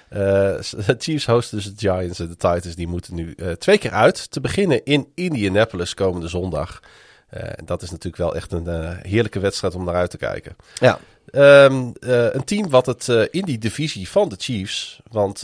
Eh, 0.09 0.18
de 0.86 0.97
Chiefs 0.98 1.26
hosten 1.26 1.56
dus 1.56 1.74
de 1.74 1.89
Giants 1.89 2.18
en 2.18 2.28
de 2.28 2.36
Titans. 2.36 2.74
Die 2.74 2.89
moeten 2.89 3.14
nu 3.14 3.32
eh, 3.36 3.52
twee 3.52 3.78
keer 3.78 3.93
uit. 3.93 4.31
Te 4.31 4.40
beginnen 4.40 4.85
in 4.85 5.09
Indianapolis 5.14 5.94
komende 5.94 6.28
zondag. 6.28 6.81
Eh, 7.28 7.43
en 7.43 7.64
dat 7.64 7.82
is 7.82 7.90
natuurlijk 7.90 8.16
wel 8.16 8.35
echt 8.35 8.52
een 8.52 8.97
heerlijke 9.02 9.40
wedstrijd 9.40 9.74
om 9.74 9.85
naar 9.85 9.94
uit 9.94 10.10
te 10.10 10.16
kijken. 10.16 10.56
Ja, 10.81 10.98
Ehm, 11.31 11.90
eh, 12.01 12.35
een 12.35 12.44
team 12.44 12.70
wat 12.70 12.86
het 12.86 13.09
in 13.31 13.44
die 13.44 13.59
divisie 13.59 14.09
van 14.09 14.28
de 14.28 14.36
Chiefs, 14.39 15.01
want 15.10 15.43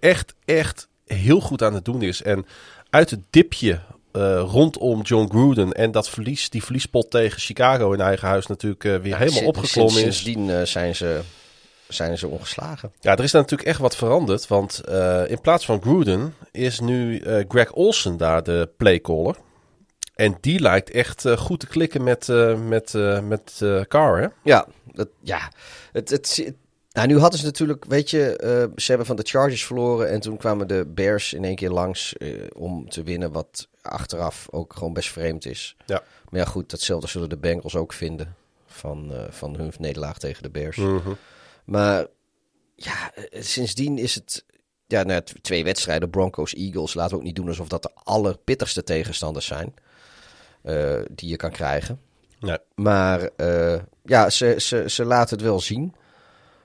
echt, 0.00 0.34
echt 0.44 0.88
heel 1.06 1.40
goed 1.40 1.62
aan 1.62 1.74
het 1.74 1.84
doen 1.84 2.02
is. 2.02 2.22
En 2.22 2.46
uit 2.90 3.10
het 3.10 3.20
dipje 3.30 3.80
rondom 4.38 5.02
John 5.02 5.28
Gruden 5.30 5.72
en 5.72 5.90
dat 5.90 6.08
verlies, 6.08 6.50
die 6.50 6.64
verliespot 6.64 7.10
tegen 7.10 7.40
Chicago 7.40 7.92
in 7.92 8.00
eigen 8.00 8.28
huis 8.28 8.46
natuurlijk 8.46 8.82
weer 8.82 9.16
helemaal 9.16 9.46
opgeklommen 9.46 9.94
is. 9.94 10.00
Sindsdien 10.00 10.66
zijn, 10.66 10.96
ze, 10.96 11.20
zijn 11.90 12.18
ze 12.18 12.28
ongeslagen. 12.28 12.92
Ja, 13.00 13.12
er 13.16 13.24
is 13.24 13.32
natuurlijk 13.32 13.68
echt 13.68 13.78
wat 13.78 13.96
veranderd, 13.96 14.46
want 14.46 14.80
eh, 14.80 15.22
in 15.30 15.40
plaats 15.40 15.64
van 15.64 15.80
Gruden 15.80 16.34
is 16.52 16.80
nu 16.80 17.18
eh, 17.18 17.44
Greg 17.48 17.72
Olsen 17.72 18.16
daar 18.16 18.42
de 18.42 18.68
playcaller. 18.76 19.36
En 20.14 20.36
die 20.40 20.60
lijkt 20.60 20.90
echt 20.90 21.24
eh, 21.24 21.36
goed 21.36 21.60
te 21.60 21.66
klikken 21.66 22.02
met, 22.02 22.28
met, 22.66 22.92
met 23.22 23.60
Carr, 23.88 24.20
hè? 24.20 24.26
Ja, 24.42 24.66
dat, 24.92 25.08
ja. 25.20 25.50
Het, 25.92 26.10
het, 26.10 26.36
het- 26.36 26.54
nou, 26.92 27.06
nu 27.06 27.18
hadden 27.18 27.38
ze 27.38 27.44
natuurlijk, 27.44 27.84
weet 27.84 28.10
je, 28.10 28.34
ze 28.76 28.86
hebben 28.86 29.06
van 29.06 29.16
de 29.16 29.22
Chargers 29.26 29.64
verloren 29.66 30.08
en 30.10 30.20
toen 30.20 30.36
kwamen 30.36 30.68
de 30.68 30.84
Bears 30.94 31.32
in 31.32 31.44
één 31.44 31.54
keer 31.54 31.70
langs 31.70 32.14
om 32.56 32.88
te 32.88 33.02
winnen, 33.02 33.32
wat 33.32 33.68
achteraf 33.82 34.46
ook 34.50 34.72
gewoon 34.74 34.92
best 34.92 35.10
vreemd 35.10 35.46
is. 35.46 35.76
Ja. 35.86 36.02
Maar 36.30 36.40
ja, 36.40 36.46
goed, 36.46 36.70
datzelfde 36.70 37.06
zullen 37.08 37.28
de 37.28 37.36
Bengals 37.36 37.76
ook 37.76 37.92
vinden 37.92 38.34
van, 38.66 39.12
van 39.30 39.56
hun 39.56 39.72
nederlaag 39.78 40.18
tegen 40.18 40.42
de 40.42 40.50
Bears. 40.50 40.76
Mhm. 40.76 41.10
Maar 41.70 42.06
ja, 42.74 43.14
eh, 43.14 43.42
sindsdien 43.42 43.98
is 43.98 44.14
het. 44.14 44.44
Ja, 44.86 45.02
nou, 45.02 45.22
twee 45.40 45.64
wedstrijden, 45.64 46.10
Broncos, 46.10 46.54
Eagles. 46.54 46.94
Laten 46.94 47.10
we 47.12 47.16
ook 47.16 47.26
niet 47.26 47.36
doen 47.36 47.48
alsof 47.48 47.68
dat 47.68 47.82
de 47.82 47.90
allerpittigste 47.94 48.82
tegenstanders 48.82 49.46
zijn. 49.46 49.74
eh, 50.62 51.00
die 51.10 51.28
je 51.28 51.36
kan 51.36 51.50
krijgen. 51.50 52.00
Nee. 52.40 52.58
Maar 52.74 53.30
eh, 53.36 53.80
ja, 54.04 54.30
ze, 54.30 54.54
ze, 54.58 54.84
ze 54.86 55.04
laten 55.04 55.36
het 55.36 55.46
wel 55.46 55.60
zien. 55.60 55.94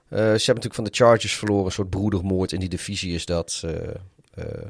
Ze 0.09 0.15
hebben 0.15 0.37
natuurlijk 0.45 0.73
van 0.75 0.83
de 0.83 0.93
Chargers 0.93 1.35
verloren. 1.35 1.65
Een 1.65 1.71
soort 1.71 1.89
broedermoord 1.89 2.51
in 2.51 2.59
die 2.59 2.69
divisie 2.69 3.13
is 3.13 3.25
dat. 3.25 3.59
we 3.61 4.69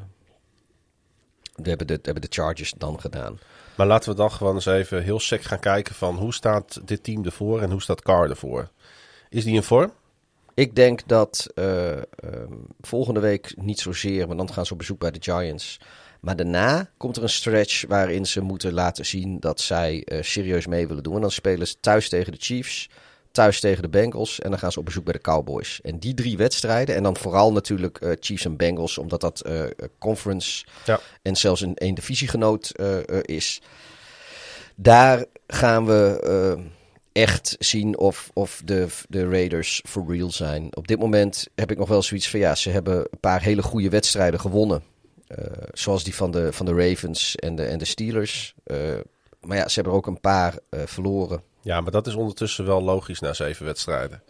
hebben 1.63 1.87
de, 1.87 1.99
hebben 2.01 2.21
de 2.21 2.27
Chargers 2.29 2.73
dan 2.77 2.99
gedaan. 2.99 3.39
Maar 3.77 3.87
laten 3.87 4.09
we 4.09 4.15
dan 4.15 4.31
gewoon 4.31 4.55
eens 4.55 4.65
even 4.65 5.03
heel 5.03 5.19
sec 5.19 5.41
gaan 5.41 5.59
kijken 5.59 5.95
van 5.95 6.15
hoe 6.15 6.33
staat 6.33 6.87
dit 6.87 7.03
team 7.03 7.25
ervoor 7.25 7.61
en 7.61 7.71
hoe 7.71 7.81
staat 7.81 8.01
Carr 8.01 8.29
ervoor. 8.29 8.69
Is 9.29 9.43
die 9.43 9.55
in 9.55 9.63
vorm? 9.63 9.91
Ik 10.55 10.75
denk 10.75 11.07
dat 11.07 11.47
eh, 11.55 11.91
ehm, 11.91 12.03
volgende 12.81 13.19
week 13.19 13.53
niet 13.57 13.79
zozeer, 13.79 14.27
want 14.27 14.37
dan 14.39 14.53
gaan 14.53 14.65
ze 14.65 14.71
op 14.71 14.77
bezoek 14.77 14.99
bij 14.99 15.11
de 15.11 15.21
Giants. 15.21 15.79
Maar 16.19 16.35
daarna 16.35 16.89
komt 16.97 17.17
er 17.17 17.23
een 17.23 17.29
stretch 17.29 17.85
waarin 17.87 18.25
ze 18.25 18.41
moeten 18.41 18.73
laten 18.73 19.05
zien 19.05 19.39
dat 19.39 19.61
zij 19.61 20.03
eh, 20.03 20.21
serieus 20.21 20.67
mee 20.67 20.87
willen 20.87 21.03
doen. 21.03 21.15
En 21.15 21.21
dan 21.21 21.31
spelen 21.31 21.67
ze 21.67 21.75
thuis 21.79 22.09
tegen 22.09 22.31
de 22.31 22.37
Chiefs, 22.41 22.89
thuis 23.31 23.59
tegen 23.59 23.81
de 23.81 23.89
Bengals 23.89 24.39
en 24.39 24.49
dan 24.49 24.59
gaan 24.59 24.71
ze 24.71 24.79
op 24.79 24.85
bezoek 24.85 25.03
bij 25.03 25.13
de 25.13 25.21
Cowboys. 25.21 25.81
En 25.81 25.99
die 25.99 26.13
drie 26.13 26.37
wedstrijden, 26.37 26.95
en 26.95 27.03
dan 27.03 27.17
vooral 27.17 27.51
natuurlijk 27.53 27.97
eh, 27.97 28.11
Chiefs 28.19 28.45
en 28.45 28.57
Bengals, 28.57 28.97
omdat 28.97 29.21
dat 29.21 29.49
conference 29.99 30.65
Ja. 30.85 30.99
en 31.21 31.35
zelfs 31.35 31.61
een, 31.61 31.73
een 31.75 31.93
divisiegenoot 31.95 32.71
is. 33.21 33.61
Daar 34.75 35.25
gaan 35.47 35.85
we 35.85 36.63
echt 37.15 37.55
zien 37.59 37.97
of, 37.97 38.29
of 38.33 38.61
de, 38.65 38.87
de 39.09 39.29
Raiders 39.29 39.81
for 39.87 40.05
real 40.07 40.31
zijn. 40.31 40.75
Op 40.75 40.87
dit 40.87 40.99
moment 40.99 41.47
heb 41.55 41.71
ik 41.71 41.77
nog 41.77 41.87
wel 41.87 42.01
zoiets 42.01 42.29
van 42.29 42.39
ja, 42.39 42.55
ze 42.55 42.69
hebben 42.69 42.97
een 42.97 43.19
paar 43.19 43.41
hele 43.41 43.61
goede 43.61 43.89
wedstrijden 43.89 44.39
gewonnen. 44.39 44.83
Eh, 45.27 45.45
zoals 45.73 46.03
die 46.03 46.15
van 46.15 46.31
de, 46.31 46.53
van 46.53 46.65
de 46.65 46.73
Ravens 46.73 47.35
en 47.35 47.55
de, 47.55 47.63
en 47.63 47.77
de 47.77 47.85
Steelers. 47.85 48.53
Eh, 48.63 48.77
maar 49.41 49.57
ja, 49.57 49.67
ze 49.67 49.73
hebben 49.73 49.93
er 49.93 49.99
ook 49.99 50.07
een 50.07 50.19
paar 50.19 50.57
eh, 50.69 50.81
verloren. 50.85 51.43
Ja, 51.61 51.81
maar 51.81 51.91
dat 51.91 52.07
is 52.07 52.13
ondertussen 52.13 52.65
wel 52.65 52.81
logisch 52.81 53.19
na 53.19 53.33
zeven 53.33 53.65
wedstrijden. 53.65 54.23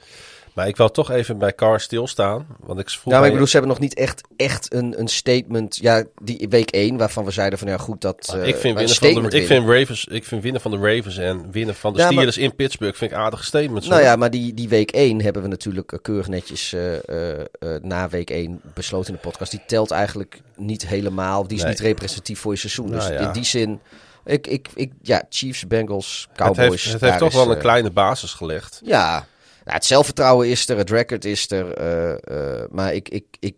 Maar 0.55 0.67
ik 0.67 0.77
wil 0.77 0.91
toch 0.91 1.11
even 1.11 1.37
bij 1.37 1.55
Carr 1.55 1.79
stilstaan. 1.79 2.47
Want 2.59 2.79
ik 2.79 2.89
vroeg 2.89 3.13
Ja, 3.13 3.17
maar 3.17 3.25
ik 3.25 3.31
bedoel, 3.31 3.47
ze 3.47 3.57
hebben 3.57 3.71
nog 3.71 3.79
niet 3.81 3.93
echt, 3.93 4.21
echt 4.37 4.73
een, 4.73 4.99
een 4.99 5.07
statement. 5.07 5.77
Ja, 5.81 6.03
die 6.21 6.47
week 6.49 6.69
1, 6.71 6.97
waarvan 6.97 7.25
we 7.25 7.31
zeiden 7.31 7.59
van 7.59 7.67
ja, 7.67 7.77
goed, 7.77 8.01
dat. 8.01 8.27
Nou, 8.27 8.39
eh, 8.41 8.47
ik, 8.47 8.55
vind 8.55 8.73
maar 8.75 8.83
een 8.83 8.89
winnen 8.99 9.21
van 9.21 9.29
de, 9.31 9.37
ik, 9.39 9.47
vind 9.47 9.67
Ravens, 9.69 10.05
ik 10.05 10.25
vind 10.25 10.43
winnen 10.43 10.61
van 10.61 10.71
de 10.71 10.77
Ravens 10.77 11.17
en 11.17 11.51
winnen 11.51 11.75
van 11.75 11.93
de 11.93 11.99
Ja, 11.99 12.03
maar- 12.05 12.13
Steelers 12.13 12.37
in 12.37 12.55
Pittsburgh 12.55 12.97
vind 12.97 13.11
ik 13.11 13.17
aardige 13.17 13.43
statements. 13.43 13.87
Nou 13.87 13.99
hoor. 14.01 14.09
ja, 14.09 14.15
maar 14.15 14.31
die, 14.31 14.53
die 14.53 14.69
week 14.69 14.91
1 14.91 15.21
hebben 15.21 15.41
we 15.41 15.47
natuurlijk 15.47 15.91
eh, 15.91 15.99
keurig 16.01 16.27
netjes 16.27 16.73
eh, 16.73 17.09
eh, 17.09 17.39
eh, 17.39 17.45
na 17.81 18.09
week 18.09 18.29
1 18.29 18.61
besloten 18.73 19.09
in 19.09 19.19
de 19.21 19.27
podcast. 19.27 19.51
Die 19.51 19.61
telt 19.67 19.91
eigenlijk 19.91 20.41
niet 20.55 20.87
helemaal. 20.87 21.47
Die 21.47 21.57
is 21.57 21.63
Nee. 21.63 21.71
niet 21.71 21.81
representatief 21.81 22.39
voor 22.39 22.51
je 22.51 22.59
seizoen. 22.59 22.89
Nou 22.89 22.99
dus 23.09 23.19
ja. 23.19 23.27
in 23.27 23.31
die 23.31 23.43
zin, 23.45 23.79
ik, 24.25 24.47
ik, 24.47 24.67
ik, 24.75 24.91
ja, 25.01 25.23
Chiefs, 25.29 25.67
Bengals, 25.67 26.27
het 26.29 26.37
Cowboys. 26.37 26.83
heeft, 26.83 26.93
het 26.93 27.01
heeft 27.01 27.17
toch 27.17 27.29
is, 27.29 27.35
wel 27.35 27.49
een 27.49 27.55
eh, 27.55 27.61
kleine 27.61 27.91
basis 27.91 28.33
gelegd. 28.33 28.81
Ja, 28.83 29.25
nou, 29.65 29.77
het 29.77 29.85
zelfvertrouwen 29.85 30.49
is 30.49 30.69
er, 30.69 30.77
het 30.77 30.89
record 30.89 31.25
is 31.25 31.51
er. 31.51 31.73
eh, 31.73 32.61
eh, 32.61 32.69
maar 32.69 32.93
ik, 32.93 33.09
ik, 33.09 33.25
ik, 33.39 33.55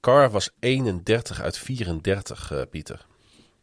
Carr 0.00 0.30
was 0.30 0.50
31 0.60 1.40
uit 1.40 1.58
34, 1.58 2.52
eh, 2.52 2.62
Pieter. 2.70 3.06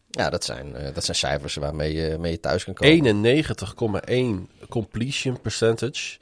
ja, 0.09 0.29
dat 0.29 0.43
zijn, 0.43 0.73
dat 0.93 1.03
zijn 1.03 1.17
cijfers 1.17 1.55
waarmee 1.55 1.93
je, 1.93 2.17
mee 2.17 2.31
je 2.31 2.39
thuis 2.39 2.63
kan 2.63 2.73
komen. 2.73 4.47
91,1 4.59 4.67
completion 4.69 5.41
percentage. 5.41 6.17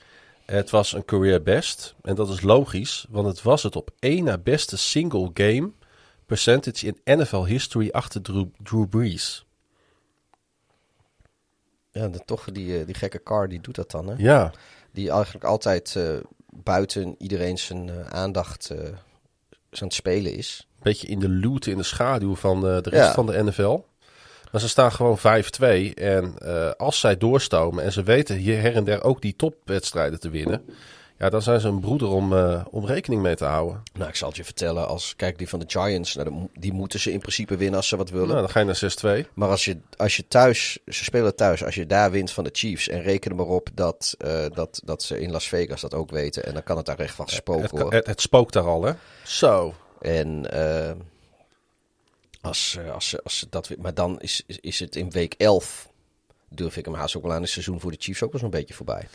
Het 0.46 0.70
was 0.70 0.94
een 0.94 1.06
career 1.06 1.44
best. 1.44 1.96
En 2.02 2.16
dat 2.16 2.30
is 2.30 2.42
logisch, 2.42 3.06
want 3.10 3.28
het 3.28 3.42
was 3.42 3.64
het 3.64 3.76
op 3.76 3.92
één 4.00 4.24
na 4.24 4.38
beste 4.38 4.78
single 4.78 5.30
game 5.34 5.72
percentage 6.26 6.86
in 6.86 7.20
NFL 7.20 7.44
history 7.44 7.90
achter 7.92 8.22
Drew, 8.22 8.46
Drew 8.64 8.90
Brees. 8.90 9.46
Ja, 11.92 12.08
de, 12.08 12.20
toch 12.26 12.52
die, 12.52 12.86
die 12.86 12.96
gekke 12.96 13.24
car, 13.24 13.50
die 13.50 13.62
doet 13.62 13.76
dat 13.76 13.92
dan, 13.92 14.08
hè? 14.08 14.14
Ja, 14.18 14.52
Die 14.94 15.12
eigenlijk 15.12 15.46
altijd 15.46 15.96
eh, 15.96 16.04
buiten 16.50 17.16
iedereen 17.18 17.58
zijn 17.58 17.90
eh, 17.90 18.08
aandacht 18.08 18.70
eh, 18.70 18.78
aan 18.80 19.88
het 19.88 19.94
spelen 19.94 20.34
is. 20.36 20.68
een 20.76 20.80
beetje 20.84 21.08
in 21.08 21.20
de 21.20 21.30
loot, 21.30 21.66
in 21.66 21.78
de 21.78 21.84
schaduw 21.84 22.36
van 22.36 22.62
de 22.62 22.78
rest 22.78 23.06
Ja. 23.06 23.14
van 23.14 23.26
de 23.26 23.44
NFL. 23.44 23.86
Maar 24.52 24.62
ze 24.62 24.70
staan 24.70 24.92
gewoon 24.92 25.18
5-2. 25.18 25.94
En 25.94 26.38
als 26.78 27.00
zij 27.00 27.18
doorstomen 27.18 27.84
en 27.84 27.92
ze 27.92 28.04
weten 28.04 28.36
hier 28.36 28.62
her 28.62 28.76
en 28.76 28.84
der 28.84 29.04
ook 29.04 29.22
die 29.22 29.36
topwedstrijden 29.36 30.20
te 30.20 30.30
winnen. 30.30 30.66
Ja, 31.24 31.30
dan 31.30 31.42
zijn 31.42 31.60
ze 31.60 31.68
een 31.68 31.80
broeder 31.80 32.08
om, 32.08 32.34
eh, 32.34 32.66
om 32.70 32.86
rekening 32.86 33.22
mee 33.22 33.36
te 33.36 33.46
houden. 33.46 33.84
Nou, 33.94 34.10
ik 34.10 34.16
zal 34.16 34.28
het 34.28 34.38
je 34.38 34.44
vertellen, 34.44 34.88
als 34.88 35.16
kijk 35.16 35.38
die 35.38 35.50
van 35.50 35.60
de 35.60 35.66
Giants, 35.68 36.16
nou, 36.16 36.48
die 36.60 36.74
moeten 36.74 37.00
ze 37.00 37.12
in 37.12 37.20
principe 37.20 37.58
winnen 37.58 37.78
als 37.78 37.88
ze 37.88 37.96
wat 37.96 38.10
willen. 38.10 38.28
Nou, 38.28 38.40
dan 38.40 38.50
ga 38.50 38.60
je 38.60 38.66
naar 38.66 38.76
6-2. 39.26 39.28
Maar 39.34 39.50
als 39.50 39.66
je, 39.66 39.78
als 39.98 40.16
je 40.16 40.28
thuis, 40.28 40.80
ze 40.88 41.04
spelen 41.04 41.36
thuis, 41.36 41.64
als 41.64 41.76
je 41.76 41.86
daar 41.86 42.12
wint 42.12 42.32
van 42.32 42.44
de 42.44 42.50
Chiefs 42.54 42.88
en 42.88 43.02
reken 43.02 43.32
er 43.32 43.38
maar 43.38 43.46
op 43.46 43.70
dat, 43.74 44.16
eh, 44.18 44.46
dat, 44.54 44.82
dat 44.86 45.04
ze 45.04 45.20
in 45.20 45.32
Las 45.32 45.48
Vegas 45.48 45.82
dat 45.82 45.94
ook 45.94 46.12
weten. 46.12 46.46
En 46.46 46.54
dan 46.54 46.64
kan 46.64 46.78
het 46.78 46.86
daar 46.86 47.00
echt 47.00 47.16
van 47.16 47.28
spoken 47.28 47.80
Het, 47.80 47.94
het, 47.94 48.08
het 48.08 48.22
spookt 48.22 48.54
daar 48.54 48.68
al, 48.68 48.84
hè? 48.84 48.94
Zo. 49.26 49.74
En 50.02 50.52
eh, 50.52 50.92
als, 52.42 52.80
als, 52.94 53.10
ze, 53.10 53.20
als 53.24 53.38
ze 53.38 53.48
dat, 53.50 53.70
maar 53.78 53.94
dan 53.94 54.20
is, 54.20 54.44
is, 54.46 54.60
is 54.60 54.80
het 54.80 54.96
in 54.96 55.12
week 55.12 55.34
11, 55.38 55.90
durf 56.50 56.78
ik 56.78 56.86
hem 56.86 56.94
haast 56.94 57.18
ook 57.18 57.24
wel 57.24 57.34
aan 57.34 57.42
het 57.42 57.50
seizoen 57.50 57.80
voor 57.80 57.92
de 57.92 57.98
Chiefs 58.00 58.24
ook 58.24 58.32
wel 58.32 58.42
zo'n 58.42 58.50
beetje 58.50 58.74
voorbij. 58.74 59.08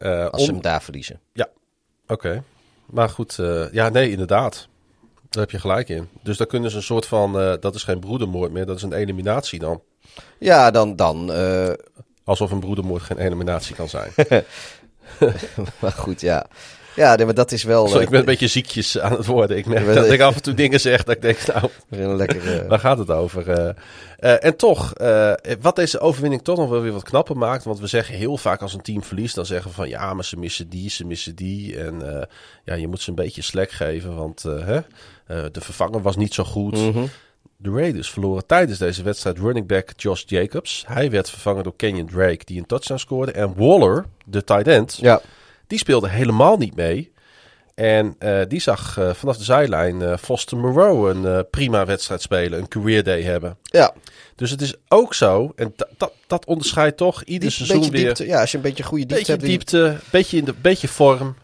Eh, 0.00 0.28
Als 0.28 0.42
ze 0.42 0.48
om- 0.48 0.54
hem 0.54 0.62
daar 0.62 0.82
verliezen. 0.82 1.20
Oké. 2.06 2.42
Maar 2.86 3.08
goed, 3.08 3.38
eh, 3.38 3.72
ja, 3.72 3.88
nee, 3.88 4.10
inderdaad. 4.10 4.68
Daar 5.28 5.42
heb 5.42 5.50
je 5.50 5.58
gelijk 5.58 5.88
in. 5.88 6.08
Dus 6.22 6.36
dan 6.36 6.46
kunnen 6.46 6.70
ze 6.70 6.76
een 6.76 6.82
soort 6.82 7.06
van, 7.06 7.40
eh, 7.40 7.54
dat 7.60 7.74
is 7.74 7.82
geen 7.82 8.00
broedermoord 8.00 8.52
meer, 8.52 8.66
dat 8.66 8.76
is 8.76 8.82
een 8.82 8.92
eliminatie 8.92 9.58
dan. 9.58 9.82
Ja, 10.38 10.70
dan, 10.70 10.96
dan 10.96 11.30
Alsof 12.24 12.50
een 12.50 12.60
broedermoord 12.60 13.02
geen 13.02 13.18
eliminatie 13.18 13.74
kan 13.74 13.88
zijn. 13.88 14.12
maar 15.80 15.92
goed, 15.92 16.20
ja. 16.20 16.46
Ja, 17.00 17.14
nee, 17.14 17.24
maar 17.24 17.34
dat 17.34 17.52
is 17.52 17.62
wel... 17.62 17.86
Sorry, 17.86 17.98
eh, 17.98 18.04
ik 18.04 18.10
ben 18.10 18.20
een 18.20 18.24
beetje 18.24 18.46
ziekjes 18.46 18.98
aan 18.98 19.12
het 19.12 19.26
worden. 19.26 19.56
Ik 19.56 19.66
merk 19.66 19.94
dat 19.94 20.10
ik 20.10 20.20
af 20.20 20.34
en 20.34 20.42
toe 20.42 20.54
dingen 20.54 20.80
zeg 20.80 21.04
dat 21.04 21.14
ik 21.14 21.22
denk, 21.22 21.46
nou, 21.46 21.70
een 21.90 22.16
lekkere... 22.16 22.66
waar 22.66 22.78
gaat 22.78 22.98
het 22.98 23.10
over? 23.10 23.50
Eh, 23.50 23.74
eh, 24.20 24.44
en 24.44 24.56
toch, 24.56 24.94
eh, 24.94 25.32
wat 25.60 25.76
deze 25.76 26.00
overwinning 26.00 26.42
toch 26.42 26.56
nog 26.56 26.68
wel 26.68 26.80
weer 26.80 26.92
wat 26.92 27.02
knapper 27.02 27.36
maakt. 27.36 27.64
Want 27.64 27.80
we 27.80 27.86
zeggen 27.86 28.14
heel 28.14 28.36
vaak 28.36 28.62
als 28.62 28.74
een 28.74 28.82
team 28.82 29.02
verliest, 29.02 29.34
dan 29.34 29.46
zeggen 29.46 29.70
we 29.70 29.76
van 29.76 29.88
ja, 29.88 30.14
maar 30.14 30.24
ze 30.24 30.36
missen 30.36 30.68
die, 30.68 30.90
ze 30.90 31.04
missen 31.04 31.34
die. 31.34 31.78
En 31.78 32.16
eh, 32.16 32.22
ja, 32.64 32.74
je 32.74 32.88
moet 32.88 33.00
ze 33.00 33.08
een 33.08 33.14
beetje 33.14 33.42
slack 33.42 33.70
geven, 33.70 34.16
want 34.16 34.44
eh, 34.44 34.66
hè, 34.66 34.76
eh, 35.26 35.44
de 35.52 35.60
vervanger 35.60 36.02
was 36.02 36.16
niet 36.16 36.34
zo 36.34 36.44
goed. 36.44 36.76
Mhm. 36.76 37.04
De 37.56 37.70
Raiders 37.70 38.10
verloren 38.10 38.46
tijdens 38.46 38.78
deze 38.78 39.02
wedstrijd 39.02 39.38
running 39.38 39.66
back 39.66 39.92
Josh 39.96 40.22
Jacobs. 40.26 40.84
Hij 40.86 41.10
werd 41.10 41.30
vervangen 41.30 41.62
door 41.64 41.76
Kenyon 41.76 42.06
Drake, 42.06 42.44
die 42.44 42.58
een 42.58 42.66
touchdown 42.66 43.00
scoorde. 43.00 43.32
En 43.32 43.54
Waller, 43.56 44.06
de 44.24 44.44
tight 44.44 44.66
end, 44.66 44.98
Ja, 45.00 45.20
die 45.70 45.78
speelde 45.78 46.08
helemaal 46.08 46.56
niet 46.56 46.74
mee. 46.76 47.12
En 47.74 48.14
eh, 48.18 48.40
die 48.48 48.60
zag 48.60 48.98
eh, 48.98 49.14
vanaf 49.14 49.36
de 49.36 49.44
zijlijn 49.44 50.02
eh, 50.02 50.16
Foster 50.16 50.56
Moreau 50.58 51.10
een 51.10 51.46
prima 51.50 51.86
wedstrijd 51.86 52.22
spelen, 52.22 52.58
een 52.58 52.68
career 52.68 53.04
day 53.04 53.22
hebben. 53.22 53.58
ja. 53.62 53.94
Dus 54.34 54.50
het 54.50 54.60
is 54.60 54.74
ook 54.88 55.14
zo, 55.14 55.52
en 55.56 55.74
dat- 55.76 56.12
onderscheidt 56.46 56.96
toch 56.96 57.22
ieder 57.22 57.52
seizoen 57.52 57.90
weer. 57.90 58.04
diepte, 58.04 58.26
ja, 58.26 58.40
als 58.40 58.50
je 58.50 58.56
een 58.56 58.62
beetje 58.62 58.82
goede 58.82 59.06
diepte 59.06 59.16
beetje 59.16 59.32
hebt. 59.32 59.44
die- 59.44 59.50
diepte, 59.90 60.10
beetje, 60.10 60.36
in 60.36 60.44
de, 60.44 60.54
beetje 60.62 60.88
vorm. 60.88 61.34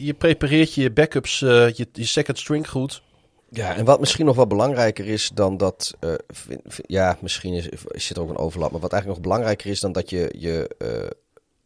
je 0.00 0.14
prepareert 0.18 0.74
je 0.74 0.90
backups, 0.90 1.38
je, 1.38 1.86
je 1.92 2.04
second 2.04 2.38
string 2.38 2.68
goed. 2.68 3.02
Ja, 3.50 3.74
en 3.76 3.84
wat 3.84 4.00
misschien 4.00 4.26
nog 4.26 4.36
wel 4.36 4.46
belangrijker 4.46 5.06
is 5.06 5.30
dan 5.34 5.56
dat. 5.56 5.94
vind- 6.28 6.60
vind- 6.66 6.88
ja, 6.90 7.16
misschien 7.20 7.52
is, 7.52 7.68
zit 7.90 8.16
er 8.16 8.22
ook 8.22 8.28
een 8.30 8.36
overlap. 8.36 8.70
Maar 8.70 8.80
wat 8.80 8.92
eigenlijk 8.92 9.22
nog 9.22 9.30
belangrijker 9.32 9.70
is 9.70 9.80
dan 9.80 9.92
dat 9.92 10.10
je 10.10 10.34
je, 10.38 10.70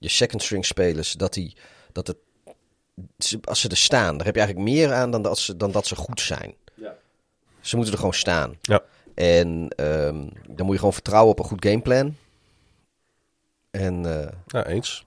je 0.00 0.08
second 0.08 0.42
string 0.42 0.64
spelers. 0.66 1.12
Dat 1.12 1.32
die. 1.32 1.56
Dat 1.92 2.06
het, 2.06 2.16
ze- 3.18 3.38
als 3.44 3.60
ze 3.60 3.68
er 3.68 3.76
staan, 3.76 4.16
daar 4.16 4.26
heb 4.26 4.34
je 4.34 4.40
eigenlijk 4.40 4.70
meer 4.70 4.92
aan 4.92 5.10
dan 5.10 5.22
dat 5.22 5.38
ze, 5.38 5.56
dan 5.56 5.70
dat 5.70 5.86
ze 5.86 5.96
goed 5.96 6.20
zijn. 6.20 6.54
Ze 7.60 7.74
moeten 7.76 7.92
er 7.94 7.98
gewoon 8.00 8.14
staan. 8.14 8.56
Ja. 8.62 8.82
En 9.14 9.68
ehm, 9.76 10.26
dan 10.48 10.64
moet 10.66 10.72
je 10.72 10.78
gewoon 10.78 10.92
vertrouwen 10.92 11.30
op 11.32 11.38
een 11.38 11.44
goed 11.44 11.64
gameplan. 11.64 12.16
En, 13.70 14.20
eh, 14.20 14.32
Ja, 14.46 14.66
eens. 14.66 15.04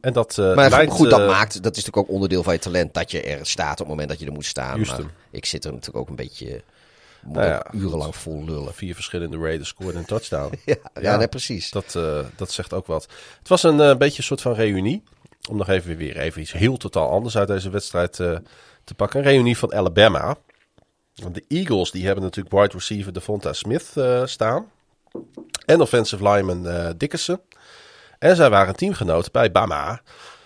En 0.00 0.12
dat 0.12 0.38
eh 0.38 0.54
maar 0.54 0.70
leidt, 0.70 0.92
goed, 0.92 1.10
dat 1.10 1.20
eh, 1.20 1.26
maakt, 1.26 1.62
dat 1.62 1.76
is 1.76 1.84
natuurlijk 1.84 1.96
ook 1.96 2.14
onderdeel 2.14 2.42
van 2.42 2.52
je 2.52 2.58
talent, 2.58 2.94
dat 2.94 3.10
je 3.10 3.22
er 3.22 3.46
staat 3.46 3.72
op 3.72 3.78
het 3.78 3.88
moment 3.88 4.08
dat 4.08 4.18
je 4.18 4.26
er 4.26 4.32
moet 4.32 4.44
staan. 4.44 4.80
Maar 4.80 5.10
ik 5.30 5.44
zit 5.44 5.64
er 5.64 5.70
natuurlijk 5.72 5.98
ook 5.98 6.08
een 6.08 6.16
beetje, 6.16 6.62
moet 7.28 7.36
Nou 7.36 7.48
ja. 7.48 7.66
urenlang 7.72 8.16
vol 8.16 8.44
lullen. 8.44 8.74
vier 8.74 8.94
verschillende 8.94 9.38
Raiders 9.38 9.68
scoorden 9.68 9.96
een 9.96 10.06
touchdown. 10.06 10.54
Ja, 10.64 10.76
ja, 11.00 11.16
nee, 11.16 11.28
precies. 11.28 11.70
Dat, 11.70 11.94
eh, 11.94 12.20
dat 12.36 12.50
zegt 12.50 12.72
ook 12.72 12.86
wat. 12.86 13.08
Het 13.38 13.48
was 13.48 13.62
een 13.62 13.80
eh, 13.80 13.96
beetje 13.96 14.18
een 14.18 14.24
soort 14.24 14.40
van 14.40 14.52
reunie. 14.52 15.02
Om 15.50 15.56
nog 15.56 15.68
even 15.68 15.96
weer 15.96 16.16
even 16.16 16.40
iets 16.40 16.52
heel 16.52 16.76
totaal 16.76 17.10
anders 17.10 17.36
uit 17.36 17.48
deze 17.48 17.70
wedstrijd 17.70 18.20
eh, 18.20 18.36
te 18.84 18.94
pakken. 18.94 19.20
Een 19.20 19.26
reunie 19.26 19.58
van 19.58 19.74
Alabama. 19.74 20.36
Want 21.14 21.34
de 21.34 21.44
Eagles 21.48 21.90
die 21.90 22.06
hebben 22.06 22.24
natuurlijk 22.24 22.54
wide 22.54 22.72
receiver 22.72 23.12
Devonta 23.12 23.52
Smith 23.52 23.92
staan. 24.24 24.70
En 25.66 25.80
offensive 25.80 26.28
lineman 26.28 26.94
Dickerson. 26.96 27.40
En 28.18 28.36
zij 28.36 28.50
waren 28.50 28.76
teamgenoten 28.76 29.32
bij 29.32 29.52
Bama 29.52 30.00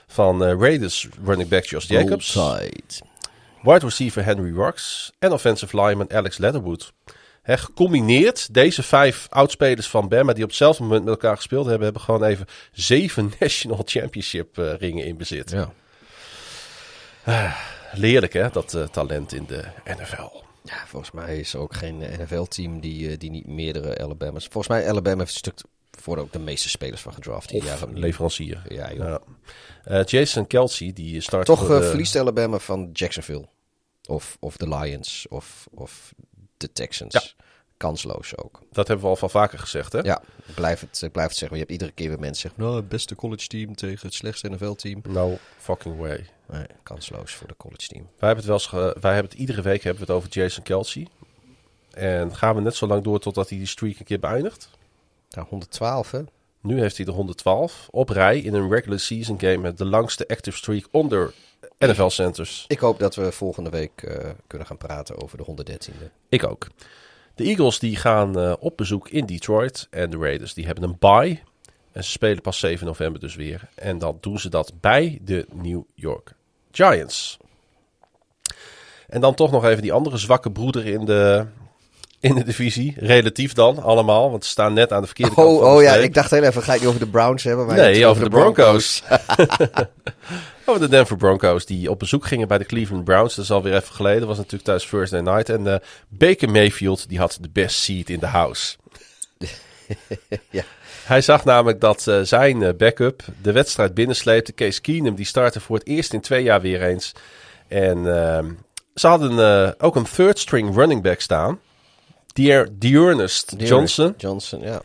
van 0.07 0.43
Raiders 0.43 1.09
running 1.25 1.49
back 1.49 1.65
Josh 1.65 1.87
Jacobs. 1.87 2.37
Outside. 2.39 3.11
Wide 3.63 3.85
receiver 3.85 4.25
Henry 4.25 4.53
Rocks 4.53 5.13
en 5.19 5.33
offensive 5.33 5.81
lineman 5.81 6.13
Alex 6.13 6.39
Leatherwood. 6.39 6.93
Hè, 7.43 7.59
gecombineerd, 7.59 8.55
deze 8.55 8.83
vijf 8.83 9.27
oudspelers 9.31 9.89
van 9.89 10.09
Bama 10.09 10.33
die 10.33 10.43
op 10.43 10.49
hetzelfde 10.49 10.83
moment 10.83 11.05
met 11.05 11.15
elkaar 11.15 11.37
gespeeld 11.37 11.67
hebben, 11.67 11.85
hebben 11.85 12.03
gewoon 12.03 12.25
even 12.25 12.47
zeven 12.73 13.33
National 13.41 13.83
Championship 13.85 14.59
eh, 14.59 14.75
ringen 14.75 15.05
in 15.05 15.17
bezit. 15.17 15.51
Ja. 15.51 15.73
Leerlijk 17.93 18.33
hè, 18.33 18.51
dat 18.51 18.75
eh, 18.75 18.85
talent 18.85 19.33
in 19.33 19.45
de 19.47 19.65
NFL. 19.85 20.43
ja, 20.63 20.87
volgens 20.87 21.11
mij 21.11 21.39
is 21.39 21.55
er 21.55 21.61
ook 21.61 21.75
geen 21.75 21.99
NFL-team 21.99 22.81
die, 22.81 23.11
eh, 23.11 23.19
die 23.19 23.31
niet 23.31 23.47
meerdere 23.47 23.99
Alabama's... 23.99 24.45
Volgens 24.45 24.69
mij 24.69 24.89
Alabama 24.89 25.19
heeft 25.19 25.31
een 25.31 25.37
stuk 25.37 25.61
voor 26.01 26.17
ook 26.19 26.33
de 26.33 26.39
meeste 26.39 26.69
spelers 26.69 27.01
van 27.01 27.13
gedraft. 27.15 27.49
die 27.49 27.63
jaren 27.65 27.99
leverancier. 27.99 28.63
Ja, 28.69 28.93
joh. 28.93 29.15
Eh, 29.85 30.05
Jason 30.05 30.47
Kelsey, 30.47 30.93
die 30.93 31.21
start 31.21 31.47
Toch 31.47 31.71
eh, 31.71 31.79
de- 31.79 31.83
verliest 31.85 32.17
Alabama 32.17 32.59
van 32.59 32.91
Jacksonville. 32.93 33.49
Of, 34.09 34.37
of 34.41 34.57
de 34.57 34.69
Lions. 34.69 35.27
Of, 35.29 35.69
of 35.75 36.15
de 36.57 36.73
Texans. 36.73 37.13
Ja. 37.13 37.45
Kansloos 37.77 38.37
ook. 38.37 38.61
Dat 38.73 38.87
hebben 38.87 39.05
we 39.05 39.11
al 39.11 39.17
van 39.17 39.31
vaker 39.31 39.59
gezegd 39.59 39.93
hè. 39.93 39.99
Ja, 39.99 40.23
ik 40.47 40.55
blijf 40.55 40.81
het, 40.81 41.03
ik 41.03 41.13
blijf 41.13 41.29
het 41.29 41.37
zeggen. 41.37 41.57
Je 41.57 41.63
hebt 41.63 41.73
iedere 41.75 41.93
keer 41.93 42.09
weer 42.09 42.19
mensen 42.19 42.41
zeggen... 42.43 42.63
Nou, 42.63 42.77
het 42.77 42.89
beste 42.89 43.15
college 43.15 43.47
team 43.47 43.75
tegen 43.75 44.07
het 44.07 44.15
slechtste 44.15 44.49
NFL-team. 44.51 45.01
No 45.09 45.39
fucking 45.59 45.97
way. 45.99 46.27
Nee, 46.49 46.67
kansloos 46.83 47.33
voor 47.35 47.49
de 47.49 47.57
college 47.57 47.87
team. 47.87 48.03
Wij 48.19 48.29
hebben 48.29 48.37
het 48.37 48.47
wel 48.47 48.55
eens 48.55 48.67
ge- 48.67 48.97
wij 49.01 49.13
hebben 49.15 49.31
het 49.31 49.41
iedere 49.41 49.63
week 49.63 49.83
hebben 49.83 50.07
we 50.07 50.13
het 50.13 50.23
over 50.23 50.31
Jason 50.31 50.63
Kelsey. 50.63 51.07
En 51.91 52.37
gaan 52.37 52.55
we 52.55 52.61
net 52.61 52.75
zo 52.77 52.87
lang 52.87 53.05
door 53.05 53.19
totdat 53.21 53.49
hij 53.49 53.59
die 53.59 53.67
streak 53.67 53.99
een 53.99 54.05
keer 54.05 54.21
beëindigt. 54.21 54.69
Nou, 55.35 55.47
112 55.49 56.11
hè? 56.11 56.21
Nu 56.61 56.81
heeft 56.81 56.97
hij 56.97 57.07
de 57.07 57.13
112 57.13 57.89
op 57.91 58.09
rij 58.09 58.39
in 58.39 58.55
een 58.55 58.71
regular 58.71 58.99
season 58.99 59.41
game 59.41 59.57
met 59.57 59.79
de 59.79 59.85
langste 59.85 60.29
active 60.29 60.57
streak 60.57 60.89
onder 60.91 61.33
NFL 61.79 62.09
centers. 62.09 62.65
Ik 62.69 62.79
hoop 62.79 62.99
dat 62.99 63.15
we 63.15 63.33
volgende 63.33 63.71
week 63.71 64.03
eh, 64.03 64.31
kunnen 64.47 64.67
gaan 64.67 64.79
praten 64.79 65.23
over 65.23 65.39
de 65.39 65.65
113e. 65.65 66.07
Ik 66.29 66.47
ook. 66.47 66.67
De 67.35 67.45
Eagles 67.45 67.79
die 67.79 67.97
gaan 67.97 68.39
eh, 68.39 68.53
op 68.59 68.77
bezoek 68.77 69.09
in 69.09 69.27
Detroit 69.27 69.87
en 69.91 70.11
de 70.11 70.17
Raiders 70.17 70.55
die 70.55 70.67
hebben 70.67 70.85
een 70.85 70.97
bye. 70.99 71.41
En 71.93 72.05
ze 72.05 72.11
spelen 72.11 72.43
pas 72.43 72.59
7 72.59 72.87
november 72.87 73.21
dus 73.21 73.35
weer. 73.35 73.69
En 73.75 73.99
dan 73.99 74.19
doen 74.21 74.39
ze 74.39 74.49
dat 74.49 74.73
bij 74.81 75.19
de 75.23 75.47
New 75.53 75.83
York 75.95 76.35
Giants. 76.71 77.39
En 79.09 79.21
dan 79.21 79.35
toch 79.35 79.51
nog 79.51 79.65
even 79.65 79.83
die 79.83 79.93
andere 79.93 80.17
zwakke 80.17 80.51
broeder 80.51 80.87
in 80.87 81.05
de, 81.05 81.47
in 82.23 82.35
de 82.35 82.45
divisie. 82.45 82.95
Relatief 82.97 83.53
dan 83.53 83.83
allemaal, 83.83 84.31
want 84.31 84.45
ze 84.45 84.51
staan 84.51 84.73
net 84.73 84.93
aan 84.93 85.01
de 85.01 85.07
verkeerde 85.07 85.35
kant 85.35 85.47
Oh, 85.49 85.61
van 85.61 85.69
de 85.69 85.75
oh 85.75 85.83
ja, 85.83 85.95
ik 85.95 86.15
dacht 86.15 86.31
heel 86.31 86.43
even, 86.43 86.63
ga 86.63 86.73
je 86.73 86.79
het 86.79 86.81
niet 86.81 86.89
over 86.89 87.01
de 87.01 87.11
Browns 87.11 87.43
hebben? 87.43 87.67
maar 87.67 87.77
Nee, 87.77 88.07
over 88.07 88.25
de 88.25 88.31
Broncos. 88.31 89.03
over 90.67 90.81
de 90.81 90.89
Denver 90.89 91.17
Broncos 91.17 91.67
die 91.67 91.91
op 91.91 91.99
bezoek 91.99 92.27
gingen 92.27 92.49
bij 92.49 92.59
de 92.59 92.65
Cleveland 92.65 93.05
Browns. 93.05 93.35
Dat 93.35 93.45
is 93.45 93.51
alweer 93.51 93.75
even 93.75 93.95
geleden. 93.95 94.19
Dat 94.19 94.29
was 94.29 94.37
natuurlijk 94.37 94.65
thuis 94.65 94.87
Thursday 94.87 95.21
Night. 95.21 95.49
En 95.49 95.67
eh, 95.67 95.79
Baker 96.09 96.51
Mayfield 96.51 97.09
die 97.09 97.19
had 97.19 97.39
de 97.41 97.49
best 97.53 97.77
seat 97.77 98.09
in 98.09 98.19
the 98.19 98.27
house. 98.27 98.77
Ja. 100.51 100.63
Hij 101.05 101.21
zag 101.21 101.45
namelijk 101.45 101.81
dat 101.81 102.07
eh, 102.07 102.21
zijn 102.21 102.63
eh, 102.63 102.75
backup 102.77 103.23
de 103.43 103.53
wedstrijd 103.53 103.95
binnensleepte. 103.95 104.55
Case 104.55 104.81
Keenum 104.81 105.15
die 105.15 105.25
startte 105.25 105.61
voor 105.61 105.77
het 105.77 105.87
eerst 105.87 106.13
in 106.13 106.21
twee 106.21 106.43
jaar 106.43 106.61
weer 106.61 106.83
eens. 106.83 107.13
En 107.69 108.17
ehm, 108.17 108.51
ze 108.95 109.07
hadden 109.07 109.81
ook 109.81 109.97
een 109.97 110.07
third 110.15 110.39
string 110.39 110.75
running 110.75 111.03
back 111.03 111.21
staan. 111.21 111.59
Dear, 112.33 112.69
Dearnest 112.73 113.55
Johnson. 113.59 114.15
Johnson, 114.17 114.61
ja. 114.61 114.83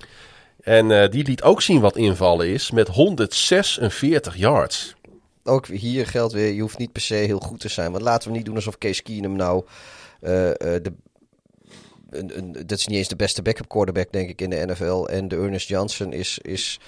En 0.61 0.91
eh, 0.91 1.09
die 1.09 1.23
liet 1.23 1.43
ook 1.43 1.61
zien 1.61 1.79
wat 1.79 1.95
invallen 1.95 2.47
is 2.47 2.71
met 2.71 2.87
146 2.87 4.37
yards. 4.37 4.95
Ook 5.43 5.67
hier 5.67 6.07
geldt 6.07 6.33
weer, 6.33 6.53
je 6.53 6.61
hoeft 6.61 6.77
niet 6.77 6.91
per 6.91 7.01
se 7.01 7.13
heel 7.13 7.39
goed 7.39 7.59
te 7.59 7.69
zijn. 7.69 7.91
Want 7.91 8.03
laten 8.03 8.31
we 8.31 8.37
niet 8.37 8.45
doen 8.45 8.55
alsof 8.55 8.77
Case 8.77 9.03
Keenum 9.03 9.35
nou... 9.35 9.65
eh, 10.21 10.49
eh, 10.49 10.55
de, 10.83 10.93
een, 12.09 12.37
een, 12.37 12.51
dat 12.51 12.77
is 12.77 12.87
niet 12.87 12.97
eens 12.97 13.07
de 13.07 13.15
beste 13.15 13.41
backup 13.41 13.67
quarterback, 13.67 14.11
denk 14.11 14.29
ik, 14.29 14.41
in 14.41 14.49
de 14.49 14.65
NFL. 14.65 15.05
En 15.05 15.27
de 15.27 15.35
Ernest 15.35 15.67
Johnson 15.67 16.13
is... 16.13 16.39
is 16.41 16.79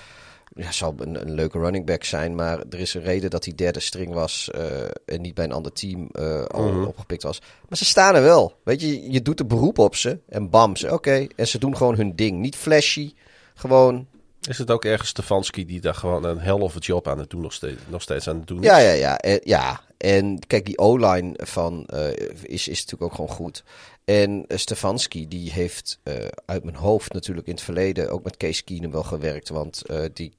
ja, 0.62 0.72
zal 0.72 0.94
een, 0.98 1.22
een 1.22 1.34
leuke 1.34 1.60
running 1.60 1.86
back 1.86 2.04
zijn, 2.04 2.36
maar 2.36 2.60
er 2.70 2.80
is 2.80 2.94
een 2.94 3.02
reden 3.02 3.30
dat 3.30 3.46
hij 3.46 3.56
derde 3.56 3.80
string 3.80 4.14
was 4.14 4.50
eh, 4.52 4.64
en 5.06 5.22
niet 5.22 5.34
bij 5.34 5.46
een 5.46 5.52
ander 5.52 5.72
team 5.72 6.10
eh, 6.12 6.44
al 6.44 6.86
opgepikt 6.88 7.24
was. 7.24 7.42
Maar 7.70 7.78
ze 7.78 7.86
staan 7.86 8.16
er 8.16 8.24
wel. 8.24 8.60
Weet 8.64 8.82
je, 8.82 9.12
je 9.12 9.22
doet 9.22 9.40
een 9.40 9.48
beroep 9.48 9.78
op 9.78 9.96
ze 9.96 10.20
en 10.30 10.50
bam, 10.50 10.76
ze 10.76 10.94
oké. 10.94 11.28
En 11.36 11.48
ze 11.48 11.60
doen 11.60 11.78
gewoon 11.78 11.96
hun 11.96 12.16
ding. 12.16 12.40
Niet 12.40 12.56
flashy, 12.56 13.14
gewoon 13.54 14.08
Is 14.48 14.58
het 14.58 14.72
ook 14.72 14.86
ergens 14.86 15.10
Stefanski 15.10 15.66
die 15.66 15.82
daar 15.82 15.96
gewoon 15.96 16.24
een 16.24 16.40
hell 16.40 16.54
of 16.60 16.76
a 16.76 16.80
job 16.80 17.08
aan 17.08 17.20
het 17.20 17.30
doen, 17.30 17.42
nog 17.42 17.54
steeds, 17.54 17.82
nog 17.88 18.02
steeds 18.02 18.28
aan 18.28 18.38
het 18.38 18.48
doen 18.48 18.60
is? 18.60 18.66
Ja, 18.66 18.78
ja, 18.78 18.92
ja. 18.92 19.18
En, 19.18 19.40
ja. 19.44 19.82
en 19.98 20.40
kijk, 20.48 20.66
die 20.66 20.78
O-line 20.78 21.34
van 21.36 21.86
eh, 21.86 22.08
is, 22.42 22.68
is 22.68 22.84
natuurlijk 22.84 23.02
ook 23.02 23.14
gewoon 23.14 23.30
goed. 23.30 23.64
En 24.06 24.46
Stefanski, 24.48 25.28
die 25.28 25.52
heeft 25.52 26.00
uit 26.46 26.64
mijn 26.64 26.76
hoofd 26.76 27.14
natuurlijk 27.14 27.48
in 27.48 27.54
het 27.54 27.64
verleden 27.64 28.10
ook 28.10 28.24
met 28.24 28.38
Case 28.38 28.64
Keenum 28.64 28.92
wel 28.92 29.04
gewerkt. 29.04 29.50
Want 29.50 29.82
die 30.14 30.39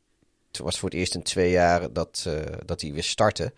het 0.50 0.58
was 0.58 0.78
voor 0.78 0.88
het 0.88 0.98
eerst 0.98 1.14
in 1.14 1.22
twee 1.22 1.50
jaar 1.50 1.92
dat, 1.92 2.24
eh, 2.26 2.34
dat 2.64 2.80
hij 2.80 2.92
weer 2.92 3.02
startte. 3.02 3.52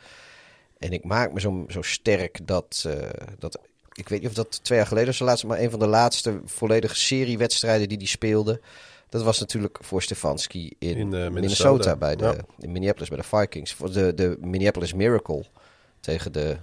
En 0.79 0.93
ik 0.93 1.05
maak 1.05 1.33
me 1.33 1.41
zo, 1.41 1.65
zo 1.69 1.83
sterk 1.83 2.47
dat, 2.47 2.85
eh, 2.87 3.09
dat... 3.39 3.59
Ik 3.93 4.09
weet 4.09 4.21
niet 4.21 4.29
of 4.29 4.35
dat 4.35 4.65
twee 4.65 4.79
jaar 4.79 4.87
geleden 4.87 5.09
was, 5.09 5.19
de 5.19 5.25
laatste, 5.25 5.47
maar 5.47 5.61
een 5.61 5.71
van 5.71 5.79
de 5.79 5.87
laatste 5.87 6.41
volledige 6.45 6.95
seriewedstrijden 6.95 7.89
die 7.89 7.99
hij 7.99 8.07
speelde. 8.07 8.61
Dat 9.09 9.23
was 9.23 9.41
natuurlijk 9.41 9.79
voor 9.83 10.03
Stefanski 10.03 10.75
in, 10.79 10.97
In, 10.97 10.99
eh, 10.99 11.29
Minnesota, 11.29 11.31
Minnesota, 11.31 11.97
bij 11.97 12.17
de, 12.17 12.25
ja. 12.25 12.37
in 12.59 12.73
Minneapolis 12.73 13.09
bij 13.09 13.19
de 13.19 13.25
Vikings. 13.25 13.73
Voor 13.73 13.93
de, 13.93 14.15
de 14.15 14.37
Minneapolis 14.41 14.93
Miracle 14.93 15.45
tegen 16.01 16.33
de, 16.33 16.57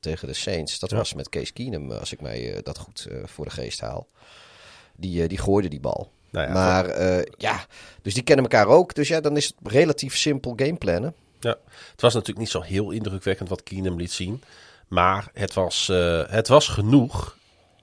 tegen 0.00 0.28
de 0.28 0.34
Saints. 0.34 0.78
Dat 0.78 0.90
Ja. 0.90 0.96
was 0.96 1.14
met 1.14 1.28
Case 1.28 1.52
Keenum, 1.52 1.92
als 1.92 2.12
ik 2.12 2.20
mij 2.20 2.60
dat 2.62 2.78
goed 2.78 3.08
voor 3.24 3.44
de 3.44 3.50
geest 3.50 3.80
haal. 3.80 4.08
Die, 4.96 5.28
die 5.28 5.38
gooide 5.38 5.68
die 5.68 5.80
bal. 5.80 6.10
Nou 6.32 6.46
ja, 6.46 6.52
maar 6.52 6.86
eh, 6.86 7.22
ja, 7.36 7.66
dus 8.02 8.14
die 8.14 8.22
kennen 8.22 8.44
elkaar 8.44 8.66
ook. 8.66 8.94
Dus 8.94 9.08
ja, 9.08 9.20
dan 9.20 9.36
is 9.36 9.46
het 9.46 9.72
relatief 9.72 10.16
simpel 10.16 10.52
gameplannen. 10.56 11.14
Ja, 11.40 11.56
het 11.90 12.00
was 12.00 12.12
natuurlijk 12.12 12.40
niet 12.40 12.50
zo 12.50 12.60
heel 12.60 12.90
indrukwekkend 12.90 13.48
wat 13.48 13.62
Keenum 13.62 13.96
liet 13.96 14.12
zien. 14.12 14.42
Maar 14.92 15.28
het 15.32 15.54
was, 15.54 15.88
eh, 15.88 16.22
het 16.26 16.48
was 16.48 16.68
genoeg. 16.68 17.36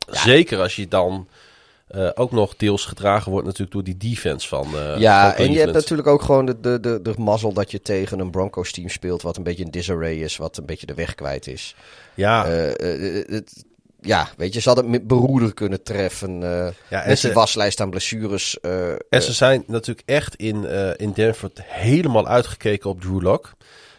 Zeker 0.08 0.60
als 0.60 0.76
je 0.76 0.88
dan 0.88 1.28
eh, 1.88 2.10
ook 2.16 2.32
nog 2.32 2.56
deels 2.56 2.86
gedragen 2.86 3.32
wordt 3.32 3.46
natuurlijk 3.46 3.72
door 3.72 3.84
die 3.84 3.98
defense 3.98 4.48
van 4.48 4.66
eh, 4.76 4.98
ja, 4.98 5.36
van 5.36 5.46
en 5.46 5.52
je 5.52 5.60
hebt 5.60 5.74
natuurlijk 5.74 6.08
ook 6.08 6.22
gewoon 6.22 6.46
de, 6.46 6.60
de, 6.60 6.80
de, 6.80 7.02
de 7.02 7.14
mazzel 7.18 7.54
dat 7.54 7.72
je 7.72 7.82
tegen 7.82 8.20
een 8.20 8.32
Broncos 8.32 8.72
team 8.72 8.90
speelt... 8.90 9.22
wat 9.22 9.38
een 9.38 9.44
beetje 9.44 9.66
een 9.66 9.72
disarray 9.72 10.16
is, 10.16 10.38
wat 10.38 10.58
een 10.58 10.66
beetje 10.66 10.86
de 10.86 10.94
weg 10.94 11.16
kwijt 11.16 11.48
is. 11.48 11.76
Ja, 12.14 12.46
het, 12.48 13.66
ja, 14.02 14.30
weet 14.38 14.54
je, 14.54 14.60
ze 14.62 14.68
hadden 14.68 14.90
met 14.90 15.08
beroerder 15.08 15.54
kunnen 15.54 15.84
treffen. 15.84 16.44
eh 16.44 16.68
Ja, 16.90 17.02
en 17.04 17.08
met 17.10 17.20
ze- 17.20 17.26
die 17.26 17.36
waslijst 17.36 17.80
aan 17.82 17.90
blessures. 17.90 18.60
eh, 18.60 18.90
en 19.10 19.22
ze 19.22 19.34
zijn 19.34 19.64
natuurlijk 19.68 20.08
echt 20.10 20.36
in, 20.36 20.66
eh, 20.66 20.92
in 20.96 21.12
Denver 21.12 21.52
helemaal 21.64 22.28
uitgekeken 22.28 22.90
op 22.90 23.02
Drew 23.02 23.22
Lock. 23.22 23.52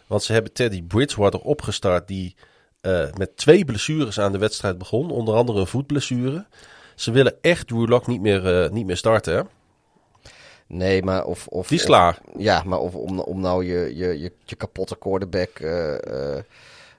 Want 0.07 0.23
ze 0.23 0.33
hebben 0.33 0.53
Teddy 0.53 0.83
Bridgewater 0.83 1.39
opgestart 1.39 2.07
die 2.07 2.35
eh, 2.81 3.03
met 3.17 3.37
twee 3.37 3.65
blessures 3.65 4.19
aan 4.19 4.31
de 4.31 4.37
wedstrijd 4.37 4.77
begon. 4.77 5.11
Onder 5.11 5.35
andere 5.35 5.59
een 5.59 5.67
voetblessure. 5.67 6.45
Ze 6.95 7.11
willen 7.11 7.35
echt 7.41 7.67
Drew 7.67 7.87
Lock 7.89 8.07
niet 8.07 8.21
meer, 8.21 8.63
eh, 8.63 8.69
niet 8.69 8.85
meer 8.85 8.97
starten. 8.97 9.35
Hè? 9.35 9.41
Nee, 10.67 11.03
maar 11.03 11.23
of... 11.25 11.47
of 11.47 11.67
Die 11.67 11.77
is 11.77 11.83
of- 11.83 11.89
klaar. 11.89 12.19
Ja, 12.37 12.63
maar 12.65 12.79
of, 12.79 12.95
om, 12.95 13.19
om 13.19 13.39
nou 13.41 13.65
je, 13.65 13.95
je, 13.95 14.19
je, 14.19 14.31
je 14.45 14.55
kapotte 14.55 14.97
quarterback... 14.97 15.49
eh, 15.59 16.35
eh, 16.37 16.43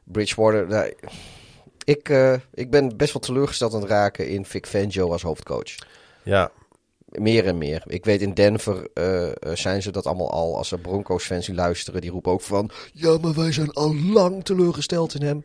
Bridgewater, 0.04 0.66
nou, 0.68 0.92
ik, 1.84 2.08
eh, 2.08 2.34
ik 2.54 2.70
ben 2.70 2.96
best 2.96 3.12
wel 3.12 3.22
teleurgesteld 3.22 3.74
aan 3.74 3.80
het 3.80 3.90
raken 3.90 4.28
in 4.28 4.44
Vic 4.44 4.66
Fangio 4.66 5.12
als 5.12 5.22
hoofdcoach. 5.22 5.74
Ja, 6.22 6.50
Meer 7.12 7.46
en 7.46 7.58
meer. 7.58 7.82
Ik 7.86 8.04
weet 8.04 8.20
in 8.20 8.34
Denver 8.34 8.88
eh, 8.94 9.28
eh, 9.28 9.34
zijn 9.56 9.82
ze 9.82 9.90
dat 9.90 10.06
allemaal 10.06 10.30
al. 10.30 10.56
Als 10.56 10.72
er 10.72 10.78
Broncos 10.78 11.24
fans 11.24 11.46
die 11.46 11.54
luisteren, 11.54 12.00
die 12.00 12.10
roepen 12.10 12.32
ook 12.32 12.40
van... 12.40 12.70
Ja, 12.92 13.18
maar 13.18 13.34
wij 13.34 13.52
zijn 13.52 13.72
al 13.72 13.96
lang 13.96 14.44
teleurgesteld 14.44 15.14
in 15.14 15.22
hem. 15.22 15.42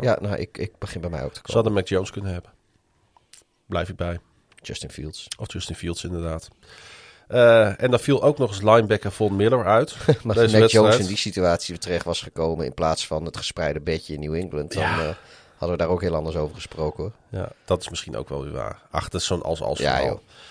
Ja, 0.00 0.18
nou, 0.20 0.36
ik, 0.36 0.58
ik 0.58 0.78
begin 0.78 1.00
bij 1.00 1.10
mij 1.10 1.24
ook 1.24 1.32
te 1.32 1.34
ze 1.34 1.42
komen. 1.42 1.54
hadden 1.54 1.72
Mac 1.72 1.88
Jones 1.88 2.10
kunnen 2.10 2.32
hebben. 2.32 2.50
Blijf 3.66 3.88
ik 3.88 3.96
bij. 3.96 4.18
Justin 4.62 4.90
Fields. 4.90 5.26
Of 5.38 5.52
Justin 5.52 5.74
Fields, 5.74 6.04
inderdaad. 6.04 6.48
En 7.78 7.90
dan 7.90 8.00
viel 8.00 8.22
ook 8.22 8.38
nog 8.38 8.50
eens 8.50 8.62
linebacker 8.62 9.12
Von 9.12 9.36
Miller 9.36 9.64
uit. 9.64 9.96
Maar 10.24 10.34
deze 10.34 10.58
Mac. 10.58 10.70
Jones 10.70 10.98
in 10.98 11.06
die 11.06 11.16
situatie 11.16 11.78
terecht 11.78 12.04
was 12.04 12.22
gekomen... 12.22 12.66
in 12.66 12.74
plaats 12.74 13.06
van 13.06 13.24
het 13.24 13.36
gespreide 13.36 13.80
bedje 13.80 14.14
in 14.14 14.20
New 14.20 14.34
England... 14.34 14.72
dan 14.72 14.82
Ja. 14.82 15.16
Hadden 15.62 15.78
we 15.80 15.84
daar 15.84 15.94
ook 15.94 16.02
heel 16.02 16.14
anders 16.14 16.36
over 16.36 16.54
gesproken. 16.54 17.02
hoor. 17.02 17.12
Ja, 17.40 17.48
dat 17.64 17.80
is 17.80 17.88
misschien 17.88 18.16
ook 18.16 18.28
wel 18.28 18.42
weer 18.42 18.52
waar. 18.52 18.82
Ach, 18.90 19.08
dat 19.08 19.20
is 19.20 19.26
zo'n 19.26 19.42
als-als 19.42 19.78
Ja, 19.78 19.96
verhaal. 19.96 20.06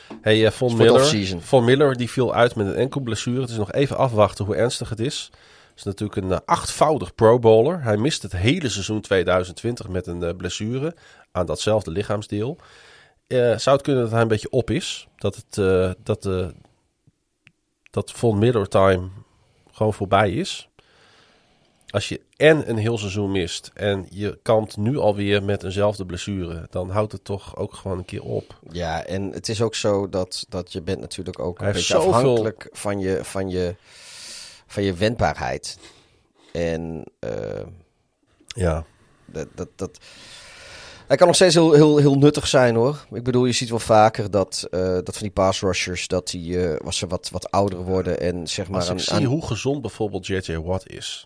joh. 0.09 0.17
Hey, 0.21 0.45
eh, 0.45 0.51
Von, 0.51 0.77
Miller. 0.77 1.39
Von 1.41 1.63
Miller 1.63 1.95
die 1.95 2.09
viel 2.09 2.33
uit 2.33 2.55
met 2.55 2.67
een 2.67 2.75
enkel 2.75 3.01
blessure. 3.01 3.41
Het 3.41 3.49
is 3.49 3.57
nog 3.57 3.71
even 3.71 3.97
afwachten 3.97 4.45
hoe 4.45 4.55
ernstig 4.55 4.89
het 4.89 4.99
is. 4.99 5.29
Het 5.69 5.77
is 5.77 5.83
natuurlijk 5.83 6.21
een 6.21 6.31
eh, 6.31 6.37
achtvoudig 6.45 7.15
pro 7.15 7.39
bowler. 7.39 7.83
Hij 7.83 7.97
mist 7.97 8.21
het 8.21 8.31
hele 8.31 8.69
seizoen 8.69 9.01
2020 9.01 9.87
met 9.87 10.07
een 10.07 10.23
eh, 10.23 10.35
blessure 10.35 10.95
aan 11.31 11.45
datzelfde 11.45 11.91
lichaamsdeel. 11.91 12.57
Zou 13.55 13.75
het 13.75 13.81
kunnen 13.81 14.03
dat 14.03 14.11
hij 14.11 14.21
een 14.21 14.27
beetje 14.27 14.49
op 14.49 14.69
is? 14.69 15.07
Dat, 15.17 15.35
het, 15.35 15.55
dat, 16.03 16.51
dat 17.91 18.11
Von 18.11 18.39
Miller 18.39 18.67
time 18.67 19.09
gewoon 19.71 19.93
voorbij 19.93 20.31
is? 20.31 20.69
Als 21.91 22.09
je 22.09 22.21
en 22.37 22.69
een 22.69 22.77
heel 22.77 22.97
seizoen 22.97 23.31
mist 23.31 23.71
en 23.73 24.05
je 24.09 24.39
kampt 24.41 24.77
nu 24.77 24.97
alweer 24.97 25.43
met 25.43 25.63
eenzelfde 25.63 26.05
blessure, 26.05 26.67
dan 26.69 26.89
houdt 26.89 27.11
het 27.11 27.23
toch 27.23 27.55
ook 27.57 27.73
gewoon 27.73 27.97
een 27.97 28.05
keer 28.05 28.23
op. 28.23 28.59
Ja, 28.71 29.03
en 29.05 29.31
het 29.31 29.49
is 29.49 29.61
ook 29.61 29.75
zo 29.75 30.09
dat, 30.09 30.45
dat 30.49 30.71
je 30.73 30.81
bent 30.81 30.99
natuurlijk 30.99 31.39
ook 31.39 31.57
een 31.59 31.63
Hij 31.63 31.73
beetje 31.73 31.93
zoveel- 31.93 32.13
afhankelijk 32.13 32.69
van 32.71 32.99
je, 32.99 33.19
van, 33.23 33.49
je, 33.49 33.75
van 34.67 34.83
je 34.83 34.93
wendbaarheid. 34.93 35.77
En 36.51 37.03
eh, 37.19 37.61
Ja, 38.47 38.85
dat, 39.25 39.47
dat, 39.55 39.67
dat... 39.75 39.97
Hij 41.07 41.17
kan 41.19 41.27
nog 41.27 41.35
steeds 41.35 41.55
heel, 41.55 41.71
heel, 41.73 41.97
heel 41.97 42.17
nuttig 42.17 42.47
zijn 42.47 42.75
hoor. 42.75 43.05
Ik 43.11 43.23
bedoel, 43.23 43.45
je 43.45 43.51
ziet 43.51 43.69
wel 43.69 43.79
vaker 43.79 44.31
dat, 44.31 44.67
eh, 44.71 44.79
dat 44.81 45.11
van 45.13 45.21
die 45.21 45.31
pass 45.31 45.61
rushers, 45.61 46.07
dat 46.07 46.27
die 46.27 46.67
eh, 46.67 46.85
als 46.85 46.97
ze 46.97 47.07
wat, 47.07 47.29
wat 47.31 47.51
ouder 47.51 47.79
worden 47.83 48.19
en 48.19 48.47
zeg 48.47 48.67
maar 48.67 48.75
Als 48.79 48.85
ik 48.85 48.91
aan, 48.93 48.99
zie 48.99 49.13
aan- 49.13 49.23
hoe 49.23 49.45
gezond 49.45 49.81
bijvoorbeeld 49.81 50.27
JJ 50.27 50.57
Watt 50.57 50.89
is. 50.89 51.25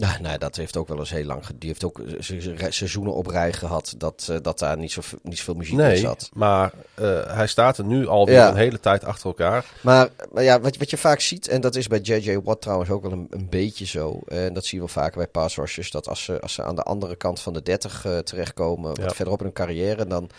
Ja, 0.00 0.18
nou, 0.20 0.38
dat 0.38 0.56
heeft 0.56 0.76
ook 0.76 0.88
wel 0.88 0.98
eens 0.98 1.10
heel 1.10 1.24
lang. 1.24 1.46
ge- 1.46 1.58
Die 1.58 1.68
heeft 1.68 1.84
ook 1.84 1.98
eh, 2.00 2.14
se- 2.18 2.40
se- 2.40 2.70
seizoenen 2.70 3.14
op 3.14 3.26
rij 3.26 3.52
gehad 3.52 3.94
dat, 3.96 4.26
eh, 4.30 4.36
dat 4.42 4.58
daar 4.58 4.76
niet, 4.78 4.92
zo, 4.92 5.00
niet 5.22 5.38
zoveel 5.38 5.54
muziek 5.54 5.72
in 5.72 5.78
Nee, 5.78 5.96
zat. 5.96 6.30
maar 6.32 6.72
eh, 6.94 7.34
hij 7.34 7.46
staat 7.46 7.78
er 7.78 7.84
nu 7.84 8.06
alweer 8.06 8.34
Ja. 8.34 8.48
een 8.48 8.56
hele 8.56 8.80
tijd 8.80 9.04
achter 9.04 9.26
elkaar. 9.26 9.64
Maar, 9.80 10.08
maar 10.32 10.42
ja, 10.42 10.60
wat, 10.60 10.76
wat 10.76 10.90
je 10.90 10.96
vaak 10.96 11.20
ziet, 11.20 11.48
en 11.48 11.60
dat 11.60 11.76
is 11.76 11.86
bij 11.86 11.98
JJ 12.00 12.40
Watt 12.40 12.60
trouwens 12.62 12.90
ook 12.90 13.02
wel 13.02 13.12
een, 13.12 13.26
een 13.30 13.48
beetje 13.48 13.86
zo. 13.86 14.20
En 14.26 14.52
dat 14.54 14.64
zie 14.64 14.72
je 14.78 14.84
wel 14.84 14.88
vaker 15.02 15.16
bij 15.16 15.26
pass 15.26 15.56
rushers. 15.56 15.90
Dat 15.90 16.08
als 16.08 16.24
ze, 16.24 16.40
als 16.40 16.52
ze 16.52 16.62
aan 16.62 16.76
de 16.76 16.82
andere 16.82 17.16
kant 17.16 17.40
van 17.40 17.52
de 17.52 17.62
30 17.62 18.04
eh, 18.04 18.18
terechtkomen, 18.18 18.90
Ja. 18.94 19.02
wat 19.04 19.14
verderop 19.16 19.38
in 19.38 19.44
hun 19.44 19.54
carrière, 19.54 20.06
dan 20.06 20.30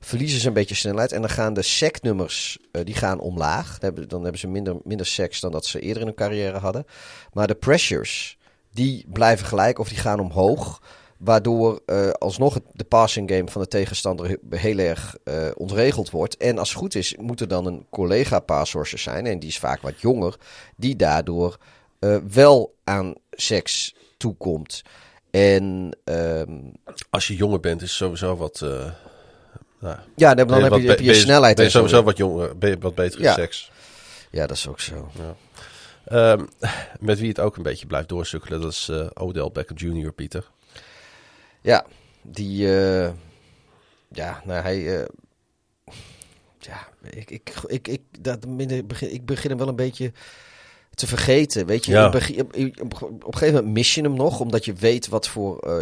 verliezen 0.00 0.40
ze 0.40 0.46
een 0.46 0.52
beetje 0.52 0.74
snelheid. 0.74 1.12
En 1.12 1.20
dan 1.20 1.30
gaan 1.30 1.54
de 1.54 1.62
sacknummers, 1.62 2.58
eh 2.72 2.84
die 2.84 2.94
gaan 2.94 3.20
omlaag. 3.20 3.66
Dan 3.78 3.78
hebben, 3.90 4.08
dan 4.08 4.22
hebben 4.22 4.40
ze 4.40 4.48
minder, 4.48 4.76
minder 4.84 5.06
sacks 5.06 5.40
dan 5.40 5.52
dat 5.52 5.66
ze 5.66 5.80
eerder 5.80 6.00
in 6.00 6.06
hun 6.08 6.16
carrière 6.16 6.58
hadden. 6.58 6.86
Maar 7.32 7.46
de 7.46 7.54
pressures, 7.54 8.36
die 8.74 9.04
blijven 9.12 9.46
gelijk 9.46 9.78
of 9.78 9.88
die 9.88 9.98
gaan 9.98 10.20
omhoog. 10.20 10.82
Waardoor 11.18 11.80
eh, 11.86 12.10
alsnog 12.10 12.54
het, 12.54 12.62
de 12.72 12.84
passing 12.84 13.30
game 13.30 13.48
van 13.50 13.62
de 13.62 13.68
tegenstander 13.68 14.28
he- 14.28 14.56
heel 14.58 14.78
erg 14.78 15.16
eh, 15.24 15.48
ontregeld 15.56 16.10
wordt. 16.10 16.36
En 16.36 16.58
als 16.58 16.68
het 16.68 16.78
goed 16.78 16.94
is, 16.94 17.16
moet 17.20 17.40
er 17.40 17.48
dan 17.48 17.66
een 17.66 17.86
collega 17.90 18.40
passworser 18.40 18.98
zijn. 18.98 19.26
En 19.26 19.38
die 19.38 19.48
is 19.48 19.58
vaak 19.58 19.82
wat 19.82 20.00
jonger. 20.00 20.36
Die 20.76 20.96
daardoor 20.96 21.56
eh, 21.98 22.16
wel 22.30 22.74
aan 22.84 23.14
seks 23.30 23.94
toekomt. 24.16 24.82
En 25.30 25.96
ehm, 26.04 26.52
Als 27.10 27.26
je 27.26 27.36
jonger 27.36 27.60
bent, 27.60 27.82
is 27.82 27.96
sowieso 27.96 28.36
wat. 28.36 28.60
nou, 29.80 29.96
ja, 30.16 30.34
dan, 30.34 30.62
heb 30.62 30.72
je, 30.72 30.88
heb 30.88 31.00
je 31.00 31.14
snelheid. 31.14 31.56
Ben 31.56 31.64
je 31.64 31.70
sowieso 31.70 32.02
wat 32.02 32.16
jonger, 32.16 32.58
ben 32.58 32.70
je 32.70 32.78
wat 32.78 32.94
betere 32.94 33.22
Ja. 33.22 33.32
seks. 33.32 33.70
Ja, 34.30 34.46
dat 34.46 34.56
is 34.56 34.68
ook 34.68 34.80
zo. 34.80 35.10
Ehm, 36.04 36.44
met 37.00 37.18
wie 37.18 37.28
het 37.28 37.40
ook 37.40 37.56
een 37.56 37.62
beetje 37.62 37.86
blijft 37.86 38.08
doorsukkelen, 38.08 38.60
dat 38.60 38.72
is 38.72 38.88
eh, 38.88 39.06
Odell 39.14 39.50
Beckham 39.52 39.76
Jr., 39.76 40.12
Pieter. 40.12 40.50
Ja, 41.60 41.86
die. 42.22 42.78
eh, 42.78 43.12
ja, 44.08 44.42
nou 44.44 44.62
hij. 44.62 45.00
eh, 45.00 45.08
ja, 46.58 46.88
ik, 47.10 47.30
ik, 47.30 47.54
ik, 47.66 47.88
ik, 47.88 48.00
dat, 48.20 48.46
ik 49.00 49.26
begin 49.26 49.50
hem 49.50 49.58
wel 49.58 49.68
een 49.68 49.76
beetje 49.76 50.12
te 50.94 51.06
vergeten. 51.06 51.66
Weet 51.66 51.84
je, 51.84 51.92
Ja. 51.92 52.06
Op, 52.06 52.14
een 52.14 52.72
gegeven 53.30 53.54
moment 53.54 53.72
mis 53.72 53.94
je 53.94 54.02
hem 54.02 54.14
nog, 54.14 54.40
omdat 54.40 54.64
je 54.64 54.72
weet 54.72 55.08
wat 55.08 55.28
voor 55.28 55.58
eh, 55.58 55.74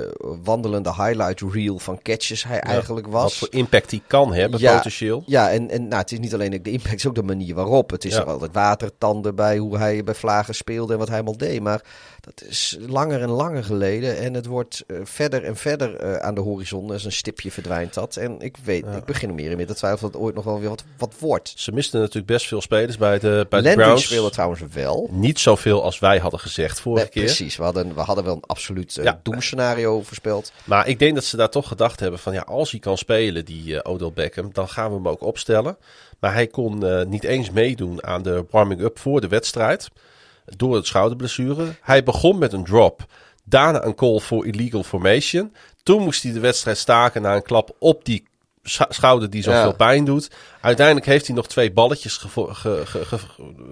wandelende 0.42 0.94
highlight 0.94 1.40
reel 1.52 1.78
van 1.78 2.02
catches 2.02 2.44
hij 2.44 2.60
eigenlijk 2.60 3.06
was. 3.06 3.22
Wat 3.22 3.34
voor 3.34 3.58
impact 3.58 3.90
die 3.90 4.02
kan 4.06 4.34
hebben, 4.34 4.60
Ja. 4.60 4.76
potentieel. 4.76 5.22
Ja, 5.26 5.50
en, 5.50 5.70
en 5.70 5.88
nou, 5.88 6.00
het 6.00 6.12
is 6.12 6.18
niet 6.18 6.34
alleen 6.34 6.50
de 6.50 6.70
impact, 6.70 6.90
het 6.90 6.98
is 6.98 7.06
ook 7.06 7.14
de 7.14 7.22
manier 7.22 7.54
waarop. 7.54 7.90
Het 7.90 8.04
is 8.04 8.14
er 8.14 8.24
altijd 8.24 8.52
watertanden 8.52 9.34
bij 9.34 9.58
hoe 9.58 9.78
hij 9.78 10.04
bij 10.04 10.14
Vlagen 10.14 10.54
speelde 10.54 10.92
en 10.92 10.98
wat 10.98 11.08
hij 11.08 11.16
allemaal 11.16 11.36
deed. 11.36 11.60
Maar 11.60 11.84
dat 12.24 12.42
is 12.48 12.76
langer 12.80 13.20
en 13.22 13.28
langer 13.30 13.64
geleden. 13.64 14.18
En 14.18 14.34
het 14.34 14.46
wordt 14.46 14.84
eh, 14.86 14.96
verder 15.02 15.44
en 15.44 15.56
verder 15.56 15.96
eh, 15.96 16.16
aan 16.16 16.34
de 16.34 16.40
horizon. 16.40 16.90
Als 16.90 17.04
een 17.04 17.12
stipje 17.12 17.50
verdwijnt 17.50 17.94
dat. 17.94 18.16
En 18.16 18.40
ik 18.40 18.56
weet, 18.64 18.84
ik 18.96 19.04
begin 19.04 19.28
er 19.28 19.34
meer 19.34 19.50
en 19.50 19.56
meer 19.56 19.66
te 19.66 19.74
twijfelen 19.74 20.02
dat 20.12 20.20
het 20.20 20.22
ooit 20.28 20.34
nog 20.34 20.44
wel 20.44 20.60
weer 20.60 20.68
wat, 20.68 20.84
wat 20.98 21.14
wordt. 21.18 21.52
Ze 21.56 21.72
misten 21.72 22.00
natuurlijk 22.00 22.26
best 22.26 22.46
veel 22.46 22.60
spelers 22.60 22.96
bij 22.96 23.18
de, 23.18 23.46
bij 23.48 23.60
de 23.60 23.74
Browns. 23.74 24.04
speelde 24.04 24.30
trouwens 24.30 24.60
wel. 24.72 25.08
Niet 25.12 25.38
zoveel 25.38 25.82
als 25.82 25.98
wij 25.98 26.18
hadden 26.18 26.40
gezegd 26.40 26.80
vorige 26.80 27.02
Nee, 27.02 27.12
keer. 27.12 27.24
precies, 27.24 27.56
we 27.56 27.62
hadden, 27.62 27.94
we 27.94 28.00
hadden 28.00 28.24
wel 28.24 28.34
een 28.34 28.44
absoluut 28.46 28.96
eh, 28.96 29.04
Ja. 29.04 29.20
doemscenario 29.22 30.02
voorspeld. 30.02 30.52
Maar 30.64 30.88
ik 30.88 30.98
denk 30.98 31.14
dat 31.14 31.24
ze 31.24 31.36
daar 31.36 31.50
toch 31.50 31.68
gedacht 31.68 32.00
hebben 32.00 32.18
van 32.20 32.32
ja, 32.32 32.40
als 32.40 32.70
hij 32.70 32.80
kan 32.80 32.98
spelen, 32.98 33.44
die 33.44 33.84
Odell 33.84 34.12
Beckham, 34.14 34.50
dan 34.52 34.68
gaan 34.68 34.88
we 34.88 34.94
hem 34.94 35.08
ook 35.08 35.22
opstellen. 35.22 35.76
Maar 36.18 36.32
hij 36.34 36.46
kon 36.46 36.84
niet 37.08 37.24
eens 37.24 37.50
meedoen 37.50 38.04
aan 38.04 38.22
de 38.22 38.44
warming-up 38.50 38.98
voor 38.98 39.20
de 39.20 39.28
wedstrijd. 39.28 39.88
Door 40.44 40.74
het 40.74 40.86
schouderblessure. 40.86 41.74
Hij 41.80 42.02
begon 42.02 42.38
met 42.38 42.52
een 42.52 42.64
drop. 42.64 43.04
Daarna 43.44 43.84
een 43.84 43.94
call 43.94 44.18
voor 44.20 44.46
illegal 44.46 44.82
formation. 44.82 45.54
Toen 45.82 46.02
moest 46.02 46.22
hij 46.22 46.32
de 46.32 46.40
wedstrijd 46.40 46.78
staken 46.78 47.22
na 47.22 47.34
een 47.34 47.42
klap 47.42 47.76
op 47.78 48.04
die 48.04 48.24
schouder 48.88 49.30
die 49.30 49.42
zoveel 49.42 49.60
Ja. 49.60 49.72
pijn 49.72 50.04
doet. 50.04 50.30
Uiteindelijk 50.60 51.06
heeft 51.06 51.26
hij 51.26 51.36
nog 51.36 51.46
twee 51.46 51.72
balletjes 51.72 52.16
ge, 52.16 52.28
ge, 52.54 52.82
ge- 52.84 53.18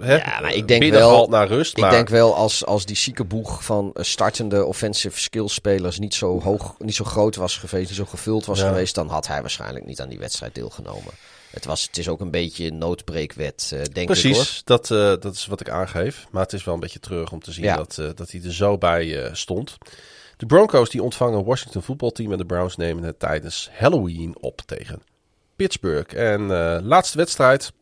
hè, 0.01 0.17
Ja, 0.17 0.41
maar 0.41 0.53
ik 0.55 0.69
denk 0.69 0.83
wel- 0.93 1.29
naar 1.29 1.47
rust. 1.49 1.73
Ik 1.77 1.83
maar 1.83 1.91
denk 1.91 2.09
wel 2.09 2.35
als, 2.35 2.67
als 2.67 2.87
die 2.87 2.97
zieke 2.97 3.25
boeg 3.25 3.65
van 3.65 3.91
eh, 3.95 4.05
startende 4.05 4.65
offensive 4.65 5.21
skills 5.21 5.55
spelers 5.55 5.99
niet 5.99 6.15
zo 6.15 6.41
hoog, 6.41 6.75
niet 6.79 6.95
zo 6.95 7.05
groot 7.05 7.37
was 7.37 7.57
geweest, 7.57 7.89
niet 7.89 7.99
zo 7.99 8.05
gevuld 8.05 8.45
was 8.47 8.59
Ja. 8.61 8.69
geweest, 8.69 8.95
dan 8.95 9.09
had 9.09 9.27
hij 9.27 9.41
waarschijnlijk 9.41 9.87
niet 9.87 10.01
aan 10.01 10.09
die 10.09 10.19
wedstrijd 10.19 10.55
deelgenomen. 10.55 11.13
Het, 11.51 11.65
was, 11.65 11.83
het 11.83 11.99
is 11.99 12.09
ook 12.09 12.21
een 12.21 12.31
beetje 12.31 12.67
een 12.67 12.79
noodbreekwet, 12.79 13.71
eh, 13.73 13.79
denk 13.79 13.89
ik 13.91 13.97
hoor. 13.97 14.07
Precies, 14.07 14.63
dat, 14.65 14.91
eh, 14.91 14.99
dat 14.99 15.35
is 15.35 15.47
wat 15.47 15.61
ik 15.61 15.69
aangeef. 15.69 16.27
Maar 16.31 16.43
het 16.43 16.53
is 16.53 16.65
wel 16.65 16.75
een 16.75 16.81
beetje 16.81 17.01
treurig 17.01 17.33
om 17.33 17.41
te 17.41 17.53
zien 17.53 17.65
Ja. 17.65 17.77
dat, 17.77 17.99
eh, 17.99 18.09
dat 18.15 18.31
hij 18.31 18.43
er 18.45 18.55
zo 18.55 18.79
bij 18.79 19.31
stond. 19.33 19.79
De 20.37 20.47
Broncos 20.47 20.91
die 20.91 21.03
ontvangen 21.03 21.45
Washington 21.45 21.83
voetbalteam 21.83 22.33
en 22.33 22.39
de 22.39 22.45
Browns 22.45 22.77
nemen 22.77 23.03
het 23.03 23.19
tijdens 23.19 23.71
Halloween 23.73 24.37
op 24.41 24.61
tegen 24.67 25.03
Pittsburgh. 25.57 26.17
En 26.17 26.47
laatste 26.83 27.17
wedstrijd 27.17 27.73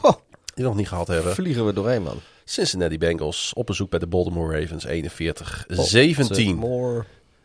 die 0.00 0.12
we 0.54 0.62
nog 0.62 0.76
niet 0.76 0.88
gehad 0.88 1.06
hebben. 1.06 1.34
vliegen 1.34 1.66
we 1.66 1.72
doorheen, 1.72 2.02
man. 2.02 2.20
Cincinnati 2.44 2.98
Bengals 2.98 3.52
op 3.54 3.66
bezoek 3.66 3.90
bij 3.90 3.98
de 3.98 4.06
Baltimore 4.06 4.60
Ravens 4.60 4.84
41-17. 4.86 6.54
More. 6.56 7.04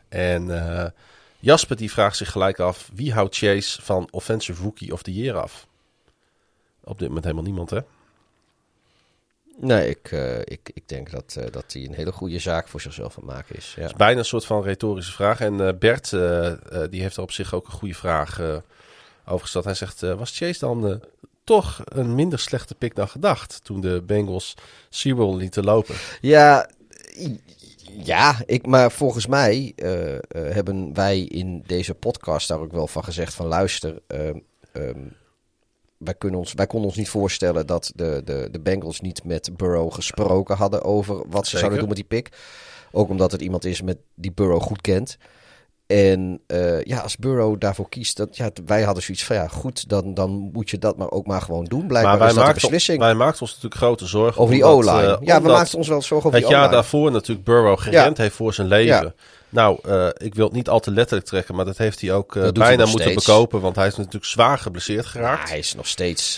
En 0.09 0.47
Jasper 1.45 1.75
die 1.75 1.91
vraagt 1.91 2.17
zich 2.17 2.31
gelijk 2.31 2.59
af, 2.59 2.89
wie 2.93 3.13
houdt 3.13 3.35
Chase 3.35 3.81
van 3.81 4.07
Offensive 4.11 4.61
Rookie 4.61 4.93
of 4.93 5.01
the 5.03 5.13
Year 5.13 5.37
af? 5.37 5.67
Op 6.83 6.97
dit 6.99 7.07
moment 7.07 7.23
helemaal 7.23 7.45
niemand 7.45 7.69
hè? 7.69 7.79
Nee, 9.57 9.89
ik, 9.89 10.11
eh, 10.11 10.39
ik, 10.39 10.71
ik 10.73 10.87
denk 10.87 11.11
dat, 11.11 11.35
eh, 11.37 11.51
dat 11.51 11.73
hij 11.73 11.83
een 11.85 11.93
hele 11.93 12.11
goede 12.11 12.39
zaak 12.39 12.67
voor 12.67 12.81
zichzelf 12.81 13.17
aan 13.17 13.23
het 13.25 13.35
maken 13.35 13.55
is. 13.55 13.73
Ja. 13.77 13.91
Bijna 13.97 14.19
een 14.19 14.25
soort 14.25 14.45
van 14.45 14.63
retorische 14.63 15.11
vraag. 15.11 15.39
En 15.39 15.67
eh, 15.67 15.77
Bert, 15.79 16.09
die 16.91 17.01
heeft 17.01 17.15
er 17.15 17.23
op 17.23 17.31
zich 17.31 17.53
ook 17.53 17.65
een 17.65 17.71
goede 17.71 17.95
vraag 17.95 18.39
over 19.25 19.41
gesteld. 19.41 19.65
Hij 19.65 19.73
zegt, 19.73 19.99
was 20.01 20.37
Chase 20.37 20.59
dan 20.59 21.01
toch 21.43 21.81
een 21.85 22.15
minder 22.15 22.39
slechte 22.39 22.75
pick 22.75 22.95
dan 22.95 23.07
gedacht... 23.07 23.59
toen 23.63 23.81
de 23.81 24.01
Bengals 24.05 24.53
Seawell 24.89 25.35
lieten 25.35 25.63
lopen? 25.63 25.95
Ja, 26.21 26.69
ja 28.03 28.35
ik, 28.45 28.65
maar 28.65 28.91
volgens 28.91 29.27
mij 29.27 29.73
eh, 29.75 30.13
eh, 30.15 30.19
hebben 30.29 30.93
wij 30.93 31.19
in 31.19 31.63
deze 31.65 31.93
podcast 31.93 32.47
daar 32.47 32.59
ook 32.59 32.71
wel 32.71 32.87
van 32.87 33.03
gezegd 33.03 33.33
van 33.33 33.45
luister, 33.45 34.01
ehm, 34.07 34.39
ehm, 34.71 34.99
wij, 35.97 36.13
kunnen 36.13 36.39
ons, 36.39 36.53
wij 36.53 36.67
konden 36.67 36.89
ons 36.89 36.97
niet 36.97 37.09
voorstellen 37.09 37.67
dat 37.67 37.91
de, 37.95 38.21
de, 38.25 38.47
de 38.51 38.59
Bengals 38.59 39.01
niet 39.01 39.23
met 39.23 39.57
Burrow 39.57 39.93
gesproken 39.93 40.55
hadden 40.55 40.83
over 40.83 41.15
wat 41.15 41.47
ze 41.47 41.57
Zeker. 41.57 41.59
zouden 41.59 41.79
doen 41.79 41.87
met 41.87 41.97
die 41.97 42.05
pick. 42.05 42.29
Ook 42.91 43.09
omdat 43.09 43.31
het 43.31 43.41
iemand 43.41 43.65
is 43.65 43.81
met 43.81 43.97
die 44.13 44.31
Burrow 44.31 44.61
goed 44.61 44.81
kent. 44.81 45.17
En 45.87 46.41
eh, 46.47 46.81
ja, 46.83 46.99
als 46.99 47.17
Burrow 47.17 47.59
daarvoor 47.59 47.89
kiest, 47.89 48.17
dat, 48.17 48.37
ja, 48.37 48.49
wij 48.65 48.81
hadden 48.83 49.03
zoiets 49.03 49.23
van 49.25 49.35
ja, 49.35 49.47
goed, 49.47 49.89
dan, 49.89 50.13
dan 50.13 50.29
moet 50.53 50.69
je 50.69 50.77
dat 50.77 50.97
maar 50.97 51.11
ook 51.11 51.25
maar 51.27 51.41
gewoon 51.41 51.63
doen. 51.65 51.87
Blijkbaar 51.87 52.17
Maar 52.17 52.27
wij 52.27 52.35
maakten, 52.35 52.61
beslissing 52.61 52.99
wij 52.99 53.13
maakten 53.13 53.41
ons 53.41 53.49
natuurlijk 53.49 53.75
grote 53.81 54.05
zorgen. 54.07 54.41
over 54.41 54.53
die 54.53 54.63
O-line. 54.63 55.01
eh, 55.15 55.17
ja, 55.21 55.41
we 55.41 55.47
maakten 55.47 55.77
ons 55.77 55.87
wel 55.87 56.01
zorgen 56.01 56.27
over 56.27 56.39
Het 56.39 56.47
die 56.47 56.49
jaar 56.57 56.59
O-line. 56.65 56.75
daarvoor 56.81 57.11
natuurlijk 57.11 57.45
Burrow 57.45 57.79
gerend 57.79 58.17
Ja. 58.17 58.23
heeft 58.23 58.35
voor 58.35 58.53
zijn 58.53 58.67
leven. 58.67 59.03
Ja. 59.05 59.13
Nou, 59.49 59.79
eh, 59.83 60.07
ik 60.17 60.35
wil 60.35 60.45
het 60.45 60.53
niet 60.53 60.69
al 60.69 60.79
te 60.79 60.91
letterlijk 60.91 61.27
trekken, 61.27 61.55
maar 61.55 61.65
dat 61.65 61.77
heeft 61.77 62.01
hij 62.01 62.13
ook 62.13 62.33
hij 62.33 62.51
bijna 62.51 62.85
moeten 62.85 63.01
steeds. 63.11 63.25
bekopen. 63.25 63.61
Want 63.61 63.75
hij 63.75 63.87
is 63.87 63.95
natuurlijk 63.95 64.25
zwaar 64.25 64.57
geblesseerd 64.57 65.03
Ja, 65.05 65.09
geraakt. 65.09 65.49
hij 65.49 65.57
is 65.59 65.75
nog 65.75 65.87
steeds, 65.87 66.35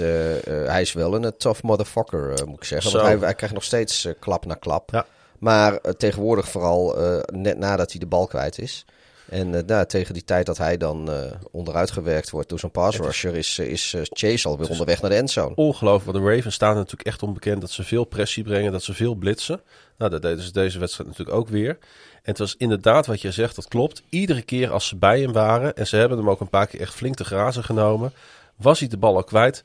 hij 0.65 0.82
is 0.82 0.94
wel 0.94 1.15
een 1.15 1.34
tough 1.38 1.61
motherfucker, 1.64 2.34
moet 2.48 2.57
ik 2.57 2.64
zeggen. 2.64 2.91
Zo. 2.91 2.98
Want 2.98 3.10
hij, 3.10 3.19
hij 3.19 3.34
krijgt 3.36 3.56
nog 3.56 3.64
steeds 3.64 4.07
klap 4.19 4.45
na 4.45 4.53
klap. 4.53 4.90
Ja. 4.91 5.06
Maar 5.40 5.80
tegenwoordig 5.98 6.49
vooral 6.49 6.95
net 7.34 7.57
nadat 7.57 7.91
hij 7.91 7.99
de 7.99 8.06
bal 8.06 8.28
kwijt 8.28 8.60
is. 8.60 8.86
En 9.30 9.66
nou, 9.66 9.86
tegen 9.86 10.14
die 10.14 10.24
tijd 10.24 10.45
dat 10.45 10.58
hij 10.58 10.78
dan 10.78 11.12
eh, 11.12 11.32
onderuit 11.52 11.91
gewerkt 11.91 12.30
wordt 12.30 12.49
door 12.49 12.60
zo'n 12.60 12.72
pass 12.72 12.98
rusher, 12.98 13.36
is, 13.36 13.60
eh, 13.60 13.68
is 13.68 13.94
eh, 13.94 14.02
Chase 14.04 14.48
alweer 14.48 14.70
onderweg 14.70 15.02
naar 15.02 15.10
de 15.10 15.16
endzone. 15.16 15.56
Ongelooflijk, 15.56 16.12
want 16.12 16.26
de 16.26 16.36
Ravens 16.36 16.56
staan 16.56 16.76
natuurlijk 16.76 17.08
echt 17.08 17.24
onbekend 17.24 17.62
dat 17.62 17.72
ze 17.72 17.84
veel 17.84 18.04
pressie 18.04 18.44
brengen, 18.44 18.72
dat 18.72 18.84
ze 18.84 18.94
veel 18.94 19.16
blitsen. 19.16 19.62
Nou, 19.98 20.12
dat 20.12 20.22
deden 20.22 20.44
ze 20.44 20.52
deze 20.52 20.80
wedstrijd 20.80 21.10
natuurlijk 21.10 21.38
ook 21.38 21.48
weer. 21.48 21.70
En 21.70 22.34
het 22.34 22.38
was 22.38 22.56
inderdaad 22.58 23.06
wat 23.06 23.22
je 23.22 23.32
zegt, 23.32 23.56
dat 23.56 23.68
klopt. 23.68 24.04
Iedere 24.10 24.41
keer 24.41 24.72
als 24.72 24.88
ze 24.88 24.95
bij 24.95 25.22
hem 25.22 25.32
waren, 25.32 25.76
en 25.76 25.88
ze 25.88 25.95
hebben 25.95 26.18
hem 26.18 26.30
ook 26.30 26.41
een 26.41 26.49
paar 26.49 26.68
keer 26.68 26.80
echt 26.80 26.94
flink 26.94 27.16
te 27.16 27.26
grazen 27.26 27.64
genomen, 27.64 28.14
was 28.56 28.80
hij 28.80 28.88
de 28.88 28.98
bal 28.98 29.16
al 29.16 29.24
kwijt. 29.24 29.64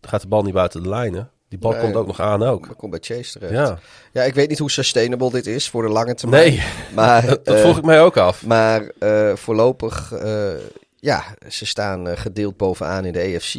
Gaat 0.00 0.20
de 0.20 0.28
bal 0.28 0.42
niet 0.42 0.54
buiten 0.54 0.82
de 0.82 0.88
lijnen. 0.88 1.30
Die 1.52 1.60
bal 1.60 1.70
Nee. 1.70 1.80
komt 1.80 1.94
ook 1.94 2.06
nog 2.06 2.20
aan 2.20 2.42
ook. 2.42 2.66
Dat 2.68 2.76
komt 2.76 2.90
bij 2.90 3.00
Chase 3.02 3.32
terecht. 3.38 3.52
Ja, 3.52 3.78
Ja, 4.12 4.22
ik 4.22 4.34
weet 4.34 4.48
niet 4.48 4.58
hoe 4.58 4.70
sustainable 4.70 5.30
dit 5.30 5.46
is 5.46 5.68
voor 5.68 5.82
de 5.82 5.88
lange 5.88 6.14
termijn. 6.14 6.52
nee, 6.52 6.62
Maar, 6.94 7.26
dat, 7.26 7.44
dat 7.44 7.54
eh, 7.54 7.60
vroeg 7.60 7.78
ik 7.78 7.84
mij 7.84 8.00
ook 8.00 8.16
af. 8.16 8.46
Maar 8.46 8.90
eh, 8.98 9.36
voorlopig, 9.36 10.12
eh, 10.12 10.50
ja, 10.96 11.24
ze 11.48 11.66
staan 11.66 12.18
gedeeld 12.18 12.56
bovenaan 12.56 13.04
in 13.04 13.12
de 13.12 13.18
AFC. 13.36 13.54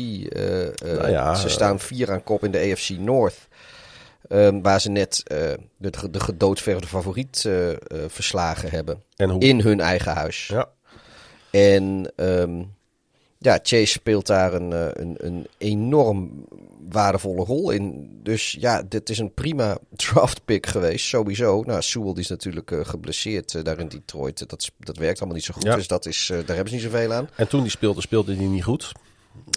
Nou 0.84 1.10
ja, 1.10 1.36
ze 1.36 1.50
staan 1.50 1.80
vier 1.80 2.12
aan 2.12 2.24
kop 2.24 2.44
in 2.44 2.52
de 2.52 2.72
AFC 2.72 2.90
North. 2.90 3.48
Ehm, 4.28 4.62
waar 4.62 4.82
ze 4.82 4.90
net 4.90 5.24
de, 5.78 6.10
de 6.12 6.20
gedoodverde 6.20 6.88
favoriet 6.88 7.50
verslagen 8.08 8.70
hebben. 8.70 9.04
En 9.16 9.30
hoe? 9.30 9.42
In 9.42 9.62
hun 9.62 9.80
eigen 9.80 10.14
huis. 10.14 10.48
Ja. 10.48 10.70
En 11.52 12.12
ehm, 12.16 12.64
ja, 13.38 13.60
Chase 13.64 13.86
speelt 13.86 14.28
daar 14.28 14.54
een, 14.54 14.72
een, 15.02 15.16
een 15.18 15.48
enorm 15.58 16.46
waardevolle 16.90 17.44
rol 17.44 17.72
in. 17.72 18.10
Dus 18.24 18.58
ja, 18.60 18.84
dit 18.90 19.10
is 19.10 19.20
een 19.20 19.34
prima 19.34 19.78
draft 19.96 20.46
pick 20.46 20.66
geweest, 20.66 21.06
sowieso. 21.06 21.62
Nou, 21.62 21.82
Sewell 21.82 22.14
die 22.14 22.24
is 22.24 22.30
natuurlijk 22.30 22.72
eh, 22.72 22.80
geblesseerd 22.86 23.56
eh, 23.56 23.64
daar 23.64 23.80
in 23.80 23.88
Detroit. 23.88 24.50
Dat, 24.50 24.72
dat 24.80 24.98
werkt 24.98 25.18
allemaal 25.18 25.36
niet 25.36 25.46
zo 25.46 25.54
goed, 25.54 25.64
Ja. 25.64 25.76
dus 25.76 25.88
dat 25.88 26.06
is, 26.06 26.30
eh, 26.30 26.38
daar 26.38 26.56
hebben 26.56 26.68
ze 26.68 26.74
niet 26.74 26.84
zoveel 26.84 27.14
aan. 27.14 27.30
En 27.36 27.48
toen 27.48 27.62
die 27.62 27.72
speelde, 27.72 28.02
speelde 28.02 28.36
hij 28.36 28.46
niet 28.46 28.64
goed. 28.64 28.92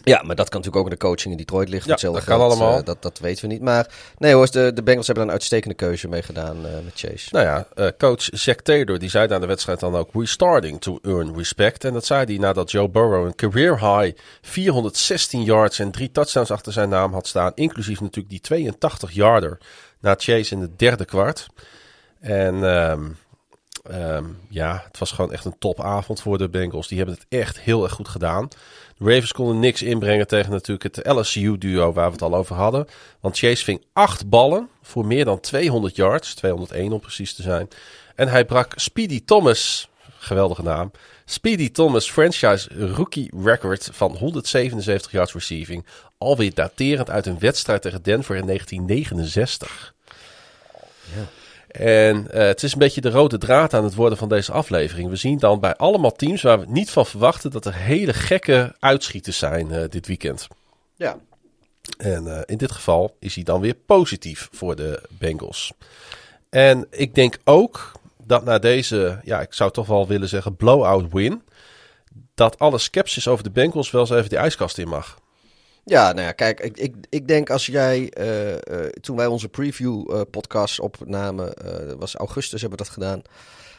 Ja, 0.02 0.22
maar 0.22 0.36
dat 0.36 0.48
kan 0.48 0.60
natuurlijk 0.60 0.76
ook 0.76 0.92
in 0.92 0.98
de 0.98 1.06
coaching 1.06 1.30
in 1.32 1.36
Detroit 1.38 1.68
liggen. 1.68 1.86
Ja, 1.86 1.92
Hetzelfde 1.92 2.20
dat 2.20 2.28
kan 2.28 2.46
allemaal. 2.46 2.78
eh, 2.78 2.84
dat, 2.84 3.02
dat 3.02 3.18
weten 3.18 3.48
we 3.48 3.52
niet. 3.52 3.62
Maar 3.62 3.90
nee 4.18 4.34
hoor, 4.34 4.50
de, 4.50 4.72
de 4.74 4.82
Bengals 4.82 5.06
hebben 5.06 5.24
er 5.24 5.30
een 5.30 5.36
uitstekende 5.36 5.74
keuze 5.76 6.08
mee 6.08 6.22
gedaan 6.22 6.66
eh, 6.66 6.72
met 6.84 6.92
Chase. 6.94 7.28
Nou 7.32 7.44
ja, 7.44 7.66
eh, 7.74 7.88
coach 7.98 8.22
Zack 8.32 8.60
Taylor 8.60 8.98
die 8.98 9.10
zei 9.10 9.28
na 9.28 9.38
de 9.38 9.46
wedstrijd 9.46 9.80
dan 9.80 9.96
ook... 9.96 10.12
We're 10.12 10.26
starting 10.26 10.80
to 10.80 10.98
earn 11.02 11.36
respect. 11.36 11.84
En 11.84 11.92
dat 11.92 12.06
zei 12.06 12.24
hij 12.24 12.36
nadat 12.38 12.70
Joe 12.70 12.88
Burrow 12.88 13.26
een 13.26 13.34
career 13.34 13.78
high 13.78 14.18
416 14.42 15.42
yards 15.42 15.78
en 15.78 15.90
drie 15.90 16.10
touchdowns 16.12 16.50
achter 16.50 16.72
zijn 16.72 16.88
naam 16.88 17.12
had 17.12 17.26
staan. 17.26 17.52
Inclusief 17.54 18.00
natuurlijk 18.00 18.28
die 18.30 18.40
82 18.40 19.12
yarder 19.12 19.58
na 20.00 20.14
Chase 20.18 20.54
in 20.54 20.60
het 20.60 20.78
derde 20.78 21.04
kwart. 21.04 21.46
En 22.20 22.64
ehm, 22.64 23.04
ehm, 23.90 24.24
ja, 24.48 24.82
het 24.86 24.98
was 24.98 25.12
gewoon 25.12 25.32
echt 25.32 25.44
een 25.44 25.58
topavond 25.58 26.20
voor 26.20 26.38
de 26.38 26.48
Bengals. 26.48 26.88
Die 26.88 26.96
hebben 26.98 27.14
het 27.14 27.26
echt 27.28 27.60
heel 27.60 27.82
erg 27.82 27.92
goed 27.92 28.08
gedaan. 28.08 28.48
De 28.98 29.04
Ravens 29.12 29.32
konden 29.32 29.58
niks 29.58 29.82
inbrengen 29.82 30.26
tegen 30.26 30.50
natuurlijk 30.50 30.96
het 30.96 31.06
LSU-duo 31.06 31.92
waar 31.92 32.06
we 32.06 32.12
het 32.12 32.22
al 32.22 32.34
over 32.34 32.56
hadden. 32.56 32.86
Want 33.20 33.38
Chase 33.38 33.64
ving 33.64 33.84
acht 33.92 34.28
ballen 34.28 34.68
voor 34.82 35.06
meer 35.06 35.24
dan 35.24 35.40
200 35.40 35.96
yards. 35.96 36.34
201 36.34 36.92
om 36.92 37.00
precies 37.00 37.34
te 37.34 37.42
zijn. 37.42 37.68
En 38.14 38.28
hij 38.28 38.44
brak 38.44 38.72
Speedy 38.76 39.24
Thomas, 39.24 39.88
geweldige 40.18 40.62
naam, 40.62 40.90
Speedy 41.24 41.70
Thomas 41.70 42.10
franchise 42.10 42.92
rookie 42.94 43.30
record 43.42 43.88
van 43.92 44.16
177 44.16 45.12
yards 45.12 45.32
receiving. 45.32 45.86
Alweer 46.18 46.54
daterend 46.54 47.10
uit 47.10 47.26
een 47.26 47.38
wedstrijd 47.38 47.82
tegen 47.82 48.02
Denver 48.02 48.36
in 48.36 48.46
1969. 48.46 49.94
En 51.78 52.30
eh, 52.30 52.46
het 52.46 52.62
is 52.62 52.72
een 52.72 52.78
beetje 52.78 53.00
de 53.00 53.10
rode 53.10 53.38
draad 53.38 53.74
aan 53.74 53.84
het 53.84 53.94
worden 53.94 54.18
van 54.18 54.28
deze 54.28 54.52
aflevering. 54.52 55.08
We 55.08 55.16
zien 55.16 55.38
dan 55.38 55.60
bij 55.60 55.76
allemaal 55.76 56.12
teams 56.12 56.42
waar 56.42 56.60
we 56.60 56.66
niet 56.68 56.90
van 56.90 57.06
verwachten 57.06 57.50
dat 57.50 57.66
er 57.66 57.74
hele 57.74 58.12
gekke 58.12 58.74
uitschieters 58.78 59.38
zijn 59.38 59.70
eh, 59.70 59.88
dit 59.88 60.06
weekend. 60.06 60.48
Ja, 60.94 61.16
En 61.98 62.36
eh, 62.36 62.42
in 62.44 62.56
dit 62.56 62.72
geval 62.72 63.16
is 63.18 63.34
hij 63.34 63.44
dan 63.44 63.60
weer 63.60 63.74
positief 63.74 64.48
voor 64.52 64.76
de 64.76 65.02
Bengals. 65.18 65.72
En 66.50 66.86
ik 66.90 67.14
denk 67.14 67.38
ook 67.44 67.92
dat 68.24 68.44
na 68.44 68.58
deze, 68.58 69.20
ja, 69.24 69.40
ik 69.40 69.54
zou 69.54 69.70
toch 69.70 69.86
wel 69.86 70.06
willen 70.06 70.28
zeggen, 70.28 70.56
blowout 70.56 71.12
win, 71.12 71.42
dat 72.34 72.58
alle 72.58 72.78
sceptisch 72.78 73.28
over 73.28 73.44
de 73.44 73.50
Bengals 73.50 73.90
wel 73.90 74.00
eens 74.00 74.10
even 74.10 74.28
die 74.28 74.38
ijskast 74.38 74.78
in 74.78 74.88
mag. 74.88 75.18
Ja, 75.88 76.12
nou 76.12 76.26
ja, 76.26 76.32
kijk, 76.32 76.60
ik, 76.60 76.76
ik, 76.76 76.94
ik 77.08 77.28
denk 77.28 77.50
als 77.50 77.66
jij, 77.66 78.10
eh, 78.10 78.52
eh, 78.52 78.90
toen 79.00 79.16
wij 79.16 79.26
onze 79.26 79.48
preview 79.48 80.10
eh, 80.10 80.20
podcast 80.30 80.80
opnamen, 80.80 81.54
was 81.98 82.14
augustus 82.14 82.60
hebben 82.60 82.78
we 82.78 82.84
dat 82.84 82.92
gedaan. 82.92 83.22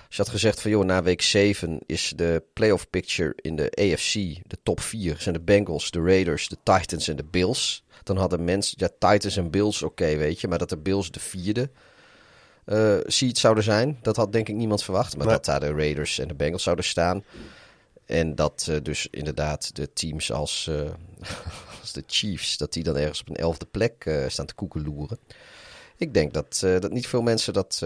Als 0.08 0.16
je 0.16 0.22
had 0.22 0.30
gezegd 0.32 0.62
van, 0.62 0.72
joh, 0.72 0.86
na 0.86 1.04
week 1.04 1.22
7 1.22 1.80
is 1.86 2.14
de 2.16 2.44
playoff 2.54 2.90
picture 2.90 3.34
in 3.36 3.56
de 3.56 3.72
AFC, 3.72 4.14
de 4.48 4.58
top 4.64 4.80
4, 4.80 5.16
zijn 5.20 5.36
de 5.36 5.42
Bengals, 5.42 5.92
de 5.92 6.02
Raiders, 6.02 6.48
de 6.48 6.58
Titans 6.64 7.08
en 7.08 7.16
de 7.16 7.24
Bills. 7.24 7.84
Dan 8.04 8.18
hadden 8.18 8.44
mensen, 8.44 8.78
ja, 8.80 8.90
Titans 9.10 9.38
en 9.38 9.50
Bills, 9.50 9.84
oké, 9.84 10.16
weet 10.18 10.42
je, 10.42 10.48
maar 10.48 10.58
dat 10.58 10.70
de 10.70 10.78
Bills 10.78 11.12
de 11.12 11.20
vierde 11.20 11.70
seed 13.06 13.38
zouden 13.38 13.64
zijn, 13.64 13.98
dat 14.02 14.16
had 14.16 14.32
denk 14.32 14.50
ik 14.50 14.56
niemand 14.56 14.84
verwacht. 14.84 15.18
Maar 15.18 15.26
Nee. 15.26 15.36
dat 15.36 15.46
daar 15.46 15.60
de 15.60 15.74
Raiders 15.74 16.20
en 16.20 16.28
de 16.28 16.36
Bengals 16.36 16.64
zouden 16.64 16.86
staan. 16.86 17.24
En 18.08 18.36
dat 18.36 18.68
eh, 18.70 18.76
dus 18.84 19.08
inderdaad 19.12 19.76
de 19.76 19.94
teams 19.94 20.32
als, 20.32 20.68
eh, 20.68 20.90
als 21.82 21.94
de 21.94 22.04
Chiefs, 22.08 22.58
dat 22.58 22.74
die 22.74 22.84
dan 22.84 22.96
ergens 22.96 23.22
op 23.22 23.30
een 23.30 23.36
elfde 23.36 23.66
plek 23.66 24.06
eh, 24.06 24.28
staan 24.28 24.46
te 24.46 24.54
koekeloeren. 24.54 25.20
Ik 25.98 26.14
denk 26.14 26.34
dat, 26.34 26.60
dat 26.60 26.92
niet 26.92 27.08
veel 27.08 27.22
mensen 27.22 27.54
dat, 27.54 27.86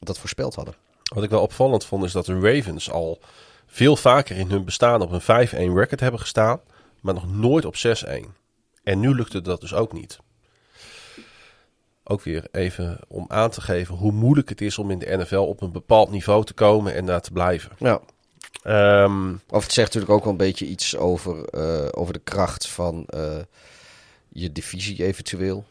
dat 0.00 0.18
voorspeld 0.18 0.54
hadden. 0.54 0.74
Wat 1.14 1.24
ik 1.24 1.30
wel 1.30 1.42
opvallend 1.42 1.84
vond 1.84 2.04
is 2.04 2.12
dat 2.12 2.26
de 2.26 2.40
Ravens 2.40 2.90
al 2.90 3.20
veel 3.66 3.96
vaker 3.96 4.36
in 4.36 4.50
hun 4.50 4.64
bestaan 4.64 5.02
op 5.02 5.10
een 5.10 5.48
5-1 5.48 5.74
record 5.74 6.00
hebben 6.00 6.20
gestaan, 6.20 6.60
maar 7.00 7.14
nog 7.14 7.32
nooit 7.32 7.64
op 7.64 7.74
6-1. 7.76 7.80
En 8.82 9.00
nu 9.00 9.14
lukte 9.14 9.40
dat 9.40 9.60
dus 9.60 9.74
ook 9.74 9.92
niet. 9.92 10.18
Ook 12.04 12.22
weer 12.22 12.48
even 12.52 12.98
om 13.08 13.24
aan 13.28 13.50
te 13.50 13.60
geven 13.60 13.94
hoe 13.94 14.12
moeilijk 14.12 14.48
het 14.48 14.60
is 14.60 14.78
om 14.78 14.90
in 14.90 14.98
de 14.98 15.16
NFL 15.16 15.36
op 15.36 15.60
een 15.60 15.72
bepaald 15.72 16.10
niveau 16.10 16.44
te 16.44 16.54
komen 16.54 16.94
en 16.94 17.06
daar 17.06 17.20
te 17.20 17.32
blijven. 17.32 17.72
Ja. 17.78 18.00
Ehm, 18.62 19.32
Of 19.50 19.62
het 19.62 19.72
zegt 19.72 19.86
natuurlijk 19.86 20.12
ook 20.12 20.22
wel 20.22 20.32
een 20.32 20.38
beetje 20.38 20.66
iets 20.66 20.96
over, 20.96 21.44
eh, 21.44 21.88
over 21.90 22.12
de 22.12 22.20
kracht 22.24 22.68
van 22.68 23.04
eh, 23.06 23.38
je 24.28 24.52
divisie 24.52 25.04
eventueel. 25.04 25.64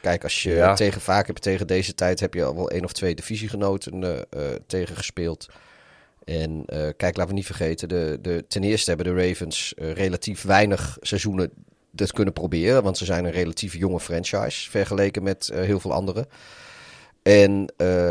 Kijk, 0.00 0.22
als 0.22 0.42
je 0.42 0.50
Ja. 0.50 0.74
tegen 0.74 1.00
vaak 1.00 1.26
heb 1.26 1.36
je 1.36 1.42
tegen 1.42 1.66
deze 1.66 1.94
tijd 1.94 2.20
heb 2.20 2.34
je 2.34 2.44
al 2.44 2.54
wel 2.54 2.70
één 2.70 2.84
of 2.84 2.92
twee 2.92 3.14
divisiegenoten 3.14 4.02
eh 4.02 4.18
eh, 4.30 4.56
tegen 4.66 4.96
gespeeld. 4.96 5.48
En 6.24 6.64
kijk, 6.96 7.16
laten 7.16 7.26
we 7.26 7.32
niet 7.32 7.46
vergeten, 7.46 7.88
de, 7.88 8.18
de, 8.22 8.44
ten 8.48 8.62
eerste 8.64 8.90
hebben 8.90 9.14
de 9.16 9.26
Ravens 9.28 9.72
relatief 9.76 10.42
weinig 10.42 10.96
seizoenen 11.00 11.50
dit 11.90 12.12
kunnen 12.12 12.32
proberen. 12.34 12.82
Want 12.82 12.98
ze 12.98 13.04
zijn 13.04 13.24
een 13.24 13.30
relatief 13.30 13.74
jonge 13.76 14.00
franchise 14.00 14.70
vergeleken 14.70 15.22
met 15.22 15.50
heel 15.54 15.80
veel 15.80 15.92
anderen. 15.92 16.26
En 17.22 17.72
eh, 17.76 18.10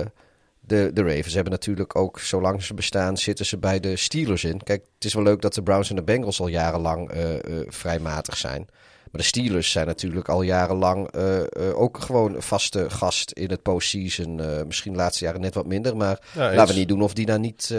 de, 0.68 0.92
de 0.94 1.02
Ravens 1.04 1.34
hebben 1.34 1.52
natuurlijk 1.52 1.96
ook, 1.96 2.20
zolang 2.20 2.64
ze 2.64 2.74
bestaan, 2.74 3.18
zitten 3.18 3.46
ze 3.46 3.58
bij 3.58 3.80
de 3.80 3.96
Steelers 3.96 4.44
in. 4.44 4.64
Kijk, 4.64 4.84
het 4.96 5.06
is 5.06 5.14
wel 5.14 5.24
leuk 5.24 5.42
dat 5.42 5.54
de 5.54 5.64
Browns 5.64 5.90
en 5.90 5.96
de 5.96 6.04
Bengals 6.04 6.40
al 6.40 6.48
jarenlang 6.48 7.10
eh, 7.12 7.34
eh, 7.34 7.40
vrij 7.68 8.00
matig 8.00 8.38
zijn. 8.38 8.68
Maar 9.12 9.22
de 9.22 9.28
Steelers 9.28 9.72
zijn 9.72 9.88
natuurlijk 9.88 10.30
al 10.30 10.42
jarenlang 10.42 11.08
eh, 11.12 11.42
ook 11.74 12.00
gewoon 12.00 12.36
een 12.36 12.42
vaste 12.42 12.90
gast 12.90 13.32
in 13.32 13.50
het 13.50 13.62
postseason. 13.62 14.42
Misschien 14.68 14.92
de 14.92 14.98
laatste 14.98 15.26
jaren 15.26 15.42
net 15.42 15.54
wat 15.54 15.66
minder, 15.66 15.98
maar 15.98 16.20
Ja, 16.34 16.54
laten 16.54 16.74
we 16.74 16.80
niet 16.80 16.88
doen 16.88 17.02
of 17.02 17.14
die 17.14 17.26
nou 17.26 17.40
niet... 17.40 17.74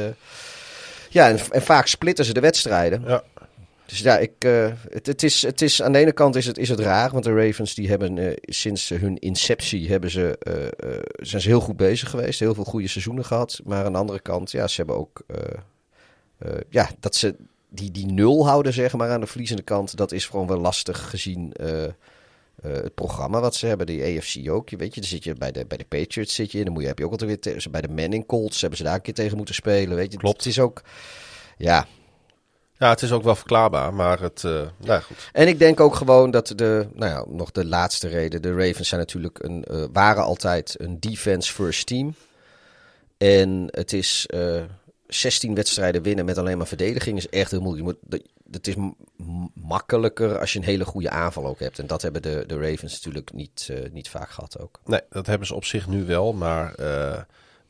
Ja, 1.11 1.29
en, 1.29 1.39
en 1.51 1.63
vaak 1.63 1.87
splitten 1.87 2.25
ze 2.25 2.33
de 2.33 2.41
wedstrijden. 2.41 3.03
Ja. 3.07 3.23
Dus 3.89 3.99
ja, 3.99 4.19
ik, 4.19 4.33
eh, 4.39 4.73
het, 4.89 5.07
het, 5.07 5.23
is, 5.23 5.43
het 5.43 5.63
is, 5.63 5.83
aan 5.83 5.93
de 5.93 5.99
ene 5.99 6.13
kant 6.13 6.37
is 6.37 6.47
het, 6.47 6.59
is 6.59 6.69
het 6.69 6.81
raar, 6.81 7.11
want 7.11 7.25
de 7.25 7.35
Ravens 7.35 7.75
die 7.75 7.89
hebben 7.89 8.19
eh, 8.19 8.37
sinds 8.41 8.89
hun 8.89 9.19
inceptie 9.19 9.89
hebben 9.89 10.11
ze, 10.11 10.39
eh, 10.39 10.99
zijn 11.27 11.43
ze 11.43 11.49
heel 11.49 11.61
goed 11.61 11.77
bezig 11.77 12.11
geweest. 12.11 12.41
Heel 12.41 12.55
veel 12.55 12.65
goede 12.65 12.89
seizoenen 12.89 13.25
gehad. 13.25 13.61
Maar 13.65 13.85
aan 13.85 13.93
de 13.93 13.99
andere 13.99 14.21
kant, 14.21 14.51
ja, 14.51 14.67
ze 14.67 14.77
hebben 14.77 14.97
ook 14.97 15.25
ja, 16.69 16.91
dat 17.01 17.15
ze 17.15 17.37
die, 17.69 17.91
die 17.91 18.07
nul 18.07 18.47
houden, 18.47 18.73
zeg 18.73 18.93
maar, 18.93 19.11
aan 19.11 19.21
de 19.21 19.27
verliezende 19.27 19.63
kant, 19.63 19.97
dat 19.97 20.13
is 20.13 20.27
gewoon 20.27 20.47
wel 20.47 20.59
lastig 20.59 21.11
gezien 21.11 21.53
het 22.63 22.95
programma 22.95 23.41
wat 23.41 23.55
ze 23.55 23.67
hebben. 23.67 23.87
Die 23.87 24.19
AFC 24.19 24.51
ook, 24.51 24.69
je 24.69 24.77
weet 24.77 24.95
je, 24.95 25.01
dan 25.01 25.11
zit 25.11 25.25
je 25.25 25.35
bij 25.35 25.53
de, 25.53 25.67
bij 25.67 25.79
de 25.79 25.85
Patriots 25.85 26.35
zit 26.35 26.53
je 26.53 26.59
in, 26.59 26.65
dan 26.65 26.73
moet 26.73 26.83
je, 26.83 26.89
heb 26.89 26.99
je 26.99 27.05
ook 27.05 27.11
altijd 27.11 27.45
weer 27.45 27.67
bij 27.71 27.81
de 27.81 27.89
Manning 27.89 28.27
Colts 28.27 28.61
hebben 28.61 28.79
ze 28.79 28.85
daar 28.85 28.95
een 28.95 29.01
keer 29.01 29.15
tegen 29.15 29.37
moeten 29.37 29.55
spelen, 29.55 29.97
weet 29.97 30.13
je. 30.13 30.19
Klopt. 30.19 30.37
Het 30.37 30.47
is 30.47 30.61
ook, 30.61 30.83
ja, 31.57 31.87
Ja, 32.79 32.89
het 32.89 33.03
is 33.03 33.13
ook 33.13 33.23
wel 33.23 33.35
verklaarbaar, 33.37 33.95
maar 33.95 34.21
het... 34.21 34.45
eh 34.45 34.61
nou 34.77 35.03
goed. 35.03 35.29
En 35.33 35.49
ik 35.49 35.59
denk 35.59 35.81
ook 35.81 35.95
gewoon 35.95 36.31
dat 36.31 36.53
de, 36.57 36.89
nou 36.95 37.11
ja, 37.13 37.25
nog 37.37 37.51
de 37.51 37.65
laatste 37.67 38.09
reden. 38.09 38.43
De 38.43 38.55
Ravens 38.55 38.89
zijn 38.89 39.01
natuurlijk 39.01 39.43
een, 39.43 39.65
eh, 39.65 39.85
waren 39.93 40.23
altijd 40.23 40.75
een 40.79 41.01
defense 41.01 41.53
first 41.53 41.87
team. 41.87 42.15
En 43.17 43.69
het 43.71 43.93
is 43.93 44.27
eh 44.27 44.63
16 45.07 45.55
wedstrijden 45.55 46.03
winnen 46.03 46.25
met 46.25 46.39
alleen 46.39 46.59
maar 46.59 46.67
verdediging 46.67 47.17
is 47.17 47.29
echt 47.29 47.51
heel 47.51 47.61
moeilijk. 47.61 47.87
Je 47.87 47.93
moet, 48.09 48.11
dat- 48.21 48.29
het 48.53 48.67
is 48.67 48.75
makkelijker 49.55 50.39
als 50.39 50.53
je 50.53 50.59
een 50.59 50.65
hele 50.65 50.85
goede 50.85 51.11
aanval 51.11 51.47
ook 51.47 51.59
hebt. 51.59 51.79
En 51.79 51.87
dat 51.87 52.03
hebben 52.03 52.23
de, 52.23 52.45
de 52.47 52.55
Ravens 52.59 52.93
natuurlijk 52.93 53.33
niet, 53.33 53.71
niet 53.93 54.09
vaak 54.09 54.31
gehad 54.31 54.59
ook. 54.61 54.81
Nee, 54.85 55.01
dat 55.11 55.27
hebben 55.27 55.47
ze 55.47 55.55
op 55.55 55.65
zich 55.65 55.87
nu 55.87 56.05
wel, 56.05 56.33
maar 56.33 56.75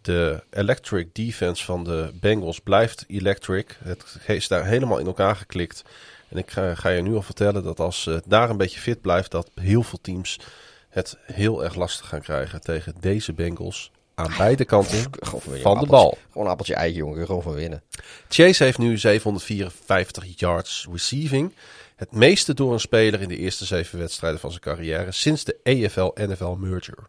de 0.01 0.43
electric 0.51 1.15
defense 1.15 1.65
van 1.65 1.85
de 1.85 2.11
Bengals 2.21 2.61
blijft 2.61 3.05
electric. 3.09 3.79
Het 3.83 4.05
is 4.27 4.49
daar 4.49 4.67
helemaal 4.67 4.99
in 4.99 5.07
elkaar 5.07 5.37
geklikt. 5.37 5.83
En 6.29 6.37
ik 6.37 6.51
ga, 6.51 6.75
ga 6.75 6.89
je 6.89 7.03
nu 7.03 7.15
al 7.15 7.23
vertellen 7.23 7.63
dat 7.63 7.81
als 7.81 8.05
het 8.05 8.25
daar 8.27 8.51
een 8.51 8.57
beetje 8.57 8.81
fit 8.81 9.01
blijft, 9.01 9.31
dat 9.31 9.51
heel 9.55 9.83
veel 9.83 10.01
teams 10.01 10.41
het 10.89 11.17
heel 11.23 11.65
erg 11.65 11.75
lastig 11.75 12.09
gaan 12.09 12.21
krijgen 12.21 12.61
tegen 12.61 12.95
deze 13.01 13.33
Bengals 13.33 13.91
aan 14.15 14.33
beide 14.39 14.65
kanten 14.65 15.11
van 15.43 15.79
de 15.79 15.87
bal. 15.87 16.19
Gewoon 16.33 16.47
appeltje 16.47 16.75
eitje, 16.75 16.99
jongen. 16.99 17.27
Gewoon 17.27 17.43
van 17.43 17.55
winnen. 17.55 17.83
Chase 18.29 18.65
heeft 18.65 18.79
nu 18.79 18.99
754 18.99 20.25
yards 20.37 20.87
receiving. 20.93 21.55
Het 21.97 22.13
meeste 22.13 22.55
door 22.55 22.73
een 22.73 22.81
speler 22.81 23.21
in 23.21 23.29
de 23.29 23.37
eerste 23.37 23.65
zeven 23.65 23.99
wedstrijden 23.99 24.41
van 24.41 24.51
zijn 24.51 24.63
carrière 24.63 25.13
sinds 25.13 25.45
de 25.45 25.57
AFL-NFL 25.63 26.55
merger. 26.59 27.09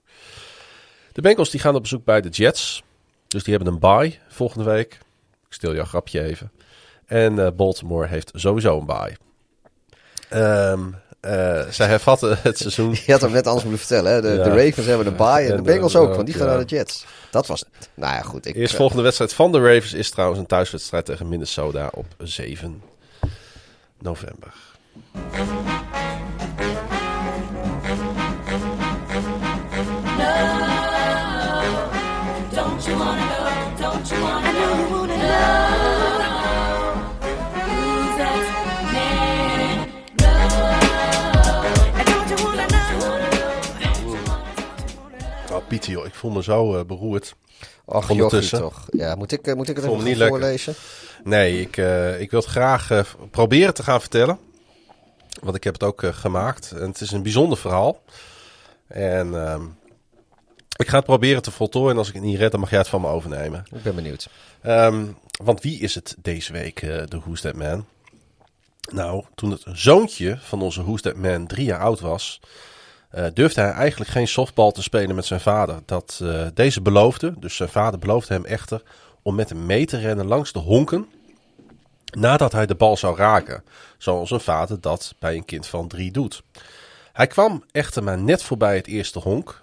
De 1.19 1.27
Bengals 1.27 1.49
die 1.49 1.59
gaan 1.59 1.75
op 1.75 1.81
bezoek 1.81 2.03
bij 2.03 2.21
de 2.21 2.29
Jets. 2.29 2.83
Dus 3.27 3.43
die 3.43 3.55
hebben 3.55 3.73
een 3.73 3.79
bye 3.79 4.17
volgende 4.27 4.65
week. 4.71 4.93
Ik 5.47 5.53
stil 5.53 5.73
jouw 5.75 5.83
grapje 5.85 6.23
even. 6.23 6.51
En 7.05 7.39
eh, 7.45 7.51
Baltimore 7.55 8.07
heeft 8.07 8.31
sowieso 8.33 8.79
een 8.79 8.85
bye. 8.85 9.17
Ehm 10.29 10.81
eh, 11.19 11.67
zij 11.69 11.87
hervatten 11.87 12.37
het 12.41 12.57
seizoen. 12.67 12.95
Je 13.05 13.11
had 13.11 13.21
hem 13.21 13.31
net 13.31 13.47
anders 13.47 13.65
moeten 13.65 13.85
vertellen. 13.85 14.11
Hè? 14.11 14.21
De, 14.21 14.27
Ja. 14.27 14.43
de 14.43 14.63
Ravens 14.65 14.85
hebben 14.87 15.05
de 15.05 15.11
bye 15.11 15.25
en 15.25 15.41
En 15.43 15.49
de 15.49 15.55
de- 15.55 15.61
Bengals 15.61 15.95
ook. 15.95 16.13
Want 16.15 16.25
die 16.25 16.35
gaan 16.35 16.47
ja. 16.47 16.53
naar 16.55 16.65
de 16.65 16.75
Jets. 16.75 17.05
Dat 17.31 17.47
was 17.47 17.59
het. 17.59 17.89
Nou 17.93 18.13
ja, 18.13 18.21
goed. 18.21 18.45
Ik, 18.45 18.55
Eerst 18.55 18.71
eh, 18.73 18.79
volgende 18.79 19.03
wedstrijd 19.03 19.33
van 19.33 19.51
de 19.51 19.59
Ravens 19.59 19.93
is 19.93 20.09
trouwens 20.09 20.39
een 20.39 20.45
thuiswedstrijd 20.47 21.05
tegen 21.05 21.29
Minnesota 21.29 21.89
op 21.93 22.05
7 22.17 22.81
november. 23.99 24.53
Pieter, 45.69 45.91
joh, 45.91 46.05
ik 46.05 46.13
voel 46.13 46.31
me 46.31 46.43
zo 46.43 46.77
eh, 46.77 46.85
beroerd. 46.85 47.35
Och, 47.85 48.13
jochie 48.13 48.49
toch. 48.49 48.85
Ja, 48.89 49.15
moet 49.15 49.31
ik, 49.31 49.47
eh, 49.47 49.55
moet 49.55 49.69
ik 49.69 49.75
het 49.75 49.85
even 49.85 50.03
niet 50.03 50.17
lekker. 50.17 50.39
voorlezen? 50.39 50.73
Nee, 51.23 51.61
ik, 51.61 51.77
eh, 51.77 52.21
ik 52.21 52.31
wil 52.31 52.39
het 52.39 52.49
graag 52.49 53.15
proberen 53.31 53.73
te 53.73 53.83
gaan 53.83 53.99
vertellen. 53.99 54.39
Want 55.41 55.55
ik 55.55 55.63
heb 55.63 55.73
het 55.73 55.83
ook 55.83 56.03
gemaakt. 56.11 56.71
En 56.71 56.87
het 56.87 57.01
is 57.01 57.11
een 57.11 57.23
bijzonder 57.23 57.57
verhaal. 57.57 58.01
En 58.87 59.45
ehm, 59.45 59.61
ik 60.75 60.87
ga 60.87 60.97
het 60.97 61.05
proberen 61.05 61.41
te 61.41 61.51
voltooien. 61.51 61.91
En 61.91 61.97
als 61.97 62.07
ik 62.07 62.13
het 62.13 62.23
niet 62.23 62.37
red, 62.37 62.51
dan 62.51 62.59
mag 62.59 62.69
jij 62.69 62.79
het 62.79 62.87
van 62.87 63.01
me 63.01 63.07
overnemen. 63.07 63.65
Ik 63.75 63.83
ben 63.83 63.95
benieuwd. 63.95 64.29
Ehm, 64.61 65.05
want 65.43 65.61
wie 65.61 65.79
is 65.79 65.95
het 65.95 66.15
deze 66.21 66.53
week, 66.53 66.79
de 66.81 67.19
Who's 67.19 67.41
That 67.41 67.55
Man? 67.55 67.85
Nou, 68.91 69.23
toen 69.35 69.51
het 69.51 69.63
zoontje 69.65 70.37
van 70.41 70.61
onze 70.61 70.83
Who's 70.83 71.01
That 71.01 71.15
Man 71.15 71.47
drie 71.47 71.65
jaar 71.65 71.79
oud 71.79 71.99
was... 71.99 72.39
eh, 73.09 73.25
durfde 73.33 73.61
hij 73.61 73.71
eigenlijk 73.71 74.11
geen 74.11 74.27
softbal 74.27 74.71
te 74.71 74.81
spelen 74.81 75.15
met 75.15 75.25
zijn 75.25 75.39
vader. 75.39 75.79
Dat 75.85 76.19
eh, 76.23 76.47
deze 76.53 76.81
beloofde, 76.81 77.33
dus 77.39 77.55
zijn 77.55 77.69
vader 77.69 77.99
beloofde 77.99 78.33
hem 78.33 78.45
echter... 78.45 78.83
om 79.21 79.35
met 79.35 79.49
hem 79.49 79.65
mee 79.65 79.85
te 79.85 79.97
rennen 79.97 80.25
langs 80.27 80.51
de 80.51 80.59
honken... 80.59 81.07
nadat 82.11 82.51
hij 82.51 82.65
de 82.65 82.75
bal 82.75 82.97
zou 82.97 83.17
raken. 83.17 83.63
Zoals 83.97 84.31
een 84.31 84.39
vader 84.39 84.81
dat 84.81 85.15
bij 85.19 85.35
een 85.35 85.45
kind 85.45 85.67
van 85.67 85.87
drie 85.87 86.11
doet. 86.11 86.43
Hij 87.13 87.27
kwam 87.27 87.63
echter 87.71 88.03
maar 88.03 88.17
net 88.17 88.43
voorbij 88.43 88.75
het 88.75 88.87
eerste 88.87 89.19
honk... 89.19 89.61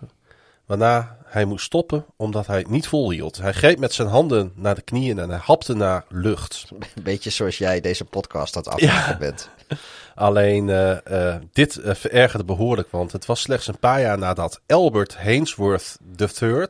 Waarna 0.67 1.17
hij 1.37 1.45
moest 1.45 1.65
stoppen 1.65 2.05
omdat 2.17 2.47
hij 2.47 2.59
het 2.59 2.69
niet 2.71 2.89
volhield. 2.89 3.37
Hij 3.37 3.53
greep 3.53 3.79
met 3.79 3.93
zijn 3.93 4.09
handen 4.09 4.53
naar 4.55 4.75
de 4.75 4.83
knieën 4.83 5.19
en 5.19 5.29
hij 5.29 5.39
hapte 5.43 5.75
naar 5.75 6.05
lucht. 6.09 6.65
Een 6.71 7.03
beetje 7.03 7.31
zoals 7.31 7.59
jij 7.59 7.81
deze 7.81 8.05
podcast 8.05 8.55
had 8.55 8.69
afgelegd 8.69 9.19
bent. 9.19 9.49
Alleen 10.15 10.69
eh, 10.69 11.35
eh, 11.35 11.43
dit 11.53 11.77
eh, 11.77 11.95
verergerde 11.95 12.45
behoorlijk, 12.45 12.91
want 12.91 13.13
het 13.13 13.27
was 13.27 13.41
slechts 13.41 13.67
een 13.67 13.79
paar 13.79 14.01
jaar 14.01 14.19
nadat 14.19 14.61
Albert 14.67 15.17
Hainsworth 15.17 15.99
III 16.41 16.67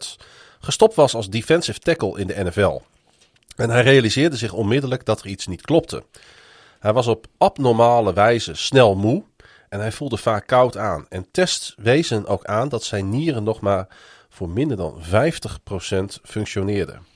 gestopt 0.61 0.95
was 0.95 1.15
als 1.15 1.31
defensive 1.31 1.78
tackle 1.78 2.19
in 2.19 2.27
de 2.27 2.45
NFL. 2.45 2.81
En 3.57 3.70
hij 3.70 3.83
realiseerde 3.83 4.36
zich 4.36 4.53
onmiddellijk 4.53 5.05
dat 5.05 5.20
er 5.20 5.27
iets 5.27 5.47
niet 5.47 5.62
klopte. 5.62 6.03
Hij 6.78 6.93
was 6.93 7.07
op 7.07 7.27
abnormale 7.39 8.12
wijze 8.12 8.55
snel 8.55 8.97
moe 8.97 9.23
en 9.69 9.81
hij 9.81 9.93
voelde 9.93 10.17
vaak 10.17 10.47
koud 10.47 10.77
aan. 10.77 11.07
En 11.09 11.27
tests 11.31 11.75
wezen 11.77 12.27
ook 12.27 12.45
aan 12.45 12.69
dat 12.69 12.85
zijn 12.85 13.09
nieren 13.09 13.45
nog 13.45 13.61
maar 13.61 13.89
voor 14.36 14.48
minder 14.48 14.76
dan 14.76 15.02
50% 15.02 16.20
functioneerden. 16.23 17.06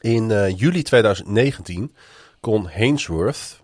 In 0.00 0.30
eh, 0.30 0.58
juli 0.58 0.82
2019 0.82 1.94
kon 2.40 2.66
Hainsworth, 2.66 3.60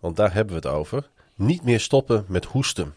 want 0.00 0.16
daar 0.16 0.32
hebben 0.32 0.54
we 0.54 0.68
het 0.68 0.76
over, 0.76 1.08
niet 1.34 1.62
meer 1.62 1.80
stoppen 1.80 2.24
met 2.28 2.44
hoesten. 2.44 2.94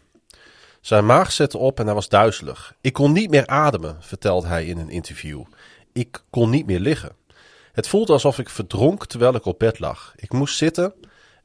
Zijn 0.82 1.06
maag 1.06 1.32
zette 1.32 1.58
op 1.58 1.80
en 1.80 1.86
hij 1.86 1.94
was 1.94 2.10
duizelig. 2.10 2.76
Ik 2.82 2.94
kon 2.94 3.12
niet 3.12 3.30
meer 3.30 3.48
ademen, 3.48 3.98
vertelde 4.00 4.48
hij 4.48 4.66
in 4.66 4.78
een 4.78 4.90
interview. 4.90 5.44
Ik 5.94 6.24
kon 6.30 6.50
niet 6.50 6.66
meer 6.66 6.80
liggen. 6.80 7.16
Het 7.72 7.88
voelde 7.88 8.14
alsof 8.14 8.40
ik 8.40 8.50
verdronk 8.50 9.06
terwijl 9.06 9.36
ik 9.36 9.46
op 9.46 9.60
bed 9.60 9.80
lag. 9.80 10.14
Ik 10.16 10.34
moest 10.34 10.58
zitten 10.58 10.94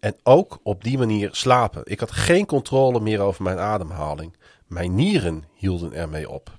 en 0.01 0.17
ook 0.23 0.59
op 0.63 0.85
die 0.85 0.99
manier 0.99 1.29
slapen. 1.33 1.83
Ik 1.85 2.01
had 2.01 2.11
geen 2.11 2.47
controle 2.47 3.01
meer 3.01 3.21
over 3.21 3.43
mijn 3.43 3.59
ademhaling. 3.59 4.37
Mijn 4.67 4.95
nieren 4.95 5.45
hielden 5.55 5.93
ermee 5.93 6.31
op. 6.31 6.59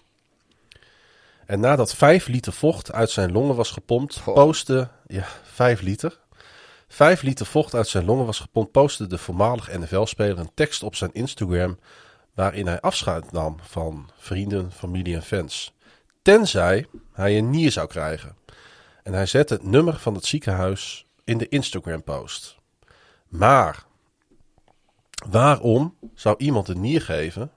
En 1.51 1.59
nadat 1.59 1.95
vijf 1.95 2.27
liter 2.27 2.53
vocht 2.53 2.91
uit 2.91 3.09
zijn 3.09 3.31
longen 3.31 3.55
was 3.55 3.71
gepompt, 3.71 4.19
Goh. 4.19 4.33
postte... 4.33 4.89
Ja, 5.07 5.25
vijf 5.43 5.81
liter. 5.81 6.19
Vijf 6.87 7.21
liter 7.21 7.45
vocht 7.45 7.73
uit 7.73 7.87
zijn 7.87 8.05
longen 8.05 8.25
was 8.25 8.39
gepompt, 8.39 8.71
postte 8.71 9.07
de 9.07 9.17
voormalig 9.17 9.77
NFL-speler 9.77 10.39
een 10.39 10.51
tekst 10.53 10.83
op 10.83 10.95
zijn 10.95 11.13
Instagram 11.13 11.79
waarin 12.33 12.67
hij 12.67 12.79
afscheid 12.79 13.31
nam 13.31 13.57
van 13.61 14.09
vrienden, 14.17 14.71
familie 14.71 15.15
en 15.15 15.23
fans. 15.23 15.73
Tenzij 16.21 16.85
hij 17.13 17.37
een 17.37 17.49
nier 17.49 17.71
zou 17.71 17.87
krijgen. 17.87 18.35
En 19.03 19.13
hij 19.13 19.25
zette 19.25 19.53
het 19.53 19.63
nummer 19.63 19.99
van 19.99 20.13
het 20.13 20.25
ziekenhuis 20.25 21.05
in 21.23 21.37
de 21.37 21.49
Instagram-post. 21.49 22.55
Maar 23.27 23.85
waarom 25.29 25.95
zou 26.13 26.35
iemand 26.37 26.67
een 26.67 26.81
nier 26.81 27.01
geven 27.01 27.51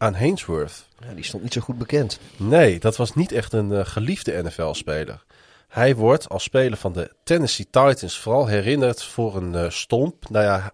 aan 0.00 0.14
Hainsworth? 0.14 0.84
Ja, 1.06 1.14
die 1.14 1.24
stond 1.24 1.42
niet 1.42 1.52
zo 1.52 1.60
goed 1.60 1.78
bekend. 1.78 2.18
Nee, 2.36 2.78
dat 2.78 2.96
was 2.96 3.14
niet 3.14 3.32
echt 3.32 3.52
een 3.52 3.72
eh, 3.72 3.80
geliefde 3.86 4.42
NFL-speler. 4.42 5.24
Hij 5.68 5.96
wordt 5.96 6.28
als 6.28 6.42
speler 6.42 6.78
van 6.78 6.92
de 6.92 7.10
Tennessee 7.24 7.66
Titans 7.70 8.18
vooral 8.18 8.46
herinnerd 8.46 9.02
voor 9.02 9.36
een 9.36 9.54
eh, 9.54 9.70
stomp. 9.70 10.28
Nou 10.28 10.44
ja, 10.44 10.72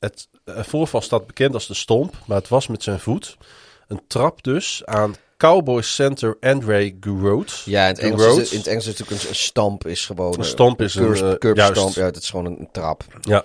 het 0.00 0.28
eh, 0.44 0.62
voorval 0.62 1.00
staat 1.00 1.26
bekend 1.26 1.54
als 1.54 1.66
de 1.66 1.74
stomp, 1.74 2.14
maar 2.26 2.36
het 2.38 2.48
was 2.48 2.66
met 2.66 2.82
zijn 2.82 3.00
voet. 3.00 3.36
Een 3.88 4.00
trap 4.06 4.42
dus 4.42 4.82
aan 4.84 5.14
Cowboys 5.36 5.94
center 5.94 6.36
Andre 6.40 6.96
Gurode. 7.00 7.52
Ja, 7.64 7.82
in 7.82 7.88
het 7.88 7.98
Engels, 7.98 8.26
is, 8.26 8.36
het- 8.38 8.50
in 8.50 8.58
het 8.58 8.66
Engels 8.66 8.86
is 8.86 8.98
natuurlijk 8.98 9.22
een, 9.22 9.28
een 9.28 9.34
stamp 9.34 9.86
is 9.86 10.06
gewoon... 10.06 10.38
Een 10.38 10.44
stamp 10.44 10.80
is 10.80 10.94
een, 10.94 11.12
curb, 11.12 11.40
curb 11.40 11.56
juist. 11.56 11.76
stamp. 11.76 11.94
Ja, 11.94 12.04
het 12.04 12.16
is 12.16 12.30
gewoon 12.30 12.46
een, 12.46 12.60
een 12.60 12.68
trap. 12.72 13.04
Ja. 13.20 13.44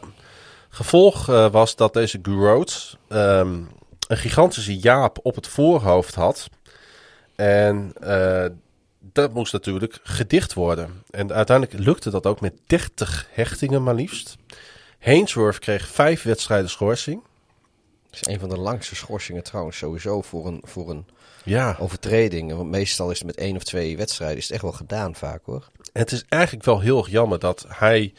Gevolg 0.69 1.25
was 1.51 1.75
dat 1.75 1.93
deze 1.93 2.19
Gurode 2.21 2.71
ehm, 3.07 3.57
een 4.09 4.17
gigantische 4.17 4.77
jaap 4.77 5.19
op 5.21 5.35
het 5.35 5.47
voorhoofd 5.47 6.15
had. 6.15 6.49
En 7.35 7.91
eh, 8.01 8.45
dat 8.99 9.33
moest 9.33 9.53
natuurlijk 9.53 9.99
gedicht 10.03 10.53
worden. 10.53 11.03
En 11.09 11.33
uiteindelijk 11.33 11.79
lukte 11.79 12.09
dat 12.09 12.25
ook 12.25 12.41
met 12.41 12.53
30 12.65 13.27
hechtingen 13.31 13.83
maar 13.83 13.95
liefst. 13.95 14.35
Hainsworth 14.99 15.59
kreeg 15.59 15.87
vijf 15.87 16.23
wedstrijden 16.23 16.69
schorsing. 16.69 17.21
Het 18.09 18.21
is 18.21 18.33
een 18.33 18.39
van 18.39 18.49
de 18.49 18.57
langste 18.57 18.95
schorsingen 18.95 19.43
trouwens 19.43 19.77
sowieso 19.77 20.21
voor 20.21 20.47
een, 20.47 20.61
voor 20.63 20.89
een 20.89 21.05
Ja, 21.43 21.75
overtreding. 21.79 22.53
Want 22.53 22.69
meestal 22.69 23.11
is 23.11 23.17
het 23.17 23.27
met 23.27 23.37
één 23.37 23.55
of 23.55 23.63
twee 23.63 23.97
wedstrijden 23.97 24.37
is 24.37 24.43
het 24.43 24.53
echt 24.53 24.61
wel 24.61 24.71
gedaan 24.71 25.15
vaak 25.15 25.41
hoor. 25.45 25.67
het 25.93 26.11
is 26.11 26.25
eigenlijk 26.29 26.65
wel 26.65 26.79
heel 26.79 26.97
erg 26.97 27.09
jammer 27.09 27.39
dat 27.39 27.65
hij 27.67 28.13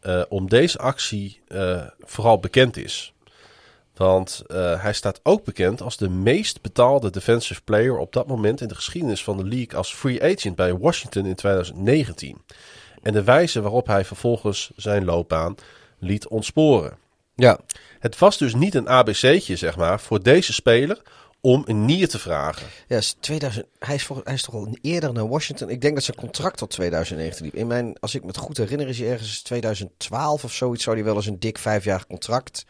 eh, 0.00 0.22
om 0.28 0.48
deze 0.48 0.78
actie 0.78 1.40
eh, 1.48 1.86
vooral 2.00 2.38
bekend 2.38 2.76
is. 2.76 3.14
Want 3.96 4.42
eh, 4.46 4.82
hij 4.82 4.92
staat 4.92 5.20
ook 5.22 5.44
bekend 5.44 5.82
als 5.82 5.96
de 5.96 6.08
meest 6.08 6.60
betaalde 6.60 7.10
defensive 7.10 7.62
player 7.62 7.98
op 7.98 8.12
dat 8.12 8.26
moment 8.26 8.60
in 8.60 8.68
de 8.68 8.74
geschiedenis 8.74 9.24
van 9.24 9.36
de 9.36 9.44
league 9.44 9.76
als 9.76 9.94
free 9.94 10.22
agent 10.22 10.56
bij 10.56 10.76
Washington 10.76 11.26
in 11.26 11.34
2019. 11.34 12.38
En 13.02 13.12
de 13.12 13.24
wijze 13.24 13.60
waarop 13.60 13.86
hij 13.86 14.04
vervolgens 14.04 14.70
zijn 14.76 15.04
loopbaan 15.04 15.54
liet 15.98 16.28
ontsporen. 16.28 16.98
Ja, 17.34 17.58
Het 17.98 18.18
was 18.18 18.38
dus 18.38 18.54
niet 18.54 18.74
een 18.74 18.88
ABC'tje, 18.88 19.56
zeg 19.56 19.76
maar, 19.76 20.00
voor 20.00 20.22
deze 20.22 20.52
speler 20.52 21.02
om 21.40 21.62
een 21.66 21.84
nier 21.84 22.08
te 22.08 22.18
vragen. 22.18 22.66
ja 22.88 22.96
is 22.96 23.16
2000, 23.20 23.66
hij, 23.78 23.94
is 23.94 24.04
voor, 24.04 24.20
hij 24.24 24.34
is 24.34 24.42
toch 24.42 24.54
al 24.54 24.76
eerder 24.82 25.12
naar 25.12 25.28
Washington. 25.28 25.70
Ik 25.70 25.80
denk 25.80 25.94
dat 25.94 26.04
zijn 26.04 26.16
contract 26.16 26.58
tot 26.58 26.70
2019 26.70 27.44
liep. 27.44 27.54
In 27.54 27.66
mijn, 27.66 27.98
als 28.00 28.14
ik 28.14 28.20
me 28.20 28.28
het 28.28 28.36
goed 28.36 28.56
herinner, 28.56 28.88
is 28.88 28.98
hij 28.98 29.08
ergens 29.10 29.42
2012 29.42 30.44
of 30.44 30.52
zoiets. 30.52 30.84
Zou 30.84 30.96
hij 30.96 31.04
wel 31.04 31.14
eens 31.14 31.26
een 31.26 31.38
dik 31.38 31.58
vijfjarig 31.58 32.06
contract 32.06 32.64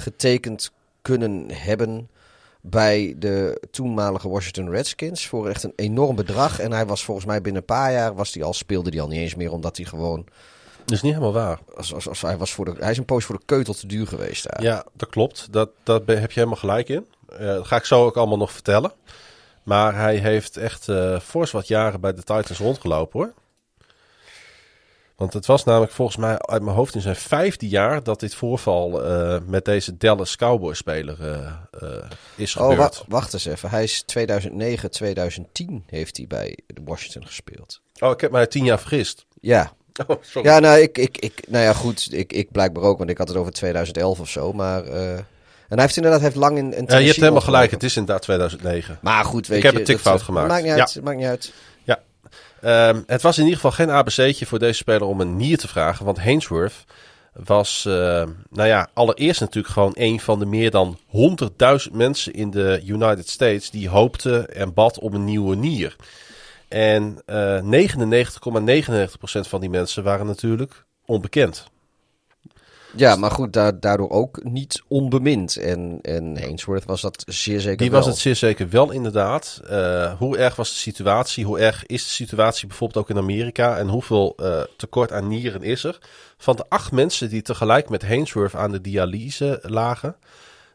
getekend 0.00 0.72
kunnen 1.02 1.50
hebben 1.50 2.08
bij 2.60 3.14
de 3.18 3.62
toenmalige 3.70 4.28
Washington 4.28 4.70
Redskins 4.70 5.26
voor 5.26 5.48
echt 5.48 5.62
een 5.62 5.72
enorm 5.76 6.16
bedrag. 6.16 6.58
En 6.58 6.72
hij 6.72 6.86
was 6.86 7.04
volgens 7.04 7.26
mij 7.26 7.40
binnen 7.40 7.60
een 7.60 7.66
paar 7.66 7.92
jaar 7.92 8.14
was 8.14 8.34
hij 8.34 8.42
al 8.42 8.52
speelde 8.52 8.90
hij 8.90 9.00
al 9.00 9.08
niet 9.08 9.18
eens 9.18 9.34
meer 9.34 9.52
omdat 9.52 9.76
hij 9.76 9.86
gewoon 9.86 10.26
Dat 10.84 10.90
is 10.90 11.02
niet 11.02 11.12
helemaal 11.12 11.32
waar. 11.32 11.58
als, 11.76 11.94
als, 11.94 12.08
als 12.08 12.20
hij 12.20 12.36
was 12.36 12.52
voor 12.52 12.64
de 12.64 12.74
hij 12.78 12.90
is 12.90 12.98
een 12.98 13.04
poos 13.04 13.24
voor 13.24 13.38
de 13.38 13.44
keutel 13.44 13.74
te 13.74 13.86
duur 13.86 14.06
geweest 14.06 14.48
daar. 14.50 14.62
Ja, 14.62 14.84
dat 14.92 15.08
klopt. 15.08 15.48
Dat, 15.50 15.70
dat 15.82 16.02
heb 16.06 16.30
je 16.30 16.38
helemaal 16.38 16.56
gelijk 16.56 16.88
in. 16.88 17.06
Eh, 17.28 17.38
dat 17.38 17.66
ga 17.66 17.76
ik 17.76 17.84
zo 17.84 18.04
ook 18.04 18.16
allemaal 18.16 18.38
nog 18.38 18.52
vertellen. 18.52 18.92
Maar 19.62 19.94
hij 19.94 20.16
heeft 20.16 20.56
echt 20.56 20.88
eh 20.88 21.20
fors 21.20 21.50
wat 21.50 21.68
jaren 21.68 22.00
bij 22.00 22.12
de 22.12 22.22
Titans 22.22 22.58
rondgelopen 22.58 23.20
hoor. 23.20 23.32
Want 25.20 25.32
het 25.32 25.46
was 25.46 25.64
namelijk 25.64 25.92
volgens 25.92 26.16
mij 26.16 26.38
uit 26.38 26.62
mijn 26.62 26.76
hoofd 26.76 26.94
in 26.94 27.00
zijn 27.00 27.16
vijfde 27.16 27.68
jaar 27.68 28.02
dat 28.02 28.20
dit 28.20 28.34
voorval 28.34 29.04
eh, 29.04 29.36
met 29.46 29.64
deze 29.64 29.96
Dallas 29.96 30.36
Cowboys 30.36 30.78
speler 30.78 31.16
eh, 31.20 31.46
eh, 31.80 32.04
is 32.36 32.56
Oh, 32.56 32.68
gebeurd. 32.70 32.96
wa- 32.98 33.04
wacht 33.08 33.32
eens 33.32 33.44
even. 33.44 33.70
Hij 33.70 33.82
is 33.82 34.02
2009, 34.02 34.90
2010 34.90 35.82
heeft 35.86 36.16
hij 36.16 36.26
bij 36.26 36.58
de 36.66 36.80
Washington 36.84 37.26
gespeeld. 37.26 37.80
Oh, 37.98 38.10
ik 38.10 38.20
heb 38.20 38.30
mij 38.30 38.46
tien 38.46 38.64
jaar 38.64 38.78
vergist. 38.78 39.26
Ja, 39.40 39.72
Oh, 40.06 40.16
sorry. 40.20 40.48
Ja, 40.48 40.58
nou, 40.58 40.78
ik, 40.80 40.98
ik, 40.98 41.18
ik, 41.18 41.42
nou 41.48 41.64
ja, 41.64 41.72
goed. 41.72 42.08
Ik, 42.12 42.32
ik 42.32 42.50
blijkbaar 42.50 42.82
ook, 42.84 42.98
want 42.98 43.10
ik 43.10 43.18
had 43.18 43.28
het 43.28 43.36
over 43.36 43.52
2011 43.52 44.20
of 44.20 44.28
zo. 44.28 44.52
Maar, 44.52 44.84
en 44.84 45.76
hij 45.76 45.80
heeft 45.84 45.96
inderdaad 45.96 46.20
heeft 46.20 46.36
lang 46.36 46.58
in, 46.58 46.74
in 46.74 46.84
Ja, 46.88 46.96
je 46.96 47.06
hebt 47.06 47.16
helemaal 47.20 47.40
gelijk. 47.40 47.70
Het 47.70 47.82
is 47.82 47.96
inderdaad 47.96 48.22
2009. 48.22 48.98
Maar 49.02 49.24
goed, 49.24 49.46
weet 49.46 49.58
Ik 49.58 49.64
heb 49.64 49.72
je, 49.72 49.78
een 49.78 49.84
tikfout 49.84 50.12
dat, 50.12 50.20
eh, 50.20 50.26
gemaakt. 50.26 50.48
Maakt 50.48 50.62
niet 50.62 50.72
Ja. 50.72 50.78
uit. 50.80 51.00
Maakt 51.02 51.16
niet 51.16 51.26
uit. 51.26 51.52
Ehm, 52.60 53.00
het 53.06 53.22
was 53.22 53.38
in 53.38 53.44
ieder 53.44 53.60
geval 53.60 53.72
geen 53.72 53.90
ABC'tje 53.90 54.46
voor 54.46 54.58
deze 54.58 54.74
speler 54.74 55.02
om 55.06 55.20
een 55.20 55.36
nier 55.36 55.58
te 55.58 55.68
vragen. 55.68 56.04
Want 56.04 56.18
Hainsworth 56.18 56.84
was, 57.32 57.84
eh, 57.86 57.92
nou 58.50 58.68
ja, 58.68 58.88
allereerst 58.94 59.40
natuurlijk 59.40 59.74
gewoon 59.74 59.94
een 59.94 60.20
van 60.20 60.38
de 60.38 60.46
meer 60.46 60.70
dan 60.70 60.98
100.000 61.06 61.94
mensen 61.94 62.32
in 62.32 62.50
de 62.50 62.82
United 62.84 63.28
States 63.28 63.70
die 63.70 63.88
hoopten 63.88 64.54
en 64.54 64.74
bad 64.74 64.98
om 64.98 65.14
een 65.14 65.24
nieuwe 65.24 65.56
nier. 65.56 65.96
En 66.68 67.22
eh 67.26 67.60
99,99% 67.62 69.48
van 69.48 69.60
die 69.60 69.70
mensen 69.70 70.02
waren 70.02 70.26
natuurlijk 70.26 70.84
onbekend. 71.04 71.70
Ja, 72.96 73.16
maar 73.16 73.30
goed, 73.30 73.52
da- 73.52 73.72
daardoor 73.72 74.10
ook 74.10 74.44
niet 74.44 74.82
onbemind. 74.88 75.56
En, 75.56 75.98
en 76.02 76.38
Hainsworth 76.40 76.84
was 76.84 77.00
dat 77.00 77.24
zeer 77.26 77.60
zeker 77.60 77.76
Die 77.78 77.90
wel. 77.90 77.98
was 77.98 78.08
het 78.08 78.18
zeer 78.18 78.36
zeker 78.36 78.68
wel 78.68 78.90
inderdaad. 78.90 79.60
Eh, 79.68 80.12
hoe 80.18 80.36
erg 80.38 80.56
was 80.56 80.68
de 80.68 80.74
situatie? 80.74 81.44
Hoe 81.44 81.58
erg 81.58 81.86
is 81.86 82.04
de 82.04 82.10
situatie 82.10 82.66
bijvoorbeeld 82.68 83.04
ook 83.04 83.10
in 83.16 83.22
Amerika? 83.22 83.76
En 83.78 83.88
hoeveel 83.88 84.34
eh, 84.36 84.62
tekort 84.76 85.12
aan 85.12 85.28
nieren 85.28 85.62
is 85.62 85.84
er? 85.84 85.98
Van 86.38 86.56
de 86.56 86.64
acht 86.68 86.92
mensen 86.92 87.28
die 87.28 87.42
tegelijk 87.42 87.88
met 87.88 88.02
Hainsworth 88.06 88.54
aan 88.54 88.72
de 88.72 88.80
dialyse 88.80 89.58
lagen... 89.62 90.16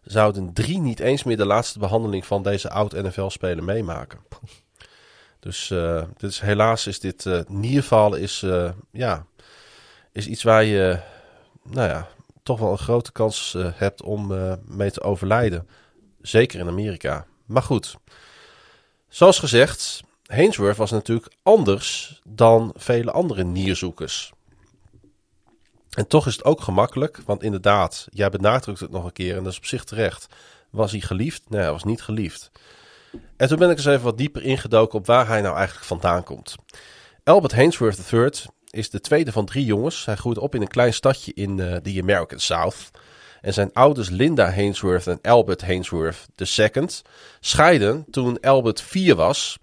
zouden 0.03 0.53
drie 0.53 0.79
niet 0.79 0.99
eens 0.99 1.23
meer 1.23 1.37
de 1.37 1.45
laatste 1.45 1.79
behandeling 1.79 2.25
van 2.25 2.43
deze 2.43 2.69
oud-NFL-speler 2.69 3.63
meemaken. 3.63 4.19
Dus 5.39 5.71
eh, 5.71 6.03
dit 6.17 6.29
is, 6.29 6.39
helaas 6.39 6.87
is 6.87 6.99
dit 6.99 7.25
nierfalen 7.47 8.21
is, 8.21 8.45
ja, 8.91 9.25
is 10.11 10.27
iets 10.27 10.43
waar 10.43 10.63
je 10.63 10.99
nou 11.69 11.89
ja, 11.89 12.07
toch 12.43 12.59
wel 12.59 12.71
een 12.71 12.77
grote 12.77 13.11
kans 13.11 13.53
eh, 13.55 13.67
hebt 13.73 14.01
om 14.01 14.33
eh, 14.33 14.53
mee 14.65 14.91
te 14.91 15.01
overlijden. 15.01 15.67
Zeker 16.21 16.59
in 16.59 16.67
Amerika. 16.67 17.25
Maar 17.45 17.63
goed, 17.63 17.97
zoals 19.07 19.39
gezegd, 19.39 20.03
Hainsworth 20.25 20.77
was 20.77 20.91
natuurlijk 20.91 21.33
anders 21.43 22.21
dan 22.23 22.73
vele 22.75 23.11
andere 23.11 23.43
nierzoekers. 23.43 24.33
En 25.89 26.07
toch 26.07 26.27
is 26.27 26.35
het 26.35 26.45
ook 26.45 26.61
gemakkelijk, 26.61 27.21
want 27.25 27.43
inderdaad, 27.43 28.07
jij 28.09 28.29
benadrukt 28.29 28.79
het 28.79 28.91
nog 28.91 29.05
een 29.05 29.11
keer 29.11 29.37
en 29.37 29.43
dat 29.43 29.51
is 29.51 29.57
op 29.57 29.65
zich 29.65 29.83
terecht. 29.83 30.27
Was 30.69 30.91
hij 30.91 30.99
geliefd? 30.99 31.49
Nee, 31.49 31.61
hij 31.61 31.71
was 31.71 31.83
niet 31.83 32.01
geliefd. 32.01 32.51
En 33.37 33.47
toen 33.47 33.59
ben 33.59 33.69
ik 33.69 33.77
eens 33.77 33.85
even 33.85 34.03
wat 34.03 34.17
dieper 34.17 34.43
ingedoken 34.43 34.99
op 34.99 35.05
waar 35.05 35.27
hij 35.27 35.41
nou 35.41 35.55
eigenlijk 35.55 35.85
vandaan 35.87 36.23
komt. 36.23 36.55
Albert 37.23 37.53
Hainsworth 37.53 38.11
III 38.11 38.31
is 38.75 38.89
de 38.89 39.01
tweede 39.01 39.31
van 39.31 39.45
drie 39.45 39.65
jongens. 39.65 40.05
Hij 40.05 40.15
groeide 40.15 40.41
op 40.41 40.55
in 40.55 40.61
een 40.61 40.67
klein 40.67 40.93
stadje 40.93 41.33
in 41.33 41.59
eh, 41.59 41.75
de 41.81 42.01
American 42.01 42.39
South. 42.39 42.91
En 43.41 43.53
zijn 43.53 43.69
ouders 43.73 44.09
Linda 44.09 44.51
Hainsworth 44.51 45.07
en 45.07 45.19
Albert 45.21 45.61
Hainsworth 45.61 46.25
II 46.35 46.87
scheiden 47.39 48.05
toen 48.11 48.39
Albert 48.39 48.81
vier 48.81 49.15
was. 49.15 49.57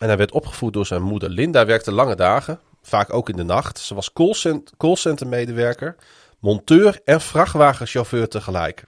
En 0.00 0.06
hij 0.08 0.16
werd 0.16 0.32
opgevoed 0.32 0.72
door 0.72 0.86
zijn 0.86 1.02
moeder. 1.02 1.28
Linda 1.30 1.66
werkte 1.66 1.92
lange 1.92 2.16
dagen, 2.16 2.60
vaak 2.82 3.12
ook 3.12 3.28
in 3.28 3.36
de 3.36 3.42
nacht. 3.42 3.78
Ze 3.78 3.94
was 3.94 4.12
callcent- 4.12 4.72
callcentermedewerker, 4.76 5.96
monteur 6.38 7.00
en 7.04 7.20
vrachtwagenchauffeur 7.20 8.28
tegelijk. 8.28 8.84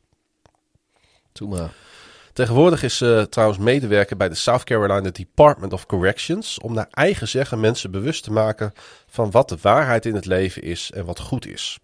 Toen. 1.32 1.70
Tegenwoordig 2.36 2.82
is 2.82 2.96
ze 2.96 3.26
trouwens 3.30 3.58
medewerker 3.58 4.16
bij 4.16 4.28
de 4.28 4.34
South 4.34 4.64
Carolina 4.64 5.10
Department 5.10 5.72
of 5.72 5.86
Corrections. 5.86 6.58
Om 6.58 6.74
naar 6.74 6.88
eigen 6.90 7.28
zeggen 7.28 7.60
mensen 7.60 7.90
bewust 7.90 8.24
te 8.24 8.32
maken 8.32 8.72
van 9.06 9.30
wat 9.30 9.48
de 9.48 9.58
waarheid 9.60 10.06
in 10.06 10.14
het 10.14 10.26
leven 10.26 10.62
is 10.62 10.90
en 10.94 11.04
wat 11.04 11.20
goed 11.20 11.46
is. 11.46 11.78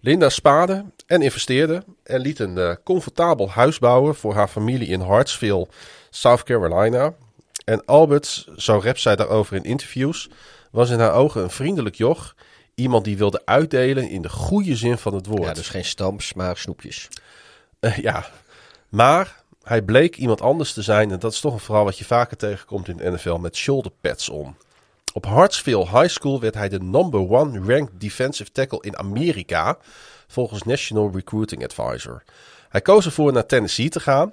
Linda 0.00 0.28
spaarde 0.28 0.84
en 1.06 1.22
investeerde 1.22 1.84
en 2.02 2.20
liet 2.20 2.38
een 2.38 2.58
eh, 2.58 2.74
comfortabel 2.84 3.50
huis 3.50 3.78
bouwen 3.78 4.14
voor 4.14 4.34
haar 4.34 4.48
familie 4.48 4.88
in 4.88 5.00
Hartsville, 5.00 5.68
South 6.10 6.42
Carolina. 6.42 7.14
En 7.64 7.84
Albert, 7.84 8.48
zo 8.56 8.78
rept 8.78 9.00
zij 9.00 9.16
daarover 9.16 9.56
in 9.56 9.64
interviews, 9.64 10.30
was 10.70 10.90
in 10.90 10.98
haar 10.98 11.14
ogen 11.14 11.42
een 11.42 11.50
vriendelijk 11.50 11.94
joch. 11.94 12.34
Iemand 12.74 13.04
die 13.04 13.16
wilde 13.16 13.42
uitdelen 13.44 14.08
in 14.08 14.22
de 14.22 14.28
goede 14.28 14.76
zin 14.76 14.98
van 14.98 15.14
het 15.14 15.26
woord. 15.26 15.44
Ja, 15.44 15.52
dus 15.52 15.68
geen 15.68 15.84
stamps, 15.84 16.34
maar 16.34 16.56
snoepjes. 16.56 17.08
Eh, 17.80 17.96
ja, 17.96 18.26
maar 18.88 19.39
hij 19.62 19.82
bleek 19.82 20.16
iemand 20.16 20.40
anders 20.40 20.72
te 20.72 20.82
zijn. 20.82 21.10
En 21.10 21.18
dat 21.18 21.32
is 21.32 21.40
toch 21.40 21.52
een 21.52 21.60
verhaal 21.60 21.84
wat 21.84 21.98
je 21.98 22.04
vaker 22.04 22.36
tegenkomt 22.36 22.88
in 22.88 22.96
de 22.96 23.10
NFL 23.10 23.34
met 23.34 23.56
shoulder 23.56 23.92
pads 24.00 24.28
om. 24.28 24.56
Op 25.12 25.26
Hartsville 25.26 25.88
High 25.88 26.08
School 26.08 26.40
werd 26.40 26.54
hij 26.54 26.68
de 26.68 26.80
number 26.80 27.30
one 27.30 27.74
ranked 27.74 28.00
defensive 28.00 28.52
tackle 28.52 28.82
in 28.82 28.98
Amerika. 28.98 29.78
Volgens 30.26 30.62
National 30.62 31.10
Recruiting 31.14 31.64
Advisor. 31.64 32.22
Hij 32.68 32.80
koos 32.80 33.04
ervoor 33.04 33.32
naar 33.32 33.46
Tennessee 33.46 33.88
te 33.88 34.00
gaan. 34.00 34.30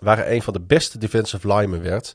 Waar 0.00 0.16
hij 0.16 0.34
een 0.34 0.42
van 0.42 0.52
de 0.52 0.60
beste 0.60 0.98
defensive 0.98 1.48
linemen 1.48 1.82
werd. 1.82 2.14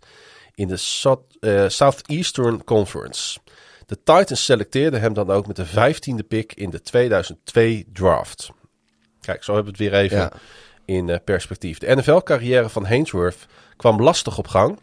In 0.56 0.68
de 0.68 1.10
eh, 1.40 1.66
Southeastern 1.68 2.64
Conference. 2.64 3.40
De 3.86 3.98
Titans 4.04 4.46
selecteerden 4.46 5.02
hem 5.02 5.14
dan 5.14 5.30
ook 5.30 5.48
met 5.48 5.56
de 5.56 5.68
15e 5.68 6.28
pick 6.28 6.54
in 6.54 6.70
de 6.70 6.82
2002 6.82 7.86
draft. 7.94 8.50
Kijk, 9.22 9.44
zo 9.44 9.54
hebben 9.54 9.74
we 9.74 9.84
het 9.84 9.92
weer 9.92 10.02
even. 10.02 10.32
In 10.86 11.10
eh, 11.10 11.18
perspectief. 11.24 11.78
De 11.78 11.96
NFL-carrière 11.96 12.70
van 12.70 12.86
Hainsworth 12.86 13.46
kwam 13.78 14.02
lastig 14.02 14.38
op 14.38 14.48
gang. 14.48 14.80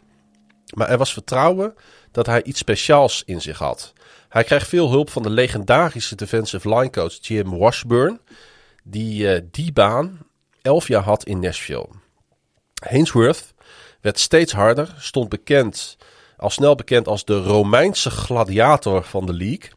Maar 0.73 0.89
er 0.89 0.97
was 0.97 1.13
vertrouwen 1.13 1.75
dat 2.11 2.25
hij 2.25 2.43
iets 2.43 2.59
speciaals 2.59 3.23
in 3.25 3.41
zich 3.41 3.57
had. 3.57 3.93
Hij 4.29 4.43
kreeg 4.43 4.67
veel 4.67 4.89
hulp 4.89 5.09
van 5.09 5.23
de 5.23 5.29
legendarische 5.29 6.15
defensive 6.15 6.69
line 6.69 6.89
coach 6.89 7.17
Jim 7.21 7.57
Washburn. 7.57 8.19
Die 8.83 9.33
eh, 9.33 9.41
die 9.51 9.73
baan 9.73 10.19
elf 10.61 10.87
jaar 10.87 11.03
had 11.03 11.23
in 11.23 11.39
Nashville. 11.39 11.89
Hainsworth 12.87 13.53
werd 14.01 14.19
steeds 14.19 14.51
harder, 14.51 14.95
stond 14.97 15.29
bekend, 15.29 15.97
al 16.37 16.49
snel 16.49 16.75
bekend 16.75 17.07
als 17.07 17.25
de 17.25 17.41
Romeinse 17.41 18.09
gladiator 18.09 19.03
van 19.03 19.25
de 19.25 19.33
league. 19.33 19.69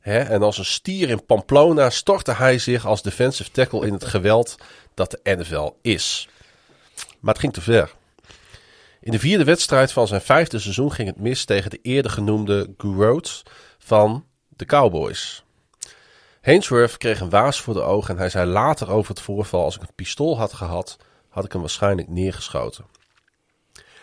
En 0.00 0.42
als 0.42 0.58
een 0.58 0.64
stier 0.64 1.08
in 1.08 1.24
Pamplona 1.26 1.90
stortte 1.90 2.32
hij 2.32 2.58
zich 2.58 2.86
als 2.86 3.02
defensive 3.02 3.50
tackle 3.50 3.86
in 3.86 3.92
het 3.92 4.04
geweld 4.04 4.56
dat 5.00 5.10
de 5.10 5.36
NFL 5.36 5.70
is. 5.82 6.28
Maar 7.20 7.32
het 7.32 7.42
ging 7.42 7.52
te 7.52 7.60
ver. 7.60 7.94
In 9.00 9.12
de 9.12 9.18
vierde 9.18 9.44
wedstrijd 9.44 9.92
van 9.92 10.06
zijn 10.06 10.20
vijfde 10.20 10.58
seizoen 10.58 10.92
ging 10.92 11.08
het 11.08 11.20
mis 11.20 11.44
tegen 11.44 11.70
de 11.70 11.78
eerder 11.82 12.10
genoemde 12.10 12.74
Growth 12.76 13.42
van 13.78 14.24
de 14.48 14.64
Cowboys. 14.64 15.44
Hainsworth 16.40 16.96
kreeg 16.96 17.20
een 17.20 17.30
waas 17.30 17.60
voor 17.60 17.74
de 17.74 17.80
ogen 17.80 18.14
en 18.14 18.20
hij 18.20 18.30
zei 18.30 18.50
later 18.50 18.90
over 18.90 19.14
het 19.14 19.20
voorval: 19.20 19.64
Als 19.64 19.76
ik 19.76 19.82
een 19.82 19.94
pistool 19.94 20.38
had 20.38 20.52
gehad, 20.52 20.96
had 21.28 21.44
ik 21.44 21.52
hem 21.52 21.60
waarschijnlijk 21.60 22.08
neergeschoten. 22.08 22.84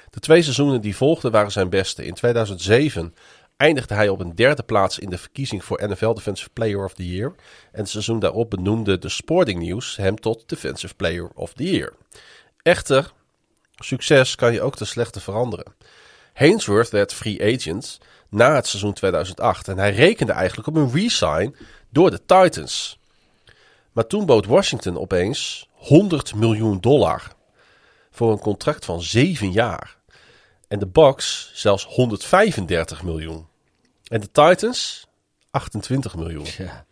De 0.09 0.19
twee 0.19 0.41
seizoenen 0.41 0.81
die 0.81 0.95
volgden 0.95 1.31
waren 1.31 1.51
zijn 1.51 1.69
beste. 1.69 2.05
In 2.05 2.13
2007 2.13 3.15
eindigde 3.57 3.93
hij 3.93 4.09
op 4.09 4.19
een 4.19 4.35
derde 4.35 4.63
plaats 4.63 4.99
in 4.99 5.09
de 5.09 5.17
verkiezing 5.17 5.63
voor 5.63 5.89
NFL 5.89 6.13
Defensive 6.13 6.49
Player 6.49 6.83
of 6.83 6.93
the 6.93 7.07
Year. 7.07 7.33
En 7.71 7.79
het 7.79 7.89
seizoen 7.89 8.19
daarop 8.19 8.49
benoemde 8.49 8.97
de 8.97 9.09
Sporting 9.09 9.61
News 9.61 9.95
hem 9.95 10.19
tot 10.19 10.49
Defensive 10.49 10.95
Player 10.95 11.29
of 11.33 11.53
the 11.53 11.63
Year. 11.71 11.93
Echter, 12.61 13.11
succes 13.75 14.35
kan 14.35 14.53
je 14.53 14.61
ook 14.61 14.75
ten 14.75 14.87
slechte 14.87 15.19
veranderen. 15.19 15.73
Hainsworth 16.33 16.89
werd 16.89 17.13
free 17.13 17.55
agent 17.55 17.99
na 18.29 18.55
het 18.55 18.67
seizoen 18.67 18.93
2008 18.93 19.67
en 19.67 19.77
hij 19.77 19.93
rekende 19.93 20.31
eigenlijk 20.31 20.67
op 20.67 20.75
een 20.75 20.91
resign 20.91 21.55
door 21.89 22.11
de 22.11 22.25
Titans. 22.25 22.99
Maar 23.91 24.07
toen 24.07 24.25
bood 24.25 24.45
Washington 24.45 24.97
opeens 24.97 25.69
100 25.71 26.35
miljoen 26.35 26.79
dollar 26.79 27.35
voor 28.11 28.31
een 28.31 28.39
contract 28.39 28.85
van 28.85 29.01
7 29.01 29.51
jaar. 29.51 29.97
En 30.67 30.79
de 30.79 30.87
Bucks 30.87 31.51
zelfs 31.53 31.85
135 31.85 33.03
miljoen. 33.03 33.46
En 34.07 34.19
de 34.19 34.31
Titans 34.31 35.07
28 35.51 36.15
miljoen. 36.15 36.45
Ja. 36.57 36.85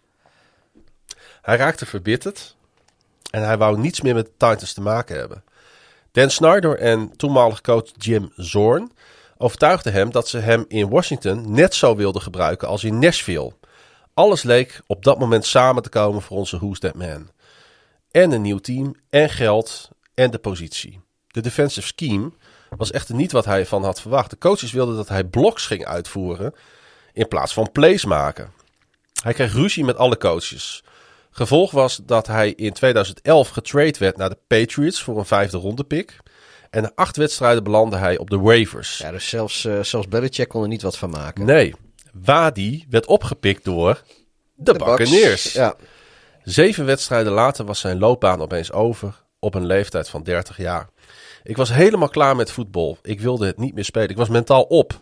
Hij 1.41 1.57
raakte 1.57 1.85
verbitterd 1.85 2.55
en 3.31 3.45
hij 3.45 3.57
wou 3.57 3.79
niets 3.79 4.01
meer 4.01 4.13
met 4.13 4.25
de 4.25 4.31
Titans 4.31 4.73
te 4.73 4.81
maken 4.81 5.17
hebben. 5.17 5.43
Dan 6.11 6.29
Snyder 6.29 6.79
en 6.79 7.17
toenmalig 7.17 7.61
coach 7.61 7.91
Jim 7.97 8.31
Zorn 8.35 8.91
overtuigden 9.37 9.93
hem 9.93 10.11
dat 10.11 10.27
ze 10.27 10.37
hem 10.37 10.65
in 10.67 10.89
Washington 10.89 11.51
net 11.51 11.73
zo 11.73 11.95
wilden 11.95 12.21
gebruiken 12.21 12.67
als 12.67 12.83
in 12.83 12.99
Nashville. 12.99 13.53
Alles 14.13 14.43
leek 14.43 14.81
op 14.87 15.03
dat 15.03 15.19
moment 15.19 15.45
samen 15.45 15.83
te 15.83 15.89
komen 15.89 16.21
voor 16.21 16.37
onze 16.37 16.57
Who's 16.57 16.79
That 16.79 16.95
Man. 16.95 17.29
En 18.11 18.31
een 18.31 18.41
nieuw 18.41 18.57
team, 18.57 18.95
en 19.09 19.29
geld, 19.29 19.89
en 20.13 20.31
de 20.31 20.37
positie. 20.37 21.01
De 21.27 21.41
defensive 21.41 21.87
scheme 21.87 22.31
was 22.77 22.91
echter 22.91 23.15
niet 23.15 23.31
wat 23.31 23.45
hij 23.45 23.65
van 23.65 23.83
had 23.83 24.01
verwacht. 24.01 24.29
De 24.29 24.37
coaches 24.37 24.71
wilden 24.71 24.95
dat 24.95 25.09
hij 25.09 25.23
bloks 25.23 25.65
ging 25.65 25.85
uitvoeren 25.85 26.53
in 27.15 27.27
plaats 27.27 27.53
van 27.53 27.71
plays 27.71 28.05
maken. 28.05 28.51
Hij 29.23 29.33
kreeg 29.33 29.53
ruzie 29.53 29.83
met 29.83 29.97
alle 29.97 30.17
coaches. 30.17 30.83
Gevolg 31.31 31.71
was 31.71 31.99
dat 32.03 32.27
hij 32.27 32.51
in 32.51 32.73
2011 32.73 33.49
getrade 33.49 33.99
werd 33.99 34.17
naar 34.17 34.29
de 34.29 34.37
Patriots 34.47 35.03
voor 35.03 35.17
een 35.17 35.25
vijfde 35.25 35.57
ronde 35.57 35.83
pick. 35.83 36.17
En 36.69 36.81
na 36.81 36.91
acht 36.95 37.17
wedstrijden 37.17 37.63
belandde 37.63 37.97
hij 37.97 38.17
op 38.17 38.29
de 38.29 38.39
waivers. 38.39 38.97
Ja, 38.97 39.11
dus 39.11 39.29
zelfs, 39.29 39.65
eh 39.65 39.79
zelfs 39.81 40.07
Belichick 40.07 40.47
kon 40.47 40.61
er 40.61 40.67
niet 40.67 40.81
wat 40.81 40.97
van 40.97 41.09
maken. 41.09 41.45
Nee, 41.45 41.73
Wadi 42.13 42.85
werd 42.89 43.05
opgepikt 43.05 43.63
door 43.63 44.01
de, 44.55 44.73
De. 44.73 44.83
Buccaneers. 44.83 45.53
Ja. 45.53 45.75
Zeven 46.43 46.85
wedstrijden 46.85 47.31
later 47.33 47.65
was 47.65 47.79
zijn 47.79 47.99
loopbaan 47.99 48.41
opeens 48.41 48.71
over 48.71 49.23
op 49.39 49.53
een 49.53 49.65
leeftijd 49.65 50.09
van 50.09 50.23
30 50.23 50.57
jaar. 50.57 50.89
Ik 51.43 51.57
was 51.57 51.73
helemaal 51.73 52.09
klaar 52.09 52.35
met 52.35 52.51
voetbal. 52.51 52.97
Ik 53.01 53.19
wilde 53.21 53.45
het 53.45 53.57
niet 53.57 53.73
meer 53.73 53.85
spelen. 53.85 54.09
Ik 54.09 54.17
was 54.17 54.29
mentaal 54.29 54.63
op. 54.63 54.99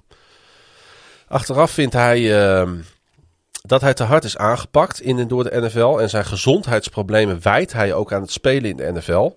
Achteraf 1.33 1.71
vindt 1.71 1.93
hij 1.93 2.41
ehm, 2.41 2.75
dat 3.61 3.81
hij 3.81 3.93
te 3.93 4.03
hard 4.03 4.23
is 4.23 4.37
aangepakt 4.37 5.01
in 5.01 5.19
en 5.19 5.27
door 5.27 5.43
de 5.43 5.61
NFL. 5.61 5.99
En 5.99 6.09
zijn 6.09 6.25
gezondheidsproblemen 6.25 7.41
wijt 7.41 7.73
hij 7.73 7.93
ook 7.93 8.13
aan 8.13 8.21
het 8.21 8.31
spelen 8.31 8.69
in 8.69 8.77
de 8.77 8.91
NFL. 8.91 9.35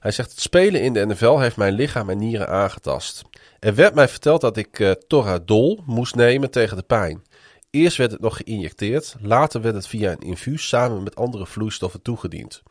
Hij 0.00 0.10
zegt: 0.10 0.30
Het 0.30 0.40
spelen 0.40 0.82
in 0.82 0.92
de 0.92 1.06
NFL 1.06 1.38
heeft 1.38 1.56
mijn 1.56 1.72
lichaam 1.72 2.10
en 2.10 2.18
nieren 2.18 2.48
aangetast. 2.48 3.22
Er 3.60 3.74
werd 3.74 3.94
mij 3.94 4.08
verteld 4.08 4.40
dat 4.40 4.56
ik 4.56 4.80
eh, 4.80 4.90
Toradol 4.90 5.82
moest 5.86 6.14
nemen 6.14 6.50
tegen 6.50 6.76
de 6.76 6.82
pijn. 6.82 7.24
Eerst 7.70 7.96
werd 7.96 8.10
het 8.10 8.20
nog 8.20 8.36
geïnjecteerd, 8.36 9.14
later 9.20 9.60
werd 9.60 9.74
het 9.74 9.86
via 9.86 10.10
een 10.10 10.18
infuus 10.18 10.68
samen 10.68 11.02
met 11.02 11.16
andere 11.16 11.46
vloeistoffen 11.46 12.02
toegediend. 12.02 12.62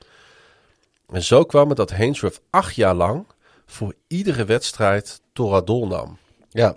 En 1.09 1.23
zo 1.23 1.43
kwam 1.43 1.67
het 1.67 1.77
dat 1.77 1.91
Hainsworth 1.91 2.41
acht 2.49 2.75
jaar 2.75 2.95
lang 2.95 3.25
voor 3.65 3.93
iedere 4.07 4.45
wedstrijd 4.45 5.21
Toradol 5.33 5.87
nam. 5.87 6.17
Ja. 6.49 6.75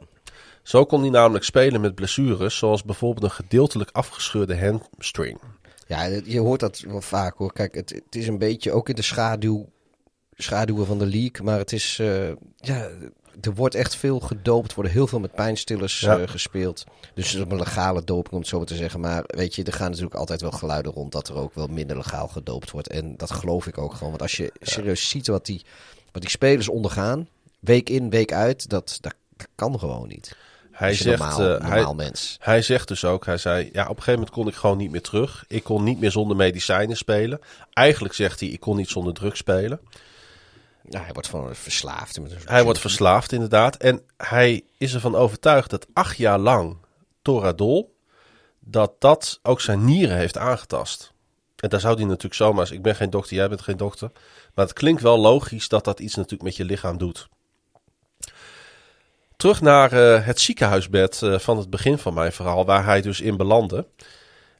Zo 0.64 0.84
kon 0.84 1.00
hij 1.00 1.10
namelijk 1.10 1.44
spelen 1.44 1.80
met 1.80 1.94
blessures, 1.94 2.58
zoals 2.58 2.82
bijvoorbeeld 2.84 3.24
een 3.24 3.30
gedeeltelijk 3.44 3.90
afgescheurde 3.92 4.58
hamstring. 4.58 5.38
Ja, 5.86 6.02
je 6.24 6.40
hoort 6.40 6.60
dat 6.60 6.78
wel 6.78 7.00
vaak 7.00 7.36
hoor. 7.36 7.52
Kijk, 7.52 7.74
het, 7.74 7.90
het 7.90 8.14
is 8.16 8.26
een 8.26 8.38
beetje 8.38 8.72
ook 8.72 8.88
in 8.88 8.94
de 8.94 9.02
schaduw, 9.02 9.68
schaduwen 10.36 10.86
van 10.86 10.98
de 10.98 11.06
league. 11.06 11.42
Maar 11.42 11.58
het 11.58 11.72
is, 11.72 11.98
eh, 12.00 12.28
ja, 12.56 12.88
er 13.40 13.54
wordt 13.54 13.74
echt 13.74 13.96
veel 13.96 14.20
gedoopt. 14.20 14.68
Er 14.68 14.74
worden 14.74 14.92
heel 14.92 15.06
veel 15.06 15.20
met 15.20 15.34
pijnstillers 15.34 16.00
Ja. 16.00 16.18
eh, 16.18 16.28
gespeeld. 16.28 16.84
Dus 17.14 17.32
het 17.32 17.40
is 17.42 17.50
een 17.50 17.56
legale 17.58 18.04
doping, 18.04 18.32
om 18.32 18.38
het 18.38 18.48
zo 18.48 18.56
maar 18.58 18.66
te 18.66 18.76
zeggen. 18.76 19.00
Maar 19.00 19.22
weet 19.26 19.54
je, 19.54 19.64
er 19.64 19.72
gaan 19.72 19.88
natuurlijk 19.90 20.14
altijd 20.16 20.40
wel 20.40 20.50
geluiden 20.52 20.92
rond 20.92 21.12
dat 21.12 21.28
er 21.28 21.36
ook 21.36 21.54
wel 21.54 21.66
minder 21.66 21.96
legaal 21.96 22.28
gedoopt 22.28 22.70
wordt. 22.70 22.88
En 22.88 23.16
dat 23.16 23.30
geloof 23.30 23.66
ik 23.66 23.78
ook 23.78 23.92
gewoon. 23.92 24.10
Want 24.10 24.22
als 24.22 24.36
je 24.36 24.52
serieus 24.60 25.08
ziet 25.08 25.26
wat 25.26 25.46
die, 25.46 25.64
wat 26.12 26.22
die 26.22 26.30
spelers 26.30 26.68
ondergaan, 26.68 27.28
week 27.60 27.90
in, 27.90 28.10
week 28.10 28.32
uit, 28.32 28.68
dat, 28.68 28.98
dat 29.00 29.14
kan 29.54 29.78
gewoon 29.78 30.08
niet. 30.08 30.36
Hij 30.74 30.94
zegt, 30.94 31.18
normaal, 31.18 31.40
eh, 31.40 31.60
hij, 31.60 31.76
normaal 31.76 31.94
mens. 31.94 32.36
hij 32.40 32.62
zegt 32.62 32.88
dus 32.88 33.04
ook, 33.04 33.26
hij 33.26 33.38
zei, 33.38 33.68
ja, 33.72 33.82
op 33.82 33.88
een 33.88 34.02
gegeven 34.02 34.12
moment 34.12 34.30
kon 34.30 34.48
ik 34.48 34.54
gewoon 34.54 34.76
niet 34.76 34.90
meer 34.90 35.02
terug. 35.02 35.44
Ik 35.48 35.64
kon 35.64 35.84
niet 35.84 36.00
meer 36.00 36.10
zonder 36.10 36.36
medicijnen 36.36 36.96
spelen. 36.96 37.40
Eigenlijk 37.72 38.14
zegt 38.14 38.40
hij, 38.40 38.48
ik 38.48 38.60
kon 38.60 38.76
niet 38.76 38.88
zonder 38.88 39.14
drugs 39.14 39.38
spelen. 39.38 39.80
Ja, 40.88 41.00
hij 41.00 41.12
wordt 41.12 41.28
van 41.28 41.54
verslaafd. 41.54 42.18
Hij 42.44 42.64
wordt 42.64 42.78
verslaafd 42.78 43.32
inderdaad. 43.32 43.76
En 43.76 44.02
hij 44.16 44.64
is 44.78 44.94
ervan 44.94 45.14
overtuigd 45.14 45.70
dat 45.70 45.86
acht 45.92 46.16
jaar 46.16 46.38
lang 46.38 46.76
Toradol, 47.22 47.96
dat 48.60 48.92
dat 48.98 49.38
ook 49.42 49.60
zijn 49.60 49.84
nieren 49.84 50.16
heeft 50.16 50.38
aangetast. 50.38 51.12
En 51.56 51.68
daar 51.68 51.80
zou 51.80 51.96
hij 51.96 52.04
natuurlijk 52.04 52.34
zomaar, 52.34 52.72
ik 52.72 52.82
ben 52.82 52.96
geen 52.96 53.10
dokter, 53.10 53.36
jij 53.36 53.48
bent 53.48 53.62
geen 53.62 53.76
dokter. 53.76 54.10
Maar 54.54 54.64
het 54.64 54.74
klinkt 54.74 55.02
wel 55.02 55.18
logisch 55.18 55.68
dat 55.68 55.84
dat 55.84 56.00
iets 56.00 56.14
natuurlijk 56.14 56.42
met 56.42 56.56
je 56.56 56.64
lichaam 56.64 56.98
doet. 56.98 57.28
Terug 59.36 59.60
naar 59.60 59.92
eh, 59.92 60.26
het 60.26 60.40
ziekenhuisbed 60.40 61.22
eh, 61.22 61.38
van 61.38 61.58
het 61.58 61.70
begin 61.70 61.98
van 61.98 62.14
mijn 62.14 62.32
verhaal, 62.32 62.64
waar 62.64 62.84
hij 62.84 63.00
dus 63.00 63.20
in 63.20 63.36
belandde. 63.36 63.86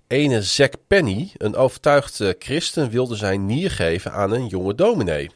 Ene 0.07 0.43
Zack 0.43 0.75
Penny, 0.87 1.33
een 1.37 1.57
overtuigd 1.57 2.21
eh, 2.21 2.33
christen, 2.39 2.91
wilde 2.91 3.17
zijn 3.17 3.47
nier 3.47 3.71
geven 3.71 4.13
aan 4.13 4.33
een 4.33 4.47
jonge 4.47 4.75
dominee. 4.75 5.31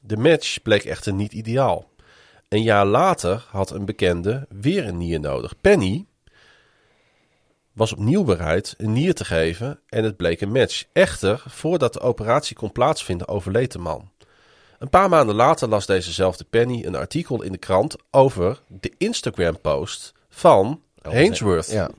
De 0.00 0.16
match 0.16 0.62
bleek 0.62 0.84
echter 0.84 1.12
niet 1.12 1.32
ideaal. 1.32 1.88
Een 2.48 2.62
jaar 2.62 2.86
later 2.86 3.46
had 3.50 3.70
een 3.70 3.84
bekende 3.84 4.46
weer 4.48 4.86
een 4.86 4.98
nier 4.98 5.20
nodig. 5.20 5.60
Penny 5.60 6.04
was 7.72 7.92
opnieuw 7.92 8.24
bereid 8.24 8.74
een 8.78 8.92
nier 8.92 9.14
te 9.14 9.24
geven 9.24 9.80
en 9.88 10.04
het 10.04 10.16
bleek 10.16 10.40
een 10.40 10.52
match. 10.52 10.84
Echter, 10.92 11.42
voordat 11.48 11.92
de 11.92 12.00
operatie 12.00 12.56
kon 12.56 12.72
plaatsvinden, 12.72 13.28
overleed 13.28 13.72
de 13.72 13.78
man. 13.78 14.10
Een 14.84 14.90
paar 14.90 15.08
maanden 15.08 15.34
later 15.34 15.68
las 15.68 15.86
dezezelfde 15.86 16.44
Penny 16.44 16.84
een 16.84 16.94
artikel 16.94 17.42
in 17.42 17.52
de 17.52 17.58
krant 17.58 17.96
over 18.10 18.60
de 18.66 18.92
Instagram-post 18.98 20.12
van 20.28 20.80
Hainsworth. 21.02 21.70
Ja. 21.70 21.90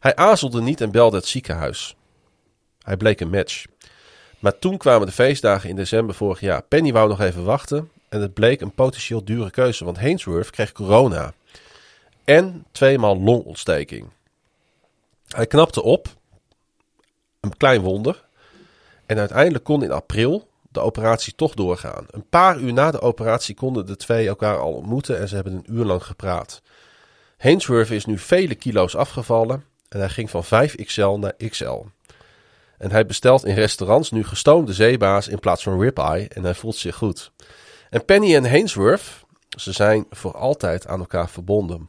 Hij 0.00 0.16
aarzelde 0.16 0.60
niet 0.60 0.80
en 0.80 0.90
belde 0.90 1.16
het 1.16 1.26
ziekenhuis. 1.26 1.96
Hij 2.82 2.96
bleek 2.96 3.20
een 3.20 3.30
match. 3.30 3.64
Maar 4.38 4.58
toen 4.58 4.76
kwamen 4.76 5.06
de 5.06 5.12
feestdagen 5.12 5.68
in 5.68 5.76
december 5.76 6.14
vorig 6.14 6.40
jaar. 6.40 6.62
Penny 6.62 6.92
wou 6.92 7.08
nog 7.08 7.20
even 7.20 7.44
wachten 7.44 7.90
en 8.08 8.20
het 8.20 8.34
bleek 8.34 8.60
een 8.60 8.74
potentieel 8.74 9.24
dure 9.24 9.50
keuze, 9.50 9.84
want 9.84 9.98
Hainsworth 9.98 10.50
kreeg 10.50 10.72
corona 10.72 11.32
en 12.24 12.66
tweemaal 12.72 13.18
longontsteking. 13.20 14.08
Hij 15.28 15.46
knapte 15.46 15.82
op, 15.82 16.08
een 17.40 17.56
klein 17.56 17.80
wonder, 17.80 18.24
en 19.06 19.18
uiteindelijk 19.18 19.64
kon 19.64 19.82
in 19.82 19.92
april 19.92 20.48
de 20.72 20.80
operatie 20.80 21.34
toch 21.34 21.54
doorgaan. 21.54 22.06
Een 22.10 22.28
paar 22.28 22.58
uur 22.58 22.72
na 22.72 22.90
de 22.90 23.00
operatie 23.00 23.54
konden 23.54 23.86
de 23.86 23.96
twee 23.96 24.28
elkaar 24.28 24.58
al 24.58 24.72
ontmoeten 24.72 25.18
en 25.18 25.28
ze 25.28 25.34
hebben 25.34 25.52
een 25.52 25.74
uur 25.74 25.84
lang 25.84 26.04
gepraat. 26.04 26.62
Hainsworth 27.36 27.90
is 27.90 28.04
nu 28.04 28.18
vele 28.18 28.54
kilo's 28.54 28.94
afgevallen 28.94 29.64
en 29.88 29.98
hij 29.98 30.08
ging 30.08 30.30
van 30.30 30.44
5XL 30.44 31.18
naar 31.18 31.34
XL. 31.48 31.84
En 32.78 32.90
hij 32.90 33.06
bestelt 33.06 33.44
in 33.44 33.54
restaurants 33.54 34.10
nu 34.10 34.24
gestoomde 34.24 34.72
zeebaars 34.72 35.28
in 35.28 35.38
plaats 35.38 35.62
van 35.62 35.80
ribeye 35.80 36.28
en 36.28 36.44
hij 36.44 36.54
voelt 36.54 36.76
zich 36.76 36.96
goed. 36.96 37.32
En 37.90 38.04
Penny 38.04 38.34
en 38.34 38.48
Hainsworth, 38.48 39.24
ze 39.58 39.72
zijn 39.72 40.06
voor 40.10 40.34
altijd 40.34 40.86
aan 40.86 41.00
elkaar 41.00 41.28
verbonden. 41.28 41.88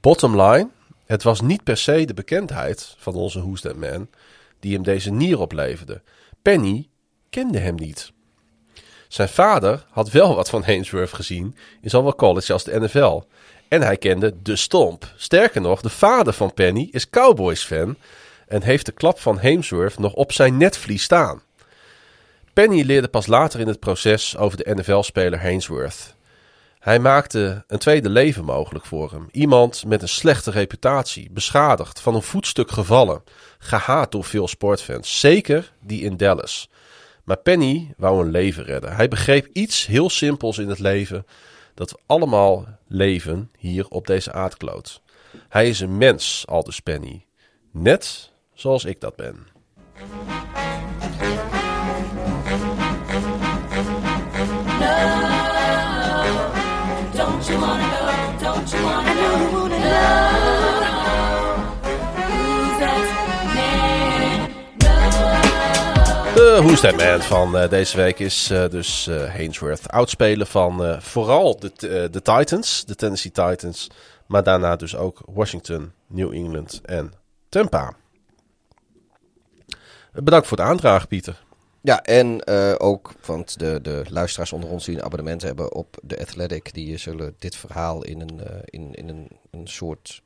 Bottom 0.00 0.40
line, 0.40 0.68
het 1.06 1.22
was 1.22 1.40
niet 1.40 1.64
per 1.64 1.76
se 1.76 2.04
de 2.04 2.14
bekendheid 2.14 2.94
van 2.98 3.14
onze 3.14 3.40
Who's 3.40 3.62
Man 3.62 4.08
die 4.60 4.74
hem 4.74 4.82
deze 4.82 5.10
nier 5.10 5.40
opleverde. 5.40 6.02
Penny 6.42 6.88
kende 7.32 7.58
hem 7.58 7.74
niet. 7.74 8.12
Zijn 9.08 9.28
vader 9.28 9.86
had 9.90 10.10
wel 10.10 10.34
wat 10.34 10.50
van 10.50 10.64
Hainsworth 10.64 11.12
gezien 11.12 11.56
in 11.80 11.90
zowel 11.90 12.14
college 12.14 12.52
als 12.52 12.64
de 12.64 12.80
NFL. 12.80 13.22
En 13.68 13.82
hij 13.82 13.96
kende 13.96 14.34
de 14.42 14.56
stomp. 14.56 15.12
Sterker 15.16 15.60
nog, 15.60 15.80
de 15.80 15.88
vader 15.88 16.32
van 16.32 16.54
Penny 16.54 16.88
is 16.90 17.10
Cowboys-fan 17.10 17.96
en 18.48 18.62
heeft 18.62 18.86
de 18.86 18.92
klap 18.92 19.18
van 19.18 19.38
Hainsworth 19.38 19.98
nog 19.98 20.12
op 20.12 20.32
zijn 20.32 20.56
netvlies 20.56 21.02
staan. 21.02 21.42
Penny 22.52 22.82
leerde 22.82 23.08
pas 23.08 23.26
later 23.26 23.60
in 23.60 23.68
het 23.68 23.80
proces 23.80 24.36
over 24.36 24.64
de 24.64 24.74
NFL-speler 24.74 25.40
Hainsworth. 25.40 26.14
Hij 26.78 26.98
maakte 26.98 27.64
een 27.66 27.78
tweede 27.78 28.08
leven 28.08 28.44
mogelijk 28.44 28.86
voor 28.86 29.10
hem. 29.10 29.28
Iemand 29.30 29.84
met 29.84 30.02
een 30.02 30.08
slechte 30.08 30.50
reputatie, 30.50 31.30
beschadigd, 31.30 32.00
van 32.00 32.14
een 32.14 32.22
voetstuk 32.22 32.70
gevallen, 32.70 33.22
gehaat 33.58 34.12
door 34.12 34.24
veel 34.24 34.48
sportfans, 34.48 35.20
zeker 35.20 35.72
die 35.80 36.02
in 36.02 36.16
Dallas. 36.16 36.68
Maar 37.24 37.36
Penny 37.36 37.94
wou 37.96 38.24
een 38.24 38.30
leven 38.30 38.64
redden. 38.64 38.96
Hij 38.96 39.08
begreep 39.08 39.48
iets 39.52 39.86
heel 39.86 40.10
simpels 40.10 40.58
in 40.58 40.68
het 40.68 40.78
leven: 40.78 41.26
dat 41.74 41.90
we 41.90 41.98
allemaal 42.06 42.66
leven 42.86 43.50
hier 43.58 43.88
op 43.88 44.06
deze 44.06 44.32
aardkloot. 44.32 45.02
Hij 45.48 45.68
is 45.68 45.80
een 45.80 45.98
mens, 45.98 46.44
aldus 46.46 46.80
Penny. 46.80 47.26
Net 47.70 48.32
zoals 48.54 48.84
ik 48.84 49.00
dat 49.00 49.16
ben. 49.16 49.46
Don't 57.14 57.46
you 57.46 57.91
De 66.52 66.62
Who's 66.62 66.80
That 66.80 66.96
Man 66.96 67.22
van 67.22 67.56
eh, 67.56 67.68
deze 67.70 67.96
week 67.96 68.18
is 68.18 68.50
eh, 68.50 68.68
dus 68.68 69.06
eh 69.06 69.34
Hainsworth. 69.34 69.88
Oudspeler 69.88 70.46
van 70.46 70.84
eh, 70.84 71.00
vooral 71.00 71.58
de, 71.58 71.72
eh, 71.76 72.12
de 72.12 72.22
Titans, 72.22 72.84
de 72.84 72.94
Tennessee 72.94 73.30
Titans. 73.30 73.90
Maar 74.26 74.42
daarna 74.42 74.76
dus 74.76 74.96
ook 74.96 75.22
Washington, 75.26 75.92
New 76.06 76.32
England 76.32 76.80
en 76.84 77.12
Tampa. 77.48 77.94
Bedankt 80.12 80.46
voor 80.46 80.58
het 80.58 80.66
aandragen, 80.66 81.08
Pieter. 81.08 81.42
Ja, 81.80 82.02
en 82.02 82.40
eh, 82.40 82.74
ook, 82.78 83.12
want 83.26 83.58
de, 83.58 83.80
de 83.82 84.04
luisteraars 84.08 84.52
onder 84.52 84.70
ons 84.70 84.84
die 84.84 84.96
een 84.96 85.04
abonnement 85.04 85.42
hebben 85.42 85.74
op 85.74 86.00
The 86.06 86.20
Athletic, 86.20 86.74
die 86.74 86.96
zullen 86.96 87.34
dit 87.38 87.56
verhaal 87.56 88.04
in 88.04 88.20
een, 88.20 88.40
eh, 88.46 88.56
in, 88.64 88.94
in 88.94 89.08
een, 89.08 89.28
een 89.50 89.68
soort, 89.68 90.22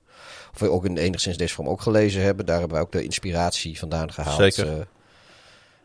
of 0.55 0.63
ook 0.63 0.85
in 0.85 0.97
enigszins 0.97 1.37
deze 1.37 1.55
vorm 1.55 1.69
ook 1.69 1.81
gelezen 1.81 2.23
hebben. 2.23 2.47
Daar 2.47 2.59
hebben 2.59 2.77
wij 2.77 2.87
ook 2.87 2.93
de 2.93 3.05
inspiratie 3.05 3.79
vandaan 3.79 4.13
gehaald. 4.13 4.55
Zeker. 4.55 4.87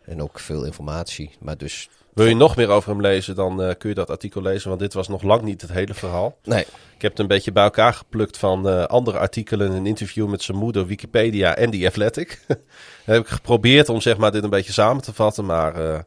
En 0.06 0.22
ook 0.22 0.40
veel 0.40 0.66
informatie. 0.66 1.32
Maar 1.40 1.58
dus, 1.58 1.90
Wil 2.14 2.26
je 2.26 2.36
nog 2.36 2.56
meer 2.56 2.70
over 2.70 2.90
hem 2.90 3.02
lezen, 3.02 3.36
dan 3.36 3.64
eh, 3.64 3.76
kun 3.78 3.90
je 3.90 3.96
dat 3.96 4.10
artikel 4.10 4.42
lezen. 4.42 4.68
Want 4.70 4.82
dit 4.82 4.94
was 4.94 5.08
nog 5.08 5.22
lang 5.22 5.42
niet 5.42 5.62
het 5.62 5.72
hele 5.72 5.94
verhaal. 5.94 6.38
nee, 6.44 6.62
Ik 6.96 7.02
heb 7.02 7.12
het 7.12 7.20
een 7.20 7.28
beetje 7.28 7.52
bij 7.52 7.64
elkaar 7.64 7.94
geplukt 7.94 8.38
van 8.38 8.70
eh, 8.70 8.84
andere 8.84 9.18
artikelen. 9.18 9.72
Een 9.72 9.86
interview 9.86 10.28
met 10.28 10.44
zijn 10.44 10.58
moeder, 10.58 10.86
Wikipedia 10.86 11.56
en 11.56 11.72
The 11.72 11.86
Athletic. 11.86 12.40
Heb 13.04 13.22
ik 13.22 13.28
geprobeerd 13.28 13.90
om 13.90 14.02
zeg 14.02 14.18
maar, 14.18 14.32
dit 14.32 14.44
een 14.44 14.50
beetje 14.50 14.74
samen 14.74 15.04
te 15.04 15.14
vatten. 15.14 15.46
Maar 15.46 15.76
eh, 15.76 16.00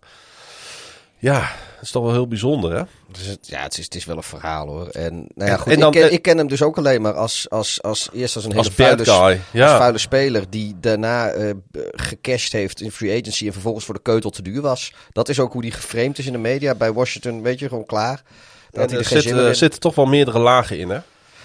ja, 1.19 1.51
is 1.85 1.91
toch 1.91 2.03
wel 2.03 2.13
heel 2.13 2.29
bijzonder, 2.29 2.77
hè? 2.77 2.83
Dus 3.13 3.27
het, 3.27 3.39
ja, 3.49 3.63
het 3.63 3.79
is, 3.79 3.85
het 3.85 3.95
is 3.95 4.05
wel 4.05 4.17
een 4.17 4.23
verhaal 4.23 4.67
hoor. 4.67 4.89
En, 4.89 5.27
nou 5.35 5.51
ja, 5.51 5.57
goed, 5.57 5.73
en 5.73 5.81
dan- 5.81 5.93
ik, 5.93 5.99
ken, 6.01 6.09
en- 6.09 6.13
ik 6.15 6.23
ken 6.23 6.39
hem 6.39 6.49
dus 6.49 6.63
ook 6.63 6.77
alleen 6.79 7.03
maar 7.03 7.13
als, 7.15 7.47
als, 7.51 7.83
als 7.83 8.09
eerst 8.13 8.37
als 8.37 8.45
een 8.45 8.51
hele 8.53 8.65
Als 8.65 8.75
vuile, 8.75 9.05
guy, 9.05 9.41
ja. 9.53 9.69
als 9.69 9.77
vuile 9.79 9.99
speler 9.99 10.45
die 10.51 10.75
daarna 10.81 11.29
eh, 11.31 11.51
b- 11.71 11.79
gecashed 11.93 12.53
heeft 12.53 12.81
in 12.81 12.91
free 12.91 13.21
agency 13.21 13.47
en 13.47 13.53
vervolgens 13.53 13.85
voor 13.85 13.95
de 13.95 14.03
keutel 14.03 14.31
te 14.31 14.43
duur 14.43 14.61
was. 14.63 14.93
Dat 15.13 15.29
is 15.29 15.41
ook 15.41 15.53
hoe 15.53 15.63
die 15.63 15.71
geframed 15.73 16.19
is 16.19 16.27
in 16.27 16.33
de 16.33 16.39
media. 16.39 16.75
Bij 16.75 16.93
Washington, 16.93 17.43
weet 17.43 17.59
je, 17.59 17.69
gewoon 17.69 17.87
klaar. 17.87 18.23
En 18.71 18.81
hij 18.81 18.89
er 18.91 18.99
er 18.99 19.05
zit, 19.05 19.33
meer 19.35 19.47
eh, 19.49 19.55
zitten 19.55 19.81
toch 19.81 19.95
wel 19.95 20.07
meerdere 20.07 20.39
lagen 20.39 20.79
in, 20.79 20.91
hè? 20.91 20.99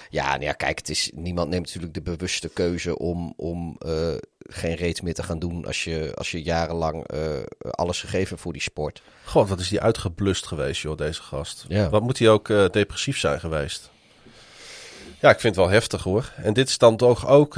Ja, 0.09 0.29
nou 0.29 0.41
ja, 0.43 0.53
kijk, 0.53 0.77
het 0.77 0.89
is, 0.89 1.11
niemand 1.13 1.49
neemt 1.49 1.65
natuurlijk 1.65 1.93
de 1.93 2.01
bewuste 2.01 2.49
keuze 2.49 2.97
om, 2.97 3.33
om 3.37 3.75
eh, 3.79 3.93
geen 4.39 4.75
reet 4.75 5.01
meer 5.01 5.13
te 5.13 5.23
gaan 5.23 5.39
doen 5.39 5.65
als 5.65 5.83
je, 5.83 6.11
als 6.15 6.31
je 6.31 6.43
jarenlang 6.43 7.07
eh, 7.07 7.21
alles 7.71 7.99
gegeven 7.99 8.37
voor 8.37 8.53
die 8.53 8.61
sport. 8.61 9.01
God, 9.23 9.49
wat 9.49 9.59
is 9.59 9.69
die 9.69 9.81
uitgeblust 9.81 10.47
geweest, 10.47 10.81
joh, 10.81 10.97
deze 10.97 11.21
gast. 11.21 11.65
Ja. 11.67 11.89
Wat 11.89 12.01
moet 12.01 12.19
hij 12.19 12.29
ook 12.29 12.49
eh, 12.49 12.69
depressief 12.69 13.17
zijn 13.19 13.39
geweest? 13.39 13.89
Ja, 15.19 15.29
ik 15.29 15.39
vind 15.39 15.55
het 15.55 15.65
wel 15.65 15.73
heftig, 15.73 16.03
hoor. 16.03 16.31
En 16.35 16.53
dit 16.53 16.69
is 16.69 16.77
dan 16.77 16.97
toch 16.97 17.27
ook, 17.27 17.55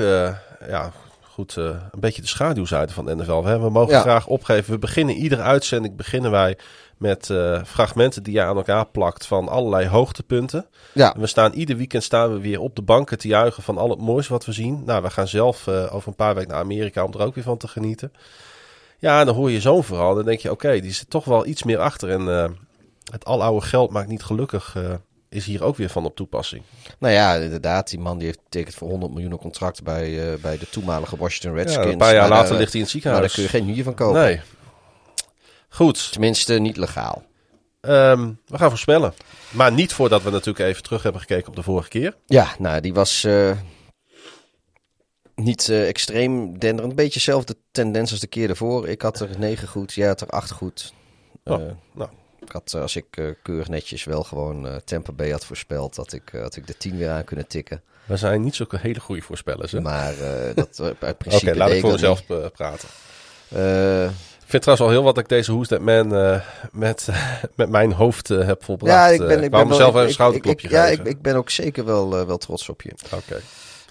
ja, 0.68 0.92
goed, 1.22 1.56
een 1.56 1.80
beetje 2.00 2.22
de 2.22 2.28
schaduwzijde 2.28 2.94
van 2.94 3.06
de 3.06 3.16
NFL. 3.16 3.44
Hè? 3.44 3.60
We 3.60 3.70
mogen 3.70 3.94
Ja. 3.94 4.02
graag 4.02 4.28
opgeven. 4.28 4.74
We 4.74 4.80
beginnen 4.80 5.16
iedere 5.16 5.42
uitzending 5.42 5.96
beginnen 5.96 6.32
wij 6.32 6.58
met 7.02 7.30
eh, 7.30 7.64
fragmenten 7.66 8.24
die 8.24 8.34
je 8.34 8.42
aan 8.42 8.56
elkaar 8.56 8.86
plakt 8.88 9.26
van 9.26 9.48
allerlei 9.48 9.88
hoogtepunten. 9.88 10.66
Ja, 10.94 11.14
En 11.14 11.20
we 11.22 11.28
staan 11.28 11.52
ieder 11.54 11.78
weekend 11.78 12.04
staan 12.04 12.34
we 12.34 12.40
weer 12.40 12.60
op 12.60 12.76
de 12.76 12.82
banken 12.82 13.18
te 13.18 13.28
juichen 13.28 13.64
van 13.64 13.78
al 13.78 13.90
het 13.90 14.00
moois 14.00 14.28
wat 14.28 14.46
we 14.46 14.52
zien. 14.52 14.84
Nou, 14.86 15.04
we 15.04 15.10
gaan 15.10 15.28
zelf 15.28 15.68
eh, 15.68 15.96
over 15.96 16.08
een 16.08 16.16
paar 16.16 16.36
weken 16.36 16.50
naar 16.50 16.60
Amerika 16.60 17.04
om 17.04 17.14
er 17.14 17.22
ook 17.22 17.36
weer 17.36 17.44
van 17.44 17.58
te 17.58 17.68
genieten. 17.68 18.12
Ja, 19.00 19.20
en 19.20 19.26
dan 19.26 19.36
hoor 19.36 19.52
je 19.52 19.62
zo'n 19.62 19.84
verhaal. 19.84 20.16
Dan 20.16 20.26
denk 20.26 20.40
je, 20.40 20.52
oké, 20.52 20.80
die 20.80 20.94
zit 20.94 21.10
toch 21.10 21.26
wel 21.26 21.46
iets 21.46 21.64
meer 21.64 21.80
achter. 21.80 22.10
En 22.10 22.30
eh, 22.30 22.50
het 23.12 23.26
aloude 23.26 23.66
geld 23.66 23.92
maakt 23.92 24.08
niet 24.10 24.24
gelukkig. 24.24 24.76
is 25.30 25.46
hier 25.46 25.64
ook 25.64 25.76
weer 25.78 25.90
van 25.90 26.06
op 26.06 26.16
toepassing. 26.16 26.64
nou 27.00 27.14
ja, 27.14 27.34
inderdaad, 27.36 27.90
die 27.90 28.00
man 28.00 28.18
die 28.18 28.26
heeft 28.28 28.44
betekend 28.44 28.76
voor 28.76 28.90
100 28.90 29.14
miljoen 29.14 29.38
contract 29.38 29.84
bij, 29.84 30.38
bij 30.42 30.58
de 30.58 30.70
toenmalige 30.70 31.18
Washington 31.18 31.52
Ja, 31.52 31.58
Redskins. 31.64 31.92
een 31.92 31.98
paar 31.98 32.14
jaar 32.14 32.30
later 32.30 32.56
ligt 32.58 32.72
hij 32.74 32.82
in 32.82 32.88
het 32.88 33.04
Maar 33.04 33.14
daar 33.14 33.30
ziekenhuis. 33.30 33.34
kun 33.34 33.44
je 33.44 33.50
geen 33.50 33.76
huur 33.76 33.84
van 33.84 33.94
kopen. 33.94 34.22
Nee. 34.22 34.42
Goed, 35.74 36.12
Tenminste, 36.12 36.54
niet 36.54 36.78
legaal. 36.78 37.24
ehm, 37.82 38.32
we 38.48 38.58
gaan 38.58 38.70
voorspellen. 38.70 39.14
Maar 39.50 39.72
niet 39.72 39.94
voordat 39.94 40.24
we 40.24 40.30
natuurlijk 40.30 40.66
even 40.70 40.84
terug 40.84 41.04
hebben 41.04 41.22
gekeken 41.22 41.48
op 41.48 41.56
de 41.56 41.64
vorige 41.64 41.90
keer. 41.90 42.16
Ja, 42.26 42.56
nou, 42.60 42.82
die 42.82 42.94
was 42.94 43.24
eh, 43.24 43.52
niet 45.36 45.70
eh, 45.70 45.88
extreem 45.88 46.60
denderend. 46.60 46.90
Een 46.90 46.96
beetje 46.96 47.14
dezelfde 47.14 47.56
tendens 47.72 48.12
als 48.12 48.20
de 48.20 48.28
keer 48.28 48.50
ervoor. 48.50 48.88
Ik 48.88 49.02
had 49.02 49.20
er 49.20 49.30
9 49.40 49.68
goed, 49.68 49.94
jij 49.94 50.08
had 50.08 50.22
er 50.22 50.28
8 50.28 50.52
goed. 50.52 50.94
Oh, 51.44 51.62
Eh, 51.62 51.72
nou. 51.94 52.10
Ik 52.40 52.52
had, 52.52 52.74
als 52.74 52.96
ik 52.96 53.36
keurig 53.44 53.68
netjes 53.68 54.04
wel 54.04 54.24
gewoon 54.24 54.82
Tampa 54.86 55.12
Bay 55.12 55.30
had 55.32 55.46
voorspeld, 55.46 55.96
had 55.96 56.14
ik, 56.14 56.30
had 56.42 56.56
ik 56.56 56.68
de 56.68 56.78
10 56.78 56.98
weer 56.98 57.10
aan 57.10 57.24
kunnen 57.24 57.48
tikken. 57.48 57.82
We 58.06 58.18
zijn 58.18 58.42
niet 58.42 58.56
zulke 58.56 58.78
hele 58.78 59.00
goede 59.00 59.22
voorspellers. 59.22 59.72
hè? 59.72 59.78
Oké, 59.80 59.88
Maar 59.90 60.14
dat, 60.56 60.82
uit 61.00 61.18
principe 61.18 61.56
laat 61.56 61.68
deed 61.68 61.76
ik 61.78 61.82
voor 61.82 61.90
dat 61.92 62.00
mezelf 62.00 62.30
eh, 62.30 62.50
praten. 62.52 62.88
Eh, 64.52 64.58
Ik 64.58 64.64
vind 64.64 64.64
trouwens 64.64 64.88
al 64.88 64.90
heel 64.94 65.04
wat 65.04 65.16
dat 65.16 65.24
ik 65.24 65.30
deze 65.30 65.52
Who's 65.52 65.68
That 65.68 65.80
Man 65.82 66.16
eh, 66.16 66.42
met, 66.72 67.08
met 67.56 67.70
mijn 67.70 67.92
hoofd 67.94 68.30
eh, 68.30 68.46
heb 68.46 68.64
volbracht. 68.64 68.94
ja, 68.94 69.08
ik 69.08 69.20
Eh, 69.22 69.28
ben, 69.28 69.44
ik 69.44 69.52
wou 69.52 69.64
ben 69.64 69.72
mezelf 69.72 69.78
wel, 69.78 69.88
ik, 69.90 69.96
een 69.96 70.02
ik, 70.04 70.08
ik, 70.10 70.14
schouderklopje 70.14 70.68
ik- 70.68 70.74
ja, 70.74 70.86
ik, 70.86 71.04
ik 71.04 71.22
ben 71.22 71.36
ook 71.36 71.50
zeker 71.50 71.86
wel, 71.86 72.18
eh, 72.18 72.26
wel 72.26 72.38
trots 72.38 72.70
op 72.70 72.82
je. 72.82 72.92
Oké. 73.14 73.42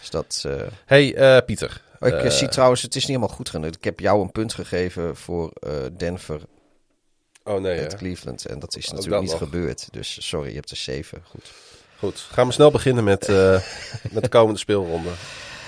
Dus 0.00 0.10
dat, 0.10 0.42
eh, 0.47 0.52
Hey 0.86 1.14
eh, 1.14 1.44
Pieter. 1.44 1.82
Ik 2.00 2.12
eh, 2.12 2.24
Eh, 2.24 2.30
zie 2.30 2.48
trouwens, 2.48 2.82
het 2.82 2.94
is 2.97 3.00
niet 3.06 3.10
helemaal 3.16 3.36
goed 3.36 3.48
gegaan. 3.48 3.64
Ik 3.66 3.84
heb 3.84 4.00
jou 4.00 4.22
een 4.22 4.32
punt 4.32 4.55
gegeven 4.55 5.16
voor 5.16 5.50
eh, 5.60 5.72
Denver 5.97 6.40
Oh 7.44 7.60
nee, 7.60 7.80
met? 7.80 7.97
Cleveland. 7.97 8.47
En 8.47 8.58
dat 8.58 8.76
is 8.76 8.84
Ook 8.89 8.94
natuurlijk 8.94 9.12
dat 9.22 9.32
niet 9.32 9.40
nog. 9.40 9.50
gebeurd. 9.50 9.89
Dus 9.90 10.28
sorry, 10.28 10.48
je 10.48 10.55
hebt 10.55 10.70
er 10.70 10.76
7. 10.76 11.22
Goed. 11.30 11.50
goed. 11.98 12.26
Gaan 12.32 12.47
we 12.47 12.52
snel 12.52 12.70
beginnen 12.70 13.05
met, 13.05 13.28
eh, 13.28 13.60
met 14.12 14.22
de 14.22 14.28
komende 14.28 14.58
speelronde. 14.58 15.08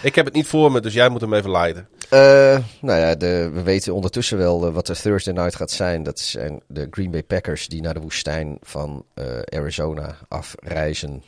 Ik 0.03 0.15
heb 0.15 0.25
het 0.25 0.35
niet 0.35 0.47
voor 0.47 0.73
me, 0.73 0.81
dus 0.81 0.95
jij 0.95 1.09
moet 1.09 1.21
hem 1.21 1.35
even 1.35 1.51
leiden. 1.51 1.89
Eh, 2.11 2.59
nou 2.81 3.01
ja, 3.01 3.15
de, 3.15 3.51
we 3.53 3.63
weten 3.63 3.95
ondertussen 3.95 4.39
wel 4.39 4.67
eh, 4.67 4.73
wat 4.73 4.87
de 4.87 4.97
Thursday 4.97 5.35
night 5.35 5.55
gaat 5.55 5.71
zijn. 5.71 6.03
Dat 6.03 6.19
zijn 6.19 6.63
de 6.67 6.87
Green 6.91 7.11
Bay 7.11 7.23
Packers 7.23 7.69
die 7.69 7.83
naar 7.83 7.95
de 7.95 8.01
woestijn 8.01 8.59
van 8.61 9.05
eh, 9.15 9.39
Arizona 9.49 10.17
afreizen. 10.29 11.23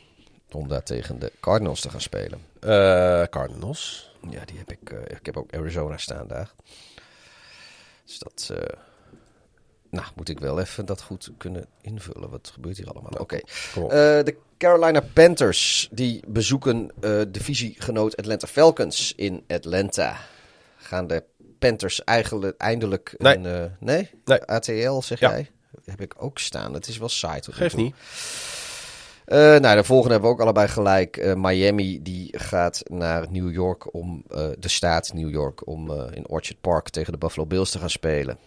Om 0.52 0.68
daar 0.68 0.82
tegen 0.82 1.18
de 1.18 1.32
Cardinals 1.40 1.80
te 1.80 1.90
gaan 1.90 2.00
spelen. 2.00 2.40
Cardinals. 3.30 4.12
Ja, 4.30 4.44
die 4.44 4.58
heb 4.58 4.70
ik. 4.70 4.90
ik 5.18 5.26
heb 5.26 5.36
ook 5.36 5.54
Arizona 5.54 5.96
staan 5.96 6.26
daar. 6.26 6.50
Dus 8.04 8.18
dat. 8.18 8.52
Eh, 9.96 10.00
nou, 10.02 10.12
moet 10.16 10.28
ik 10.28 10.40
wel 10.40 10.60
even 10.60 10.86
dat 10.86 11.02
goed 11.02 11.30
kunnen 11.38 11.66
invullen. 11.80 12.30
Wat 12.30 12.50
gebeurt 12.54 12.76
hier 12.76 12.90
allemaal? 12.90 13.12
Oké. 13.18 13.36
Eh, 13.36 13.42
de 14.24 14.36
Carolina 14.58 15.00
Panthers 15.12 15.88
die 15.92 16.22
bezoeken 16.28 16.90
eh 17.00 17.20
divisiegenoot 17.28 18.16
Atlanta 18.16 18.46
Falcons 18.46 19.12
in 19.16 19.44
Atlanta. 19.48 20.16
Gaan 20.76 21.06
de 21.06 21.22
Panthers 21.58 22.04
eigenlijk 22.04 22.56
eindelijk 22.60 23.14
Nee. 23.18 23.36
een... 23.36 23.46
eh, 23.46 23.64
nee? 23.80 24.10
Nee. 24.24 24.42
ATL 24.44 25.00
zeg 25.00 25.20
Ja. 25.20 25.30
jij? 25.30 25.50
heb 25.84 26.00
ik 26.00 26.14
ook 26.18 26.38
staan. 26.38 26.74
Het 26.74 26.88
is 26.88 26.98
wel 26.98 27.08
saai. 27.08 27.40
Geeft 27.50 27.76
niet. 27.76 27.94
Eh, 29.24 29.38
nou, 29.38 29.76
de 29.76 29.84
volgende 29.84 30.12
hebben 30.12 30.30
we 30.30 30.36
ook 30.36 30.42
allebei 30.42 30.68
gelijk. 30.68 31.16
Eh, 31.16 31.34
Miami 31.34 32.02
die 32.02 32.38
gaat 32.38 32.82
naar 32.90 33.26
New 33.30 33.52
York 33.52 33.94
om 33.94 34.24
eh, 34.30 34.46
de 34.58 34.68
staat 34.68 35.12
New 35.12 35.30
York 35.30 35.66
om 35.66 35.90
eh, 35.90 36.04
in 36.12 36.28
Orchard 36.28 36.60
Park 36.60 36.88
tegen 36.88 37.12
de 37.12 37.18
Buffalo 37.18 37.46
Bills 37.46 37.70
te 37.70 37.78
gaan 37.78 37.90
spelen. 37.90 38.38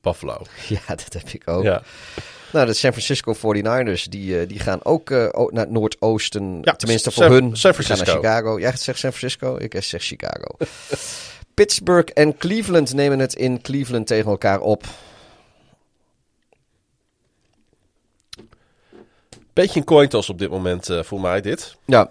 Buffalo. 0.00 0.42
Ja, 0.68 0.80
dat 0.86 1.12
heb 1.12 1.28
ik 1.28 1.48
ook. 1.48 1.62
Ja. 1.62 1.82
Nou, 2.52 2.66
de 2.66 2.72
San 2.74 2.92
Francisco 2.92 3.34
49ers 3.34 4.02
die, 4.08 4.40
eh, 4.40 4.48
die 4.48 4.58
gaan 4.58 4.84
ook 4.84 5.10
eh, 5.10 5.18
naar 5.50 5.62
het 5.64 5.70
Noordoosten. 5.70 6.58
Ja, 6.62 6.72
tenminste 6.72 7.10
voor 7.10 7.22
San- 7.22 7.32
hun. 7.32 7.56
San 7.56 7.72
Die 7.72 7.82
gaan 7.82 7.96
naar 7.96 8.06
Francisco. 8.06 8.20
Chicago. 8.20 8.58
Jij 8.60 8.76
zegt 8.76 8.98
San 8.98 9.12
Francisco, 9.12 9.56
ik 9.56 9.82
zeg 9.82 10.02
Chicago. 10.02 10.56
Pittsburgh 11.54 12.10
en 12.14 12.36
Cleveland 12.36 12.94
nemen 12.94 13.18
het 13.18 13.34
in 13.34 13.60
Cleveland 13.62 14.06
tegen 14.06 14.30
elkaar 14.30 14.60
op. 14.60 14.84
Beetje 19.52 19.80
een 19.80 19.86
coin 19.86 20.08
toss 20.08 20.28
op 20.30 20.38
dit 20.38 20.50
moment 20.50 20.88
eh, 20.88 21.02
voor 21.02 21.20
mij, 21.20 21.40
dit. 21.40 21.76
Ja, 21.84 22.08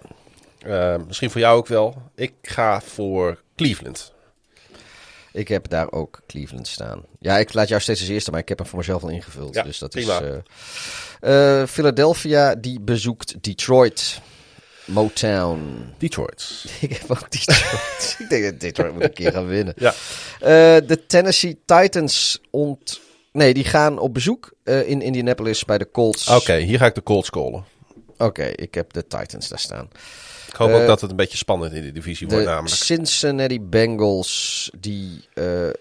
Eh, 0.58 0.96
misschien 1.06 1.30
voor 1.30 1.40
jou 1.40 1.56
ook 1.58 1.66
wel. 1.66 2.02
Ik 2.14 2.32
ga 2.42 2.80
voor 2.80 3.42
Cleveland. 3.56 4.12
Ik 5.36 5.48
heb 5.48 5.68
daar 5.68 5.92
ook 5.92 6.20
Cleveland 6.26 6.68
staan. 6.68 7.02
Ja, 7.20 7.38
ik 7.38 7.52
laat 7.54 7.68
jou 7.68 7.80
steeds 7.80 8.00
als 8.00 8.08
eerste, 8.08 8.30
maar 8.30 8.40
ik 8.40 8.48
heb 8.48 8.58
hem 8.58 8.66
voor 8.66 8.78
mezelf 8.78 9.02
al 9.02 9.08
ingevuld. 9.08 9.54
Ja, 9.54 9.62
dus 9.62 9.78
dat 9.78 9.90
prima. 9.90 10.20
is. 10.20 10.30
eh, 11.20 11.60
eh, 11.60 11.68
Philadelphia 11.68 12.54
die 12.54 12.80
bezoekt 12.80 13.34
Detroit. 13.44 14.20
Motown. 14.84 15.92
Detroit. 15.98 16.64
Ik 16.80 16.92
heb 16.92 17.10
ook 17.10 17.30
Detroit. 17.30 18.16
ik 18.18 18.26
denk 18.28 18.44
dat 18.44 18.60
Detroit 18.60 18.92
moet 18.92 19.02
een 19.02 19.12
keer 19.12 19.32
gaan 19.32 19.46
winnen. 19.46 19.74
Ja. 19.76 19.94
Eh, 20.40 20.86
de 20.86 21.04
Tennessee 21.06 21.58
Titans 21.64 22.40
ont... 22.50 23.00
Nee, 23.32 23.54
die 23.54 23.64
gaan 23.64 23.98
op 23.98 24.14
bezoek 24.14 24.52
in 24.64 25.02
Indianapolis 25.02 25.64
bij 25.64 25.78
de 25.78 25.90
Colts. 25.90 26.28
Oké, 26.28 26.56
hier 26.56 26.78
ga 26.78 26.86
ik 26.86 26.94
de 26.94 27.02
Colts 27.02 27.30
callen. 27.30 27.64
Oké, 28.18 28.44
ik 28.44 28.74
heb 28.74 28.92
de 28.92 29.06
Titans 29.06 29.48
daar 29.48 29.58
staan. 29.58 29.88
Ik 30.56 30.62
hoop 30.62 30.70
Eh, 30.70 30.80
ook 30.80 30.86
dat 30.86 31.00
het 31.00 31.10
een 31.10 31.16
beetje 31.16 31.36
spannend 31.36 31.72
in 31.72 31.82
die 31.82 31.92
divisie 31.92 32.26
wordt 32.28 32.44
De 32.44 32.50
namelijk. 32.50 32.74
Cincinnati 32.74 33.60
Bengals 33.60 34.70
die 34.78 35.24
eh, 35.34 35.68
eh, 35.68 35.72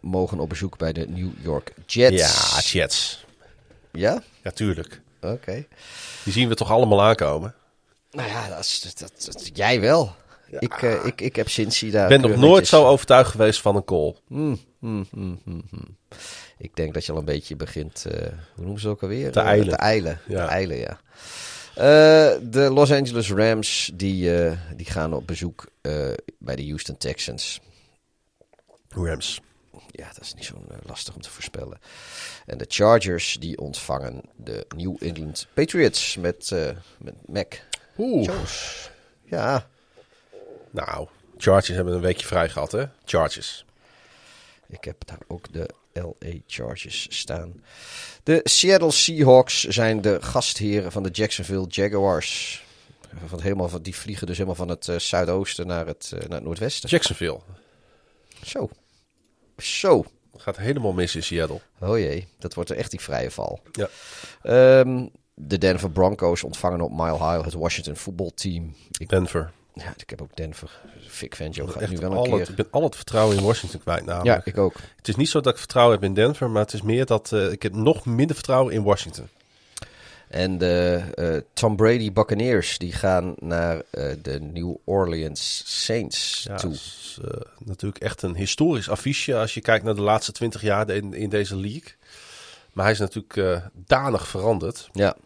mogen 0.00 0.38
op 0.40 0.48
bezoek 0.48 0.78
bij 0.78 0.92
de 0.92 1.06
New 1.08 1.30
York 1.42 1.72
Jets. 1.86 2.16
Ja, 2.52 2.60
Jets. 2.80 3.24
Ja? 3.92 4.22
Ja, 4.42 4.50
tuurlijk. 4.50 5.00
Oké. 5.20 5.66
Die 6.24 6.32
zien 6.32 6.48
we 6.48 6.54
toch 6.54 6.70
allemaal 6.70 7.02
aankomen. 7.02 7.54
Nou 8.10 8.28
ja, 8.28 8.48
dat 8.48 8.58
is, 8.58 8.94
dat, 8.98 9.12
dat- 9.24 9.50
jij 9.54 9.80
wel. 9.80 10.14
Ik, 10.58 10.72
eh, 10.82 11.04
ik, 11.04 11.20
ik 11.20 11.36
heb 11.36 11.48
Cincy 11.48 11.90
daar. 11.90 12.12
Ik 12.12 12.20
ben 12.20 12.30
nog 12.30 12.40
nooit 12.40 12.66
zo 12.66 12.86
overtuigd 12.86 13.30
geweest 13.30 13.60
van 13.60 13.76
een 13.76 13.84
call. 13.84 14.14
Hmm, 14.28 14.60
hmm, 14.78 15.06
hmm. 15.10 15.64
Ik 16.58 16.76
denk 16.76 16.94
dat 16.94 17.06
je 17.06 17.12
al 17.12 17.18
een 17.18 17.24
beetje 17.24 17.56
begint, 17.56 18.04
eh, 18.10 18.26
hoe 18.54 18.64
noemen 18.64 18.80
ze 18.80 18.88
ook 18.88 19.02
alweer? 19.02 19.32
Te 19.32 19.40
Eh, 19.40 19.46
eilen. 19.46 19.68
Te 19.68 19.76
eilen, 19.76 20.20
Ja. 20.28 20.44
te 20.46 20.50
eilen, 20.52 20.76
ja. 20.76 21.00
Eh, 21.74 22.30
de 22.42 22.70
Los 22.72 22.92
Angeles 22.92 23.30
Rams, 23.30 23.90
die, 23.94 24.36
eh, 24.36 24.58
die 24.76 24.86
gaan 24.86 25.14
op 25.14 25.26
bezoek 25.26 25.66
eh, 25.80 26.10
bij 26.38 26.56
de 26.56 26.66
Houston 26.66 26.96
Texans. 26.96 27.60
Rams. 28.88 29.40
Ja, 29.90 30.06
dat 30.06 30.20
is 30.20 30.34
niet 30.34 30.44
zo 30.44 30.64
lastig 30.86 31.14
om 31.14 31.20
te 31.20 31.30
voorspellen. 31.30 31.78
En 32.46 32.58
de 32.58 32.64
Chargers, 32.68 33.36
die 33.40 33.58
ontvangen 33.58 34.22
de 34.36 34.66
New 34.76 34.96
England 35.00 35.46
Patriots 35.54 36.16
met, 36.16 36.50
met 36.98 37.14
Mac 37.26 37.54
Oeh. 37.98 38.24
Jones. 38.24 38.90
Ja, 39.24 39.66
Nou, 40.70 41.08
Chargers 41.36 41.76
hebben 41.76 41.94
een 41.94 42.00
weekje 42.00 42.26
vrij 42.26 42.48
gehad, 42.48 42.72
hè? 42.72 42.84
Chargers. 43.04 43.64
Ik 44.68 44.84
heb 44.84 45.06
daar 45.06 45.18
ook 45.26 45.52
de 45.52 45.68
LA 45.92 46.30
Chargers 46.46 47.06
staan. 47.10 47.62
De 48.22 48.40
Seattle 48.44 48.90
Seahawks 48.90 49.64
zijn 49.64 50.00
de 50.00 50.18
gastheren 50.22 50.92
van 50.92 51.02
de 51.02 51.10
Jacksonville 51.10 51.66
Jaguars. 51.68 52.64
Van 53.26 53.40
helemaal 53.40 53.68
van, 53.68 53.82
die 53.82 53.96
vliegen 53.96 54.26
dus 54.26 54.36
helemaal 54.36 54.56
van 54.56 54.68
het 54.68 54.88
eh, 54.88 54.98
zuidoosten 54.98 55.66
naar 55.66 55.86
het, 55.86 56.12
eh, 56.14 56.20
naar 56.20 56.38
het 56.38 56.44
noordwesten. 56.44 56.88
Jacksonville. 56.88 57.40
Zo. 58.44 58.70
Zo. 59.56 60.04
Gaat 60.36 60.56
helemaal 60.56 60.92
mis 60.92 61.14
in 61.14 61.22
Seattle. 61.22 61.60
Oh 61.80 61.98
jee, 61.98 62.28
dat 62.38 62.54
wordt 62.54 62.70
er 62.70 62.76
echt 62.76 62.90
die 62.90 63.00
vrije 63.00 63.30
val. 63.30 63.60
Ja. 63.72 63.88
Ehm, 64.42 65.06
de 65.34 65.58
Denver 65.58 65.90
Broncos 65.90 66.44
ontvangen 66.44 66.80
op 66.80 66.90
Mile 66.90 67.30
High 67.30 67.44
het 67.44 67.54
Washington 67.54 67.96
voetbalteam. 67.96 68.74
Ik, 68.98 69.08
Denver. 69.08 69.52
Ja, 69.74 69.94
ik 69.96 70.10
heb 70.10 70.22
ook 70.22 70.36
Denver. 70.36 70.80
Vic 71.06 71.34
Fangio 71.34 71.66
gaat 71.66 71.82
Echt 71.82 71.92
nu 71.92 71.98
wel 71.98 72.10
een 72.10 72.16
het, 72.16 72.30
keer... 72.30 72.48
ik 72.48 72.56
ben 72.56 72.66
al 72.70 72.82
het 72.82 72.96
vertrouwen 72.96 73.36
in 73.36 73.42
Washington 73.42 73.80
kwijt 73.80 74.04
Ja, 74.04 74.40
ik 74.44 74.58
ook. 74.58 74.74
Het 74.96 75.08
is 75.08 75.16
niet 75.16 75.28
zo 75.28 75.40
dat 75.40 75.52
ik 75.52 75.58
vertrouwen 75.58 75.94
heb 75.94 76.04
in 76.04 76.14
Denver, 76.14 76.50
maar 76.50 76.62
het 76.62 76.72
is 76.72 76.82
meer 76.82 77.06
dat 77.06 77.32
eh, 77.32 77.52
ik 77.52 77.62
heb 77.62 77.74
nog 77.74 78.06
minder 78.06 78.34
vertrouwen 78.34 78.72
in 78.72 78.82
Washington. 78.82 79.28
En 80.28 80.58
de 80.58 81.02
eh, 81.14 81.36
Tom 81.52 81.76
Brady 81.76 82.12
Buccaneers 82.12 82.78
die 82.78 82.92
gaan 82.92 83.34
naar 83.38 83.82
eh, 83.90 84.12
de 84.22 84.40
New 84.40 84.76
Orleans 84.84 85.62
Saints 85.66 86.44
Ja, 86.48 86.56
toe. 86.56 86.70
dat 86.70 86.78
is 86.78 87.20
natuurlijk 87.64 88.02
echt 88.02 88.22
een 88.22 88.36
historisch 88.36 88.88
affiche 88.88 89.36
als 89.36 89.54
je 89.54 89.60
kijkt 89.60 89.84
naar 89.84 89.94
de 89.94 90.00
laatste 90.00 90.32
twintig 90.32 90.62
jaar 90.62 90.90
in, 90.90 91.14
in 91.14 91.28
deze 91.28 91.56
league. 91.56 91.94
Maar 92.72 92.84
hij 92.84 92.92
is 92.92 92.98
natuurlijk 92.98 93.62
danig 93.72 94.28
veranderd. 94.28 94.88
Ja, 94.92 95.16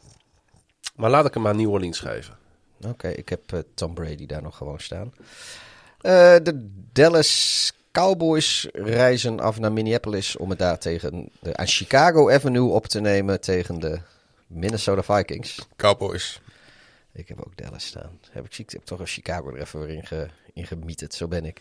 Maar 0.94 1.10
laat 1.10 1.26
ik 1.26 1.34
hem 1.34 1.46
aan 1.46 1.56
New 1.56 1.70
Orleans 1.70 1.98
geven. 2.00 2.36
Oké. 2.80 3.08
ik 3.08 3.28
heb 3.28 3.52
eh, 3.52 3.60
Tom 3.74 3.94
Brady 3.94 4.26
daar 4.26 4.42
nog 4.42 4.56
gewoon 4.56 4.80
staan. 4.80 5.12
Eh, 6.00 6.36
de 6.42 6.70
Dallas 6.92 7.72
Cowboys 7.92 8.68
reizen 8.72 9.40
af 9.40 9.58
naar 9.58 9.72
Minneapolis 9.72 10.36
om 10.36 10.50
het 10.50 10.58
daar 10.58 10.78
tegen 10.78 11.28
de, 11.40 11.56
aan 11.56 11.66
Chicago 11.66 12.30
Avenue 12.30 12.70
op 12.70 12.86
te 12.86 13.00
nemen 13.00 13.40
tegen 13.40 13.80
de 13.80 13.98
Minnesota 14.46 15.02
Vikings. 15.02 15.68
Cowboys. 15.76 16.40
Ik 17.12 17.28
heb 17.28 17.40
ook 17.40 17.56
Dallas 17.56 17.86
staan. 17.86 18.18
Heb 18.30 18.44
ik, 18.44 18.58
ik 18.58 18.70
heb 18.70 18.84
toch 18.84 19.00
een 19.00 19.06
Chicago 19.06 19.48
er 19.48 19.60
even 19.60 19.80
weer 19.80 19.96
in, 19.96 20.06
ge, 20.06 20.28
in 20.52 20.66
gemieterd. 20.66 21.14
Zo 21.14 21.28
ben 21.28 21.44
ik. 21.44 21.60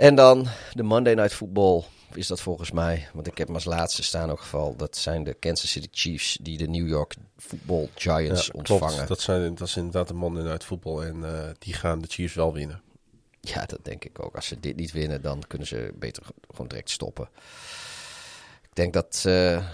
En 0.00 0.14
dan 0.14 0.46
de 0.72 0.82
Monday 0.82 1.14
Night 1.14 1.32
Football 1.34 1.82
is 2.14 2.26
dat 2.26 2.40
volgens 2.40 2.70
mij. 2.70 3.08
Want 3.12 3.26
ik 3.26 3.38
heb 3.38 3.46
hem 3.46 3.56
als 3.56 3.64
laatste 3.64 4.02
staan 4.02 4.22
in 4.22 4.28
elk 4.28 4.40
geval. 4.40 4.76
Dat 4.76 4.96
zijn 4.96 5.24
de 5.24 5.34
Kansas 5.34 5.70
City 5.70 5.88
Chiefs 5.90 6.38
die 6.42 6.58
de 6.58 6.68
New 6.68 6.88
York 6.88 7.14
Football 7.36 7.88
Giants 7.94 8.46
Ja, 8.46 8.52
ontvangen. 8.56 8.94
klopt. 8.94 9.08
Dat, 9.08 9.20
zijn, 9.20 9.54
dat 9.54 9.68
is 9.68 9.76
inderdaad 9.76 10.08
de 10.08 10.14
mannen 10.14 10.46
uit 10.48 10.64
voetbal. 10.64 11.04
En 11.04 11.24
eh, 11.24 11.48
die 11.58 11.74
gaan 11.74 12.00
de 12.00 12.06
Chiefs 12.08 12.34
wel 12.34 12.52
winnen. 12.52 12.80
Ja, 13.40 13.66
dat 13.66 13.78
denk 13.82 14.04
ik 14.04 14.24
ook. 14.24 14.34
Als 14.34 14.46
ze 14.46 14.60
dit 14.60 14.76
niet 14.76 14.92
winnen, 14.92 15.22
dan 15.22 15.42
kunnen 15.46 15.66
ze 15.68 15.92
beter 15.98 16.22
gewoon 16.50 16.68
direct 16.68 16.90
stoppen. 16.90 17.28
Ik 18.62 18.74
denk 18.76 18.92
dat, 18.92 19.22
eh, 19.26 19.64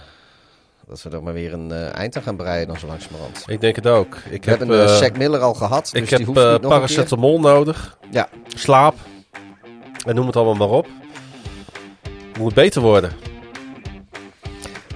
dat 0.87 1.01
we 1.03 1.09
er 1.09 1.23
maar 1.23 1.33
weer 1.33 1.53
een 1.53 1.71
eh, 1.71 1.93
eind 1.95 2.15
aan 2.15 2.23
gaan 2.23 2.35
breien 2.37 2.67
dan 2.67 2.79
zo 2.79 2.87
langzamerhand. 2.87 3.43
Ik 3.47 3.61
denk 3.61 3.75
het 3.75 3.87
ook. 3.87 4.15
Ik 4.29 4.43
We 4.43 4.49
heb, 4.49 4.59
hebben 4.59 4.89
uh, 4.89 4.97
Zack 4.97 5.17
Miller 5.17 5.39
al 5.41 5.53
gehad, 5.53 5.89
dus 5.91 6.01
ik 6.01 6.07
die 6.07 6.17
heb 6.17 6.27
hoeft 6.27 6.39
eh, 6.39 6.51
niet 6.51 6.61
nog 6.61 6.71
paracetamol 6.71 7.39
nodig. 7.39 7.97
Ja, 8.11 8.29
Slaap. 8.47 8.95
En 10.07 10.15
noem 10.15 10.25
het 10.25 10.35
allemaal 10.35 10.67
maar 10.67 10.77
op. 10.77 10.87
Moet 12.39 12.53
beter 12.53 12.81
worden. 12.81 13.11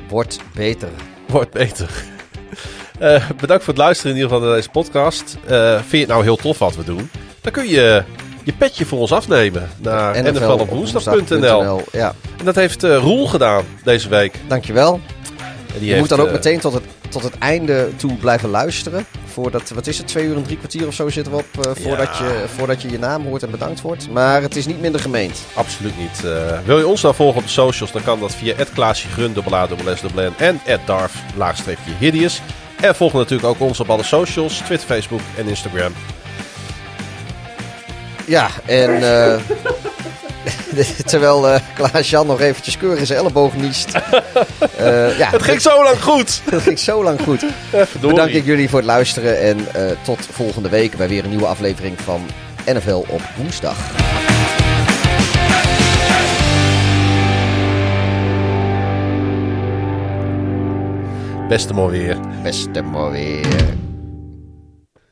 wordt 0.10 0.40
beter. 0.56 0.90
Wordt 1.28 1.52
beter. 1.52 1.90
Eh, 3.00 3.30
bedankt 3.40 3.64
voor 3.64 3.74
het 3.74 3.82
luisteren 3.82 4.12
in 4.12 4.18
ieder 4.18 4.32
geval 4.32 4.48
naar 4.48 4.56
deze 4.58 4.70
podcast. 4.70 5.38
Eh, 5.48 5.76
vind 5.76 5.92
je 5.92 5.98
het 5.98 6.08
nou 6.08 6.24
heel 6.24 6.36
tof 6.36 6.60
wat 6.60 6.76
we 6.76 6.84
doen? 6.84 7.10
Dan 7.42 7.52
kun 7.52 7.68
je 7.68 8.04
je 8.44 8.54
petje 8.54 8.86
voor 8.86 9.00
ons 9.00 9.12
afnemen 9.12 9.70
naar 9.78 10.24
NFL 10.24 10.28
op 10.30 10.36
nflopwoensdag.nl. 10.42 11.82
Ja, 11.92 12.16
En 12.40 12.46
dat 12.46 12.56
heeft 12.56 12.84
eh, 12.84 12.98
Roel 12.98 13.28
gedaan 13.28 13.64
deze 13.84 14.10
week. 14.10 14.40
dankjewel. 14.48 15.00
Die 15.74 15.82
Je 15.82 15.88
heeft, 15.88 16.00
moet 16.00 16.10
dan 16.10 16.20
ook 16.20 16.28
eh, 16.28 16.32
meteen 16.34 16.60
tot 16.60 16.74
het, 16.74 16.84
tot 17.10 17.24
het 17.24 17.38
einde 17.38 17.90
toe 17.96 18.16
blijven 18.16 18.50
luisteren. 18.50 19.06
Voordat, 19.26 19.70
wat 19.70 19.88
is 19.88 19.98
het, 19.98 20.08
twee 20.08 20.26
uur 20.26 20.36
en 20.36 20.44
drie 20.44 20.58
kwartier 20.58 20.88
of 20.88 20.94
zo 20.94 21.10
zitten 21.10 21.34
we 21.34 21.40
op. 21.40 21.66
eh, 21.66 21.72
voordat, 21.84 22.18
Ja. 22.18 22.26
je, 22.26 22.44
voordat 22.56 22.82
je 22.82 22.90
je 22.92 23.00
naam 23.00 23.26
hoort 23.26 23.44
en 23.44 23.52
bedankt 23.52 23.82
wordt. 23.82 24.10
Maar 24.10 24.42
het 24.42 24.56
is 24.56 24.66
niet 24.66 24.82
minder 24.82 25.02
gemeend. 25.02 25.40
Absoluut 25.54 25.98
niet. 25.98 26.26
Eh, 26.26 26.60
wil 26.66 26.78
je 26.78 26.88
ons 26.88 27.02
nou 27.02 27.16
volgen 27.16 27.38
op 27.38 27.44
de 27.44 27.52
socials, 27.52 27.92
dan 27.92 28.04
kan 28.04 28.20
dat 28.20 28.36
via 28.36 28.54
dubbel 29.34 29.94
N 30.16 30.34
en 30.38 30.62
@darf, 30.86 31.14
laagstreepje 31.36 31.92
hideous. 32.00 32.42
En 32.82 32.96
volg 32.96 33.14
natuurlijk 33.14 33.48
ook 33.50 33.60
ons 33.60 33.80
op 33.80 33.90
alle 33.90 34.04
socials, 34.04 34.58
Twitter, 34.58 34.88
Facebook 34.88 35.22
en 35.38 35.48
Instagram. 35.48 35.94
Ja, 38.26 38.50
en 38.66 39.04
terwijl 41.06 41.50
eh 41.50 41.62
Klaas-Jan 41.76 42.28
nog 42.28 42.42
eventjes 42.42 42.78
keurig 42.78 43.06
zijn 43.06 43.20
elleboog 43.20 43.56
niest. 43.56 43.90
Eh, 44.78 45.18
ja, 45.18 45.30
Het 45.38 45.42
ging 45.44 45.62
zo 45.62 45.84
lang 45.84 46.04
goed! 46.04 46.42
het 46.52 46.62
ging 46.62 46.80
zo 46.80 47.04
lang 47.04 47.22
goed. 47.22 47.46
Bedank 48.02 48.30
ik 48.30 48.46
jullie 48.46 48.70
voor 48.70 48.80
het 48.80 48.88
luisteren 48.88 49.42
en 49.42 49.74
eh, 49.74 49.98
tot 50.04 50.28
volgende 50.32 50.70
week 50.70 50.98
bij 50.98 51.08
weer 51.08 51.24
een 51.24 51.30
nieuwe 51.30 51.46
aflevering 51.46 52.02
van 52.02 52.22
NFL 52.66 53.04
op 53.08 53.22
woensdag. 53.38 53.78
Beste 61.48 61.74
mooi 61.74 62.00
weer. 62.00 62.18
Beste 62.44 62.82
mooi 62.82 63.12
weer. 63.12 63.91